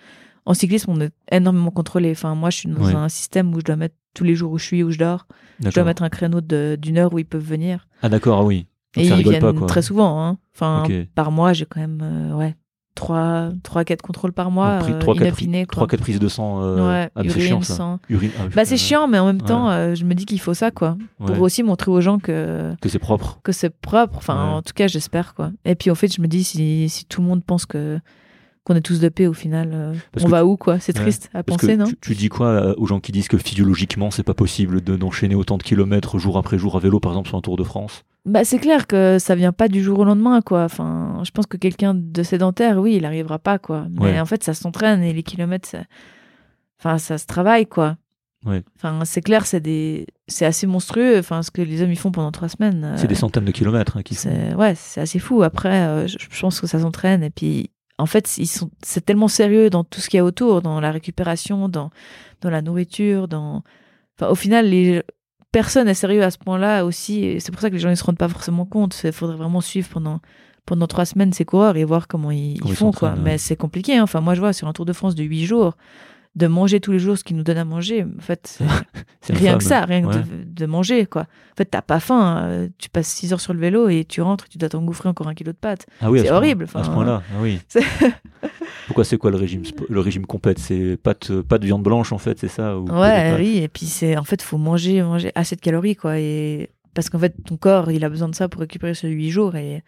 en 0.47 0.55
cyclisme, 0.55 0.91
on 0.91 1.01
est 1.01 1.13
énormément 1.31 1.71
contrôlé. 1.71 2.11
Enfin, 2.13 2.35
moi, 2.35 2.51
je 2.51 2.59
suis 2.59 2.69
dans 2.69 2.85
Ouais. 2.85 2.95
un 2.95 3.09
système 3.09 3.55
où 3.55 3.61
je 3.61 3.65
dois 3.65 3.77
mettre 3.77 3.95
tous 4.15 4.25
les 4.25 4.35
jours 4.35 4.53
où 4.53 4.59
je 4.59 4.65
suis, 4.65 4.83
où 4.83 4.91
je 4.91 4.99
dors. 4.99 5.27
Je 5.63 5.71
dois 5.71 5.85
mettre 5.85 6.03
un 6.03 6.09
créneau 6.09 6.41
d'une 6.41 6.99
heure 6.99 7.13
où 7.13 7.19
ils 7.19 7.25
peuvent 7.27 7.45
venir. 7.45 7.87
Ah 8.03 8.09
d'accord, 8.09 8.41
ah 8.41 8.45
oui. 8.45 8.67
Donc 8.97 9.05
et 9.05 9.09
ils 9.09 9.23
viennent 9.29 9.41
pas 9.59 9.67
très 9.67 9.83
souvent. 9.83 10.25
Hein. 10.25 10.39
Enfin, 10.55 10.85
par 11.15 11.31
mois, 11.31 11.53
j'ai 11.53 11.67
quand 11.67 11.81
même 11.81 12.01
euh, 12.03 12.33
ouais, 12.35 12.57
3, 12.99 13.51
3 13.63 13.85
4 13.85 14.03
contrôles 14.03 14.33
par 14.33 14.51
mois, 14.51 14.81
euh, 14.83 14.99
trois, 14.99 15.15
quatre 15.15 15.27
inopinés. 15.41 15.67
quoi. 15.67 15.87
3-4 15.87 15.99
prises 16.01 16.19
de 16.19 16.27
sang. 16.29 16.61
euh, 16.63 16.89
ouais, 16.89 17.11
ah, 17.15 17.23
c'est 17.29 17.41
chiant 17.41 17.63
ça. 17.63 17.75
sang. 17.75 18.01
Urine, 18.09 18.31
ah, 18.41 18.43
Bah, 18.55 18.65
c'est 18.65 18.77
chiant, 18.77 19.07
mais 19.07 19.19
en 19.21 19.27
même 19.27 19.41
ouais. 19.41 19.47
temps, 19.47 19.71
euh, 19.71 19.95
je 19.95 20.05
me 20.05 20.15
dis 20.15 20.27
qu'il 20.27 20.41
faut 20.41 20.55
ça, 20.55 20.71
quoi. 20.73 20.97
Pour 21.19 21.31
ouais. 21.31 21.39
aussi 21.39 21.63
montrer 21.63 21.91
aux 21.93 22.01
gens 22.01 22.19
que, 22.19 22.75
Que 22.81 22.89
c'est 22.89 22.99
propre. 22.99 23.39
que 23.45 23.53
c'est 23.53 23.71
propre. 23.71 24.17
Enfin, 24.17 24.51
en 24.53 24.63
tout 24.63 24.73
cas, 24.75 24.89
j'espère, 24.89 25.35
quoi. 25.35 25.51
Et 25.65 25.77
puis, 25.77 25.91
en 25.91 25.95
fait, 25.95 26.13
je 26.13 26.21
me 26.21 26.27
dis, 26.27 26.43
si, 26.43 26.89
si 26.89 27.05
tout 27.05 27.21
le 27.23 27.29
monde 27.29 27.45
pense 27.45 27.67
que 27.67 28.01
qu'on 28.65 28.75
est 28.75 28.83
tous 28.83 29.01
dopés, 29.01 29.27
au 29.27 29.33
final, 29.33 29.71
euh, 29.73 29.95
on 30.23 30.29
va 30.29 30.45
où, 30.45 30.57
quoi? 30.59 30.79
C'est 30.79 30.93
triste 30.93 31.31
à 31.33 31.43
Parce 31.43 31.63
penser, 31.63 31.77
non? 31.79 31.87
tu, 31.87 31.97
tu 32.03 32.15
dis 32.15 32.29
quoi 32.29 32.79
aux 32.79 32.85
gens 32.85 33.01
qui 33.01 33.13
disent 33.13 33.29
que 33.29 33.39
physiologiquement 33.39 34.11
c'est 34.11 34.23
pas 34.25 34.35
possible 34.35 34.83
de 34.83 34.95
d'enchaîner 34.97 35.35
autant 35.35 35.57
de 35.57 35.63
kilomètres 35.63 36.19
jour 36.19 36.37
après 36.37 36.59
jour 36.59 36.77
à 36.77 36.79
vélo 36.81 37.01
par 37.01 37.13
exemple 37.13 37.29
sur 37.29 37.39
un 37.39 37.41
Tour 37.41 37.57
de 37.57 37.65
France? 37.65 38.03
Bah, 38.29 38.45
c'est 38.45 38.59
clair 38.59 38.87
que 38.87 39.19
ça 39.19 39.35
vient 39.35 39.53
pas 39.53 39.69
du 39.69 39.83
jour 39.83 39.99
au 40.01 40.05
lendemain, 40.05 40.41
quoi. 40.43 40.65
Enfin, 40.65 41.21
je 41.25 41.31
pense 41.31 41.47
que 41.47 41.57
quelqu'un 41.57 41.95
de 41.95 42.23
sédentaire, 42.23 42.79
oui, 42.79 42.97
il 42.97 43.05
arrivera 43.05 43.39
pas, 43.39 43.59
quoi. 43.59 43.87
Mais 43.91 44.01
Ouais. 44.01 44.21
en 44.21 44.27
fait, 44.27 44.45
ça 44.45 44.55
s'entraîne 44.55 45.03
et 45.03 45.13
les 45.13 45.23
kilomètres, 45.23 45.69
ça... 45.69 45.79
enfin, 46.79 46.99
ça 46.99 47.19
se 47.19 47.27
travaille, 47.27 47.67
quoi. 47.67 47.97
Ouais. 48.47 48.63
Enfin, 48.77 49.01
c'est 49.05 49.21
clair, 49.21 49.47
c'est 49.47 49.61
des, 49.61 50.07
c'est 50.29 50.45
assez 50.47 50.67
monstrueux. 50.69 51.19
Enfin, 51.19 51.43
ce 51.43 51.51
que 51.51 51.61
les 51.61 51.83
hommes 51.83 51.91
ils 51.91 51.99
font 51.99 52.13
pendant 52.13 52.31
trois 52.31 52.49
semaines. 52.49 52.85
euh, 52.85 52.97
C'est 52.97 53.09
des 53.09 53.17
centaines 53.17 53.45
de 53.45 53.51
kilomètres 53.51 53.97
hein, 53.97 54.03
qui 54.03 54.15
c'est 54.15 54.55
ouais, 54.55 54.75
c'est 54.77 55.01
assez 55.01 55.19
fou. 55.19 55.43
Après, 55.43 55.81
euh, 55.81 56.07
je, 56.07 56.19
je 56.31 56.41
pense 56.41 56.61
que 56.61 56.69
ça 56.69 56.79
s'entraîne 56.79 57.25
et 57.25 57.31
puis 57.31 57.71
en 57.99 58.07
fait, 58.07 58.39
ils 58.39 58.47
sont 58.47 58.71
c'est 58.81 59.05
tellement 59.05 59.27
sérieux 59.27 59.71
dans 59.71 59.83
tout 59.83 60.01
ce 60.01 60.09
qu'il 60.09 60.19
y 60.19 60.21
a 60.21 60.25
autour, 60.25 60.63
dans 60.63 60.81
la 60.81 60.93
récupération, 60.93 61.69
dans 61.69 61.91
dans 62.41 62.49
la 62.51 62.63
nourriture, 62.63 63.27
dans 63.27 63.65
enfin 64.17 64.31
au 64.31 64.37
final 64.37 64.69
les 64.71 65.03
personne 65.53 65.87
n'est 65.87 65.95
sérieux 65.95 66.23
à 66.23 66.31
ce 66.31 66.39
point-là 66.39 66.85
aussi 66.85 67.25
et 67.25 67.41
c'est 67.41 67.53
pour 67.53 67.61
ça 67.61 67.69
que 67.69 67.75
les 67.75 67.81
gens 67.81 67.91
ne 67.91 67.95
se 67.95 68.05
rendent 68.05 68.19
pas 68.19 68.29
forcément 68.29 68.65
compte. 68.67 69.01
Il 69.05 69.13
faudrait 69.13 69.37
vraiment 69.37 69.61
suivre 69.61 69.89
pendant 69.89 70.21
pendant 70.67 70.87
trois 70.87 71.07
semaines 71.07 71.33
ces 71.33 71.47
coureurs 71.47 71.79
et 71.79 71.85
voir 71.85 72.09
comment 72.09 72.31
ils, 72.31 72.61
font 72.75 72.93
quoi. 72.93 73.15
Mais 73.17 73.39
c'est 73.39 73.57
compliqué. 73.57 73.97
hein. 73.97 74.03
Enfin 74.03 74.21
moi 74.21 74.35
je 74.35 74.41
vois 74.41 74.53
sur 74.53 74.69
un 74.69 74.73
Tour 74.75 74.85
de 74.85 74.93
France 74.93 75.15
de 75.15 75.25
huit 75.25 75.47
jours, 75.47 75.77
de 76.37 76.47
manger 76.47 76.79
tous 76.81 76.93
les 76.93 76.99
jours 77.01 77.19
ce 77.19 77.25
qu'ils 77.25 77.37
nous 77.37 77.43
donnent 77.43 77.59
à 77.59 77.65
manger. 77.65 78.05
En 78.05 78.21
fait, 78.23 78.59
C'est 79.23 79.33
rien 79.37 79.59
que 79.59 79.65
ça, 79.65 79.85
rien 79.85 80.03
que 80.03 80.07
Ouais. 80.09 80.15
de, 80.23 80.45
de 80.45 80.67
manger, 80.67 81.05
quoi. 81.07 81.23
En 81.23 81.57
fait, 81.57 81.65
t'as 81.65 81.83
pas 81.83 81.99
faim. 82.01 82.43
euh, 82.45 82.69
Tu 82.79 82.89
passes 82.91 83.09
6 83.09 83.33
heures 83.33 83.41
sur 83.41 83.53
le 83.55 83.59
vélo 83.61 83.89
et 83.89 84.05
tu 84.05 84.23
rentres 84.23 84.49
tu 84.49 84.57
dois 84.59 84.69
t'engouffrer 84.69 85.09
encore 85.09 85.27
un 85.29 85.35
kilo 85.35 85.51
de 85.53 85.57
pâtes. 85.57 85.87
Ah 86.01 86.11
oui, 86.11 86.19
c'est 86.21 86.27
ce 86.27 86.29
point- 86.31 86.37
horrible, 86.39 86.65
À 86.65 86.67
ce 86.69 86.79
enfin, 86.79 86.93
point-là, 86.93 87.23
ah 87.35 87.39
oui. 87.43 87.59
Pourquoi 88.87 89.05
c'est 89.05 89.19
quoi 89.19 89.31
le 89.31 89.37
régime 89.37 89.63
Le 89.89 90.01
régime 90.01 90.27
complète, 90.27 90.59
c'est 90.59 90.97
pas 90.97 91.15
de, 91.29 91.41
pas 91.43 91.59
de 91.59 91.67
viande 91.67 91.83
blanche 91.83 92.13
en 92.13 92.19
fait, 92.19 92.39
c'est 92.39 92.49
ça 92.49 92.79
ou 92.79 92.89
Ouais, 92.89 93.35
oui. 93.39 93.59
Et 93.59 93.69
puis, 93.69 93.87
c'est 93.87 94.17
en 94.17 94.25
fait, 94.25 94.41
faut 94.43 94.59
manger, 94.59 95.03
manger 95.03 95.31
assez 95.35 95.57
de 95.57 95.61
calories, 95.61 95.97
quoi. 95.97 96.19
Et 96.19 96.71
parce 96.95 97.11
qu'en 97.11 97.19
fait, 97.19 97.35
ton 97.45 97.57
corps, 97.57 97.91
il 97.91 98.05
a 98.05 98.09
besoin 98.09 98.29
de 98.29 98.35
ça 98.35 98.49
pour 98.49 98.61
récupérer 98.61 98.95
sur 98.95 99.09
8 99.09 99.31
jours. 99.31 99.57
Et 99.57 99.83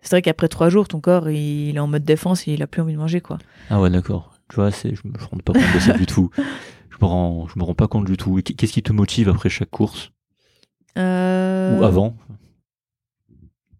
c'est 0.00 0.10
vrai 0.10 0.22
qu'après 0.22 0.48
3 0.48 0.68
jours, 0.68 0.88
ton 0.88 1.00
corps, 1.00 1.30
il 1.30 1.76
est 1.76 1.78
en 1.80 1.86
mode 1.86 2.04
défense 2.04 2.48
et 2.48 2.52
il 2.54 2.62
a 2.62 2.66
plus 2.66 2.82
envie 2.82 2.94
de 2.94 2.98
manger, 2.98 3.20
quoi. 3.20 3.38
Ah 3.68 3.80
ouais, 3.80 3.90
d'accord. 3.90 4.32
Tu 4.50 4.56
vois, 4.56 4.70
c'est, 4.70 4.94
je 4.94 5.00
me 5.04 5.12
je 5.18 5.24
me 5.24 5.28
rends 5.30 5.36
pas 5.38 5.52
compte 5.52 5.74
de 5.74 5.78
ça 5.78 5.92
du 5.92 6.06
tout. 6.06 6.30
Je 6.36 6.96
me 7.00 7.06
rends, 7.06 7.46
je 7.46 7.58
me 7.58 7.64
rends 7.64 7.74
pas 7.74 7.88
compte 7.88 8.04
du 8.04 8.16
tout. 8.16 8.40
Qu'est-ce 8.42 8.72
qui 8.72 8.82
te 8.82 8.92
motive 8.92 9.28
après 9.28 9.48
chaque 9.48 9.70
course? 9.70 10.10
Euh, 10.98 11.78
ou 11.78 11.84
avant? 11.84 12.16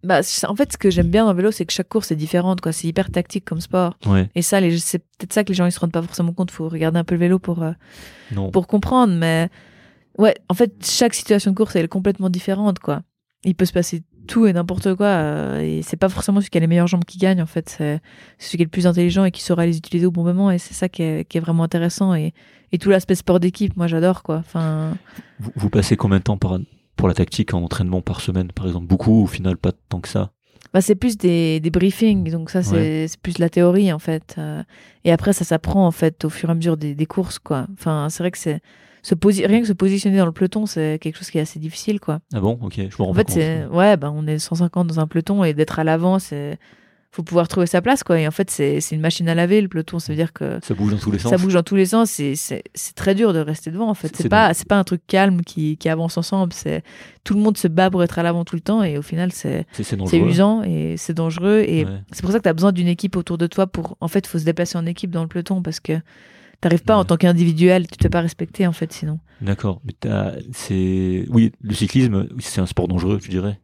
Bah, 0.03 0.21
en 0.49 0.57
fait, 0.57 0.73
ce 0.73 0.79
que 0.79 0.89
j'aime 0.91 1.09
bien 1.09 1.25
dans 1.25 1.33
le 1.33 1.37
vélo, 1.37 1.51
c'est 1.51 1.67
que 1.67 1.73
chaque 1.73 1.89
course 1.89 2.11
est 2.11 2.17
différente, 2.17 2.61
quoi. 2.63 2.73
C'est 2.73 2.89
hyper 2.89 3.11
tactique 3.11 3.45
comme 3.45 3.61
sport. 3.61 3.99
Ouais, 4.07 4.31
Et 4.35 4.43
ça, 4.43 4.61
c'est 4.79 5.01
peut-être 5.01 5.33
ça 5.33 5.45
que 5.45 5.49
les 5.49 5.55
gens 5.55 5.67
ils 5.67 5.73
se 5.73 5.81
rendent 5.81 5.93
pas 5.93 6.01
forcément 6.03 6.33
compte. 6.33 6.51
Faut 6.51 6.69
regarder 6.69 6.99
un 6.99 7.05
peu 7.05 7.15
le 7.17 7.21
vélo 7.21 7.39
pour 7.39 7.63
euh, 7.63 7.73
non. 8.33 8.51
pour 8.51 8.67
comprendre. 8.67 9.13
Mais 9.13 9.51
ouais, 10.17 10.35
en 10.49 10.55
fait, 10.55 10.73
chaque 10.87 11.15
situation 11.15 11.51
de 11.51 11.57
course 11.57 11.77
elle 11.77 11.85
est 11.85 11.89
complètement 11.89 12.31
différente, 12.31 12.79
quoi. 12.79 13.03
Il 13.45 13.55
peut 13.55 13.65
se 13.65 13.73
passer 13.73 14.03
tout 14.27 14.47
et 14.47 14.53
n'importe 14.53 14.95
quoi. 14.95 15.07
euh, 15.07 15.61
et 15.61 15.83
c'est 15.83 15.97
pas 15.97 16.09
forcément 16.09 16.41
celui 16.41 16.51
qui 16.51 16.59
a 16.59 16.61
les 16.61 16.67
meilleures 16.67 16.87
jambes 16.87 17.05
qui 17.05 17.19
gagne. 17.19 17.43
En 17.43 17.47
fait, 17.47 17.69
c'est 17.69 18.01
celui 18.39 18.59
qui 18.59 18.63
est 18.63 18.67
le 18.67 18.71
plus 18.71 18.87
intelligent 18.87 19.25
et 19.25 19.31
qui 19.31 19.43
saura 19.43 19.67
les 19.67 19.77
utiliser 19.77 20.07
au 20.07 20.11
bon 20.11 20.23
moment. 20.25 20.51
Et 20.51 20.59
c'est 20.59 20.75
ça 20.75 20.89
qui 20.89 21.03
est, 21.03 21.25
qui 21.29 21.39
est 21.39 21.41
vraiment 21.41 21.65
intéressant. 21.65 22.15
Et, 22.15 22.33
et 22.73 22.79
tout 22.79 22.91
l'aspect 22.91 23.15
sport 23.17 23.41
d'équipe, 23.41 23.77
moi, 23.77 23.87
j'adore, 23.87 24.23
quoi. 24.23 24.37
Enfin, 24.37 24.97
Vous, 25.41 25.51
vous 25.57 25.71
passez 25.71 25.97
combien 25.97 26.19
de 26.19 26.23
temps 26.25 26.37
par, 26.39 26.59
pour 26.97 27.09
la 27.09 27.15
tactique 27.15 27.53
en 27.55 27.63
entraînement 27.63 28.01
par 28.03 28.21
semaine, 28.21 28.53
par 28.53 28.67
exemple? 28.67 28.87
Beaucoup, 28.87 29.23
au 29.23 29.27
final, 29.27 29.57
pas 29.57 29.73
tant 29.89 30.01
que 30.01 30.09
ça? 30.09 30.31
Bah, 30.73 30.81
c'est 30.81 30.95
plus 30.95 31.19
des, 31.19 31.59
des 31.59 31.71
briefings, 31.71 32.31
donc 32.31 32.49
ça, 32.51 32.63
c'est 32.63 32.77
Ouais. 32.77 33.07
plus 33.23 33.39
la 33.39 33.49
théorie, 33.49 33.93
en 33.93 33.99
fait. 33.99 34.37
Euh, 34.39 34.63
et 35.05 35.11
après, 35.11 35.33
ça 35.33 35.45
s'apprend, 35.45 35.85
en 35.85 35.91
fait, 35.91 36.25
au 36.25 36.29
fur 36.31 36.49
et 36.49 36.53
à 36.53 36.55
mesure 36.55 36.77
des, 36.77 36.95
des 36.95 37.07
courses, 37.07 37.41
quoi. 37.41 37.67
Enfin, 37.73 38.07
c'est 38.09 38.23
vrai 38.23 38.31
que 38.31 38.39
c'est. 38.39 38.61
Se 39.03 39.15
posi- 39.15 39.47
rien 39.47 39.61
que 39.61 39.67
se 39.67 39.73
positionner 39.73 40.19
dans 40.19 40.27
le 40.27 40.33
peloton, 40.33 40.67
c'est 40.67 40.99
quelque 41.01 41.17
chose 41.17 41.31
qui 41.31 41.39
est 41.39 41.43
assez 41.43 41.59
difficile, 41.59 42.01
quoi. 42.01 42.21
Ah 42.35 42.41
bon? 42.41 42.59
Ok, 42.63 42.75
je 42.77 42.83
me 42.83 43.03
rends 43.03 43.11
En 43.11 43.15
fait, 43.15 43.25
compte. 43.25 43.35
c'est. 43.35 43.65
Ouais, 43.67 43.97
bah, 43.97 44.13
on 44.15 44.27
est 44.27 44.39
150 44.39 44.87
dans 44.89 45.01
un 45.01 45.07
peloton 45.07 45.43
et 45.45 45.55
d'être 45.55 45.79
à 45.79 45.85
l'avant, 45.85 46.19
c'est. 46.19 46.59
Faut 47.13 47.25
pouvoir 47.25 47.49
trouver 47.49 47.67
sa 47.67 47.83
place, 47.83 48.05
quoi. 48.05 48.21
Et 48.21 48.29
en 48.29 48.31
fait, 48.31 48.53
c'est 48.53 48.81
c'est 48.81 48.95
une 48.95 49.01
machine 49.01 49.29
à 49.29 49.35
laver, 49.35 49.61
le 49.61 49.67
peloton. 49.67 49.99
Ça 49.99 50.13
veut 50.13 50.17
dire 50.17 50.33
que 50.33 50.61
Ça 50.63 50.75
bouge 50.75 50.93
dans 50.93 50.97
tous 50.99 51.11
les 51.11 51.19
sens. 51.19 51.31
ça 51.33 51.39
bouge 51.39 51.55
dans 51.55 51.65
tous 51.65 51.75
les 51.75 51.87
sens. 51.87 52.09
C'est 52.11 52.35
c'est 52.37 52.95
très 52.95 53.17
dur 53.17 53.33
de 53.33 53.41
rester 53.41 53.73
devant, 53.73 53.89
en 53.89 53.95
fait. 53.95 54.15
C'est 54.15 54.29
pas, 54.29 54.55
c'est 54.55 54.69
pas 54.69 54.79
un 54.79 54.85
truc 54.85 55.01
calme 55.09 55.41
qui, 55.43 55.77
qui 55.77 55.89
avance 55.89 56.17
ensemble. 56.19 56.53
C'est 56.53 56.85
Tout 57.25 57.35
le 57.35 57.41
monde 57.41 57.57
se 57.59 57.67
bat 57.67 57.91
pour 57.91 58.05
être 58.05 58.21
à 58.21 58.23
l'avant 58.23 58.45
tout 58.45 58.55
le 58.55 58.61
temps 58.61 58.85
et 58.85 58.97
au 58.97 59.03
final, 59.03 59.33
c'est 59.33 59.67
C'est 59.73 59.83
c'est 59.83 59.91
c'est 59.91 59.97
dangereux. 59.97 60.29
usant 60.29 60.63
et 60.63 60.95
c'est 60.99 61.15
dangereux. 61.15 61.65
Et 61.67 61.85
Ouais. 61.85 61.91
c'est 62.13 62.23
pour 62.23 62.31
ça 62.31 62.39
que 62.39 62.45
tu 62.45 62.49
as 62.49 62.53
besoin 62.55 62.71
d'une 62.71 62.87
équipe 62.87 63.17
autour 63.17 63.39
de 63.39 63.49
toi 63.49 63.67
pour. 63.67 63.97
En 64.01 64.07
fait, 64.07 64.25
faut 64.29 64.39
se 64.39 64.45
déplacer 64.45 64.79
en 64.79 64.87
équipe 64.87 65.11
dans 65.11 65.23
le 65.23 65.29
peloton 65.29 65.63
parce 65.63 65.81
que 65.81 65.95
t'arrives 66.61 66.83
pas 66.83 66.97
en 66.97 67.05
tant 67.05 67.17
qu'individuel, 67.17 67.87
tu 67.87 67.97
te 67.97 68.03
fais 68.05 68.09
pas 68.11 68.21
respecter 68.21 68.67
en 68.67 68.73
fait 68.73 68.93
sinon. 68.93 69.19
D'accord. 69.41 69.81
Mais 69.85 69.93
t'as- 69.99 70.35
c'est. 70.53 71.25
Oui, 71.31 71.53
le 71.61 71.75
cyclisme, 71.75 72.29
c'est 72.39 72.61
un 72.61 72.67
sport 72.67 72.89
dangereux, 72.89 73.19
tu 73.23 73.29
dirais. 73.31 73.59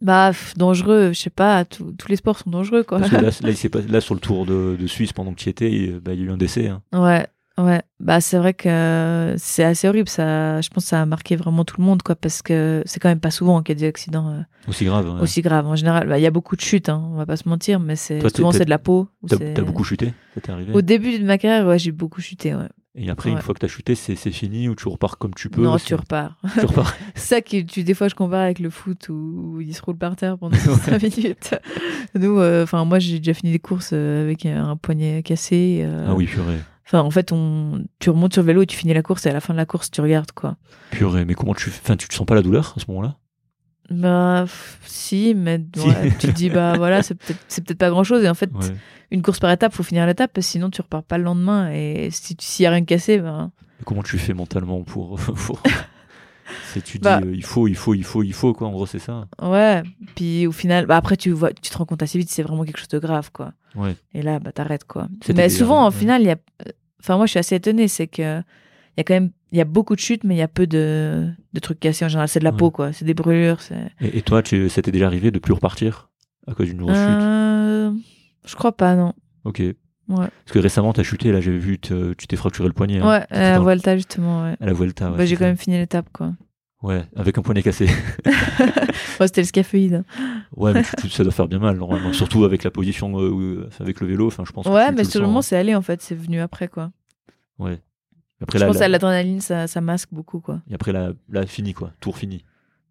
Bah, 0.00 0.32
dangereux, 0.56 1.12
je 1.12 1.18
sais 1.20 1.30
pas, 1.30 1.64
tous 1.64 1.92
tous 1.92 2.08
les 2.08 2.16
sports 2.16 2.36
sont 2.38 2.50
dangereux 2.50 2.82
quoi. 2.82 2.98
Parce 2.98 3.10
que 3.10 3.16
là, 3.16 3.22
là, 3.42 3.50
il 3.50 3.56
s'est 3.56 3.68
pas- 3.68 3.80
là, 3.82 4.00
sur 4.00 4.14
le 4.14 4.20
tour 4.20 4.44
de, 4.46 4.76
de 4.78 4.86
Suisse, 4.88 5.12
pendant 5.12 5.32
que 5.32 5.38
tu 5.38 5.48
étais, 5.48 5.70
il, 5.70 6.00
bah, 6.00 6.12
il 6.12 6.20
y 6.20 6.22
a 6.24 6.26
eu 6.26 6.30
un 6.30 6.36
décès. 6.36 6.66
hein. 6.68 6.82
Ouais, 6.92 7.24
ouais. 7.64 7.82
Bah, 8.00 8.20
c'est 8.20 8.36
vrai 8.38 8.52
que 8.54 9.34
c'est 9.38 9.64
assez 9.64 9.88
horrible. 9.88 10.08
Ça, 10.08 10.60
je 10.60 10.68
pense 10.70 10.84
que 10.84 10.88
ça 10.90 11.00
a 11.02 11.06
marqué 11.06 11.36
vraiment 11.36 11.64
tout 11.64 11.80
le 11.80 11.84
monde 11.86 12.02
quoi 12.02 12.14
parce 12.16 12.42
que 12.42 12.82
c'est 12.86 13.00
quand 13.00 13.08
même 13.08 13.20
pas 13.20 13.30
souvent 13.30 13.62
qu'il 13.62 13.74
y 13.74 13.78
a 13.78 13.80
des 13.80 13.86
accidents 13.88 14.28
euh, 14.28 14.40
Aussi 14.68 14.84
grave. 14.84 15.14
ouais. 15.14 15.20
aussi 15.20 15.40
graves. 15.42 15.66
En 15.66 15.76
général, 15.76 16.08
bah, 16.08 16.18
il 16.18 16.22
y 16.22 16.26
a 16.26 16.30
beaucoup 16.30 16.56
de 16.56 16.60
chutes, 16.60 16.88
hein, 16.88 17.02
on 17.12 17.16
va 17.16 17.26
pas 17.26 17.36
se 17.36 17.48
mentir, 17.48 17.80
mais 17.80 17.96
c'est 17.96 18.20
souvent 18.34 18.52
c'est 18.52 18.64
de 18.64 18.70
la 18.70 18.78
peau. 18.78 19.08
T'as 19.28 19.62
beaucoup 19.62 19.84
chuté? 19.84 20.12
Arrivé? 20.48 20.72
Au 20.72 20.82
début 20.82 21.18
de 21.18 21.24
ma 21.24 21.38
carrière, 21.38 21.66
ouais, 21.66 21.78
j'ai 21.78 21.92
beaucoup 21.92 22.20
chuté. 22.20 22.54
Ouais. 22.54 22.68
Et 22.94 23.08
après, 23.08 23.30
une 23.30 23.38
fois 23.38 23.54
que 23.54 23.60
t'as 23.60 23.68
chuté, 23.68 23.94
c'est 23.94 24.14
fini 24.16 24.68
ou 24.68 24.74
tu 24.74 24.86
repars 24.86 25.16
comme 25.16 25.32
tu 25.32 25.48
peux 25.48 25.62
non, 25.62 25.78
tu 25.78 25.94
repars. 25.94 26.36
tu 26.58 26.66
repars. 26.66 26.94
C'est 27.14 27.36
ça 27.36 27.40
que 27.40 27.62
tu, 27.62 27.84
des 27.84 27.94
fois 27.94 28.08
je 28.08 28.14
compare 28.14 28.40
avec 28.42 28.58
le 28.58 28.68
foot 28.68 29.08
où, 29.08 29.54
où 29.54 29.60
il 29.62 29.74
se 29.74 29.80
roule 29.80 29.96
par 29.96 30.14
terre 30.14 30.36
pendant 30.36 30.56
5 30.58 31.02
minutes. 31.02 31.54
Nous, 32.14 32.38
euh, 32.38 32.64
enfin 32.64 32.84
moi 32.84 32.98
j'ai 32.98 33.16
déjà 33.18 33.32
fini 33.32 33.50
des 33.52 33.58
courses 33.58 33.92
euh, 33.94 34.24
avec 34.24 34.44
un 34.44 34.76
poignet 34.76 35.22
cassé. 35.22 35.80
euh, 35.84 36.04
Ah 36.08 36.14
oui, 36.14 36.26
purée. 36.26 36.58
Enfin 36.86 37.00
en 37.00 37.10
fait 37.10 37.32
on, 37.32 37.84
tu 38.00 38.10
remontes 38.10 38.32
sur 38.32 38.42
le 38.42 38.46
vélo 38.46 38.62
et 38.62 38.66
tu 38.66 38.76
finis 38.76 38.92
la 38.94 39.02
course 39.02 39.24
et 39.26 39.30
à 39.30 39.32
la 39.32 39.40
fin 39.40 39.52
de 39.54 39.58
la 39.58 39.66
course 39.66 39.90
tu 39.90 40.00
regardes 40.00 40.32
quoi. 40.32 40.56
Purée, 40.90 41.24
mais 41.24 41.34
comment 41.34 41.54
tu. 41.54 41.70
Enfin, 41.70 41.96
tu 41.96 42.08
te 42.08 42.14
sens 42.14 42.26
pas 42.26 42.34
la 42.34 42.42
douleur 42.42 42.74
à 42.76 42.80
ce 42.80 42.84
moment-là? 42.88 43.16
Bah 43.90 44.46
si, 44.86 45.34
mais 45.36 45.60
Si. 45.76 45.86
ouais, 45.86 46.10
tu 46.18 46.28
te 46.28 46.32
dis 46.32 46.50
bah 46.50 46.74
voilà 46.76 47.02
c'est 47.02 47.14
peut-être 47.14 47.40
c'est 47.48 47.64
peut-être 47.64 47.78
pas 47.78 47.90
grand 47.90 48.04
chose 48.04 48.22
et 48.24 48.28
en 48.28 48.34
fait 48.34 48.50
Ouais. 48.54 48.66
une 49.10 49.22
course 49.22 49.38
par 49.40 49.50
étape 49.50 49.72
faut 49.74 49.82
finir 49.82 50.06
l'étape 50.06 50.32
parce 50.32 50.46
que 50.46 50.50
sinon 50.52 50.70
tu 50.70 50.80
repars 50.80 51.02
pas 51.02 51.18
le 51.18 51.24
lendemain 51.24 51.70
et 51.72 52.08
si 52.10 52.36
tu- 52.36 52.44
s'il 52.46 52.64
y 52.64 52.66
a 52.66 52.70
rien 52.70 52.84
cassé 52.84 53.18
ben 53.18 53.50
comment 53.84 54.02
tu 54.02 54.18
fais 54.18 54.34
mentalement 54.34 54.82
pour. 54.82 55.16
pour... 55.46 55.60
c'est 56.72 56.82
tu 56.82 56.98
dis 56.98 57.04
Bah. 57.04 57.20
euh, 57.24 57.32
il 57.34 57.44
faut, 57.44 57.68
il 57.68 57.76
faut, 57.76 57.94
il 57.94 58.04
faut, 58.04 58.22
il 58.22 58.32
faut, 58.32 58.52
quoi. 58.52 58.68
En 58.68 58.72
gros, 58.72 58.86
c'est 58.86 58.98
ça. 58.98 59.26
ouais 59.42 59.82
puis 60.14 60.46
au 60.46 60.52
final 60.52 60.86
bah 60.86 60.96
après 60.96 61.16
tu 61.16 61.30
vois 61.30 61.52
tu 61.52 61.70
te 61.70 61.78
rends 61.78 61.86
compte 61.86 62.02
assez 62.02 62.18
vite 62.18 62.28
c'est 62.30 62.42
vraiment 62.42 62.64
quelque 62.64 62.78
chose 62.78 62.88
de 62.88 62.98
grave 62.98 63.30
quoi. 63.32 63.52
Ouais. 63.74 63.96
Et 64.12 64.20
là, 64.20 64.38
bah, 64.38 64.52
t'arrêtes, 64.52 64.84
quoi. 64.84 65.08
Mais 65.34 65.48
souvent, 65.48 65.86
au 65.86 65.90
ouais. 65.90 65.96
final, 65.96 66.20
il 66.20 66.26
y 66.26 66.30
a. 66.30 66.36
Enfin, 67.00 67.16
moi, 67.16 67.24
je 67.24 67.30
suis 67.30 67.38
assez 67.38 67.54
étonnée, 67.54 67.88
c'est 67.88 68.06
que. 68.06 68.40
Il 68.40 68.98
y 68.98 69.00
a 69.00 69.04
quand 69.04 69.14
même. 69.14 69.30
Il 69.50 69.56
y 69.56 69.62
a 69.62 69.64
beaucoup 69.64 69.94
de 69.94 70.00
chutes, 70.00 70.24
mais 70.24 70.34
il 70.34 70.38
y 70.38 70.42
a 70.42 70.48
peu 70.48 70.66
de, 70.66 71.30
de 71.54 71.60
trucs 71.60 71.80
cassés 71.80 72.04
en 72.04 72.08
général. 72.08 72.28
C'est 72.28 72.38
de 72.40 72.44
la 72.44 72.50
Ouais. 72.50 72.56
peau, 72.58 72.70
quoi. 72.70 72.92
C'est 72.92 73.06
des 73.06 73.14
brûlures. 73.14 73.62
C'est... 73.62 73.90
Et, 74.02 74.18
et 74.18 74.22
toi, 74.22 74.42
tu, 74.42 74.68
ça 74.68 74.82
t'est 74.82 74.90
déjà 74.92 75.06
arrivé 75.06 75.30
de 75.30 75.38
plus 75.38 75.54
repartir 75.54 76.10
à 76.46 76.52
cause 76.52 76.66
d'une 76.66 76.82
grosse 76.82 76.98
chute? 76.98 77.06
Euh, 77.22 77.92
Je 78.44 78.54
crois 78.56 78.72
pas, 78.76 78.94
non. 78.94 79.14
Ok. 79.44 79.62
Parce 80.16 80.52
que 80.52 80.58
récemment, 80.58 80.92
t'as 80.92 81.02
chuté, 81.02 81.32
là, 81.32 81.40
j'avais 81.40 81.58
vu, 81.58 81.78
tu 81.78 82.14
t'es 82.28 82.36
fracturé 82.36 82.68
le 82.68 82.74
poignet. 82.74 83.00
hein. 83.00 83.08
Ouais, 83.08 83.20
C'était 83.30 83.34
à 83.40 83.52
la 83.52 83.60
Vuelta, 83.60 83.96
justement, 83.96 84.44
ouais. 84.44 84.56
À 84.60 84.66
la 84.66 84.72
Vuelta, 84.72 85.10
ouais. 85.10 85.16
Bah, 85.18 85.24
j'ai 85.26 85.36
quand 85.36 85.44
même 85.44 85.56
fini 85.56 85.76
l'étape, 85.78 86.06
quoi. 86.12 86.32
Ouais, 86.82 87.04
avec 87.16 87.38
un 87.38 87.42
poignet 87.42 87.62
cassé. 87.62 87.86
Ouais, 89.20 89.26
c'était 89.28 89.42
le 89.42 89.46
scaphoïde. 89.46 90.04
Ouais, 90.56 90.72
mais 90.72 90.82
tu- 90.82 90.96
tu- 91.02 91.08
ça 91.10 91.22
doit 91.22 91.32
faire 91.32 91.46
bien 91.46 91.58
mal, 91.60 91.76
normalement. 91.76 92.12
Surtout 92.12 92.44
avec 92.44 92.64
la 92.64 92.70
position, 92.72 93.20
euh, 93.20 93.28
où- 93.30 93.64
avec 93.78 94.00
le 94.00 94.06
vélo. 94.08 94.26
Enfin, 94.26 94.42
je 94.46 94.50
pense. 94.52 94.66
Ouais, 94.66 94.90
mais 94.90 95.04
sur 95.04 95.20
le 95.20 95.26
moment, 95.26 95.42
c'est 95.42 95.56
allé, 95.56 95.74
en 95.76 95.82
fait. 95.82 96.02
C'est 96.02 96.14
venu 96.16 96.40
après, 96.40 96.66
quoi. 96.66 96.90
Ouais. 97.58 97.78
Après, 98.42 98.58
je 98.58 98.64
là, 98.64 98.68
pense 98.70 98.80
là- 98.80 98.86
à 98.86 98.88
l'adrénaline, 98.88 99.40
ça, 99.40 99.68
ça 99.68 99.80
masque 99.80 100.08
beaucoup, 100.10 100.40
quoi. 100.40 100.60
Et 100.68 100.74
après, 100.74 100.90
là, 100.92 101.12
là, 101.30 101.46
fini, 101.46 101.72
quoi. 101.74 101.92
Tour 102.00 102.16
fini. 102.18 102.44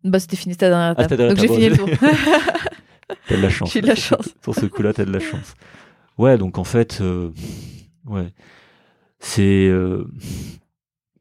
Bah, 0.05 0.19
c'était 0.19 0.37
fini, 0.37 0.53
c'était 0.53 0.69
la 0.69 0.77
dernière 0.77 0.95
Ah, 0.97 1.03
étape. 1.03 1.19
la 1.19 1.27
Donc, 1.29 1.37
j'ai 1.39 1.47
fini 1.47 1.69
le 1.69 1.77
tour. 1.77 1.89
T'as 3.27 3.35
de 3.37 3.41
la 3.41 3.49
chance. 3.49 3.73
J'ai 3.73 3.81
de 3.81 3.87
la 3.87 3.95
chance. 3.95 4.29
Sur 4.41 4.55
ce 4.55 4.65
coup-là, 4.67 4.93
t'as 4.93 5.03
de 5.05 5.11
la 5.11 5.19
chance. 5.19 5.55
Ouais, 6.21 6.37
donc 6.37 6.57
en 6.57 6.63
fait, 6.63 6.99
euh, 7.01 7.31
ouais, 8.05 8.31
c'est 9.19 9.67
euh, 9.67 10.05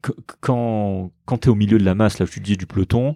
qu- 0.03 0.11
quand 0.39 1.11
quand 1.25 1.37
t'es 1.39 1.49
au 1.49 1.55
milieu 1.55 1.77
de 1.77 1.83
la 1.85 1.95
masse, 1.95 2.19
là, 2.19 2.25
tu 2.27 2.39
dis 2.39 2.57
du 2.57 2.65
peloton, 2.65 3.15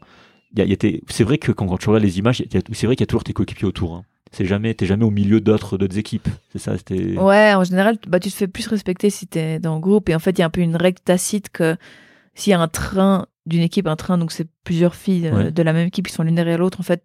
il 0.53 0.59
y 0.59 0.61
a, 0.61 0.65
y 0.65 0.73
a 0.73 0.77
tes- 0.77 1.01
c'est 1.09 1.23
vrai 1.23 1.37
que 1.37 1.51
quand, 1.51 1.67
quand 1.67 1.77
tu 1.77 1.89
regardes 1.89 2.03
les 2.03 2.17
images, 2.19 2.43
c'est 2.51 2.85
vrai 2.87 2.95
qu'il 2.95 3.01
y 3.01 3.03
a 3.03 3.07
toujours 3.07 3.23
tes 3.23 3.33
coéquipiers 3.33 3.67
autour. 3.67 3.95
hein. 3.95 4.03
C'est 4.31 4.45
jamais, 4.45 4.73
t'es 4.73 4.85
jamais 4.85 5.05
au 5.05 5.11
milieu 5.11 5.39
d'autres 5.39 5.77
d'autres 5.77 5.97
équipes. 5.97 6.27
C'est 6.51 6.59
ça, 6.59 6.77
c'était. 6.77 7.17
Ouais, 7.17 7.53
en 7.53 7.63
général, 7.63 7.97
bah, 8.07 8.19
tu 8.19 8.29
te 8.29 8.35
fais 8.35 8.47
plus 8.47 8.67
respecter 8.67 9.09
si 9.09 9.27
t'es 9.27 9.59
dans 9.59 9.75
le 9.75 9.79
groupe. 9.81 10.09
Et 10.09 10.15
en 10.15 10.19
fait, 10.19 10.31
il 10.31 10.39
y 10.39 10.41
a 10.41 10.45
un 10.45 10.49
peu 10.49 10.61
une 10.61 10.75
règle 10.75 10.99
tacite 10.99 11.49
que 11.49 11.77
s'il 12.33 12.51
y 12.51 12.53
a 12.53 12.59
un 12.59 12.67
train 12.67 13.27
d'une 13.45 13.61
équipe, 13.61 13.87
un 13.87 13.95
train, 13.95 14.17
donc 14.17 14.31
c'est 14.31 14.47
plusieurs 14.63 14.95
filles 14.95 15.27
euh, 15.27 15.35
Ouais. 15.45 15.51
de 15.51 15.63
la 15.63 15.71
même 15.71 15.87
équipe 15.87 16.07
qui 16.07 16.13
sont 16.13 16.23
l'une 16.23 16.35
derrière 16.35 16.57
l'autre, 16.57 16.79
en 16.79 16.83
fait, 16.83 17.03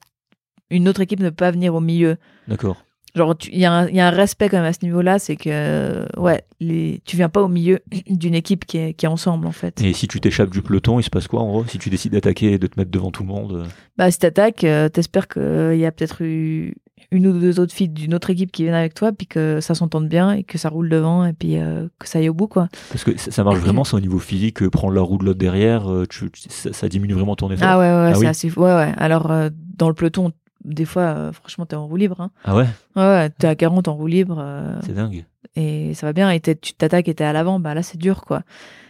une 0.70 0.88
autre 0.88 1.02
équipe 1.02 1.20
ne 1.20 1.28
peut 1.28 1.34
pas 1.36 1.50
venir 1.50 1.74
au 1.74 1.80
milieu. 1.80 2.16
D'accord. 2.48 2.82
Genre, 3.14 3.34
il 3.50 3.58
y, 3.58 3.64
a 3.64 3.72
un- 3.72 3.88
il 3.88 3.94
y 3.96 4.00
a 4.00 4.06
un 4.06 4.10
respect 4.10 4.48
quand 4.48 4.58
même 4.58 4.66
à 4.66 4.72
ce 4.72 4.84
niveau-là, 4.84 5.18
c'est 5.18 5.34
que, 5.36 5.48
euh, 5.50 6.06
ouais, 6.16 6.42
les, 6.60 7.00
tu 7.04 7.16
viens 7.16 7.28
pas 7.28 7.42
au 7.42 7.48
milieu 7.48 7.80
d'une 8.08 8.34
équipe 8.34 8.64
qui 8.66 8.78
est, 8.78 8.94
qui 8.94 9.06
est 9.06 9.08
ensemble, 9.08 9.46
en 9.46 9.52
fait. 9.52 9.80
Et 9.82 9.92
si 9.92 10.06
tu 10.06 10.20
t'échappes 10.20 10.50
du 10.50 10.62
peloton, 10.62 11.00
il 11.00 11.02
se 11.02 11.10
passe 11.10 11.26
quoi 11.26 11.40
en 11.40 11.48
gros? 11.48 11.64
Si 11.66 11.78
tu 11.78 11.90
décides 11.90 12.12
d'attaquer 12.12 12.52
et 12.52 12.58
de 12.58 12.66
te 12.66 12.78
mettre 12.78 12.90
devant 12.90 13.10
tout 13.10 13.22
le 13.24 13.28
monde 13.28 13.52
euh, 13.52 13.64
Bah, 13.96 14.10
si 14.10 14.18
t'attaques, 14.18 14.64
euh, 14.64 14.88
t'espères 14.88 15.26
qu'il 15.28 15.76
y 15.78 15.86
a 15.86 15.90
peut-être 15.92 16.22
eu 16.22 16.74
une 17.12 17.26
ou 17.26 17.32
deux 17.40 17.58
autres 17.58 17.72
filles 17.74 17.88
d'une 17.88 18.14
autre 18.14 18.30
équipe 18.30 18.52
qui 18.52 18.62
viennent 18.62 18.74
avec 18.74 18.94
toi, 18.94 19.10
puis 19.10 19.26
que 19.26 19.58
ça 19.60 19.74
s'entende 19.74 20.06
bien 20.08 20.32
et 20.32 20.44
que 20.44 20.58
ça 20.58 20.68
roule 20.68 20.88
devant 20.88 21.24
et 21.24 21.32
puis 21.32 21.56
euh, 21.58 21.88
que 21.98 22.06
ça 22.06 22.18
aille 22.20 22.28
au 22.28 22.34
bout, 22.34 22.46
quoi. 22.46 22.68
Parce 22.90 23.02
que 23.02 23.16
ça, 23.18 23.30
ça 23.32 23.42
marche 23.42 23.58
vraiment, 23.58 23.82
c'est 23.82 23.96
au 23.96 24.00
niveau 24.00 24.18
physique, 24.20 24.62
euh, 24.62 24.70
prendre 24.70 24.94
la 24.94 25.00
roue 25.00 25.18
de 25.18 25.24
l'autre 25.24 25.38
derrière, 25.38 25.90
euh, 25.90 26.04
tu, 26.08 26.30
ça, 26.48 26.72
ça 26.72 26.88
diminue 26.88 27.14
vraiment 27.14 27.34
ton 27.34 27.50
effort? 27.50 27.66
Ah 27.68 27.78
ouais, 27.78 27.84
ouais, 27.86 28.12
Ah 28.14 28.18
oui? 28.18 28.26
assez. 28.26 28.48
Ouais, 28.56 28.72
ouais. 28.74 28.92
Alors, 28.98 29.30
euh, 29.32 29.48
dans 29.76 29.88
le 29.88 29.94
peloton, 29.94 30.30
des 30.64 30.84
fois, 30.84 31.02
euh, 31.02 31.32
franchement, 31.32 31.66
t'es 31.66 31.76
en 31.76 31.86
roue 31.86 31.96
libre. 31.96 32.20
Hein. 32.20 32.30
Ah 32.44 32.56
ouais, 32.56 32.66
Ouais, 32.96 33.30
t'es 33.30 33.46
à 33.46 33.54
40 33.54 33.88
en 33.88 33.94
roue 33.94 34.06
libre 34.06 34.38
euh, 34.40 34.78
c'est 34.84 34.94
dingue. 34.94 35.24
et 35.56 35.94
ça 35.94 36.06
va 36.06 36.12
bien. 36.12 36.30
Et 36.30 36.40
tu 36.40 36.74
t'attaques 36.74 37.08
et 37.08 37.14
t'es 37.14 37.24
à 37.24 37.32
l'avant, 37.32 37.60
bah 37.60 37.74
là, 37.74 37.82
c'est 37.82 37.98
dur, 37.98 38.22
quoi. 38.24 38.42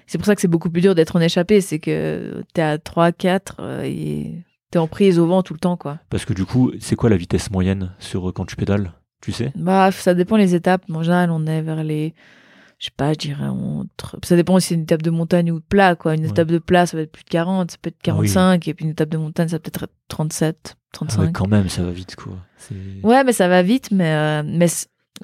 C'est 0.06 0.18
pour 0.18 0.26
ça 0.26 0.34
que 0.34 0.40
c'est 0.40 0.48
beaucoup 0.48 0.70
plus 0.70 0.80
dur 0.82 0.94
d'être 0.94 1.14
en 1.16 1.20
échappée. 1.20 1.60
C'est 1.60 1.78
que 1.78 2.42
t'es 2.54 2.62
à 2.62 2.78
3, 2.78 3.12
4 3.12 3.56
euh, 3.60 3.82
et 3.84 4.44
t'es 4.70 4.78
en 4.78 4.88
prise 4.88 5.18
au 5.18 5.26
vent 5.26 5.42
tout 5.42 5.52
le 5.54 5.60
temps, 5.60 5.76
quoi. 5.76 5.98
Parce 6.10 6.24
que 6.24 6.32
du 6.32 6.44
coup, 6.44 6.72
c'est 6.80 6.96
quoi 6.96 7.10
la 7.10 7.16
vitesse 7.16 7.50
moyenne 7.50 7.92
sur 7.98 8.32
quand 8.34 8.44
tu 8.44 8.56
pédales? 8.56 8.92
Tu 9.20 9.32
sais? 9.32 9.52
Bah, 9.54 9.90
ça 9.92 10.14
dépend 10.14 10.36
les 10.36 10.54
étapes. 10.54 10.82
En 10.92 11.02
général, 11.02 11.30
on 11.30 11.46
est 11.46 11.60
vers 11.62 11.84
les 11.84 12.14
je 12.80 12.86
sais 12.86 12.90
pas, 12.96 13.12
je 13.12 13.18
dirais 13.18 13.46
entre. 13.46 14.16
Ça 14.24 14.34
dépend 14.34 14.58
si 14.58 14.68
c'est 14.68 14.74
une 14.74 14.82
étape 14.82 15.02
de 15.02 15.10
montagne 15.10 15.52
ou 15.52 15.60
de 15.60 15.64
plat, 15.64 15.94
quoi. 15.94 16.14
Une 16.14 16.22
Ouais. 16.24 16.30
étape 16.30 16.48
de 16.48 16.58
plat, 16.58 16.86
ça 16.86 16.96
va 16.96 17.02
être 17.04 17.12
plus 17.12 17.22
de 17.24 17.28
40, 17.28 17.70
ça 17.70 17.76
peut 17.80 17.88
être 17.88 17.96
Ah 18.08 18.14
oui. 18.16 18.26
45, 18.26 18.66
et 18.68 18.74
puis 18.74 18.84
une 18.86 18.90
étape 18.92 19.10
de 19.10 19.18
montagne, 19.18 19.48
ça 19.48 19.58
peut 19.60 19.68
être 19.68 19.86
37, 20.08 20.74
Ah 20.74 20.78
35. 20.92 21.20
ouais, 21.22 21.32
quand 21.32 21.46
même, 21.46 21.68
ça 21.68 21.82
va 21.84 21.90
vite, 21.92 22.16
quoi. 22.16 22.32
Ouais, 23.04 23.22
mais 23.22 23.32
ça 23.32 23.46
va 23.48 23.62
vite, 23.62 23.90
mais, 23.92 24.10
euh, 24.12 24.42
mais 24.44 24.66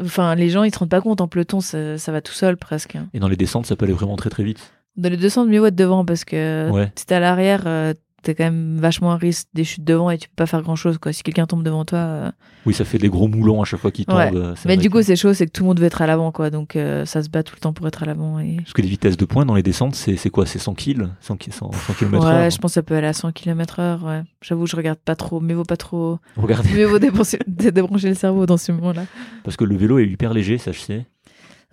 enfin, 0.01 0.35
les 0.35 0.51
gens, 0.51 0.63
ils 0.65 0.73
se 0.73 0.79
rendent 0.79 0.91
pas 0.91 1.01
compte. 1.01 1.21
En 1.21 1.29
peloton, 1.29 1.61
ça, 1.61 1.99
ça 1.99 2.13
va 2.13 2.21
tout 2.21 2.33
seul 2.35 2.57
presque. 2.57 2.97
Et 3.15 3.19
dans 3.19 3.29
les 3.29 3.37
descentes, 3.37 3.67
ça 3.67 3.75
peut 3.75 3.85
aller 3.87 3.95
vraiment 3.95 4.17
très 4.17 4.31
très 4.31 4.45
vite. 4.45 4.73
Dans 4.97 5.09
les 5.11 5.17
200, 5.17 5.45
mieux 5.47 5.65
être 5.67 5.75
devant 5.75 6.05
parce 6.05 6.25
que 6.25 6.71
Ouais. 6.71 6.91
si 6.95 7.05
t'es 7.07 7.15
à 7.15 7.21
l'arrière, 7.21 7.65
euh, 7.67 7.93
t'es 8.27 8.35
quand 8.35 8.45
même 8.45 8.79
vachement 8.79 9.13
à 9.13 9.17
risque 9.17 9.47
des 9.55 9.65
chutes 9.65 9.85
devant 9.85 10.11
et 10.11 10.19
tu 10.19 10.29
peux 10.29 10.35
pas 10.37 10.47
faire 10.47 10.63
grand 10.63 10.77
chose, 10.77 10.99
quoi. 10.99 11.13
Si 11.13 11.23
quelqu'un 11.23 11.47
tombe 11.47 11.63
devant 11.63 11.85
toi. 11.85 11.99
euh, 11.99 12.31
Oui, 12.67 12.75
ça 12.75 12.85
fait 12.85 12.99
des 12.99 13.09
gros 13.09 13.29
moulons 13.29 13.63
à 13.63 13.65
chaque 13.65 13.81
fois 13.81 13.91
tombent. 14.05 14.17
Ouais. 14.17 14.31
euh, 14.35 14.55
Mais 14.67 14.77
du 14.77 14.89
que- 14.91 14.97
coup, 14.99 15.03
c'est 15.03 15.17
chaud, 15.17 15.33
c'est 15.35 15.47
que 15.47 15.53
tout 15.53 15.63
le 15.63 15.69
monde 15.69 15.79
veut 15.81 15.87
être 15.87 16.03
à 16.03 16.07
l'avant, 16.07 16.33
quoi. 16.33 16.51
Donc, 16.51 16.77
euh, 16.77 17.05
ça 17.07 17.23
se 17.23 17.29
bat 17.31 17.43
tout 17.43 17.55
le 17.57 17.61
temps 17.61 17.73
pour 17.73 17.87
être 17.89 18.03
à 18.03 18.07
l'avant. 18.07 18.39
Et... 18.41 18.57
Parce 18.57 18.73
que 18.73 18.83
les 18.83 18.89
vitesses 18.89 19.17
de 19.17 19.25
pointe 19.25 19.47
dans 19.47 19.55
les 19.55 19.63
descentes, 19.63 19.95
c'est 19.95 20.31
quoi? 20.31 20.45
C'est 20.47 20.59
100 20.59 20.75
kills? 20.75 21.09
100, 21.21 21.37
ki- 21.37 21.53
100, 21.53 21.71
100 21.73 21.93
km 21.95 22.25
Ouais, 22.27 22.33
heure 22.33 22.51
je 22.51 22.59
pense 22.59 22.73
que 22.73 22.75
ça 22.75 22.83
peut 22.83 22.97
aller 22.97 23.07
à 23.07 23.13
100 23.13 23.33
km 23.33 23.79
heure, 23.81 24.05
ouais. 24.05 24.23
J'avoue, 24.43 24.67
je 24.67 24.77
regarde 24.77 24.99
pas 24.99 25.15
trop, 25.17 25.41
mais 25.41 25.55
vaut 25.55 25.63
pas 25.65 25.77
trop. 25.77 26.19
Regardez, 26.37 26.69
Mieux 26.75 26.87
vaut 26.87 26.99
débrancher, 26.99 27.39
dé- 27.47 27.71
débrancher 27.73 28.09
le 28.09 28.15
cerveau 28.15 28.45
dans 28.47 28.57
ce 28.57 28.73
moment-là. 28.73 29.05
parce 29.45 29.57
que 29.57 29.65
le 29.65 29.77
vélo 29.77 29.99
est 29.99 30.07
hyper 30.07 30.35
léger, 30.35 30.59
ça 30.59 30.73
je 30.73 30.81
sais. 30.81 31.07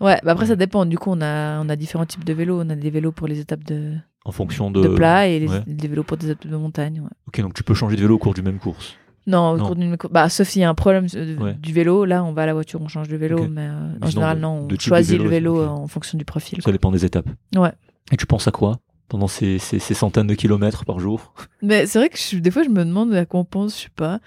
Ouais, 0.02 0.20
bah 0.24 0.32
après, 0.34 0.48
ça 0.48 0.56
dépend. 0.56 0.86
Du 0.86 0.98
coup, 0.98 1.12
on 1.12 1.22
a, 1.22 1.62
on 1.62 1.70
a 1.70 1.76
différents 1.76 2.06
types 2.06 2.26
de 2.26 2.34
vélos. 2.34 2.60
On 2.62 2.70
a 2.70 2.76
des 2.76 2.90
vélos 2.90 3.12
pour 3.12 3.28
les 3.28 3.40
étapes 3.40 3.64
de, 3.64 3.94
En 4.26 4.32
fonction 4.32 4.72
de. 4.72 4.82
de 4.82 4.88
plat 4.90 5.28
et 5.28 5.40
les- 5.40 5.48
ouais. 5.50 5.64
des 5.68 5.88
vélos 5.88 6.04
pour 6.04 6.18
des 6.18 6.30
étapes 6.30 6.48
de 6.50 6.56
montagne, 6.56 7.02
ouais. 7.02 7.10
Ok, 7.28 7.42
donc 7.42 7.54
tu 7.54 7.64
peux 7.64 7.74
changer 7.74 7.96
de 7.98 8.02
vélo 8.02 8.16
au 8.16 8.20
cours 8.20 8.34
du 8.34 8.42
même 8.42 8.58
course. 8.60 8.94
Non, 9.28 9.52
au 9.52 9.58
Non. 9.58 9.66
cours 9.66 9.76
d'une 9.76 9.98
cour- 9.98 10.10
bah, 10.10 10.28
sauf 10.30 10.48
s'il 10.50 10.62
y 10.62 10.66
a 10.66 10.70
un 10.70 10.74
problème 10.76 11.08
euh, 11.16 11.38
Ouais. 11.38 11.54
du 11.54 11.72
vélo, 11.74 12.04
là, 12.06 12.24
on 12.24 12.34
va 12.34 12.44
à 12.44 12.46
la 12.46 12.54
voiture, 12.54 12.82
on 12.82 12.88
change 12.90 13.08
de 13.08 13.16
vélo, 13.18 13.48
mais 13.50 13.68
euh, 13.68 13.90
en 14.02 14.08
général, 14.08 14.40
non, 14.40 14.62
on 14.64 14.68
de 14.68 14.80
choisit 14.80 15.14
vélo, 15.14 15.24
le 15.26 15.30
vélo 15.30 15.60
euh, 15.62 15.68
en 15.68 15.88
fonction 15.88 16.18
du 16.18 16.26
profil. 16.26 16.58
Ça 16.60 16.64
quoi. 16.64 16.72
dépend 16.74 16.92
des 16.92 17.06
étapes. 17.06 17.28
Ouais. 17.56 17.72
Et 18.12 18.18
tu 18.18 18.26
penses 18.26 18.48
à 18.48 18.52
quoi 18.52 18.80
pendant 19.10 19.28
ces, 19.28 19.60
ces, 19.60 19.80
ces 19.80 19.94
centaines 19.94 20.28
de 20.28 20.34
kilomètres 20.36 20.84
par 20.86 21.00
jour? 21.00 21.34
Mais 21.62 21.86
c'est 21.86 22.00
vrai 22.00 22.10
que 22.10 22.18
je- 22.18 22.38
des 22.38 22.52
fois, 22.52 22.64
je 22.64 22.70
me 22.70 22.84
demande 22.84 23.14
à 23.14 23.26
quoi 23.26 23.40
on 23.42 23.46
pense, 23.46 23.78
je 23.78 23.84
sais 23.84 23.90
pas. 23.96 24.20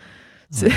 Tu 0.58 0.68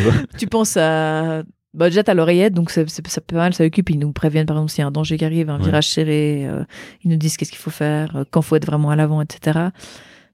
vois? 0.00 0.12
Tu 0.38 0.46
penses 0.46 0.76
à. 0.76 1.42
Bah, 1.78 1.88
déjà, 1.88 2.02
t'as 2.02 2.14
l'oreillette, 2.14 2.52
donc 2.54 2.70
c'est 2.70 2.88
c'est- 2.90 3.06
ça 3.08 3.20
peut 3.20 3.34
pas 3.36 3.42
mal, 3.42 3.54
ça 3.54 3.64
occupe. 3.64 3.88
Ils 3.90 3.98
nous 3.98 4.12
préviennent, 4.12 4.46
par 4.46 4.56
exemple, 4.56 4.70
s'il 4.72 4.80
y 4.80 4.84
a 4.84 4.88
un 4.88 4.90
danger 4.90 5.16
qui 5.16 5.24
arrive, 5.24 5.48
un 5.48 5.58
Ouais. 5.58 5.64
virage 5.64 5.88
serré, 5.88 6.46
euh, 6.46 6.64
ils 7.04 7.10
nous 7.10 7.16
disent 7.16 7.36
qu'est-ce 7.36 7.50
qu'il 7.50 7.60
faut 7.60 7.70
faire, 7.70 8.16
euh, 8.16 8.24
quand 8.30 8.42
faut 8.42 8.56
être 8.56 8.66
vraiment 8.66 8.90
à 8.90 8.96
l'avant, 8.96 9.22
etc. 9.22 9.58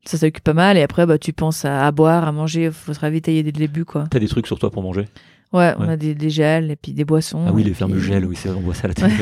Ça, 0.07 0.19
ça 0.19 0.27
occupe 0.27 0.43
pas 0.45 0.53
mal. 0.55 0.77
Et 0.77 0.83
après, 0.83 1.07
bah, 1.07 1.19
tu 1.19 1.33
penses 1.33 1.65
à, 1.65 1.87
à 1.87 1.93
boire, 1.93 2.27
à 2.27 2.33
manger, 2.33 2.71
faut 2.73 2.93
se 2.95 3.01
ravitailler 3.01 3.43
dès 3.43 3.53
le 3.53 3.59
début, 3.59 3.85
quoi. 3.85 4.05
T'as 4.11 4.19
des 4.19 4.29
trucs 4.29 4.47
sur 4.47 4.59
toi 4.59 4.71
pour 4.71 4.83
manger? 4.83 5.05
Ouais, 5.53 5.73
on 5.79 5.89
a 5.89 5.97
des, 5.97 6.15
des 6.17 6.31
gels 6.31 6.71
et 6.73 6.77
puis 6.77 6.93
des 6.93 7.05
boissons. 7.05 7.45
Ah 7.47 7.53
oui, 7.53 7.63
les 7.63 7.75
fameux 7.75 7.97
puis- 7.99 8.07
gels, 8.09 8.25
oui, 8.27 8.35
c'est 8.37 8.49
vrai, 8.49 8.59
on 8.59 8.63
voit 8.63 8.75
ça 8.75 8.87
à 8.87 8.89
la 8.89 8.95
télé. 8.95 9.15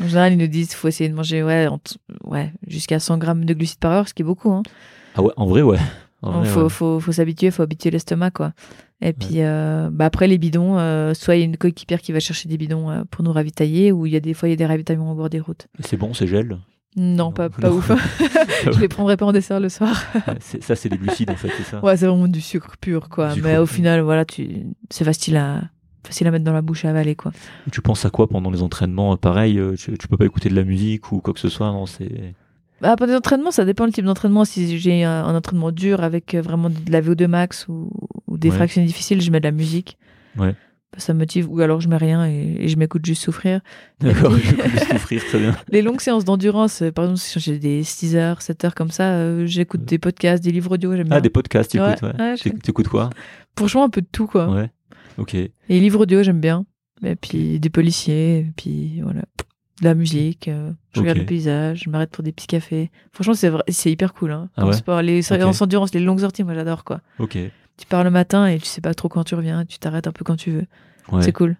En 0.00 0.06
général, 0.06 0.32
ils 0.34 0.38
nous 0.38 0.46
disent 0.46 0.74
faut 0.74 0.86
essayer 0.88 1.08
de 1.10 1.14
manger 1.14 1.42
ouais, 1.42 1.66
ouais, 2.24 2.52
jusqu'à 2.68 3.00
100 3.00 3.18
grammes 3.18 3.44
de 3.44 3.52
glucides 3.54 3.78
par 3.80 3.90
heure, 3.92 4.08
ce 4.08 4.14
qui 4.14 4.22
est 4.22 4.24
beaucoup. 4.24 4.52
Hein. 4.52 4.62
ah 5.16 5.22
ouais, 5.22 5.32
en 5.36 5.46
vrai, 5.46 5.62
ouais. 5.62 5.78
Vrai, 6.22 6.46
faut, 6.46 6.62
ouais. 6.64 6.68
faut, 6.68 7.00
faut 7.00 7.12
s'habituer, 7.12 7.50
faut 7.50 7.62
habituer 7.62 7.90
l'estomac, 7.90 8.30
quoi. 8.30 8.52
Et 9.02 9.12
puis, 9.12 9.42
euh, 9.42 9.90
bah, 9.92 10.06
après, 10.06 10.26
les 10.26 10.38
bidons, 10.38 10.78
euh, 10.78 11.12
soit 11.12 11.36
il 11.36 11.40
y 11.40 11.42
a 11.42 11.44
une 11.44 11.56
coéquipière 11.58 12.00
qui 12.00 12.12
va 12.12 12.20
chercher 12.20 12.48
des 12.48 12.56
bidons 12.56 12.90
euh, 12.90 13.02
pour 13.10 13.22
nous 13.24 13.32
ravitailler, 13.32 13.92
ou 13.92 14.06
il 14.06 14.12
y 14.12 14.16
a 14.16 14.20
des 14.20 14.32
fois, 14.34 14.48
il 14.48 14.52
y 14.52 14.54
a 14.54 14.56
des 14.56 14.64
ravitaillements 14.66 15.12
au 15.12 15.14
bord 15.14 15.28
des 15.28 15.40
routes. 15.40 15.66
C'est 15.80 15.98
bon, 15.98 16.14
ces 16.14 16.26
gels 16.26 16.56
Non, 16.96 17.16
Non, 17.26 17.32
pas, 17.32 17.50
pas 17.50 17.68
non. 17.68 17.76
ouf. 17.76 17.90
Je 18.64 18.80
les 18.80 18.88
prendrai 18.88 19.16
pas 19.18 19.26
en 19.26 19.32
dessert 19.32 19.60
le 19.60 19.68
soir. 19.68 20.02
C'est- 20.40 20.62
Ça, 20.62 20.74
c'est 20.76 20.88
des 20.88 20.96
glucides, 20.96 21.30
en 21.30 21.36
fait, 21.36 21.50
c'est 21.58 21.64
ça? 21.64 21.84
Ouais, 21.84 21.96
c'est 21.96 22.06
vraiment 22.06 22.26
du 22.28 22.40
sucre 22.40 22.76
pur, 22.80 23.08
quoi. 23.10 23.34
Mais 23.42 23.58
au 23.58 23.66
final, 23.66 24.00
voilà, 24.00 24.24
tu... 24.24 24.66
c'est 24.88 25.04
facile 25.04 25.36
à... 25.36 25.60
facile 26.06 26.26
à 26.26 26.30
mettre 26.30 26.44
dans 26.44 26.54
la 26.54 26.62
bouche 26.62 26.86
et 26.86 26.88
à 26.88 26.90
avaler, 26.92 27.16
quoi. 27.16 27.32
Et 27.66 27.70
tu 27.70 27.82
penses 27.82 28.06
à 28.06 28.10
quoi 28.10 28.28
pendant 28.28 28.50
les 28.50 28.62
entraînements? 28.62 29.14
Pareil, 29.18 29.60
tu, 29.76 29.98
tu 29.98 30.08
peux 30.08 30.16
pas 30.16 30.24
écouter 30.24 30.48
de 30.48 30.54
la 30.56 30.64
musique 30.64 31.12
ou 31.12 31.20
quoi 31.20 31.34
que 31.34 31.40
ce 31.40 31.50
soit, 31.50 31.66
non 31.70 31.84
C'est 31.84 32.34
Bah, 32.80 32.94
pendant 32.96 33.12
les 33.12 33.16
entraînements, 33.18 33.50
ça 33.50 33.64
dépend 33.64 33.86
le 33.86 33.92
type 33.92 34.04
d'entraînement. 34.04 34.44
Si 34.44 34.78
j'ai 34.78 35.02
un, 35.04 35.24
un 35.24 35.34
entraînement 35.34 35.72
dur 35.72 36.02
avec 36.02 36.34
euh, 36.34 36.42
vraiment 36.42 36.68
de 36.70 36.76
la 36.90 37.00
VO2 37.00 37.26
max 37.26 37.66
ou, 37.68 37.90
ou 38.26 38.36
des 38.38 38.50
Ouais. 38.50 38.56
fractions 38.56 38.84
difficiles, 38.84 39.20
je 39.22 39.30
mets 39.30 39.40
de 39.40 39.46
la 39.46 39.52
musique. 39.52 39.96
Ouais. 40.38 40.54
Ça 40.98 41.12
me 41.14 41.18
motive. 41.18 41.50
Ou 41.50 41.60
alors 41.60 41.80
je 41.80 41.88
mets 41.88 41.96
rien 41.96 42.26
et, 42.26 42.56
et 42.60 42.68
je 42.68 42.76
m'écoute 42.78 43.04
juste 43.04 43.22
souffrir. 43.22 43.60
D'accord, 44.00 44.32
puis- 44.34 44.48
je 44.74 44.78
souffrir, 44.92 45.24
très 45.24 45.38
bien. 45.38 45.56
Les 45.70 45.82
longues 45.82 46.00
séances 46.00 46.24
d'endurance, 46.24 46.82
euh, 46.82 46.90
par 46.92 47.04
exemple, 47.06 47.20
si 47.20 47.40
j'ai 47.40 47.58
des 47.58 47.82
6 47.82 48.14
heures, 48.16 48.42
7 48.42 48.64
heures 48.66 48.74
comme 48.74 48.90
ça, 48.90 49.14
euh, 49.14 49.46
j'écoute 49.46 49.84
des 49.84 49.98
podcasts, 49.98 50.42
des 50.44 50.52
livres 50.52 50.72
audio, 50.72 50.94
j'aime 50.96 51.08
bien. 51.08 51.16
Ah, 51.16 51.20
des 51.20 51.30
podcasts, 51.30 51.70
tu 51.70 51.78
écoutes, 51.78 52.02
ouais. 52.02 52.34
T'écoutes 52.62 52.88
quoi? 52.88 53.10
Franchement, 53.58 53.84
un 53.84 53.88
peu 53.90 54.00
de 54.02 54.08
tout, 54.10 54.26
quoi. 54.26 54.48
Ouais. 54.50 54.70
Ok. 55.18 55.34
Et 55.34 55.50
les 55.68 55.80
livres 55.80 56.00
audio, 56.02 56.22
j'aime 56.22 56.40
bien. 56.40 56.66
Et 57.04 57.16
puis 57.16 57.58
des 57.60 57.70
policiers, 57.70 58.38
et 58.38 58.52
puis 58.56 59.00
voilà. 59.02 59.22
De 59.82 59.84
la 59.88 59.94
musique, 59.94 60.48
euh, 60.48 60.72
je 60.94 61.00
regarde 61.00 61.18
le 61.18 61.26
paysage, 61.26 61.82
je 61.84 61.90
m'arrête 61.90 62.10
pour 62.10 62.24
des 62.24 62.32
petits 62.32 62.46
cafés. 62.46 62.90
Franchement, 63.12 63.34
c'est 63.68 63.90
hyper 63.92 64.14
cool. 64.14 64.32
Hein, 64.32 64.48
Ah 64.56 64.64
ouais 64.66 64.72
sport. 64.72 65.02
Les 65.02 65.20
séances 65.20 65.56
Ok. 65.60 65.66
endurance, 65.66 65.92
les 65.92 66.00
longues 66.00 66.20
sorties, 66.20 66.44
moi 66.44 66.54
j'adore 66.54 66.82
quoi. 66.84 67.00
Ok. 67.18 67.36
Tu 67.76 67.86
pars 67.86 68.02
le 68.02 68.10
matin 68.10 68.46
et 68.46 68.58
tu 68.58 68.64
sais 68.64 68.80
pas 68.80 68.94
trop 68.94 69.08
quand 69.10 69.22
tu 69.24 69.34
reviens, 69.34 69.66
tu 69.66 69.78
t'arrêtes 69.78 70.06
un 70.06 70.12
peu 70.12 70.24
quand 70.24 70.36
tu 70.36 70.50
veux. 70.50 70.66
Ouais. 71.12 71.22
C'est 71.22 71.32
cool. 71.32 71.56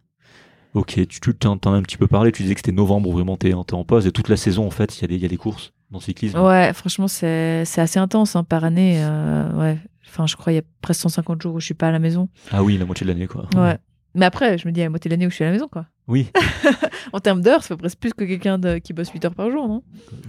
Ok, 0.72 0.98
tu 1.08 1.20
t'en 1.34 1.56
as 1.56 1.68
un 1.68 1.82
petit 1.82 1.96
peu 1.98 2.06
parlé, 2.06 2.32
tu 2.32 2.42
disais 2.42 2.54
que 2.54 2.60
c'était 2.60 2.72
novembre 2.72 3.08
où 3.10 3.12
vraiment 3.12 3.36
t'es 3.36 3.52
en 3.54 3.64
pause 3.84 4.06
et 4.06 4.12
toute 4.12 4.28
la 4.30 4.36
saison 4.38 4.66
en 4.66 4.70
fait, 4.70 4.96
il 4.98 5.02
y, 5.02 5.04
a 5.04 5.08
des- 5.08 5.14
il 5.16 5.22
y 5.22 5.24
a 5.24 5.28
des 5.28 5.36
courses 5.36 5.72
dans 5.90 5.98
le 5.98 6.02
cyclisme. 6.02 6.38
Ouais, 6.38 6.72
franchement, 6.72 7.08
c'est 7.08 7.64
c'est 7.66 7.80
assez 7.82 7.98
intense 7.98 8.34
hein, 8.34 8.44
par 8.44 8.64
année. 8.64 8.96
euh, 9.04 9.52
ouais. 9.60 9.78
Enfin, 10.08 10.26
je 10.26 10.36
crois 10.36 10.52
il 10.52 10.56
y 10.56 10.58
a 10.58 10.62
presque 10.80 11.00
150 11.02 11.42
jours 11.42 11.54
où 11.54 11.60
je 11.60 11.66
suis 11.66 11.74
pas 11.74 11.88
à 11.88 11.92
la 11.92 11.98
maison. 11.98 12.28
Ah 12.50 12.62
oui, 12.62 12.78
la 12.78 12.86
moitié 12.86 13.04
de 13.06 13.12
l'année 13.12 13.26
quoi. 13.26 13.46
Ouais. 13.54 13.76
Mais 14.14 14.24
après, 14.24 14.56
je 14.56 14.66
me 14.66 14.72
dis, 14.72 14.80
à 14.80 14.84
la 14.84 14.90
moitié 14.90 15.10
de 15.10 15.14
l'année 15.14 15.26
où 15.26 15.30
je 15.30 15.34
suis 15.34 15.44
à 15.44 15.48
la 15.48 15.52
maison, 15.52 15.68
quoi. 15.68 15.84
Oui, 16.08 16.28
En 17.12 17.18
termes 17.20 17.40
d'heures, 17.40 17.62
ça 17.62 17.68
fait 17.68 17.76
presque 17.76 17.98
plus 17.98 18.12
que 18.14 18.24
quelqu'un 18.24 18.60
qui 18.80 18.92
bosse 18.92 19.10
8 19.10 19.24
heures 19.24 19.34
par 19.34 19.50
jour, 19.50 19.66
non? 19.68 19.82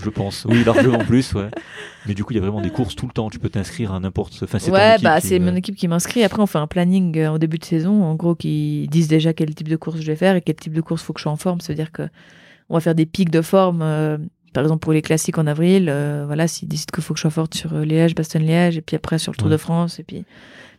Je 0.04 0.10
pense. 0.10 0.46
Oui, 0.50 0.64
largement 0.64 1.00
plus, 1.06 1.34
ouais. 1.34 1.50
Mais 2.08 2.14
du 2.16 2.24
coup, 2.24 2.34
il 2.34 2.38
y 2.38 2.40
a 2.40 2.42
vraiment 2.42 2.62
des 2.62 2.70
courses 2.72 2.96
tout 2.96 3.06
le 3.06 3.12
temps. 3.12 3.30
Tu 3.30 3.38
peux 3.38 3.50
t'inscrire 3.50 3.94
à 3.94 4.00
n'importe. 4.00 4.40
Enfin, 4.44 4.58
Ouais, 4.72 4.98
bah 5.04 5.20
c'est 5.20 5.38
mon 5.40 5.56
équipe 5.56 5.76
qui 5.76 5.88
m'inscrit. 5.88 6.24
Après, 6.24 6.42
on 6.42 6.48
fait 6.48 6.58
un 6.58 6.68
planning 6.68 7.16
euh, 7.20 7.32
au 7.32 7.38
début 7.38 7.58
de 7.60 7.66
saison, 7.66 8.04
en 8.04 8.16
gros, 8.16 8.34
qui 8.36 8.88
disent 8.90 9.08
déjà 9.08 9.34
quel 9.34 9.54
type 9.54 9.68
de 9.70 9.76
course 9.76 10.00
je 10.02 10.08
vais 10.08 10.16
faire 10.16 10.36
et 10.36 10.42
quel 10.42 10.56
type 10.56 10.74
de 10.74 10.82
course 10.82 11.02
faut 11.04 11.14
que 11.14 11.20
je 11.20 11.24
sois 11.24 11.32
en 11.32 11.36
forme. 11.38 11.62
Ça 11.62 11.74
veut 11.74 11.78
dire 11.78 11.92
que 11.92 12.04
on 12.70 12.74
va 12.76 12.80
faire 12.80 12.96
des 12.96 13.06
pics 13.06 13.30
de 13.32 13.42
forme. 13.42 13.82
euh, 13.84 14.18
par 14.54 14.64
exemple, 14.64 14.80
pour 14.80 14.94
les 14.94 15.04
classiques 15.04 15.38
en 15.38 15.46
avril, 15.46 15.88
euh, 15.90 16.24
voilà, 16.26 16.48
s'ils 16.48 16.68
décident 16.68 16.90
qu'il 16.92 17.04
faut 17.04 17.14
que 17.14 17.20
je 17.20 17.22
sois 17.22 17.30
forte 17.32 17.54
sur 17.54 17.74
euh, 17.76 17.86
Liège, 17.86 18.16
Bastogne-Liège, 18.16 18.78
et 18.78 18.82
puis 18.82 18.96
après 18.96 19.20
sur 19.20 19.32
le 19.32 19.38
Tour 19.38 19.48
Ouais. 19.48 19.54
de 19.54 19.58
France, 19.58 20.00
et 20.00 20.04
puis, 20.04 20.26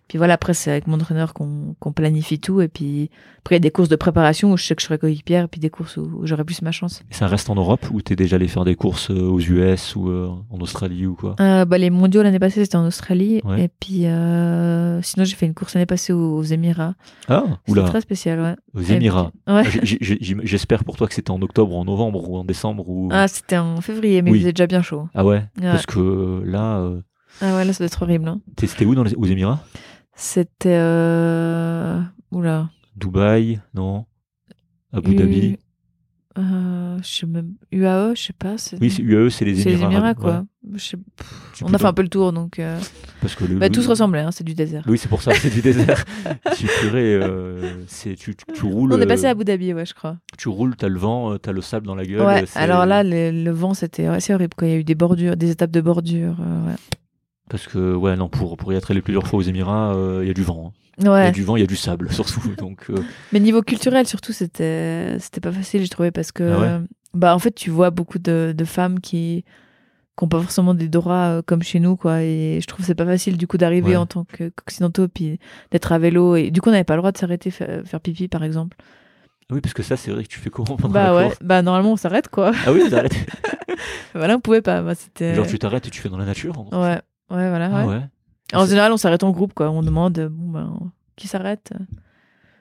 puis 0.09 0.18
voilà, 0.18 0.35
après, 0.35 0.55
c'est 0.55 0.70
avec 0.70 0.86
mon 0.86 0.94
entraîneur 0.97 1.35
qu'on 1.35 1.76
qu'on 1.80 1.93
planifie 1.93 2.39
tout. 2.40 2.60
Et 2.60 2.68
puis 2.68 3.10
après, 3.40 3.55
il 3.55 3.59
y 3.59 3.60
a 3.60 3.60
des 3.60 3.70
courses 3.70 3.89
de 3.89 3.97
préparation 3.97 4.52
où 4.52 4.56
je 4.56 4.64
sais 4.64 4.74
que 4.74 4.80
je 4.82 4.86
serai 4.86 4.98
coéquipière, 4.98 5.44
et 5.44 5.48
puis 5.48 5.60
des 5.60 5.70
courses 5.70 5.97
où, 5.97 6.10
où 6.20 6.26
j'aurai 6.26 6.44
plus 6.44 6.60
ma 6.62 6.72
chance. 6.72 7.02
Et 7.10 7.14
ça 7.14 7.26
reste 7.26 7.48
en 7.51 7.55
Europe 7.55 7.86
ou 7.93 8.01
t'es 8.02 8.16
déjà 8.16 8.36
allé 8.36 8.48
faire 8.48 8.64
des 8.64 8.74
courses 8.74 9.10
euh, 9.10 9.20
aux 9.28 9.39
US 9.40 9.94
ou 9.97 10.09
euh, 10.10 10.28
en 10.51 10.59
Australie 10.60 11.06
ou 11.06 11.14
quoi? 11.14 11.36
Euh, 11.40 11.64
bah, 11.64 11.78
les 11.78 11.90
mondiaux 11.90 12.22
l'année 12.22 12.39
passée, 12.39 12.64
c'était 12.64 12.76
en 12.76 12.86
Australie. 12.86 13.40
Ouais. 13.44 13.64
Et 13.64 13.68
puis, 13.68 14.06
euh, 14.06 15.01
sinon, 15.02 15.24
j'ai 15.24 15.36
fait 15.36 15.47
une 15.47 15.55
course 15.55 15.74
l'année 15.74 15.86
passée 15.86 16.12
aux, 16.12 16.36
aux 16.39 16.43
Émirats. 16.43 16.94
Ah, 17.28 17.44
C'était 17.66 17.80
oula, 17.80 17.89
très 17.89 18.01
spécial, 18.01 18.40
ouais. 18.40 18.55
aux 18.74 18.82
Émirats. 18.82 19.30
Ouais. 19.47 19.64
J'espère 19.82 20.85
pour 20.85 20.97
toi 20.97 21.06
que 21.06 21.14
c'était 21.14 21.30
en 21.30 21.40
octobre 21.43 21.76
en 21.76 21.85
novembre 21.85 22.28
ou 22.28 22.36
en 22.39 22.44
décembre 22.44 22.89
ou. 22.89 23.09
Ah, 23.12 23.28
c'était 23.28 23.59
en 23.59 23.80
février, 23.80 24.22
mais 24.22 24.30
Oui. 24.30 24.39
il 24.39 24.40
faisait 24.43 24.52
déjà 24.52 24.66
bien 24.66 24.82
chaud. 24.82 25.09
Ah 25.14 25.24
ouais, 25.24 25.36
Ouais. 25.60 25.62
Parce 25.62 25.86
que 25.86 26.43
là, 26.44 26.90
Ah 27.40 27.56
ouais, 27.56 27.64
là, 27.64 27.72
ça 27.72 27.78
doit 27.78 27.86
être 27.86 28.02
horrible. 28.02 28.28
hein. 28.28 28.40
c'était 28.59 28.85
où 28.85 28.94
dans 28.94 29.05
les, 29.05 29.14
aux 29.14 29.24
Émirats? 29.24 29.60
C'était. 30.20 30.70
Euh... 30.77 32.01
Oula. 32.32 32.70
Dubaï, 32.97 33.61
non? 33.73 34.05
Abu 34.93 35.12
U- 35.12 35.15
Dhabi? 35.15 35.59
Euh, 36.36 36.99
je 37.03 37.09
sais 37.09 37.27
même. 37.27 37.53
UAE, 37.73 38.15
je 38.15 38.23
sais 38.23 38.32
pas. 38.32 38.59
c'est- 38.59 38.78
Oui, 38.81 38.90
c'est 38.90 39.03
UAE, 39.03 39.28
c'est 39.31 39.45
les 39.45 39.57
c'est 39.57 39.70
Émirats. 39.73 39.89
les 39.89 39.95
Émirats, 39.97 40.09
ouais. 40.11 40.15
quoi. 40.15 40.45
Sais- 40.77 40.97
On 41.62 41.73
a 41.73 41.78
fait 41.78 41.86
un 41.86 41.93
peu 41.93 42.03
le 42.03 42.09
tour, 42.09 42.32
donc. 42.32 42.59
euh, 42.59 42.78
Parce 43.20 43.35
que 43.35 43.45
le, 43.45 43.57
Bah, 43.57 43.70
tout 43.70 43.82
se 43.82 43.89
ressemblait, 43.89 44.20
hein, 44.20 44.31
c'est 44.31 44.45
du 44.45 44.55
désert. 44.55 44.85
Oui, 44.86 44.99
c'est 44.99 45.09
pour 45.09 45.23
ça, 45.23 45.32
c'est 45.35 45.51
du 45.51 45.62
désert. 45.62 46.05
tu 46.57 46.66
purée, 46.81 47.15
euh, 47.15 47.85
c'est 47.89 48.15
tu, 48.16 48.35
tu, 48.36 48.45
tu 48.53 48.65
roules. 48.66 48.93
On 48.93 49.01
est 49.01 49.07
passé 49.07 49.24
à 49.27 49.31
Abu 49.31 49.45
Dhabi, 49.45 49.73
ouais, 49.74 49.86
je 49.86 49.95
crois. 49.95 50.16
Tu 50.36 50.49
roules, 50.49 50.77
t'as 50.77 50.89
le 50.89 50.99
vent, 50.99 51.39
t'as 51.39 51.53
le 51.53 51.61
sable 51.61 51.86
dans 51.86 51.95
la 51.97 52.05
gueule. 52.05 52.24
Ouais, 52.27 52.47
c'est- 52.47 52.59
alors 52.59 52.86
là, 52.86 53.03
le, 53.03 53.31
le 53.32 53.51
vent, 53.51 53.74
c'était 53.74 54.09
ouais, 54.09 54.20
c'est 54.20 54.35
horrible, 54.35 54.55
quoi. 54.57 54.69
Il 54.69 54.70
y 54.73 54.74
a 54.74 54.78
eu 54.78 54.85
des 54.85 54.95
bordures, 54.97 55.36
des 55.36 55.51
étapes 55.51 55.70
de 55.73 55.81
bordure. 55.81 56.36
euh, 56.40 56.74
Parce 57.49 57.66
que 57.66 57.95
ouais, 57.95 58.16
non, 58.16 58.29
pour 58.29 58.57
pour 58.57 58.73
y 58.73 58.77
être 58.77 58.91
allé 58.91 59.03
plusieurs 59.03 59.27
fois 59.27 59.39
aux 59.39 59.43
Émirats, 59.43 59.95
euh, 59.95 60.20
il 60.23 60.29
y 60.29 60.31
a 60.31 60.35
du 60.35 60.43
vent. 60.43 60.69
hein. 60.69 60.73
Il 61.01 61.05
y 61.07 61.09
a 61.09 61.31
du 61.31 61.45
vent, 61.45 61.57
il 61.57 61.61
y 61.61 61.62
a 61.62 61.66
du 61.66 61.77
sable 61.77 62.12
surtout. 62.12 62.55
Donc 62.57 62.87
euh, 62.91 63.03
Mais 63.33 63.41
niveau 63.41 63.62
culturel, 63.62 64.07
surtout, 64.07 64.33
c'était 64.33 65.16
c'était 65.20 65.41
pas 65.41 65.53
facile, 65.53 65.83
j'ai 65.83 65.89
trouvé, 65.89 66.11
parce 66.11 66.33
que 66.33 66.43
Ah 66.43 66.59
ouais? 66.61 66.87
bah 67.15 67.35
en 67.35 67.39
fait, 67.39 67.53
tu 67.55 67.70
vois 67.70 67.91
beaucoup 67.91 68.19
de, 68.19 68.53
de 68.57 68.65
femmes 68.65 69.01
qui 69.01 69.45
qui 70.19 70.25
ont 70.25 70.29
pas 70.29 70.41
forcément 70.41 70.75
des 70.75 70.89
droits 70.89 71.39
euh, 71.39 71.43
comme 71.47 71.62
chez 71.62 71.79
nous, 71.79 71.97
quoi. 71.97 72.23
Et 72.23 72.59
je 72.61 72.66
trouve 72.66 72.81
que 72.81 72.87
c'est 72.87 72.97
pas 72.97 73.07
facile 73.07 73.37
du 73.37 73.47
coup 73.47 73.57
d'arriver 73.57 73.91
Ouais. 73.91 73.97
en 73.97 74.07
tant 74.07 74.25
qu'occidentaux, 74.25 75.07
puis 75.09 75.39
d'être 75.70 75.93
à 75.93 75.99
vélo. 76.01 76.35
Et 76.37 76.51
du 76.51 76.61
coup, 76.61 76.70
on 76.70 76.73
n'avait 76.73 76.83
pas 76.85 76.97
le 76.97 77.01
droit 77.03 77.12
de 77.12 77.19
s'arrêter 77.19 77.51
fa- 77.53 77.85
faire 77.85 78.01
pipi, 78.01 78.27
par 78.27 78.43
exemple. 78.43 78.77
oui, 79.53 79.61
parce 79.61 79.75
que 79.75 79.83
ça, 79.85 79.97
c'est 79.97 80.11
vrai 80.11 80.25
que 80.25 80.29
tu 80.29 80.41
fais 80.41 80.51
comment 80.51 80.77
pendant 80.77 80.95
bah 80.95 81.12
la 81.12 81.16
ouais, 81.16 81.29
course 81.29 81.39
bah 81.43 81.62
normalement 81.62 81.93
on 81.93 81.97
s'arrête, 81.97 82.29
quoi. 82.29 82.51
Ah 82.66 82.73
oui, 82.73 82.83
t'arrêtes. 82.91 83.15
voilà, 84.15 84.37
on 84.37 84.41
pouvait 84.41 84.62
pas. 84.62 84.83
Bah, 84.83 84.95
c'était. 84.97 85.35
Genre 85.37 85.47
tu 85.47 85.59
t'arrêtes 85.59 85.87
et 85.87 85.91
tu 85.91 86.01
fais 86.01 86.09
dans 86.09 86.19
la 86.19 86.25
nature. 86.27 86.55
non 86.55 86.83
Ouais, 86.83 87.01
ouais, 87.30 87.48
voilà. 87.48 87.70
Ah 87.72 87.86
ouais. 87.86 87.94
ouais. 87.94 88.02
En 88.55 88.66
général, 88.66 88.92
on 88.92 88.96
s'arrête 88.96 89.22
en 89.24 89.30
groupe, 89.30 89.52
quoi. 89.55 89.70
On 89.70 89.82
demande, 89.82 90.18
bon 90.30 90.50
ben, 90.52 90.90
qui 91.16 91.28
s'arrête? 91.28 91.72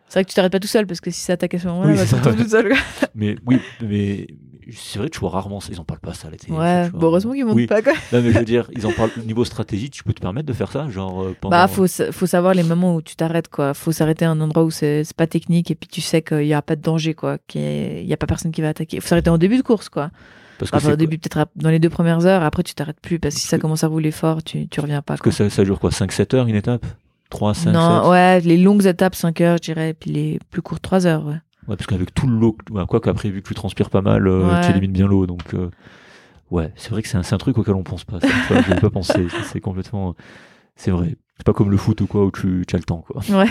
C'est 0.10 0.20
vrai 0.20 0.24
que 0.26 0.30
tu 0.30 0.36
t'arrêtes 0.36 0.52
pas 0.52 0.60
tout 0.60 0.68
seul 0.68 0.88
parce 0.88 1.02
que 1.02 1.12
si 1.12 1.20
ça 1.22 1.34
attaque 1.34 1.54
à 1.54 1.60
ce 1.60 1.68
moment-là, 1.68 1.92
Oui, 1.92 1.98
bah, 1.98 2.32
tu 2.32 2.44
tout 2.44 2.50
seul. 2.50 2.70
quoi. 2.70 2.78
Mais 3.16 3.36
oui, 3.46 3.60
mais 3.82 4.28
c'est 4.72 5.00
vrai 5.00 5.10
que 5.10 5.14
tu 5.14 5.20
vois 5.20 5.30
rarement 5.32 5.60
ça. 5.60 5.70
Ils 5.72 5.80
en 5.82 5.84
parlent 5.84 6.00
pas 6.00 6.14
ça 6.14 6.28
à 6.28 6.32
la 6.32 6.38
télé. 6.38 6.58
Ouais, 6.58 6.90
bon, 6.92 7.08
heureusement 7.08 7.34
qu'ils 7.34 7.46
montent 7.46 7.56
Oui. 7.56 7.68
pas 7.68 7.82
quoi. 7.82 7.94
Non, 8.14 8.22
mais 8.22 8.32
je 8.32 8.40
veux 8.40 8.46
dire, 8.56 8.70
ils 8.74 8.86
en 8.88 8.92
parlent 8.94 9.12
au 9.18 9.24
niveau 9.26 9.44
stratégie. 9.44 9.90
Tu 9.90 10.04
peux 10.04 10.14
te 10.14 10.22
permettre 10.22 10.46
de 10.48 10.54
faire 10.54 10.72
ça, 10.72 10.90
genre 10.90 11.24
euh, 11.24 11.36
pendant. 11.40 11.58
Bah, 11.58 11.68
faut, 11.68 11.88
sa- 11.88 12.12
faut 12.12 12.26
savoir 12.26 12.54
les 12.54 12.64
moments 12.64 12.96
où 12.96 13.02
tu 13.02 13.16
t'arrêtes, 13.18 13.50
quoi. 13.50 13.74
Faut 13.74 13.92
s'arrêter 13.92 14.24
à 14.26 14.32
un 14.32 14.40
endroit 14.40 14.64
où 14.64 14.72
c'est 14.72 15.04
pas 15.16 15.28
technique 15.28 15.72
et 15.72 15.76
puis 15.76 15.88
tu 15.90 16.00
sais 16.02 16.22
qu'il 16.22 16.46
y 16.48 16.54
a 16.54 16.62
pas 16.62 16.76
de 16.78 16.82
danger, 16.82 17.14
quoi. 17.14 17.38
Qu'il 17.48 18.06
y 18.06 18.14
a 18.14 18.18
pas 18.18 18.28
personne 18.28 18.52
qui 18.52 18.62
va 18.62 18.70
attaquer. 18.70 19.00
Faut 19.02 19.08
s'arrêter 19.08 19.30
en 19.30 19.38
début 19.38 19.58
de 19.58 19.62
course, 19.64 19.90
quoi. 19.90 20.10
Parce 20.60 20.72
que, 20.72 20.78
Enfin, 20.78 20.88
c'est- 20.88 20.94
au 20.94 20.96
début, 20.98 21.18
peut-être 21.20 21.50
dans 21.56 21.70
les 21.70 21.80
deux 21.80 21.90
premières 21.90 22.26
heures. 22.26 22.42
Après, 22.44 22.64
tu 22.64 22.74
t'arrêtes 22.74 23.00
plus 23.00 23.20
parce 23.20 23.36
que 23.36 23.42
si 23.42 23.48
ça 23.48 23.58
que- 23.58 23.62
commence 23.62 23.84
à 23.84 23.88
rouler 23.88 24.12
fort, 24.12 24.44
tu, 24.44 24.68
tu 24.68 24.80
reviens 24.80 25.02
pas, 25.02 25.14
parce 25.14 25.20
que 25.22 25.26
quoi. 25.30 25.32
ça, 25.32 25.50
ça 25.50 25.64
dure 25.64 25.80
quoi 25.80 25.92
5-7 25.92 26.34
heures 26.34 26.48
une 26.48 26.56
étape? 26.56 26.86
3, 27.30 27.54
5, 27.54 27.74
non, 27.74 28.02
7 28.04 28.10
ouais, 28.12 28.40
les 28.42 28.58
longues 28.58 28.86
étapes, 28.86 29.14
5 29.14 29.42
heures, 29.42 29.58
je 29.58 29.64
dirais, 29.64 29.94
puis 29.94 30.10
les 30.12 30.40
plus 30.50 30.62
courtes, 30.62 30.82
3 30.82 31.06
heures, 31.06 31.26
ouais. 31.26 31.34
Ouais, 31.68 31.76
parce 31.76 31.86
qu'avec 31.86 32.14
tout 32.14 32.28
l'eau, 32.28 32.58
quoi 32.88 33.02
qu'après, 33.02 33.30
vu 33.30 33.42
que 33.42 33.48
tu 33.50 33.54
transpires 33.54 33.90
pas 33.90 34.02
mal, 34.02 34.26
euh, 34.28 34.48
Ouais. 34.48 34.62
tu 34.64 34.70
élimines 34.72 34.94
bien 34.94 35.06
l'eau. 35.08 35.28
Donc, 35.28 35.54
euh, 35.54 35.70
ouais, 36.50 36.72
c'est 36.78 36.92
vrai 36.92 37.02
que 37.02 37.10
c'est 37.10 37.18
un, 37.18 37.22
un 37.30 37.38
truc 37.38 37.58
auquel 37.58 37.76
on 37.76 37.84
pense 37.84 38.06
pas. 38.06 38.20
ça. 38.22 38.28
Tu 38.48 38.54
J'avais 38.54 38.80
pas 38.80 38.90
pensé. 38.90 39.28
C'est 39.52 39.60
complètement. 39.60 40.16
C'est 40.78 40.92
vrai. 40.92 41.18
C'est 41.36 41.44
pas 41.46 41.52
comme 41.54 41.70
le 41.70 41.76
foot 41.78 42.00
ou 42.00 42.08
quoi, 42.08 42.24
où 42.26 42.32
tu, 42.32 42.64
tu 42.66 42.76
as 42.76 42.80
le 42.80 42.86
temps, 42.86 43.04
quoi. 43.06 43.22
Ouais. 43.38 43.50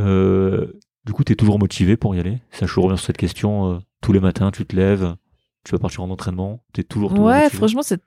Euh, 0.00 0.66
du 1.06 1.12
coup, 1.12 1.24
t'es 1.24 1.34
toujours 1.36 1.58
motivé 1.58 1.96
pour 1.96 2.14
y 2.14 2.20
aller? 2.20 2.38
Ça, 2.50 2.66
je 2.66 2.80
reviens 2.80 2.96
sur 2.96 3.06
cette 3.06 3.16
question. 3.16 3.80
tous 4.00 4.12
les 4.12 4.20
matins, 4.20 4.50
tu 4.50 4.66
te 4.66 4.76
lèves, 4.76 5.14
tu 5.64 5.72
vas 5.72 5.78
partir 5.78 6.02
en 6.02 6.10
entraînement, 6.10 6.62
t'es 6.72 6.82
toujours, 6.84 7.10
toujours 7.10 7.26
Ouais, 7.26 7.48
franchement, 7.50 7.82
c'est. 7.82 8.00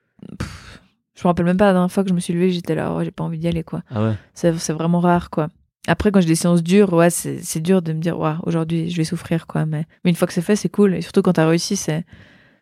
Je 1.16 1.24
me 1.24 1.28
rappelle 1.30 1.46
même 1.46 1.58
pas 1.58 1.66
la 1.66 1.74
dernière 1.74 1.92
fois 1.92 2.04
que 2.04 2.10
je 2.10 2.14
me 2.14 2.20
suis 2.20 2.34
levée, 2.34 2.52
j'étais 2.52 2.76
là, 2.76 2.94
oh, 2.96 3.04
j'ai 3.04 3.12
pas 3.12 3.24
envie 3.24 3.40
d'y 3.40 3.48
aller, 3.48 3.64
quoi. 3.64 3.82
Ah 3.90 4.04
ouais 4.04 4.14
C'est 4.36 4.52
vraiment 4.72 5.00
rare, 5.00 5.30
quoi. 5.32 5.48
Après, 5.88 6.12
quand 6.12 6.20
j'ai 6.22 6.28
des 6.28 6.36
séances 6.36 6.62
dures, 6.62 6.94
ouais, 6.94 7.10
c'est 7.10 7.60
dur 7.60 7.82
de 7.82 7.94
me 7.94 8.00
dire, 8.00 8.20
ouais, 8.20 8.34
aujourd'hui, 8.44 8.90
je 8.90 8.98
vais 8.98 9.04
souffrir, 9.04 9.48
quoi. 9.48 9.66
Mais, 9.66 9.86
mais 10.04 10.12
une 10.12 10.16
fois 10.16 10.28
que 10.28 10.34
c'est 10.34 10.42
fait, 10.42 10.56
c'est 10.56 10.70
cool. 10.70 10.94
Et 10.94 11.02
surtout 11.02 11.22
quand 11.22 11.34
t'as 11.34 11.48
réussi, 11.48 11.76
c'est. 11.76 12.06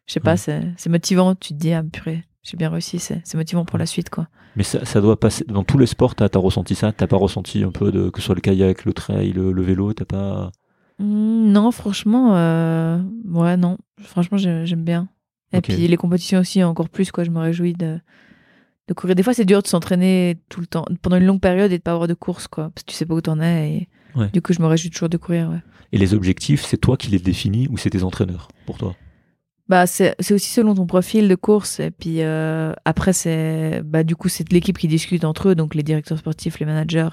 Je 0.05 0.13
sais 0.13 0.19
pas, 0.19 0.31
Ouais. 0.31 0.38
c'est 0.38 0.61
c'est 0.77 0.89
motivant. 0.89 1.34
Tu 1.35 1.49
te 1.49 1.53
dis, 1.59 1.73
ah, 1.73 1.84
purée, 1.84 2.23
j'ai 2.43 2.55
bien 2.57 2.69
réussi, 2.69 2.99
c'est 2.99 3.22
c'est 3.26 3.38
motivant 3.38 3.65
pour 3.65 3.77
la 3.80 3.88
suite, 3.88 4.09
quoi. 4.09 4.27
Mais 4.55 4.63
ça, 4.63 4.85
ça 4.85 5.01
doit 5.01 5.19
passer. 5.19 5.43
Dans 5.49 5.63
tous 5.63 5.77
les 5.80 5.88
sports, 5.88 6.15
t'as 6.15 6.30
as 6.34 6.38
ressenti 6.38 6.76
ça? 6.76 6.91
T'as 6.93 7.07
pas 7.07 7.17
ressenti 7.17 7.63
un 7.63 7.72
peu 7.72 7.91
de. 7.91 8.09
Que 8.09 8.19
ce 8.22 8.27
soit 8.27 8.35
le 8.35 8.41
kayak, 8.41 8.85
le 8.85 8.93
trail, 8.93 9.34
le, 9.34 9.51
le 9.51 9.61
vélo, 9.63 9.91
t'as 9.93 10.05
pas. 10.05 10.51
Hmm, 10.99 11.51
non, 11.51 11.72
franchement, 11.72 12.35
euh, 12.38 13.01
ouais, 13.26 13.57
non. 13.57 13.77
Franchement, 14.01 14.38
j'ai- 14.38 14.65
j'aime 14.65 14.84
bien. 14.84 15.09
Et 15.53 15.61
puis 15.61 15.88
les 15.88 15.97
compétitions 15.97 16.39
aussi, 16.39 16.63
encore 16.63 16.89
plus, 16.89 17.11
quoi. 17.11 17.23
Je 17.23 17.30
me 17.31 17.39
réjouis 17.39 17.73
de, 17.73 17.99
de 18.88 18.93
courir. 18.93 19.15
Des 19.15 19.23
fois, 19.23 19.34
c'est 19.34 19.45
dur 19.45 19.61
de 19.61 19.67
s'entraîner 19.67 20.38
tout 20.49 20.59
le 20.59 20.67
temps, 20.67 20.85
pendant 21.01 21.17
une 21.17 21.26
longue 21.26 21.39
période 21.39 21.72
et 21.72 21.77
de 21.77 21.84
pas 21.84 21.91
avoir 21.93 22.07
de 22.07 22.13
course, 22.13 22.47
quoi. 22.47 22.69
Parce 22.73 22.84
que 22.84 22.91
tu 22.91 22.95
sais 22.95 23.05
pas 23.05 23.13
où 23.15 23.22
t'en 23.22 23.39
es. 23.39 23.69
Et 23.72 23.89
Ouais. 24.19 24.30
du 24.31 24.41
coup, 24.41 24.53
je 24.53 24.61
me 24.61 24.67
réjouis 24.67 24.89
toujours 24.89 25.09
de 25.09 25.17
courir, 25.17 25.49
ouais. 25.49 25.59
Et 25.91 25.97
les 25.97 26.13
objectifs, 26.13 26.63
c'est 26.65 26.77
toi 26.77 26.95
qui 26.97 27.09
les 27.11 27.19
définis 27.19 27.67
ou 27.69 27.77
c'est 27.77 27.89
tes 27.89 28.03
entraîneurs 28.03 28.47
pour 28.65 28.77
toi? 28.77 28.95
Bah, 29.67 29.87
c'est 29.87 30.15
c'est 30.19 30.35
aussi 30.35 30.49
selon 30.51 30.75
ton 30.75 30.85
profil 30.85 31.27
de 31.27 31.33
course. 31.35 31.79
Et 31.79 31.89
puis 31.89 32.17
euh, 32.21 32.71
après, 32.85 33.13
c'est 33.13 33.81
bah, 33.83 34.03
du 34.03 34.15
coup, 34.15 34.29
c'est 34.29 34.51
l'équipe 34.53 34.77
qui 34.77 34.87
discute 34.87 35.23
entre 35.25 35.49
eux. 35.49 35.55
Donc 35.55 35.73
les 35.73 35.81
directeurs 35.81 36.19
sportifs, 36.19 36.59
les 36.59 36.65
managers, 36.67 37.09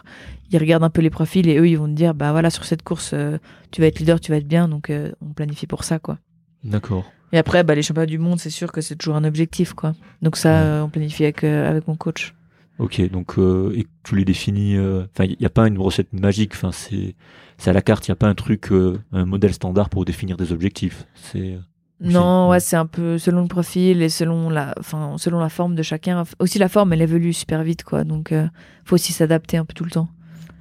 ils 0.50 0.58
regardent 0.58 0.84
un 0.84 0.90
peu 0.90 1.00
les 1.00 1.08
profils 1.10 1.48
et 1.48 1.56
eux, 1.58 1.66
ils 1.66 1.76
vont 1.78 1.86
te 1.88 1.94
dire, 1.94 2.12
bah 2.14 2.32
voilà, 2.32 2.50
sur 2.50 2.64
cette 2.64 2.82
course, 2.82 3.12
euh, 3.14 3.38
tu 3.70 3.80
vas 3.80 3.86
être 3.86 3.98
leader, 4.00 4.20
tu 4.20 4.32
vas 4.32 4.36
être 4.36 4.46
bien. 4.48 4.68
Donc 4.68 4.90
euh, 4.90 5.12
on 5.22 5.32
planifie 5.32 5.66
pour 5.66 5.82
ça, 5.84 5.98
quoi. 5.98 6.18
D'accord. 6.62 7.10
Et 7.32 7.38
après, 7.38 7.64
bah, 7.64 7.74
les 7.74 7.80
championnats 7.82 8.04
du 8.06 8.18
monde, 8.18 8.38
c'est 8.38 8.50
sûr 8.50 8.70
que 8.70 8.82
c'est 8.82 8.96
toujours 8.96 9.16
un 9.16 9.24
objectif, 9.24 9.72
quoi. 9.72 9.94
Donc 10.20 10.36
ça, 10.36 10.50
Ouais. 10.50 10.66
euh, 10.66 10.84
on 10.84 10.90
planifie 10.90 11.22
avec, 11.24 11.44
euh, 11.44 11.70
avec 11.70 11.88
mon 11.88 11.96
coach. 11.96 12.34
Ok, 12.78 13.00
donc 13.10 13.38
euh, 13.38 13.72
et 13.74 13.86
tu 14.02 14.14
les 14.16 14.24
définis. 14.26 14.76
euh, 14.76 15.04
Enfin, 15.14 15.24
il 15.24 15.36
n'y 15.40 15.46
a 15.46 15.50
pas 15.50 15.66
une 15.68 15.78
recette 15.78 16.12
magique. 16.12 16.52
Enfin, 16.54 16.72
c'est 16.72 17.14
c'est 17.56 17.70
à 17.70 17.72
la 17.72 17.80
carte. 17.80 18.06
Il 18.06 18.10
n'y 18.10 18.14
a 18.14 18.16
pas 18.16 18.28
un 18.28 18.34
truc, 18.34 18.72
euh, 18.72 18.98
un 19.12 19.24
modèle 19.24 19.54
standard 19.54 19.88
pour 19.88 20.04
définir 20.04 20.36
des 20.36 20.52
objectifs. 20.52 21.06
C'est 21.14 21.58
Non, 22.02 22.48
ouais. 22.48 22.60
c'est 22.60 22.76
un 22.76 22.86
peu 22.86 23.18
selon 23.18 23.42
le 23.42 23.48
profil 23.48 24.02
et 24.02 24.08
selon 24.08 24.50
la, 24.50 24.74
enfin, 24.78 25.14
selon 25.18 25.38
la 25.38 25.48
forme 25.48 25.74
de 25.74 25.82
chacun. 25.82 26.24
Aussi, 26.38 26.58
la 26.58 26.68
forme, 26.68 26.92
elle 26.92 27.02
évolue 27.02 27.32
super 27.32 27.62
vite, 27.62 27.84
quoi. 27.84 28.04
Donc, 28.04 28.32
euh, 28.32 28.46
faut 28.84 28.94
aussi 28.94 29.12
s'adapter 29.12 29.56
un 29.56 29.64
peu 29.64 29.74
tout 29.74 29.84
le 29.84 29.90
temps. 29.90 30.08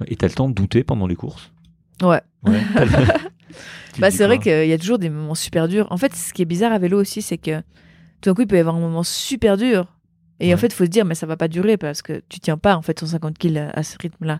et 0.07 0.15
t'as 0.15 0.27
le 0.27 0.33
temps 0.33 0.49
de 0.49 0.53
douter 0.53 0.83
pendant 0.83 1.07
les 1.07 1.15
courses? 1.15 1.51
Ouais. 2.01 2.21
Ouais. 2.43 2.61
Bah, 3.99 4.11
c'est 4.11 4.25
vrai 4.25 4.39
qu'il 4.39 4.67
y 4.67 4.73
a 4.73 4.77
toujours 4.77 4.99
des 4.99 5.09
moments 5.09 5.35
super 5.35 5.67
durs. 5.67 5.87
En 5.89 5.97
fait, 5.97 6.15
ce 6.15 6.33
qui 6.33 6.41
est 6.41 6.45
bizarre 6.45 6.71
à 6.71 6.79
vélo 6.79 6.99
aussi, 6.99 7.21
c'est 7.21 7.37
que 7.37 7.59
tout 8.21 8.29
d'un 8.29 8.33
coup, 8.33 8.41
il 8.41 8.47
peut 8.47 8.55
y 8.55 8.59
avoir 8.59 8.75
un 8.75 8.79
moment 8.79 9.03
super 9.03 9.57
dur. 9.57 9.87
Et 10.41 10.47
Ouais. 10.47 10.53
en 10.53 10.57
fait, 10.57 10.67
il 10.67 10.73
faut 10.73 10.85
se 10.85 10.89
dire, 10.89 11.05
mais 11.05 11.15
ça 11.15 11.25
va 11.25 11.37
pas 11.37 11.47
durer 11.47 11.77
parce 11.77 12.01
que 12.01 12.21
tu 12.27 12.39
tiens 12.39 12.57
pas, 12.57 12.75
en 12.75 12.81
fait, 12.81 12.99
150 12.99 13.37
kills 13.37 13.57
à, 13.57 13.83
ce 13.83 13.95
rythme-là. 14.01 14.39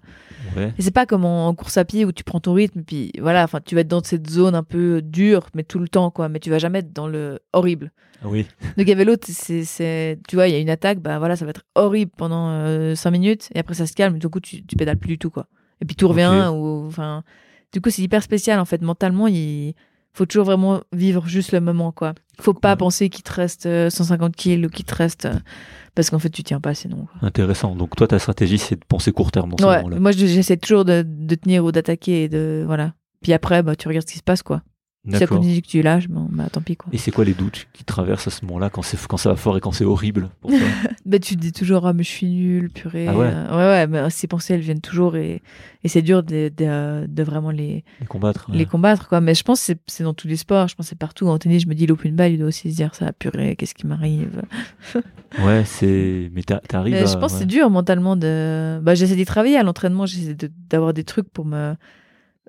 Ouais. 0.58 0.74
Et 0.78 0.82
c'est 0.82 0.92
pas 0.92 1.06
comme 1.06 1.24
en, 1.26 1.48
en 1.48 1.54
course 1.54 1.78
à 1.78 1.86
pied 1.86 2.06
où 2.06 2.12
tu 2.12 2.24
prends 2.24 2.40
ton 2.40 2.54
rythme, 2.54 2.82
puis 2.82 3.12
voilà, 3.20 3.44
enfin, 3.44 3.60
tu 3.64 3.76
vas 3.76 3.82
être 3.82 3.88
dans 3.88 4.04
cette 4.04 4.30
zone 4.30 4.56
un 4.56 4.64
peu 4.64 5.02
dure, 5.02 5.48
mais 5.54 5.64
tout 5.64 5.80
le 5.80 5.88
temps, 5.88 6.10
quoi. 6.12 6.28
Mais 6.28 6.40
tu 6.40 6.50
vas 6.50 6.58
jamais 6.58 6.80
être 6.80 6.92
dans 6.92 7.08
le 7.08 7.40
horrible. 7.54 7.92
Oui. 8.24 8.48
Donc 8.78 8.90
à 8.90 8.96
vélo, 8.96 9.16
c'est, 9.22 10.20
tu 10.28 10.36
vois, 10.36 10.48
il 10.48 10.54
y 10.54 10.56
a 10.56 10.60
une 10.60 10.70
attaque, 10.70 11.00
bah 11.00 11.20
voilà, 11.20 11.36
ça 11.36 11.46
va 11.46 11.52
être 11.52 11.64
horrible 11.76 12.12
pendant 12.18 12.96
5 12.96 13.12
minutes, 13.12 13.50
et 13.56 13.60
après 13.60 13.74
ça 13.74 13.86
se 13.88 13.94
calme, 13.94 14.16
et 14.16 14.20
du 14.20 14.28
coup 14.30 14.40
tu, 14.40 14.64
tu 14.66 14.76
pédales 14.76 14.98
plus 14.98 15.10
du 15.10 15.18
tout, 15.18 15.30
quoi. 15.30 15.48
Et 15.82 15.86
puis 15.86 15.96
tout 15.96 16.08
revient, 16.08 16.50
ou 16.54 16.86
enfin, 16.88 17.24
du 17.74 17.82
coup 17.82 17.90
c'est 17.90 18.02
hyper 18.04 18.22
spécial 18.22 18.60
en 18.60 18.66
fait. 18.66 18.82
Mentalement, 18.82 19.28
il 19.28 19.74
faut 20.14 20.26
toujours 20.26 20.46
vraiment 20.46 20.82
vivre 20.94 21.28
juste 21.28 21.52
le 21.52 21.62
moment, 21.62 21.92
quoi. 21.92 22.14
Faut 22.40 22.54
pas 22.54 22.72
Ouais. 22.72 22.78
penser 22.78 23.10
qu'il 23.10 23.24
te 23.24 23.32
reste 23.34 23.66
euh, 23.66 23.90
150 23.90 24.36
kills 24.36 24.66
ou 24.66 24.70
qu'il 24.70 24.86
te 24.86 24.94
reste, 24.96 25.26
euh, 25.26 25.34
parce 25.96 26.10
qu'en 26.10 26.20
fait 26.20 26.30
tu 26.30 26.44
tiens 26.44 26.60
pas 26.60 26.74
sinon. 26.74 27.06
quoi. 27.20 27.28
Intéressant. 27.28 27.76
Donc 27.76 27.96
toi, 27.96 28.08
ta 28.08 28.20
stratégie, 28.20 28.58
c'est 28.58 28.76
de 28.76 28.86
penser 28.88 29.12
court 29.12 29.32
terme 29.32 29.54
dans 29.56 29.70
Ouais, 29.70 29.84
moi 30.00 30.12
je- 30.12 30.26
j'essaie 30.26 30.58
toujours 30.58 30.86
de, 30.86 31.04
de 31.08 31.36
tenir 31.36 31.64
ou 31.66 31.72
d'attaquer 31.72 32.24
et 32.24 32.30
de 32.30 32.64
voilà. 32.66 32.94
Puis 33.22 33.34
après, 33.34 33.62
bah 33.64 33.76
tu 33.76 33.88
regardes 33.88 34.08
ce 34.08 34.14
qui 34.14 34.18
se 34.20 34.24
passe, 34.24 34.42
quoi. 34.44 34.62
Si 35.10 35.18
ça 35.18 35.26
continue 35.26 35.62
que 35.64 35.68
tu 35.68 35.82
lâches, 35.82 36.08
bon, 36.08 36.28
bah 36.32 36.48
tant 36.52 36.62
pis, 36.62 36.76
quoi. 36.76 36.90
Et 36.94 37.00
c'est 37.00 37.10
quoi 37.10 37.26
les 37.26 37.34
doutes 37.34 37.66
qui 37.74 37.84
traversent 37.84 38.28
à 38.28 38.30
ce 38.30 38.46
moment-là 38.46 38.70
quand, 38.70 38.82
quand 39.10 39.18
ça 39.18 39.30
va 39.30 39.36
fort 39.36 39.58
et 39.58 39.60
quand 39.60 39.72
c'est 39.72 39.84
horrible 39.84 40.30
pour 40.42 40.52
toi 40.52 40.60
Bah, 41.08 41.18
tu 41.18 41.36
te 41.36 41.42
dis 41.42 41.52
toujours, 41.52 41.88
ah, 41.88 41.94
mais 41.94 42.04
je 42.04 42.10
suis 42.10 42.28
nul, 42.28 42.70
purée. 42.70 43.08
Ah 43.08 43.18
ouais 43.18 43.32
Euh, 43.34 43.50
ouais, 43.50 43.56
ouais, 43.58 43.88
mais 43.88 44.10
ces 44.12 44.28
pensées, 44.28 44.54
elles 44.54 44.60
viennent 44.62 44.80
toujours 44.80 45.16
et, 45.16 45.42
et 45.84 45.88
c'est 45.88 46.04
dur 46.04 46.22
de, 46.22 46.52
de, 46.56 47.08
de 47.08 47.24
vraiment 47.24 47.50
les, 47.50 47.84
Les 48.00 48.06
combattre 48.06 48.48
ouais. 48.52 48.58
les 48.58 48.66
combattre, 48.68 49.08
quoi. 49.10 49.22
Mais 49.22 49.34
je 49.34 49.42
pense 49.44 49.66
que 49.66 49.74
c'est- 49.88 50.04
dans 50.04 50.14
tous 50.14 50.28
les 50.28 50.36
sports, 50.38 50.68
je 50.68 50.76
pense 50.76 50.86
que 50.86 50.90
c'est 50.92 50.96
partout. 51.00 51.28
En 51.30 51.40
tennis, 51.40 51.64
je 51.64 51.68
me 51.68 51.74
dis, 51.74 51.88
l'open 51.88 52.16
ball, 52.16 52.32
il 52.34 52.38
doit 52.38 52.48
aussi 52.50 52.70
se 52.72 52.76
dire, 52.76 52.94
ça, 52.94 53.12
purée, 53.12 53.56
qu'est-ce 53.56 53.74
qui 53.74 53.88
m'arrive. 53.88 54.44
Ouais, 55.44 55.64
c'est. 55.66 56.30
Mais 56.34 56.44
t'a- 56.44 56.60
t'arrives 56.60 56.98
je 56.98 57.04
pense 57.18 57.32
que 57.32 57.34
ouais. 57.36 57.40
c'est 57.40 57.46
dur 57.46 57.70
mentalement 57.70 58.18
de. 58.18 58.80
Bah, 58.84 58.96
j'essaie 58.96 59.16
d'y 59.16 59.24
travailler 59.26 59.56
à 59.58 59.64
l'entraînement, 59.64 60.06
j'essaie 60.06 60.36
de- 60.36 60.52
d'avoir 60.70 60.94
des 60.94 61.06
trucs 61.06 61.30
pour 61.32 61.46
me. 61.46 61.74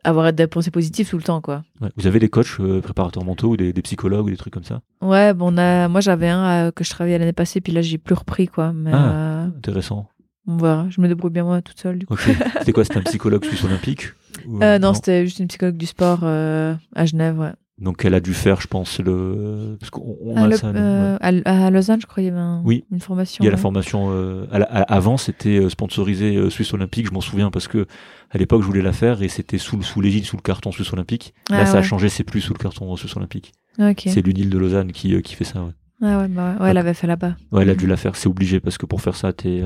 Avoir 0.04 0.32
des 0.32 0.46
pensées 0.46 0.70
positives 0.70 1.08
tout 1.08 1.16
le 1.16 1.22
temps, 1.22 1.40
quoi. 1.40 1.62
Ouais. 1.80 1.88
Vous 1.96 2.06
avez 2.06 2.18
des 2.18 2.28
coachs 2.28 2.58
euh, 2.60 2.80
préparateurs 2.80 3.24
mentaux 3.24 3.50
ou 3.50 3.56
des, 3.56 3.72
des 3.72 3.82
psychologues 3.82 4.26
ou 4.26 4.30
des 4.30 4.36
trucs 4.36 4.52
comme 4.52 4.64
ça? 4.64 4.80
Ouais, 5.00 5.32
bon, 5.34 5.54
on 5.54 5.58
a... 5.58 5.88
moi 5.88 6.00
j'avais 6.00 6.28
un 6.28 6.66
euh, 6.66 6.70
que 6.72 6.82
je 6.84 6.90
travaillais 6.90 7.18
l'année 7.18 7.32
passée, 7.32 7.60
puis 7.60 7.72
là 7.72 7.82
j'ai 7.82 7.98
plus 7.98 8.14
repris, 8.14 8.48
quoi. 8.48 8.72
Mais 8.72 8.90
Ah. 8.92 9.12
euh, 9.12 9.46
Intéressant. 9.46 10.08
on 10.46 10.56
verra, 10.56 10.86
je 10.90 11.00
me 11.00 11.08
débrouille 11.08 11.30
bien 11.30 11.44
moi 11.44 11.62
toute 11.62 11.78
seule, 11.78 11.98
du 11.98 12.06
coup. 12.06 12.16
C'était 12.58 12.72
quoi 12.72 12.84
C'était 12.84 12.98
un 12.98 13.02
psychologue 13.02 13.44
suisse 13.44 13.62
olympique 13.64 14.08
Ou, 14.46 14.62
Euh, 14.62 14.78
non, 14.78 14.92
c'était 14.94 15.24
juste 15.24 15.38
une 15.38 15.46
psychologue 15.48 15.76
du 15.76 15.86
sport 15.86 16.24
à 16.24 17.04
Genève, 17.06 17.38
ouais. 17.38 17.52
Donc 17.80 18.04
elle 18.04 18.14
a 18.14 18.20
dû 18.20 18.34
faire, 18.34 18.60
je 18.60 18.66
pense, 18.68 19.00
le. 19.00 19.76
Parce 19.80 19.90
qu'on 19.90 20.16
on 20.20 20.36
À, 20.36 20.42
a 20.44 20.48
Le- 20.48 20.56
ça. 20.56 20.68
euh, 20.68 21.18
ouais. 21.20 21.42
à, 21.44 21.70
Lausanne, 21.70 22.00
je 22.00 22.06
crois, 22.06 22.22
il 22.22 22.26
y 22.26 22.28
avait 22.28 22.38
un- 22.38 22.62
Oui. 22.64 22.84
une 22.92 23.00
formation. 23.00 23.42
Il 23.42 23.46
y 23.46 23.48
a 23.48 23.50
la 23.50 23.56
formation. 23.56 24.08
euh, 24.10 24.46
à 24.52 24.58
la- 24.60 24.66
à- 24.66 24.82
avant, 24.94 25.16
c'était 25.16 25.58
euh, 25.58 25.68
sponsorisé 25.70 26.36
euh, 26.36 26.50
Suisse 26.50 26.72
Olympique. 26.74 27.06
Je 27.08 27.12
m'en 27.12 27.20
souviens 27.22 27.50
parce 27.50 27.68
que 27.68 27.86
à 28.30 28.38
l'époque, 28.38 28.60
je 28.62 28.66
voulais 28.66 28.82
la 28.82 28.92
faire 28.92 29.22
et 29.22 29.28
c'était 29.28 29.58
sous, 29.58 29.82
sous 29.82 30.00
l'égide, 30.00 30.24
sous 30.26 30.36
le 30.36 30.42
carton 30.42 30.70
Suisse 30.70 30.92
Olympique. 30.92 31.34
Là, 31.50 31.60
Ah 31.60 31.66
ça 31.66 31.78
a 31.78 31.82
changé. 31.82 32.08
C'est 32.08 32.24
plus 32.24 32.40
sous 32.42 32.52
le 32.52 32.58
carton 32.58 32.94
Suisse 32.96 33.16
Olympique. 33.16 33.52
C'est 33.96 34.20
l'UNIL 34.24 34.50
de 34.50 34.58
Lausanne 34.58 34.92
qui, 34.92 35.20
qui 35.22 35.34
fait 35.34 35.44
ça. 35.44 35.64
Ouais. 35.64 35.72
Ah 36.02 36.18
ouais, 36.18 36.28
bah 36.28 36.56
ouais, 36.60 36.70
elle 36.70 36.78
avait 36.78 36.94
fait 36.94 37.06
là-bas. 37.06 37.36
Ouais, 37.52 37.62
elle 37.62 37.70
a 37.70 37.72
Mhm. 37.72 37.78
dû 37.78 37.86
la 37.86 37.96
faire. 37.96 38.16
C'est 38.16 38.28
obligé 38.28 38.60
parce 38.60 38.76
que 38.76 38.86
pour 38.86 39.00
faire 39.00 39.16
ça, 39.16 39.32
t'es 39.32 39.62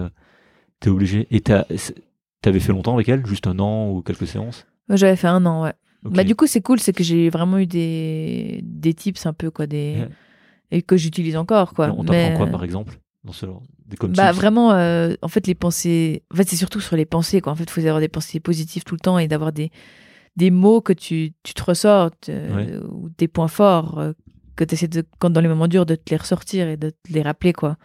t'es 0.80 0.90
obligé. 0.90 1.26
Et 1.30 1.40
t'avais 1.40 2.60
fait 2.60 2.72
longtemps 2.72 2.94
avec 2.94 3.08
elle? 3.08 3.26
Juste 3.26 3.46
un 3.46 3.58
an 3.58 3.90
ou 3.90 4.02
quelques 4.02 4.26
séances? 4.26 4.66
J'avais 4.90 5.16
fait 5.16 5.26
un 5.28 5.44
an, 5.46 5.64
ouais. 5.64 5.72
Bah, 6.02 6.24
du 6.24 6.34
coup, 6.34 6.46
c'est 6.46 6.60
cool, 6.60 6.78
c'est 6.78 6.92
que 6.92 7.02
j'ai 7.02 7.30
vraiment 7.30 7.58
eu 7.58 7.66
des, 7.66 8.60
des 8.62 8.94
tips 8.94 9.26
un 9.26 9.32
peu, 9.32 9.50
quoi, 9.50 9.66
des... 9.66 9.96
Ouais. 9.98 10.08
et 10.70 10.82
que 10.82 10.96
j'utilise 10.96 11.36
encore, 11.36 11.74
quoi. 11.74 11.86
On 11.88 12.04
t'apprend 12.04 12.12
Mais, 12.12 12.34
quoi 12.36 12.46
par 12.46 12.64
exemple 12.64 12.98
dans 13.26 13.32
ce 13.32 13.44
genre 13.44 13.62
des 13.86 13.96
comme 13.96 14.12
Bah 14.12 14.32
vraiment, 14.32 14.72
euh, 14.72 15.14
en 15.20 15.28
fait, 15.28 15.46
les 15.46 15.54
pensées. 15.54 16.22
En 16.32 16.36
fait, 16.36 16.48
c'est 16.48 16.56
surtout 16.56 16.80
sur 16.80 16.96
les 16.96 17.04
pensées, 17.04 17.40
quoi. 17.40 17.52
En 17.52 17.56
fait, 17.56 17.64
il 17.64 17.70
faut 17.70 17.80
avoir 17.80 18.00
des 18.00 18.08
pensées 18.08 18.40
positives 18.40 18.84
tout 18.84 18.94
le 18.94 19.00
temps 19.00 19.18
et 19.18 19.28
d'avoir 19.28 19.52
des, 19.52 19.70
des 20.36 20.50
mots 20.50 20.80
que 20.80 20.92
tu, 20.92 21.32
tu 21.42 21.52
te 21.52 21.62
ressortes 21.62 22.28
euh, 22.28 22.80
ou 22.88 23.08
des 23.18 23.28
points 23.28 23.48
forts 23.48 23.98
euh, 23.98 24.12
que 24.56 24.64
tu 24.64 24.74
essaies 24.74 24.88
de, 24.88 25.04
quand 25.18 25.30
dans 25.30 25.40
les 25.40 25.48
moments 25.48 25.68
durs, 25.68 25.84
de 25.86 25.94
te 25.94 26.10
les 26.10 26.16
ressortir 26.16 26.66
et 26.68 26.76
de 26.76 26.90
te 26.90 27.12
les 27.12 27.22
rappeler, 27.22 27.52
quoi. 27.52 27.76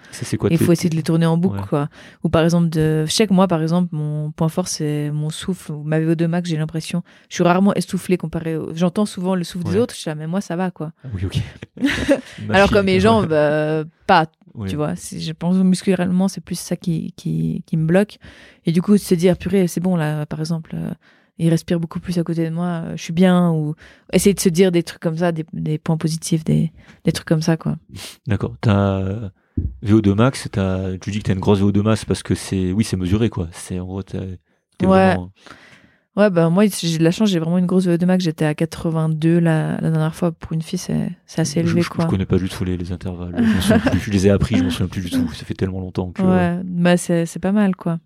Il 0.49 0.57
faut 0.57 0.72
essayer 0.72 0.89
de 0.89 0.95
les 0.95 1.03
tourner 1.03 1.26
en 1.26 1.38
boucle, 1.38 1.60
Ouais. 1.60 1.65
quoi. 1.68 1.89
Ou 2.23 2.30
par 2.30 2.43
exemple, 2.43 2.69
de... 2.69 3.06
je 3.06 3.11
sais 3.11 3.27
que 3.27 3.34
moi, 3.34 3.48
par 3.48 3.61
exemple, 3.61 3.89
mon 3.91 4.31
point 4.31 4.48
fort, 4.49 4.68
c'est 4.68 5.11
mon 5.11 5.30
souffle 5.30 5.73
ou 5.73 5.84
ma 5.84 5.99
VO2 5.99 6.27
max, 6.27 6.49
j'ai 6.49 6.57
l'impression. 6.57 7.03
Je 7.30 7.35
suis 7.35 7.43
rarement 7.43 7.73
essoufflé 7.76 8.18
comparé 8.18 8.56
au... 8.56 8.73
J'entends 8.73 9.06
souvent 9.06 9.35
le 9.35 9.43
souffle 9.43 9.65
des 9.69 9.77
autres, 9.77 9.93
je 9.95 9.99
suis 9.99 10.10
là, 10.10 10.15
mais 10.15 10.27
moi, 10.27 10.41
ça 10.41 10.56
va, 10.56 10.72
quoi. 10.72 10.93
Ah 11.03 11.07
Oui, 11.14 11.26
ok. 11.26 11.38
Alors 12.49 12.69
que 12.72 12.80
mes 12.80 12.99
jambes, 12.99 13.27
bah, 13.27 13.84
pas, 14.07 14.27
tu 14.68 14.76
vois. 14.76 14.93
Je 14.95 15.31
pense 15.34 15.56
musculairement, 15.57 16.27
c'est 16.27 16.41
plus 16.41 16.60
ça 16.60 16.76
qui, 16.76 17.14
qui, 17.18 17.64
qui 17.65 17.77
me 17.77 17.85
bloque. 17.85 18.18
Et 18.65 18.72
du 18.72 18.81
coup, 18.81 18.93
de 18.93 18.98
se 18.98 19.15
dire, 19.15 19.38
purée, 19.38 19.68
c'est 19.68 19.81
bon, 19.81 19.95
là, 19.95 20.26
par 20.26 20.39
exemple, 20.39 20.72
euh, 20.76 20.91
il 21.37 21.49
respire 21.49 21.79
beaucoup 21.79 21.99
plus 21.99 22.17
à 22.19 22.23
côté 22.23 22.45
de 22.49 22.53
moi, 22.53 22.83
euh, 22.85 22.97
je 22.97 23.01
suis 23.03 23.13
bien, 23.13 23.49
ou 23.51 23.73
essayer 24.13 24.33
de 24.33 24.39
se 24.39 24.49
dire 24.49 24.71
des 24.71 24.83
trucs 24.83 24.99
comme 25.01 25.17
ça, 25.17 25.31
des, 25.31 25.45
des 25.53 25.77
points 25.77 25.97
positifs, 25.97 26.43
des, 26.43 26.71
des 27.03 27.11
trucs 27.11 27.27
comme 27.27 27.41
ça, 27.41 27.57
quoi. 27.57 27.77
D'accord. 28.27 28.55
T'as 28.61 28.99
euh, 29.01 29.29
VO2 29.83 30.13
max, 30.13 30.47
t'as- 30.51 30.97
tu 30.99 31.09
dis 31.11 31.19
que 31.19 31.23
t'as 31.23 31.33
une 31.33 31.39
grosse 31.39 31.61
VO2 31.61 31.81
max 31.81 32.05
parce 32.05 32.21
que 32.23 32.35
c'est, 32.35 32.71
oui, 32.71 32.83
c'est 32.83 32.97
mesuré, 32.97 33.29
quoi. 33.29 33.47
C'est 33.51 33.79
en 33.79 33.85
gros, 33.85 34.03
t'es 34.03 34.17
Ouais. 34.19 34.87
vraiment- 34.87 35.31
Ouais, 36.17 36.29
bah 36.29 36.49
moi, 36.49 36.65
j'ai 36.67 36.97
de 36.97 37.03
la 37.05 37.11
chance, 37.11 37.29
j'ai 37.29 37.39
vraiment 37.39 37.57
une 37.57 37.65
grosse 37.65 37.87
VO2 37.87 38.05
max, 38.05 38.23
j'étais 38.25 38.43
à 38.43 38.53
82 38.53 39.39
la, 39.39 39.79
la 39.79 39.89
dernière 39.91 40.13
fois. 40.13 40.33
Pour 40.33 40.51
une 40.51 40.61
fille, 40.61 40.77
c'est 40.77 41.07
assez 41.37 41.61
je, 41.61 41.65
élevé, 41.67 41.81
je- 41.83 41.89
quoi. 41.89 42.03
je 42.03 42.09
connais 42.09 42.25
pas 42.25 42.37
du 42.37 42.49
tout 42.49 42.65
les, 42.65 42.75
les 42.75 42.91
intervalles. 42.91 43.33
Je, 43.61 43.89
plus. 43.89 43.99
Je 43.99 44.11
les 44.11 44.27
ai 44.27 44.29
appris, 44.29 44.57
je 44.57 44.63
m'en 44.65 44.69
souviens 44.69 44.89
plus 44.89 45.01
du 45.03 45.09
tout. 45.09 45.31
Ça 45.33 45.45
fait 45.45 45.53
tellement 45.53 45.79
longtemps 45.79 46.11
que. 46.11 46.21
Ouais, 46.21 46.59
bah 46.65 46.97
c'est 46.97 47.39
pas 47.41 47.53
mal, 47.53 47.77
quoi. 47.77 47.99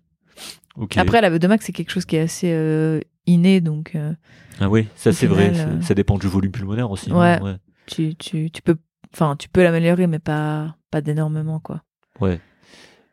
Après, 0.96 1.20
la 1.20 1.30
VO2 1.30 1.48
max, 1.48 1.66
c'est 1.66 1.72
quelque 1.72 1.90
chose 1.90 2.04
qui 2.04 2.14
est 2.16 2.20
assez 2.20 2.50
euh, 2.52 3.00
inné, 3.26 3.60
donc 3.60 3.94
euh, 3.94 4.12
ah 4.60 4.68
oui, 4.68 4.86
ça 4.96 5.12
c'est 5.12 5.26
vrai. 5.26 5.52
euh, 5.54 5.80
Ça 5.82 5.94
dépend 5.94 6.18
du 6.18 6.26
volume 6.28 6.52
pulmonaire 6.52 6.90
aussi. 6.90 7.10
hein, 7.10 7.40
Ouais. 7.42 7.56
tu, 7.86 8.14
tu, 8.16 8.50
tu 8.50 8.62
peux, 8.62 8.76
enfin, 9.12 9.36
tu 9.36 9.48
peux 9.48 9.62
l'améliorer, 9.62 10.06
mais 10.06 10.18
pas, 10.18 10.76
pas 10.90 11.00
d'énormément, 11.00 11.60
quoi. 11.60 11.82
Ouais. 12.20 12.40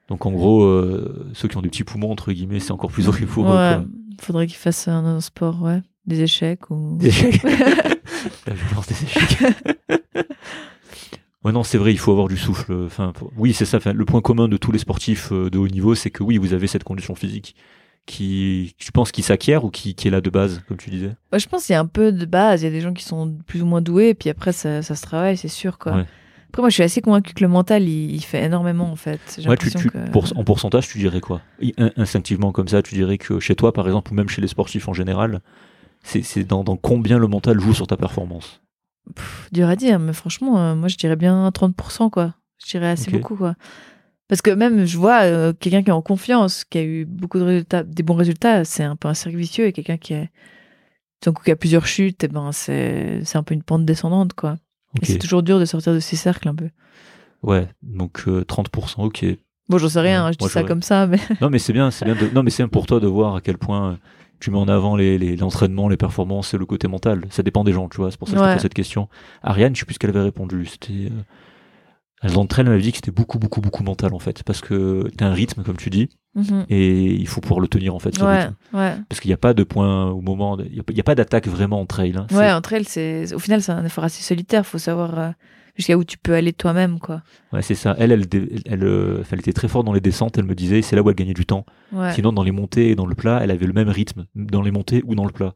Donc 0.10 0.26
en 0.26 0.31
gros, 0.31 0.64
euh, 0.64 1.30
ceux 1.34 1.48
qui 1.48 1.57
ont 1.57 1.61
des 1.61 1.69
petits 1.69 1.84
poumons 1.84 2.11
entre 2.11 2.31
guillemets, 2.31 2.60
c'est 2.60 2.72
encore 2.72 2.91
plus 2.91 3.07
horrible 3.10 3.27
pour 3.27 3.45
eux. 3.45 3.56
ouais, 3.56 3.76
quoi. 3.76 3.85
faudrait 4.22 4.48
qu'ils 4.48 4.57
fassent 4.57 4.88
un, 4.88 5.03
un 5.06 5.22
sport, 5.22 5.61
ouais, 5.61 5.81
des 6.06 6.22
échecs 6.22 6.69
ou. 6.69 6.98
Des 6.99 7.07
échecs. 7.07 7.41
La 8.48 8.53
violence 8.53 8.88
des 8.88 9.03
échecs. 9.03 9.38
ouais, 11.44 11.52
non, 11.52 11.64
c'est 11.64 11.77
vrai, 11.77 11.91
il 11.91 11.98
faut 11.99 12.11
avoir 12.11 12.27
du 12.27 12.38
souffle. 12.38 12.73
Enfin, 12.85 13.11
pour- 13.14 13.31
oui, 13.38 13.53
c'est 13.53 13.65
ça. 13.65 13.77
Enfin, 13.77 13.94
le 13.94 14.06
point 14.06 14.22
commun 14.22 14.48
de 14.48 14.57
tous 14.57 14.72
les 14.72 14.80
sportifs 14.80 15.31
de 15.34 15.57
haut 15.57 15.68
niveau, 15.68 15.95
c'est 15.95 16.10
que 16.11 16.23
oui, 16.23 16.38
vous 16.38 16.53
avez 16.53 16.68
cette 16.68 16.84
condition 16.84 17.15
physique 17.15 17.56
qui, 18.06 18.76
tu 18.78 18.92
penses, 18.92 19.12
qui 19.12 19.22
s'acquiert 19.22 19.64
ou 19.64 19.70
qui, 19.70 19.96
qui 19.96 20.08
est 20.08 20.12
là 20.12 20.22
de 20.22 20.30
base, 20.30 20.62
comme 20.68 20.78
tu 20.78 20.90
disais. 20.90 21.16
Ouais, 21.32 21.40
je 21.40 21.48
pense 21.48 21.66
qu'il 21.66 21.74
y 21.74 21.76
a 21.76 21.80
un 21.80 21.86
peu 21.86 22.12
de 22.12 22.26
base. 22.26 22.62
Il 22.62 22.66
y 22.66 22.68
a 22.68 22.72
des 22.72 22.82
gens 22.82 22.94
qui 22.94 23.04
sont 23.04 23.38
plus 23.48 23.62
ou 23.62 23.66
moins 23.66 23.82
doués, 23.82 24.10
et 24.10 24.14
puis 24.14 24.30
après, 24.30 24.52
ça, 24.52 24.82
ça 24.82 24.96
se 24.96 25.02
travaille, 25.02 25.38
c'est 25.38 25.48
sûr, 25.48 25.78
quoi. 25.78 25.94
Ouais. 25.94 26.06
Après, 26.50 26.62
moi, 26.62 26.70
je 26.70 26.74
suis 26.76 26.84
assez 26.84 27.02
convaincu 27.02 27.34
que 27.34 27.44
le 27.44 27.48
mental, 27.48 27.84
il, 27.88 28.14
il 28.14 28.22
fait 28.22 28.44
énormément, 28.44 28.92
en 28.92 28.96
fait. 28.96 29.20
J'ai 29.40 29.50
Ouais, 29.50 29.56
tu, 29.58 29.70
l'impression 29.70 29.80
tu- 29.80 29.90
que- 29.90 30.12
pour- 30.12 30.26
en 30.38 30.44
pourcentage, 30.44 30.88
tu 30.88 30.98
dirais 31.00 31.22
quoi? 31.22 31.42
Instinctivement, 31.98 32.52
comme 32.52 32.68
ça, 32.68 32.82
tu 32.84 32.94
dirais 32.96 33.18
que 33.18 33.40
chez 33.40 33.56
toi, 33.56 33.74
par 33.74 33.88
exemple, 33.88 34.12
ou 34.12 34.16
même 34.16 34.30
chez 34.30 34.42
les 34.42 34.48
sportifs 34.48 34.88
en 34.88 34.94
général, 34.94 35.42
c'est 36.04 36.44
dans, 36.44 36.64
dans 36.64 36.76
combien 36.78 37.18
le 37.18 37.28
mental 37.28 37.60
joue 37.60 37.74
sur 37.74 37.88
ta 37.88 37.96
performance? 37.98 38.62
Pff, 39.16 39.50
dur 39.52 39.68
à 39.68 39.76
dire, 39.76 39.98
mais 40.00 40.14
franchement, 40.14 40.60
euh, 40.60 40.76
moi, 40.76 40.88
je 40.90 40.98
dirais 40.98 41.16
bien 41.16 41.50
30%, 41.52 42.10
quoi. 42.10 42.36
Je 42.64 42.70
dirais 42.72 42.90
assez 42.90 43.10
beaucoup, 43.12 43.36
quoi. 43.36 43.56
Parce 44.28 44.41
que 44.41 44.52
même, 44.52 44.86
je 44.86 44.98
vois 44.98 45.24
euh, 45.24 45.54
quelqu'un 45.54 45.84
qui 45.84 45.90
est 45.90 45.94
en 45.94 46.02
confiance, 46.02 46.64
qui 46.64 46.78
a 46.78 46.84
eu 46.84 47.06
beaucoup 47.06 47.40
de 47.40 47.44
résultats, 47.44 47.84
des 47.84 48.04
bons 48.04 48.16
résultats, 48.16 48.64
c'est 48.66 48.84
un 48.84 48.95
peu 48.95 49.08
un 49.08 49.14
cercle 49.14 49.38
vicieux, 49.38 49.66
et 49.66 49.74
quelqu'un 49.74 49.98
qui, 49.98 50.14
est, 50.14 50.30
a 51.26 51.56
plusieurs 51.56 51.86
chutes, 51.86 52.24
et 52.24 52.28
ben, 52.28 52.52
c'est 52.52 53.22
c'est 53.26 53.38
un 53.38 53.44
peu 53.44 53.54
une 53.54 53.64
pente 53.64 53.86
descendante, 53.86 54.34
quoi. 54.34 54.58
Et 55.02 55.06
c'est 55.06 55.18
toujours 55.18 55.44
dur 55.44 55.60
de 55.60 55.66
sortir 55.66 55.94
de 55.94 56.00
ces 56.00 56.16
cercles, 56.16 56.48
un 56.48 56.56
peu. 56.56 56.70
Ouais, 57.41 57.68
donc 57.82 58.24
euh, 58.28 58.44
30%, 58.45 59.04
ok. 59.04 59.26
Bon, 59.70 59.78
j'en 59.78 59.90
sais 59.90 60.00
rien, 60.00 60.24
Ouais, 60.24 60.30
hein, 60.30 60.32
je 60.34 60.38
dis 60.38 60.45
ça 60.52 60.60
j'aurais- 60.60 60.68
comme 60.70 60.82
ça, 60.82 61.08
mais. 61.08 61.18
Non, 61.41 61.50
mais 61.50 61.60
c'est 61.60 61.74
bien, 61.74 61.91
c'est 61.91 62.06
bien. 62.06 62.16
De... 62.16 62.34
Non, 62.34 62.44
mais 62.44 62.50
c'est 62.50 62.64
bien 62.64 62.70
pour 62.70 62.86
toi 62.86 63.00
de 63.00 63.08
voir 63.08 63.36
à 63.36 63.41
quel 63.41 63.58
point 63.58 63.91
euh, 63.91 63.95
tu 64.40 64.52
mets 64.52 64.58
en 64.58 64.68
avant 64.68 64.95
les, 64.95 65.18
les- 65.18 65.36
l'entraînement, 65.36 65.90
les 65.90 65.98
performances 65.98 66.54
et 66.54 66.58
le 66.58 66.66
côté 66.66 66.88
mental. 66.88 67.26
Ça 67.30 67.44
dépend 67.44 67.64
des 67.64 67.74
gens, 67.74 67.90
tu 67.90 67.98
vois. 67.98 68.12
C'est 68.12 68.18
pour 68.20 68.28
ça 68.28 68.36
que 68.36 68.40
je 68.40 68.44
te 68.50 68.54
pose 68.54 68.62
cette 68.62 68.74
question. 68.74 69.10
Ariane, 69.41 69.76
je 69.76 69.80
sais 69.82 69.86
plus 69.86 69.95
ce 69.95 70.00
qu'elle 70.00 70.12
avait 70.12 70.22
répondu. 70.22 70.66
C'était. 70.66 70.94
Euh... 70.94 71.10
D'entre 72.24 72.60
elles, 72.60 72.68
elle 72.68 72.72
m'avait 72.72 72.82
dit 72.84 72.91
que 72.91 72.98
c'était 72.98 73.12
beaucoup, 73.12 73.38
beaucoup, 73.40 73.60
beaucoup 73.60 73.84
mental 73.84 74.14
en 74.14 74.20
fait, 74.20 74.44
parce 74.44 74.62
que 74.62 75.10
t'as 75.18 75.26
un 75.28 75.34
rythme, 75.34 75.64
comme 75.64 75.76
tu 75.78 75.90
dis, 75.90 76.10
Mhm. 76.36 76.66
et 76.70 77.14
il 77.14 77.28
faut 77.28 77.41
pouvoir 77.41 77.60
le 77.60 77.68
tenir 77.68 77.94
en 77.95 78.00
fait. 78.00 78.16
Ce 78.16 78.24
Ouais, 78.24 78.44
rythme. 78.44 78.56
ouais. 78.74 78.94
Parce 79.10 79.20
qu'il 79.20 79.30
n'y 79.30 79.34
a 79.34 79.38
pas 79.38 79.54
de 79.54 79.64
point 79.64 80.10
au 80.10 80.22
moment, 80.22 80.56
de- 80.58 80.64
il 80.66 80.72
n'y 80.74 80.80
a, 80.80 80.84
pas- 80.84 80.94
il 80.94 80.98
y 80.98 81.02
a 81.02 81.04
pas 81.04 81.16
d'attaque 81.16 81.48
vraiment 81.48 81.82
en 81.82 81.86
trail. 81.86 82.14
hein. 82.18 82.28
Ouais, 82.32 82.52
entre 82.52 82.74
elles, 82.74 82.88
c'est. 82.88 83.34
Au 83.34 83.40
final, 83.40 83.62
c'est 83.62 83.72
un 83.74 83.84
effort 83.86 84.04
assez 84.06 84.24
solitaire, 84.24 84.66
faut 84.66 84.78
savoir 84.78 85.20
euh, 85.20 85.30
jusqu'à 85.76 85.98
où 85.98 86.04
tu 86.06 86.18
peux 86.18 86.34
aller 86.34 86.54
toi-même, 86.54 87.00
quoi. 87.00 87.24
Ouais, 87.52 87.62
c'est 87.62 87.76
ça. 87.76 87.95
Elle, 88.00 88.12
elle, 88.14 88.26
elle, 88.32 88.50
elle, 88.68 88.84
euh, 88.84 89.24
elle 89.32 89.40
était 89.40 89.54
très 89.54 89.68
forte 89.68 89.86
dans 89.86 89.94
les 89.94 90.00
descentes. 90.02 90.38
Elle 90.38 90.45
me 90.45 90.56
disait, 90.56 90.82
c'est 90.82 90.95
là 90.95 91.02
où 91.02 91.10
elle 91.10 91.16
gagnait 91.16 91.34
du 91.34 91.45
temps. 91.45 91.66
Ouais. 91.91 92.14
Sinon, 92.14 92.32
dans 92.32 92.44
les 92.44 92.52
montées 92.52 92.90
et 92.91 92.95
dans 92.95 93.06
le 93.06 93.16
plat, 93.16 93.40
elle 93.44 93.52
avait 93.52 93.68
le 93.68 93.74
même 93.74 93.90
rythme 93.90 94.26
dans 94.36 94.62
les 94.62 94.72
montées 94.72 95.04
ou 95.06 95.14
dans 95.16 95.26
le 95.26 95.32
plat. 95.32 95.56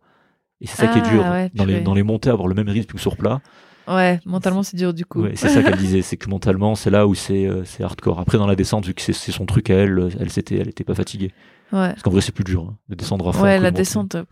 Et 0.59 0.67
c'est 0.67 0.75
ça 0.77 0.87
qui 0.87 0.97
est 0.97 1.03
Ah, 1.05 1.09
dur. 1.09 1.21
ouais, 1.21 1.51
dans, 1.53 1.65
les, 1.65 1.81
dans 1.81 1.93
les 1.93 2.01
montées, 2.03 2.29
avoir 2.31 2.47
le 2.47 2.55
même 2.55 2.67
rythme 2.67 2.93
que 2.95 2.99
sur 2.99 3.15
plat. 3.15 3.41
Ouais, 3.87 4.19
mentalement, 4.25 4.63
c'est 4.63 4.75
dur, 4.75 4.93
du 4.93 5.05
coup. 5.05 5.21
Ouais, 5.21 5.33
c'est 5.35 5.49
ça 5.49 5.63
qu'elle 5.63 5.77
disait. 5.77 6.01
C'est 6.01 6.17
que 6.17 6.29
mentalement, 6.29 6.75
c'est 6.75 6.89
là 6.89 7.07
où 7.07 7.15
c'est 7.15 7.47
euh, 7.47 7.63
c'est 7.63 7.83
hardcore. 7.83 8.19
Après, 8.19 8.37
dans 8.37 8.47
la 8.47 8.55
descente, 8.55 8.85
vu 8.85 8.93
que 8.93 9.01
c'est 9.01 9.13
son 9.13 9.45
truc 9.45 9.69
à 9.69 9.75
elle, 9.75 10.09
elle 10.19 10.29
s'était, 10.29 10.57
elle 10.57 10.69
était 10.69 10.83
pas 10.83 10.95
fatiguée. 10.95 11.31
Ouais. 11.71 11.89
Parce 11.89 12.01
qu'en 12.01 12.11
vrai, 12.11 12.21
c'est 12.21 12.31
plus 12.33 12.43
dur 12.43 12.63
hein, 12.69 12.77
de 12.89 12.95
descendre 12.95 13.29
à 13.29 13.33
fond. 13.33 13.43
Ouais, 13.43 13.59
la 13.59 13.71
descente, 13.71 14.11
pff, 14.13 14.25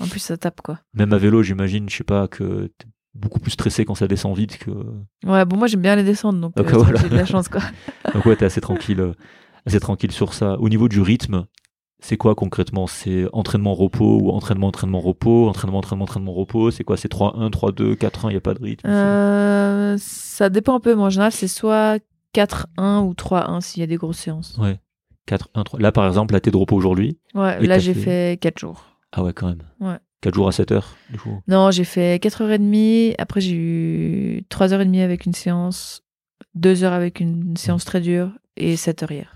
en 0.00 0.06
plus, 0.06 0.20
ça 0.20 0.36
tape, 0.36 0.60
quoi. 0.62 0.78
Même 0.94 1.12
à 1.12 1.18
vélo, 1.18 1.42
j'imagine, 1.42 1.88
je 1.88 1.96
sais 1.96 2.04
pas, 2.04 2.28
que 2.28 2.70
t'es 2.78 2.86
beaucoup 3.14 3.40
plus 3.40 3.50
stressé 3.52 3.84
quand 3.84 3.94
ça 3.94 4.06
descend 4.08 4.36
vite 4.36 4.58
que. 4.58 4.70
Ouais, 5.24 5.44
bon, 5.44 5.56
moi, 5.56 5.66
j'aime 5.66 5.82
bien 5.82 5.96
les 5.96 6.04
descentes, 6.04 6.40
donc 6.40 6.54
Donc, 6.56 6.68
euh, 6.72 6.76
voilà. 6.76 7.00
j'ai 7.00 7.08
de 7.08 7.16
la 7.16 7.24
chance, 7.26 7.48
quoi. 7.48 7.62
Donc 8.14 8.24
ouais, 8.26 8.36
t'es 8.36 8.44
assez 8.44 8.60
tranquille, 8.60 9.00
euh, 9.00 9.12
assez 9.66 9.80
tranquille 9.80 10.12
sur 10.12 10.34
ça. 10.34 10.58
Au 10.58 10.68
niveau 10.68 10.88
du 10.88 11.00
rythme, 11.00 11.46
c'est 12.06 12.16
quoi 12.16 12.34
concrètement? 12.34 12.86
C'est 12.86 13.26
entraînement 13.32 13.74
repos 13.74 14.18
ou 14.22 14.30
entraînement 14.30 14.68
entraînement 14.68 15.00
repos, 15.00 15.48
entraînement 15.48 15.78
entraînement 15.78 16.04
entraînement 16.04 16.32
repos? 16.32 16.70
C'est 16.70 16.84
quoi? 16.84 16.96
C'est 16.96 17.10
3-1, 17.10 17.50
3-2, 17.50 17.94
4-1. 17.96 18.30
Il 18.30 18.34
y 18.34 18.36
a 18.36 18.40
pas 18.40 18.54
de 18.54 18.62
rythme? 18.62 18.88
Euh, 18.88 19.96
ça 19.98 20.48
dépend 20.48 20.74
un 20.76 20.80
peu, 20.80 20.94
mais 20.94 21.02
en 21.02 21.10
général, 21.10 21.32
c'est 21.32 21.48
soit 21.48 21.98
4-1 22.32 23.00
ou 23.02 23.14
3-1 23.14 23.60
s'il 23.60 23.80
y 23.80 23.84
a 23.84 23.86
des 23.86 23.96
grosses 23.96 24.18
séances. 24.18 24.56
Ouais. 24.58 24.78
4, 25.26 25.48
1, 25.54 25.64
3. 25.64 25.80
Là, 25.80 25.90
par 25.90 26.06
exemple, 26.06 26.34
là, 26.34 26.40
t'es 26.40 26.50
de 26.52 26.56
repos 26.56 26.76
aujourd'hui. 26.76 27.18
Ouais, 27.34 27.58
Et 27.62 27.66
là, 27.66 27.78
j'ai 27.80 27.94
fait- 27.94 28.00
fait 28.00 28.38
4 28.40 28.58
jours. 28.60 28.84
Ah 29.12 29.24
ouais, 29.24 29.32
quand 29.32 29.48
même. 29.48 29.62
Ouais. 29.80 29.98
4 30.20 30.34
jours 30.34 30.46
à 30.48 30.52
7 30.52 30.70
heures, 30.72 30.96
du 31.10 31.18
coup? 31.18 31.40
Non, 31.48 31.70
j'ai 31.72 31.84
fait 31.84 32.22
4h30. 32.22 33.14
Après, 33.18 33.40
j'ai 33.40 33.54
eu 33.54 34.44
3h30 34.48 35.02
avec 35.02 35.26
une 35.26 35.34
séance, 35.34 36.04
2 36.54 36.84
heures 36.84 36.92
avec 36.92 37.18
une 37.20 37.56
séance 37.56 37.84
très 37.84 38.00
dure 38.00 38.30
et 38.56 38.76
7 38.76 39.02
heures 39.02 39.10
hier. 39.12 39.34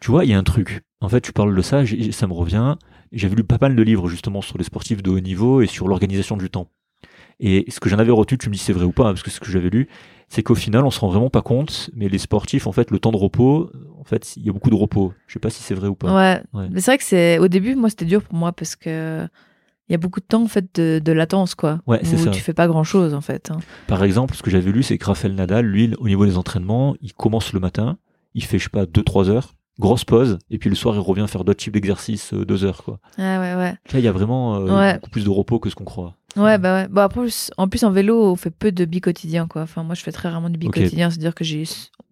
Tu 0.00 0.10
vois, 0.10 0.24
il 0.26 0.30
y 0.30 0.34
a 0.34 0.38
un 0.38 0.42
truc. 0.44 0.82
En 1.00 1.08
fait, 1.08 1.20
tu 1.20 1.32
parles 1.32 1.54
de 1.54 1.62
ça, 1.62 1.82
ça 2.12 2.26
me 2.26 2.32
revient. 2.32 2.76
J'avais 3.12 3.36
lu 3.36 3.44
pas 3.44 3.58
mal 3.60 3.76
de 3.76 3.82
livres, 3.82 4.08
justement, 4.08 4.40
sur 4.42 4.56
les 4.58 4.64
sportifs 4.64 5.02
de 5.02 5.10
haut 5.10 5.20
niveau 5.20 5.60
et 5.60 5.66
sur 5.66 5.88
l'organisation 5.88 6.36
du 6.36 6.50
temps. 6.50 6.68
Et 7.38 7.66
ce 7.68 7.80
que 7.80 7.88
j'en 7.90 7.98
avais 7.98 8.12
retenu, 8.12 8.38
tu 8.38 8.48
me 8.48 8.54
dis 8.54 8.58
c'est 8.58 8.72
vrai 8.72 8.84
ou 8.84 8.92
pas, 8.92 9.04
parce 9.04 9.22
que 9.22 9.30
ce 9.30 9.38
que 9.40 9.50
j'avais 9.50 9.68
lu, 9.68 9.88
c'est 10.28 10.42
qu'au 10.42 10.54
final, 10.54 10.84
on 10.86 10.90
se 10.90 10.98
rend 11.00 11.08
vraiment 11.08 11.28
pas 11.30 11.42
compte, 11.42 11.90
mais 11.94 12.08
les 12.08 12.18
sportifs, 12.18 12.66
en 12.66 12.72
fait, 12.72 12.90
le 12.90 12.98
temps 12.98 13.12
de 13.12 13.16
repos, 13.18 13.70
en 14.00 14.04
fait, 14.04 14.36
il 14.36 14.44
y 14.44 14.48
a 14.48 14.52
beaucoup 14.52 14.70
de 14.70 14.74
repos. 14.74 15.12
Je 15.26 15.34
sais 15.34 15.38
pas 15.38 15.50
si 15.50 15.62
c'est 15.62 15.74
vrai 15.74 15.88
ou 15.88 15.94
pas. 15.94 16.14
Ouais. 16.14 16.42
Ouais. 16.58 16.68
Mais 16.70 16.80
c'est 16.80 16.90
vrai 16.92 16.98
que 16.98 17.04
c'est 17.04 17.38
au 17.38 17.48
début, 17.48 17.74
moi, 17.74 17.90
c'était 17.90 18.06
dur 18.06 18.22
pour 18.22 18.34
moi 18.38 18.52
parce 18.52 18.74
que 18.74 19.28
il 19.88 19.92
y 19.92 19.94
a 19.94 19.98
beaucoup 19.98 20.18
de 20.18 20.24
temps 20.24 20.42
en 20.42 20.48
fait 20.48 20.66
de, 20.74 20.98
de 20.98 21.12
latence 21.12 21.54
quoi. 21.54 21.80
Ouais, 21.86 22.00
c'est 22.02 22.16
où 22.16 22.24
ça. 22.24 22.30
tu 22.32 22.40
fais 22.40 22.54
pas 22.54 22.66
grand 22.66 22.82
chose 22.82 23.14
en 23.14 23.20
fait. 23.20 23.52
hein. 23.52 23.58
Par 23.86 24.02
exemple, 24.02 24.34
ce 24.34 24.42
que 24.42 24.50
j'avais 24.50 24.72
lu, 24.72 24.82
c'est 24.82 24.98
que 24.98 25.04
Rafael 25.04 25.32
Nadal, 25.34 25.64
lui, 25.64 25.94
au 26.00 26.08
niveau 26.08 26.26
des 26.26 26.36
entraînements, 26.36 26.96
il 27.02 27.12
commence 27.12 27.52
le 27.52 27.60
matin, 27.60 27.96
il 28.34 28.42
fait, 28.42 28.58
je 28.58 28.64
sais 28.64 28.70
pas, 28.70 28.84
2-3 28.86 29.28
heures, 29.28 29.54
grosse 29.78 30.04
pause, 30.04 30.38
et 30.50 30.58
puis 30.58 30.70
le 30.70 30.76
soir, 30.76 30.94
il 30.94 31.00
revient 31.00 31.26
faire 31.28 31.44
d'autres 31.44 31.58
types 31.62 31.72
d'exercices, 31.74 32.32
2 32.32 32.64
heures, 32.64 32.82
quoi. 32.84 32.98
Ah 33.18 33.38
ouais 33.40 33.54
ouais. 33.54 33.72
Là, 33.92 33.98
il 33.98 34.00
y 34.00 34.08
a 34.08 34.12
vraiment 34.12 34.56
euh, 34.56 34.78
Ouais. 34.78 34.94
beaucoup 34.94 35.10
plus 35.10 35.24
de 35.24 35.30
repos 35.30 35.58
que 35.58 35.68
ce 35.70 35.74
qu'on 35.74 35.84
croit. 35.84 36.14
Ouais 36.36 36.58
bah 36.58 36.74
ouais. 36.82 36.88
Bon 36.88 37.00
après 37.00 37.20
plus- 37.22 37.50
en 37.56 37.66
plus 37.66 37.82
en 37.84 37.90
vélo, 37.90 38.30
on 38.30 38.36
fait 38.36 38.50
peu 38.50 38.70
de 38.70 38.84
bi 38.84 39.00
quotidien 39.00 39.46
quoi. 39.46 39.62
Enfin 39.62 39.82
moi 39.84 39.94
je 39.94 40.02
fais 40.02 40.12
très 40.12 40.28
rarement 40.28 40.50
du 40.50 40.58
bi 40.58 40.66
Ok. 40.66 40.74
quotidien, 40.74 41.08
c'est 41.10 41.16
à 41.16 41.20
dire 41.20 41.34
que 41.34 41.44
j'ai 41.44 41.64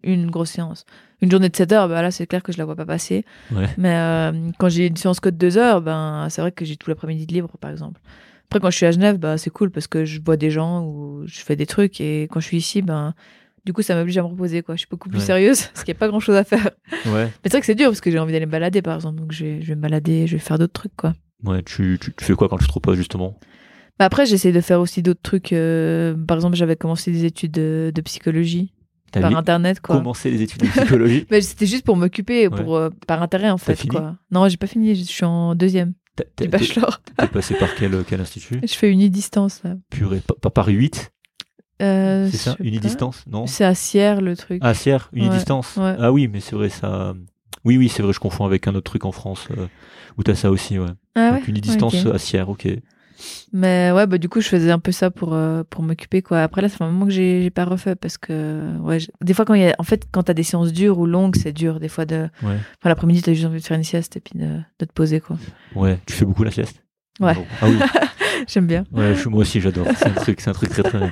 une 0.03 0.31
grosse 0.31 0.49
séance. 0.49 0.85
Une 1.21 1.29
journée 1.29 1.47
de 1.49 1.55
7 1.55 1.71
heures, 1.73 1.87
bah 1.87 2.01
là 2.01 2.09
c'est 2.09 2.25
clair 2.25 2.41
que 2.41 2.51
je 2.51 2.57
la 2.57 2.65
vois 2.65 2.75
pas 2.75 2.87
passer. 2.87 3.23
Ouais. 3.51 3.69
Mais 3.77 3.95
euh, 3.95 4.49
quand 4.57 4.67
j'ai 4.67 4.87
une 4.87 4.97
séance 4.97 5.19
que 5.19 5.29
de 5.29 5.37
2 5.37 5.57
heures, 5.59 5.81
ben 5.81 6.25
c'est 6.31 6.41
vrai 6.41 6.51
que 6.51 6.65
j'ai 6.65 6.75
tout 6.75 6.89
l'après-midi 6.89 7.27
de 7.27 7.33
libre 7.33 7.51
par 7.59 7.69
exemple. 7.69 8.01
Après 8.49 8.59
quand 8.59 8.71
je 8.71 8.77
suis 8.77 8.85
à 8.87 8.91
Genève, 8.91 9.17
bah 9.19 9.37
c'est 9.37 9.51
cool 9.51 9.69
parce 9.69 9.85
que 9.85 10.05
je 10.05 10.19
vois 10.25 10.37
des 10.37 10.49
gens 10.49 10.83
ou 10.83 11.21
je 11.27 11.41
fais 11.41 11.55
des 11.55 11.67
trucs 11.67 12.01
et 12.01 12.23
quand 12.31 12.39
je 12.39 12.47
suis 12.47 12.57
ici, 12.57 12.81
ben 12.81 13.13
du 13.65 13.73
coup 13.73 13.81
ça 13.81 13.95
m'oblige 13.95 14.17
à 14.17 14.21
me 14.23 14.27
reposer 14.27 14.61
quoi. 14.63 14.75
Je 14.75 14.79
suis 14.79 14.87
beaucoup 14.89 15.09
plus 15.09 15.19
Ouais. 15.19 15.25
sérieuse 15.25 15.63
parce 15.73 15.83
qu'il 15.83 15.93
n'y 15.93 15.97
a 15.97 15.99
pas 15.99 16.07
grand 16.07 16.19
chose 16.19 16.35
à 16.35 16.43
faire. 16.43 16.69
Ouais. 17.07 17.25
Mais 17.25 17.31
c'est 17.45 17.51
vrai 17.51 17.59
que 17.61 17.65
c'est 17.65 17.75
dur 17.75 17.87
parce 17.89 18.01
que 18.01 18.11
j'ai 18.11 18.19
envie 18.19 18.31
d'aller 18.33 18.45
me 18.45 18.51
balader 18.51 18.81
par 18.81 18.95
exemple. 18.95 19.19
Donc 19.19 19.31
je 19.31 19.43
vais, 19.45 19.61
je 19.61 19.67
vais 19.67 19.75
me 19.75 19.81
balader, 19.81 20.27
je 20.27 20.33
vais 20.33 20.39
faire 20.39 20.57
d'autres 20.59 20.73
trucs 20.73 20.95
quoi. 20.95 21.13
Ouais, 21.43 21.61
tu, 21.63 21.97
tu, 22.01 22.13
tu 22.13 22.25
fais 22.25 22.33
quoi 22.33 22.47
quand 22.49 22.57
tu 22.57 22.67
te 22.67 22.71
reposes, 22.73 22.97
justement? 22.97 23.37
Bah 23.99 24.05
après 24.05 24.25
j'essaie 24.25 24.51
de 24.51 24.61
faire 24.61 24.79
aussi 24.81 25.01
d'autres 25.01 25.21
trucs. 25.21 25.53
euh, 25.53 26.15
par 26.27 26.37
exemple 26.37 26.55
j'avais 26.55 26.75
commencé 26.75 27.11
des 27.11 27.23
études 27.25 27.51
de, 27.51 27.91
de 27.95 28.01
psychologie 28.01 28.73
par 29.13 29.29
mis- 29.29 29.35
internet 29.37 29.79
quoi. 29.79 29.95
commencé 29.95 30.29
les 30.29 30.41
études 30.41 30.61
de 30.61 30.67
psychologie? 30.81 31.25
Mais 31.31 31.39
c'était 31.41 31.65
juste 31.65 31.85
pour 31.85 31.95
m'occuper, 31.95 32.49
pour 32.49 32.75
euh, 32.75 32.89
par 33.07 33.21
intérêt 33.21 33.49
en 33.49 33.57
fait 33.57 33.87
quoi. 33.87 34.17
Non 34.31 34.49
j'ai 34.49 34.57
pas 34.57 34.67
fini, 34.67 34.95
je 34.95 35.03
suis 35.03 35.23
en 35.25 35.55
deuxième 35.55 35.93
T'es 36.37 36.47
bachelor. 36.47 37.01
t'es 37.17 37.27
passé 37.27 37.55
par 37.55 37.75
quel, 37.75 38.03
quel 38.07 38.21
institut? 38.21 38.59
Je 38.65 38.73
fais 38.73 38.89
une 38.89 39.05
distance 39.09 39.61
là. 39.65 39.75
Purée, 39.89 40.21
pas, 40.25 40.33
pas 40.41 40.49
Paris 40.49 40.73
8 40.73 41.11
Euh, 41.81 42.29
C'est 42.31 42.37
ça. 42.37 42.55
Unidistance 42.59 43.25
Non? 43.27 43.47
C'est 43.47 43.65
à 43.65 43.75
Sierre 43.75 44.21
le 44.21 44.35
truc. 44.37 44.59
Ah, 44.63 44.73
Sierre, 44.73 45.09
Unidistance 45.13 45.75
ouais. 45.77 45.95
Ah 45.99 46.11
oui, 46.11 46.27
mais 46.27 46.39
c'est 46.39 46.55
vrai, 46.55 46.69
ça. 46.69 47.13
Oui, 47.65 47.77
oui, 47.77 47.89
c'est 47.89 48.03
vrai, 48.03 48.13
je 48.13 48.19
confonds 48.19 48.45
avec 48.45 48.67
un 48.67 48.75
autre 48.75 48.89
truc 48.89 49.05
en 49.05 49.11
France 49.11 49.47
euh, 49.57 49.67
où 50.17 50.23
t'as 50.23 50.35
ça 50.35 50.51
aussi, 50.51 50.77
ouais. 50.79 50.85
ah 51.15 51.31
ouais. 51.31 51.39
Donc, 51.39 51.47
Unidistance 51.47 52.05
Ok. 52.05 52.13
à 52.13 52.17
Sierre, 52.19 52.47
ok. 52.49 52.67
Mais 53.53 53.91
ouais, 53.93 54.07
bah 54.07 54.17
du 54.17 54.27
coup, 54.27 54.41
je 54.41 54.49
faisais 54.49 54.71
un 54.71 54.79
peu 54.79 54.91
ça 54.91 55.09
pour, 55.09 55.33
euh, 55.33 55.63
pour 55.69 55.81
m'occuper, 55.83 56.21
quoi. 56.21 56.41
Après, 56.41 56.61
là, 56.61 56.67
ça 56.69 56.77
fait 56.77 56.83
un 56.83 56.91
moment 56.91 57.05
que 57.05 57.11
j'ai 57.11 57.49
pas 57.49 57.63
refait 57.65 57.95
parce 57.95 58.17
que, 58.17 58.77
ouais, 58.79 58.97
des 59.23 59.33
fois, 59.33 59.45
quand 59.45 59.53
il 59.53 59.61
y 59.61 59.67
a, 59.67 59.75
en 59.79 59.83
fait, 59.83 60.05
quand 60.11 60.23
t'as 60.23 60.33
des 60.33 60.43
séances 60.43 60.73
dures 60.73 60.99
ou 60.99 61.05
longues, 61.05 61.35
c'est 61.37 61.53
dur. 61.53 61.79
Des 61.79 61.87
fois, 61.87 62.05
de, 62.05 62.23
Ouais. 62.43 62.57
enfin, 62.81 62.89
l'après-midi, 62.89 63.21
t'as 63.21 63.33
juste 63.33 63.45
envie 63.45 63.61
de 63.61 63.65
faire 63.65 63.77
une 63.77 63.83
sieste 63.83 64.17
et 64.17 64.19
puis 64.19 64.37
de, 64.37 64.57
de 64.79 64.85
te 64.85 64.91
poser, 64.93 65.21
quoi. 65.21 65.37
Ouais, 65.75 65.97
tu 66.05 66.13
fais 66.13 66.25
beaucoup 66.25 66.43
la 66.43 66.51
sieste? 66.51 66.83
Ouais. 67.21 67.33
Ah 67.61 67.67
oui, 67.69 67.77
J'aime 68.47 68.67
bien. 68.67 68.83
ouais, 68.91 69.15
je- 69.15 69.29
moi 69.29 69.39
aussi 69.41 69.61
j'adore. 69.61 69.87
C'est 69.95 70.07
un 70.09 70.13
truc, 70.13 70.41
c'est 70.41 70.49
un 70.49 70.53
truc 70.53 70.69
très 70.69 70.83
très. 70.83 70.99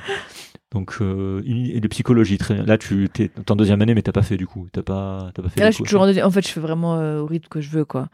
Donc, 0.74 0.96
euh, 1.00 1.40
et 1.46 1.80
de 1.80 1.88
psychologie, 1.88 2.36
très 2.36 2.54
bien. 2.54 2.64
Là, 2.64 2.76
tu 2.76 3.08
es 3.18 3.30
en 3.48 3.56
deuxième 3.56 3.80
année, 3.80 3.94
mais 3.94 4.02
t'as 4.02 4.12
pas 4.12 4.22
fait 4.22 4.36
du 4.36 4.46
coup. 4.46 4.66
T'as 4.72 4.82
pas, 4.82 5.30
t'as 5.32 5.42
pas 5.42 5.48
fait. 5.48 5.60
Là, 5.60 5.70
je 5.70 5.76
suis 5.76 5.84
toujours 5.84 6.02
en 6.02 6.06
deuxième- 6.06 6.26
En 6.26 6.30
fait, 6.30 6.46
je 6.46 6.52
fais 6.52 6.60
vraiment 6.60 6.96
euh, 6.96 7.20
au 7.20 7.26
rythme 7.26 7.48
que 7.48 7.60
je 7.60 7.70
veux, 7.70 7.84
quoi. 7.84 8.08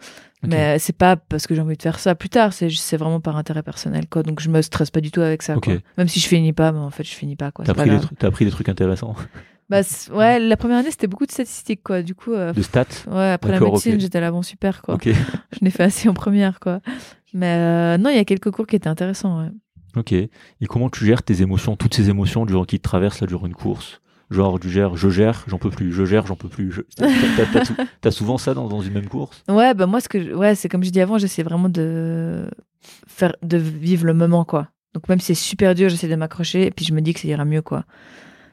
Ok. 0.44 0.50
Mais 0.50 0.78
c'est 0.78 0.92
pas 0.96 1.16
parce 1.16 1.46
que 1.46 1.54
j'ai 1.54 1.60
envie 1.62 1.76
de 1.76 1.82
faire 1.82 1.98
ça 1.98 2.14
plus 2.14 2.28
tard, 2.28 2.52
c'est 2.52 2.68
c'est 2.70 2.96
vraiment 2.96 3.18
par 3.20 3.36
intérêt 3.36 3.62
personnel, 3.62 4.06
quoi. 4.08 4.22
Donc 4.22 4.40
je 4.40 4.48
me 4.50 4.60
stresse 4.62 4.90
pas 4.90 5.00
du 5.00 5.10
tout 5.10 5.20
avec 5.22 5.42
ça, 5.42 5.56
Ok. 5.56 5.64
quoi. 5.64 5.74
Même 5.98 6.08
si 6.08 6.20
je 6.20 6.28
finis 6.28 6.52
pas, 6.52 6.70
mais 6.72 6.78
en 6.78 6.90
fait, 6.90 7.04
je 7.04 7.10
finis 7.14 7.36
pas, 7.36 7.50
quoi. 7.50 7.64
T'as 7.64 7.72
appris, 7.72 7.90
des 7.90 7.98
trucs- 7.98 8.18
t'as 8.18 8.28
appris 8.28 8.44
des 8.44 8.50
trucs 8.50 8.68
intéressants. 8.68 9.14
Bah, 9.70 9.82
ouais, 10.12 10.40
la 10.40 10.56
première 10.56 10.78
année, 10.78 10.90
c'était 10.90 11.06
beaucoup 11.06 11.26
de 11.26 11.30
statistiques, 11.30 11.84
quoi. 11.84 12.02
Du 12.02 12.16
coup, 12.16 12.32
euh, 12.32 12.52
De 12.52 12.60
stats? 12.60 12.86
ouais, 13.08 13.30
après 13.30 13.52
la 13.52 13.60
médecine, 13.60 14.00
j'étais 14.00 14.20
là, 14.20 14.32
bon, 14.32 14.42
super, 14.42 14.82
quoi. 14.82 14.98
Je 15.04 15.58
n'ai 15.62 15.70
fait 15.70 15.84
assez 15.84 16.08
en 16.08 16.12
première, 16.12 16.58
quoi. 16.58 16.80
Mais 17.34 17.54
euh, 17.56 17.96
non, 17.96 18.10
il 18.10 18.16
y 18.16 18.18
a 18.18 18.24
quelques 18.24 18.50
cours 18.50 18.66
qui 18.66 18.74
étaient 18.74 18.88
intéressants, 18.88 19.38
ouais. 19.44 19.50
Ok. 19.96 20.12
Et 20.12 20.30
comment 20.68 20.88
tu 20.90 21.04
gères 21.04 21.22
tes 21.22 21.42
émotions, 21.42 21.76
toutes 21.76 21.94
ces 21.94 22.10
émotions 22.10 22.46
durant 22.46 22.64
qui 22.64 22.78
te 22.78 22.82
traversent 22.84 23.20
là 23.20 23.26
durant 23.26 23.46
une 23.46 23.54
course? 23.54 24.00
Genre, 24.30 24.60
tu 24.60 24.70
gères, 24.70 24.96
je 24.96 25.08
gère, 25.10 25.42
j'en 25.48 25.58
peux 25.58 25.70
plus, 25.70 25.92
je 25.92 26.04
gère, 26.04 26.24
j'en 26.26 26.36
peux 26.36 26.48
plus. 26.48 26.70
je- 26.70 26.82
T'as, 26.96 27.06
t'as- 27.36 27.46
t'as 27.52 27.64
sou- 27.64 27.74
t'as 28.00 28.10
souvent 28.12 28.38
ça 28.38 28.54
dans, 28.54 28.68
dans 28.68 28.80
une 28.80 28.92
même 28.94 29.08
course? 29.08 29.42
Ouais, 29.48 29.74
bah 29.74 29.86
moi, 29.86 30.00
ce 30.00 30.08
que 30.08 30.22
je- 30.22 30.30
ouais, 30.32 30.54
c'est 30.54 30.68
comme 30.68 30.84
je 30.84 30.90
dis 30.90 31.00
avant, 31.00 31.18
j'essaie 31.18 31.42
vraiment 31.42 31.68
de 31.68 32.48
faire, 33.08 33.34
de 33.42 33.56
vivre 33.56 34.06
le 34.06 34.14
moment, 34.14 34.44
quoi. 34.44 34.68
Donc 34.94 35.08
même 35.08 35.18
si 35.18 35.26
c'est 35.26 35.34
super 35.34 35.74
dur, 35.74 35.88
j'essaie 35.88 36.06
de 36.08 36.14
m'accrocher 36.14 36.66
et 36.66 36.70
puis 36.70 36.84
je 36.84 36.92
me 36.94 37.00
dis 37.00 37.12
que 37.12 37.20
ça 37.20 37.26
ira 37.28 37.44
mieux, 37.44 37.62
quoi. 37.62 37.84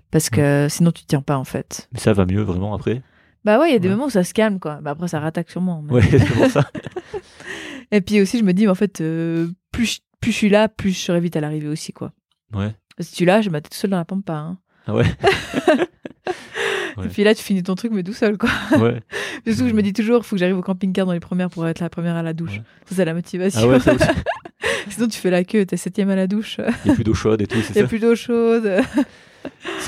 Parce 0.09 0.29
que 0.31 0.67
sinon 0.69 0.91
tu 0.91 1.03
tiens 1.05 1.21
pas, 1.21 1.37
en 1.37 1.43
fait. 1.43 1.87
Mais 1.93 1.99
ça 1.99 2.13
va 2.13 2.25
mieux 2.25 2.41
vraiment 2.41 2.73
après? 2.73 3.03
Bah 3.45 3.59
ouais, 3.59 3.69
il 3.69 3.73
y 3.73 3.75
a 3.75 3.79
des 3.79 3.87
Ouais. 3.87 3.93
moments 3.93 4.07
où 4.07 4.09
ça 4.09 4.23
se 4.23 4.33
calme, 4.33 4.59
quoi. 4.59 4.79
Bah 4.81 4.91
après, 4.91 5.07
ça 5.07 5.19
rattaque 5.19 5.51
sûrement. 5.51 5.83
mais- 5.83 5.93
Ouais, 5.93 6.01
c'est 6.09 6.25
pour 6.33 6.47
ça. 6.47 6.69
Et 7.91 8.01
puis 8.01 8.19
aussi, 8.21 8.39
je 8.39 8.43
me 8.43 8.53
dis, 8.53 8.63
mais 8.65 8.71
en 8.71 8.75
fait, 8.75 8.99
euh, 9.01 9.47
plus, 9.71 9.85
je- 9.85 9.99
plus 10.21 10.31
je 10.31 10.37
suis 10.37 10.49
là, 10.49 10.67
plus 10.69 10.91
je 10.91 10.99
serai 10.99 11.19
vite 11.19 11.35
à 11.35 11.41
l'arrivée 11.41 11.67
aussi, 11.67 11.93
quoi. 11.93 12.11
Ouais. 12.53 12.73
Si 12.99 13.13
tu 13.13 13.23
es 13.23 13.25
là, 13.25 13.41
je 13.41 13.49
m'attends 13.49 13.69
tout 13.69 13.77
seul 13.77 13.91
dans 13.91 13.97
la 13.97 14.05
pampa. 14.05 14.33
Hein. 14.33 14.57
Ah 14.87 14.93
ouais 14.95 15.05
Ouais. 16.97 17.05
Et 17.05 17.09
puis 17.09 17.23
là, 17.23 17.35
tu 17.35 17.43
finis 17.43 17.61
ton 17.61 17.75
truc, 17.75 17.91
mais 17.93 18.01
tout 18.01 18.13
seul, 18.13 18.37
quoi. 18.37 18.49
Ouais. 18.79 19.01
Que 19.45 19.53
je 19.53 19.63
me 19.73 19.81
dis 19.83 19.93
toujours, 19.93 20.25
faut 20.25 20.35
que 20.35 20.39
j'arrive 20.39 20.57
au 20.57 20.61
camping-car 20.63 21.05
dans 21.05 21.13
les 21.13 21.19
premières 21.19 21.49
pour 21.49 21.65
être 21.67 21.79
la 21.79 21.89
première 21.89 22.15
à 22.15 22.23
la 22.23 22.33
douche. 22.33 22.53
Ouais. 22.57 22.63
Ça, 22.87 22.95
c'est 22.95 23.05
la 23.05 23.13
motivation. 23.13 23.61
Ah 23.63 23.67
ouais, 23.67 23.79
ça 23.79 23.93
aussi. 23.93 24.05
Sinon, 24.89 25.07
tu 25.07 25.19
fais 25.19 25.29
la 25.29 25.43
queue, 25.43 25.65
t'es 25.65 25.77
septième 25.77 26.09
à 26.09 26.15
la 26.15 26.25
douche. 26.27 26.57
Il 26.57 26.87
n'y 26.87 26.91
a 26.91 26.95
plus 26.95 27.03
d'eau 27.03 27.13
chaude 27.13 27.41
et 27.41 27.47
tout, 27.47 27.57
Il 27.57 27.63
c'est 27.63 27.73
n'y 27.75 27.79
a 27.79 27.83
ça 27.83 27.87
plus 27.87 27.99
d'eau 27.99 28.15
chaude. 28.15 28.81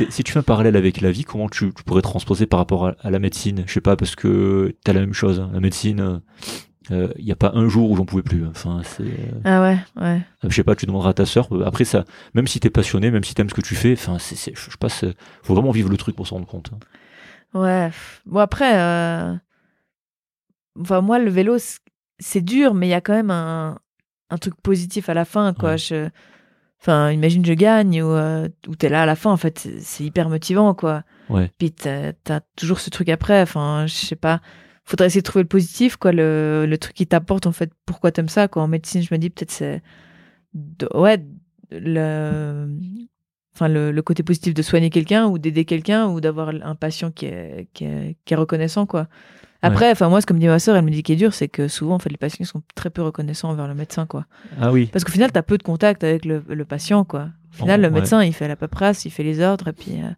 Si 0.10 0.24
tu 0.24 0.32
fais 0.32 0.40
un 0.40 0.44
parallèle 0.44 0.78
avec 0.78 1.02
la 1.02 1.12
vie, 1.12 1.24
comment 1.24 1.50
tu, 1.50 1.74
tu 1.74 1.84
pourrais 1.84 2.02
transposer 2.04 2.46
par 2.46 2.60
rapport 2.60 2.88
à, 2.88 2.96
à 3.02 3.10
la 3.10 3.20
médecine? 3.20 3.64
Je 3.66 3.74
sais 3.74 3.82
pas, 3.82 3.96
parce 3.98 4.16
que 4.16 4.74
t'as 4.84 4.94
la 4.94 5.00
même 5.02 5.14
chose. 5.14 5.40
hein. 5.40 5.50
La 5.52 5.60
médecine, 5.60 6.22
il 6.90 7.26
n'y 7.26 7.32
a 7.32 7.36
pas 7.36 7.52
un 7.54 7.68
jour 7.70 7.92
où 7.92 7.96
j'en 7.96 8.06
pouvais 8.06 8.24
plus. 8.24 8.46
Enfin, 8.48 8.82
c'est. 8.84 9.04
euh, 9.04 9.42
Ah 9.44 9.62
ouais, 9.62 9.78
ouais. 10.02 10.22
je 10.44 10.56
sais 10.56 10.64
pas, 10.64 10.76
tu 10.76 10.86
demanderas 10.86 11.12
à 11.12 11.14
ta 11.14 11.26
sœur. 11.26 11.48
euh, 11.54 11.66
Après, 11.66 11.86
ça, 11.86 12.06
même 12.34 12.48
si 12.48 12.60
t'es 12.60 12.70
passionné, 12.70 13.12
même 13.12 13.24
si 13.24 13.34
t'aimes 13.36 13.50
ce 13.50 13.54
que 13.54 13.62
tu 13.62 13.76
fais, 13.76 13.94
enfin, 13.94 14.18
c'est, 14.20 14.54
je 14.56 14.78
passe. 14.78 15.06
Faut 15.44 15.54
vraiment 15.54 15.72
vivre 15.72 15.90
le 15.90 15.98
truc 15.98 16.16
pour 16.16 16.28
s'en 16.28 16.36
rendre 16.36 16.48
compte. 16.48 16.72
hein. 16.74 16.80
Ouais. 17.60 17.90
Bon, 18.26 18.40
après, 18.40 18.80
euh, 18.80 19.34
enfin, 20.80 21.02
moi, 21.02 21.20
le 21.20 21.30
vélo, 21.30 21.58
c'est 22.20 22.42
dur, 22.42 22.74
mais 22.74 22.88
il 22.88 22.92
y 22.92 22.94
a 22.96 23.02
quand 23.02 23.14
même 23.14 23.32
un, 23.32 23.80
un 24.30 24.38
truc 24.38 24.56
positif 24.62 25.10
à 25.10 25.14
la 25.14 25.26
fin, 25.26 25.54
quoi. 25.54 25.72
Ouais. 25.72 25.78
Je... 25.78 26.10
Enfin, 26.82 27.12
imagine, 27.12 27.46
je 27.46 27.54
gagne 27.54 28.02
ou, 28.02 28.08
euh, 28.12 28.48
ou 28.68 28.76
t'es 28.76 28.88
là 28.88 29.04
à 29.04 29.06
la 29.06 29.16
fin, 29.18 29.32
en 29.32 29.38
fait, 29.38 29.60
c'est- 29.80 30.04
hyper 30.04 30.30
motivant, 30.30 30.74
quoi. 30.74 31.04
Ouais. 31.30 31.52
Puis 31.58 31.72
t'as 31.72 32.14
t'as 32.24 32.40
toujours 32.56 32.80
ce 32.80 32.90
truc 32.90 33.10
après, 33.10 33.42
enfin, 33.42 33.86
je 33.86 33.94
sais 33.94 34.16
pas. 34.16 34.40
Faudrait 34.90 35.06
essayer 35.08 35.22
de 35.22 35.26
trouver 35.26 35.44
le 35.44 35.48
positif, 35.50 35.98
quoi, 35.98 36.12
le, 36.12 36.66
le 36.68 36.78
truc 36.80 36.96
qui 36.96 37.06
t'apporte, 37.06 37.46
en 37.46 37.52
fait, 37.52 37.72
pourquoi 37.86 38.12
t'aimes 38.12 38.28
ça, 38.28 38.48
quoi? 38.48 38.64
En 38.64 38.68
médecine, 38.68 39.04
je 39.04 39.14
me 39.14 39.20
dis, 39.20 39.30
peut-être 39.30 39.52
c'est. 39.52 39.84
Ouais, 40.96 41.24
le. 41.72 42.68
Enfin, 43.56 43.68
le, 43.68 43.92
le 43.92 44.02
côté 44.02 44.24
positif 44.24 44.54
de 44.54 44.62
soigner 44.62 44.90
quelqu'un 44.90 45.28
ou 45.28 45.38
d'aider 45.38 45.66
quelqu'un 45.66 46.08
ou 46.08 46.22
d'avoir 46.22 46.50
un 46.50 46.76
patient 46.76 47.12
qui 47.12 47.26
est, 47.26 47.68
qui 47.74 47.84
est, 47.86 48.16
qui 48.26 48.34
est 48.34 48.38
reconnaissant, 48.38 48.86
quoi. 48.86 49.08
Après, 49.62 49.92
enfin, 49.92 50.08
moi, 50.08 50.22
ce 50.22 50.26
que 50.26 50.34
me 50.34 50.40
dit 50.40 50.48
ma 50.48 50.58
soeur, 50.60 50.78
elle 50.78 50.86
me 50.86 50.90
dit 50.92 51.04
qui 51.04 51.12
est 51.12 51.18
dur, 51.18 51.34
c'est 51.34 51.50
que 51.50 51.68
souvent, 51.68 51.96
en 51.96 52.00
fait, 52.00 52.10
les 52.10 52.16
patients 52.18 52.46
sont 52.46 52.64
très 52.76 52.90
peu 52.90 53.02
reconnaissants 53.02 53.50
envers 53.50 53.68
le 53.68 53.74
médecin, 53.76 54.06
quoi. 54.06 54.26
Ah 54.62 54.72
oui. 54.72 54.86
Parce 54.86 55.04
qu'au 55.04 55.12
final, 55.12 55.32
t'as 55.34 55.42
peu 55.42 55.58
de 55.58 55.64
contact 55.64 56.04
avec 56.06 56.24
le, 56.24 56.42
le 56.48 56.66
patient, 56.66 57.04
quoi. 57.04 57.30
Au 57.54 57.58
final, 57.58 57.82
Oh, 57.82 57.84
le 57.84 57.90
ouais. 57.90 57.96
médecin, 58.00 58.24
il 58.24 58.34
fait 58.34 58.48
la 58.48 58.56
paperasse, 58.56 59.04
il 59.04 59.12
fait 59.12 59.24
les 59.24 59.42
ordres, 59.42 59.68
et 59.68 59.74
puis, 59.74 59.96
euh, 60.02 60.10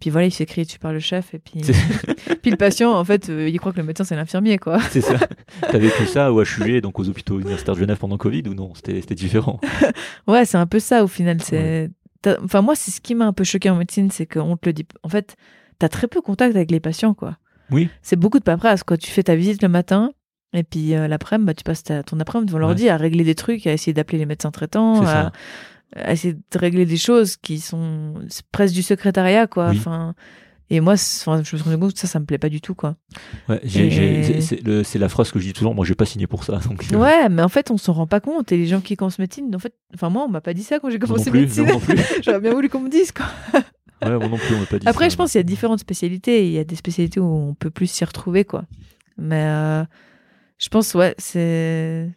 puis 0.00 0.10
voilà, 0.10 0.26
il 0.26 0.30
fait 0.30 0.46
crier 0.46 0.64
dessus 0.64 0.78
par 0.78 0.92
le 0.92 0.98
chef, 0.98 1.34
et 1.34 1.38
puis, 1.38 1.60
puis 2.42 2.50
le 2.50 2.56
patient, 2.56 2.92
en 2.92 3.04
fait, 3.04 3.28
euh, 3.28 3.48
il 3.48 3.58
croit 3.60 3.72
que 3.72 3.76
le 3.78 3.84
médecin, 3.84 4.02
c'est 4.04 4.16
l'infirmier, 4.16 4.58
quoi. 4.58 4.80
C'est 4.90 5.00
ça. 5.02 5.18
T'as 5.60 5.78
vécu 5.78 6.06
ça 6.06 6.32
au 6.32 6.42
HUG, 6.42 6.80
donc 6.80 6.98
aux 6.98 7.08
hôpitaux 7.08 7.38
universitaires 7.38 7.74
de 7.74 7.80
Genève 7.80 7.98
pendant 7.98 8.16
Covid 8.16 8.42
ou 8.48 8.54
non? 8.54 8.72
C'était 8.74 9.14
différent. 9.14 9.60
Ouais, 10.26 10.44
c'est 10.44 10.58
un 10.58 10.66
peu 10.66 10.78
ça, 10.80 11.04
au 11.04 11.06
final. 11.08 11.36
T'as- 12.22 12.36
enfin, 12.44 12.60
moi, 12.62 12.74
c'est 12.74 12.90
ce 12.90 13.00
qui 13.00 13.14
m'a 13.14 13.26
un 13.26 13.32
peu 13.32 13.44
choqué 13.44 13.70
en 13.70 13.76
médecine, 13.76 14.10
c'est 14.10 14.26
qu'on 14.26 14.56
te 14.56 14.68
le 14.68 14.72
dit. 14.72 14.86
En 15.02 15.08
fait, 15.08 15.36
t'as 15.78 15.88
très 15.88 16.06
peu 16.06 16.20
contact 16.20 16.54
avec 16.56 16.70
les 16.70 16.80
patients, 16.80 17.14
quoi. 17.14 17.36
Oui. 17.70 17.88
C'est 18.02 18.16
beaucoup 18.16 18.38
de 18.38 18.44
paperasse, 18.44 18.82
quoi. 18.82 18.96
Tu 18.96 19.10
fais 19.10 19.22
ta 19.22 19.34
visite 19.36 19.62
le 19.62 19.68
matin, 19.68 20.12
et 20.52 20.62
puis 20.62 20.94
euh, 20.94 21.08
l'après-midi, 21.08 21.46
bah, 21.46 21.54
tu 21.54 21.64
passes 21.64 21.82
ta- 21.84 22.02
ton 22.02 22.18
après-midi 22.20 22.48
devant 22.48 22.58
l'ordi 22.58 22.88
à 22.88 22.96
régler 22.96 23.24
des 23.24 23.34
trucs, 23.34 23.66
à 23.66 23.72
essayer 23.72 23.92
d'appeler 23.92 24.18
les 24.18 24.26
médecins 24.26 24.50
traitants, 24.50 24.96
C'est 25.02 25.08
à, 25.08 25.12
ça. 25.24 25.32
À 25.96 26.12
essayer 26.12 26.34
de 26.34 26.58
régler 26.58 26.86
des 26.86 26.96
choses 26.96 27.36
qui 27.36 27.58
sont 27.60 28.14
presque 28.52 28.74
du 28.74 28.82
secrétariat, 28.82 29.46
quoi. 29.46 29.70
Oui. 29.70 29.76
Enfin, 29.78 30.14
et 30.72 30.78
moi, 30.80 30.92
enfin, 30.94 31.34
je 31.34 31.38
me 31.40 31.44
suis 31.44 31.68
rendu 31.68 31.78
compte 31.78 31.94
que 31.94 31.98
ça, 31.98 32.06
ça 32.06 32.20
me 32.20 32.24
plaît 32.26 32.38
pas 32.38 32.48
du 32.48 32.60
tout, 32.60 32.76
quoi. 32.76 32.94
Ouais, 33.48 33.60
Et- 33.64 34.40
c'est- 34.40 34.98
la 34.98 35.08
phrase 35.08 35.32
que 35.32 35.40
je 35.40 35.46
dis 35.46 35.52
toujours. 35.52 35.74
Moi, 35.74 35.84
j'ai 35.84 35.96
pas 35.96 36.04
signé 36.06 36.28
pour 36.28 36.44
ça. 36.44 36.58
Donc, 36.68 36.84
euh, 36.92 36.96
Ouais, 36.96 37.28
mais 37.28 37.42
en 37.42 37.48
fait, 37.48 37.72
on 37.72 37.76
s'en 37.76 37.92
rend 37.92 38.06
pas 38.06 38.20
compte. 38.20 38.52
Et 38.52 38.56
les 38.56 38.66
gens 38.66 38.80
qui 38.80 38.96
commencent 38.96 39.18
médecine, 39.18 39.52
en 39.54 39.58
fait, 39.58 39.74
enfin, 39.94 40.10
moi, 40.10 40.24
on 40.24 40.28
m'a 40.28 40.40
pas 40.40 40.54
dit 40.54 40.62
ça 40.62 40.78
quand 40.78 40.88
j'ai 40.90 40.98
moi 40.98 41.08
non 41.08 41.14
commencé 41.14 41.30
plus. 41.30 41.40
médecine. 41.40 41.64
non, 41.66 41.72
non 41.74 41.80
plus. 41.80 41.96
J'aurais 42.24 42.40
bien 42.40 42.52
voulu 42.52 42.68
qu'on 42.68 42.80
me 42.80 42.88
dise, 42.90 43.10
quoi. 43.10 43.26
Ouais, 44.02 44.16
moi 44.16 44.28
non 44.28 44.36
plus, 44.38 44.54
on 44.54 44.60
m'a 44.60 44.66
pas 44.66 44.78
dit 44.78 44.86
Après, 44.88 45.06
ça. 45.06 45.08
je 45.10 45.16
pense 45.16 45.32
qu'il 45.32 45.38
y 45.38 45.40
a 45.40 45.42
différentes 45.42 45.80
spécialités. 45.80 46.46
Il 46.46 46.52
y 46.52 46.58
a 46.58 46.64
des 46.64 46.76
spécialités 46.76 47.18
où 47.20 47.24
on 47.26 47.54
peut 47.54 47.70
plus 47.70 47.88
s'y 47.88 48.04
retrouver, 48.04 48.44
quoi. 48.44 48.64
Mais 49.18 49.42
euh, 49.44 49.82
je 50.58 50.68
pense, 50.68 50.94
ouais, 50.94 51.14
c'est. 51.18 52.08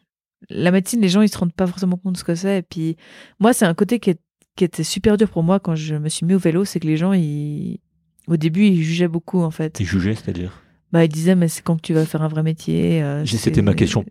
La 0.49 0.72
médecine, 0.72 1.02
les 1.02 1.10
gens, 1.10 1.22
ils 1.22 1.30
se 1.30 1.38
rendent 1.38 1.53
pas 1.53 1.68
forcément 1.68 1.98
compte 1.98 2.14
de 2.14 2.18
ce 2.18 2.24
que 2.24 2.36
c'est. 2.36 2.60
Et 2.60 2.61
puis, 2.61 2.95
moi, 3.40 3.53
c'est 3.53 3.65
un 3.65 3.74
côté 3.74 3.99
qui, 3.99 4.11
est- 4.11 4.22
qui 4.56 4.64
était 4.64 4.84
super 4.84 5.18
dur 5.18 5.30
pour 5.30 5.44
moi 5.44 5.60
quand 5.60 5.76
je 5.76 5.95
me 5.95 6.10
suis 6.10 6.26
mis 6.26 6.34
au 6.36 6.40
vélo. 6.40 6.65
C'est 6.65 6.80
que 6.80 6.88
les 6.88 6.98
gens, 6.98 7.14
ils. 7.14 7.80
Au 8.28 8.38
début, 8.38 8.65
ils 8.65 8.82
jugeaient 8.84 9.07
beaucoup, 9.07 9.41
en 9.41 9.52
fait. 9.52 9.72
T'es 9.72 9.84
jugé, 9.84 10.15
c'est-à-dire? 10.15 10.61
Bah, 10.94 11.03
ils 11.03 11.10
disaient, 11.10 11.36
mais 11.36 11.48
c'est 11.48 11.61
quand 11.64 11.76
que 11.76 11.82
tu 11.82 11.94
vas 11.94 12.06
faire 12.06 12.22
un 12.22 12.28
vrai 12.28 12.44
métier. 12.44 13.02
euh, 13.03 13.26
C'était 13.26 13.61
ma 13.64 13.74
question. 13.74 14.06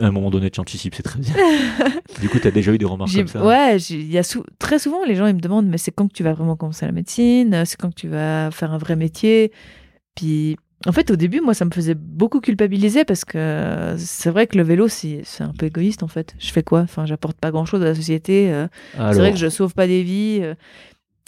À 0.00 0.06
un 0.06 0.10
moment 0.10 0.30
donné, 0.30 0.50
tu 0.50 0.60
anticipes, 0.60 0.94
c'est 0.94 1.02
très 1.04 1.18
bien. 1.20 1.32
du 2.20 2.28
coup, 2.28 2.38
t'as 2.40 2.50
déjà 2.50 2.72
eu 2.72 2.78
des 2.78 2.84
remarques 2.84 3.10
comme 3.20 3.28
ça? 3.28 3.44
Ouais, 3.44 3.76
il 3.78 4.10
y 4.10 4.18
a 4.18 4.22
sou- 4.22 4.44
très 4.58 4.78
souvent 4.78 5.04
les 5.04 5.14
gens 5.16 5.26
ils 5.26 5.34
me 5.34 5.40
demandent 5.40 5.66
mais 5.66 5.78
c'est 5.78 5.90
quand 5.90 6.06
que 6.08 6.12
tu 6.12 6.22
vas 6.22 6.32
vraiment 6.32 6.54
commencer 6.56 6.86
la 6.86 6.92
médecine, 6.92 7.62
c'est 7.64 7.76
quand 7.80 7.90
que 7.90 8.00
tu 8.00 8.08
vas 8.08 8.50
faire 8.52 8.72
un 8.72 8.78
vrai 8.78 8.94
métier? 8.96 9.50
Puis 10.14 10.56
en 10.86 10.92
fait 10.92 11.10
au 11.10 11.16
début 11.16 11.40
moi 11.40 11.54
ça 11.54 11.64
me 11.64 11.70
faisait 11.70 11.94
beaucoup 11.94 12.40
culpabiliser 12.40 13.04
parce 13.04 13.24
que 13.24 13.94
c'est 13.98 14.30
vrai 14.30 14.46
que 14.46 14.56
le 14.56 14.62
vélo 14.64 14.88
c'est 14.88 15.22
un 15.40 15.52
peu 15.58 15.66
égoïste 15.66 16.02
en 16.02 16.08
fait. 16.08 16.34
Je 16.38 16.50
fais 16.52 16.62
quoi? 16.62 16.80
Enfin 16.80 17.06
j'apporte 17.06 17.38
pas 17.38 17.50
grand 17.50 17.64
chose 17.64 17.82
à 17.82 17.86
la 17.86 17.94
société. 17.94 18.52
euh, 18.52 18.66
c'est 19.12 19.18
vrai 19.20 19.30
que 19.32 19.38
je 19.38 19.48
sauve 19.48 19.74
pas 19.74 19.86
des 19.86 20.02
vies. 20.02 20.40
euh, 20.42 20.54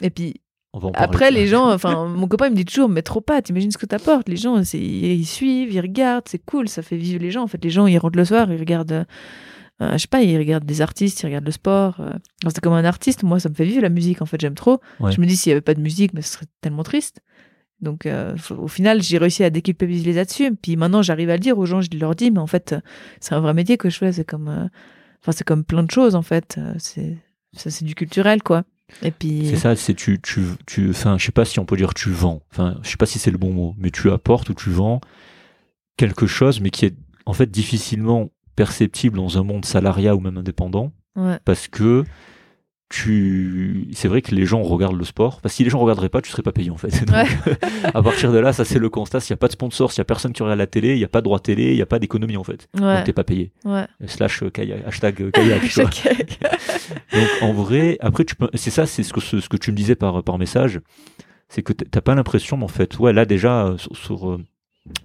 et 0.03 0.11
puis 0.11 0.35
après 1.03 1.31
les 1.31 1.47
gens, 1.47 1.70
enfin 1.73 2.07
mon 2.07 2.28
copain 2.28 2.47
il 2.47 2.51
me 2.53 2.57
dit 2.57 2.65
toujours 2.66 2.89
mais 2.89 3.03
trop 3.03 3.20
pas, 3.23 3.41
t'imagines 3.43 3.70
ce 3.70 3.78
que 3.78 3.87
t'apportes. 3.87 4.28
Les 4.28 4.37
gens 4.37 4.57
ils 4.74 5.27
suivent, 5.27 5.73
ils 5.73 5.81
regardent, 5.81 6.28
c'est 6.28 6.45
cool, 6.45 6.69
ça 6.69 6.83
fait 6.83 6.97
vivre 6.99 7.20
les 7.20 7.31
gens. 7.31 7.43
En 7.43 7.47
fait 7.47 7.62
les 7.65 7.70
gens 7.70 7.87
ils 7.87 7.99
rentrent 7.99 8.19
le 8.19 8.24
soir, 8.27 8.51
ils 8.53 8.59
regardent. 8.59 9.07
euh, 9.83 9.93
je 9.93 9.99
sais 9.99 10.09
pas, 10.09 10.23
ils 10.23 10.37
regardent 10.39 10.65
des 10.66 10.81
artistes, 10.83 11.23
ils 11.23 11.27
regardent 11.27 11.45
le 11.47 11.51
sport. 11.53 11.97
euh. 12.01 12.12
C'est 12.45 12.61
comme 12.61 12.73
un 12.73 12.85
artiste, 12.85 13.23
moi, 13.24 13.41
ça 13.41 13.49
me 13.51 13.55
fait 13.55 13.65
vivre 13.66 13.83
la 13.83 13.91
musique, 13.91 14.23
en 14.23 14.27
fait, 14.27 14.41
j'aime 14.41 14.55
trop. 14.55 14.81
Ouais. 15.01 15.12
Je 15.12 15.20
me 15.20 15.27
dis, 15.27 15.37
s'il 15.37 15.51
y 15.51 15.53
avait 15.53 15.61
pas 15.61 15.74
de 15.74 15.81
musique, 15.83 16.15
mais 16.15 16.23
ce 16.23 16.33
serait 16.33 16.47
tellement 16.62 16.83
triste. 16.83 17.20
Donc, 17.81 18.07
euh, 18.07 18.35
au 18.57 18.69
final, 18.69 19.03
j'ai 19.03 19.19
réussi 19.19 19.44
à 19.44 19.51
déculpabiliser 19.51 20.12
là-dessus. 20.12 20.55
Puis 20.55 20.77
maintenant, 20.77 21.03
j'arrive 21.03 21.31
à 21.31 21.35
le 21.35 21.40
dire 21.40 21.59
aux 21.59 21.66
gens, 21.66 21.81
je 21.81 21.89
leur 21.98 22.15
dis, 22.15 22.31
mais 22.31 22.39
en 22.39 22.47
fait, 22.47 22.73
euh, 22.73 22.81
c'est 23.20 23.35
un 23.35 23.40
vrai 23.40 23.55
métier 23.55 23.77
que 23.77 23.90
je 23.90 23.98
fais. 23.98 24.12
C'est 24.12 24.24
comme, 24.24 24.48
euh, 24.48 24.65
enfin, 25.23 25.32
c'est 25.32 25.44
comme 25.44 25.65
plein 25.65 25.82
de 25.82 25.90
choses, 25.90 26.15
en 26.15 26.23
fait. 26.23 26.59
C'est, 26.78 27.16
ça, 27.53 27.70
c'est 27.70 27.85
du 27.85 27.94
culturel, 27.94 28.43
quoi. 28.43 28.65
Et 29.03 29.11
puis, 29.11 29.48
C'est 29.51 29.57
ça, 29.57 29.77
c'est 29.77 29.94
tu, 29.94 30.20
tu, 30.20 30.43
tu, 30.66 30.90
enfin, 30.90 31.19
je 31.19 31.27
sais 31.27 31.32
pas 31.32 31.44
si 31.44 31.59
on 31.59 31.65
peut 31.65 31.77
dire 31.77 31.93
tu 31.93 32.11
vends. 32.11 32.43
Enfin, 32.53 32.78
je 32.82 32.90
sais 32.90 32.97
pas 32.97 33.07
si 33.07 33.19
c'est 33.19 33.32
le 33.32 33.39
bon 33.39 33.53
mot, 33.53 33.74
mais 33.78 33.90
tu 33.90 34.11
apportes 34.11 34.48
ou 34.48 34.55
tu 34.55 34.70
vends 34.70 35.01
quelque 35.97 36.27
chose, 36.27 36.61
mais 36.61 36.70
qui 36.70 36.86
est 36.86 36.94
en 37.24 37.32
fait 37.32 37.51
difficilement 37.51 38.31
perceptible 38.55 39.16
dans 39.16 39.39
un 39.39 39.43
monde 39.43 39.65
salariat 39.65 40.15
ou 40.15 40.20
même 40.20 40.39
indépendant, 40.39 40.93
ouais, 41.16 41.39
parce 41.44 41.66
que 41.69 42.05
tu, 42.89 43.89
c'est 43.95 44.09
vrai 44.09 44.23
que 44.23 44.35
les 44.35 44.47
gens 44.47 44.63
regardent 44.63 44.97
le 44.99 45.05
sport. 45.05 45.41
Parce 45.41 45.55
que 45.55 45.57
si 45.57 45.65
les 45.65 45.71
gens 45.71 45.79
regarderaient 45.81 46.09
pas, 46.09 46.23
tu 46.23 46.31
serais 46.31 46.43
pas 46.43 46.53
payé 46.53 46.71
en 46.71 46.77
fait. 46.77 47.05
Donc, 47.05 47.17
Ouais. 47.17 47.27
à 47.93 48.03
partir 48.03 48.33
de 48.33 48.39
là, 48.39 48.53
ça 48.53 48.65
c'est 48.65 48.79
le 48.79 48.89
constat. 48.89 49.21
S'il 49.21 49.31
y 49.31 49.35
a 49.35 49.37
pas 49.39 49.49
de 49.49 49.53
sponsor, 49.53 49.91
s'il 49.93 49.99
y 49.99 50.03
a 50.03 50.05
personne 50.05 50.33
qui 50.33 50.43
regarde 50.43 50.59
la 50.59 50.67
télé, 50.67 50.93
il 50.95 50.99
y 50.99 51.05
a 51.05 51.09
pas 51.09 51.21
de 51.21 51.25
droit 51.25 51.41
télé, 51.41 51.73
il 51.73 51.77
y 51.77 51.83
a 51.83 51.87
pas 51.87 51.99
d'économie 51.99 52.37
en 52.37 52.45
fait. 52.45 52.69
ouais, 52.75 52.97
Donc 52.97 53.05
t'es 53.05 53.13
pas 53.13 53.25
payé. 53.25 53.53
ouais. 53.65 53.87
Slash 54.07 54.43
euh, 54.43 54.51
kayak, 54.51 54.87
hashtag 54.87 55.21
euh, 55.23 55.31
kayak. 55.31 55.77
Donc 57.13 57.29
en 57.43 57.53
vrai, 57.53 57.97
après 58.01 58.25
tu 58.25 58.37
peux, 58.37 58.49
c'est 58.55 58.71
ça, 58.71 58.87
c'est 58.87 59.03
ce 59.03 59.13
que 59.13 59.21
ce, 59.21 59.41
ce 59.41 59.49
que 59.49 59.57
tu 59.57 59.73
me 59.73 59.77
disais 59.77 59.95
par 59.97 60.23
par 60.23 60.39
message, 60.39 60.81
c'est 61.49 61.63
que 61.63 61.73
t'as 61.73 62.01
pas 62.01 62.15
l'impression, 62.15 62.57
mais 62.57 62.65
en 62.65 62.69
fait, 62.69 62.99
ouais, 62.99 63.13
là 63.13 63.25
déjà 63.25 63.67
euh, 63.67 63.79
sur, 63.79 63.97
sur, 63.97 64.31
euh, 64.31 64.45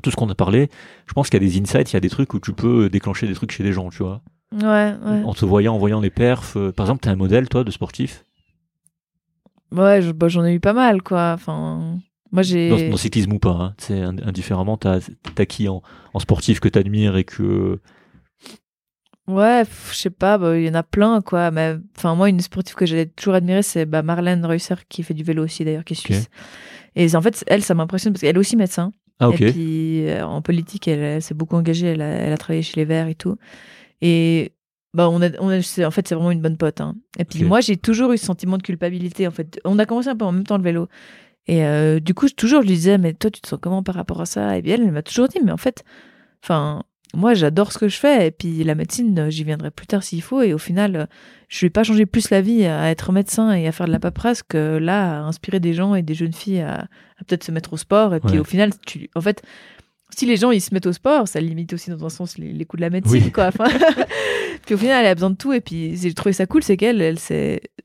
tout 0.03 0.11
ce 0.11 0.15
qu'on 0.15 0.29
a 0.29 0.35
parlé, 0.35 0.69
je 1.07 1.13
pense 1.13 1.29
qu'il 1.29 1.41
y 1.41 1.45
a 1.45 1.49
des 1.49 1.59
insights, 1.59 1.91
il 1.91 1.95
y 1.95 1.97
a 1.97 1.99
des 2.01 2.09
trucs 2.09 2.33
où 2.33 2.39
tu 2.39 2.53
peux 2.53 2.89
déclencher 2.89 3.27
des 3.27 3.33
trucs 3.33 3.51
chez 3.51 3.63
les 3.63 3.73
gens, 3.73 3.89
tu 3.89 4.03
vois. 4.03 4.21
Ouais, 4.53 4.93
ouais. 5.05 5.23
En 5.23 5.33
te 5.33 5.45
voyant, 5.45 5.75
en 5.75 5.77
voyant 5.77 6.01
les 6.01 6.09
perfs. 6.09 6.57
euh, 6.57 6.71
par 6.71 6.85
exemple, 6.85 7.01
t'es 7.01 7.09
un 7.09 7.15
modèle, 7.15 7.47
toi, 7.47 7.63
de 7.63 7.71
sportif? 7.71 8.25
Ouais, 9.71 10.01
je- 10.01 10.11
bah, 10.11 10.27
j'en 10.27 10.43
ai 10.45 10.53
eu 10.53 10.59
pas 10.59 10.73
mal, 10.73 11.01
quoi. 11.01 11.31
Enfin, 11.33 11.97
moi, 12.31 12.43
j'ai. 12.43 12.69
dans, 12.69 12.75
dans 12.77 12.91
le 12.91 12.97
cyclisme 12.97 13.31
ou 13.33 13.39
pas. 13.39 13.51
Hein. 13.51 13.73
C'est 13.77 14.01
indifféremment, 14.01 14.75
t'as 14.77 14.99
as 15.37 15.45
qui 15.45 15.69
en, 15.69 15.81
en 16.13 16.19
sportif 16.19 16.59
que 16.59 16.67
t'admires 16.67 17.15
et 17.15 17.23
que. 17.23 17.79
Ouais, 19.27 19.63
je 19.91 19.95
sais 19.95 20.09
pas, 20.09 20.37
bah, 20.37 20.57
il 20.57 20.65
y 20.65 20.69
en 20.69 20.73
a 20.73 20.83
plein, 20.83 21.21
quoi. 21.21 21.51
Mais 21.51 21.77
enfin, 21.95 22.15
moi, 22.15 22.27
une 22.27 22.41
sportive 22.41 22.75
que 22.75 22.85
j'ai 22.85 23.07
toujours 23.07 23.35
admirée, 23.35 23.63
c'est 23.63 23.85
bah, 23.85 24.01
Marlène 24.01 24.45
Reusser, 24.45 24.75
qui 24.89 25.03
fait 25.03 25.13
du 25.13 25.23
vélo 25.23 25.43
aussi, 25.45 25.63
d'ailleurs, 25.63 25.85
qui 25.85 25.93
est 25.93 25.95
suisse. 25.95 26.27
Et 26.95 27.15
en 27.15 27.21
fait, 27.21 27.41
elle, 27.47 27.63
ça 27.63 27.73
m'impressionne 27.73 28.11
parce 28.11 28.21
qu'elle 28.21 28.35
est 28.35 28.39
aussi 28.39 28.57
médecin. 28.57 28.91
Ah, 29.19 29.29
ok. 29.29 29.39
Et 29.41 29.51
puis, 29.51 30.09
euh, 30.09 30.25
en 30.25 30.41
politique, 30.41 30.87
elle, 30.89 30.99
elle 30.99 31.21
s'est 31.21 31.35
beaucoup 31.35 31.55
engagée. 31.55 31.87
Elle 31.87 32.01
a, 32.01 32.07
elle 32.07 32.33
a 32.33 32.37
travaillé 32.37 32.63
chez 32.63 32.73
les 32.77 32.85
Verts 32.85 33.07
et 33.07 33.15
tout. 33.15 33.37
Et 34.01 34.53
bah, 34.93 35.09
on 35.09 35.21
a, 35.21 35.29
on 35.39 35.49
a- 35.49 35.85
en 35.87 35.91
fait, 35.91 36.07
c'est 36.07 36.15
vraiment 36.15 36.31
une 36.31 36.41
bonne 36.41 36.57
pote. 36.57 36.81
hein. 36.81 36.95
Et 37.17 37.25
puis, 37.25 37.43
moi, 37.43 37.61
j'ai 37.61 37.77
toujours 37.77 38.11
eu 38.13 38.17
ce 38.17 38.25
sentiment 38.25 38.57
de 38.57 38.63
culpabilité. 38.63 39.27
En 39.27 39.31
fait, 39.31 39.59
on 39.65 39.79
a 39.79 39.85
commencé 39.85 40.09
un 40.09 40.15
peu 40.15 40.25
en 40.25 40.31
même 40.31 40.43
temps 40.45 40.57
le 40.57 40.63
vélo. 40.63 40.87
Et 41.47 41.65
euh, 41.65 41.99
du 41.99 42.13
coup, 42.13 42.27
je, 42.27 42.33
toujours, 42.33 42.61
je 42.61 42.67
lui 42.67 42.75
disais, 42.75 42.97
mais 42.97 43.13
toi, 43.13 43.31
tu 43.31 43.41
te 43.41 43.47
sens 43.47 43.59
comment 43.61 43.83
par 43.83 43.95
rapport 43.95 44.21
à 44.21 44.25
ça? 44.25 44.57
Et 44.57 44.61
puis, 44.61 44.71
elle, 44.71 44.81
elle 44.81 44.91
m'a 44.91 45.01
toujours 45.01 45.27
dit, 45.27 45.39
mais 45.43 45.51
en 45.51 45.57
fait, 45.57 45.83
enfin, 46.43 46.83
moi, 47.15 47.33
j'adore 47.33 47.71
ce 47.71 47.77
que 47.77 47.87
je 47.87 47.97
fais. 47.97 48.27
Et 48.27 48.31
puis, 48.31 48.63
la 48.63 48.75
médecine, 48.75 49.17
euh, 49.17 49.29
j'y 49.29 49.43
viendrai 49.43 49.71
plus 49.71 49.87
tard 49.87 50.03
s'il 50.03 50.21
faut. 50.21 50.41
Et 50.41 50.53
au 50.53 50.57
final, 50.57 50.95
euh, 50.95 51.05
je 51.47 51.65
vais 51.65 51.69
pas 51.69 51.83
changer 51.83 52.05
plus 52.05 52.29
la 52.29 52.41
vie 52.41 52.65
à 52.65 52.89
être 52.91 53.11
médecin 53.11 53.53
et 53.53 53.67
à 53.67 53.71
faire 53.71 53.87
de 53.87 53.91
la 53.91 53.99
paperasse 53.99 54.43
que 54.43 54.77
là, 54.77 55.19
à 55.19 55.21
inspirer 55.23 55.59
des 55.59 55.73
gens 55.73 55.95
et 55.95 56.03
des 56.03 56.13
jeunes 56.13 56.33
filles 56.33 56.61
à, 56.61 56.81
à 56.81 57.23
peut-être 57.25 57.43
se 57.43 57.51
mettre 57.51 57.73
au 57.73 57.77
sport. 57.77 58.13
Et 58.15 58.19
puis, 58.19 58.33
Ouais. 58.33 58.39
au 58.39 58.43
final, 58.45 58.71
tu, 58.85 59.09
en 59.15 59.21
fait, 59.21 59.41
si 60.15 60.25
les 60.25 60.37
gens 60.37 60.51
ils 60.51 60.61
se 60.61 60.73
mettent 60.73 60.85
au 60.87 60.93
sport, 60.93 61.27
ça 61.27 61.39
limite 61.41 61.73
aussi 61.73 61.89
dans 61.89 62.03
un 62.05 62.09
sens 62.09 62.37
les, 62.37 62.51
les 62.53 62.65
coûts 62.65 62.77
de 62.77 62.81
la 62.81 62.89
médecine, 62.89 63.23
Oui. 63.25 63.31
quoi. 63.31 63.47
Enfin, 63.47 63.65
puis 64.65 64.75
au 64.75 64.77
final, 64.77 65.03
elle 65.05 65.11
a 65.11 65.15
besoin 65.15 65.29
de 65.31 65.35
tout. 65.35 65.53
Et 65.53 65.61
puis 65.61 65.97
j'ai 65.97 66.13
trouvé 66.13 66.33
ça 66.33 66.45
cool, 66.45 66.63
c'est 66.63 66.77
qu'elle, 66.77 67.01
elle, 67.01 67.17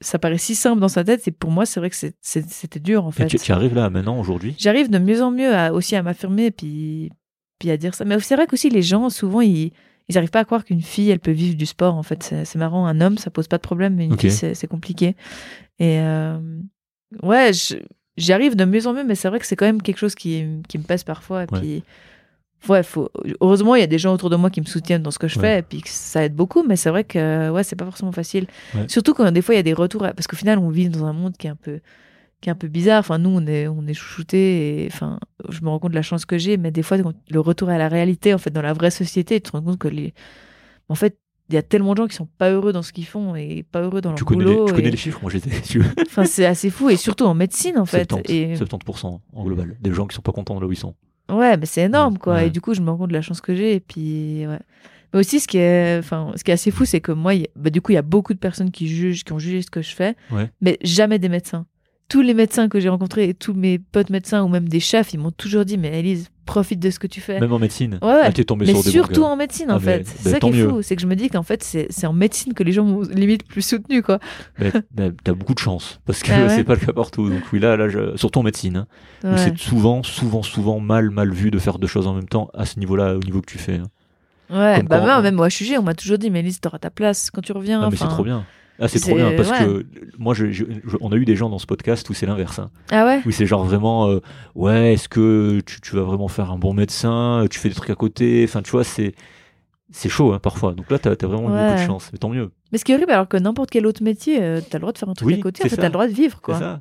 ça 0.01 0.19
paraît 0.19 0.39
si 0.39 0.55
simple 0.55 0.81
dans 0.81 0.89
sa 0.89 1.05
tête. 1.05 1.27
Et 1.29 1.31
pour 1.31 1.51
moi, 1.51 1.67
c'est 1.67 1.81
vrai 1.81 1.91
que 1.91 1.97
c'était 2.21 2.81
dur 2.81 3.05
en 3.05 3.11
Et 3.11 3.13
fait. 3.13 3.27
tu, 3.27 3.39
tu 3.39 3.53
arrives 3.53 3.75
là 3.75 3.91
maintenant, 3.91 4.19
aujourd'hui? 4.19 4.55
J'arrive 4.59 4.91
de 4.91 4.99
mieux 4.99 5.23
en 5.23 5.31
mieux 5.31 5.55
à, 5.55 5.73
aussi 5.73 5.97
à 5.97 6.03
m'affirmer, 6.03 6.51
puis 6.51 7.11
puis 7.59 7.71
à 7.71 7.77
dire 7.79 7.95
ça. 7.95 8.05
Mais 8.05 8.21
c'est 8.21 8.37
vrai 8.37 8.47
qu'aussi 8.47 8.69
les 8.69 8.83
gens, 8.83 9.09
souvent, 9.09 9.41
ils 9.41 9.73
ils 10.09 10.15
n'arrivent 10.15 10.31
pas 10.31 10.41
à 10.41 10.45
croire 10.45 10.65
qu'une 10.65 10.83
fille, 10.83 11.11
elle 11.11 11.19
peut 11.19 11.33
vivre 11.33 11.57
du 11.57 11.67
sport. 11.67 11.95
En 11.97 12.03
fait, 12.05 12.23
c'est 12.23 12.57
marrant. 12.57 12.87
Un 12.87 13.01
homme, 13.01 13.19
ça 13.19 13.31
pose 13.31 13.49
pas 13.49 13.57
de 13.57 13.63
problème, 13.63 13.95
mais 13.97 14.05
une 14.07 14.17
fille, 14.19 14.31
c'est 14.31 14.67
compliqué. 14.69 15.17
Et 15.81 15.99
euh, 15.99 16.39
ouais, 17.25 17.51
j'y 18.17 18.33
arrive 18.33 18.55
de 18.55 18.65
mieux 18.65 18.87
en 18.87 18.93
mieux, 18.93 19.03
mais 19.05 19.15
c'est 19.17 19.29
vrai 19.29 19.41
que 19.41 19.47
c'est 19.47 19.57
quand 19.57 19.67
même 19.67 19.83
quelque 19.83 19.99
chose 19.99 20.15
qui, 20.15 20.45
qui 20.69 20.79
me 20.79 20.85
pèse 20.85 21.03
parfois. 21.03 21.43
Et 21.45 21.47
Ouais. 21.53 21.61
puis, 21.61 21.83
ouais, 22.69 22.83
faut. 22.83 23.11
Heureusement, 23.41 23.75
il 23.75 23.81
y 23.81 23.85
a 23.85 23.87
des 23.87 23.99
gens 23.99 24.13
autour 24.15 24.31
de 24.31 24.37
moi 24.37 24.51
qui 24.51 24.61
me 24.61 24.67
soutiennent 24.67 25.03
dans 25.03 25.11
ce 25.11 25.19
que 25.19 25.29
je 25.29 25.39
Ouais. 25.39 25.43
fais, 25.43 25.59
et 25.61 25.63
puis 25.63 25.81
que 25.83 25.89
ça 25.89 26.25
aide 26.25 26.35
beaucoup. 26.35 26.63
Mais 26.63 26.77
c'est 26.77 26.91
vrai 26.91 27.05
que 27.05 27.51
ouais, 27.51 27.63
c'est 27.65 27.77
pas 27.77 27.85
forcément 27.85 28.13
facile. 28.13 28.47
Ouais. 28.75 28.87
Surtout 28.89 29.15
quand 29.15 29.31
des 29.31 29.43
fois 29.43 29.55
il 29.55 29.59
y 29.59 29.61
a 29.61 29.65
des 29.65 29.73
retours, 29.75 30.05
à- 30.05 30.13
parce 30.13 30.27
qu'au 30.27 30.37
final, 30.37 30.59
on 30.59 30.69
vit 30.71 30.89
dans 30.89 31.05
un 31.05 31.13
monde 31.13 31.37
qui 31.37 31.47
est 31.47 31.51
un 31.51 31.57
peu 31.57 31.81
qui 32.43 32.51
est 32.51 32.53
un 32.53 32.57
peu 32.57 32.69
bizarre. 32.69 33.01
Enfin, 33.01 33.17
nous, 33.19 33.31
on 33.31 33.47
est, 33.47 33.67
on 33.67 33.87
est 33.87 33.95
chouchoutés 33.95 34.85
et 34.85 34.89
enfin, 34.93 35.19
je 35.49 35.63
me 35.63 35.71
rends 35.71 35.79
compte 35.79 35.93
de 35.93 35.97
la 35.97 36.03
chance 36.03 36.27
que 36.27 36.37
j'ai, 36.37 36.59
mais 36.59 36.71
des 36.71 36.83
fois, 36.83 36.99
le 36.99 37.41
retour 37.41 37.71
à 37.71 37.79
la 37.79 37.89
réalité, 37.89 38.35
en 38.35 38.39
fait, 38.39 38.51
dans 38.51 38.61
la 38.61 38.75
vraie 38.75 38.91
société, 38.91 39.41
tu 39.41 39.51
te 39.51 39.57
rends 39.57 39.63
compte 39.63 39.79
que 39.79 39.89
les, 39.89 40.13
en 40.91 40.95
fait, 40.95 41.17
il 41.49 41.55
y 41.55 41.59
a 41.59 41.63
tellement 41.63 41.95
de 41.95 41.99
gens 42.03 42.07
qui 42.09 42.15
sont 42.15 42.29
pas 42.39 42.51
heureux 42.51 42.73
dans 42.75 42.83
ce 42.83 42.93
qu'ils 42.93 43.07
font 43.07 43.35
et 43.37 43.63
pas 43.63 43.81
heureux 43.81 44.01
dans 44.03 44.11
leur 44.11 44.19
Tu 44.19 44.25
connais, 44.25 44.45
les, 44.45 44.51
boulot. 44.53 44.67
tu 44.67 44.75
connais 44.75 44.89
et- 44.89 44.91
les 44.91 44.97
chiffres 44.99 45.19
Moi, 45.23 45.31
j'étais. 45.31 45.51
Enfin, 46.07 46.25
c'est 46.27 46.45
assez 46.45 46.69
fou 46.69 46.91
et 46.91 46.97
surtout 46.97 47.25
en 47.25 47.33
médecine, 47.35 47.79
en 47.79 47.87
fait. 47.87 48.11
70, 48.11 48.31
Et 48.35 48.55
70% 48.57 49.21
en 49.33 49.45
global. 49.45 49.77
Des 49.81 49.95
gens 49.95 50.07
qui 50.07 50.15
sont 50.15 50.23
pas 50.23 50.33
contents 50.33 50.57
de 50.57 50.61
là 50.61 50.67
où 50.67 50.73
ils 50.73 50.77
sont. 50.77 50.95
Ouais, 51.31 51.57
mais 51.57 51.67
c'est 51.67 51.83
énorme, 51.83 52.19
quoi. 52.19 52.35
Ouais. 52.35 52.47
Et 52.49 52.51
du 52.51 52.61
coup, 52.61 52.75
je 52.75 52.81
me 52.81 52.91
rends 52.91 52.97
compte 52.99 53.09
de 53.09 53.15
la 53.15 53.23
chance 53.23 53.41
que 53.41 53.55
j'ai. 53.55 53.75
Et 53.75 53.81
puis, 53.81 54.47
ouais. 54.47 54.59
Mais 55.15 55.21
aussi, 55.21 55.41
ce 55.41 55.47
qui 55.49 55.59
est, 55.59 55.99
enfin, 55.99 56.33
ce 56.37 56.43
qui 56.45 56.51
est 56.51 56.55
assez 56.55 56.71
fou, 56.71 56.85
c'est 56.85 57.01
que 57.01 57.13
moi, 57.13 57.35
y 57.35 57.47
bah, 57.57 57.71
du 57.71 57.81
coup, 57.81 57.93
il 57.93 57.95
y 57.95 57.99
a 57.99 58.03
beaucoup 58.03 58.35
de 58.35 58.39
personnes 58.39 58.71
qui 58.71 58.89
jugent, 58.89 59.25
qui 59.25 59.33
ont 59.33 59.39
jugé 59.39 59.63
ce 59.63 59.71
que 59.71 59.81
je 59.83 59.95
fais, 59.95 60.15
Ouais. 60.31 60.51
mais 60.61 60.79
jamais 60.83 61.19
des 61.19 61.29
médecins. 61.29 61.65
Tous 62.09 62.21
les 62.23 62.35
médecins 62.35 62.69
que 62.69 62.79
j'ai 62.79 62.89
rencontrés 62.89 63.29
et 63.29 63.35
tous 63.35 63.53
mes 63.53 63.79
potes 63.81 64.11
médecins 64.11 64.43
ou 64.45 64.49
même 64.49 64.69
des 64.69 64.79
chefs, 64.81 65.13
ils 65.13 65.19
m'ont 65.19 65.33
toujours 65.33 65.65
dit, 65.65 65.77
mais 65.77 65.99
Elise, 65.99 66.29
profite 66.45 66.79
de 66.79 66.91
ce 66.91 67.01
que 67.01 67.09
tu 67.09 67.21
fais. 67.21 67.41
Même 67.41 67.53
en 67.53 67.59
médecine. 67.59 67.99
Ouais, 68.01 68.09
ouais. 68.09 68.21
Ah, 68.27 68.31
t'es 68.33 68.45
tombé 68.45 68.65
mais 68.65 68.73
sur 68.75 68.85
des 68.85 68.91
surtout 68.93 69.25
en 69.25 69.35
médecine, 69.35 69.67
Ah, 69.71 69.75
en 69.77 69.81
fait. 69.81 70.07
C'est 70.07 70.23
bah, 70.25 70.31
ça 70.31 70.39
qui 70.39 70.47
est 70.47 70.53
mieux. 70.53 70.69
fou. 70.69 70.83
C'est 70.83 70.95
que 70.95 71.03
je 71.03 71.09
me 71.09 71.17
dis 71.17 71.29
qu'en 71.29 71.43
fait, 71.43 71.65
c'est 71.65 71.89
c'est 71.91 72.07
en 72.07 72.13
médecine 72.13 72.55
que 72.55 72.63
les 72.63 72.71
gens 72.71 72.85
m'ont 72.85 73.01
limite 73.03 73.45
plus 73.45 73.63
soutenu, 73.63 74.03
quoi. 74.03 74.21
Mais, 74.61 74.71
t'as 75.25 75.33
beaucoup 75.33 75.55
de 75.55 75.59
chance 75.59 75.99
parce 76.07 76.23
que 76.23 76.31
Ah 76.31 76.43
ouais 76.45 76.49
c'est 76.57 76.63
pas 76.63 76.75
le 76.75 76.81
cas 76.87 76.93
partout. 76.93 77.29
Donc 77.29 77.43
oui, 77.53 77.59
là, 77.59 77.77
là, 77.77 77.89
je- 77.89 78.17
surtout 78.17 78.39
en 78.39 78.43
médecine, 78.45 78.77
hein, 78.77 78.87
Ouais. 79.25 79.39
c'est 79.39 79.59
souvent, 79.59 80.05
souvent, 80.05 80.45
souvent 80.45 80.79
mal, 80.79 81.11
mal 81.11 81.33
vu 81.33 81.51
de 81.51 81.59
faire 81.59 81.81
deux 81.81 81.89
choses 81.89 82.07
en 82.07 82.15
même 82.15 82.29
temps 82.29 82.49
à 82.55 82.67
ce 82.67 82.79
niveau-là, 82.79 83.17
au 83.17 83.21
niveau 83.21 83.41
que 83.41 83.51
tu 83.51 83.59
fais. 83.59 83.79
hein. 83.79 83.87
Ouais, 84.49 84.77
Comme 84.77 84.87
bah 84.87 85.01
quand- 85.05 85.23
même 85.23 85.35
moi, 85.35 85.49
je 85.49 85.57
suis 85.57 85.65
G, 85.65 85.77
on 85.77 85.83
m'a 85.83 85.95
toujours 85.95 86.19
dit, 86.19 86.31
mais 86.31 86.39
Elise, 86.39 86.61
t'auras 86.61 86.79
ta 86.79 86.91
place 86.91 87.33
quand 87.33 87.41
tu 87.41 87.51
reviens. 87.51 87.83
Ah, 87.83 87.89
mais 87.91 87.97
c'est 87.97 88.07
trop 88.07 88.23
bien. 88.23 88.45
Ah, 88.79 88.89
c'est 88.89 89.01
trop 89.01 89.15
bien 89.15 89.33
parce 89.37 89.51
ouais. 89.51 89.59
que 89.59 89.87
moi, 90.19 90.35
je, 90.35 90.51
je- 90.51 90.65
je- 90.85 90.97
on 91.01 91.11
a 91.13 91.17
eu 91.17 91.25
des 91.25 91.35
gens 91.37 91.49
dans 91.49 91.59
ce 91.59 91.67
podcast 91.67 92.09
où 92.11 92.15
c'est 92.15 92.27
l'inverse. 92.27 92.59
hein. 92.59 92.71
Ah 92.91 93.07
ouais? 93.07 93.21
Où 93.25 93.31
c'est 93.31 93.47
genre 93.47 93.65
vraiment, 93.65 94.09
euh, 94.09 94.21
ouais, 94.55 94.93
est-ce 94.95 95.09
que 95.09 95.61
tu, 95.65 95.81
tu 95.81 95.97
vas 95.97 96.03
vraiment 96.03 96.29
faire 96.29 96.51
un 96.51 96.59
bon 96.59 96.75
médecin? 96.75 97.47
Tu 97.51 97.59
fais 97.59 97.69
des 97.71 97.75
trucs 97.75 97.91
à 97.91 97.95
côté? 97.95 98.45
Enfin, 98.49 98.63
tu 98.63 98.71
vois, 98.73 98.85
c'est 98.85 99.15
c'est 99.93 100.09
chaud 100.09 100.33
hein, 100.33 100.41
parfois. 100.41 100.75
Donc 100.75 100.91
là, 100.91 100.99
t'as 100.99 101.13
as 101.13 101.27
vraiment 101.27 101.49
eu 101.49 101.53
beaucoup 101.53 101.75
de 101.75 101.79
Ouais. 101.81 101.87
chance. 101.87 102.11
Mais 102.13 102.19
tant 102.19 102.29
mieux. 102.29 102.51
Mais 102.73 102.79
ce 102.79 102.85
qui 102.85 102.93
est 102.93 102.97
horrible, 102.97 103.13
alors 103.13 103.29
que 103.29 103.37
n'importe 103.37 103.71
quel 103.71 103.87
autre 103.87 104.03
métier, 104.03 104.43
euh, 104.43 104.61
t'as 104.69 104.79
le 104.79 104.81
droit 104.83 104.93
de 104.93 104.99
faire 104.99 105.09
un 105.09 105.15
truc 105.15 105.29
Oui, 105.29 105.35
à 105.35 105.43
côté. 105.43 105.65
En 105.65 105.69
fait, 105.69 105.77
t'as 105.77 105.85
le 105.85 105.91
droit 105.93 106.07
de 106.09 106.13
vivre, 106.13 106.41
quoi. 106.43 106.81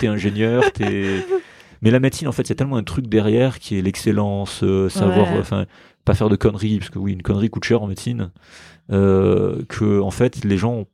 T'es 0.00 0.06
ingénieur, 0.06 0.72
t'es. 0.72 1.24
Mais 1.82 1.90
la 1.90 2.00
médecine, 2.00 2.26
en 2.26 2.32
fait, 2.32 2.42
il 2.44 2.48
y 2.48 2.52
a 2.52 2.54
tellement 2.56 2.78
un 2.78 2.82
truc 2.82 3.06
derrière 3.06 3.58
qui 3.58 3.78
est 3.78 3.82
l'excellence, 3.82 4.62
euh, 4.64 4.88
savoir, 4.88 5.30
Ouais. 5.32 5.38
enfin, 5.38 5.66
pas 6.06 6.14
faire 6.14 6.30
de 6.30 6.36
conneries, 6.36 6.78
parce 6.78 6.90
que 6.90 6.98
oui, 6.98 7.12
une 7.12 7.22
connerie 7.22 7.50
coûte 7.50 7.64
cher 7.64 7.82
en 7.82 7.86
médecine, 7.86 8.30
euh, 8.90 9.62
que 9.68 10.00
en 10.00 10.10
fait, 10.10 10.42
les 10.44 10.56
gens, 10.56 10.86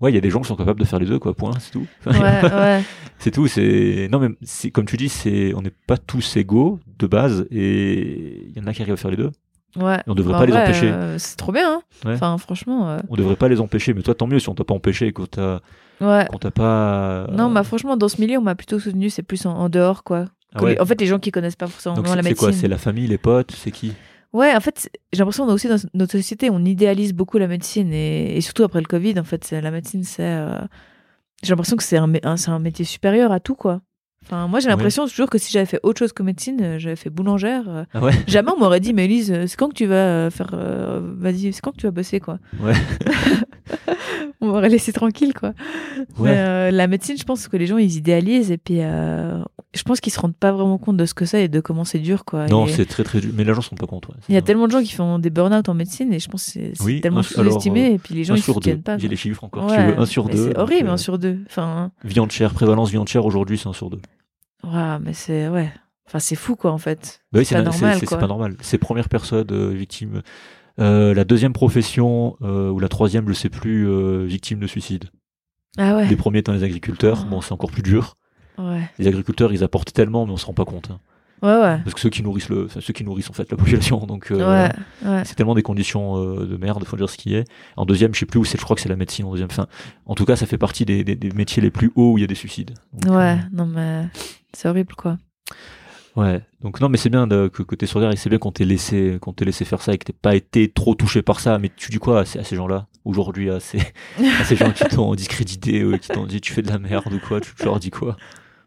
ouais, 0.00 0.10
il 0.12 0.14
y 0.14 0.18
a 0.18 0.20
des 0.20 0.30
gens 0.30 0.40
qui 0.40 0.48
sont 0.48 0.56
capables 0.56 0.80
de 0.80 0.84
faire 0.84 0.98
les 0.98 1.06
deux, 1.06 1.18
quoi. 1.18 1.34
Point, 1.34 1.52
c'est 1.60 1.72
tout. 1.72 1.86
Ouais, 2.06 2.12
ouais. 2.20 2.82
c'est 3.18 3.30
tout. 3.30 3.46
C'est 3.48 4.08
non, 4.10 4.18
mais 4.18 4.28
c'est 4.42 4.70
comme 4.70 4.86
tu 4.86 4.96
dis, 4.96 5.08
c'est 5.08 5.54
on 5.54 5.62
n'est 5.62 5.72
pas 5.86 5.96
tous 5.98 6.36
égaux 6.36 6.78
de 6.98 7.06
base, 7.06 7.46
et 7.50 8.46
il 8.48 8.56
y 8.56 8.60
en 8.60 8.66
a 8.66 8.72
qui 8.72 8.82
arrivent 8.82 8.94
à 8.94 8.96
faire 8.98 9.10
les 9.10 9.16
deux. 9.16 9.30
ouais. 9.76 9.96
Et 9.98 10.02
on 10.10 10.14
devrait 10.14 10.32
Bah, 10.34 10.38
pas 10.40 10.46
les 10.46 10.52
empêcher. 10.54 10.90
euh, 10.90 11.18
c'est 11.18 11.36
trop 11.36 11.52
bien, 11.52 11.70
hein. 11.74 11.82
Ouais. 12.04 12.14
Enfin, 12.14 12.36
franchement, 12.38 12.88
euh, 12.90 12.98
On 13.08 13.16
devrait 13.16 13.36
pas 13.36 13.48
les 13.48 13.60
empêcher, 13.60 13.94
mais 13.94 14.02
toi, 14.02 14.14
tant 14.14 14.26
mieux 14.26 14.38
si 14.38 14.48
on 14.48 14.54
t'a 14.54 14.64
pas 14.64 14.74
empêché, 14.74 15.12
quand 15.12 15.30
t'as, 15.30 15.60
ouais. 16.00 16.26
quand 16.30 16.38
t'as 16.38 16.50
pas. 16.50 17.26
Non, 17.32 17.50
bah 17.50 17.62
franchement, 17.62 17.96
dans 17.96 18.08
ce 18.08 18.20
milieu, 18.20 18.38
on 18.38 18.42
m'a 18.42 18.54
plutôt 18.54 18.78
soutenu, 18.78 19.10
c'est 19.10 19.22
plus 19.22 19.44
en, 19.46 19.52
en 19.54 19.68
dehors, 19.68 20.02
quoi. 20.04 20.26
Ah 20.54 20.58
Que 20.60 20.64
ouais. 20.64 20.74
les- 20.74 20.80
En 20.80 20.86
fait, 20.86 20.98
les 21.00 21.06
gens 21.06 21.18
qui 21.18 21.30
connaissent 21.32 21.56
pas 21.56 21.66
forcément 21.66 21.96
la 21.96 22.02
c'est 22.02 22.08
c'est 22.10 22.16
médecine. 22.22 22.36
quoi 22.36 22.52
C'est 22.52 22.68
la 22.68 22.78
famille, 22.78 23.06
les 23.08 23.18
potes, 23.18 23.52
c'est 23.52 23.70
qui? 23.70 23.92
Ouais, 24.32 24.54
en 24.54 24.60
fait, 24.60 24.90
j'ai 25.12 25.18
l'impression 25.20 25.44
qu'on 25.46 25.50
a 25.52 25.54
aussi 25.54 25.68
dans 25.68 25.76
notre 25.94 26.12
société, 26.12 26.50
on 26.50 26.64
idéalise 26.64 27.12
beaucoup 27.14 27.38
la 27.38 27.46
médecine 27.46 27.92
et, 27.92 28.36
et 28.36 28.40
surtout 28.42 28.64
après 28.64 28.80
le 28.80 28.86
Covid, 28.86 29.18
en 29.18 29.24
fait, 29.24 29.50
la 29.50 29.70
médecine, 29.70 30.04
c'est. 30.04 30.22
euh, 30.24 30.58
J'ai 31.42 31.50
l'impression 31.50 31.76
que 31.76 31.82
c'est 31.82 31.96
un, 31.98 32.12
un- 32.24 32.34
un 32.48 32.58
métier 32.58 32.84
supérieur 32.84 33.32
à 33.32 33.40
tout, 33.40 33.54
quoi. 33.54 33.80
Enfin, 34.24 34.48
moi, 34.48 34.58
j'ai 34.58 34.66
Ouais. 34.66 34.72
l'impression 34.72 35.06
toujours 35.06 35.30
que 35.30 35.38
si 35.38 35.52
j'avais 35.52 35.66
fait 35.66 35.78
autre 35.84 36.00
chose 36.00 36.12
que 36.12 36.22
médecine, 36.24 36.60
euh, 36.60 36.78
j'avais 36.80 36.96
fait 36.96 37.10
boulangère. 37.10 37.68
euh, 37.68 37.84
Ah 37.94 38.00
ouais 38.02 38.12
Jamais 38.26 38.50
on 38.56 38.58
m'aurait 38.58 38.80
dit, 38.80 38.92
mais 38.92 39.04
Elise, 39.04 39.32
c'est 39.46 39.56
quand 39.56 39.68
que 39.68 39.74
tu 39.74 39.86
vas 39.86 40.30
faire. 40.30 40.50
euh, 40.54 41.00
Vas-y, 41.16 41.52
c'est 41.52 41.60
quand 41.60 41.70
que 41.70 41.76
tu 41.76 41.86
vas 41.86 41.92
bosser, 41.92 42.18
quoi? 42.20 42.38
Ouais. 42.60 42.72
on 44.40 44.48
m'aurait 44.48 44.68
laissé 44.68 44.92
tranquille, 44.92 45.32
quoi. 45.34 45.50
Ouais. 46.18 46.30
Mais, 46.30 46.38
euh, 46.38 46.70
la 46.72 46.86
médecine, 46.88 47.16
je 47.16 47.24
pense 47.24 47.46
que 47.48 47.56
les 47.56 47.66
gens, 47.66 47.78
ils 47.78 47.96
idéalisent 47.96 48.50
et 48.50 48.58
puis 48.58 48.80
je 49.76 49.82
pense 49.82 50.00
qu'ils 50.00 50.12
se 50.12 50.18
rendent 50.20 50.34
pas 50.36 50.50
vraiment 50.52 50.78
compte 50.78 50.96
de 50.96 51.04
ce 51.06 51.14
que 51.14 51.24
c'est 51.24 51.44
et 51.44 51.48
de 51.48 51.60
comment 51.60 51.84
c'est 51.84 51.98
dur, 51.98 52.24
quoi. 52.24 52.46
Non, 52.46 52.66
Et 52.66 52.70
c'est 52.72 52.86
très 52.86 53.04
très 53.04 53.20
dur. 53.20 53.30
Mais 53.34 53.44
les 53.44 53.54
gens 53.54 53.60
sont 53.60 53.76
pas 53.76 53.86
ouais, 53.86 54.00
c'est 54.20 54.28
Il 54.28 54.34
y 54.34 54.38
a 54.38 54.42
tellement 54.42 54.66
de 54.66 54.72
gens 54.72 54.82
qui 54.82 54.92
font 54.92 55.18
des 55.18 55.30
burn-out 55.30 55.68
en 55.68 55.74
médecine 55.74 56.12
et 56.12 56.18
je 56.18 56.28
pense 56.28 56.46
que 56.46 56.50
c'est 56.52 56.72
Oui, 56.82 57.00
tellement 57.00 57.22
sous-estimé 57.22 57.92
et 57.92 57.98
puis 57.98 58.14
les 58.14 58.24
gens, 58.24 58.34
ils 58.34 58.42
sur 58.42 58.54
deux. 58.54 58.60
soutiennent 58.60 58.82
pas. 58.82 58.98
J'ai 58.98 59.08
les 59.08 59.16
chiffres 59.16 59.44
encore. 59.44 59.66
Ouais, 59.66 59.76
Tu 59.76 59.92
veux 59.94 60.00
un 60.00 60.06
sur 60.06 60.28
deux. 60.28 60.48
C'est 60.50 60.58
horrible, 60.58 60.88
euh, 60.88 60.92
un 60.92 60.96
sur 60.96 61.18
deux. 61.18 61.38
Enfin, 61.46 61.92
Viande 62.04 62.30
chère, 62.32 62.52
prévalence 62.54 62.90
viande 62.90 63.08
chère 63.08 63.24
aujourd'hui, 63.26 63.58
c'est 63.58 63.68
un 63.68 63.72
sur 63.72 63.90
deux. 63.90 64.00
ouais, 64.64 64.98
mais 65.00 65.12
c'est. 65.12 65.48
Ouais. 65.48 65.70
Enfin, 66.08 66.20
c'est 66.20 66.36
fou, 66.36 66.54
quoi, 66.54 66.70
en 66.72 66.78
fait. 66.78 67.20
Bah 67.32 67.40
oui, 67.40 67.44
C'est 67.44 67.56
pas 67.56 67.62
normal, 67.62 67.98
c'est- 67.98 68.16
pas 68.16 68.26
normal. 68.28 68.56
C'est 68.60 68.78
première 68.78 69.08
personne 69.08 69.46
euh, 69.50 69.70
victime. 69.70 70.22
Euh, 70.78 71.14
la 71.14 71.24
deuxième 71.24 71.52
profession, 71.52 72.36
euh, 72.42 72.70
ou 72.70 72.78
la 72.78 72.88
troisième, 72.88 73.26
je 73.28 73.32
sais 73.32 73.48
plus, 73.48 73.88
euh, 73.88 74.24
victime 74.24 74.60
de 74.60 74.66
suicide. 74.68 75.06
Ah 75.78 75.96
ouais. 75.96 76.06
Les 76.06 76.14
premiers 76.16 76.38
étant 76.40 76.52
les 76.52 76.62
agriculteurs. 76.62 77.22
Oh. 77.26 77.30
Bon, 77.30 77.40
c'est 77.40 77.52
encore 77.52 77.70
plus 77.72 77.82
dur. 77.82 78.16
Ouais. 78.58 78.88
Les 78.98 79.06
agriculteurs, 79.08 79.52
ils 79.52 79.62
apportent 79.64 79.92
tellement, 79.92 80.26
mais 80.26 80.32
on 80.32 80.36
se 80.36 80.46
rend 80.46 80.54
pas 80.54 80.64
compte. 80.64 80.90
hein. 80.90 80.98
Ouais, 81.42 81.52
ouais. 81.54 81.78
Parce 81.84 81.92
que 81.92 82.00
ceux 82.00 82.08
qui 82.08 82.22
nourrissent 82.22 82.48
le, 82.48 82.66
ceux 82.68 82.92
qui 82.94 83.04
nourrissent 83.04 83.28
en 83.28 83.34
fait 83.34 83.50
la 83.50 83.56
population. 83.58 83.98
Donc, 84.06 84.30
euh, 84.30 84.68
Ouais, 85.04 85.22
c'est 85.24 85.34
tellement 85.34 85.54
des 85.54 85.62
conditions 85.62 86.16
euh, 86.16 86.46
de 86.46 86.56
merde, 86.56 86.82
faut 86.84 86.96
dire 86.96 87.10
ce 87.10 87.18
qui 87.18 87.34
est. 87.34 87.44
En 87.76 87.84
deuxième, 87.84 88.14
je 88.14 88.20
sais 88.20 88.26
plus 88.26 88.40
où 88.40 88.44
c'est, 88.44 88.58
je 88.58 88.64
crois 88.64 88.74
que 88.74 88.80
c'est 88.82 88.88
la 88.88 88.96
médecine 88.96 89.26
en 89.26 89.30
deuxième. 89.32 89.48
Enfin, 89.50 89.66
en 90.06 90.14
tout 90.14 90.24
cas, 90.24 90.34
ça 90.36 90.46
fait 90.46 90.56
partie 90.58 90.86
des, 90.86 91.04
des- 91.04 91.14
des 91.16 91.30
métiers 91.32 91.62
les 91.62 91.70
plus 91.70 91.92
hauts 91.94 92.12
où 92.12 92.18
il 92.18 92.22
y 92.22 92.24
a 92.24 92.26
des 92.26 92.34
suicides. 92.34 92.72
Donc, 92.94 93.14
Ouais, 93.14 93.36
non, 93.52 93.66
mais 93.66 94.06
c'est 94.54 94.68
horrible, 94.68 94.94
quoi. 94.94 95.18
euh, 96.16 96.22
ouais. 96.22 96.40
Donc 96.62 96.80
non, 96.80 96.88
mais 96.88 96.96
c'est 96.96 97.10
bien 97.10 97.26
de, 97.26 97.48
que, 97.48 97.62
que 97.62 97.74
t'es 97.74 97.84
sur 97.86 98.02
et 98.10 98.16
c'est 98.16 98.30
bien 98.30 98.38
qu'on 98.38 98.50
t'ait 98.50 98.64
laissé, 98.64 99.18
qu'on 99.20 99.34
t'ait 99.34 99.44
laissé 99.44 99.66
faire 99.66 99.82
ça 99.82 99.92
et 99.92 99.98
que 99.98 100.04
t'aies 100.04 100.14
pas 100.20 100.34
été 100.34 100.70
trop 100.70 100.94
touché 100.94 101.20
par 101.20 101.40
ça. 101.40 101.58
Mais 101.58 101.70
tu 101.76 101.90
dis 101.90 101.98
quoi 101.98 102.20
à 102.20 102.24
ces, 102.24 102.56
gens-là 102.56 102.86
aujourd'hui, 103.04 103.50
à 103.50 103.60
ces, 103.60 103.78
à 104.40 104.44
ces 104.44 104.56
gens 104.56 104.70
qui 104.72 104.84
t'ont 104.88 105.14
discrédité, 105.14 105.82
euh, 105.82 105.98
qui 105.98 106.08
t'ont 106.08 106.24
dit 106.26 106.40
tu 106.40 106.54
fais 106.54 106.62
de 106.62 106.68
la 106.70 106.78
merde 106.78 107.12
ou 107.12 107.18
quoi, 107.20 107.42
tu, 107.42 107.54
tu 107.54 107.64
leur 107.64 107.78
dis 107.78 107.90
quoi? 107.90 108.16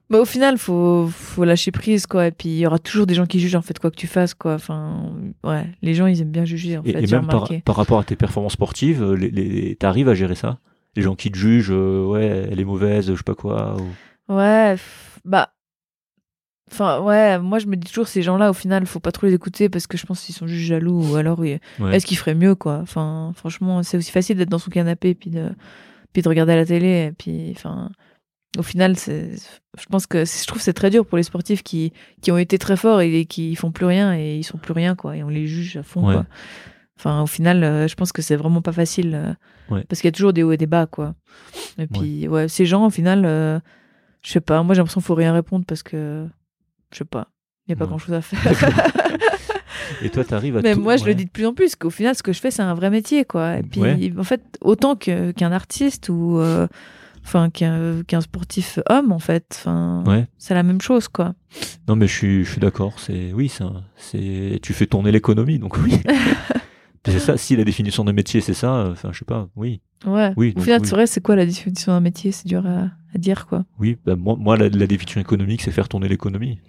Bah, 0.10 0.19
au 0.19 0.26
final, 0.26 0.57
faut, 0.57 1.07
faut 1.07 1.44
lâcher 1.44 1.72
prise, 1.72 2.07
quoi. 2.07 2.27
Et 2.27 2.31
puis, 2.31 2.49
il 2.49 2.57
y 2.57 2.65
aura 2.65 2.80
toujours 2.80 3.06
des 3.06 3.14
gens 3.14 3.27
qui 3.27 3.40
jugent, 3.40 3.56
en 3.56 3.61
fait, 3.61 3.77
quoi 3.77 3.91
que 3.91 3.95
tu 3.95 4.07
fasses, 4.07 4.34
quoi. 4.34 4.56
Enfin, 4.56 5.14
ouais, 5.44 5.65
les 5.84 5.94
gens, 5.94 6.07
ils 6.07 6.19
aiment 6.22 6.31
bien 6.31 6.45
juger, 6.45 6.77
en 6.80 6.84
Et, 6.84 6.94
fait. 6.94 7.03
et 7.03 7.07
même 7.07 7.27
par, 7.27 7.48
par 7.64 7.76
rapport 7.76 7.99
à 7.99 8.03
tes 8.03 8.15
performances 8.15 8.53
sportives, 8.53 9.03
euh, 9.03 9.14
les, 9.15 9.30
les, 9.30 9.76
t'arrives 9.76 10.10
à 10.10 10.15
gérer 10.15 10.34
ça? 10.36 10.57
Les 10.95 11.03
gens 11.03 11.15
qui 11.15 11.31
te 11.31 11.38
jugent, 11.38 11.69
euh, 11.72 12.03
ouais, 12.06 12.48
elle 12.52 12.60
est 12.60 12.64
mauvaise, 12.65 13.11
je 13.11 13.15
sais 13.15 13.23
pas 13.23 13.36
quoi. 13.36 13.77
ou- 13.77 14.34
Ouais, 14.36 14.76
bah. 15.26 15.53
Enfin, 16.72 17.02
ouais, 17.02 17.40
moi, 17.40 17.57
je 17.60 17.65
me 17.68 17.76
dis 17.76 17.88
toujours, 17.88 18.07
ces 18.07 18.22
gens-là, 18.22 18.49
au 18.52 18.53
final, 18.53 18.86
faut 18.86 18.99
pas 18.99 19.11
trop 19.11 19.26
les 19.27 19.34
écouter 19.34 19.69
parce 19.69 19.88
que 19.88 19.98
je 19.98 20.06
pense 20.06 20.22
qu'ils 20.23 20.36
sont 20.36 20.45
juste 20.48 20.65
jaloux 20.68 21.03
ou 21.03 21.15
alors, 21.15 21.40
oui, 21.40 21.57
Ouais. 21.80 21.95
est-ce 21.95 22.06
qu'ils 22.06 22.18
feraient 22.18 22.36
mieux, 22.36 22.53
quoi? 22.56 22.77
Enfin, 22.81 23.31
franchement, 23.36 23.81
c'est 23.84 23.98
aussi 23.98 24.11
facile 24.11 24.38
d'être 24.38 24.49
dans 24.49 24.60
son 24.60 24.69
canapé 24.69 25.15
puis 25.15 25.30
de, 25.31 25.49
puis 26.14 26.22
de 26.22 26.30
regarder 26.30 26.56
la 26.56 26.65
télé. 26.65 27.07
Et 27.07 27.11
puis, 27.11 27.53
enfin, 27.56 27.90
au 28.58 28.64
final, 28.64 28.96
je 28.98 29.86
pense 29.90 30.08
que 30.08 30.26
je 30.26 30.46
trouve 30.48 30.58
que 30.60 30.64
c'est 30.64 30.74
très 30.74 30.90
dur 30.90 31.06
pour 31.06 31.18
les 31.18 31.24
sportifs 31.24 31.62
qui, 31.64 31.94
qui 32.22 32.32
ont 32.32 32.38
été 32.38 32.58
très 32.58 32.76
forts 32.78 33.02
et 33.02 33.26
qui 33.26 33.56
font 33.56 33.72
plus 33.72 33.86
rien 33.86 34.16
et 34.16 34.38
ils 34.38 34.44
sont 34.44 34.58
plus 34.58 34.74
rien, 34.74 34.96
quoi. 34.96 35.16
Et 35.18 35.24
on 35.24 35.30
les 35.30 35.46
juge 35.48 35.78
à 35.78 35.84
fond, 35.84 36.08
Ouais. 36.08 36.14
quoi. 36.16 36.26
Enfin, 36.98 37.22
au 37.22 37.28
final, 37.28 37.64
euh, 37.64 37.88
je 37.88 37.96
pense 37.96 38.12
que 38.12 38.22
c'est 38.22 38.36
vraiment 38.36 38.62
pas 38.62 38.72
facile 38.74 39.14
euh, 39.16 39.34
Ouais. 39.74 39.86
parce 39.88 40.02
qu'il 40.02 40.08
y 40.08 40.10
a 40.10 40.12
toujours 40.12 40.34
des 40.34 40.44
hauts 40.44 40.52
et 40.52 40.58
des 40.58 40.66
bas, 40.68 40.86
quoi. 40.88 41.14
Et 41.78 41.88
puis, 41.88 42.28
ouais, 42.28 42.48
ces 42.50 42.66
gens, 42.66 42.86
au 42.88 42.90
final, 42.90 43.24
euh, 43.26 43.60
je 44.22 44.32
sais 44.32 44.42
pas, 44.42 44.64
moi 44.64 44.74
j'ai 44.76 44.80
l'impression 44.80 45.00
qu'il 45.00 45.06
faut 45.08 45.16
rien 45.16 45.32
répondre 45.32 45.64
parce 45.66 45.84
que, 45.84 46.28
je 46.92 46.98
sais 46.98 47.06
pas, 47.06 47.30
il 47.68 47.72
y 47.72 47.74
a 47.74 47.78
pas 47.78 47.86
grand 47.86 48.00
chose 48.00 48.16
à 48.16 48.22
faire. 48.22 48.40
Et 50.02 50.10
toi, 50.10 50.24
t'arrives 50.24 50.58
à 50.58 50.62
Mais 50.62 50.74
tout- 50.74 50.82
moi, 50.82 50.98
je 50.98 51.06
le 51.06 51.16
dis 51.16 51.26
de 51.26 51.30
plus 51.30 51.46
en 51.46 51.54
plus, 51.54 51.76
qu'au 51.76 51.90
final, 51.90 52.16
ce 52.16 52.24
que 52.24 52.34
je 52.34 52.40
fais, 52.40 52.52
c'est 52.52 52.62
un 52.62 52.74
vrai 52.74 52.90
métier, 52.90 53.26
quoi. 53.26 53.58
Et 53.58 53.64
puis, 53.64 54.14
en 54.18 54.24
fait, 54.24 54.42
autant 54.62 54.96
qu'un 54.96 55.52
artiste 55.52 56.10
ou, 56.10 56.38
euh, 56.40 56.68
enfin, 57.24 57.50
qu'un 57.50 58.04
qu'un 58.04 58.22
sportif 58.22 58.80
homme, 58.90 59.12
en 59.12 59.20
fait, 59.20 59.46
enfin, 59.60 60.04
Ouais. 60.08 60.28
c'est 60.38 60.54
la 60.54 60.64
même 60.64 60.82
chose, 60.82 61.08
quoi. 61.08 61.34
Non, 61.88 61.96
mais 61.96 62.08
je 62.08 62.14
suis, 62.14 62.44
je 62.46 62.52
suis 62.52 62.62
d'accord. 62.62 63.00
C'est 63.00 63.34
oui, 63.34 63.52
c'est, 63.98 64.60
tu 64.62 64.74
fais 64.74 64.86
tourner 64.88 65.12
l'économie, 65.12 65.60
donc 65.60 65.78
oui. 65.78 65.94
c'est 67.06 67.20
ça. 67.20 67.38
Si 67.38 67.56
la 67.56 67.64
définition 67.64 68.04
de 68.06 68.12
métier, 68.12 68.41
c'est 68.41 68.54
ça. 68.54 68.76
euh, 68.76 68.91
Enfin, 68.91 69.10
je 69.12 69.20
sais 69.20 69.26
pas. 69.26 69.48
Oui, 69.56 69.82
Ouais. 70.06 70.32
Oui, 70.38 70.54
Au 70.56 70.62
final, 70.62 70.80
oui. 70.82 70.88
c'est 70.88 70.96
vrai, 70.96 71.08
c'est 71.08 71.22
quoi 71.22 71.36
la 71.36 71.46
définition 71.46 71.91
d'un 71.91 72.00
métier? 72.00 72.32
C'est 72.32 72.48
dur 72.48 72.66
à, 72.66 72.84
à 73.14 73.18
dire, 73.18 73.48
quoi. 73.48 73.66
oui. 73.80 73.98
Bah, 74.06 74.16
moi, 74.16 74.36
moi, 74.40 74.56
la, 74.58 74.70
la 74.70 74.88
définition 74.88 75.20
économique, 75.20 75.62
c'est 75.62 75.72
faire 75.72 75.90
tourner 75.90 76.08
l'économie 76.08 76.60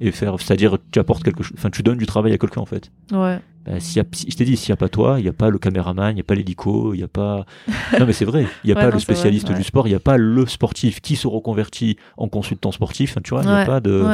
et 0.00 0.10
faire, 0.12 0.34
c'est-à-dire, 0.40 0.78
tu 0.92 0.98
apportes 0.98 1.22
quelque 1.22 1.42
chose. 1.42 1.54
Enfin, 1.58 1.70
tu 1.70 1.82
donnes 1.82 1.98
du 1.98 2.06
travail 2.06 2.32
à 2.32 2.38
quelqu'un 2.38 2.60
en 2.60 2.66
fait. 2.66 2.90
Ouais. 3.12 3.38
Bah, 3.66 3.80
s'il 3.80 3.96
y 3.96 4.00
a, 4.00 4.04
si- 4.12 4.30
je 4.30 4.36
t'ai 4.36 4.44
dit, 4.44 4.56
s'il 4.56 4.70
n'y 4.70 4.74
a 4.74 4.76
pas 4.76 4.88
toi, 4.88 5.18
il 5.18 5.22
n'y 5.24 5.28
a 5.28 5.32
pas 5.32 5.50
le 5.50 5.58
caméraman, 5.58 6.12
il 6.12 6.14
n'y 6.14 6.20
a 6.20 6.24
pas 6.24 6.34
l'hélico, 6.34 6.94
il 6.94 6.98
n'y 6.98 7.02
a 7.02 7.08
pas. 7.08 7.44
Non, 7.98 8.06
mais 8.06 8.12
c'est 8.12 8.24
vrai. 8.24 8.46
Il 8.64 8.68
n'y 8.68 8.72
a 8.72 8.76
Ouais, 8.76 8.80
pas 8.80 8.80
non, 8.82 8.86
le 8.86 8.92
vrai, 8.92 9.00
spécialiste 9.00 9.48
ouais. 9.50 9.54
du 9.56 9.64
sport, 9.64 9.86
il 9.86 9.90
n'y 9.90 9.96
a 9.96 10.00
pas 10.00 10.16
le 10.16 10.46
sportif 10.46 11.00
qui 11.00 11.16
se 11.16 11.26
reconvertit 11.26 11.96
en 12.16 12.28
consultant 12.28 12.72
sportif. 12.72 13.10
Enfin, 13.12 13.20
tu 13.22 13.30
vois, 13.30 13.42
il 13.42 13.48
n'y 13.48 13.52
a 13.54 13.66
pas 13.66 13.80
de. 13.80 14.04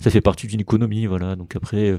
ça 0.00 0.10
fait 0.10 0.20
partie 0.20 0.46
d'une 0.46 0.60
économie, 0.60 1.06
voilà. 1.06 1.36
Donc 1.36 1.56
après, 1.56 1.90
euh, 1.90 1.98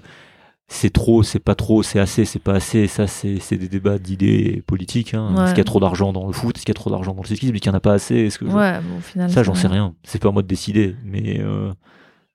c'est 0.68 0.92
trop, 0.92 1.22
c'est 1.24 1.40
pas 1.40 1.56
trop, 1.56 1.84
c'est 1.84 2.00
assez, 2.00 2.26
c'est 2.26 2.40
pas 2.40 2.54
assez. 2.54 2.88
Ça, 2.88 3.06
c'est 3.08 3.40
c'est 3.40 3.58
des 3.58 3.68
débats 3.68 3.98
d'idées 3.98 4.64
politiques. 4.68 5.14
Hein. 5.14 5.34
Est-ce 5.44 5.52
qu'il 5.52 5.58
y 5.58 5.62
a 5.62 5.66
trop 5.66 5.80
d'argent 5.80 6.14
dans 6.14 6.28
le 6.28 6.34
foot? 6.34 6.56
Est-ce 6.58 6.66
qu'il 6.66 6.74
y 6.74 6.78
a 6.78 6.80
trop 6.80 6.90
d'argent 6.90 7.14
dans 7.14 7.22
le 7.22 7.28
cyclisme? 7.28 7.54
Est-ce 7.56 7.62
qu'il 7.62 7.72
n'y 7.72 7.76
en 7.76 7.78
a 7.78 7.82
pas 7.82 7.94
assez? 7.94 8.16
Est-ce 8.16 8.38
que 8.40 8.46
je- 8.46 8.52
bon, 8.52 8.98
au 8.98 9.02
final. 9.02 9.30
Ça, 9.32 9.44
j'en 9.44 9.54
sais 9.56 9.68
rien. 9.68 9.94
C'est 10.04 10.22
pas 10.22 10.30
à 10.30 10.32
moi 10.32 10.42
de 10.44 10.48
décider. 10.48 10.96
Mais, 11.06 11.40
euh, 11.42 11.72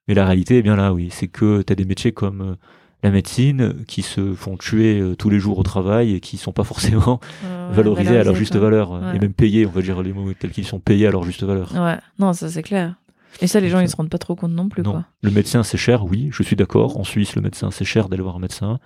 mais 0.07 0.13
la 0.13 0.25
réalité 0.25 0.57
est 0.57 0.61
bien 0.61 0.75
là, 0.75 0.93
oui. 0.93 1.09
C'est 1.11 1.27
que 1.27 1.61
tu 1.61 1.71
as 1.73 1.75
des 1.75 1.85
métiers 1.85 2.11
comme 2.11 2.41
euh, 2.41 2.55
la 3.03 3.11
médecine 3.11 3.75
qui 3.87 4.01
se 4.01 4.33
font 4.33 4.57
tuer 4.57 4.99
euh, 4.99 5.15
tous 5.15 5.29
les 5.29 5.39
jours 5.39 5.57
au 5.59 5.63
travail 5.63 6.13
et 6.13 6.19
qui 6.19 6.37
sont 6.37 6.51
pas 6.53 6.63
forcément 6.65 7.19
Euh, 7.45 7.69
valorisés 7.71 8.17
à 8.17 8.23
leur 8.23 8.35
juste 8.35 8.53
quoi. 8.53 8.61
valeur. 8.61 8.93
euh, 8.93 8.99
Ouais. 9.11 9.17
Et 9.17 9.19
même 9.19 9.33
payés, 9.33 9.65
on 9.65 9.71
va 9.71 9.81
dire 9.81 10.01
les 10.01 10.13
mots 10.13 10.31
tels 10.33 10.51
qu'ils 10.51 10.65
sont 10.65 10.79
payés 10.79 11.07
à 11.07 11.11
leur 11.11 11.23
juste 11.23 11.43
valeur. 11.43 11.71
Ouais, 11.75 11.97
non, 12.19 12.33
ça 12.33 12.49
c'est 12.49 12.63
clair. 12.63 12.95
Et 13.41 13.45
ça, 13.47 13.59
les 13.59 13.69
gens, 13.69 13.79
ils 13.81 13.89
se 13.89 13.95
rendent 13.95 14.09
pas 14.09 14.17
trop 14.17 14.35
compte 14.35 14.53
non 14.53 14.67
plus, 14.67 14.81
Non. 14.81 14.91
quoi. 14.93 15.05
Le 15.21 15.29
médecin, 15.29 15.61
c'est 15.61 15.77
cher, 15.77 16.05
oui, 16.05 16.29
je 16.31 16.41
suis 16.41 16.55
d'accord. 16.55 16.97
En 16.97 17.03
Suisse, 17.03 17.35
le 17.35 17.41
médecin, 17.43 17.69
c'est 17.69 17.85
cher 17.85 18.09
d'aller 18.09 18.23
voir 18.23 18.37
un 18.37 18.39
médecin. 18.39 18.79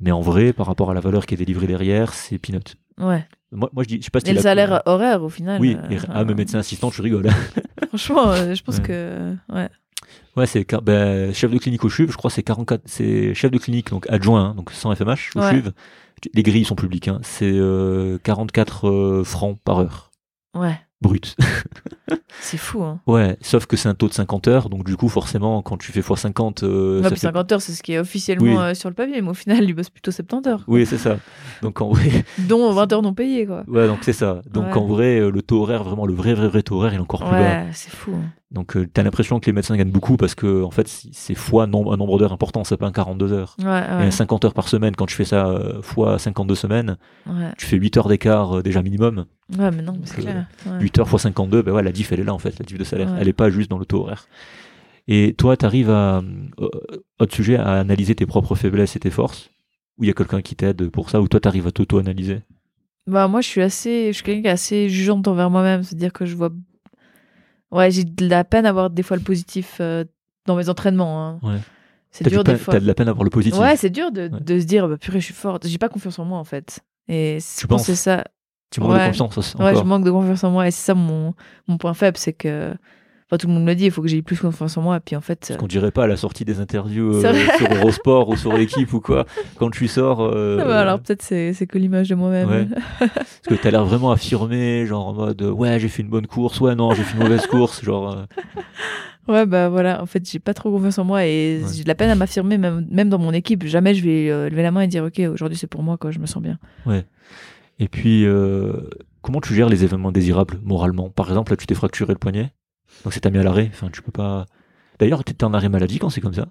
Mais 0.00 0.10
en 0.10 0.20
vrai, 0.20 0.52
par 0.52 0.66
rapport 0.66 0.90
à 0.90 0.94
la 0.94 1.00
valeur 1.00 1.26
qui 1.26 1.34
est 1.34 1.36
délivrée 1.36 1.68
derrière, 1.68 2.12
c'est 2.12 2.38
peanut. 2.38 2.74
Ouais. 2.98 3.24
Moi, 3.52 3.70
moi 3.72 3.84
je 3.84 3.88
dis, 3.88 3.96
je 4.00 4.04
sais 4.06 4.10
pas 4.10 4.18
si 4.18 4.30
Et 4.30 4.34
le 4.34 4.40
salaire 4.40 4.82
horaire, 4.86 5.22
au 5.22 5.28
final. 5.28 5.60
Oui, 5.60 5.76
euh, 5.78 5.94
et, 5.94 5.98
ah, 6.08 6.24
mais 6.24 6.34
médecin 6.34 6.58
assistant, 6.58 6.90
tu 6.90 7.02
rigoles. 7.02 7.28
Franchement, 7.88 8.30
euh, 8.32 8.54
je 8.54 8.62
pense 8.64 8.78
Ouais. 8.78 8.82
que. 8.82 9.34
Ouais. 9.52 9.68
Ouais, 10.36 10.46
c'est 10.46 10.66
ben, 10.82 11.32
chef 11.34 11.50
de 11.50 11.58
clinique 11.58 11.84
au 11.84 11.88
CHUV, 11.88 12.10
je 12.12 12.16
crois 12.16 12.30
c'est 12.30 12.42
44, 12.42 12.82
c'est 12.86 13.34
chef 13.34 13.50
de 13.50 13.58
clinique, 13.58 13.90
donc 13.90 14.06
adjoint, 14.10 14.50
hein, 14.50 14.54
donc 14.54 14.70
sans 14.72 14.94
FMH, 14.94 15.30
au 15.36 15.40
Ouais. 15.40 15.50
CHUV. 15.50 15.70
Les 16.34 16.42
grilles 16.42 16.64
sont 16.64 16.76
publiques, 16.76 17.08
hein, 17.08 17.18
c'est 17.22 17.50
euh, 17.52 18.18
44 18.22 18.88
euh, 18.88 19.24
francs 19.24 19.58
par 19.64 19.80
heure, 19.80 20.10
Ouais. 20.54 20.78
Brut. 21.02 21.36
C'est 22.40 22.56
fou, 22.56 22.82
hein. 22.82 23.00
ouais, 23.06 23.36
sauf 23.40 23.66
que 23.66 23.76
c'est 23.76 23.88
un 23.88 23.94
taux 23.94 24.08
de 24.08 24.12
50 24.12 24.48
heures, 24.48 24.68
donc 24.68 24.84
du 24.84 24.96
coup, 24.96 25.08
forcément, 25.08 25.62
quand 25.62 25.76
tu 25.76 25.92
fais 25.92 26.00
x50, 26.00 26.64
euh, 26.64 26.96
Ouais, 26.96 27.02
ça 27.04 27.08
puis 27.10 27.20
fait 27.20 27.26
50 27.28 27.52
heures, 27.52 27.62
c'est 27.62 27.72
ce 27.72 27.82
qui 27.82 27.92
est 27.92 27.98
officiellement 27.98 28.44
Oui. 28.44 28.56
euh, 28.58 28.74
sur 28.74 28.88
le 28.88 28.94
papier, 28.94 29.20
mais 29.22 29.28
au 29.30 29.34
final, 29.34 29.62
ils 29.64 29.72
bossent 29.74 29.90
plutôt 29.90 30.10
70 30.10 30.48
heures. 30.48 30.64
Oui, 30.66 30.84
c'est 30.84 30.98
ça. 30.98 31.18
Donc 31.62 31.80
en 31.80 31.90
vrai, 31.90 32.24
Dont 32.48 32.72
20 32.72 32.92
heures 32.92 33.02
non 33.02 33.14
payées, 33.14 33.46
quoi. 33.46 33.62
ouais, 33.68 33.86
donc 33.86 33.98
c'est 34.02 34.12
ça. 34.12 34.40
Donc 34.50 34.66
Ouais. 34.74 34.76
en 34.82 34.86
vrai, 34.86 35.20
euh, 35.20 35.30
le 35.30 35.42
taux 35.42 35.62
horaire, 35.62 35.84
vraiment 35.84 36.06
le 36.06 36.14
vrai, 36.14 36.34
vrai, 36.34 36.48
vrai 36.48 36.62
taux 36.62 36.76
horaire, 36.76 36.92
il 36.94 36.96
est 36.96 37.00
encore 37.00 37.20
plus 37.20 37.30
bas. 37.30 37.38
Ouais, 37.40 37.66
c'est 37.72 37.92
fou. 37.94 38.12
hein. 38.14 38.24
Donc 38.50 38.76
euh, 38.76 38.86
t'as 38.92 39.02
l'impression 39.02 39.40
que 39.40 39.46
les 39.46 39.54
médecins 39.54 39.74
gagnent 39.78 39.90
beaucoup 39.92 40.18
parce 40.18 40.34
que 40.34 40.62
en 40.62 40.70
fait 40.70 40.86
c'est 40.86 41.34
fois 41.34 41.66
nombre, 41.66 41.94
un 41.94 41.96
nombre 41.96 42.18
d'heures 42.18 42.34
important, 42.34 42.64
c'est 42.64 42.76
pas 42.76 42.86
un 42.86 42.92
42 42.92 43.32
heures. 43.32 43.56
Ouais, 43.60 43.64
Et 43.64 43.68
ouais. 43.68 44.06
un 44.06 44.10
50 44.10 44.44
heures 44.44 44.52
par 44.52 44.68
semaine, 44.68 44.94
quand 44.94 45.06
tu 45.06 45.14
fais 45.14 45.24
ça 45.24 45.58
fois 45.80 46.18
52 46.18 46.54
semaines, 46.54 46.98
tu 47.56 47.64
fais 47.64 47.78
8 47.78 47.96
heures 47.96 48.08
d'écart 48.08 48.62
déjà 48.62 48.82
minimum. 48.82 49.24
Ouais 49.58 49.70
mais 49.70 49.82
non, 49.82 49.92
mais 49.92 50.06
c'est 50.06 50.16
Donc, 50.16 50.24
clair. 50.26 50.46
Ouais. 50.66 50.80
8 50.80 50.98
heures 50.98 51.08
fois 51.08 51.18
52, 51.18 51.62
ben 51.62 51.72
ouais, 51.72 51.82
la 51.82 51.92
diff 51.92 52.12
elle 52.12 52.20
est 52.20 52.24
là 52.24 52.34
en 52.34 52.38
fait, 52.38 52.58
la 52.58 52.64
diff 52.64 52.78
de 52.78 52.84
salaire. 52.84 53.10
Ouais. 53.12 53.18
Elle 53.20 53.28
est 53.28 53.32
pas 53.32 53.50
juste 53.50 53.70
dans 53.70 53.78
le 53.78 53.84
taux 53.86 54.00
horaire. 54.02 54.26
Et 55.08 55.34
toi, 55.36 55.56
t'arrives 55.56 55.90
à, 55.90 56.18
euh, 56.18 56.68
autre 57.18 57.34
sujet, 57.34 57.56
à 57.56 57.72
analyser 57.80 58.14
tes 58.14 58.24
propres 58.26 58.54
faiblesses 58.54 58.94
et 58.96 59.00
tes 59.00 59.10
forces? 59.10 59.50
Ou 59.98 60.04
il 60.04 60.06
y 60.06 60.10
a 60.10 60.14
quelqu'un 60.14 60.40
qui 60.42 60.54
t'aide 60.54 60.88
pour 60.90 61.10
ça? 61.10 61.20
Ou 61.20 61.26
toi, 61.28 61.40
t'arrives 61.40 61.66
à 61.66 61.72
t'auto-analyser? 61.72 62.42
Bah, 63.08 63.26
moi, 63.26 63.40
je 63.40 63.48
suis 63.48 63.62
assez. 63.62 64.08
Je 64.08 64.12
suis 64.12 64.22
quelqu'un 64.22 64.42
qui 64.42 64.46
est 64.46 64.50
assez 64.50 64.88
jugeante 64.88 65.26
envers 65.26 65.50
moi-même. 65.50 65.82
C'est-à-dire 65.82 66.12
que 66.12 66.24
je 66.24 66.36
vois. 66.36 66.50
Ouais, 67.72 67.90
j'ai 67.90 68.04
de 68.04 68.28
la 68.28 68.44
peine 68.44 68.64
à 68.66 68.72
voir 68.72 68.90
des 68.90 69.02
fois 69.02 69.16
le 69.16 69.22
positif 69.24 69.78
euh, 69.80 70.04
dans 70.46 70.54
mes 70.56 70.68
entraînements. 70.68 71.26
hein. 71.26 71.40
Ouais. 71.42 71.58
C'est 72.10 72.28
dur 72.28 72.44
des 72.44 72.56
fois. 72.56 72.74
T'as 72.74 72.80
de 72.80 72.86
la 72.86 72.94
peine 72.94 73.08
à 73.08 73.12
voir 73.12 73.24
le 73.24 73.30
positif. 73.30 73.58
Ouais, 73.58 73.76
c'est 73.76 73.90
dur 73.90 74.12
de, 74.12 74.28
Ouais. 74.28 74.40
de 74.40 74.60
se 74.60 74.64
dire, 74.66 74.86
bah, 74.88 74.98
purée, 74.98 75.18
je 75.20 75.24
suis 75.24 75.34
forte. 75.34 75.66
J'ai 75.66 75.78
pas 75.78 75.88
confiance 75.88 76.18
en 76.20 76.24
moi, 76.26 76.38
en 76.38 76.44
fait. 76.44 76.80
Et 77.08 77.38
je 77.40 77.60
Tu 77.60 77.66
pense 77.66 77.80
que 77.82 77.86
c'est 77.86 77.96
ça. 77.96 78.24
Tu 78.72 78.80
manques 78.80 78.90
de 78.90 78.96
Ouais. 78.96 79.06
confiance 79.06 79.38
aussi, 79.38 79.56
Ouais, 79.58 79.66
je 79.66 79.70
encore. 79.76 79.84
manque 79.86 80.04
de 80.04 80.10
confiance 80.10 80.42
en 80.42 80.50
moi. 80.50 80.66
Et 80.66 80.70
c'est 80.72 80.84
ça 80.86 80.94
mon, 80.94 81.34
mon 81.68 81.78
point 81.78 81.94
faible, 81.94 82.16
c'est 82.16 82.32
que. 82.32 82.72
Enfin, 83.30 83.38
tout 83.38 83.46
le 83.46 83.54
monde 83.54 83.62
me 83.62 83.68
le 83.68 83.74
dit, 83.74 83.86
il 83.86 83.90
faut 83.90 84.02
que 84.02 84.08
j'ai 84.08 84.20
plus 84.20 84.36
confiance 84.38 84.76
en 84.76 84.82
moi. 84.82 84.96
Et 84.98 85.00
puis 85.00 85.16
en 85.16 85.22
fait. 85.22 85.46
Parce 85.48 85.58
qu'on 85.58 85.66
dirait 85.66 85.90
pas 85.90 86.04
à 86.04 86.06
la 86.06 86.18
sortie 86.18 86.44
des 86.44 86.60
interviews 86.60 87.14
euh, 87.24 87.34
sur 87.56 87.72
Eurosport 87.72 88.28
ou 88.28 88.36
sur 88.36 88.54
l'équipe 88.54 88.92
ou 88.92 89.00
quoi. 89.00 89.24
Quand 89.56 89.70
tu 89.70 89.88
sors, 89.88 90.20
euh, 90.20 90.58
Ah 90.62 90.64
bah, 90.66 90.80
alors 90.80 91.00
peut-être 91.00 91.22
c'est 91.22 91.54
c'est 91.54 91.66
que 91.66 91.78
l'image 91.78 92.10
de 92.10 92.14
moi-même. 92.14 92.48
Ouais. 92.50 92.66
parce 92.98 93.40
que 93.48 93.54
t'as 93.54 93.70
l'air 93.70 93.86
vraiment 93.86 94.10
affirmé, 94.12 94.84
genre 94.84 95.06
en 95.08 95.12
mode 95.14 95.40
ouais 95.40 95.78
j'ai 95.78 95.88
fait 95.88 96.02
une 96.02 96.10
bonne 96.10 96.26
course, 96.26 96.60
ouais 96.60 96.74
non 96.74 96.92
j'ai 96.92 97.04
fait 97.04 97.16
une 97.16 97.22
mauvaise 97.22 97.46
course, 97.46 97.82
genre 97.82 98.12
euh, 98.12 98.24
Ouais, 99.28 99.46
bah 99.46 99.68
voilà, 99.68 100.02
en 100.02 100.06
fait, 100.06 100.28
j'ai 100.28 100.40
pas 100.40 100.52
trop 100.52 100.72
confiance 100.72 100.98
en 100.98 101.04
moi 101.04 101.24
et 101.24 101.60
Ouais. 101.62 101.68
j'ai 101.72 101.84
de 101.84 101.88
la 101.88 101.94
peine 101.94 102.10
à 102.10 102.16
m'affirmer, 102.16 102.58
même, 102.58 102.86
même 102.90 103.08
dans 103.08 103.18
mon 103.20 103.30
équipe. 103.32 103.64
Jamais 103.64 103.94
je 103.94 104.02
vais 104.02 104.28
euh, 104.30 104.48
lever 104.50 104.62
la 104.64 104.72
main 104.72 104.80
et 104.80 104.88
dire, 104.88 105.04
ok, 105.04 105.20
aujourd'hui 105.32 105.56
c'est 105.56 105.68
pour 105.68 105.84
moi, 105.84 105.96
quoi, 105.96 106.10
je 106.10 106.18
me 106.18 106.26
sens 106.26 106.42
bien. 106.42 106.58
Et 107.78 107.88
puis 107.88 108.24
euh, 108.26 108.72
comment 109.22 109.40
tu 109.40 109.54
gères 109.54 109.68
les 109.68 109.84
événements 109.84 110.12
désirables 110.12 110.58
moralement? 110.62 111.10
Par 111.10 111.28
exemple 111.28 111.52
là 111.52 111.56
tu 111.56 111.66
t'es 111.66 111.74
fracturé 111.74 112.12
le 112.12 112.18
poignet, 112.18 112.52
donc 113.04 113.12
c'est 113.12 113.20
t'as 113.20 113.30
mis 113.30 113.38
à 113.38 113.42
l'arrêt. 113.42 113.70
Enfin 113.72 113.88
tu 113.92 114.02
peux 114.02 114.12
pas. 114.12 114.46
D'ailleurs 114.98 115.24
t'es 115.24 115.42
en 115.44 115.52
arrêt 115.54 115.68
maladie 115.68 115.98
quand 115.98 116.10
c'est 116.10 116.20
comme 116.20 116.34
ça? 116.34 116.46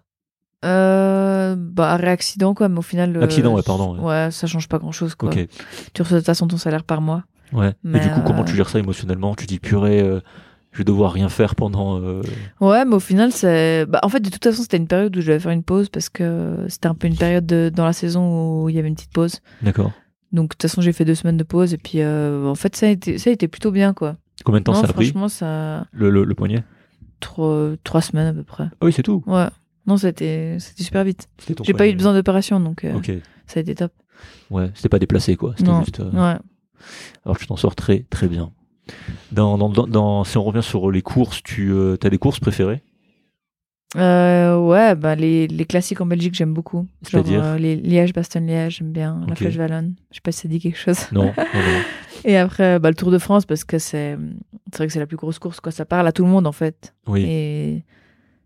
Euh, 0.63 1.55
bah, 1.57 1.91
arrêt 1.93 2.09
accident, 2.11 2.53
quoi, 2.53 2.69
mais 2.69 2.77
au 2.79 2.83
final. 2.83 3.17
euh, 3.17 3.23
Accident, 3.23 3.53
ouais, 3.55 3.63
pardon, 3.63 3.95
ouais. 3.97 4.03
Ouais, 4.25 4.31
ça 4.31 4.45
change 4.47 4.67
pas 4.67 4.77
grand 4.77 4.91
chose, 4.91 5.15
quoi. 5.15 5.31
Tu 5.31 6.01
reçois 6.01 6.17
de 6.17 6.19
toute 6.21 6.25
façon 6.27 6.47
ton 6.47 6.57
salaire 6.57 6.83
par 6.83 7.01
mois. 7.01 7.23
Ouais. 7.51 7.73
Mais, 7.83 7.97
Et 7.97 8.01
du 8.01 8.09
coup 8.09 8.21
comment 8.25 8.41
euh, 8.41 8.45
tu 8.45 8.55
gères 8.55 8.69
ça 8.69 8.79
émotionnellement? 8.79 9.35
Tu 9.35 9.45
dis 9.47 9.59
purée, 9.59 10.01
euh, 10.01 10.19
je 10.71 10.77
vais 10.77 10.83
devoir 10.83 11.11
rien 11.13 11.29
faire 11.29 11.55
pendant. 11.55 11.99
Ouais, 12.59 12.85
mais 12.85 12.95
au 12.95 12.99
final, 12.99 13.31
c'est. 13.31 13.85
Bah, 13.87 13.99
en 14.03 14.09
fait, 14.09 14.19
de 14.19 14.29
toute 14.29 14.43
façon, 14.43 14.61
c'était 14.61 14.77
une 14.77 14.87
période 14.87 15.15
où 15.17 15.21
je 15.21 15.27
devais 15.27 15.39
faire 15.39 15.51
une 15.51 15.63
pause 15.63 15.89
parce 15.89 16.09
que 16.09 16.57
c'était 16.69 16.87
un 16.87 16.95
peu 16.95 17.07
une 17.07 17.17
période 17.17 17.45
de- 17.45 17.71
dans 17.73 17.85
la 17.85 17.93
saison 17.93 18.63
où 18.63 18.69
il 18.69 18.75
y 18.75 18.79
avait 18.79 18.87
une 18.87 18.95
petite 18.95 19.11
pause. 19.13 19.39
D'accord. 19.63 19.91
Donc, 20.31 20.45
de 20.45 20.53
toute 20.55 20.61
façon, 20.61 20.81
j'ai 20.81 20.93
fait 20.93 21.05
deux 21.05 21.15
semaines 21.15 21.37
de 21.37 21.43
pause 21.43 21.73
et 21.73 21.77
puis, 21.77 22.01
euh, 22.01 22.45
en 22.47 22.55
fait, 22.55 22.75
ça 22.75 22.85
a, 22.85 22.89
été, 22.89 23.17
ça 23.17 23.29
a 23.29 23.33
été 23.33 23.47
plutôt 23.47 23.71
bien, 23.71 23.93
quoi. 23.93 24.15
Combien 24.45 24.59
de 24.61 24.63
temps 24.63 24.73
non, 24.73 24.81
ça 24.81 24.87
a 24.87 24.93
pris 24.93 25.05
franchement, 25.07 25.27
ça. 25.29 25.85
le, 25.91 26.09
le, 26.09 26.23
le 26.23 26.35
poignet 26.35 26.63
Trois, 27.19 27.71
trois 27.83 28.01
semaines 28.01 28.27
à 28.27 28.33
peu 28.33 28.43
près. 28.43 28.63
Ah 28.81 28.85
oui 28.85 28.91
c'est 28.93 29.03
tout. 29.03 29.23
Ouais. 29.27 29.45
Non, 29.85 29.97
c'était 29.97 30.57
super 30.59 31.03
vite. 31.03 31.27
J'ai 31.63 31.73
pas 31.73 31.87
eu 31.87 31.93
besoin 31.93 32.13
d'opération, 32.13 32.59
donc 32.59 32.83
euh, 32.83 32.93
ça 33.45 33.59
a 33.59 33.61
été 33.61 33.75
top. 33.75 33.91
Ouais, 34.49 34.71
c'était 34.73 34.89
pas 34.89 34.97
déplacé 34.99 35.35
quoi. 35.35 35.53
C'était 35.57 35.69
Non. 35.69 35.81
juste. 35.83 35.99
euh, 35.99 36.09
Ouais. 36.11 36.37
Alors 37.25 37.37
tu 37.37 37.45
t'en 37.45 37.57
sors 37.57 37.75
très 37.75 38.05
très 38.09 38.27
bien. 38.27 38.51
Dans, 39.31 39.57
dans, 39.59 39.69
dans, 39.69 39.85
dans- 39.85 40.23
si 40.23 40.37
on 40.37 40.43
revient 40.43 40.63
sur 40.63 40.89
les 40.89 41.01
courses, 41.03 41.43
tu 41.43 41.73
as 42.01 42.09
des 42.09 42.17
courses 42.17 42.39
préférées? 42.39 42.81
Euh, 43.97 44.57
ouais, 44.57 44.95
bah, 44.95 45.15
les, 45.15 45.47
les 45.47 45.65
classiques 45.65 45.99
en 45.99 46.05
Belgique, 46.05 46.33
j'aime 46.33 46.53
beaucoup. 46.53 46.87
Genre 47.09 47.25
euh, 47.27 47.57
les 47.57 47.75
Liège, 47.75 48.13
Bastogne-Liège, 48.13 48.77
j'aime 48.77 48.91
bien. 48.91 49.21
La. 49.27 49.35
Flèche 49.35 49.57
Wallonne. 49.57 49.95
Je 50.11 50.15
sais 50.15 50.21
pas 50.21 50.31
si 50.31 50.41
ça 50.41 50.47
dit 50.47 50.59
quelque 50.59 50.77
chose. 50.77 50.99
Non, 51.11 51.25
non, 51.37 51.43
non. 51.45 51.81
Et 52.23 52.37
après, 52.37 52.79
bah, 52.79 52.89
le 52.89 52.95
Tour 52.95 53.11
de 53.11 53.17
France, 53.17 53.45
parce 53.45 53.63
que 53.63 53.79
c'est 53.79 54.17
c'est 54.71 54.77
vrai 54.77 54.87
que 54.87 54.93
c'est 54.93 54.99
la 54.99 55.07
plus 55.07 55.17
grosse 55.17 55.39
course. 55.39 55.59
Quoi. 55.59 55.71
Ça 55.71 55.85
parle 55.85 56.07
à 56.07 56.11
tout 56.13 56.23
le 56.23 56.29
monde, 56.29 56.47
en 56.47 56.51
fait. 56.53 56.93
Oui. 57.07 57.23
Et 57.27 57.83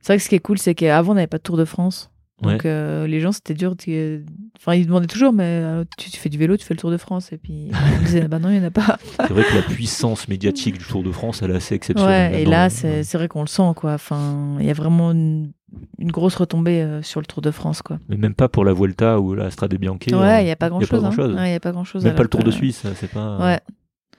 c'est 0.01 0.13
vrai 0.13 0.17
que 0.17 0.23
ce 0.23 0.29
qui 0.29 0.35
est 0.35 0.39
cool, 0.39 0.57
c'est 0.57 0.73
qu'avant, 0.73 1.11
on 1.11 1.15
n'avait 1.15 1.27
pas 1.27 1.37
de 1.37 1.43
Tour 1.43 1.57
de 1.57 1.65
France. 1.65 2.09
Donc, 2.41 2.51
Ouais. 2.51 2.59
euh, 2.65 3.07
les 3.07 3.21
gens, 3.21 3.31
c'était 3.31 3.53
dur. 3.53 3.75
de- 3.75 4.23
Enfin, 4.57 4.73
ils 4.75 4.85
demandaient 4.85 5.07
toujours, 5.07 5.31
mais 5.31 5.43
euh, 5.63 5.85
tu, 5.97 6.11
tu 6.11 6.17
fais 6.19 6.27
du 6.27 6.37
vélo, 6.37 6.57
tu 6.57 6.65
fais 6.65 6.73
le 6.73 6.79
Tour 6.79 6.91
de 6.91 6.97
France. 6.97 7.31
Et 7.31 7.37
puis, 7.37 7.71
on 7.73 8.03
disait, 8.03 8.27
bah 8.27 8.39
non, 8.39 8.49
il 8.49 8.59
n'y 8.59 8.63
en 8.63 8.67
a 8.67 8.71
pas. 8.71 8.97
C'est 9.19 9.29
vrai 9.31 9.43
que 9.43 9.55
la 9.55 9.61
puissance 9.61 10.27
médiatique 10.27 10.77
du 10.77 10.83
Tour 10.85 11.01
de 11.03 11.11
France, 11.11 11.41
elle 11.41 11.51
est 11.51 11.55
assez 11.55 11.75
exceptionnelle. 11.75 12.33
Ouais, 12.33 12.41
et 12.41 12.45
là, 12.45 12.69
c'est 12.69 13.03
c'est 13.03 13.17
vrai 13.17 13.27
qu'on 13.29 13.41
le 13.41 13.47
sent, 13.47 13.71
quoi. 13.77 13.93
Enfin, 13.93 14.57
il 14.59 14.65
y 14.65 14.69
a 14.69 14.73
vraiment 14.73 15.11
une, 15.11 15.53
une 15.97 16.11
grosse 16.11 16.35
retombée 16.35 16.81
euh, 16.81 17.01
sur 17.01 17.21
le 17.21 17.25
Tour 17.25 17.41
de 17.41 17.51
France, 17.51 17.81
quoi. 17.81 17.99
Mais 18.09 18.17
même 18.17 18.35
pas 18.35 18.49
pour 18.49 18.65
la 18.65 18.73
Vuelta 18.73 19.19
ou 19.21 19.33
la 19.33 19.49
Strade 19.49 19.73
Bianche. 19.75 19.99
ouais, 20.11 20.41
il 20.41 20.45
n'y 20.45 20.51
a 20.51 20.55
pas 20.57 20.65
y 20.67 20.69
a 20.83 20.87
pas 20.87 20.99
grand-chose. 20.99 21.05
hein. 21.05 21.35
Ouais, 21.37 21.49
il 21.49 21.53
y 21.53 21.55
a 21.55 21.59
pas 21.61 21.71
grand-chose. 21.71 22.03
Même 22.03 22.15
pas 22.15 22.23
le 22.23 22.29
Tour 22.29 22.43
de 22.43 22.51
Suisse, 22.51 22.83
c'est 22.95 23.11
pas. 23.11 23.37
Ouais, 23.39 23.59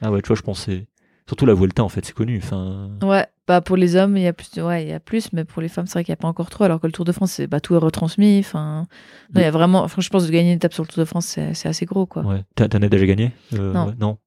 Ah 0.01 0.10
ouais, 0.10 0.22
tu 0.22 0.28
vois, 0.28 0.36
je 0.36 0.43
pensais. 0.43 0.86
Surtout 1.28 1.47
la 1.47 1.55
Vuelta, 1.55 1.82
en 1.82 1.89
fait, 1.89 2.05
c'est 2.05 2.15
connu. 2.15 2.40
Enfin, 2.43 2.90
ouais. 3.03 3.27
Bah, 3.48 3.61
pour 3.61 3.77
les 3.77 3.97
hommes, 3.97 4.16
il 4.16 4.23
y 4.23 4.27
a 4.27 4.32
plus, 4.32 4.48
ouais, 4.61 4.85
il 4.85 4.89
y 4.89 4.93
a 4.93 5.01
plus, 5.01 5.32
mais 5.32 5.44
pour 5.44 5.61
les 5.62 5.69
femmes, 5.69 5.86
c'est 5.86 5.94
vrai 5.94 6.05
qu'il 6.05 6.12
n'y 6.12 6.19
a 6.19 6.23
pas 6.23 6.28
encore 6.28 6.51
trop. 6.51 6.65
Alors 6.65 6.81
que 6.81 6.86
le 6.86 6.93
Tour 6.93 7.05
de 7.05 7.12
France, 7.12 7.32
c'est 7.32 7.47
bah, 7.47 7.61
tout 7.61 7.74
est 7.74 7.78
retransmis. 7.78 8.39
Enfin, 8.40 8.86
non, 9.35 9.40
il 9.40 9.43
y 9.43 9.44
a 9.44 9.51
vraiment. 9.51 9.82
Enfin, 9.82 10.01
je 10.03 10.09
pense 10.09 10.27
que 10.27 10.31
gagner 10.32 10.51
une 10.51 10.57
étape 10.57 10.73
sur 10.73 10.82
le 10.85 10.89
Tour 10.89 11.01
de 11.01 11.05
France, 11.05 11.27
c'est 11.53 11.69
assez 11.69 11.85
gros, 11.86 12.07
quoi. 12.07 12.23
ouais. 12.24 12.43
T'en 12.55 12.65
as 12.66 12.89
déjà 12.89 13.07
gagné 13.07 13.32
Euh, 13.55 13.73
Non. 13.73 13.86
ouais, 13.86 13.93
non. 14.01 14.19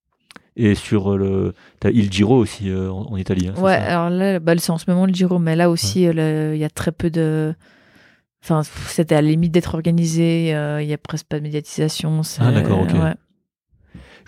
Et 0.58 0.76
sur 0.76 1.14
euh, 1.14 1.18
le. 1.18 1.54
T'as 1.80 1.90
Il 1.92 2.12
Giro 2.12 2.36
aussi 2.38 2.70
euh, 2.70 2.92
en, 2.92 3.12
en 3.14 3.16
Italie. 3.18 3.48
hein, 3.48 3.54
Ouais, 3.62 3.76
alors 3.76 4.10
là, 4.10 4.40
bah, 4.40 4.54
c'est 4.58 4.72
en 4.72 4.78
ce 4.78 4.90
moment 4.90 5.06
le 5.06 5.14
Giro, 5.14 5.40
mais 5.40 5.56
là 5.56 5.70
aussi, 5.70 6.06
euh, 6.08 6.54
il 6.54 6.60
y 6.60 6.66
a 6.66 6.70
très 6.70 6.92
peu 6.92 7.10
de. 7.10 7.56
Enfin, 8.44 8.64
c'était 8.88 9.16
à 9.16 9.22
la 9.22 9.30
limite 9.30 9.52
d'être 9.54 9.74
organisé. 9.76 10.54
euh, 10.56 10.82
Il 10.82 10.88
y 10.90 10.94
a 10.94 10.98
presque 10.98 11.28
pas 11.28 11.38
de 11.40 11.44
médiatisation. 11.44 12.22
Ah, 12.40 12.52
d'accord, 12.52 12.82
ok. 12.82 12.90
ouais. 12.94 13.14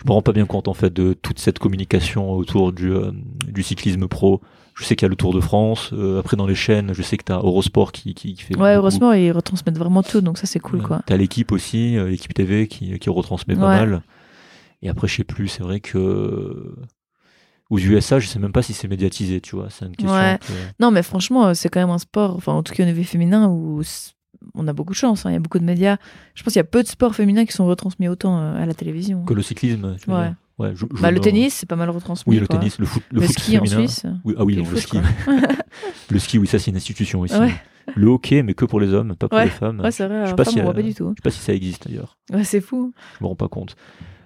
Je 0.02 0.08
me 0.08 0.12
rends 0.12 0.22
pas 0.22 0.32
bien 0.32 0.46
compte 0.46 0.68
en 0.68 0.74
fait 0.74 0.92
de 0.92 1.12
toute 1.14 1.38
cette 1.38 1.58
communication 1.58 2.32
autour 2.32 2.72
du, 2.72 2.90
euh, 2.92 3.12
du 3.46 3.62
cyclisme 3.62 4.08
pro. 4.08 4.40
Je 4.74 4.84
sais 4.84 4.96
qu'il 4.96 5.04
y 5.04 5.06
a 5.06 5.10
le 5.10 5.16
Tour 5.16 5.34
de 5.34 5.40
France. 5.40 5.90
euh, 5.92 6.18
après, 6.18 6.36
dans 6.36 6.46
les 6.46 6.54
chaînes, 6.54 6.92
je 6.94 7.02
sais 7.02 7.16
que 7.18 7.24
t'as 7.24 7.36
Eurosport 7.36 7.92
qui, 7.92 8.14
qui, 8.14 8.34
qui 8.34 8.42
fait. 8.42 8.56
Ouais, 8.56 8.74
heureusement, 8.74 9.12
ils 9.12 9.30
retransmettent 9.30 9.76
vraiment 9.78 10.02
tout, 10.02 10.22
donc 10.22 10.38
ça, 10.38 10.46
c'est 10.46 10.60
cool, 10.60 10.80
quoi. 10.82 11.02
T'as 11.06 11.16
l'équipe 11.18 11.52
aussi, 11.52 11.96
euh, 11.98 12.08
l'équipe 12.08 12.32
TV 12.32 12.66
qui, 12.68 12.98
qui 12.98 13.10
retransmet 13.10 13.54
pas 13.54 13.60
mal. 13.76 14.02
Et 14.80 14.88
après, 14.88 15.06
je 15.08 15.16
sais 15.16 15.24
plus, 15.24 15.48
c'est 15.48 15.62
vrai 15.62 15.80
que. 15.80 16.74
Aux 17.70 17.78
USA, 17.78 18.18
je 18.18 18.26
sais 18.26 18.38
même 18.38 18.52
pas 18.52 18.62
si 18.62 18.74
c'est 18.74 18.88
médiatisé, 18.88 19.40
tu 19.40 19.56
vois. 19.56 19.68
C'est 19.70 19.86
une 19.86 19.96
question. 19.96 20.12
Ouais. 20.14 20.38
que- 20.40 20.52
Non, 20.80 20.90
mais 20.90 21.02
franchement, 21.02 21.54
c'est 21.54 21.68
quand 21.70 21.80
même 21.80 21.88
un 21.90 21.98
sport, 21.98 22.34
enfin, 22.36 22.52
en 22.52 22.62
tout 22.62 22.74
cas 22.74 22.82
au 22.82 22.86
niveau 22.86 23.02
féminin, 23.02 23.48
où 23.48 23.82
on 24.54 24.66
a 24.68 24.72
beaucoup 24.72 24.92
de 24.92 24.96
chance. 24.98 25.24
hein, 25.26 25.30
Il 25.30 25.34
y 25.34 25.36
a 25.36 25.40
beaucoup 25.40 25.58
de 25.58 25.64
médias. 25.64 25.96
Je 26.34 26.42
pense 26.42 26.52
qu'il 26.52 26.60
y 26.60 26.60
a 26.60 26.64
peu 26.64 26.82
de 26.82 26.88
sports 26.88 27.14
féminins 27.14 27.44
qui 27.44 27.52
sont 27.52 27.66
retransmis 27.66 28.08
autant 28.08 28.38
euh, 28.38 28.62
à 28.62 28.66
la 28.66 28.74
télévision. 28.74 29.24
Que 29.24 29.34
le 29.34 29.42
cyclisme. 29.42 29.96
tu 30.02 30.10
veux 30.10 30.16
Ouais. 30.16 30.22
dire. 30.28 30.34
Ouais, 30.58 30.72
je- 30.74 30.84
je 30.94 31.02
Bah, 31.02 31.10
le 31.10 31.18
tennis, 31.18 31.54
c'est 31.54 31.66
pas 31.68 31.76
mal 31.76 31.88
retransmis. 31.90 32.34
Oui, 32.34 32.40
le 32.40 32.46
quoi. 32.46 32.58
tennis, 32.58 32.78
le 32.78 32.84
foot, 32.86 33.02
le, 33.10 33.20
Le 33.20 33.26
foot 33.26 33.38
ski 33.38 33.58
en. 33.58 33.64
Suisse. 33.66 34.04
Oui, 34.24 34.34
ah 34.38 34.44
oui, 34.44 34.54
non, 34.56 34.62
le 34.62 34.68
foot, 34.68 34.78
ski. 34.78 34.98
le 36.10 36.18
ski, 36.18 36.38
oui, 36.38 36.46
ça 36.46 36.58
c'est 36.58 36.70
une 36.70 36.76
institution. 36.76 37.20
Ouais. 37.22 37.28
Le 37.96 38.06
hockey, 38.08 38.42
mais 38.42 38.54
que 38.54 38.64
pour 38.64 38.78
les 38.78 38.92
hommes, 38.92 39.16
pas 39.16 39.28
pour 39.28 39.38
Ouais. 39.38 39.44
les 39.46 39.50
femmes. 39.50 39.80
Ouais, 39.80 39.90
c'est 39.90 40.06
vrai, 40.06 40.24
Je 40.24 40.30
sais 40.30 40.36
pas 40.36 40.44
si, 40.44 40.58
on 40.60 40.62
voit 40.62 40.70
euh, 40.70 40.74
pas 40.74 40.82
du 40.82 40.94
tout. 40.94 41.08
Je 41.08 41.14
sais 41.16 41.22
pas 41.22 41.30
si 41.30 41.40
ça 41.40 41.52
existe 41.54 41.88
d'ailleurs. 41.88 42.16
Ouais, 42.32 42.44
c'est 42.44 42.60
fou. 42.60 42.92
Je 43.18 43.24
me 43.24 43.28
rends 43.28 43.34
pas 43.34 43.48
compte. 43.48 43.74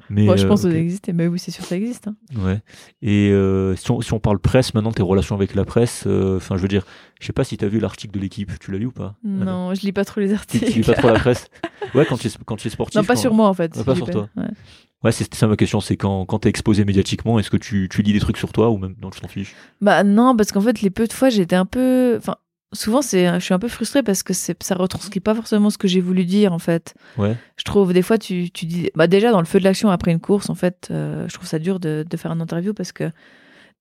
Mais, 0.08 0.24
Moi, 0.24 0.36
je 0.36 0.44
euh, 0.44 0.48
pense 0.48 0.62
que 0.62 0.66
ok. 0.68 0.72
ça 0.72 0.78
existe, 0.78 1.10
mais 1.12 1.26
oui, 1.26 1.38
c'est 1.38 1.50
sûr 1.50 1.62
que 1.62 1.68
ça 1.68 1.76
existe. 1.76 2.08
hein. 2.08 2.14
Ouais. 2.36 2.60
Et 3.02 3.30
euh, 3.32 3.74
si, 3.76 3.90
on, 3.90 4.00
si 4.00 4.12
on 4.12 4.20
parle 4.20 4.38
presse, 4.38 4.72
maintenant 4.74 4.92
tes 4.92 5.02
relations 5.02 5.34
avec 5.34 5.54
la 5.54 5.64
presse, 5.64 6.04
euh, 6.06 6.36
enfin 6.36 6.56
je 6.56 6.62
veux 6.62 6.68
dire, 6.68 6.84
je 7.20 7.26
sais 7.26 7.32
pas 7.32 7.44
si 7.44 7.56
t'as 7.56 7.66
vu 7.68 7.80
l'article 7.80 8.14
de 8.14 8.20
l'équipe, 8.20 8.52
tu 8.60 8.70
l'as 8.70 8.78
lu 8.78 8.86
ou 8.86 8.92
pas? 8.92 9.16
Non, 9.24 9.74
je 9.74 9.80
lis 9.82 9.92
pas 9.92 10.04
trop 10.04 10.20
les 10.20 10.28
Tu, 10.28 10.34
articles. 10.34 10.66
tu 10.70 10.78
lis 10.80 10.84
pas 10.86 10.94
trop 10.94 11.08
la 11.08 11.18
presse? 11.18 11.48
Ouais, 11.94 12.04
quand 12.08 12.16
tu 12.18 12.26
es, 12.26 12.30
quand 12.44 12.56
tu 12.56 12.66
es 12.66 12.70
sportif. 12.70 12.96
Non, 13.00 13.04
pas 13.04 13.14
quand- 13.14 13.20
sur 13.20 13.32
moi 13.34 13.48
en 13.48 13.54
fait. 13.54 13.76
Ouais, 13.76 13.84
pas 13.84 13.94
sur 13.94 14.10
toi. 14.10 14.28
Ouais. 14.36 14.44
Ouais, 15.04 15.12
c'est 15.12 15.32
ça 15.34 15.46
ma 15.46 15.56
question, 15.56 15.80
c'est 15.80 15.96
quand, 15.96 16.24
quand 16.24 16.40
t'es 16.40 16.48
exposé 16.48 16.84
médiatiquement, 16.84 17.38
est-ce 17.38 17.50
que 17.50 17.56
tu, 17.56 17.88
tu 17.90 18.02
lis 18.02 18.12
des 18.12 18.18
trucs 18.18 18.38
sur 18.38 18.52
toi 18.52 18.70
ou 18.70 18.78
même 18.78 18.94
non, 19.00 19.10
tu 19.10 19.20
t'en 19.20 19.28
fiches? 19.28 19.54
Bah 19.80 20.02
non, 20.02 20.34
parce 20.36 20.50
qu'en 20.52 20.60
fait, 20.60 20.80
les 20.82 20.90
peu 20.90 21.06
de 21.06 21.12
fois, 21.12 21.28
j'étais 21.28 21.54
un 21.54 21.66
peu. 21.66 22.14
Enfin, 22.18 22.36
souvent, 22.76 23.02
c'est, 23.02 23.26
je 23.34 23.44
suis 23.44 23.54
un 23.54 23.58
peu 23.58 23.68
frustrée 23.68 24.02
parce 24.02 24.22
que 24.22 24.32
c'est, 24.32 24.62
ça 24.62 24.74
retranscrit 24.74 25.20
pas 25.20 25.34
forcément 25.34 25.70
ce 25.70 25.78
que 25.78 25.88
j'ai 25.88 26.00
voulu 26.00 26.24
dire 26.24 26.52
en 26.52 26.58
fait. 26.58 26.94
Ouais. 27.16 27.36
Je 27.56 27.64
trouve 27.64 27.92
des 27.92 28.02
fois, 28.02 28.18
tu, 28.18 28.50
tu 28.50 28.66
dis. 28.66 28.90
Bah 28.94 29.06
déjà, 29.06 29.30
dans 29.32 29.40
le 29.40 29.46
feu 29.46 29.58
de 29.58 29.64
l'action 29.64 29.90
après 29.90 30.12
une 30.12 30.20
course, 30.20 30.50
en 30.50 30.54
fait, 30.54 30.88
euh, 30.90 31.26
je 31.28 31.34
trouve 31.34 31.46
ça 31.46 31.58
dur 31.58 31.80
de, 31.80 32.04
de 32.08 32.16
faire 32.16 32.32
une 32.32 32.40
interview 32.40 32.74
parce 32.74 32.92
que 32.92 33.10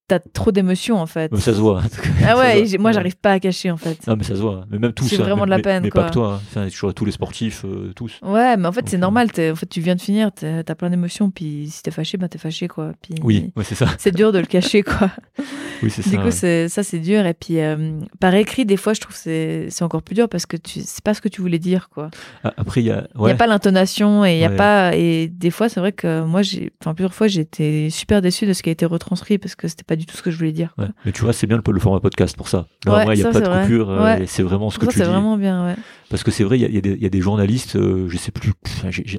t'as 0.07 0.19
trop 0.19 0.51
d'émotions 0.51 0.97
en 0.99 1.05
fait. 1.05 1.31
Mais 1.31 1.39
ça 1.39 1.53
se 1.53 1.59
voit. 1.59 1.81
hein. 1.81 1.87
Ah 2.27 2.37
ouais, 2.37 2.63
moi, 2.79 2.91
j'arrive 2.91 3.15
pas 3.17 3.31
à 3.33 3.39
cacher 3.39 3.71
en 3.71 3.77
fait. 3.77 4.05
Non, 4.07 4.15
mais 4.15 4.23
ça 4.23 4.35
se 4.35 4.41
voit. 4.41 4.65
Mais 4.69 4.77
même 4.79 4.93
tous. 4.93 5.07
C'est 5.07 5.19
hein, 5.19 5.23
vraiment 5.23 5.45
de 5.45 5.49
la 5.49 5.59
peine, 5.59 5.83
Mais 5.83 5.89
pas 5.89 6.07
que 6.09 6.13
toi. 6.13 6.39
hein. 6.55 6.67
Tous 6.95 7.05
les 7.05 7.11
sportifs, 7.11 7.63
euh, 7.65 7.91
tous. 7.95 8.19
Ouais, 8.23 8.57
mais 8.57 8.67
en 8.67 8.71
fait, 8.71 8.87
c'est 8.87 8.97
Donc, 8.97 9.01
normal. 9.01 9.27
En 9.51 9.55
fait, 9.55 9.65
tu 9.67 9.81
viens 9.81 9.95
de 9.95 10.01
finir, 10.01 10.31
t'as 10.31 10.63
plein 10.75 10.89
d'émotions, 10.89 11.29
puis 11.31 11.69
si 11.71 11.81
t'es 11.83 11.91
fâché, 11.91 12.17
bah 12.17 12.27
t'es 12.27 12.37
fâché 12.37 12.67
quoi. 12.67 12.91
Puis 13.01 13.15
Oui, 13.23 13.51
ouais, 13.55 13.63
c'est 13.63 13.75
ça. 13.75 13.87
c'est 13.97 14.13
dur 14.15 14.31
de 14.31 14.39
le 14.39 14.45
cacher 14.45 14.83
quoi. 14.83 15.09
Oui, 15.83 15.89
c'est 15.91 16.03
Du 16.03 16.09
ça. 16.11 16.17
coup, 16.17 16.23
ouais. 16.23 16.31
c'est 16.31 16.69
ça, 16.69 16.83
c'est 16.83 16.99
dur. 16.99 17.25
Et 17.25 17.33
puis, 17.33 17.59
euh, 17.59 17.99
par 18.21 18.33
écrit, 18.33 18.65
des 18.65 18.77
fois, 18.77 18.93
je 18.93 19.01
trouve 19.01 19.13
que 19.13 19.21
c'est 19.21 19.67
c'est 19.69 19.83
encore 19.83 20.03
plus 20.03 20.15
dur 20.15 20.29
parce 20.29 20.45
que 20.45 20.55
tu 20.55 20.79
c'est 20.85 21.03
pas 21.03 21.13
ce 21.13 21.19
que 21.19 21.27
tu 21.27 21.41
voulais 21.41 21.59
dire, 21.59 21.89
quoi. 21.89 22.09
Ah, 22.45 22.53
Après, 22.55 22.81
il 22.81 22.85
y 22.87 22.91
a. 22.91 23.07
Il 23.19 23.27
y 23.27 23.31
a 23.31 23.35
pas 23.35 23.45
l'intonation 23.45 24.23
et 24.25 24.35
il 24.35 24.39
y 24.39 24.45
a 24.45 24.49
pas. 24.49 24.95
Et 24.95 25.27
des 25.27 25.51
fois, 25.51 25.67
c'est 25.67 25.81
vrai 25.81 25.91
que 25.91 26.23
moi, 26.23 26.43
j'ai, 26.43 26.71
enfin, 26.81 26.93
plusieurs 26.93 27.13
fois, 27.13 27.27
été 27.27 27.89
super 27.89 28.21
déçue 28.21 28.45
de 28.47 28.53
ce 28.53 28.63
qui 28.63 28.69
a 28.69 28.71
été 28.71 28.85
retranscrit 28.85 29.37
parce 29.37 29.55
que 29.55 29.67
c'était 29.67 29.83
pas 29.83 29.94
du 29.95 30.05
tout 30.05 30.15
ce 30.17 30.21
que 30.21 30.31
je 30.31 30.37
voulais 30.37 30.51
dire. 30.51 30.73
Ouais. 30.77 30.87
Mais 31.05 31.11
tu 31.11 31.21
vois, 31.23 31.33
c'est 31.33 31.47
bien 31.47 31.57
le, 31.65 31.71
le 31.71 31.79
format 31.79 31.99
podcast 31.99 32.35
pour 32.37 32.47
ça. 32.47 32.67
Là, 32.85 32.93
Ouais, 32.95 33.01
au 33.01 33.03
moins, 33.05 33.13
il 33.13 33.17
n'y 33.21 33.25
a 33.25 33.31
pas 33.31 33.39
de 33.41 33.45
vrai. 33.45 33.61
coupure. 33.63 33.89
euh, 33.89 34.03
Ouais. 34.03 34.25
c'est 34.27 34.43
vraiment 34.43 34.69
ce 34.69 34.79
que 34.79 34.85
ça, 34.85 34.91
tu 34.91 34.99
dis. 34.99 35.03
vraiment 35.05 35.37
bien, 35.37 35.65
ouais. 35.65 35.75
Parce 36.09 36.23
que 36.23 36.31
c'est 36.31 36.43
vrai, 36.43 36.57
il 36.57 36.61
y 36.61 36.65
a, 36.65 36.67
il 36.69 36.75
y 36.75 36.89
il 36.95 37.01
y 37.03 37.05
a 37.05 37.09
des 37.09 37.21
journalistes, 37.21 37.75
euh, 37.75 38.07
je 38.09 38.17
sais 38.17 38.31
plus, 38.31 38.53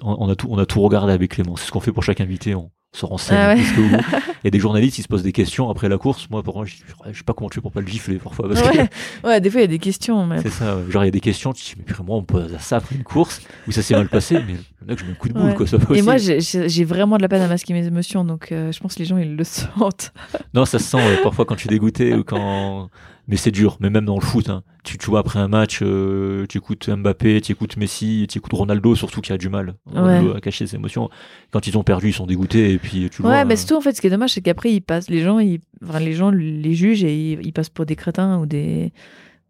on, 0.02 0.28
a 0.28 0.34
tout, 0.36 0.46
on 0.50 0.58
a 0.58 0.66
tout 0.66 0.80
regardé 0.80 1.12
avec 1.12 1.30
Clément. 1.32 1.56
C'est 1.56 1.66
ce 1.66 1.72
qu'on 1.72 1.80
fait 1.80 1.92
pour 1.92 2.02
chaque 2.04 2.20
invité. 2.20 2.54
On 2.54 2.70
se 2.96 3.06
renseigne. 3.06 3.38
Ah 3.38 3.54
ouais. 3.54 4.00
a 4.44 4.50
des 4.50 4.58
journalistes 4.58 4.96
qui 4.96 5.02
se 5.02 5.08
posent 5.08 5.22
des 5.22 5.32
questions 5.32 5.68
après 5.70 5.88
la 5.88 5.98
course. 5.98 6.28
Moi, 6.30 6.42
pour 6.42 6.56
moi, 6.56 6.64
je, 6.64 6.76
je 7.10 7.16
sais 7.18 7.24
pas 7.24 7.32
comment 7.34 7.48
tu 7.50 7.56
fais 7.56 7.60
pour 7.60 7.72
pas 7.72 7.80
le 7.80 7.86
gifler 7.86 8.16
parfois. 8.16 8.48
Parce 8.48 8.62
que 8.62 8.78
Ouais. 9.26 9.40
des 9.40 9.50
fois, 9.50 9.60
il 9.60 9.64
y 9.64 9.64
a 9.64 9.68
des 9.68 9.78
questions, 9.78 10.26
mais. 10.26 10.40
c'est 10.42 10.50
ça. 10.50 10.78
Genre, 10.88 11.04
il 11.04 11.06
y 11.06 11.08
a 11.08 11.12
des 11.12 11.20
questions, 11.20 11.52
tu 11.52 11.62
te 11.62 11.68
dis, 11.70 11.74
mais 11.78 11.84
purée, 11.84 12.02
moi, 12.04 12.16
on 12.16 12.20
me 12.20 12.26
pose 12.26 12.56
ça 12.58 12.76
après 12.76 12.96
une 12.96 13.02
course 13.04 13.42
où 13.68 13.72
ça 13.72 13.82
s'est 13.82 13.94
mal 13.94 14.08
passé, 14.08 14.36
mais 14.46 14.54
le 14.80 14.86
mec, 14.86 14.98
je 14.98 15.04
mets 15.04 15.12
un 15.12 15.14
coup 15.14 15.28
de 15.28 15.34
boule, 15.34 15.44
Ouais. 15.50 15.54
quoi. 15.54 15.66
Ça 15.66 15.76
Et 15.94 16.02
moi, 16.02 16.16
j'ai- 16.16 16.84
vraiment 16.84 17.16
de 17.18 17.22
la 17.22 17.28
peine 17.28 17.42
à 17.42 17.48
masquer 17.48 17.74
mes 17.74 17.86
émotions, 17.86 18.24
donc 18.24 18.50
euh, 18.52 18.72
je 18.72 18.80
pense 18.80 18.94
que 18.94 19.00
les 19.00 19.04
gens, 19.04 19.18
ils 19.18 19.36
le 19.36 19.44
sentent. 19.44 20.12
Non, 20.54 20.64
ça 20.64 20.78
se 20.78 20.84
sent 20.86 20.98
euh, 21.00 21.22
parfois 21.22 21.44
quand 21.44 21.56
tu 21.56 21.68
es 21.68 21.70
dégoûté 21.70 22.14
ou 22.14 22.24
quand. 22.24 22.88
Mais 23.28 23.36
c'est 23.36 23.50
dur, 23.50 23.76
mais 23.80 23.90
même 23.90 24.04
dans 24.04 24.14
le 24.14 24.20
foot, 24.24 24.48
hein. 24.48 24.62
Tu, 24.86 24.96
tu 24.96 25.06
vois 25.10 25.20
après 25.20 25.38
un 25.38 25.48
match, 25.48 25.80
euh, 25.82 26.46
tu 26.48 26.56
écoutes 26.58 26.88
Mbappé, 26.88 27.40
tu 27.42 27.52
écoutes 27.52 27.76
Messi, 27.76 28.26
tu 28.30 28.38
écoutes 28.38 28.52
Ronaldo, 28.54 28.94
surtout 28.94 29.20
qui 29.20 29.32
a 29.32 29.36
du 29.38 29.48
mal 29.50 29.74
Ronaldo, 29.84 30.34
à 30.34 30.40
cacher 30.40 30.66
ses 30.66 30.76
émotions. 30.76 31.10
Quand 31.50 31.66
ils 31.66 31.76
ont 31.76 31.82
perdu, 31.82 32.08
ils 32.08 32.12
sont 32.14 32.26
dégoûtés 32.26 32.72
et 32.72 32.78
puis 32.78 33.10
tu 33.10 33.20
Ouais, 33.22 33.28
vois. 33.28 33.44
mais 33.44 33.54
euh, 33.54 33.56
surtout, 33.56 33.74
en 33.76 33.80
fait, 33.80 33.92
ce 33.94 34.00
qui 34.00 34.06
est 34.06 34.10
dommage, 34.10 34.32
c'est 34.34 34.40
qu'après, 34.40 34.72
ils 34.72 34.80
passent, 34.80 35.10
les 35.10 35.20
gens, 35.22 35.38
ils, 35.40 35.60
enfin, 35.86 35.98
les 36.00 36.12
gens 36.14 36.30
les 36.30 36.72
jugent 36.74 37.04
et 37.04 37.32
ils, 37.32 37.46
ils 37.46 37.52
passent 37.52 37.68
pour 37.68 37.84
des 37.84 37.96
crétins 37.96 38.38
ou 38.38 38.46
des, 38.46 38.92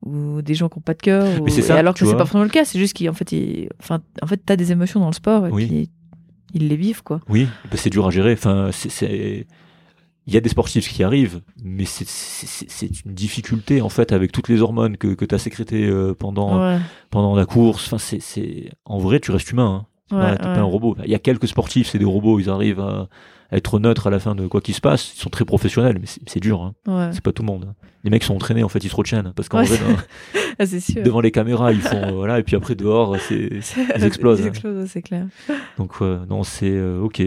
ou 0.05 0.43
des 0.43 0.55
gens 0.55 0.69
qui 0.69 0.79
n'ont 0.79 0.83
pas 0.83 0.95
de 0.95 1.03
cœur. 1.03 1.25
ou- 1.41 1.45
Mais 1.45 1.51
c'est 1.51 1.63
ça, 1.63 1.77
alors 1.77 1.95
que 1.95 2.01
c'est 2.05 2.13
pas 2.13 2.19
forcément 2.25 2.45
le 2.45 2.49
cas, 2.51 2.65
c'est 2.65 2.79
juste 2.79 2.97
qu'en 2.99 3.13
fait, 3.13 3.31
ils, 3.33 3.69
enfin, 3.79 4.01
en 4.23 4.27
fait, 4.27 4.41
t'as 4.45 4.57
des 4.57 4.73
émotions 4.73 5.01
dans 5.01 5.07
le 5.09 5.15
sport 5.15 5.47
et 5.47 5.51
Oui. 5.51 5.67
puis 5.67 5.91
ils 6.55 6.69
les 6.69 6.77
vivent, 6.77 7.03
quoi. 7.03 7.21
Oui, 7.29 7.47
bah, 7.71 7.77
c'est 7.77 7.91
dur 7.91 8.07
à 8.07 8.11
gérer. 8.11 8.33
Enfin, 8.33 8.71
c'est. 8.73 9.47
Il 10.27 10.35
y 10.35 10.37
a 10.37 10.41
des 10.41 10.49
sportifs 10.49 10.89
qui 10.93 11.05
arrivent, 11.05 11.41
mais 11.63 11.85
c'est- 11.85 12.05
une 13.07 13.15
difficulté 13.15 13.81
en 13.81 13.89
fait 13.89 14.11
avec 14.13 14.33
toutes 14.33 14.49
les 14.49 14.61
hormones 14.61 14.97
que, 14.97 15.09
que 15.15 15.25
tu 15.25 15.35
as 15.35 15.39
sécrétées 15.39 15.87
euh, 15.87 16.15
pendant, 16.15 16.61
Ouais, 16.61 16.79
pendant 17.11 17.37
la 17.37 17.47
course. 17.47 17.87
Enfin, 17.87 17.99
c'est- 17.99 18.21
c'est 18.21 18.71
en 18.85 18.99
vrai, 18.99 19.21
tu 19.21 19.31
restes 19.31 19.51
humain. 19.53 19.87
Hein. 20.13 20.17
ouais, 20.17 20.37
pas 20.39 20.59
un 20.59 20.63
robot. 20.63 20.97
Il 21.05 21.11
y 21.11 21.15
a 21.15 21.19
quelques 21.19 21.49
sportifs, 21.49 21.89
c'est 21.91 21.99
des 21.99 22.05
robots, 22.05 22.39
ils 22.41 22.49
arrivent 22.51 22.81
à 22.81 23.09
être 23.53 23.79
neutres 23.79 24.07
à 24.07 24.11
la 24.11 24.19
fin 24.19 24.35
de 24.35 24.47
quoi 24.47 24.61
qu'il 24.61 24.75
se 24.75 24.81
passe. 24.81 25.15
Ils 25.17 25.21
sont 25.21 25.31
très 25.31 25.45
professionnels, 25.45 25.99
mais 26.01 26.07
c'est 26.27 26.41
dur. 26.41 26.61
Hein. 26.63 26.75
ouais. 26.87 27.11
C'est 27.13 27.23
pas 27.23 27.33
tout 27.33 27.43
le 27.43 27.47
monde. 27.47 27.67
hein. 27.71 27.75
Les 28.05 28.11
mecs 28.11 28.23
sont 28.23 28.35
entraînés, 28.35 28.63
en 28.63 28.69
fait, 28.69 28.83
ils 28.85 28.89
se 28.91 28.95
retiennent. 28.97 29.33
Parce 29.35 29.49
qu'en 29.49 29.59
Ouais, 29.59 29.65
vrai, 29.67 29.79
dans- 29.79 30.41
Ah, 30.59 30.67
sûr. 30.67 31.03
devant 31.03 31.21
les 31.21 31.31
caméras, 31.33 31.73
ils 31.73 31.81
font. 31.81 32.03
euh, 32.03 32.13
voilà, 32.13 32.39
et 32.39 32.43
puis 32.43 32.57
après, 32.57 32.75
dehors, 32.75 33.17
c'est. 33.21 33.51
ils 33.97 34.05
explosent, 34.05 34.41
Ils 34.41 34.45
hein. 34.45 34.49
explosent, 34.49 34.89
c'est 34.89 35.03
clair. 35.03 35.27
Donc, 35.79 36.01
non, 36.01 36.43
c'est 36.45 36.71
euh, 36.71 37.01
ok. 37.01 37.21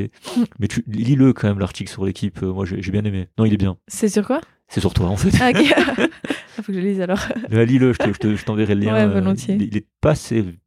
Mais 0.60 0.68
tu 0.68 0.84
lis-le 0.88 1.34
quand 1.34 1.48
même, 1.48 1.60
l'article 1.60 1.92
sur 1.92 2.06
l'équipe. 2.06 2.42
Euh, 2.44 2.52
moi, 2.54 2.66
j'ai 2.66 2.92
bien 2.92 3.04
aimé. 3.04 3.28
Non, 3.38 3.46
il 3.46 3.54
est 3.54 3.58
bien. 3.58 3.78
C'est 3.88 4.10
sur 4.10 4.26
quoi? 4.26 4.42
C'est 4.68 4.80
sur 4.82 4.94
toi, 4.94 5.08
en 5.08 5.18
fait. 5.18 5.32
Ah, 5.42 5.50
ok. 5.52 6.10
Ah, 6.58 6.62
faut 6.62 6.74
que 6.74 6.78
je 6.78 6.84
lise 6.86 7.00
alors. 7.00 7.20
Lis-le, 7.52 7.94
je 7.94 8.00
te- 8.00 8.12
je 8.12 8.18
te- 8.20 8.36
je 8.36 8.44
t'enverrai 8.44 8.76
le 8.76 8.82
lien. 8.82 8.94
Ouais, 8.94 9.08
volontiers. 9.08 9.56
Il, 9.56 9.68
il 9.68 9.78
est 9.78 9.86
pas, 10.02 10.14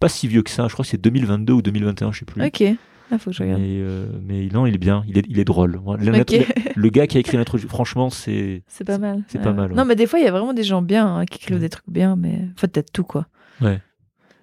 pas 0.01 0.09
si 0.09 0.27
vieux 0.27 0.41
que 0.43 0.49
ça. 0.49 0.66
Je 0.66 0.73
crois 0.73 0.85
que 0.87 0.91
c'est 0.91 0.97
2022 1.01 1.53
ou 1.53 1.61
2021, 1.61 2.12
je 2.12 2.20
sais 2.20 2.24
plus. 2.24 2.43
Ok. 2.43 2.62
Ah, 3.11 3.19
faut 3.19 3.31
que 3.31 3.37
je 3.37 3.43
regarde. 3.43 3.61
Mais, 3.61 3.79
euh, 3.81 4.07
mais 4.23 4.47
non, 4.53 4.66
il 4.66 4.74
est 4.74 4.79
bien. 4.79 5.03
Il 5.07 5.19
est, 5.19 5.24
il 5.29 5.39
est 5.39 5.45
drôle. 5.45 5.81
Le 5.99 6.89
gars 6.91 7.07
qui 7.07 7.16
a 7.16 7.20
écrit 7.20 7.37
l'introduction, 7.39 7.69
franchement, 7.69 8.09
c'est. 8.11 8.62
C'est 8.69 8.85
pas 8.85 8.99
mal. 8.99 9.23
c'est 9.29 9.41
pas 9.43 9.53
mal, 9.53 9.70
ouais. 9.70 9.77
Non, 9.77 9.85
mais 9.85 9.97
des 9.97 10.07
fois, 10.07 10.19
il 10.19 10.24
y 10.24 10.29
a 10.29 10.31
vraiment 10.31 10.53
des 10.55 10.62
gens 10.65 10.81
bien 10.83 11.07
hein, 11.16 11.24
qui 11.27 11.39
écrivent 11.39 11.57
Ouais. 11.57 11.61
des 11.61 11.69
trucs 11.69 11.89
bien, 11.89 12.16
mais 12.16 12.37
en 12.57 12.61
fait, 12.61 12.69
peut-être 12.69 12.93
tout, 12.93 13.05
quoi. 13.05 13.27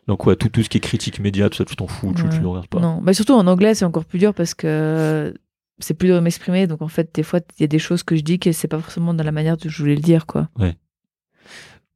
Donc, 0.07 0.25
ouais, 0.25 0.35
tout, 0.35 0.49
tout 0.49 0.63
ce 0.63 0.69
qui 0.69 0.77
est 0.77 0.81
critique 0.81 1.19
média, 1.19 1.49
tout 1.49 1.57
ça, 1.57 1.65
tu 1.65 1.75
t'en 1.75 1.85
fous, 1.87 2.13
tu, 2.15 2.23
tu 2.23 2.29
Ouais. 2.29 2.39
le 2.41 2.47
regardes 2.47 2.67
pas. 2.67 2.79
Non, 2.79 2.99
mais 3.03 3.13
surtout 3.13 3.33
en 3.33 3.45
anglais, 3.45 3.75
c'est 3.75 3.85
encore 3.85 4.05
plus 4.05 4.17
dur 4.17 4.33
parce 4.33 4.55
que 4.55 5.33
c'est 5.77 5.93
plus 5.93 6.07
dur 6.07 6.15
de 6.15 6.21
m'exprimer. 6.21 6.65
Donc 6.67 6.81
en 6.81 6.87
fait, 6.87 7.13
des 7.13 7.21
fois, 7.23 7.39
il 7.57 7.61
y 7.61 7.63
a 7.63 7.67
des 7.67 7.77
choses 7.79 8.01
que 8.03 8.15
je 8.15 8.21
dis 8.21 8.39
que 8.39 8.51
c'est 8.51 8.67
pas 8.67 8.79
forcément 8.79 9.13
dans 9.13 9.23
la 9.23 9.31
manière 9.31 9.55
dont 9.57 9.69
je 9.69 9.77
voulais 9.81 9.95
le 9.95 10.01
dire, 10.01 10.25
quoi. 10.25 10.49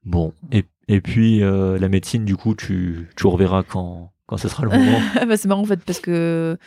Bon, 0.06 0.34
et 0.52 0.64
Et 0.90 1.02
puis 1.02 1.42
euh, 1.42 1.80
la 1.80 1.90
médecine, 1.90 2.24
du 2.26 2.36
coup, 2.36 2.54
tu, 2.56 3.08
tu 3.16 3.26
reverras 3.28 3.64
quand, 3.64 4.13
quand 4.34 4.38
ce 4.38 4.50
sera 4.50 4.64
le 4.66 4.70
moment. 4.72 5.00
bah, 5.28 5.38
c'est 5.38 5.48
marrant 5.48 5.62
en 5.62 5.66
fait 5.66 5.80
parce 5.86 6.00
que 6.00 6.58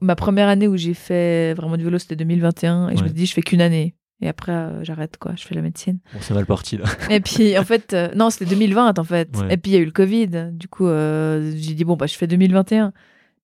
ma 0.00 0.14
première 0.14 0.46
année 0.48 0.68
où 0.68 0.76
j'ai 0.76 0.94
fait 0.94 1.52
vraiment 1.54 1.76
du 1.76 1.82
vélo 1.84 1.98
c'était 1.98 2.14
2021 2.16 2.90
et 2.90 2.96
je 2.96 3.02
me 3.02 3.08
dit 3.08 3.26
je 3.26 3.32
fais 3.34 3.42
qu'une 3.42 3.60
année 3.60 3.94
et 4.20 4.28
après 4.28 4.52
euh, 4.52 4.84
j'arrête 4.84 5.16
quoi, 5.18 5.32
je 5.36 5.42
fais 5.44 5.56
la 5.56 5.62
médecine. 5.62 5.98
Bon, 6.14 6.20
c'est 6.22 6.32
mal 6.34 6.46
parti 6.46 6.76
là. 6.76 6.84
Et 7.10 7.18
puis 7.20 7.58
en 7.58 7.64
fait 7.64 7.92
euh, 7.92 8.08
non 8.14 8.30
c'était 8.30 8.46
2020 8.46 8.98
en 8.98 9.04
fait 9.04 9.36
Ouais. 9.36 9.54
et 9.54 9.56
puis 9.56 9.72
il 9.72 9.74
y 9.74 9.76
a 9.78 9.80
eu 9.80 9.84
le 9.84 9.90
Covid 9.90 10.28
du 10.52 10.68
coup 10.68 10.86
euh, 10.86 11.52
j'ai 11.56 11.74
dit 11.74 11.84
bon 11.84 11.96
bah 11.96 12.06
je 12.06 12.14
fais 12.14 12.28
2021 12.28 12.92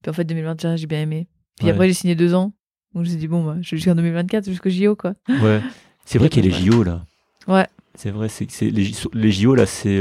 puis 0.02 0.10
en 0.10 0.12
fait 0.12 0.24
2021 0.24 0.76
j'ai 0.76 0.86
bien 0.86 1.00
aimé. 1.02 1.26
Puis 1.58 1.66
Ouais. 1.66 1.72
après 1.72 1.88
j'ai 1.88 1.94
signé 1.94 2.14
deux 2.14 2.34
ans 2.34 2.52
donc 2.94 3.02
je 3.04 3.08
me 3.10 3.14
suis 3.14 3.16
dit 3.16 3.26
bon 3.28 3.42
bah 3.44 3.56
je 3.60 3.70
vais 3.72 3.76
jusqu'en 3.76 3.96
2024 3.96 4.44
jusqu'au 4.48 4.70
JO 4.70 4.94
quoi. 4.94 5.14
Ouais. 5.28 5.60
C'est 6.04 6.18
vrai 6.18 6.28
qu'il 6.28 6.44
y 6.44 6.48
a 6.48 6.56
les 6.56 6.64
JO 6.70 6.84
là. 6.84 7.02
Ouais. 7.48 7.66
C'est 7.94 8.10
vrai, 8.12 8.28
c'est 8.28 8.48
c'est- 8.50 8.70
les, 8.70 8.92
les 9.12 9.32
JO 9.32 9.56
là, 9.56 9.66
c'est. 9.66 9.98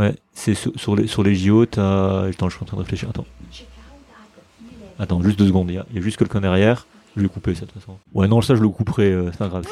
Ouais, 0.00 0.14
c'est 0.32 0.54
sur, 0.54 0.72
sur 0.76 0.96
les, 0.96 1.06
sur 1.06 1.22
les 1.22 1.34
JO, 1.34 1.66
t'as. 1.66 2.24
Attends, 2.28 2.48
je 2.48 2.56
suis 2.56 2.62
en 2.62 2.66
train 2.66 2.76
de 2.76 2.82
réfléchir. 2.82 3.08
Attends. 3.10 3.26
Attends, 4.98 5.22
juste 5.22 5.38
deux 5.38 5.46
secondes. 5.46 5.70
Il 5.70 5.74
y 5.74 5.78
a, 5.78 5.86
il 5.90 5.96
y 5.96 5.98
a 5.98 6.02
juste 6.02 6.16
quelqu'un 6.16 6.40
derrière. 6.40 6.86
Je 7.16 7.20
vais 7.20 7.24
le 7.24 7.28
couper, 7.28 7.54
ça, 7.54 7.62
de 7.62 7.66
toute 7.70 7.80
façon. 7.80 7.96
Ouais, 8.14 8.28
non, 8.28 8.40
ça, 8.40 8.54
je 8.54 8.60
le 8.62 8.68
couperai. 8.68 9.10
euh, 9.12 9.30
c'est 9.32 9.38
pas 9.38 9.48
grave. 9.48 9.66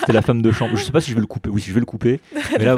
C'était 0.00 0.12
la 0.12 0.22
femme 0.22 0.40
de 0.40 0.50
chambre. 0.50 0.76
Je 0.76 0.82
sais 0.82 0.92
pas 0.92 1.00
si 1.00 1.10
je 1.10 1.14
vais 1.14 1.20
le 1.20 1.26
couper. 1.26 1.50
Oui, 1.50 1.60
si 1.60 1.68
je 1.68 1.74
vais 1.74 1.80
le 1.80 1.86
couper. 1.86 2.20
Mais 2.58 2.64
là. 2.64 2.76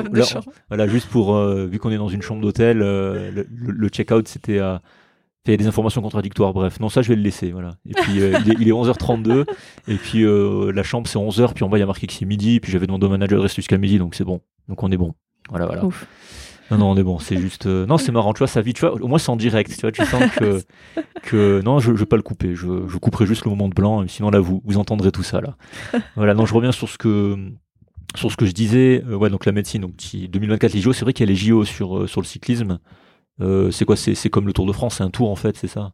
Voilà, 0.69 0.89
juste 0.89 1.09
pour. 1.09 1.37
euh, 1.37 1.67
vu 1.67 1.79
qu'on 1.79 1.91
est 1.91 1.97
dans 1.99 2.09
une 2.09 2.23
chambre 2.23 2.41
d'hôtel, 2.43 2.83
euh, 2.83 3.31
le, 3.31 3.47
le- 3.55 3.73
le 3.73 3.89
check-out, 3.89 4.27
c'était 4.29 4.59
à. 4.59 4.81
Il 5.47 5.51
y 5.51 5.55
a 5.55 5.57
des 5.57 5.67
informations 5.67 6.01
contradictoires, 6.03 6.53
bref. 6.53 6.79
Non, 6.79 6.89
ça, 6.89 7.03
je 7.03 7.09
vais 7.09 7.17
le 7.17 7.23
laisser, 7.23 7.51
voilà. 7.51 7.75
Et 7.89 7.95
puis, 7.95 8.21
euh, 8.23 8.39
il, 8.45 8.53
est, 8.53 8.57
il 8.61 8.69
est 8.69 8.73
11h32, 8.73 9.45
et 9.89 9.97
puis 9.97 10.23
euh, 10.25 10.71
la 10.73 10.85
chambre, 10.85 11.09
c'est 11.09 11.19
11h, 11.19 11.53
puis 11.53 11.65
en 11.65 11.69
bas, 11.69 11.79
il 11.79 11.81
y 11.81 11.83
a 11.83 11.87
marqué 11.87 12.07
que 12.07 12.13
c'est 12.13 12.25
midi, 12.25 12.61
puis 12.61 12.71
j'avais 12.71 12.87
demandé 12.87 13.07
au 13.07 13.09
manager 13.09 13.39
de 13.39 13.43
rester 13.43 13.57
jusqu'à 13.57 13.77
midi, 13.77 13.99
donc 13.99 14.15
c'est 14.15 14.23
bon. 14.23 14.41
Donc 14.69 14.81
on 14.85 14.93
est 14.93 14.97
bon. 14.97 15.15
Voilà, 15.51 15.67
voilà. 15.67 15.85
Ouf. 15.85 16.07
Non, 16.73 16.79
non, 16.79 16.91
on 16.93 16.97
est 16.97 17.03
bon, 17.03 17.19
c'est 17.19 17.37
juste... 17.37 17.67
euh, 17.67 17.85
Non, 17.87 17.99
c'est 17.99 18.13
marrant, 18.13 18.33
tu 18.33 18.39
vois, 18.39 18.47
ça 18.47 18.63
vit, 18.63 18.73
tu 18.73 18.81
vois, 18.81 18.95
au 19.01 19.07
moins 19.07 19.19
c'est 19.19 19.31
en 19.31 19.37
direct, 19.37 19.73
tu 19.75 19.81
vois, 19.83 19.93
tu 19.93 20.05
sens 20.05 20.25
que... 20.37 20.61
que... 21.23 21.61
Non, 21.63 21.79
je, 21.79 21.93
je 21.95 21.99
vais 22.01 22.07
pas 22.07 22.17
le 22.17 22.23
couper, 22.23 22.55
je, 22.55 22.89
je 22.89 22.97
couperai 22.99 23.27
juste 23.27 23.45
le 23.45 23.51
moment 23.51 23.69
de 23.69 23.75
blanc, 23.75 24.05
sinon 24.09 24.31
là, 24.31 24.41
vous, 24.41 24.63
vous 24.65 24.79
entendrez 24.79 25.13
tout 25.13 25.23
ça, 25.23 25.41
là. 25.41 25.57
voilà, 26.17 26.35
non, 26.35 26.47
je 26.47 26.55
reviens 26.55 26.73
sur 26.73 26.89
ce 26.89 26.99
que... 26.99 27.37
Sur 28.15 28.31
ce 28.31 28.37
que 28.37 28.45
je 28.47 28.53
disais, 28.53 29.03
euh, 29.09 29.15
ouais, 29.17 29.31
donc 29.31 29.47
la 29.47 29.53
médecine, 29.53 29.83
donc 29.83 29.97
qui- 29.97 30.29
2024 30.29 30.75
les 30.75 30.81
JO, 30.81 30.93
c'est 30.93 31.05
vrai 31.05 31.13
qu'il 31.15 31.25
y 31.27 31.29
a 31.29 31.33
les 31.33 31.37
JO 31.37 31.65
sur, 31.65 31.99
euh, 31.99 32.07
sur 32.07 32.21
le 32.21 32.27
cyclisme. 32.27 32.79
C'est 33.71 33.85
quoi 33.85 33.97
C'est 33.97 34.31
comme 34.31 34.47
le 34.47 34.53
Tour 34.53 34.67
de 34.67 34.73
France, 34.73 34.97
c'est 34.99 35.03
un 35.05 35.11
tour 35.11 35.31
en 35.31 35.35
fait, 35.37 35.57
c'est 35.57 35.67
ça? 35.67 35.93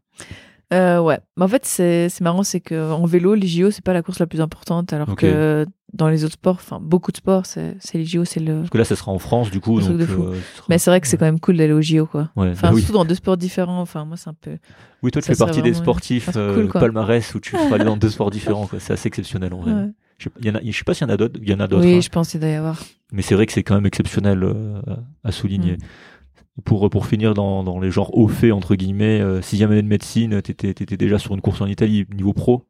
Euh, 0.75 1.01
ouais. 1.01 1.19
Mais 1.37 1.45
en 1.45 1.49
fait, 1.49 1.65
c'est 1.65 2.21
marrant, 2.21 2.43
c'est 2.43 2.61
qu'en 2.61 3.07
vélo, 3.07 3.35
les 3.35 3.47
JO, 3.47 3.71
c'est 3.71 3.83
pas 3.85 3.95
la 3.95 4.03
course 4.03 4.19
la 4.19 4.27
plus 4.27 4.41
importante, 4.43 4.93
alors 4.93 5.17
que 5.17 5.65
dans 5.95 6.09
les 6.09 6.25
autres 6.25 6.35
sports, 6.35 6.57
enfin, 6.57 6.79
beaucoup 6.83 7.13
de 7.13 7.17
sports, 7.17 7.47
c'est 7.47 7.77
les 7.95 8.05
JO, 8.05 8.25
c'est 8.25 8.41
le. 8.41 8.59
Parce 8.59 8.71
que 8.71 8.79
là, 8.79 8.85
ça 8.85 8.95
sera 8.97 9.11
en 9.11 9.19
France 9.19 9.51
du 9.51 9.59
coup. 9.61 9.81
Donc, 9.81 9.97
de 9.97 10.05
fou. 10.07 10.23
euh, 10.25 10.35
sera- 10.57 10.67
Mais 10.69 10.79
c'est 10.79 10.91
vrai 10.91 11.01
que 11.01 11.07
c'est 11.07 11.17
quand 11.17 11.25
même 11.25 11.41
cool 11.41 11.57
d'aller 11.57 11.73
aux 11.73 11.81
JO, 11.81 12.05
quoi. 12.07 12.31
Ouais, 12.37 12.51
Enfin, 12.51 12.69
bah 12.69 12.75
oui. 12.75 12.83
surtout 12.83 12.99
dans 12.99 13.05
deux 13.07 13.15
sports 13.15 13.37
différents. 13.39 13.81
Enfin, 13.81 14.05
moi, 14.05 14.17
c'est 14.17 14.29
un 14.29 14.35
peu. 14.35 14.59
Oui, 15.03 15.11
toi, 15.11 15.23
tu 15.23 15.27
ça 15.29 15.35
fais 15.35 15.39
partie 15.39 15.63
des 15.63 15.73
sportifs 15.75 16.25
truc 16.27 16.37
euh, 16.37 16.67
cool, 16.69 16.81
palmarès 16.81 17.35
où 17.35 17.41
tu 17.41 17.53
seras 17.57 17.75
allé 17.77 17.85
dans 17.85 17.97
deux 17.97 18.11
sports 18.11 18.31
différents. 18.39 18.69
C'est 18.79 18.93
assez 18.93 19.07
exceptionnel 19.09 19.55
en 19.55 19.61
vrai. 19.61 19.73
Ouais. 19.73 19.89
Je 20.19 20.29
je 20.43 20.77
sais 20.77 20.85
pas 20.85 20.95
s'il 20.95 21.07
y 21.07 21.11
en 21.11 21.15
a 21.15 21.17
d'autres. 21.17 21.39
Il 21.43 21.49
y 21.49 21.55
en 21.55 21.61
a 21.61 21.67
d'autres. 21.69 21.85
Oui, 21.87 21.95
hein. 21.97 22.01
je 22.01 22.09
pense 22.09 22.31
qu'il 22.31 22.41
doit 22.41 22.49
y 22.51 22.55
avoir. 22.55 22.79
Mais 23.13 23.23
c'est 23.23 23.35
vrai 23.35 23.47
que 23.47 23.53
c'est 23.53 23.63
quand 23.63 23.77
même 23.77 23.87
exceptionnel 23.87 24.43
euh, 24.43 24.81
à 25.25 25.33
souligner. 25.33 25.75
Mm. 25.75 26.63
Pour, 26.65 26.91
pour 26.91 27.07
finir 27.07 27.35
dans, 27.35 27.63
dans 27.63 27.79
les 27.79 27.91
genres 27.93 28.17
hauts 28.19 28.27
faits, 28.27 28.53
entre 28.53 28.75
guillemets, 28.75 29.21
euh, 29.21 29.41
sixième 29.41 29.71
année 29.71 29.83
de 29.83 29.87
médecine, 29.87 30.43
t'étais 30.43 30.71
étais 30.71 30.97
déjà 30.97 31.17
sur 31.19 31.33
une 31.35 31.41
course 31.41 31.61
en 31.61 31.67
Italie, 31.67 32.05
niveau 32.13 32.33
pro. 32.33 32.65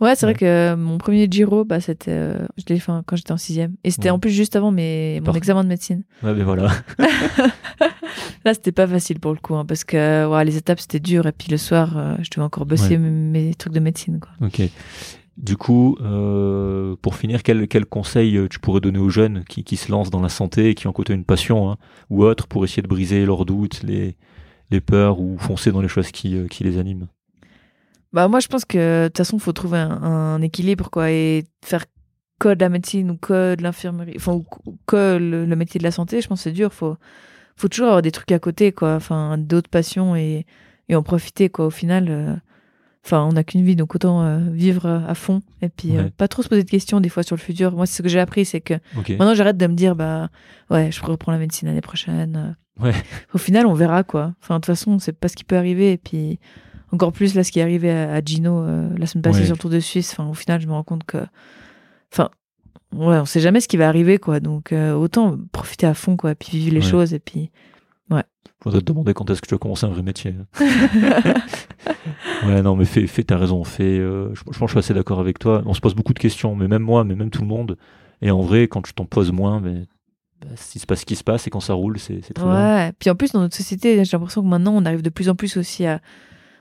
Ouais, 0.00 0.14
c'est 0.14 0.26
Ouais. 0.26 0.32
vrai 0.32 0.38
que 0.40 0.44
euh, 0.44 0.76
mon 0.76 0.98
premier 0.98 1.26
Giro, 1.30 1.64
bah, 1.64 1.80
c'était, 1.80 2.10
euh, 2.12 2.46
je 2.56 2.64
l'ai 2.72 2.78
fait 2.78 2.92
quand 3.06 3.16
j'étais 3.16 3.32
en 3.32 3.36
sixième. 3.36 3.74
Et 3.84 3.90
c'était 3.90 4.04
Ouais. 4.04 4.10
en 4.10 4.18
plus 4.18 4.30
juste 4.30 4.56
avant 4.56 4.70
mes, 4.70 5.20
mon 5.20 5.32
examen 5.32 5.62
de 5.64 5.68
médecine. 5.68 6.02
Ouais, 6.22 6.34
mais 6.34 6.42
voilà. 6.44 6.68
Là, 8.44 8.54
c'était 8.54 8.72
pas 8.72 8.86
facile 8.86 9.20
pour 9.20 9.32
le 9.32 9.38
coup, 9.38 9.54
hein, 9.54 9.64
parce 9.64 9.84
que 9.84 10.26
ouais, 10.30 10.44
les 10.44 10.56
étapes, 10.56 10.80
c'était 10.80 11.00
dur. 11.00 11.26
Et 11.26 11.32
puis 11.32 11.50
le 11.50 11.56
soir, 11.56 11.96
euh, 11.96 12.14
je 12.22 12.30
devais 12.30 12.42
encore 12.42 12.66
bosser 12.66 12.98
mes, 12.98 13.10
mes 13.10 13.54
trucs 13.54 13.72
de 13.72 13.80
médecine, 13.80 14.20
quoi. 14.20 14.30
Ok. 14.46 14.62
Du 15.36 15.56
coup, 15.56 15.96
euh, 16.00 16.94
pour 17.02 17.16
finir, 17.16 17.42
quel, 17.42 17.66
quel 17.66 17.86
conseil 17.86 18.36
euh, 18.36 18.46
tu 18.48 18.60
pourrais 18.60 18.80
donner 18.80 19.00
aux 19.00 19.08
jeunes 19.08 19.42
qui, 19.48 19.64
qui 19.64 19.76
se 19.76 19.90
lancent 19.90 20.10
dans 20.10 20.20
la 20.20 20.28
santé 20.28 20.68
et 20.70 20.74
qui 20.76 20.86
ont 20.86 20.92
côté 20.92 21.12
une 21.12 21.24
passion 21.24 21.70
hein, 21.72 21.76
ou 22.08 22.22
autre 22.22 22.46
pour 22.46 22.64
essayer 22.64 22.82
de 22.82 22.86
briser 22.88 23.26
leurs 23.26 23.44
doutes, 23.44 23.82
les, 23.82 24.14
les 24.70 24.80
peurs 24.80 25.18
ou 25.18 25.36
foncer 25.38 25.72
dans 25.72 25.80
les 25.80 25.88
choses 25.88 26.12
qui, 26.12 26.36
euh, 26.36 26.46
qui 26.46 26.62
les 26.62 26.78
animent? 26.78 27.08
Bah, 28.14 28.28
moi, 28.28 28.38
je 28.38 28.46
pense 28.46 28.64
que 28.64 29.02
de 29.02 29.08
toute 29.08 29.18
façon, 29.18 29.38
il 29.38 29.42
faut 29.42 29.52
trouver 29.52 29.78
un, 29.78 29.90
un 29.90 30.40
équilibre, 30.40 30.88
quoi, 30.88 31.10
et 31.10 31.44
faire 31.64 31.84
que 32.38 32.54
de 32.54 32.60
la 32.60 32.68
médecine 32.68 33.10
ou 33.10 33.16
que 33.16 33.56
de 33.56 33.62
l'infirmerie, 33.64 34.14
enfin, 34.16 34.34
ou, 34.34 34.46
que 34.86 35.18
le, 35.18 35.44
le 35.44 35.56
métier 35.56 35.78
de 35.78 35.84
la 35.84 35.90
santé, 35.90 36.20
je 36.20 36.28
pense 36.28 36.38
que 36.38 36.44
c'est 36.44 36.52
dur. 36.52 36.72
Faut, 36.72 36.96
faut 37.56 37.66
toujours 37.66 37.88
avoir 37.88 38.02
des 38.02 38.12
trucs 38.12 38.30
à 38.30 38.38
côté, 38.38 38.70
quoi, 38.70 38.94
enfin, 38.94 39.36
d'autres 39.36 39.68
passions 39.68 40.14
et, 40.14 40.46
et 40.88 40.94
en 40.94 41.02
profiter, 41.02 41.48
quoi. 41.48 41.66
Au 41.66 41.70
final, 41.70 42.06
euh, 42.08 42.34
enfin, 43.04 43.24
on 43.24 43.32
n'a 43.32 43.42
qu'une 43.42 43.64
vie, 43.64 43.74
donc 43.74 43.96
autant 43.96 44.22
euh, 44.22 44.38
vivre 44.52 44.88
à 44.88 45.14
fond 45.16 45.42
et 45.60 45.68
puis 45.68 45.96
euh, 45.96 46.08
pas 46.16 46.28
trop 46.28 46.42
se 46.42 46.48
poser 46.48 46.62
de 46.62 46.70
questions 46.70 47.00
des 47.00 47.08
fois 47.08 47.24
sur 47.24 47.34
le 47.34 47.40
futur. 47.40 47.72
Moi, 47.72 47.86
c'est 47.86 47.96
ce 47.96 48.02
que 48.02 48.08
j'ai 48.08 48.20
appris, 48.20 48.44
c'est 48.44 48.60
que 48.60 48.74
maintenant, 48.94 49.34
j'arrête 49.34 49.56
de 49.56 49.66
me 49.66 49.74
dire, 49.74 49.96
bah, 49.96 50.28
ouais, 50.70 50.92
je 50.92 51.02
reprends 51.02 51.32
la 51.32 51.38
médecine 51.38 51.66
l'année 51.66 51.80
prochaine. 51.80 52.56
Ouais. 52.78 52.94
Au 53.32 53.38
final, 53.38 53.66
on 53.66 53.74
verra, 53.74 54.04
quoi. 54.04 54.34
Enfin, 54.40 54.54
de 54.54 54.60
toute 54.60 54.66
façon, 54.66 55.00
c'est 55.00 55.18
pas 55.18 55.26
ce 55.26 55.34
qui 55.34 55.42
peut 55.42 55.56
arriver, 55.56 55.90
et 55.90 55.98
puis 55.98 56.38
encore 56.92 57.12
plus 57.12 57.34
là 57.34 57.42
ce 57.44 57.50
qui 57.52 57.58
est 57.58 57.62
arrivé 57.62 57.90
à, 57.90 58.12
à 58.14 58.20
Gino 58.24 58.60
euh, 58.60 58.88
la 58.96 59.06
semaine 59.06 59.22
passée 59.22 59.40
Ouais. 59.40 59.44
sur 59.46 59.54
le 59.54 59.58
Tour 59.60 59.70
de 59.70 59.80
Suisse 59.80 60.12
enfin 60.12 60.28
au 60.28 60.34
final 60.34 60.60
je 60.60 60.66
me 60.66 60.72
rends 60.72 60.84
compte 60.84 61.04
que 61.04 61.18
enfin 62.12 62.30
ouais 62.94 63.16
on 63.18 63.24
sait 63.24 63.40
jamais 63.40 63.60
ce 63.60 63.68
qui 63.68 63.76
va 63.76 63.88
arriver 63.88 64.18
quoi 64.18 64.38
donc 64.40 64.72
euh, 64.72 64.92
autant 64.94 65.36
profiter 65.52 65.86
à 65.86 65.94
fond 65.94 66.16
quoi 66.16 66.34
puis 66.34 66.58
vivre 66.58 66.74
les 66.74 66.84
Ouais. 66.84 66.90
choses 66.90 67.14
et 67.14 67.18
puis 67.20 67.50
Faudrait 68.62 68.80
te 68.80 68.86
demander 68.86 69.12
quand 69.12 69.28
est-ce 69.28 69.42
que 69.42 69.46
tu 69.46 69.54
vas 69.54 69.58
commencer 69.58 69.84
un 69.84 69.90
vrai 69.90 70.00
métier. 70.02 70.34
ouais, 72.46 72.62
non, 72.62 72.76
mais 72.76 72.84
fais, 72.84 73.06
fais 73.06 73.22
t'as 73.22 73.36
raison. 73.36 73.62
Fais, 73.64 73.98
euh, 73.98 74.34
je, 74.34 74.40
je 74.40 74.42
pense 74.44 74.54
que 74.58 74.66
je 74.66 74.70
suis 74.70 74.78
assez 74.78 74.94
d'accord 74.94 75.20
avec 75.20 75.38
toi. 75.38 75.62
On 75.66 75.74
se 75.74 75.80
pose 75.80 75.94
beaucoup 75.94 76.14
de 76.14 76.18
questions, 76.18 76.54
mais 76.56 76.68
même 76.68 76.82
moi, 76.82 77.04
mais 77.04 77.14
même 77.14 77.30
tout 77.30 77.42
le 77.42 77.46
monde. 77.48 77.76
Et 78.22 78.30
en 78.30 78.40
vrai, 78.40 78.68
quand 78.68 78.82
tu 78.82 78.94
t'en 78.94 79.04
poses 79.04 79.32
moins, 79.32 79.60
mais, 79.60 79.84
bah, 80.40 80.48
s'il 80.56 80.80
se 80.80 80.86
passe 80.86 81.00
ce 81.00 81.04
qui 81.06 81.16
se 81.16 81.24
passe 81.24 81.46
et 81.46 81.50
quand 81.50 81.60
ça 81.60 81.74
roule, 81.74 81.98
c'est 81.98 82.20
très 82.34 82.42
bien. 82.44 82.54
ouais 82.54 82.92
puis 82.98 83.10
en 83.10 83.14
plus 83.14 83.32
dans 83.32 83.40
notre 83.40 83.56
société 83.56 84.02
j'ai 84.04 84.16
l'impression 84.16 84.42
que 84.42 84.46
maintenant 84.48 84.72
on 84.74 84.84
arrive 84.84 85.02
de 85.02 85.10
plus 85.10 85.28
en 85.28 85.34
plus 85.34 85.56
aussi 85.56 85.84
à 85.86 86.00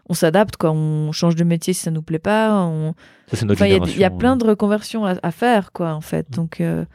on 0.09 0.13
s'adapte 0.13 0.57
quoi 0.57 0.71
on 0.71 1.11
change 1.11 1.35
de 1.35 1.43
métier 1.43 1.73
si 1.73 1.81
ça 1.81 1.91
nous 1.91 2.01
plaît 2.01 2.19
pas 2.19 2.53
on 2.65 2.93
Ça, 3.27 3.38
c'est 3.38 3.45
notre 3.45 3.59
enfin 3.61 3.67
il 3.67 3.97
y 3.99 4.03
a- 4.03 4.07
y, 4.07 4.17
plein 4.17 4.35
de 4.35 4.45
reconversions 4.45 5.05
à, 5.05 5.15
à 5.23 5.31
faire 5.31 5.71
quoi 5.71 5.93
en 5.93 6.01
fait 6.01 6.30
donc 6.31 6.59
euh, 6.61 6.85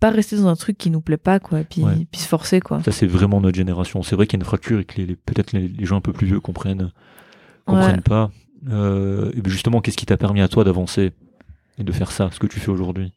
pas 0.00 0.10
rester 0.10 0.36
dans 0.36 0.46
un 0.48 0.56
truc 0.56 0.76
qui 0.78 0.90
nous 0.90 1.00
plaît 1.00 1.16
pas 1.16 1.38
quoi 1.40 1.60
et 1.60 1.64
puis 1.64 1.82
Ouais. 1.84 2.06
puis 2.10 2.20
se 2.20 2.28
forcer 2.28 2.60
quoi 2.60 2.82
Ça, 2.84 2.92
c'est 2.92 3.06
vraiment 3.08 3.40
notre 3.40 3.56
génération. 3.56 4.02
C'est 4.04 4.14
vrai 4.14 4.26
qu'il 4.28 4.38
y 4.38 4.40
a 4.40 4.42
une 4.42 4.46
fracture 4.46 4.78
et 4.78 4.84
que 4.84 4.96
les, 4.96 5.06
les- 5.06 5.16
peut-être 5.16 5.52
les, 5.52 5.66
les 5.66 5.84
gens 5.86 5.96
un 5.96 6.00
peu 6.00 6.12
plus 6.12 6.26
vieux 6.28 6.38
comprennent, 6.40 6.92
comprennent 7.64 7.96
Ouais. 7.96 8.00
pas. 8.00 8.30
Euh, 8.70 9.32
et 9.34 9.40
ben 9.40 9.50
justement, 9.50 9.80
qu'est-ce 9.80 9.96
qui 9.96 10.06
t'a 10.06 10.16
permis 10.16 10.40
à 10.40 10.46
toi 10.48 10.62
d'avancer 10.62 11.12
et 11.78 11.82
de 11.84 11.92
faire 11.92 12.12
ça, 12.12 12.28
ce 12.32 12.38
que 12.38 12.46
tu 12.46 12.60
fais 12.60 12.70
aujourd'hui? 12.70 13.12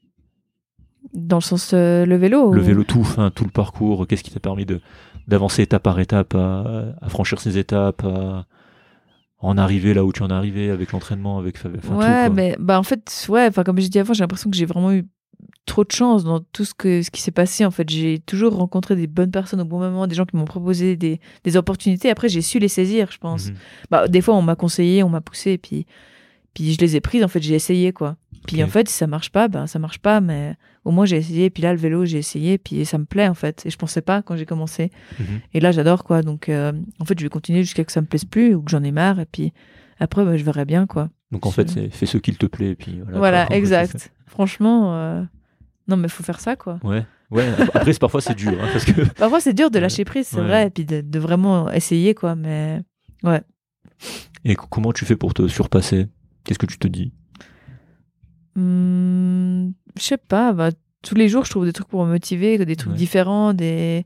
Dans 1.14 1.38
le 1.38 1.42
sens 1.42 1.72
euh, 1.74 2.06
le 2.06 2.16
vélo 2.16 2.52
Le 2.54 2.62
ou- 2.62 2.64
vélo 2.64 2.84
tout, 2.84 3.02
enfin, 3.02 3.32
tout 3.32 3.44
le 3.44 3.50
parcours, 3.52 4.08
qu'est-ce 4.08 4.24
qui 4.24 4.32
t'a 4.32 4.40
permis 4.40 4.66
de 4.66 4.82
d'avancer 5.28 5.62
étape 5.62 5.84
par 5.84 6.00
étape, 6.00 6.34
à, 6.36 6.96
à 7.00 7.10
franchir 7.10 7.40
ces 7.40 7.58
étapes, 7.60 8.04
à 8.04 8.46
en 9.42 9.58
arriver 9.58 9.94
là 9.94 10.06
où 10.06 10.14
tu 10.14 10.24
en 10.24 10.30
es 10.30 10.34
arrivé 10.34 10.70
avec 10.70 10.92
l'entraînement, 10.92 11.40
avec 11.40 11.58
enfin, 11.58 11.70
tout, 11.70 11.94
ouais, 11.94 12.30
mais 12.30 12.56
bah 12.60 12.80
en 12.80 12.84
fait, 12.84 13.26
ouais, 13.30 13.48
enfin 13.48 13.64
comme 13.64 13.80
j'ai 13.80 13.90
dit 13.90 14.00
avant, 14.00 14.14
j'ai 14.14 14.24
l'impression 14.24 14.50
que 14.50 14.56
j'ai 14.56 14.66
vraiment 14.66 14.94
eu 14.94 15.06
trop 15.66 15.84
de 15.84 15.92
chance 15.92 16.24
dans 16.24 16.40
tout 16.40 16.66
ce 16.66 16.74
que 16.74 17.02
ce 17.02 17.10
qui 17.10 17.22
s'est 17.22 17.32
passé. 17.32 17.66
En 17.66 17.72
fait, 17.72 17.90
j'ai 17.90 18.20
toujours 18.20 18.56
rencontré 18.56 18.96
des 18.96 19.08
bonnes 19.08 19.32
personnes 19.32 19.62
au 19.62 19.66
bon 19.66 19.80
moment, 19.80 20.06
des 20.06 20.16
gens 20.16 20.26
qui 20.26 20.36
m'ont 20.36 20.46
proposé 20.46 20.96
des, 20.96 21.20
des 21.44 21.58
opportunités. 21.58 22.10
Après, 22.10 22.30
j'ai 22.30 22.42
su 22.42 22.60
les 22.60 22.68
saisir, 22.68 23.10
je 23.12 23.18
pense. 23.18 23.48
Mhm. 23.48 23.56
Bah, 23.90 24.08
des 24.08 24.22
fois, 24.22 24.36
on 24.36 24.42
m'a 24.42 24.56
conseillé, 24.56 25.04
on 25.04 25.10
m'a 25.10 25.22
poussé, 25.22 25.58
puis 25.58 25.86
puis 26.54 26.74
je 26.74 26.80
les 26.80 26.96
ai 26.96 27.02
prises. 27.02 27.24
En 27.24 27.28
fait, 27.28 27.42
j'ai 27.42 27.56
essayé 27.56 27.94
quoi. 27.94 28.18
Puis 28.48 28.64
en 28.64 28.68
fait, 28.68 28.90
si 28.90 28.96
ça 28.96 29.08
marche 29.08 29.30
pas, 29.30 29.48
ben 29.48 29.68
ça 29.68 29.80
marche 29.80 30.00
pas, 30.00 30.20
mais 30.20 30.56
au 30.86 30.92
moins 30.92 31.06
j'ai 31.06 31.18
essayé. 31.18 31.50
Puis 31.50 31.64
là, 31.64 31.74
le 31.74 31.80
vélo, 31.80 32.06
j'ai 32.06 32.18
essayé, 32.18 32.58
puis 32.58 32.86
ça 32.86 32.98
me 32.98 33.06
plaît 33.06 33.28
en 33.28 33.34
fait. 33.34 33.66
Et 33.66 33.70
je 33.70 33.78
pensais 33.78 34.02
pas 34.02 34.22
quand 34.22 34.36
j'ai 34.36 34.46
commencé. 34.46 34.92
Mhm. 35.20 35.26
Et 35.54 35.60
là, 35.60 35.72
j'adore 35.72 36.04
quoi. 36.04 36.22
Donc, 36.22 36.50
euh, 36.50 36.72
en 37.00 37.06
fait, 37.06 37.18
je 37.20 37.24
vais 37.26 37.30
continuer 37.30 37.62
jusqu'à 37.64 37.84
que 37.84 37.92
ça 37.92 38.02
me 38.02 38.08
plaise 38.08 38.26
plus 38.26 38.56
ou 38.56 38.62
que 38.62 38.72
j'en 38.72 38.84
ai 38.84 38.92
marre. 38.92 39.20
Et 39.20 39.26
puis 39.26 39.54
après, 40.00 40.26
bah, 40.26 40.38
je 40.38 40.44
verrai 40.44 40.66
bien 40.66 40.88
quoi. 40.88 41.10
Donc 41.32 41.46
en 41.46 41.52
fait, 41.52 41.70
c'est 41.70 41.90
fais 41.90 42.06
ce 42.06 42.18
qu'il 42.18 42.38
te 42.38 42.46
plaît, 42.46 42.72
et 42.72 42.76
puis 42.76 43.00
voilà. 43.02 43.18
Voilà, 43.18 43.52
exact. 43.56 44.12
Franchement, 44.28 44.96
euh, 44.96 45.24
non, 45.88 45.96
mais 45.98 46.10
faut 46.10 46.24
faire 46.24 46.40
ça, 46.42 46.56
quoi. 46.58 46.80
Ouais, 46.84 47.06
ouais. 47.30 47.48
Après, 47.74 47.94
parfois 47.94 48.20
c'est 48.20 48.36
dur, 48.36 48.52
hein, 48.62 48.68
parce 48.74 48.84
que 48.84 49.08
Parfois, 49.18 49.40
c'est 49.40 49.54
dur 49.54 49.72
de 49.72 49.80
lâcher 49.80 50.04
prise, 50.04 50.28
c'est 50.28 50.38
Ouais. 50.42 50.44
vrai, 50.48 50.68
et 50.68 50.70
puis 50.70 50.84
de, 50.84 51.00
de 51.00 51.20
vraiment 51.20 51.72
essayer, 51.72 52.14
quoi. 52.16 52.36
Mais 52.36 52.82
ouais. 53.24 53.42
Et 54.44 54.56
comment 54.56 54.92
tu 54.92 55.06
fais 55.06 55.16
pour 55.16 55.34
te 55.34 55.48
surpasser? 55.48 56.08
Qu'est-ce 56.44 56.60
que 56.60 56.66
tu 56.66 56.78
te 56.80 56.88
dis? 56.88 57.14
Hum, 58.58 59.72
je 59.98 60.04
sais 60.04 60.18
pas, 60.18 60.54
bah, 60.54 60.70
tous 61.02 61.16
les 61.16 61.28
jours, 61.30 61.46
je 61.46 61.50
trouve 61.52 61.66
des 61.66 61.74
trucs 61.74 61.88
pour 61.88 62.06
me 62.06 62.12
motiver, 62.12 62.58
des 62.64 62.76
trucs 62.76 62.92
Ouais. 62.94 62.98
différents, 62.98 63.54
des. 63.54 64.06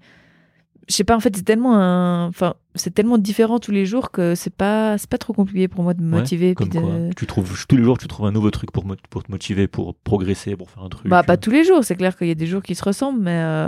Je 0.87 0.93
sais 0.95 1.03
pas, 1.03 1.15
en 1.15 1.19
fait, 1.19 1.35
c'est 1.35 1.41
tellement 1.43 1.75
un... 1.75 2.27
enfin, 2.27 2.53
c'est 2.75 2.93
tellement 2.93 3.17
différent 3.17 3.57
tous 3.57 3.71
les 3.71 3.87
jours 3.87 4.11
que 4.11 4.35
c'est 4.35 4.53
pas, 4.53 4.99
c'est 4.99 5.09
pas 5.09 5.17
trop 5.17 5.33
compliqué 5.33 5.67
pour 5.67 5.81
moi 5.83 5.95
de 5.95 6.03
me 6.03 6.13
Ouais, 6.13 6.19
motiver. 6.19 6.53
Comme 6.53 6.69
puis 6.69 6.79
de... 6.79 6.83
quoi 6.85 6.93
Tu 7.17 7.25
trouves 7.25 7.65
tous 7.67 7.75
les 7.75 7.83
jours, 7.83 7.97
tu 7.97 8.07
trouves 8.07 8.27
un 8.27 8.31
nouveau 8.31 8.51
truc 8.51 8.71
pour, 8.71 8.85
mo- 8.85 8.95
pour 9.09 9.23
te 9.23 9.31
motiver, 9.31 9.67
pour 9.67 9.95
progresser, 9.95 10.55
pour 10.55 10.69
faire 10.69 10.83
un 10.83 10.89
truc. 10.89 11.07
Bah, 11.07 11.23
pas 11.23 11.37
tous 11.37 11.49
les 11.49 11.63
jours, 11.63 11.83
c'est 11.83 11.95
clair 11.95 12.15
qu'il 12.15 12.27
y 12.27 12.31
a 12.31 12.35
des 12.35 12.45
jours 12.45 12.61
qui 12.61 12.75
se 12.75 12.83
ressemblent, 12.83 13.21
mais, 13.21 13.31
euh, 13.41 13.67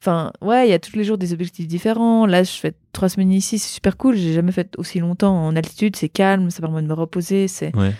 Enfin, 0.00 0.32
ouais, 0.42 0.68
il 0.68 0.70
y 0.70 0.74
a 0.74 0.78
tous 0.78 0.94
les 0.96 1.02
jours 1.02 1.18
des 1.18 1.32
objectifs 1.32 1.66
différents. 1.66 2.24
Là, 2.24 2.44
je 2.44 2.52
fais 2.52 2.72
trois 2.92 3.08
semaines 3.08 3.32
ici, 3.32 3.58
c'est 3.58 3.68
super 3.74 3.96
cool. 3.96 4.14
J'ai 4.14 4.32
jamais 4.32 4.52
fait 4.52 4.72
aussi 4.78 5.00
longtemps 5.00 5.34
en 5.46 5.56
altitude, 5.56 5.96
c'est 5.96 6.08
calme, 6.08 6.50
ça 6.50 6.60
permet 6.60 6.82
de 6.82 6.86
me 6.86 6.92
reposer. 6.94 7.48
C'est 7.48 7.74
Ouais. 7.74 7.92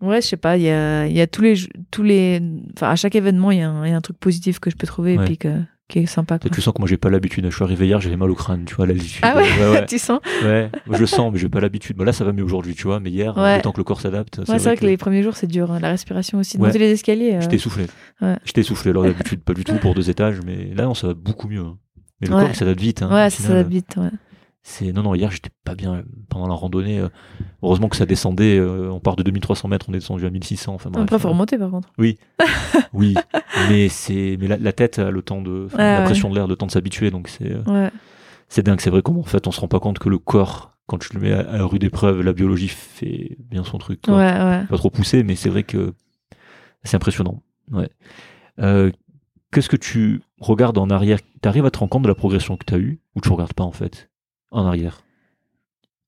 Ouais, 0.00 0.20
je 0.20 0.26
sais 0.26 0.36
pas. 0.36 0.56
Il 0.56 0.62
y 0.62 0.70
a, 0.70 1.06
y 1.06 1.20
a 1.20 1.26
tous 1.26 1.42
les 1.42 1.54
tous 1.90 2.02
les, 2.02 2.40
enfin, 2.76 2.90
à 2.90 2.96
chaque 2.96 3.14
événement, 3.14 3.50
il 3.50 3.58
y, 3.58 3.62
a 3.62 3.68
un 3.70 3.86
il 3.86 3.90
y 3.90 3.92
a 3.92 3.96
un 3.96 4.00
truc 4.00 4.18
positif 4.18 4.58
que 4.60 4.70
je 4.70 4.76
peux 4.76 4.86
trouver 4.86 5.16
Ouais. 5.16 5.22
et 5.24 5.26
puis 5.26 5.38
que 5.38 5.48
qui 5.88 6.00
est 6.00 6.06
sympa. 6.06 6.38
Quoi. 6.38 6.50
tu 6.50 6.60
sens 6.60 6.74
que 6.74 6.80
moi 6.82 6.86
j'ai 6.88 6.98
pas 6.98 7.08
l'habitude. 7.08 7.46
Je 7.48 7.54
suis 7.54 7.64
arrivé 7.64 7.86
hier, 7.86 7.98
j'avais 7.98 8.18
mal 8.18 8.30
au 8.30 8.34
crâne, 8.34 8.64
tu 8.66 8.74
vois, 8.74 8.84
à 8.84 8.88
l'altitude. 8.88 9.20
Ah 9.22 9.34
ouais, 9.34 9.44
ouais, 9.58 9.70
ouais. 9.70 9.86
tu 9.88 9.98
sens? 9.98 10.20
Ouais, 10.44 10.70
je 10.90 10.98
le 10.98 11.06
sens, 11.06 11.32
mais 11.32 11.38
j'ai 11.38 11.48
pas 11.48 11.60
l'habitude. 11.60 11.96
Bon, 11.96 12.04
là, 12.04 12.12
ça 12.12 12.24
va 12.24 12.32
mieux 12.34 12.44
aujourd'hui, 12.44 12.74
tu 12.74 12.82
vois, 12.82 13.00
mais 13.00 13.10
hier, 13.10 13.32
le 13.36 13.62
temps 13.62 13.72
que 13.72 13.78
le 13.78 13.84
corps 13.84 14.02
s'adapte, 14.02 14.36
Ouais, 14.40 14.44
c'est 14.58 14.58
vrai 14.64 14.76
que, 14.76 14.84
les 14.84 14.98
premiers 14.98 15.22
jours, 15.22 15.34
c'est 15.34 15.46
dur. 15.46 15.72
hein, 15.72 15.78
La 15.80 15.88
respiration 15.88 16.38
aussi. 16.40 16.58
Monter 16.58 16.78
les 16.78 16.90
escaliers. 16.90 17.36
euh, 17.36 17.40
J'étais 17.40 17.56
essoufflé. 17.56 17.86
Ouais. 18.20 18.36
J'étais 18.44 18.60
essoufflé. 18.60 18.90
Alors 18.90 19.04
d'habitude, 19.04 19.40
pas 19.40 19.54
du 19.54 19.64
tout 19.64 19.76
pour 19.76 19.94
deux 19.94 20.10
étages, 20.10 20.40
mais 20.44 20.74
là, 20.74 20.84
non, 20.84 20.92
ça 20.92 21.06
va 21.06 21.14
beaucoup 21.14 21.48
mieux. 21.48 21.60
hein. 21.62 21.78
Mais 22.20 22.26
le 22.26 22.34
corps, 22.34 22.48
il 22.50 22.54
s'adapte 22.56 22.80
vite. 22.80 23.00
Hein, 23.02 23.08
ouais, 23.10 23.30
ça 23.30 23.42
s'adapte 23.42 23.70
vite. 23.70 23.94
Ouais. 23.96 24.10
C'est 24.70 24.92
non, 24.92 25.02
non. 25.02 25.14
Hier, 25.14 25.30
j'étais 25.30 25.48
pas 25.64 25.74
bien 25.74 26.02
pendant 26.28 26.46
la 26.46 26.52
randonnée. 26.54 26.98
euh, 26.98 27.08
Heureusement 27.62 27.88
que 27.88 27.96
ça 27.96 28.04
descendait. 28.04 28.58
euh, 28.58 28.90
on 28.92 29.00
part 29.00 29.16
de 29.16 29.22
2300 29.22 29.66
mètres, 29.68 29.86
on 29.88 29.92
est 29.92 29.98
descendu 29.98 30.26
à 30.26 30.30
1600. 30.30 30.74
Enfin, 30.74 30.90
bref, 30.90 31.04
Après, 31.04 31.18
faut 31.18 31.30
remonter 31.30 31.56
par 31.56 31.70
contre. 31.70 31.88
Oui, 32.92 33.14
mais 33.70 33.88
c'est 33.88 34.36
mais 34.40 34.46
la, 34.46 34.56
la 34.58 34.72
tête 34.72 34.98
a 34.98 35.10
le 35.10 35.22
temps 35.22 35.40
de 35.40 35.68
Ouais, 35.72 35.78
la 35.78 35.98
ouais. 36.00 36.04
pression 36.04 36.28
de 36.28 36.34
l'air, 36.34 36.46
le 36.46 36.54
temps 36.56 36.66
de 36.66 36.70
s'habituer. 36.70 37.10
Donc 37.10 37.28
c'est 37.28 37.50
euh, 37.50 37.62
Ouais. 37.66 37.90
c'est 38.48 38.62
dingue. 38.62 38.80
C'est 38.80 38.90
vrai 38.90 39.00
qu'en 39.02 39.22
fait, 39.22 39.46
on 39.46 39.50
se 39.52 39.60
rend 39.60 39.68
pas 39.68 39.80
compte 39.80 39.98
que 39.98 40.08
le 40.10 40.18
corps, 40.18 40.76
quand 40.86 40.98
tu 40.98 41.14
le 41.14 41.20
mets 41.20 41.32
à, 41.32 41.50
à 41.50 41.64
rude 41.64 41.84
épreuve, 41.84 42.20
la 42.22 42.34
biologie 42.34 42.68
fait 42.68 43.36
bien 43.50 43.64
son 43.64 43.78
truc. 43.78 44.02
quoi. 44.02 44.14
Pas 44.68 44.76
trop 44.76 44.90
poussé, 44.90 45.22
mais 45.22 45.34
c'est 45.34 45.48
vrai 45.48 45.62
que 45.62 45.94
c'est 46.84 46.96
impressionnant. 46.96 47.42
Ouais. 47.72 47.88
Euh, 48.58 48.90
Qu'est-ce 49.50 49.70
que 49.70 49.76
tu 49.76 50.20
regardes 50.40 50.76
en 50.76 50.90
arrière? 50.90 51.20
Tu 51.42 51.48
arrives 51.48 51.64
à 51.64 51.70
te 51.70 51.78
rendre 51.78 51.88
compte 51.90 52.02
de 52.02 52.08
la 52.08 52.14
progression 52.14 52.58
que 52.58 52.66
tu 52.66 52.74
as 52.74 52.78
eue 52.78 53.00
ou 53.16 53.22
tu 53.22 53.30
regardes 53.30 53.54
pas 53.54 53.64
en 53.64 53.72
fait? 53.72 54.10
En 54.50 54.66
arrière 54.66 55.02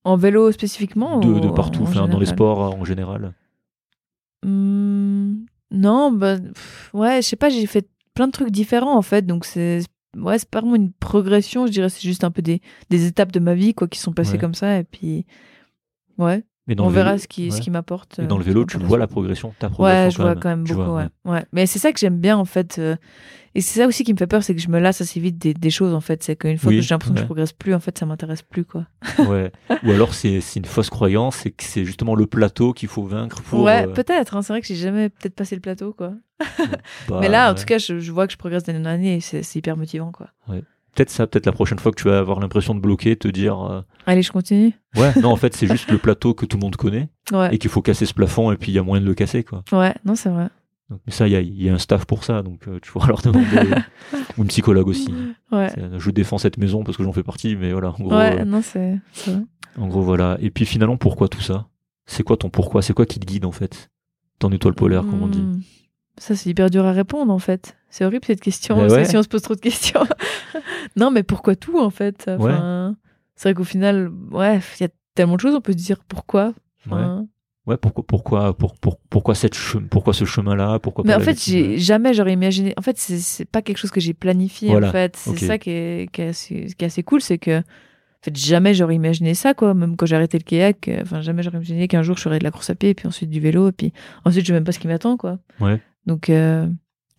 En 0.05 0.17
vélo 0.17 0.51
spécifiquement 0.53 1.19
de, 1.21 1.29
ou 1.29 1.41
de 1.41 1.49
partout, 1.51 1.83
en 1.83 1.87
enfin, 1.87 2.09
dans 2.09 2.19
les 2.19 2.27
sports 2.27 2.59
en 2.75 2.85
général. 2.85 3.35
Hmm, 4.45 5.45
non, 5.71 6.13
bah, 6.13 6.39
pff, 6.39 6.91
ouais, 6.95 7.21
je 7.23 7.29
sais 7.29 7.37
pas, 7.37 7.51
j'ai 7.51 7.67
fait 7.67 7.89
plein 8.15 8.27
de 8.27 8.33
trucs 8.33 8.51
différents 8.51 8.97
en 8.97 9.03
fait, 9.03 9.23
donc 9.27 9.45
c'est 9.45 9.83
ouais, 10.17 10.39
c'est 10.39 10.49
pas 10.49 10.61
vraiment 10.61 10.77
une 10.77 10.93
progression, 10.93 11.67
je 11.67 11.73
dirais, 11.73 11.89
c'est 11.91 12.01
juste 12.03 12.25
un 12.25 12.31
peu 12.31 12.43
des, 12.43 12.61
des 12.89 13.07
étapes 13.07 13.33
de 13.33 13.41
ma 13.41 13.55
vie 13.55 13.75
quoi 13.75 13.87
qui 13.89 13.99
sont 13.99 14.13
passées 14.13 14.33
Ouais. 14.33 14.39
comme 14.39 14.55
ça 14.55 14.79
et 14.79 14.85
puis 14.85 15.27
ouais, 16.19 16.45
Mais 16.67 16.75
dans 16.75 16.87
on 16.87 16.89
verra 16.91 17.13
vélo- 17.15 17.23
ce 17.23 17.27
qui 17.29 17.45
ouais. 17.45 17.51
ce 17.51 17.61
qui 17.61 17.71
m'apporte. 17.71 18.21
Euh, 18.21 18.27
dans 18.27 18.37
le 18.39 18.45
ce 18.45 18.49
vélo, 18.49 18.65
tu 18.65 18.79
vois 18.79 18.99
la 18.99 19.07
progression, 19.07 19.53
ta 19.59 19.69
progression. 19.71 20.05
Ouais, 20.05 20.11
je 20.11 20.17
vois 20.23 20.35
quand 20.37 20.51
même 20.51 20.65
beaucoup, 20.65 20.83
vois, 20.85 20.95
ouais. 21.25 21.33
ouais. 21.33 21.45
Mais 21.53 21.67
c'est 21.67 21.79
ça 21.79 21.93
que 21.93 21.99
j'aime 21.99 22.19
bien 22.19 22.37
en 22.37 22.45
fait. 22.45 22.79
euh, 22.79 22.95
Et 23.57 23.61
c'est 23.63 23.81
ça 23.81 23.87
aussi 23.89 24.05
qui 24.05 24.13
me 24.13 24.19
fait 24.19 24.29
peur, 24.29 24.45
c'est 24.45 24.55
que 24.55 24.61
je 24.61 24.69
me 24.69 24.79
lasse 24.79 25.01
assez 25.01 25.19
vite 25.19 25.37
des, 25.39 25.53
des 25.55 25.71
choses 25.71 25.95
en 25.95 26.01
fait. 26.01 26.23
C'est 26.23 26.37
qu'une 26.37 26.59
fois 26.59 26.69
Oui, 26.71 26.77
que 26.77 26.83
j'ai 26.83 26.95
l'impression 26.95 27.15
que 27.15 27.19
ouais. 27.19 27.23
je 27.25 27.27
progresse 27.27 27.53
plus, 27.53 27.75
en 27.75 27.81
fait, 27.81 27.99
ça 27.99 28.07
m'intéresse 28.07 28.43
plus 28.43 28.65
quoi. 28.65 28.87
Ouais. 29.19 29.51
Ou 29.85 29.91
alors 29.91 30.15
c'est 30.15 30.39
une 30.55 30.65
fausse 30.67 30.91
croyance, 30.91 31.37
c'est 31.37 31.51
que 31.51 31.65
c'est 31.65 31.85
justement 31.85 32.15
le 32.15 32.27
plateau 32.27 32.73
qu'il 32.73 32.89
faut 32.89 33.03
vaincre 33.05 33.43
pour. 33.43 33.63
ouais, 33.63 33.87
euh, 33.89 33.93
peut-être. 33.93 34.37
hein, 34.37 34.43
c'est 34.43 34.53
vrai 34.53 34.61
que 34.61 34.67
j'ai 34.69 34.77
jamais 34.77 35.09
peut-être 35.09 35.35
passé 35.35 35.57
le 35.57 35.61
plateau 35.63 35.93
quoi. 35.93 36.13
bah, 37.09 37.19
Mais 37.21 37.29
là, 37.29 37.49
en 37.51 37.55
ouais. 37.55 37.59
tout 37.59 37.65
cas, 37.67 37.79
je, 37.79 37.99
je 37.99 38.13
vois 38.13 38.27
que 38.27 38.33
je 38.33 38.39
progresse 38.39 38.63
d'année 38.63 38.79
en 38.81 38.85
année 38.85 39.17
et 39.17 39.21
c'est 39.21 39.43
c'est 39.43 39.59
hyper 39.59 39.77
motivant 39.77 40.13
quoi. 40.13 40.29
Peut-être 40.95 41.11
ça, 41.11 41.27
peut-être 41.27 41.47
la 41.47 41.53
prochaine 41.53 41.79
fois 41.79 41.93
que 41.93 42.01
tu 42.01 42.09
vas 42.09 42.19
avoir 42.19 42.41
l'impression 42.41 42.75
de 42.75 42.81
bloquer, 42.81 43.17
te 43.17 43.29
dire. 43.29 43.61
euh, 43.61 43.81
Allez, 44.07 44.23
je 44.23 44.33
continue. 44.33 44.73
Ouais, 44.97 45.13
non, 45.21 45.31
en 45.31 45.37
fait, 45.43 45.55
c'est 45.57 45.67
juste 45.67 45.91
le 45.91 45.99
plateau 45.99 46.35
que 46.35 46.47
tout 46.47 46.57
le 46.57 46.63
monde 46.63 46.77
connaît 46.77 47.09
Ouais, 47.33 47.55
et 47.55 47.59
qu'il 47.59 47.71
faut 47.71 47.83
casser 47.83 48.07
ce 48.07 48.15
plafond 48.15 48.51
et 48.53 48.57
puis 48.57 48.73
il 48.73 48.75
y 48.75 48.79
a 48.79 48.83
moyen 48.83 49.03
de 49.03 49.07
le 49.07 49.15
casser, 49.15 49.45
quoi. 49.45 49.63
ouais, 49.73 49.95
non, 50.05 50.15
c'est 50.15 50.31
vrai. 50.31 50.49
Donc, 50.91 51.01
mais 51.07 51.13
ça, 51.13 51.29
il 51.29 51.33
y 51.33 51.37
a, 51.37 51.41
il 51.41 51.63
y 51.63 51.69
a 51.71 51.75
un 51.75 51.79
staff 51.79 52.05
pour 52.05 52.25
ça, 52.25 52.43
donc 52.43 52.67
euh, 52.67 52.81
tu 52.83 52.91
pourras 52.91 53.07
leur 53.07 53.23
demander. 53.23 53.71
ou 54.37 54.43
une 54.43 54.49
psychologue 54.49 54.89
aussi. 54.89 55.15
Ouais. 55.53 55.69
Euh, 55.79 55.99
Je 56.01 56.11
défends 56.11 56.39
cette 56.39 56.59
maison 56.59 56.83
parce 56.83 56.97
que 56.97 57.05
j'en 57.05 57.13
fais 57.13 57.23
partie, 57.23 57.55
mais 57.55 57.73
voilà, 57.73 57.91
en 57.91 58.03
gros, 58.03 58.11
Ouais, 58.17 58.41
euh, 58.41 58.45
non, 58.45 58.61
c'est 58.61 58.99
c'est 59.13 59.31
vrai. 59.31 59.43
en 59.79 59.87
gros, 59.87 60.03
voilà. 60.03 60.37
Et 60.41 60.51
puis 60.51 60.65
finalement, 60.67 60.97
pourquoi 60.97 61.29
tout 61.29 61.41
ça? 61.41 61.69
C'est 62.07 62.25
quoi 62.25 62.37
ton 62.37 62.51
pourquoi? 62.51 62.83
C'est 62.83 62.93
quoi 62.93 63.07
qui 63.07 63.21
te 63.21 63.27
guide 63.27 63.45
en 63.45 63.53
fait? 63.53 63.89
Ton 64.41 64.51
étoile 64.51 64.75
polaire, 64.75 65.03
comme 65.03 65.23
on 65.23 65.29
dit. 65.29 65.39
Hmm. 65.43 65.61
Ça, 66.19 66.35
c'est 66.35 66.51
hyper 66.51 66.71
dur 66.71 66.85
à 66.85 66.91
répondre 66.93 67.33
en 67.33 67.39
fait. 67.39 67.77
C'est 67.91 68.05
horrible 68.05 68.25
cette 68.25 68.41
question. 68.41 68.79
Ouais. 68.87 69.05
Si 69.05 69.17
on 69.17 69.23
se 69.23 69.29
pose 69.29 69.43
trop 69.43 69.55
de 69.55 69.61
questions. 69.61 70.01
non, 70.97 71.11
mais 71.11 71.23
pourquoi 71.23 71.57
tout 71.57 71.79
en 71.79 71.91
fait? 71.91 72.27
Enfin, 72.29 72.97
C'est 73.35 73.49
vrai 73.51 73.55
qu'au 73.55 73.65
final, 73.65 74.11
ouais, 74.31 74.61
il 74.79 74.83
y 74.83 74.87
a 74.87 74.91
tellement 75.15 75.37
de 75.37 75.41
choses, 75.41 75.55
on 75.55 75.61
peut 75.61 75.73
se 75.73 75.77
dire 75.79 75.99
pourquoi. 76.07 76.53
Enfin, 76.87 77.27
Ouais, 77.67 77.77
pourquoi, 77.77 78.05
pourquoi, 78.07 78.57
pour, 78.57 78.75
pour- 78.79 78.97
pourquoi, 79.11 79.35
cette 79.35 79.55
pourquoi 79.91 80.13
ce 80.15 80.25
chemin-là? 80.25 80.79
Pourquoi 80.79 81.05
Mais 81.07 81.15
en 81.15 81.21
fait, 81.21 81.39
j'ai 81.41 81.79
jamais 81.79 82.15
j'aurais 82.15 82.33
imaginé. 82.33 82.73
En 82.79 82.83
fait, 82.83 82.97
c'est 82.99 83.45
pas 83.45 83.61
quelque 83.61 83.77
chose 83.77 83.91
que 83.91 84.01
j'ai 84.01 84.15
planifié. 84.15 84.71
Voilà, 84.71 84.89
En 84.89 84.93
fait, 84.93 85.15
c'est 85.17 85.37
ça 85.47 85.59
qui 85.59 85.71
est, 85.71 86.11
qui 86.11 86.23
est 86.23 86.29
assez, 86.29 86.67
qui 86.77 86.85
est 86.85 86.87
assez 86.87 87.03
cool, 87.03 87.21
c'est 87.21 87.39
que 87.39 87.59
en 87.61 88.23
fait 88.23 88.37
jamais 88.37 88.75
j'aurais 88.75 88.95
imaginé 88.97 89.35
ça 89.35 89.55
quoi. 89.55 89.73
Même 89.75 89.97
quand 89.97 90.07
j'ai 90.07 90.17
arrêté 90.17 90.39
le 90.39 90.43
kayak, 90.45 90.89
euh, 90.89 91.01
enfin 91.03 91.21
jamais 91.21 91.43
j'aurais 91.43 91.59
imaginé 91.59 91.87
qu'un 91.87 92.03
jour 92.03 92.17
je 92.17 92.23
ferais 92.23 92.39
de 92.39 92.45
la 92.45 92.51
course 92.51 92.71
à 92.71 92.75
pied, 92.75 92.91
et 92.91 92.95
puis 92.95 93.07
ensuite 93.07 93.31
du 93.31 93.41
vélo, 93.41 93.69
et 93.69 93.73
puis 93.73 93.93
ensuite 94.25 94.43
je 94.43 94.49
sais 94.49 94.53
même 94.55 94.65
pas 94.65 94.73
ce 94.73 94.79
qui 94.79 94.89
m'attend 94.89 95.17
quoi. 95.17 95.39
Ouais. 95.61 95.81
Donc 96.07 96.29
euh, 96.31 96.67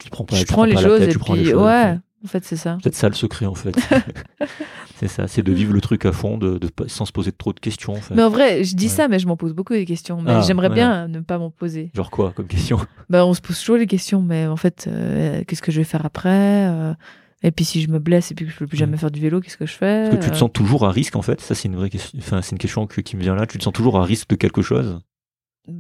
Tu 0.04 0.10
prends 0.10 0.26
pas, 0.26 0.36
je 0.36 0.42
tu 0.44 0.48
prends 0.54 0.66
les 0.66 0.74
pas 0.74 0.82
la 0.82 0.88
choses 0.88 1.00
tête, 1.00 1.10
et 1.10 1.12
tu 1.14 1.20
prends 1.20 1.34
les 1.36 1.42
puis 1.44 1.52
choses, 1.52 1.62
ouais, 1.64 1.98
en 2.24 2.28
fait 2.28 2.44
c'est 2.46 2.56
ça. 2.56 2.78
Peut-être 2.82 2.96
ça 2.96 3.08
le 3.10 3.16
secret 3.16 3.46
en 3.46 3.56
fait. 3.56 3.76
c'est 4.98 5.08
ça, 5.08 5.28
c'est 5.28 5.42
de 5.42 5.52
vivre 5.52 5.74
le 5.74 5.82
truc 5.82 6.06
à 6.06 6.12
fond, 6.12 6.38
de, 6.38 6.60
sans 6.88 7.06
se 7.06 7.12
poser 7.12 7.32
trop 7.32 7.54
de 7.54 7.60
questions. 7.60 7.94
En 7.94 8.02
fait. 8.02 8.14
Mais 8.16 8.24
en 8.24 8.30
vrai, 8.30 8.64
je 8.64 8.76
dis 8.76 8.86
Ouais. 8.86 8.90
ça, 8.92 9.08
mais 9.08 9.20
je 9.20 9.28
m'en 9.28 9.38
pose 9.38 9.54
beaucoup 9.54 9.74
des 9.74 9.86
questions. 9.86 10.22
Mais 10.22 10.32
Ah, 10.32 10.42
j'aimerais 10.42 10.70
ouais. 10.70 10.76
bien 10.76 11.08
ne 11.08 11.20
pas 11.22 11.38
m'en 11.38 11.50
poser. 11.50 11.92
Genre 11.96 12.10
quoi 12.12 12.32
comme 12.36 12.48
question? 12.48 12.80
Bah, 13.10 13.26
on 13.26 13.34
se 13.34 13.42
pose 13.42 13.58
toujours 13.60 13.78
les 13.78 13.88
questions, 13.88 14.22
mais 14.22 14.46
en 14.48 14.58
fait, 14.58 14.86
euh, 14.88 15.44
qu'est-ce 15.48 15.62
que 15.62 15.72
je 15.72 15.80
vais 15.80 15.84
faire 15.86 16.06
après 16.06 16.68
Euh, 16.70 16.94
Et 17.44 17.50
puis 17.52 17.66
si 17.66 17.82
je 17.82 17.90
me 17.90 17.98
blesse 17.98 18.30
et 18.32 18.36
puis 18.36 18.46
que 18.46 18.52
je 18.52 18.58
peux 18.58 18.68
plus 18.68 18.78
jamais 18.78 18.92
Ouais. 18.94 18.98
faire 19.00 19.10
du 19.12 19.20
vélo, 19.20 19.42
qu'est-ce 19.42 19.58
que 19.58 19.66
je 19.66 19.74
fais 19.74 20.04
Est-ce 20.04 20.12
que 20.18 20.22
tu 20.24 20.30
te 20.30 20.36
Euh, 20.36 20.38
sens 20.38 20.52
toujours 20.54 20.86
à 20.86 20.92
risque 20.92 21.16
en 21.16 21.24
fait? 21.24 21.42
Ça 21.42 21.56
c'est 21.56 21.68
une 21.68 21.76
vraie 21.76 21.90
question. 21.90 22.20
Enfin, 22.20 22.42
c'est 22.44 22.52
une 22.52 22.60
question 22.60 22.86
que- 22.86 23.02
qui 23.02 23.18
me 23.18 23.22
vient 23.24 23.34
là. 23.34 23.48
Tu 23.48 23.58
te 23.58 23.64
sens 23.64 23.74
toujours 23.74 24.00
à 24.00 24.04
risque 24.06 24.30
de 24.30 24.36
quelque 24.36 24.62
chose? 24.62 25.00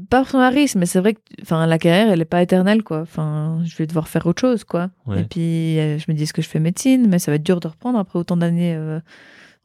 Pas 0.09 0.23
à 0.33 0.49
risque, 0.49 0.75
mais 0.75 0.85
c'est 0.85 0.99
vrai 0.99 1.15
que 1.15 1.19
enfin, 1.41 1.65
la 1.65 1.77
carrière, 1.79 2.09
elle 2.11 2.21
est 2.21 2.25
pas 2.25 2.41
éternelle, 2.41 2.83
quoi. 2.83 3.01
Enfin, 3.01 3.61
je 3.65 3.75
vais 3.77 3.87
devoir 3.87 4.07
faire 4.07 4.25
autre 4.27 4.39
chose, 4.39 4.63
quoi. 4.63 4.89
Ouais. 5.07 5.21
Et 5.21 5.23
puis, 5.23 5.79
euh, 5.79 5.97
je 5.97 6.05
me 6.07 6.13
dis, 6.15 6.23
est-ce 6.23 6.33
que 6.33 6.41
je 6.41 6.47
fais 6.47 6.59
médecine? 6.59 7.07
Mais 7.09 7.17
ça 7.19 7.31
va 7.31 7.35
être 7.35 7.43
dur 7.43 7.59
de 7.59 7.67
reprendre 7.67 7.97
après 7.97 8.19
autant 8.19 8.37
d'années 8.37 8.75
euh, 8.75 8.99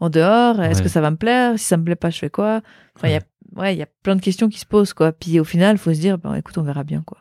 en 0.01 0.09
dehors. 0.09 0.61
Est-ce 0.63 0.79
Ouais. 0.79 0.85
que 0.85 0.89
ça 0.89 1.01
va 1.03 1.11
me 1.11 1.17
plaire? 1.17 1.59
Si 1.59 1.67
ça 1.67 1.77
me 1.77 1.85
plaît 1.85 1.97
pas, 1.97 2.11
je 2.11 2.19
fais 2.19 2.31
quoi? 2.31 2.63
Enfin, 2.97 3.09
il 3.09 3.13
y 3.13 3.17
a 3.17 3.21
ouais, 3.57 3.75
il 3.75 3.79
y 3.79 3.83
a 3.83 3.87
plein 4.03 4.17
de 4.17 4.21
questions 4.23 4.49
qui 4.49 4.59
se 4.59 4.67
posent, 4.67 4.95
quoi. 4.95 5.13
Puis 5.13 5.39
au 5.39 5.45
final, 5.45 5.77
il 5.77 5.79
faut 5.79 5.93
se 5.95 6.01
dire, 6.01 6.17
ben, 6.19 6.35
écoute, 6.35 6.57
on 6.59 6.63
verra 6.63 6.83
bien, 6.85 7.03
quoi. 7.07 7.19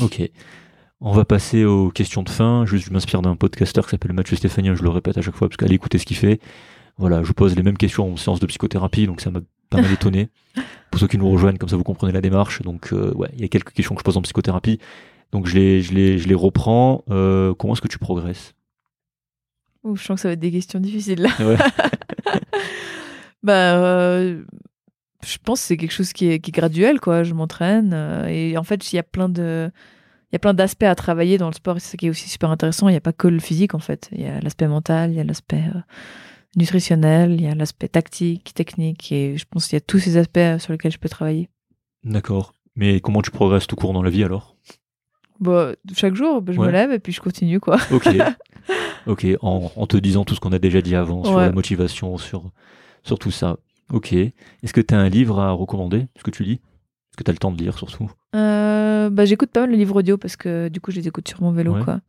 Ok. 0.00 0.22
On 1.00 1.10
va 1.12 1.24
passer 1.24 1.64
aux 1.64 1.90
questions 1.90 2.22
de 2.22 2.30
fin. 2.30 2.64
Je 2.66 2.90
m'inspire 2.92 3.22
d'un 3.22 3.34
podcasteur 3.36 3.84
qui 3.84 3.90
s'appelle 3.90 4.12
Mathieu 4.12 4.36
Stéphanie. 4.36 4.70
Je 4.74 4.82
le 4.82 4.88
répète 4.90 5.18
à 5.18 5.22
chaque 5.22 5.34
fois 5.34 5.48
parce 5.48 5.56
qu'allez 5.56 5.74
écouter 5.74 5.98
ce 5.98 6.06
qu'il 6.06 6.16
fait. 6.16 6.40
Voilà, 6.98 7.22
je 7.24 7.32
pose 7.32 7.56
les 7.56 7.62
mêmes 7.64 7.76
questions 7.76 8.12
en 8.12 8.16
séance 8.16 8.38
de 8.38 8.46
psychothérapie, 8.46 9.06
donc 9.06 9.20
ça 9.20 9.30
m'a 9.30 9.40
pas 9.72 9.80
mal 9.80 9.92
étonné. 9.92 10.28
Pour 10.90 11.00
ceux 11.00 11.08
qui 11.08 11.18
nous 11.18 11.30
rejoignent, 11.30 11.56
comme 11.56 11.68
ça 11.68 11.76
vous 11.76 11.84
comprenez 11.84 12.12
la 12.12 12.20
démarche. 12.20 12.62
Donc, 12.62 12.92
euh, 12.92 13.12
ouais, 13.14 13.30
il 13.34 13.40
y 13.40 13.44
a 13.44 13.48
quelques 13.48 13.72
questions 13.72 13.94
que 13.94 14.00
je 14.00 14.04
pose 14.04 14.16
en 14.16 14.22
psychothérapie. 14.22 14.78
Donc, 15.32 15.46
je 15.46 15.54
les, 15.54 15.82
je 15.82 15.94
les, 15.94 16.18
je 16.18 16.28
les 16.28 16.34
reprends. 16.34 17.02
Euh, 17.10 17.54
comment 17.54 17.72
est-ce 17.72 17.80
que 17.80 17.88
tu 17.88 17.98
progresses? 17.98 18.52
Ouh, 19.84 19.96
je 19.96 20.04
sens 20.04 20.16
que 20.16 20.20
ça 20.20 20.28
va 20.28 20.34
être 20.34 20.40
des 20.40 20.52
questions 20.52 20.80
difficiles, 20.80 21.22
là. 21.22 21.30
Ouais. 21.40 21.56
Bah, 23.42 23.74
euh, 23.74 24.40
je 25.26 25.36
pense 25.42 25.60
que 25.60 25.66
c'est 25.66 25.76
quelque 25.76 25.90
chose 25.90 26.12
qui 26.12 26.28
est, 26.28 26.38
qui 26.38 26.50
est 26.50 26.54
graduel, 26.54 27.00
quoi. 27.00 27.24
Je 27.24 27.34
m'entraîne. 27.34 27.92
et 28.28 28.56
en 28.56 28.62
fait, 28.62 28.92
il 28.92 28.96
y 28.96 28.98
a 29.00 29.02
plein 29.02 29.28
de. 29.28 29.68
Il 30.30 30.34
y 30.34 30.36
a 30.36 30.38
plein 30.38 30.54
d'aspects 30.54 30.84
à 30.84 30.94
travailler 30.94 31.38
dans 31.38 31.48
le 31.48 31.52
sport 31.52 31.76
et 31.76 31.80
c'est 31.80 31.90
ça 31.90 31.96
qui 31.96 32.06
est 32.06 32.10
aussi 32.10 32.28
super 32.28 32.50
intéressant. 32.50 32.88
Il 32.88 32.92
n'y 32.92 32.98
a 32.98 33.00
pas 33.00 33.12
que 33.12 33.26
le 33.26 33.40
physique 33.40 33.74
en 33.74 33.80
fait. 33.80 34.08
Il 34.12 34.22
y 34.22 34.26
a 34.26 34.40
l'aspect 34.40 34.68
mental, 34.68 35.10
il 35.10 35.16
y 35.16 35.20
a 35.20 35.24
l'aspect 35.24 35.64
nutritionnel, 36.56 37.32
il 37.32 37.42
y 37.42 37.46
a 37.46 37.54
l'aspect 37.54 37.88
tactique, 37.88 38.52
technique 38.54 39.10
et 39.12 39.36
je 39.36 39.44
pense 39.48 39.66
qu'il 39.66 39.76
y 39.76 39.78
a 39.78 39.80
tous 39.80 39.98
ces 39.98 40.16
aspects 40.16 40.36
euh, 40.38 40.58
sur 40.58 40.72
lesquels 40.72 40.92
je 40.92 40.98
peux 40.98 41.08
travailler. 41.08 41.48
D'accord. 42.04 42.52
Mais 42.76 43.00
comment 43.00 43.22
tu 43.22 43.30
progresses 43.30 43.66
tout 43.66 43.76
court 43.76 43.92
dans 43.92 44.02
la 44.02 44.10
vie 44.10 44.24
alors? 44.24 44.56
Bon, 45.40 45.74
chaque 45.94 46.14
jour, 46.14 46.40
bah, 46.42 46.52
je 46.52 46.60
Ouais. 46.60 46.66
me 46.66 46.72
lève 46.72 46.92
et 46.92 46.98
puis 46.98 47.12
je 47.12 47.20
continue 47.20 47.58
quoi. 47.60 47.78
Ok. 47.90 48.08
ok, 49.06 49.26
en, 49.42 49.70
en 49.74 49.86
te 49.86 49.96
disant 49.96 50.24
tout 50.24 50.34
ce 50.34 50.40
qu'on 50.40 50.52
a 50.52 50.58
déjà 50.58 50.80
dit 50.82 50.94
avant 50.94 51.24
sur 51.24 51.38
la 51.38 51.52
motivation, 51.52 52.16
sur, 52.18 52.50
sur 53.02 53.18
tout 53.18 53.30
ça. 53.30 53.56
Ok. 53.92 54.12
Est-ce 54.12 54.72
que 54.72 54.80
tu 54.80 54.94
as 54.94 54.98
un 54.98 55.08
livre 55.08 55.40
à 55.40 55.50
recommander 55.52 56.06
Est-ce 56.16 56.22
que 56.24 56.30
tu 56.30 56.44
lis? 56.44 56.52
Est-ce 56.54 57.16
que 57.18 57.24
tu 57.24 57.30
as 57.30 57.32
le 57.34 57.38
temps 57.38 57.50
de 57.50 57.58
lire 57.62 57.76
surtout? 57.76 58.10
Euh, 58.36 59.10
bah, 59.10 59.24
j'écoute 59.26 59.50
pas 59.50 59.60
mal 59.62 59.72
de 59.72 59.76
livres 59.76 59.96
audio 59.96 60.16
parce 60.16 60.36
que 60.36 60.68
du 60.68 60.80
coup, 60.80 60.90
je 60.92 60.96
les 61.00 61.08
écoute 61.08 61.28
sur 61.28 61.42
mon 61.42 61.50
vélo 61.52 61.74
Ouais. 61.74 61.82
quoi. 61.84 62.00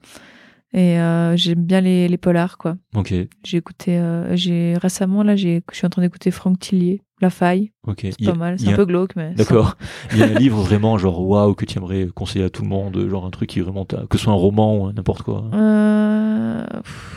Et 0.76 1.00
euh, 1.00 1.38
j'aime 1.38 1.64
bien 1.64 1.82
les, 1.82 2.08
les 2.08 2.18
polars 2.18 2.58
quoi. 2.58 2.78
Ok, 2.95 3.14
J'ai 3.44 3.58
écouté, 3.58 3.98
euh, 4.00 4.36
j'ai 4.36 4.76
récemment 4.78 5.22
là, 5.22 5.36
j'ai, 5.36 5.62
je 5.72 5.78
suis 5.78 5.86
en 5.86 5.90
train 5.91 6.02
d'écouter 6.02 6.32
Franck 6.32 6.58
Tillier, 6.60 7.04
La 7.22 7.30
Faille. 7.30 7.72
ok. 7.86 8.00
C'est 8.02 8.26
pas 8.26 8.34
mal, 8.34 8.58
c'est 8.60 8.70
un 8.74 8.76
peu 8.76 8.86
glauque 8.86 9.16
mais. 9.16 9.34
D'accord. 9.36 9.78
Il 10.12 10.18
y 10.18 10.24
a 10.24 10.26
un 10.26 10.34
livre 10.40 10.60
vraiment 10.62 10.98
genre 10.98 11.22
waouh 11.28 11.54
que 11.54 11.66
tu 11.66 11.78
aimerais 11.78 12.08
conseiller 12.08 12.45
à 12.45 12.50
tout 12.50 12.64
le 12.64 12.70
monde, 12.70 13.08
genre 13.08 13.24
un 13.26 13.30
truc 13.30 13.50
qui 13.50 13.60
vraiment 13.60 13.86
que 13.86 14.18
ce 14.18 14.24
soit 14.24 14.34
un 14.34 14.36
roman 14.36 14.78
ou 14.86 14.91
n'importe 14.91 15.22
quoi. 15.22 15.45
Euh, 15.54 16.66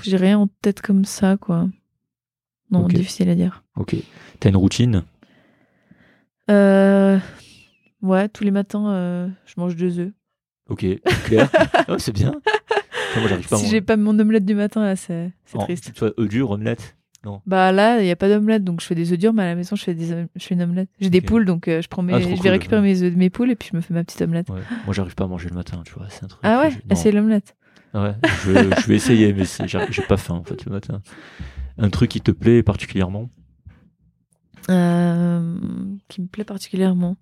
j'ai 0.02 0.16
rien 0.18 0.38
en 0.38 0.48
tête 0.60 0.82
comme 0.82 1.06
ça, 1.06 1.36
quoi. 1.38 1.66
Non, 2.70 2.86
difficile 2.88 3.30
à 3.30 3.34
dire. 3.34 3.62
Ok. 3.76 3.96
T'as 4.38 4.50
une 4.50 4.56
routine? 4.56 5.02
Euh, 6.50 7.18
ouais, 8.02 8.28
tous 8.28 8.44
les 8.44 8.50
matins, 8.50 8.90
euh, 8.90 9.28
je 9.46 9.54
mange 9.56 9.76
deux 9.76 9.98
œufs. 9.98 10.12
Ok, 10.68 10.84
clair. 11.24 11.48
Oh, 11.88 11.98
c'est 11.98 12.12
bien. 12.12 12.32
Moi, 13.20 13.28
j'arrive 13.28 13.48
pas 13.48 13.56
à 13.56 13.58
si 13.58 13.68
j'ai 13.68 13.80
pas 13.80 13.96
mon 13.96 14.18
omelette 14.18 14.44
du 14.44 14.54
matin, 14.54 14.82
là, 14.84 14.96
c'est 14.96 15.32
c'est 15.44 15.58
triste. 15.58 15.92
Tu 15.92 15.98
vois, 16.00 16.12
œufs 16.18 16.28
durs, 16.28 16.50
omelette? 16.50 16.96
Non. 17.24 17.40
Bah 17.44 17.72
là, 17.72 17.98
il 18.00 18.04
n'y 18.04 18.10
a 18.12 18.16
pas 18.16 18.28
d'omelette, 18.28 18.62
donc 18.62 18.80
je 18.80 18.86
fais 18.86 18.94
des 18.94 19.12
œufs 19.12 19.18
durs, 19.18 19.32
mais 19.32 19.42
à 19.42 19.46
la 19.46 19.54
maison, 19.56 19.74
je 19.74 19.82
fais, 19.82 19.94
des, 19.94 20.06
je 20.36 20.44
fais 20.46 20.54
une 20.54 20.62
omelette. 20.62 20.88
J'ai 21.00 21.10
des 21.10 21.18
Ok. 21.18 21.24
poules, 21.26 21.44
donc 21.44 21.66
euh, 21.66 21.82
je, 21.82 21.88
prends 21.88 22.02
mes, 22.02 22.12
Ah, 22.14 22.20
trop 22.20 22.36
je 22.36 22.42
vais 22.42 22.50
récupérer 22.50 22.80
mes 22.82 23.02
œufs 23.02 23.12
de 23.12 23.18
mes 23.18 23.30
poules 23.30 23.50
et 23.50 23.56
puis 23.56 23.68
je 23.72 23.76
me 23.76 23.80
fais 23.80 23.92
ma 23.94 24.04
petite 24.04 24.22
omelette. 24.22 24.48
Ouais. 24.48 24.60
Moi, 24.84 24.94
j'arrive 24.94 25.16
pas 25.16 25.24
à 25.24 25.26
manger 25.26 25.48
le 25.48 25.56
matin, 25.56 25.82
tu 25.84 25.92
vois. 25.94 26.06
C'est 26.08 26.22
un 26.24 26.28
truc. 26.28 26.40
Ah 26.44 26.60
ouais? 26.60 26.70
Ah, 26.88 26.94
C'est 26.94 27.10
l'omelette. 27.10 27.56
Ah 27.94 28.02
ouais, 28.02 28.14
je, 28.44 28.70
je 28.80 28.86
vais 28.86 28.94
essayer, 28.96 29.32
mais 29.32 29.44
c'est- 29.44 29.66
j'arrive- 29.66 29.90
j'ai 29.90 30.02
pas 30.02 30.16
faim 30.18 30.34
en 30.34 30.44
fait 30.44 30.64
le 30.66 30.72
matin. 30.72 31.00
Un 31.78 31.88
truc 31.90 32.10
qui 32.10 32.20
te 32.20 32.30
plaît 32.30 32.62
particulièrement? 32.62 33.30
Euh, 34.70 35.56
qui 36.08 36.20
me 36.20 36.26
plaît 36.26 36.44
particulièrement. 36.44 37.16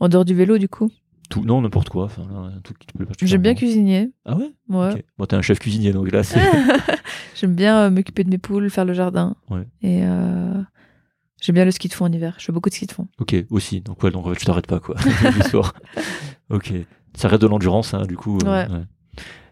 En 0.00 0.08
dehors 0.08 0.24
du 0.24 0.34
vélo, 0.34 0.58
du 0.58 0.68
coup? 0.68 0.90
Tout, 1.28 1.44
non, 1.44 1.60
n'importe 1.60 1.88
quoi. 1.90 2.04
Enfin, 2.04 2.22
là, 2.30 2.38
un 2.56 2.60
truc 2.60 2.78
qui 2.78 2.86
te 2.86 2.92
plaît 2.96 3.04
particulièrement. 3.06 3.30
J'aime 3.30 3.42
bien 3.42 3.54
cuisiner. 3.54 4.10
Ah 4.24 4.36
ouais? 4.36 4.50
Ouais. 4.70 4.92
Ok. 4.94 5.04
Bon, 5.18 5.26
t'es 5.26 5.36
un 5.36 5.42
chef 5.42 5.58
cuisinier, 5.58 5.92
donc 5.92 6.10
là, 6.10 6.22
c'est. 6.22 6.40
J'aime 7.34 7.54
bien 7.54 7.82
euh, 7.82 7.90
m'occuper 7.90 8.24
de 8.24 8.30
mes 8.30 8.38
poules, 8.38 8.70
faire 8.70 8.84
le 8.86 8.94
jardin. 8.94 9.36
Ouais. 9.50 9.66
Et 9.82 10.00
euh, 10.04 10.54
j'aime 11.40 11.54
bien 11.54 11.64
le 11.66 11.70
ski 11.70 11.88
de 11.88 11.92
fond 11.92 12.06
en 12.06 12.12
hiver. 12.12 12.34
Je 12.38 12.44
fais 12.46 12.52
beaucoup 12.52 12.70
de 12.70 12.74
ski 12.74 12.86
de 12.86 12.92
fond. 12.92 13.08
ok, 13.18 13.36
aussi. 13.50 13.80
Donc 13.82 14.02
ouais, 14.02 14.10
donc 14.10 14.26
en 14.26 14.30
fait, 14.30 14.36
tu 14.36 14.46
t'arrêtes 14.46 14.66
pas 14.66 14.80
quoi. 14.80 14.96
le 15.22 15.42
soir. 15.44 15.74
Ok. 16.50 16.72
Ça 17.14 17.28
reste 17.28 17.42
de 17.42 17.46
l'endurance, 17.46 17.92
hein, 17.92 18.06
du 18.06 18.16
coup. 18.16 18.38
euh, 18.46 18.66
Ouais. 18.66 18.84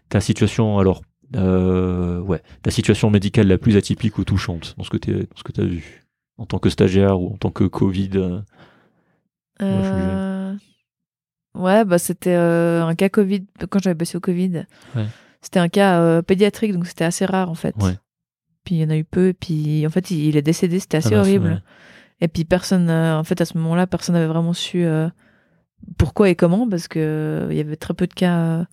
Ta 0.09 0.19
situation, 0.19 0.79
alors, 0.79 1.01
ouais, 1.35 2.41
ta 2.63 2.71
situation 2.71 3.11
médicale 3.11 3.47
la 3.47 3.59
plus 3.59 3.77
atypique 3.77 4.17
ou 4.17 4.23
touchante 4.23 4.73
dans 4.77 4.83
ce 4.83 4.89
que 4.89 4.97
t'es, 4.97 5.13
dans 5.13 5.35
ce 5.35 5.43
que 5.43 5.51
t'as 5.51 5.63
vu, 5.65 6.07
en 6.39 6.47
tant 6.47 6.57
que 6.57 6.69
stagiaire 6.71 7.19
ou 7.21 7.33
en 7.33 7.37
tant 7.37 7.51
que 7.51 7.65
Covid. 7.65 8.41
Moi, 9.59 9.81
Ouais, 11.57 11.85
bah 11.85 11.97
c'était 11.97 12.35
euh, 12.35 12.85
un 12.85 12.95
cas 12.95 13.09
Covid. 13.09 13.45
Quand 13.69 13.79
j'avais 13.81 13.95
bossé 13.95 14.17
au 14.17 14.21
Covid, 14.21 14.65
Ouais. 14.95 15.05
c'était 15.41 15.59
un 15.59 15.69
cas 15.69 15.99
euh, 15.99 16.21
pédiatrique, 16.21 16.73
donc 16.73 16.85
c'était 16.87 17.05
assez 17.05 17.25
rare 17.25 17.49
en 17.49 17.55
fait. 17.55 17.75
Ouais. 17.81 17.95
Puis 18.63 18.75
il 18.75 18.81
y 18.81 18.85
en 18.85 18.89
a 18.89 18.97
eu 18.97 19.03
peu, 19.03 19.33
puis 19.39 19.85
en 19.87 19.89
fait 19.89 20.11
il, 20.11 20.25
il 20.27 20.37
est 20.37 20.41
décédé, 20.41 20.79
c'était 20.79 20.97
assez 20.97 21.07
Ah 21.07 21.17
bah, 21.19 21.23
c'est 21.23 21.29
horrible. 21.37 21.63
Et 22.21 22.27
puis 22.27 22.45
personne, 22.45 22.89
euh, 22.89 23.17
en 23.17 23.23
fait 23.23 23.39
à 23.41 23.45
ce 23.45 23.57
moment-là, 23.57 23.87
personne 23.87 24.13
n'avait 24.13 24.27
vraiment 24.27 24.53
su 24.53 24.85
pourquoi 25.97 26.29
et 26.29 26.35
comment, 26.35 26.67
parce 26.67 26.87
que 26.87 27.47
il 27.51 27.57
y 27.57 27.59
avait 27.59 27.75
très 27.75 27.93
peu 27.93 28.07
de 28.07 28.13
cas 28.13 28.65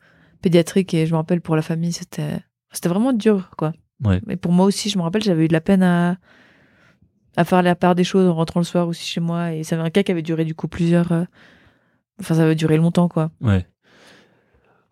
pédiatriques 0.43 0.93
et 0.95 1.07
je 1.07 1.13
me 1.13 1.17
rappelle 1.17 1.41
pour 1.41 1.57
la 1.57 1.63
famille, 1.63 1.93
c'était 1.93 2.41
c'était 2.73 2.89
vraiment 2.89 3.13
dur 3.13 3.51
quoi. 3.57 3.73
Ouais. 4.05 4.21
Et 4.29 4.37
pour 4.37 4.53
moi 4.53 4.67
aussi, 4.67 4.91
je 4.91 4.99
me 4.99 5.03
rappelle, 5.03 5.23
j'avais 5.23 5.45
eu 5.45 5.49
de 5.49 5.53
la 5.53 5.61
peine 5.61 5.83
à 5.83 6.17
à 7.37 7.45
faire 7.45 7.63
la 7.63 7.75
part 7.75 7.95
des 7.95 8.05
choses 8.05 8.29
en 8.29 8.35
rentrant 8.35 8.61
le 8.61 8.65
soir 8.65 8.87
aussi 8.89 9.05
chez 9.07 9.21
moi 9.21 9.53
et 9.53 9.65
ça 9.65 9.75
avait 9.77 9.85
un 9.85 9.91
cas 9.91 10.03
qui 10.03 10.13
avait 10.13 10.23
duré 10.23 10.45
du 10.45 10.55
coup 10.55 10.69
plusieurs 10.69 11.11
enfin 12.21 12.35
ça 12.35 12.45
avait 12.45 12.55
duré 12.55 12.77
longtemps 12.77 13.09
quoi. 13.09 13.31
Ouais. 13.41 13.67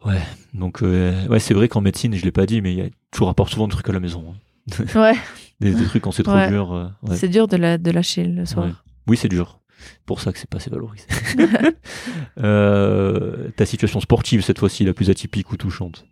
Ouais, 0.05 0.21
donc 0.53 0.83
euh, 0.83 1.27
ouais, 1.29 1.39
c'est 1.39 1.55
vrai 1.55 1.69
qu'en 1.69 1.81
médecine, 1.81 2.13
je 2.15 2.25
l'ai 2.25 2.33
pas 2.33 2.45
dit, 2.45 2.61
mais 2.61 2.73
il 2.73 2.79
y 2.79 2.83
a, 2.83 2.87
je 3.17 3.23
rapporte 3.23 3.53
souvent 3.53 3.69
des 3.69 3.73
trucs 3.73 3.89
à 3.89 3.93
la 3.93 4.01
maison. 4.01 4.35
hein. 4.35 4.85
Ouais, 4.97 5.15
Des, 5.61 5.73
des 5.75 5.85
trucs 5.85 6.03
quand 6.03 6.11
c'est 6.11 6.25
trop 6.25 6.35
Ouais. 6.35 6.49
dur. 6.49 6.73
euh, 6.73 6.89
ouais. 7.05 7.15
c'est 7.17 7.29
dur 7.29 7.47
de 7.47 7.57
la 7.57 7.79
de 7.79 7.91
lâcher 7.93 8.25
le 8.25 8.45
soir. 8.45 8.67
Ouais. 8.67 8.73
Oui, 9.07 9.17
c'est 9.17 9.29
dur. 9.29 9.61
Pour 10.07 10.21
ça 10.21 10.33
que 10.33 10.39
c'est 10.39 10.49
pas 10.51 10.57
assez 10.59 10.71
valorisé. 10.71 11.07
Euh, 12.39 13.51
ta 13.57 13.67
situation 13.67 14.01
sportive, 14.01 14.43
cette 14.43 14.59
fois-ci, 14.59 14.85
la 14.85 14.95
plus 14.95 15.11
atypique 15.11 15.53
ou 15.53 15.57
touchante? 15.57 16.07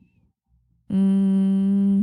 Hmm. 0.90 2.02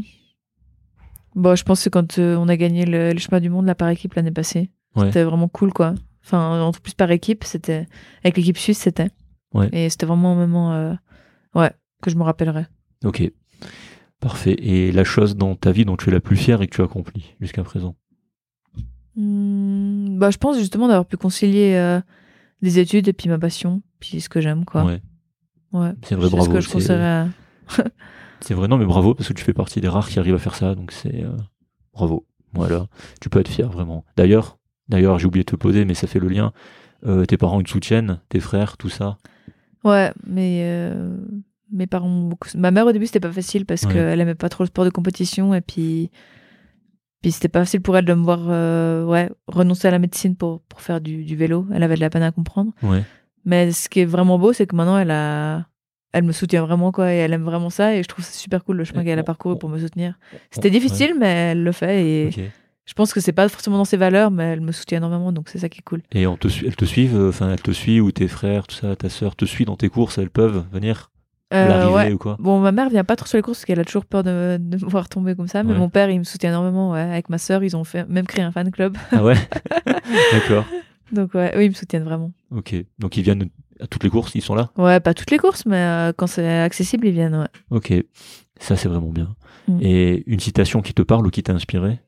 Bon, 1.35 1.55
je 1.55 1.63
pense 1.63 1.84
que 1.84 1.89
quand 1.89 2.17
on 2.17 2.47
a 2.49 2.57
gagné 2.57 2.85
le, 2.85 3.15
chemin 3.17 3.39
du 3.39 3.49
monde 3.49 3.65
là 3.67 3.75
par 3.75 3.89
équipe 3.89 4.15
l'année 4.15 4.31
passée, 4.31 4.71
c'était 4.97 5.23
vraiment 5.23 5.47
cool 5.47 5.71
quoi. 5.71 5.93
Enfin, 6.28 6.62
en 6.62 6.72
plus 6.74 6.94
par 6.94 7.10
équipe, 7.12 7.45
c'était 7.45 7.86
avec 8.22 8.36
l'équipe 8.36 8.58
suisse, 8.58 8.80
c'était. 8.80 9.10
Ouais. 9.54 9.70
Et 9.72 9.90
c'était 9.90 10.06
vraiment 10.06 10.34
un 10.34 10.36
moment, 10.36 10.74
euh, 10.74 10.94
ouais, 11.56 11.72
que 12.02 12.10
je 12.12 12.18
me 12.18 12.24
rappellerai. 12.24 12.66
Ok. 13.06 13.32
Parfait. 14.20 14.56
Et 14.60 14.91
la 14.91 15.06
chose 15.06 15.38
dans 15.38 15.56
ta 15.56 15.72
vie 15.72 15.86
dont 15.86 15.95
tu 15.95 16.10
es 16.10 16.12
la 16.12 16.20
plus 16.20 16.36
fière 16.36 16.62
et 16.62 16.68
que 16.68 16.76
tu 16.76 16.82
as 16.82 16.86
accompli 16.86 17.34
jusqu'à 17.40 17.64
présent? 17.64 17.95
Hmm, 19.16 20.18
bah, 20.20 20.30
je 20.30 20.38
pense 20.38 20.58
justement 20.58 20.88
d'avoir 20.88 21.06
pu 21.06 21.18
concilier 21.18 21.76
euh, 21.76 21.99
des 22.62 22.80
études 22.80 23.08
et 23.08 23.14
puis 23.14 23.30
ma 23.30 23.40
passion, 23.40 23.82
puis 23.99 24.22
ce 24.22 24.30
que 24.30 24.41
j'aime 24.41 24.66
quoi. 24.66 24.84
Ouais. 24.84 25.02
Ouais. 25.74 25.91
C'est 26.04 26.16
vrai, 26.16 26.30
C'est 26.30 26.36
bravo. 26.36 26.45
ce 26.45 26.49
que 26.56 26.62
je 26.62 26.68
c'est- 26.68 26.74
conseillerais. 26.74 27.04
à- 27.06 27.28
C'est 28.41 28.54
vrai, 28.54 28.68
non, 28.68 28.78
mais 28.78 28.86
bravo, 28.86 29.16
parce 29.16 29.28
que 29.30 29.34
tu 29.34 29.44
fais 29.44 29.54
partie 29.54 29.82
des 29.82 29.88
rares 29.88 30.08
qui 30.10 30.20
arrivent 30.20 30.36
à 30.36 30.40
faire 30.40 30.56
ça, 30.56 30.76
donc 30.76 30.91
c'est 30.91 31.24
euh, 31.24 31.36
bravo. 31.94 32.28
Voilà, 32.54 32.86
tu 33.20 33.30
peux 33.30 33.40
être 33.40 33.48
fier, 33.49 33.68
vraiment. 33.70 34.06
D'ailleurs, 34.16 34.56
d'ailleurs, 34.89 35.19
j'ai 35.19 35.26
oublié 35.27 35.43
de 35.43 35.49
te 35.51 35.55
poser, 35.55 35.85
mais 35.85 35.93
ça 35.93 36.07
fait 36.07 36.19
le 36.19 36.27
lien. 36.30 36.51
Euh, 37.05 37.26
tes 37.26 37.38
parents, 37.38 37.61
te 37.61 37.69
soutiennent, 37.69 38.19
tes 38.30 38.39
frères, 38.39 38.77
tout 38.77 38.89
ça. 38.89 39.18
Ouais, 39.84 40.11
mais 40.26 40.61
euh, 40.64 41.15
mes 41.72 41.85
parents 41.88 42.09
beaucoup. 42.23 42.49
Ma 42.55 42.72
mère 42.72 42.88
au 42.88 42.91
début 42.91 43.05
c'était 43.05 43.19
pas 43.19 43.31
facile 43.31 43.65
parce 43.65 43.84
Ouais. 43.84 43.93
qu'elle 43.93 44.19
aimait 44.19 44.35
pas 44.35 44.49
trop 44.49 44.64
le 44.64 44.68
sport 44.68 44.84
de 44.85 44.89
compétition 44.89 45.53
et 45.53 45.61
puis 45.61 46.09
puis 47.22 47.31
c'était 47.31 47.47
pas 47.47 47.59
facile 47.59 47.81
pour 47.81 47.95
elle 47.97 48.05
de 48.05 48.14
me 48.14 48.23
voir 48.23 48.39
euh, 48.49 49.05
ouais 49.05 49.30
renoncer 49.47 49.88
à 49.88 49.91
la 49.91 49.99
médecine 49.99 50.35
pour 50.35 50.61
pour 50.64 50.81
faire 50.81 50.99
du, 51.01 51.23
du 51.23 51.35
vélo. 51.35 51.68
Elle 51.73 51.84
avait 51.84 51.95
de 51.95 51.99
la 52.01 52.09
peine 52.09 52.23
à 52.23 52.31
comprendre. 52.31 52.72
Ouais. 52.84 53.03
Mais 53.45 53.72
ce 53.72 53.88
qui 53.89 53.99
est 54.01 54.05
vraiment 54.05 54.39
beau 54.39 54.51
c'est 54.53 54.65
que 54.65 54.76
maintenant 54.76 54.97
elle 54.97 55.11
a 55.11 55.68
elle 56.14 56.23
me 56.23 56.31
soutient 56.31 56.65
vraiment 56.65 56.91
quoi 56.91 57.14
et 57.14 57.18
elle 57.18 57.34
aime 57.34 57.43
vraiment 57.43 57.69
ça 57.69 57.95
et 57.95 58.01
je 58.01 58.07
trouve 58.07 58.26
ça 58.26 58.31
super 58.31 58.64
cool 58.64 58.77
le 58.77 58.84
chemin 58.84 59.03
qu'elle 59.03 59.19
a 59.19 59.23
parcouru 59.23 59.57
pour 59.59 59.69
me 59.69 59.77
soutenir. 59.80 60.18
C'était 60.51 60.72
difficile 60.72 61.14
mais 61.19 61.51
elle 61.51 61.64
le 61.64 61.72
fait 61.72 62.03
et. 62.05 62.51
Je 62.88 62.93
pense 62.93 63.14
que 63.14 63.19
c'est 63.19 63.31
pas 63.34 63.47
forcément 63.49 63.77
dans 63.77 63.85
ses 63.85 63.97
valeurs 63.97 64.31
mais 64.31 64.45
elle 64.45 64.61
me 64.61 64.72
soutient 64.72 64.97
énormément 64.97 65.31
donc 65.31 65.49
c'est 65.49 65.59
ça 65.59 65.69
qui 65.69 65.80
est 65.80 65.84
cool. 65.84 66.01
Et 66.14 66.26
on 66.26 66.38
te 66.38 66.47
suit, 66.47 66.65
elles 66.65 66.76
te 66.76 66.85
suivent, 66.85 67.15
euh, 67.15 67.30
enfin, 67.30 67.51
elles 67.51 67.61
te 67.61 67.72
suivent, 67.72 68.03
ou 68.03 68.11
tes 68.11 68.27
frères, 68.27 68.65
tout 68.65 68.76
ça, 68.76 68.95
ta 68.95 69.09
sœur 69.09 69.35
te 69.35 69.45
suit 69.45 69.65
dans 69.65 69.76
tes 69.76 69.89
courses, 69.89 70.18
elles 70.18 70.31
peuvent 70.31 70.65
venir 70.72 71.11
Euh, 71.53 71.93
ouais. 71.93 72.11
ou 72.11 72.18
quoi? 72.18 72.35
Bon, 72.39 72.59
ma 72.59 72.72
mère 72.72 72.89
vient 72.89 73.03
pas 73.05 73.15
trop 73.15 73.27
sur 73.27 73.38
les 73.38 73.41
courses 73.41 73.59
parce 73.59 73.65
qu'elle 73.65 73.80
a 73.80 73.85
toujours 73.85 74.05
peur 74.05 74.23
de, 74.23 74.57
de 74.59 74.76
me 74.84 74.89
voir 74.89 75.07
tomber 75.07 75.34
comme 75.35 75.47
ça. 75.47 75.64
Mais 75.64 75.72
Ouais. 75.73 75.80
mon 75.80 75.89
père, 75.89 76.09
il 76.09 76.19
me 76.19 76.26
soutient 76.26 76.49
énormément. 76.49 76.91
Ouais. 76.91 76.99
Avec 76.99 77.30
ma 77.30 77.38
sœur, 77.38 77.64
ils 77.64 77.76
ont 77.77 77.85
fait, 77.85 78.05
même 78.09 78.26
créé 78.27 78.43
un 78.43 78.51
fan 78.51 78.69
club. 78.69 78.97
Ah 79.11 79.23
ouais? 79.23 79.35
D'accord. 80.34 80.65
Donc, 81.11 81.34
ouais, 81.35 81.53
eux, 81.55 81.64
ils 81.64 81.69
me 81.69 81.73
soutiennent 81.73 82.03
vraiment. 82.03 82.31
Ok. 82.51 82.76
Donc 82.99 83.15
ils 83.15 83.23
viennent 83.23 83.49
à 83.80 83.88
toutes 83.88 84.03
les 84.03 84.09
courses, 84.09 84.34
ils 84.35 84.41
sont 84.41 84.55
là? 84.55 84.72
Ouais, 84.77 84.99
pas 84.99 85.14
toutes 85.14 85.31
les 85.31 85.38
courses, 85.38 85.65
mais 85.65 85.77
euh, 85.77 86.11
quand 86.15 86.27
c'est 86.27 86.59
accessible, 86.61 87.07
ils 87.07 87.14
viennent. 87.14 87.35
Ouais. 87.35 87.47
Ok. 87.69 87.93
Ça, 88.59 88.76
c'est 88.76 88.89
vraiment 88.89 89.11
bien. 89.11 89.35
Mm. 89.68 89.80
Et 89.81 90.23
une 90.27 90.39
citation 90.39 90.81
qui 90.81 90.93
te 90.93 91.01
parle 91.01 91.26
ou 91.26 91.30
qui 91.30 91.43
t'a 91.43 91.53
inspiré? 91.53 91.99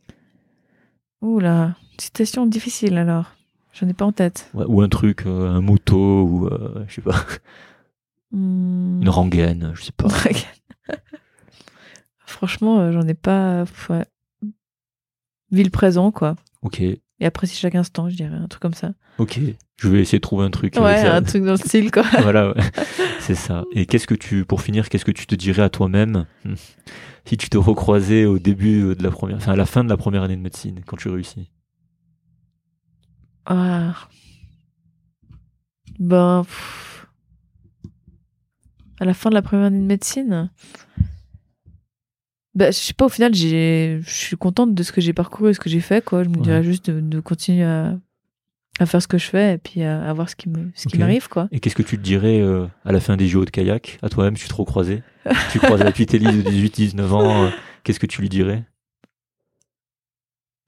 Ouh 1.21 1.39
là, 1.39 1.75
citation 1.97 2.45
difficile 2.45 2.97
alors. 2.97 3.25
J'en 3.73 3.87
ai 3.87 3.93
pas 3.93 4.05
en 4.05 4.11
tête. 4.11 4.49
Ouais, 4.53 4.65
Ou 4.67 4.81
un 4.81 4.89
truc, 4.89 5.23
euh, 5.25 5.49
un 5.49 5.61
motto, 5.61 6.23
ou 6.23 6.47
euh, 6.47 6.83
je 6.87 6.95
sais 6.95 7.01
pas, 7.01 7.15
Hmm. 8.31 9.01
une 9.01 9.09
rengaine, 9.09 9.71
je 9.73 9.83
sais 9.83 9.91
pas. 9.91 10.07
Franchement, 12.25 12.79
euh, 12.79 12.91
j'en 12.91 13.07
ai 13.07 13.15
pas. 13.15 13.65
Ouais. 13.89 14.05
Ville 15.51 15.71
présent, 15.71 16.11
quoi. 16.11 16.35
Ok. 16.61 16.79
Et 16.81 17.01
apprécie 17.25 17.57
chaque 17.57 17.73
instant, 17.75 18.07
je 18.07 18.15
dirais. 18.15 18.35
Un 18.35 18.47
truc 18.47 18.61
comme 18.61 18.75
ça. 18.75 18.91
Ok. 19.17 19.39
Je 19.79 19.87
vais 19.87 20.01
essayer 20.01 20.17
de 20.19 20.21
trouver 20.23 20.45
un 20.45 20.49
truc. 20.49 20.75
Ouais, 20.75 21.05
un 21.05 21.21
truc 21.21 21.43
dans 21.43 21.51
le 21.51 21.57
style, 21.57 21.89
quoi. 21.89 22.03
voilà, 22.21 22.49
ouais. 22.49 22.61
c'est 23.21 23.35
ça. 23.35 23.63
Et 23.73 23.85
qu'est-ce 23.85 24.07
que 24.07 24.15
tu, 24.15 24.43
pour 24.43 24.61
finir, 24.61 24.89
qu'est-ce 24.89 25.05
que 25.05 25.11
tu 25.11 25.25
te 25.25 25.35
dirais 25.35 25.61
à 25.61 25.69
toi-même 25.69 26.25
hmm, 26.43 26.53
si 27.25 27.37
tu 27.37 27.49
te 27.49 27.57
recroisais 27.57 28.25
au 28.25 28.39
début 28.39 28.95
de 28.95 29.03
la 29.03 29.09
première, 29.11 29.37
enfin 29.37 29.53
à 29.53 29.55
la 29.55 29.65
fin 29.65 29.83
de 29.85 29.89
la 29.89 29.95
première 29.97 30.23
année 30.23 30.35
de 30.35 30.41
médecine, 30.41 30.81
quand 30.85 30.97
tu 30.97 31.07
réussis? 31.09 31.49
Ah. 33.45 33.95
Ben. 35.97 36.43
pff. 36.43 37.07
À 38.99 39.05
la 39.05 39.13
fin 39.13 39.29
de 39.29 39.35
la 39.35 39.41
première 39.41 39.67
année 39.67 39.79
de 39.79 39.85
médecine? 39.85 40.49
Ben, 42.53 42.73
je 42.73 42.77
sais 42.77 42.93
pas, 42.93 43.05
au 43.05 43.09
final, 43.09 43.33
j'ai, 43.33 43.99
je 44.03 44.09
suis 44.13 44.35
contente 44.35 44.73
de 44.75 44.83
ce 44.83 44.91
que 44.91 44.99
j'ai 44.99 45.13
parcouru 45.13 45.51
et 45.51 45.53
ce 45.53 45.59
que 45.59 45.69
j'ai 45.69 45.79
fait, 45.79 46.03
quoi. 46.03 46.23
Je 46.23 46.29
me 46.29 46.35
Ouais. 46.35 46.41
dirais 46.41 46.63
juste 46.63 46.89
de, 46.89 46.99
de 46.99 47.19
continuer 47.21 47.63
à, 47.63 47.97
à 48.79 48.85
faire 48.85 49.01
ce 49.01 49.07
que 49.07 49.17
je 49.17 49.25
fais 49.27 49.55
et 49.55 49.57
puis 49.57 49.83
à, 49.83 50.01
à 50.03 50.13
voir 50.13 50.29
ce 50.29 50.35
qui 50.35 50.49
me, 50.49 50.71
ce 50.73 50.87
qui 50.87 50.97
m'arrive, 50.97 51.27
quoi. 51.27 51.47
Et 51.51 51.59
qu'est-ce 51.59 51.75
que 51.75 51.83
tu 51.83 51.97
te 51.97 52.01
dirais 52.01 52.39
euh, 52.41 52.65
à 52.85 52.91
la 52.91 52.99
fin 52.99 53.17
des 53.17 53.27
JO 53.27 53.43
de 53.45 53.49
kayak, 53.49 53.99
à 54.01 54.09
toi-même, 54.09 54.35
tu 54.35 54.47
te 54.47 54.53
recroisais? 54.53 55.03
Tu 55.51 55.59
croises 55.59 55.83
la 55.83 55.91
petite 55.91 56.13
Élise 56.13 56.43
de 56.43 56.49
18-19 56.49 57.01
ans, 57.11 57.43
euh, 57.45 57.49
qu'est-ce 57.83 57.99
que 57.99 58.05
tu 58.07 58.21
lui 58.21 58.29
dirais? 58.29 58.63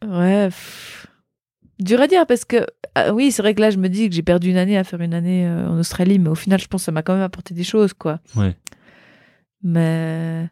Ouais. 0.06 0.48
pff. 0.48 1.08
Dur 1.80 2.00
à 2.02 2.08
dire 2.08 2.28
parce 2.28 2.46
que, 2.46 2.68
ah 2.96 3.14
oui, 3.14 3.32
c'est 3.32 3.42
vrai 3.42 3.56
que 3.56 3.62
là, 3.62 3.70
je 3.72 3.78
me 3.78 3.88
dis 3.90 4.08
que 4.10 4.14
j'ai 4.16 4.22
perdu 4.22 4.50
une 4.52 4.58
année 4.58 4.78
à 4.78 4.84
faire 4.84 5.02
une 5.02 5.14
année 5.16 5.48
euh, 5.48 5.68
en 5.68 5.80
Australie, 5.80 6.20
mais 6.20 6.30
au 6.30 6.36
final, 6.36 6.60
je 6.60 6.68
pense 6.68 6.82
que 6.82 6.86
ça 6.86 6.92
m'a 6.92 7.02
quand 7.02 7.14
même 7.14 7.24
apporté 7.24 7.54
des 7.56 7.64
choses, 7.64 7.94
quoi. 7.94 8.20
Ouais. 8.36 8.56
Mais 9.64 10.48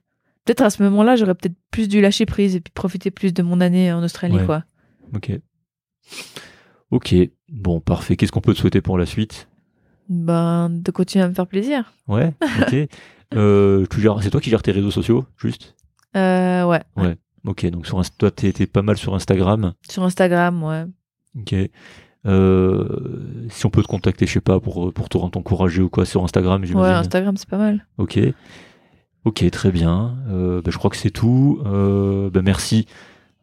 peut-être 0.46 0.62
à 0.62 0.70
ce 0.70 0.82
moment-là, 0.84 1.16
j'aurais 1.16 1.36
peut-être 1.36 1.56
plus 1.72 1.88
dû 1.88 2.02
lâcher 2.02 2.26
prise 2.26 2.56
et 2.56 2.62
puis 2.62 2.72
profiter 2.74 3.12
plus 3.12 3.34
de 3.34 3.44
mon 3.44 3.62
année 3.62 3.92
en 3.94 4.02
Australie, 4.04 4.38
Ouais. 4.38 4.46
quoi. 4.46 4.64
Ok. 5.14 5.32
Ok. 6.92 7.16
Bon, 7.52 7.80
parfait. 7.80 8.16
Qu'est-ce 8.16 8.32
qu'on 8.32 8.42
peut 8.42 8.54
te 8.54 8.60
souhaiter 8.60 8.82
pour 8.82 8.98
la 8.98 9.06
suite? 9.06 9.48
Ben, 10.10 10.70
de 10.70 10.92
continuer 10.92 11.24
à 11.26 11.30
me 11.30 11.34
faire 11.34 11.48
plaisir. 11.48 11.94
Ouais. 12.08 12.34
Ok. 12.62 12.76
Euh, 13.36 13.86
tu 13.92 14.02
gères- 14.02 14.24
c'est 14.24 14.32
toi 14.32 14.42
qui 14.42 14.50
gères 14.50 14.64
tes 14.64 14.72
réseaux 14.72 14.90
sociaux, 14.90 15.24
juste? 15.38 15.76
Euh, 16.18 16.64
ouais. 16.66 16.82
Ouais. 16.98 17.16
Ok. 17.46 17.64
Donc 17.70 17.86
sur 17.86 18.02
toi, 18.18 18.32
t'es 18.32 18.52
pas 18.66 18.82
mal 18.82 18.98
sur 18.98 19.14
Instagram? 19.14 19.74
Sur 19.88 20.02
Instagram, 20.02 20.64
ouais. 20.64 20.86
Ok. 21.38 21.54
Euh, 22.26 23.46
si 23.50 23.66
on 23.66 23.70
peut 23.70 23.84
te 23.84 23.88
contacter, 23.88 24.26
je 24.26 24.34
sais 24.34 24.42
pas, 24.42 24.60
pour, 24.60 24.92
pour 24.94 25.10
te 25.10 25.18
t'encourager 25.30 25.82
ou 25.84 25.90
quoi, 25.90 26.06
sur 26.06 26.24
Instagram, 26.24 26.62
Ouais, 26.62 26.68
j'imagine. 26.68 26.96
Instagram, 26.96 27.38
c'est 27.38 27.48
pas 27.48 27.60
mal. 27.60 27.86
Ok. 28.00 28.20
Ok, 29.26 29.50
très 29.52 29.72
bien. 29.72 30.18
Euh, 30.30 30.62
bah, 30.64 30.72
je 30.72 30.78
crois 30.80 30.90
que 30.90 30.98
c'est 30.98 31.12
tout. 31.12 31.62
Euh, 31.66 32.30
bah, 32.32 32.42
merci 32.42 32.88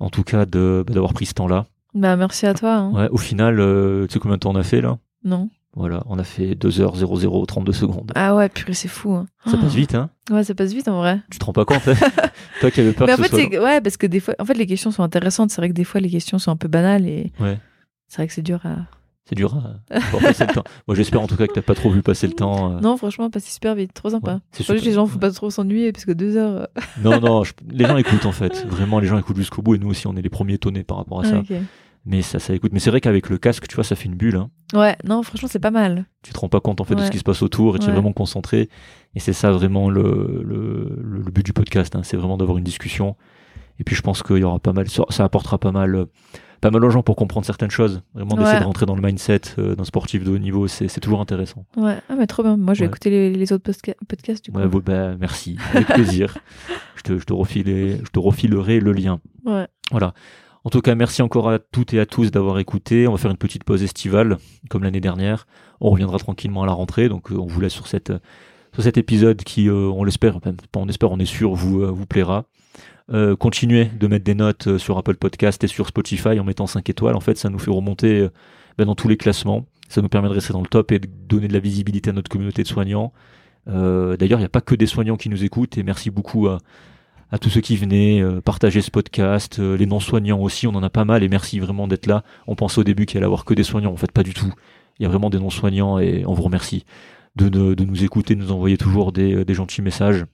en 0.01 0.11
tout 0.11 0.24
cas 0.24 0.47
de- 0.47 0.83
bah, 0.87 0.95
d'avoir 0.95 1.15
pris 1.15 1.27
ce 1.27 1.35
temps-là. 1.35 1.66
Bah, 1.97 2.14
merci 2.16 2.47
à 2.47 2.55
toi. 2.55 2.74
hein. 2.74 2.93
Ouais, 2.93 3.09
au 3.10 3.16
final, 3.16 3.59
euh, 3.59 4.06
tu 4.06 4.14
sais 4.14 4.18
combien 4.20 4.36
de 4.36 4.40
temps 4.40 4.51
on 4.51 4.56
a 4.56 4.62
fait 4.62 4.81
là? 4.81 4.98
Non. 5.24 5.48
Voilà, 5.74 6.02
on 6.06 6.18
a 6.18 6.24
fait 6.24 6.55
2h00 6.55 7.47
32 7.47 7.73
secondes. 7.73 8.12
Ah 8.14 8.35
ouais, 8.35 8.48
purée, 8.48 8.73
c'est 8.73 8.89
fou. 8.89 9.12
hein. 9.14 9.27
Ça 9.47 9.56
passe 9.59 9.74
vite, 9.74 9.94
hein 9.94 10.09
Ouais, 10.31 10.43
ça 10.44 10.55
passe 10.55 10.73
vite 10.73 10.89
en 10.89 10.97
vrai. 10.98 11.20
Tu 11.31 11.39
te 11.39 11.44
rends 11.44 11.52
pas 11.52 11.64
compte 11.66 11.86
hein 11.89 11.94
Toi 12.60 12.70
qui 12.70 12.81
avais 12.81 12.93
peur 12.93 13.06
Mais 13.06 13.12
en 13.12 13.16
que 13.16 13.24
ce 13.24 13.28
fait, 13.28 13.36
soit... 13.43 13.48
c'est 13.51 13.59
ouais, 13.59 13.81
parce 13.82 13.97
que 13.98 14.06
des 14.06 14.20
fois, 14.20 14.35
en 14.39 14.44
fait, 14.47 14.55
les 14.55 14.66
questions 14.66 14.90
sont 14.90 15.02
intéressantes. 15.02 15.51
C'est 15.51 15.60
vrai 15.60 15.68
que 15.68 15.74
des 15.74 15.85
fois, 15.85 16.01
les 16.01 16.09
questions 16.09 16.39
sont 16.39 16.51
un 16.51 16.56
peu 16.56 16.68
banales 16.68 17.06
et 17.06 17.31
Ouais. 17.40 17.59
c'est 18.09 18.16
vrai 18.18 18.27
que 18.27 18.32
c'est 18.32 18.40
dur 18.43 18.60
à. 18.64 18.77
C'est 19.28 19.35
dur 19.35 19.55
à 19.90 20.18
passer 20.20 20.47
le 20.47 20.55
temps. 20.55 20.62
Moi, 20.86 20.94
j'espère 20.94 21.20
en 21.20 21.27
tout 21.27 21.36
cas 21.36 21.47
que 21.48 21.52
t'as 21.52 21.60
pas 21.60 21.74
trop 21.74 21.90
vu 21.90 22.01
passer 22.01 22.27
le 22.28 22.32
temps. 22.43 22.77
euh. 22.77 22.81
Non, 22.81 22.97
franchement, 22.97 23.28
passer 23.28 23.51
super 23.51 23.74
vite, 23.74 23.93
trop 23.93 24.09
sympa. 24.09 24.35
Ouais, 24.35 24.39
c'est 24.52 24.62
super. 24.62 24.81
que 24.81 24.86
les 24.86 24.93
gens 24.93 25.05
faut 25.06 25.18
pas 25.18 25.31
trop 25.32 25.51
s'ennuyer 25.51 25.90
parce 25.93 26.05
que 26.06 26.12
deux 26.12 26.36
heures. 26.36 26.62
euh, 26.62 26.81
Non, 27.05 27.20
non, 27.20 27.44
je- 27.44 27.52
les 27.70 27.85
gens 27.85 27.97
écoutent 27.98 28.24
en 28.24 28.32
fait. 28.32 28.64
Vraiment, 28.66 28.98
les 29.01 29.09
gens 29.09 29.18
écoutent 29.18 29.36
jusqu'au 29.36 29.60
bout 29.62 29.74
et 29.74 29.78
nous 29.78 29.89
aussi, 29.90 30.06
on 30.06 30.16
est 30.16 30.23
les 30.23 30.31
premiers 30.31 30.55
étonnés 30.55 30.85
par 30.85 30.97
rapport 30.98 31.20
à 31.20 31.24
ça. 31.24 31.39
ok. 31.40 31.52
Mais 32.09 32.23
ça, 32.23 32.39
ça 32.39 32.55
écoute. 32.55 32.73
Mais 32.73 32.78
c'est 32.78 32.91
vrai 32.91 33.01
qu'avec 33.01 33.28
le 33.28 33.37
casque, 33.37 33.66
tu 33.66 33.74
vois, 33.74 33.83
ça 33.85 33.97
fait 33.97 34.05
une 34.07 34.15
bulle. 34.15 34.37
hein. 34.37 34.49
Ouais, 34.74 34.97
non, 35.05 35.23
franchement, 35.24 35.49
c'est 35.51 35.59
pas 35.59 35.73
mal. 35.73 36.07
Tu 36.23 36.33
te 36.33 36.39
rends 36.39 36.49
pas 36.49 36.61
compte 36.61 36.81
en 36.81 36.85
fait 36.85 36.95
de 36.95 37.03
ce 37.03 37.11
qui 37.11 37.19
se 37.19 37.24
passe 37.24 37.43
autour 37.43 37.74
et 37.77 37.78
tu 37.81 37.89
es 37.89 37.93
vraiment 37.93 38.12
concentré. 38.12 38.69
Et 39.15 39.20
c'est 39.20 39.33
ça 39.33 39.51
vraiment 39.51 39.91
le, 39.91 40.43
le, 40.45 40.97
le- 41.03 41.23
le 41.24 41.31
but 41.33 41.45
du 41.45 41.53
podcast. 41.53 41.97
hein. 41.97 42.03
C'est 42.05 42.16
vraiment 42.16 42.37
d'avoir 42.37 42.59
une 42.59 42.65
discussion. 42.65 43.16
Et 43.81 43.85
puis 43.85 43.95
je 43.97 44.03
pense 44.03 44.23
qu'il 44.23 44.39
y 44.39 44.45
aura 44.45 44.59
pas 44.59 44.73
mal, 44.73 44.87
ça 44.89 45.24
apportera 45.24 45.59
pas 45.59 45.70
mal, 45.73 45.95
euh, 45.97 46.07
pas 46.62 46.70
mal 46.70 46.83
aux 46.85 46.89
gens 46.91 47.03
pour 47.03 47.15
comprendre 47.16 47.45
certaines 47.45 47.70
choses. 47.70 48.03
Vraiment 48.15 48.35
d'essayer 48.37 48.55
Ouais. 48.55 48.61
de 48.61 48.65
rentrer 48.65 48.87
dans 48.87 48.95
le 48.97 49.03
mindset 49.03 49.41
euh, 49.59 49.74
d'un 49.74 49.85
sportif 49.85 50.24
de 50.24 50.31
haut 50.31 50.39
niveau, 50.39 50.66
c'est 50.69 50.89
c'est 50.89 51.01
toujours 51.01 51.20
intéressant. 51.20 51.66
Ouais, 51.77 51.97
ah, 52.09 52.15
mais 52.16 52.27
trop 52.27 52.43
bien. 52.43 52.57
Moi, 52.57 52.73
je 52.73 52.81
vais 52.81 52.87
écouter 52.87 53.11
les, 53.11 53.33
les 53.35 53.53
autres 53.53 53.70
podcasts 54.09 54.45
du 54.45 54.53
coup. 54.53 54.59
Ouais, 54.59 54.69
bah, 54.69 55.16
merci, 55.20 55.59
avec 55.74 55.89
plaisir. 55.89 56.39
je, 56.97 57.03
te, 57.03 57.19
je, 57.19 57.24
te 57.24 57.33
refilerai, 57.35 58.01
je 58.03 58.11
te 58.11 58.19
refilerai 58.19 58.81
le 58.81 58.93
lien. 58.93 59.20
Ouais. 59.45 59.66
Voilà. 59.91 60.15
En 60.66 60.68
tout 60.68 60.80
cas, 60.80 60.97
merci 60.97 61.22
encore 61.22 61.48
à 61.48 61.60
toutes 61.60 61.94
et 61.94 62.01
à 62.01 62.06
tous 62.06 62.32
d'avoir 62.32 62.59
écouté. 62.59 63.06
On 63.06 63.12
va 63.12 63.18
faire 63.18 63.30
une 63.30 63.36
petite 63.36 63.62
pause 63.62 63.84
estivale, 63.84 64.36
comme 64.68 64.82
l'année 64.82 65.01
dernière. 65.01 65.47
On 65.80 65.90
reviendra 65.90 66.18
tranquillement 66.18 66.64
à 66.64 66.66
la 66.66 66.72
rentrée. 66.72 67.09
Donc, 67.09 67.30
euh, 67.30 67.36
on 67.36 67.47
vous 67.47 67.60
laisse 67.60 67.72
sur, 67.72 67.86
cet 67.86 68.10
épisode 68.98 69.44
qui, 69.44 69.68
euh, 69.68 69.93
on 69.94 70.02
l'espère, 70.02 70.40
on 70.74 70.88
espère, 70.88 71.12
on 71.12 71.20
est 71.20 71.24
sûr, 71.24 71.55
vous, 71.55 71.82
euh, 71.82 71.86
vous 71.93 72.05
plaira. 72.05 72.47
Continuez 73.38 73.84
de 73.84 74.09
mettre 74.09 74.24
des 74.24 74.34
notes 74.34 74.76
sur 74.78 74.98
Apple 74.98 75.14
Podcast 75.14 75.62
et 75.62 75.68
sur 75.68 75.86
Spotify 75.86 76.40
en 76.40 76.43
mettant 76.43 76.66
5 76.66 76.90
étoiles. 76.90 77.14
En 77.14 77.20
fait, 77.20 77.38
ça 77.38 77.48
nous 77.48 77.60
fait 77.60 77.70
remonter 77.70 78.28
ben, 78.76 78.86
dans 78.86 78.97
tous 78.97 79.06
les 79.06 79.16
classements. 79.16 79.66
Ça 79.88 80.02
nous 80.02 80.09
permet 80.09 80.28
de 80.28 80.34
rester 80.34 80.52
dans 80.52 80.62
le 80.62 80.66
top 80.66 80.90
et 80.90 80.98
de 80.98 81.06
donner 81.28 81.47
de 81.47 81.52
la 81.52 81.60
visibilité 81.60 82.10
à 82.10 82.12
notre 82.12 82.28
communauté 82.28 82.64
de 82.64 82.68
soignants. 82.68 83.12
D'ailleurs, 83.68 84.40
il 84.40 84.43
n'y 84.43 84.44
a 84.44 84.48
pas 84.48 84.62
que 84.62 84.74
des 84.74 84.86
soignants 84.86 85.16
qui 85.16 85.28
nous 85.28 85.44
écoutent 85.44 85.78
et 85.78 85.84
merci 85.84 86.10
beaucoup 86.10 86.48
à, 86.48 86.59
à 87.31 87.39
tous 87.39 87.51
ceux 87.51 87.61
qui 87.61 87.77
venaient 87.77 88.20
euh, 88.20 88.40
partager 88.40 88.81
ce 88.82 88.90
podcast, 88.90 89.59
euh, 89.59 89.77
les 89.77 89.86
non-soignants 89.86 90.40
aussi, 90.40 90.66
on 90.66 90.74
en 90.74 90.82
a 90.82 90.90
pas 90.90 91.05
mal 91.05 91.23
et 91.23 91.28
merci 91.28 91.59
vraiment 91.59 91.89
d'être 91.89 92.07
là. 92.07 92.23
On 92.47 92.55
pensait 92.55 92.78
au 92.78 92.85
début 92.85 93.07
qu'il 93.07 93.19
allait 93.19 93.27
avoir 93.27 93.44
que 93.44 93.55
des 93.55 93.65
soignants, 93.65 93.93
en 93.93 93.97
fait 93.97 94.12
pas 94.12 94.23
du 94.23 94.35
tout. 94.35 94.53
Il 94.98 95.03
y 95.03 95.07
a 95.07 95.09
vraiment 95.09 95.31
des 95.31 95.39
non-soignants 95.39 95.98
et 95.98 96.24
on 96.27 96.35
vous 96.35 96.43
remercie 96.43 96.85
de, 97.36 97.85
nous 97.85 98.05
écouter, 98.05 98.35
de 98.35 98.40
nous 98.40 98.53
envoyer 98.53 98.78
toujours 98.78 99.12
des, 99.12 99.35
euh, 99.35 99.55
gentils 99.55 99.82
messages. 99.82 100.24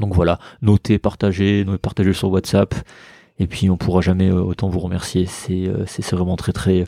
Donc 0.00 0.14
voilà, 0.14 0.38
notez, 0.62 0.98
partagez, 0.98 1.66
partagez 1.82 2.14
sur 2.14 2.30
WhatsApp 2.30 2.74
et 3.38 3.46
puis 3.46 3.68
on 3.68 3.76
pourra 3.76 4.00
jamais 4.00 4.30
euh, 4.30 4.40
autant 4.40 4.68
vous 4.68 4.80
remercier. 4.80 5.26
C'est 5.26 5.66
vraiment 6.12 6.36
très 6.36 6.52
très 6.52 6.84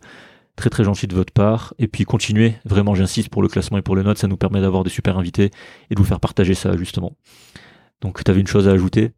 très 0.57 0.71
très 0.71 0.85
gentil 0.85 1.07
de 1.07 1.15
votre 1.15 1.33
part. 1.33 1.75
Et 1.79 1.89
puis 1.89 2.05
continuez, 2.05 2.55
vraiment 2.65 2.95
j'insiste 2.95 3.29
pour 3.29 3.43
le 3.43 3.49
classement 3.49 3.77
et 3.79 3.83
pour 3.83 3.97
les 3.97 4.03
notes, 4.03 4.19
ça 4.19 4.29
nous 4.29 4.37
permet 4.37 4.61
d'avoir 4.61 4.85
des 4.85 4.91
super 4.91 5.19
invités 5.19 5.51
et 5.91 5.95
de 5.95 6.01
vous 6.01 6.07
faire 6.07 6.21
partager 6.21 6.55
ça 6.55 6.77
justement. 6.77 7.17
Donc 8.01 8.25
tu 8.25 8.31
avais 8.31 8.41
une 8.41 8.47
chose 8.47 8.69
à 8.69 8.73
ajouter? 8.73 9.13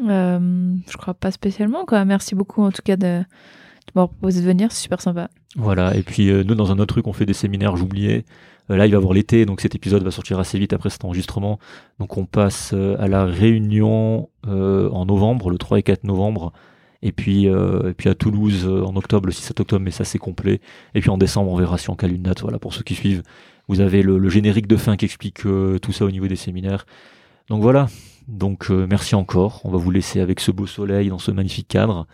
Je 0.00 0.96
crois 0.96 1.14
pas 1.14 1.30
spécialement, 1.30 1.84
quoi. 1.84 2.04
Merci 2.04 2.34
beaucoup, 2.34 2.62
en 2.62 2.70
tout 2.70 2.82
cas, 2.82 2.96
de, 2.96 3.18
de 3.18 3.92
m'avoir 3.94 4.10
proposé 4.10 4.40
de 4.40 4.46
venir. 4.46 4.72
C'est 4.72 4.82
super 4.82 5.00
sympa. 5.00 5.28
Voilà, 5.56 5.96
et 5.96 6.02
puis 6.02 6.30
euh, 6.30 6.42
nous 6.42 6.56
dans 6.56 6.72
un 6.72 6.78
autre 6.80 6.94
truc 6.94 7.06
on 7.06 7.12
fait 7.12 7.26
des 7.26 7.32
séminaires, 7.32 7.76
j'oubliais. 7.76 8.24
Euh, 8.70 8.76
là 8.76 8.86
il 8.86 8.90
va 8.90 8.96
y 8.96 8.98
avoir 8.98 9.12
l'été, 9.12 9.46
donc 9.46 9.60
cet 9.60 9.76
épisode 9.76 10.02
va 10.02 10.10
sortir 10.10 10.40
assez 10.40 10.58
vite 10.58 10.72
après 10.72 10.90
cet 10.90 11.04
enregistrement. 11.04 11.60
Donc 12.00 12.16
on 12.16 12.26
passe 12.26 12.72
euh, 12.74 12.96
à 12.98 13.06
la 13.06 13.24
réunion 13.24 14.30
euh, 14.48 14.90
en 14.90 15.06
novembre, 15.06 15.50
le 15.50 15.58
3 15.58 15.78
et 15.78 15.82
4 15.84 16.04
novembre. 16.04 16.52
Et 17.04 17.12
puis, 17.12 17.48
euh, 17.48 17.90
et 17.90 17.92
puis 17.92 18.08
à 18.08 18.14
Toulouse 18.14 18.64
euh, 18.66 18.82
en 18.82 18.96
octobre, 18.96 19.26
le 19.26 19.32
6-7 19.32 19.60
octobre, 19.60 19.84
mais 19.84 19.90
ça 19.90 20.04
c'est 20.04 20.18
complet. 20.18 20.60
Et 20.94 21.00
puis 21.00 21.10
en 21.10 21.18
décembre 21.18 21.52
on 21.52 21.56
verra 21.56 21.76
si 21.76 21.90
on 21.90 21.96
cale 21.96 22.12
une 22.12 22.22
date, 22.22 22.40
voilà, 22.40 22.58
pour 22.58 22.72
ceux 22.72 22.82
qui 22.82 22.94
suivent. 22.94 23.22
Vous 23.68 23.80
avez 23.80 24.02
le, 24.02 24.28
générique 24.28 24.66
de 24.66 24.76
fin 24.76 24.96
qui 24.96 25.04
explique 25.04 25.46
euh, 25.46 25.78
tout 25.78 25.92
ça 25.92 26.04
au 26.06 26.10
niveau 26.10 26.26
des 26.26 26.36
séminaires. 26.36 26.86
Donc 27.48 27.60
voilà, 27.62 27.88
donc 28.28 28.70
euh, 28.70 28.86
merci 28.88 29.14
encore. 29.14 29.60
On 29.64 29.70
va 29.70 29.78
vous 29.78 29.90
laisser 29.90 30.20
avec 30.20 30.40
ce 30.40 30.50
beau 30.50 30.66
soleil 30.66 31.08
dans 31.08 31.18
ce 31.18 31.30
magnifique 31.30 31.68
cadre. 31.68 32.06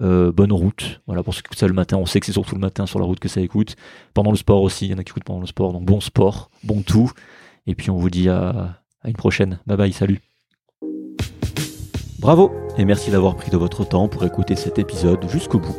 Euh, 0.00 0.32
bonne 0.32 0.52
route. 0.52 1.00
Voilà, 1.06 1.22
pour 1.22 1.34
ceux 1.34 1.42
qui 1.42 1.48
écoutent 1.48 1.58
ça 1.58 1.66
le 1.66 1.74
matin, 1.74 1.96
on 1.96 2.06
sait 2.06 2.18
que 2.18 2.26
c'est 2.26 2.32
surtout 2.32 2.54
le 2.54 2.60
matin 2.60 2.86
sur 2.86 2.98
la 2.98 3.04
route 3.04 3.20
que 3.20 3.28
ça 3.28 3.40
écoute. 3.40 3.76
Pendant 4.14 4.30
le 4.30 4.36
sport 4.36 4.62
aussi, 4.62 4.86
il 4.86 4.90
y 4.90 4.94
en 4.94 4.98
a 4.98 5.04
qui 5.04 5.10
écoutent 5.10 5.24
pendant 5.24 5.40
le 5.40 5.46
sport, 5.46 5.72
donc 5.72 5.84
bon 5.84 6.00
sport, 6.00 6.50
bon 6.64 6.82
tout. 6.82 7.10
Et 7.66 7.74
puis 7.74 7.90
on 7.90 7.96
vous 7.96 8.10
dit 8.10 8.28
à, 8.28 8.80
une 9.04 9.12
prochaine. 9.12 9.58
Bye 9.66 9.76
bye, 9.76 9.92
salut. 9.92 10.20
Bravo 12.18 12.52
et 12.78 12.84
merci 12.84 13.10
d'avoir 13.10 13.36
pris 13.36 13.50
de 13.50 13.56
votre 13.56 13.84
temps 13.84 14.08
pour 14.08 14.24
écouter 14.24 14.56
cet 14.56 14.78
épisode 14.78 15.28
jusqu'au 15.28 15.58
bout. 15.58 15.76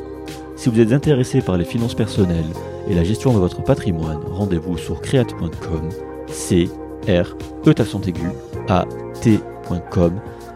Si 0.56 0.70
vous 0.70 0.80
êtes 0.80 0.92
intéressé 0.92 1.42
par 1.42 1.58
les 1.58 1.66
finances 1.66 1.96
personnelles 1.96 2.46
et 2.88 2.94
la 2.94 3.04
gestion 3.04 3.34
de 3.34 3.40
votre 3.40 3.64
patrimoine, 3.64 4.20
rendez-vous 4.32 4.78
sur 4.78 5.02
create.com, 5.02 5.90
c 6.28 6.70
r 7.08 7.36
e 7.66 7.82
accent 7.82 8.02
aigu 8.02 8.30
a 8.70 8.86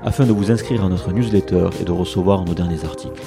afin 0.04 0.26
de 0.26 0.32
vous 0.32 0.52
inscrire 0.52 0.84
à 0.84 0.90
notre 0.90 1.12
newsletter 1.12 1.70
et 1.82 1.84
de 1.84 1.92
recevoir 1.92 2.46
nos 2.46 2.54
derniers 2.54 2.86
articles. 2.86 3.22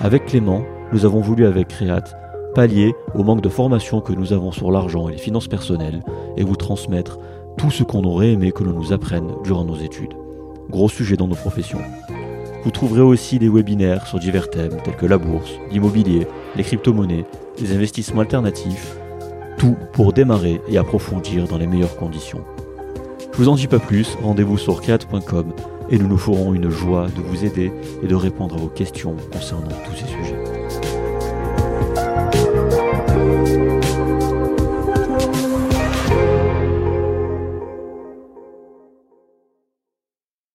Avec 0.00 0.26
Clément, 0.26 0.62
nous 0.92 1.04
avons 1.04 1.20
voulu 1.20 1.46
avec 1.46 1.68
Créate 1.68 2.14
pallier 2.54 2.94
au 3.14 3.22
manque 3.22 3.42
de 3.42 3.48
formation 3.48 4.00
que 4.00 4.12
nous 4.12 4.32
avons 4.32 4.52
sur 4.52 4.70
l'argent 4.70 5.08
et 5.08 5.12
les 5.12 5.18
finances 5.18 5.48
personnelles 5.48 6.02
et 6.36 6.44
vous 6.44 6.56
transmettre 6.56 7.18
tout 7.56 7.70
ce 7.70 7.82
qu'on 7.82 8.04
aurait 8.04 8.32
aimé 8.32 8.52
que 8.52 8.64
l'on 8.64 8.72
nous 8.72 8.92
apprenne 8.92 9.32
durant 9.44 9.64
nos 9.64 9.76
études. 9.76 10.14
Gros 10.70 10.88
sujet 10.88 11.16
dans 11.16 11.28
nos 11.28 11.34
professions. 11.34 11.80
Vous 12.64 12.70
trouverez 12.70 13.02
aussi 13.02 13.38
des 13.38 13.48
webinaires 13.48 14.06
sur 14.06 14.18
divers 14.18 14.50
thèmes 14.50 14.76
tels 14.82 14.96
que 14.96 15.06
la 15.06 15.18
bourse, 15.18 15.52
l'immobilier, 15.70 16.26
les 16.56 16.64
crypto-monnaies, 16.64 17.24
les 17.60 17.72
investissements 17.72 18.22
alternatifs, 18.22 18.98
tout 19.56 19.76
pour 19.92 20.12
démarrer 20.12 20.60
et 20.68 20.78
approfondir 20.78 21.46
dans 21.46 21.58
les 21.58 21.66
meilleures 21.66 21.96
conditions. 21.96 22.44
Je 23.32 23.38
vous 23.38 23.48
en 23.48 23.54
dis 23.54 23.68
pas 23.68 23.78
plus, 23.78 24.16
rendez-vous 24.22 24.58
sur 24.58 24.80
create.com 24.80 25.52
et 25.90 25.98
nous 25.98 26.08
nous 26.08 26.18
ferons 26.18 26.54
une 26.54 26.70
joie 26.70 27.06
de 27.08 27.20
vous 27.22 27.44
aider 27.44 27.72
et 28.02 28.06
de 28.06 28.14
répondre 28.14 28.56
à 28.56 28.58
vos 28.58 28.68
questions 28.68 29.16
concernant 29.32 29.68
tous 29.86 29.96
ces 29.96 30.06
sujets. 30.06 30.57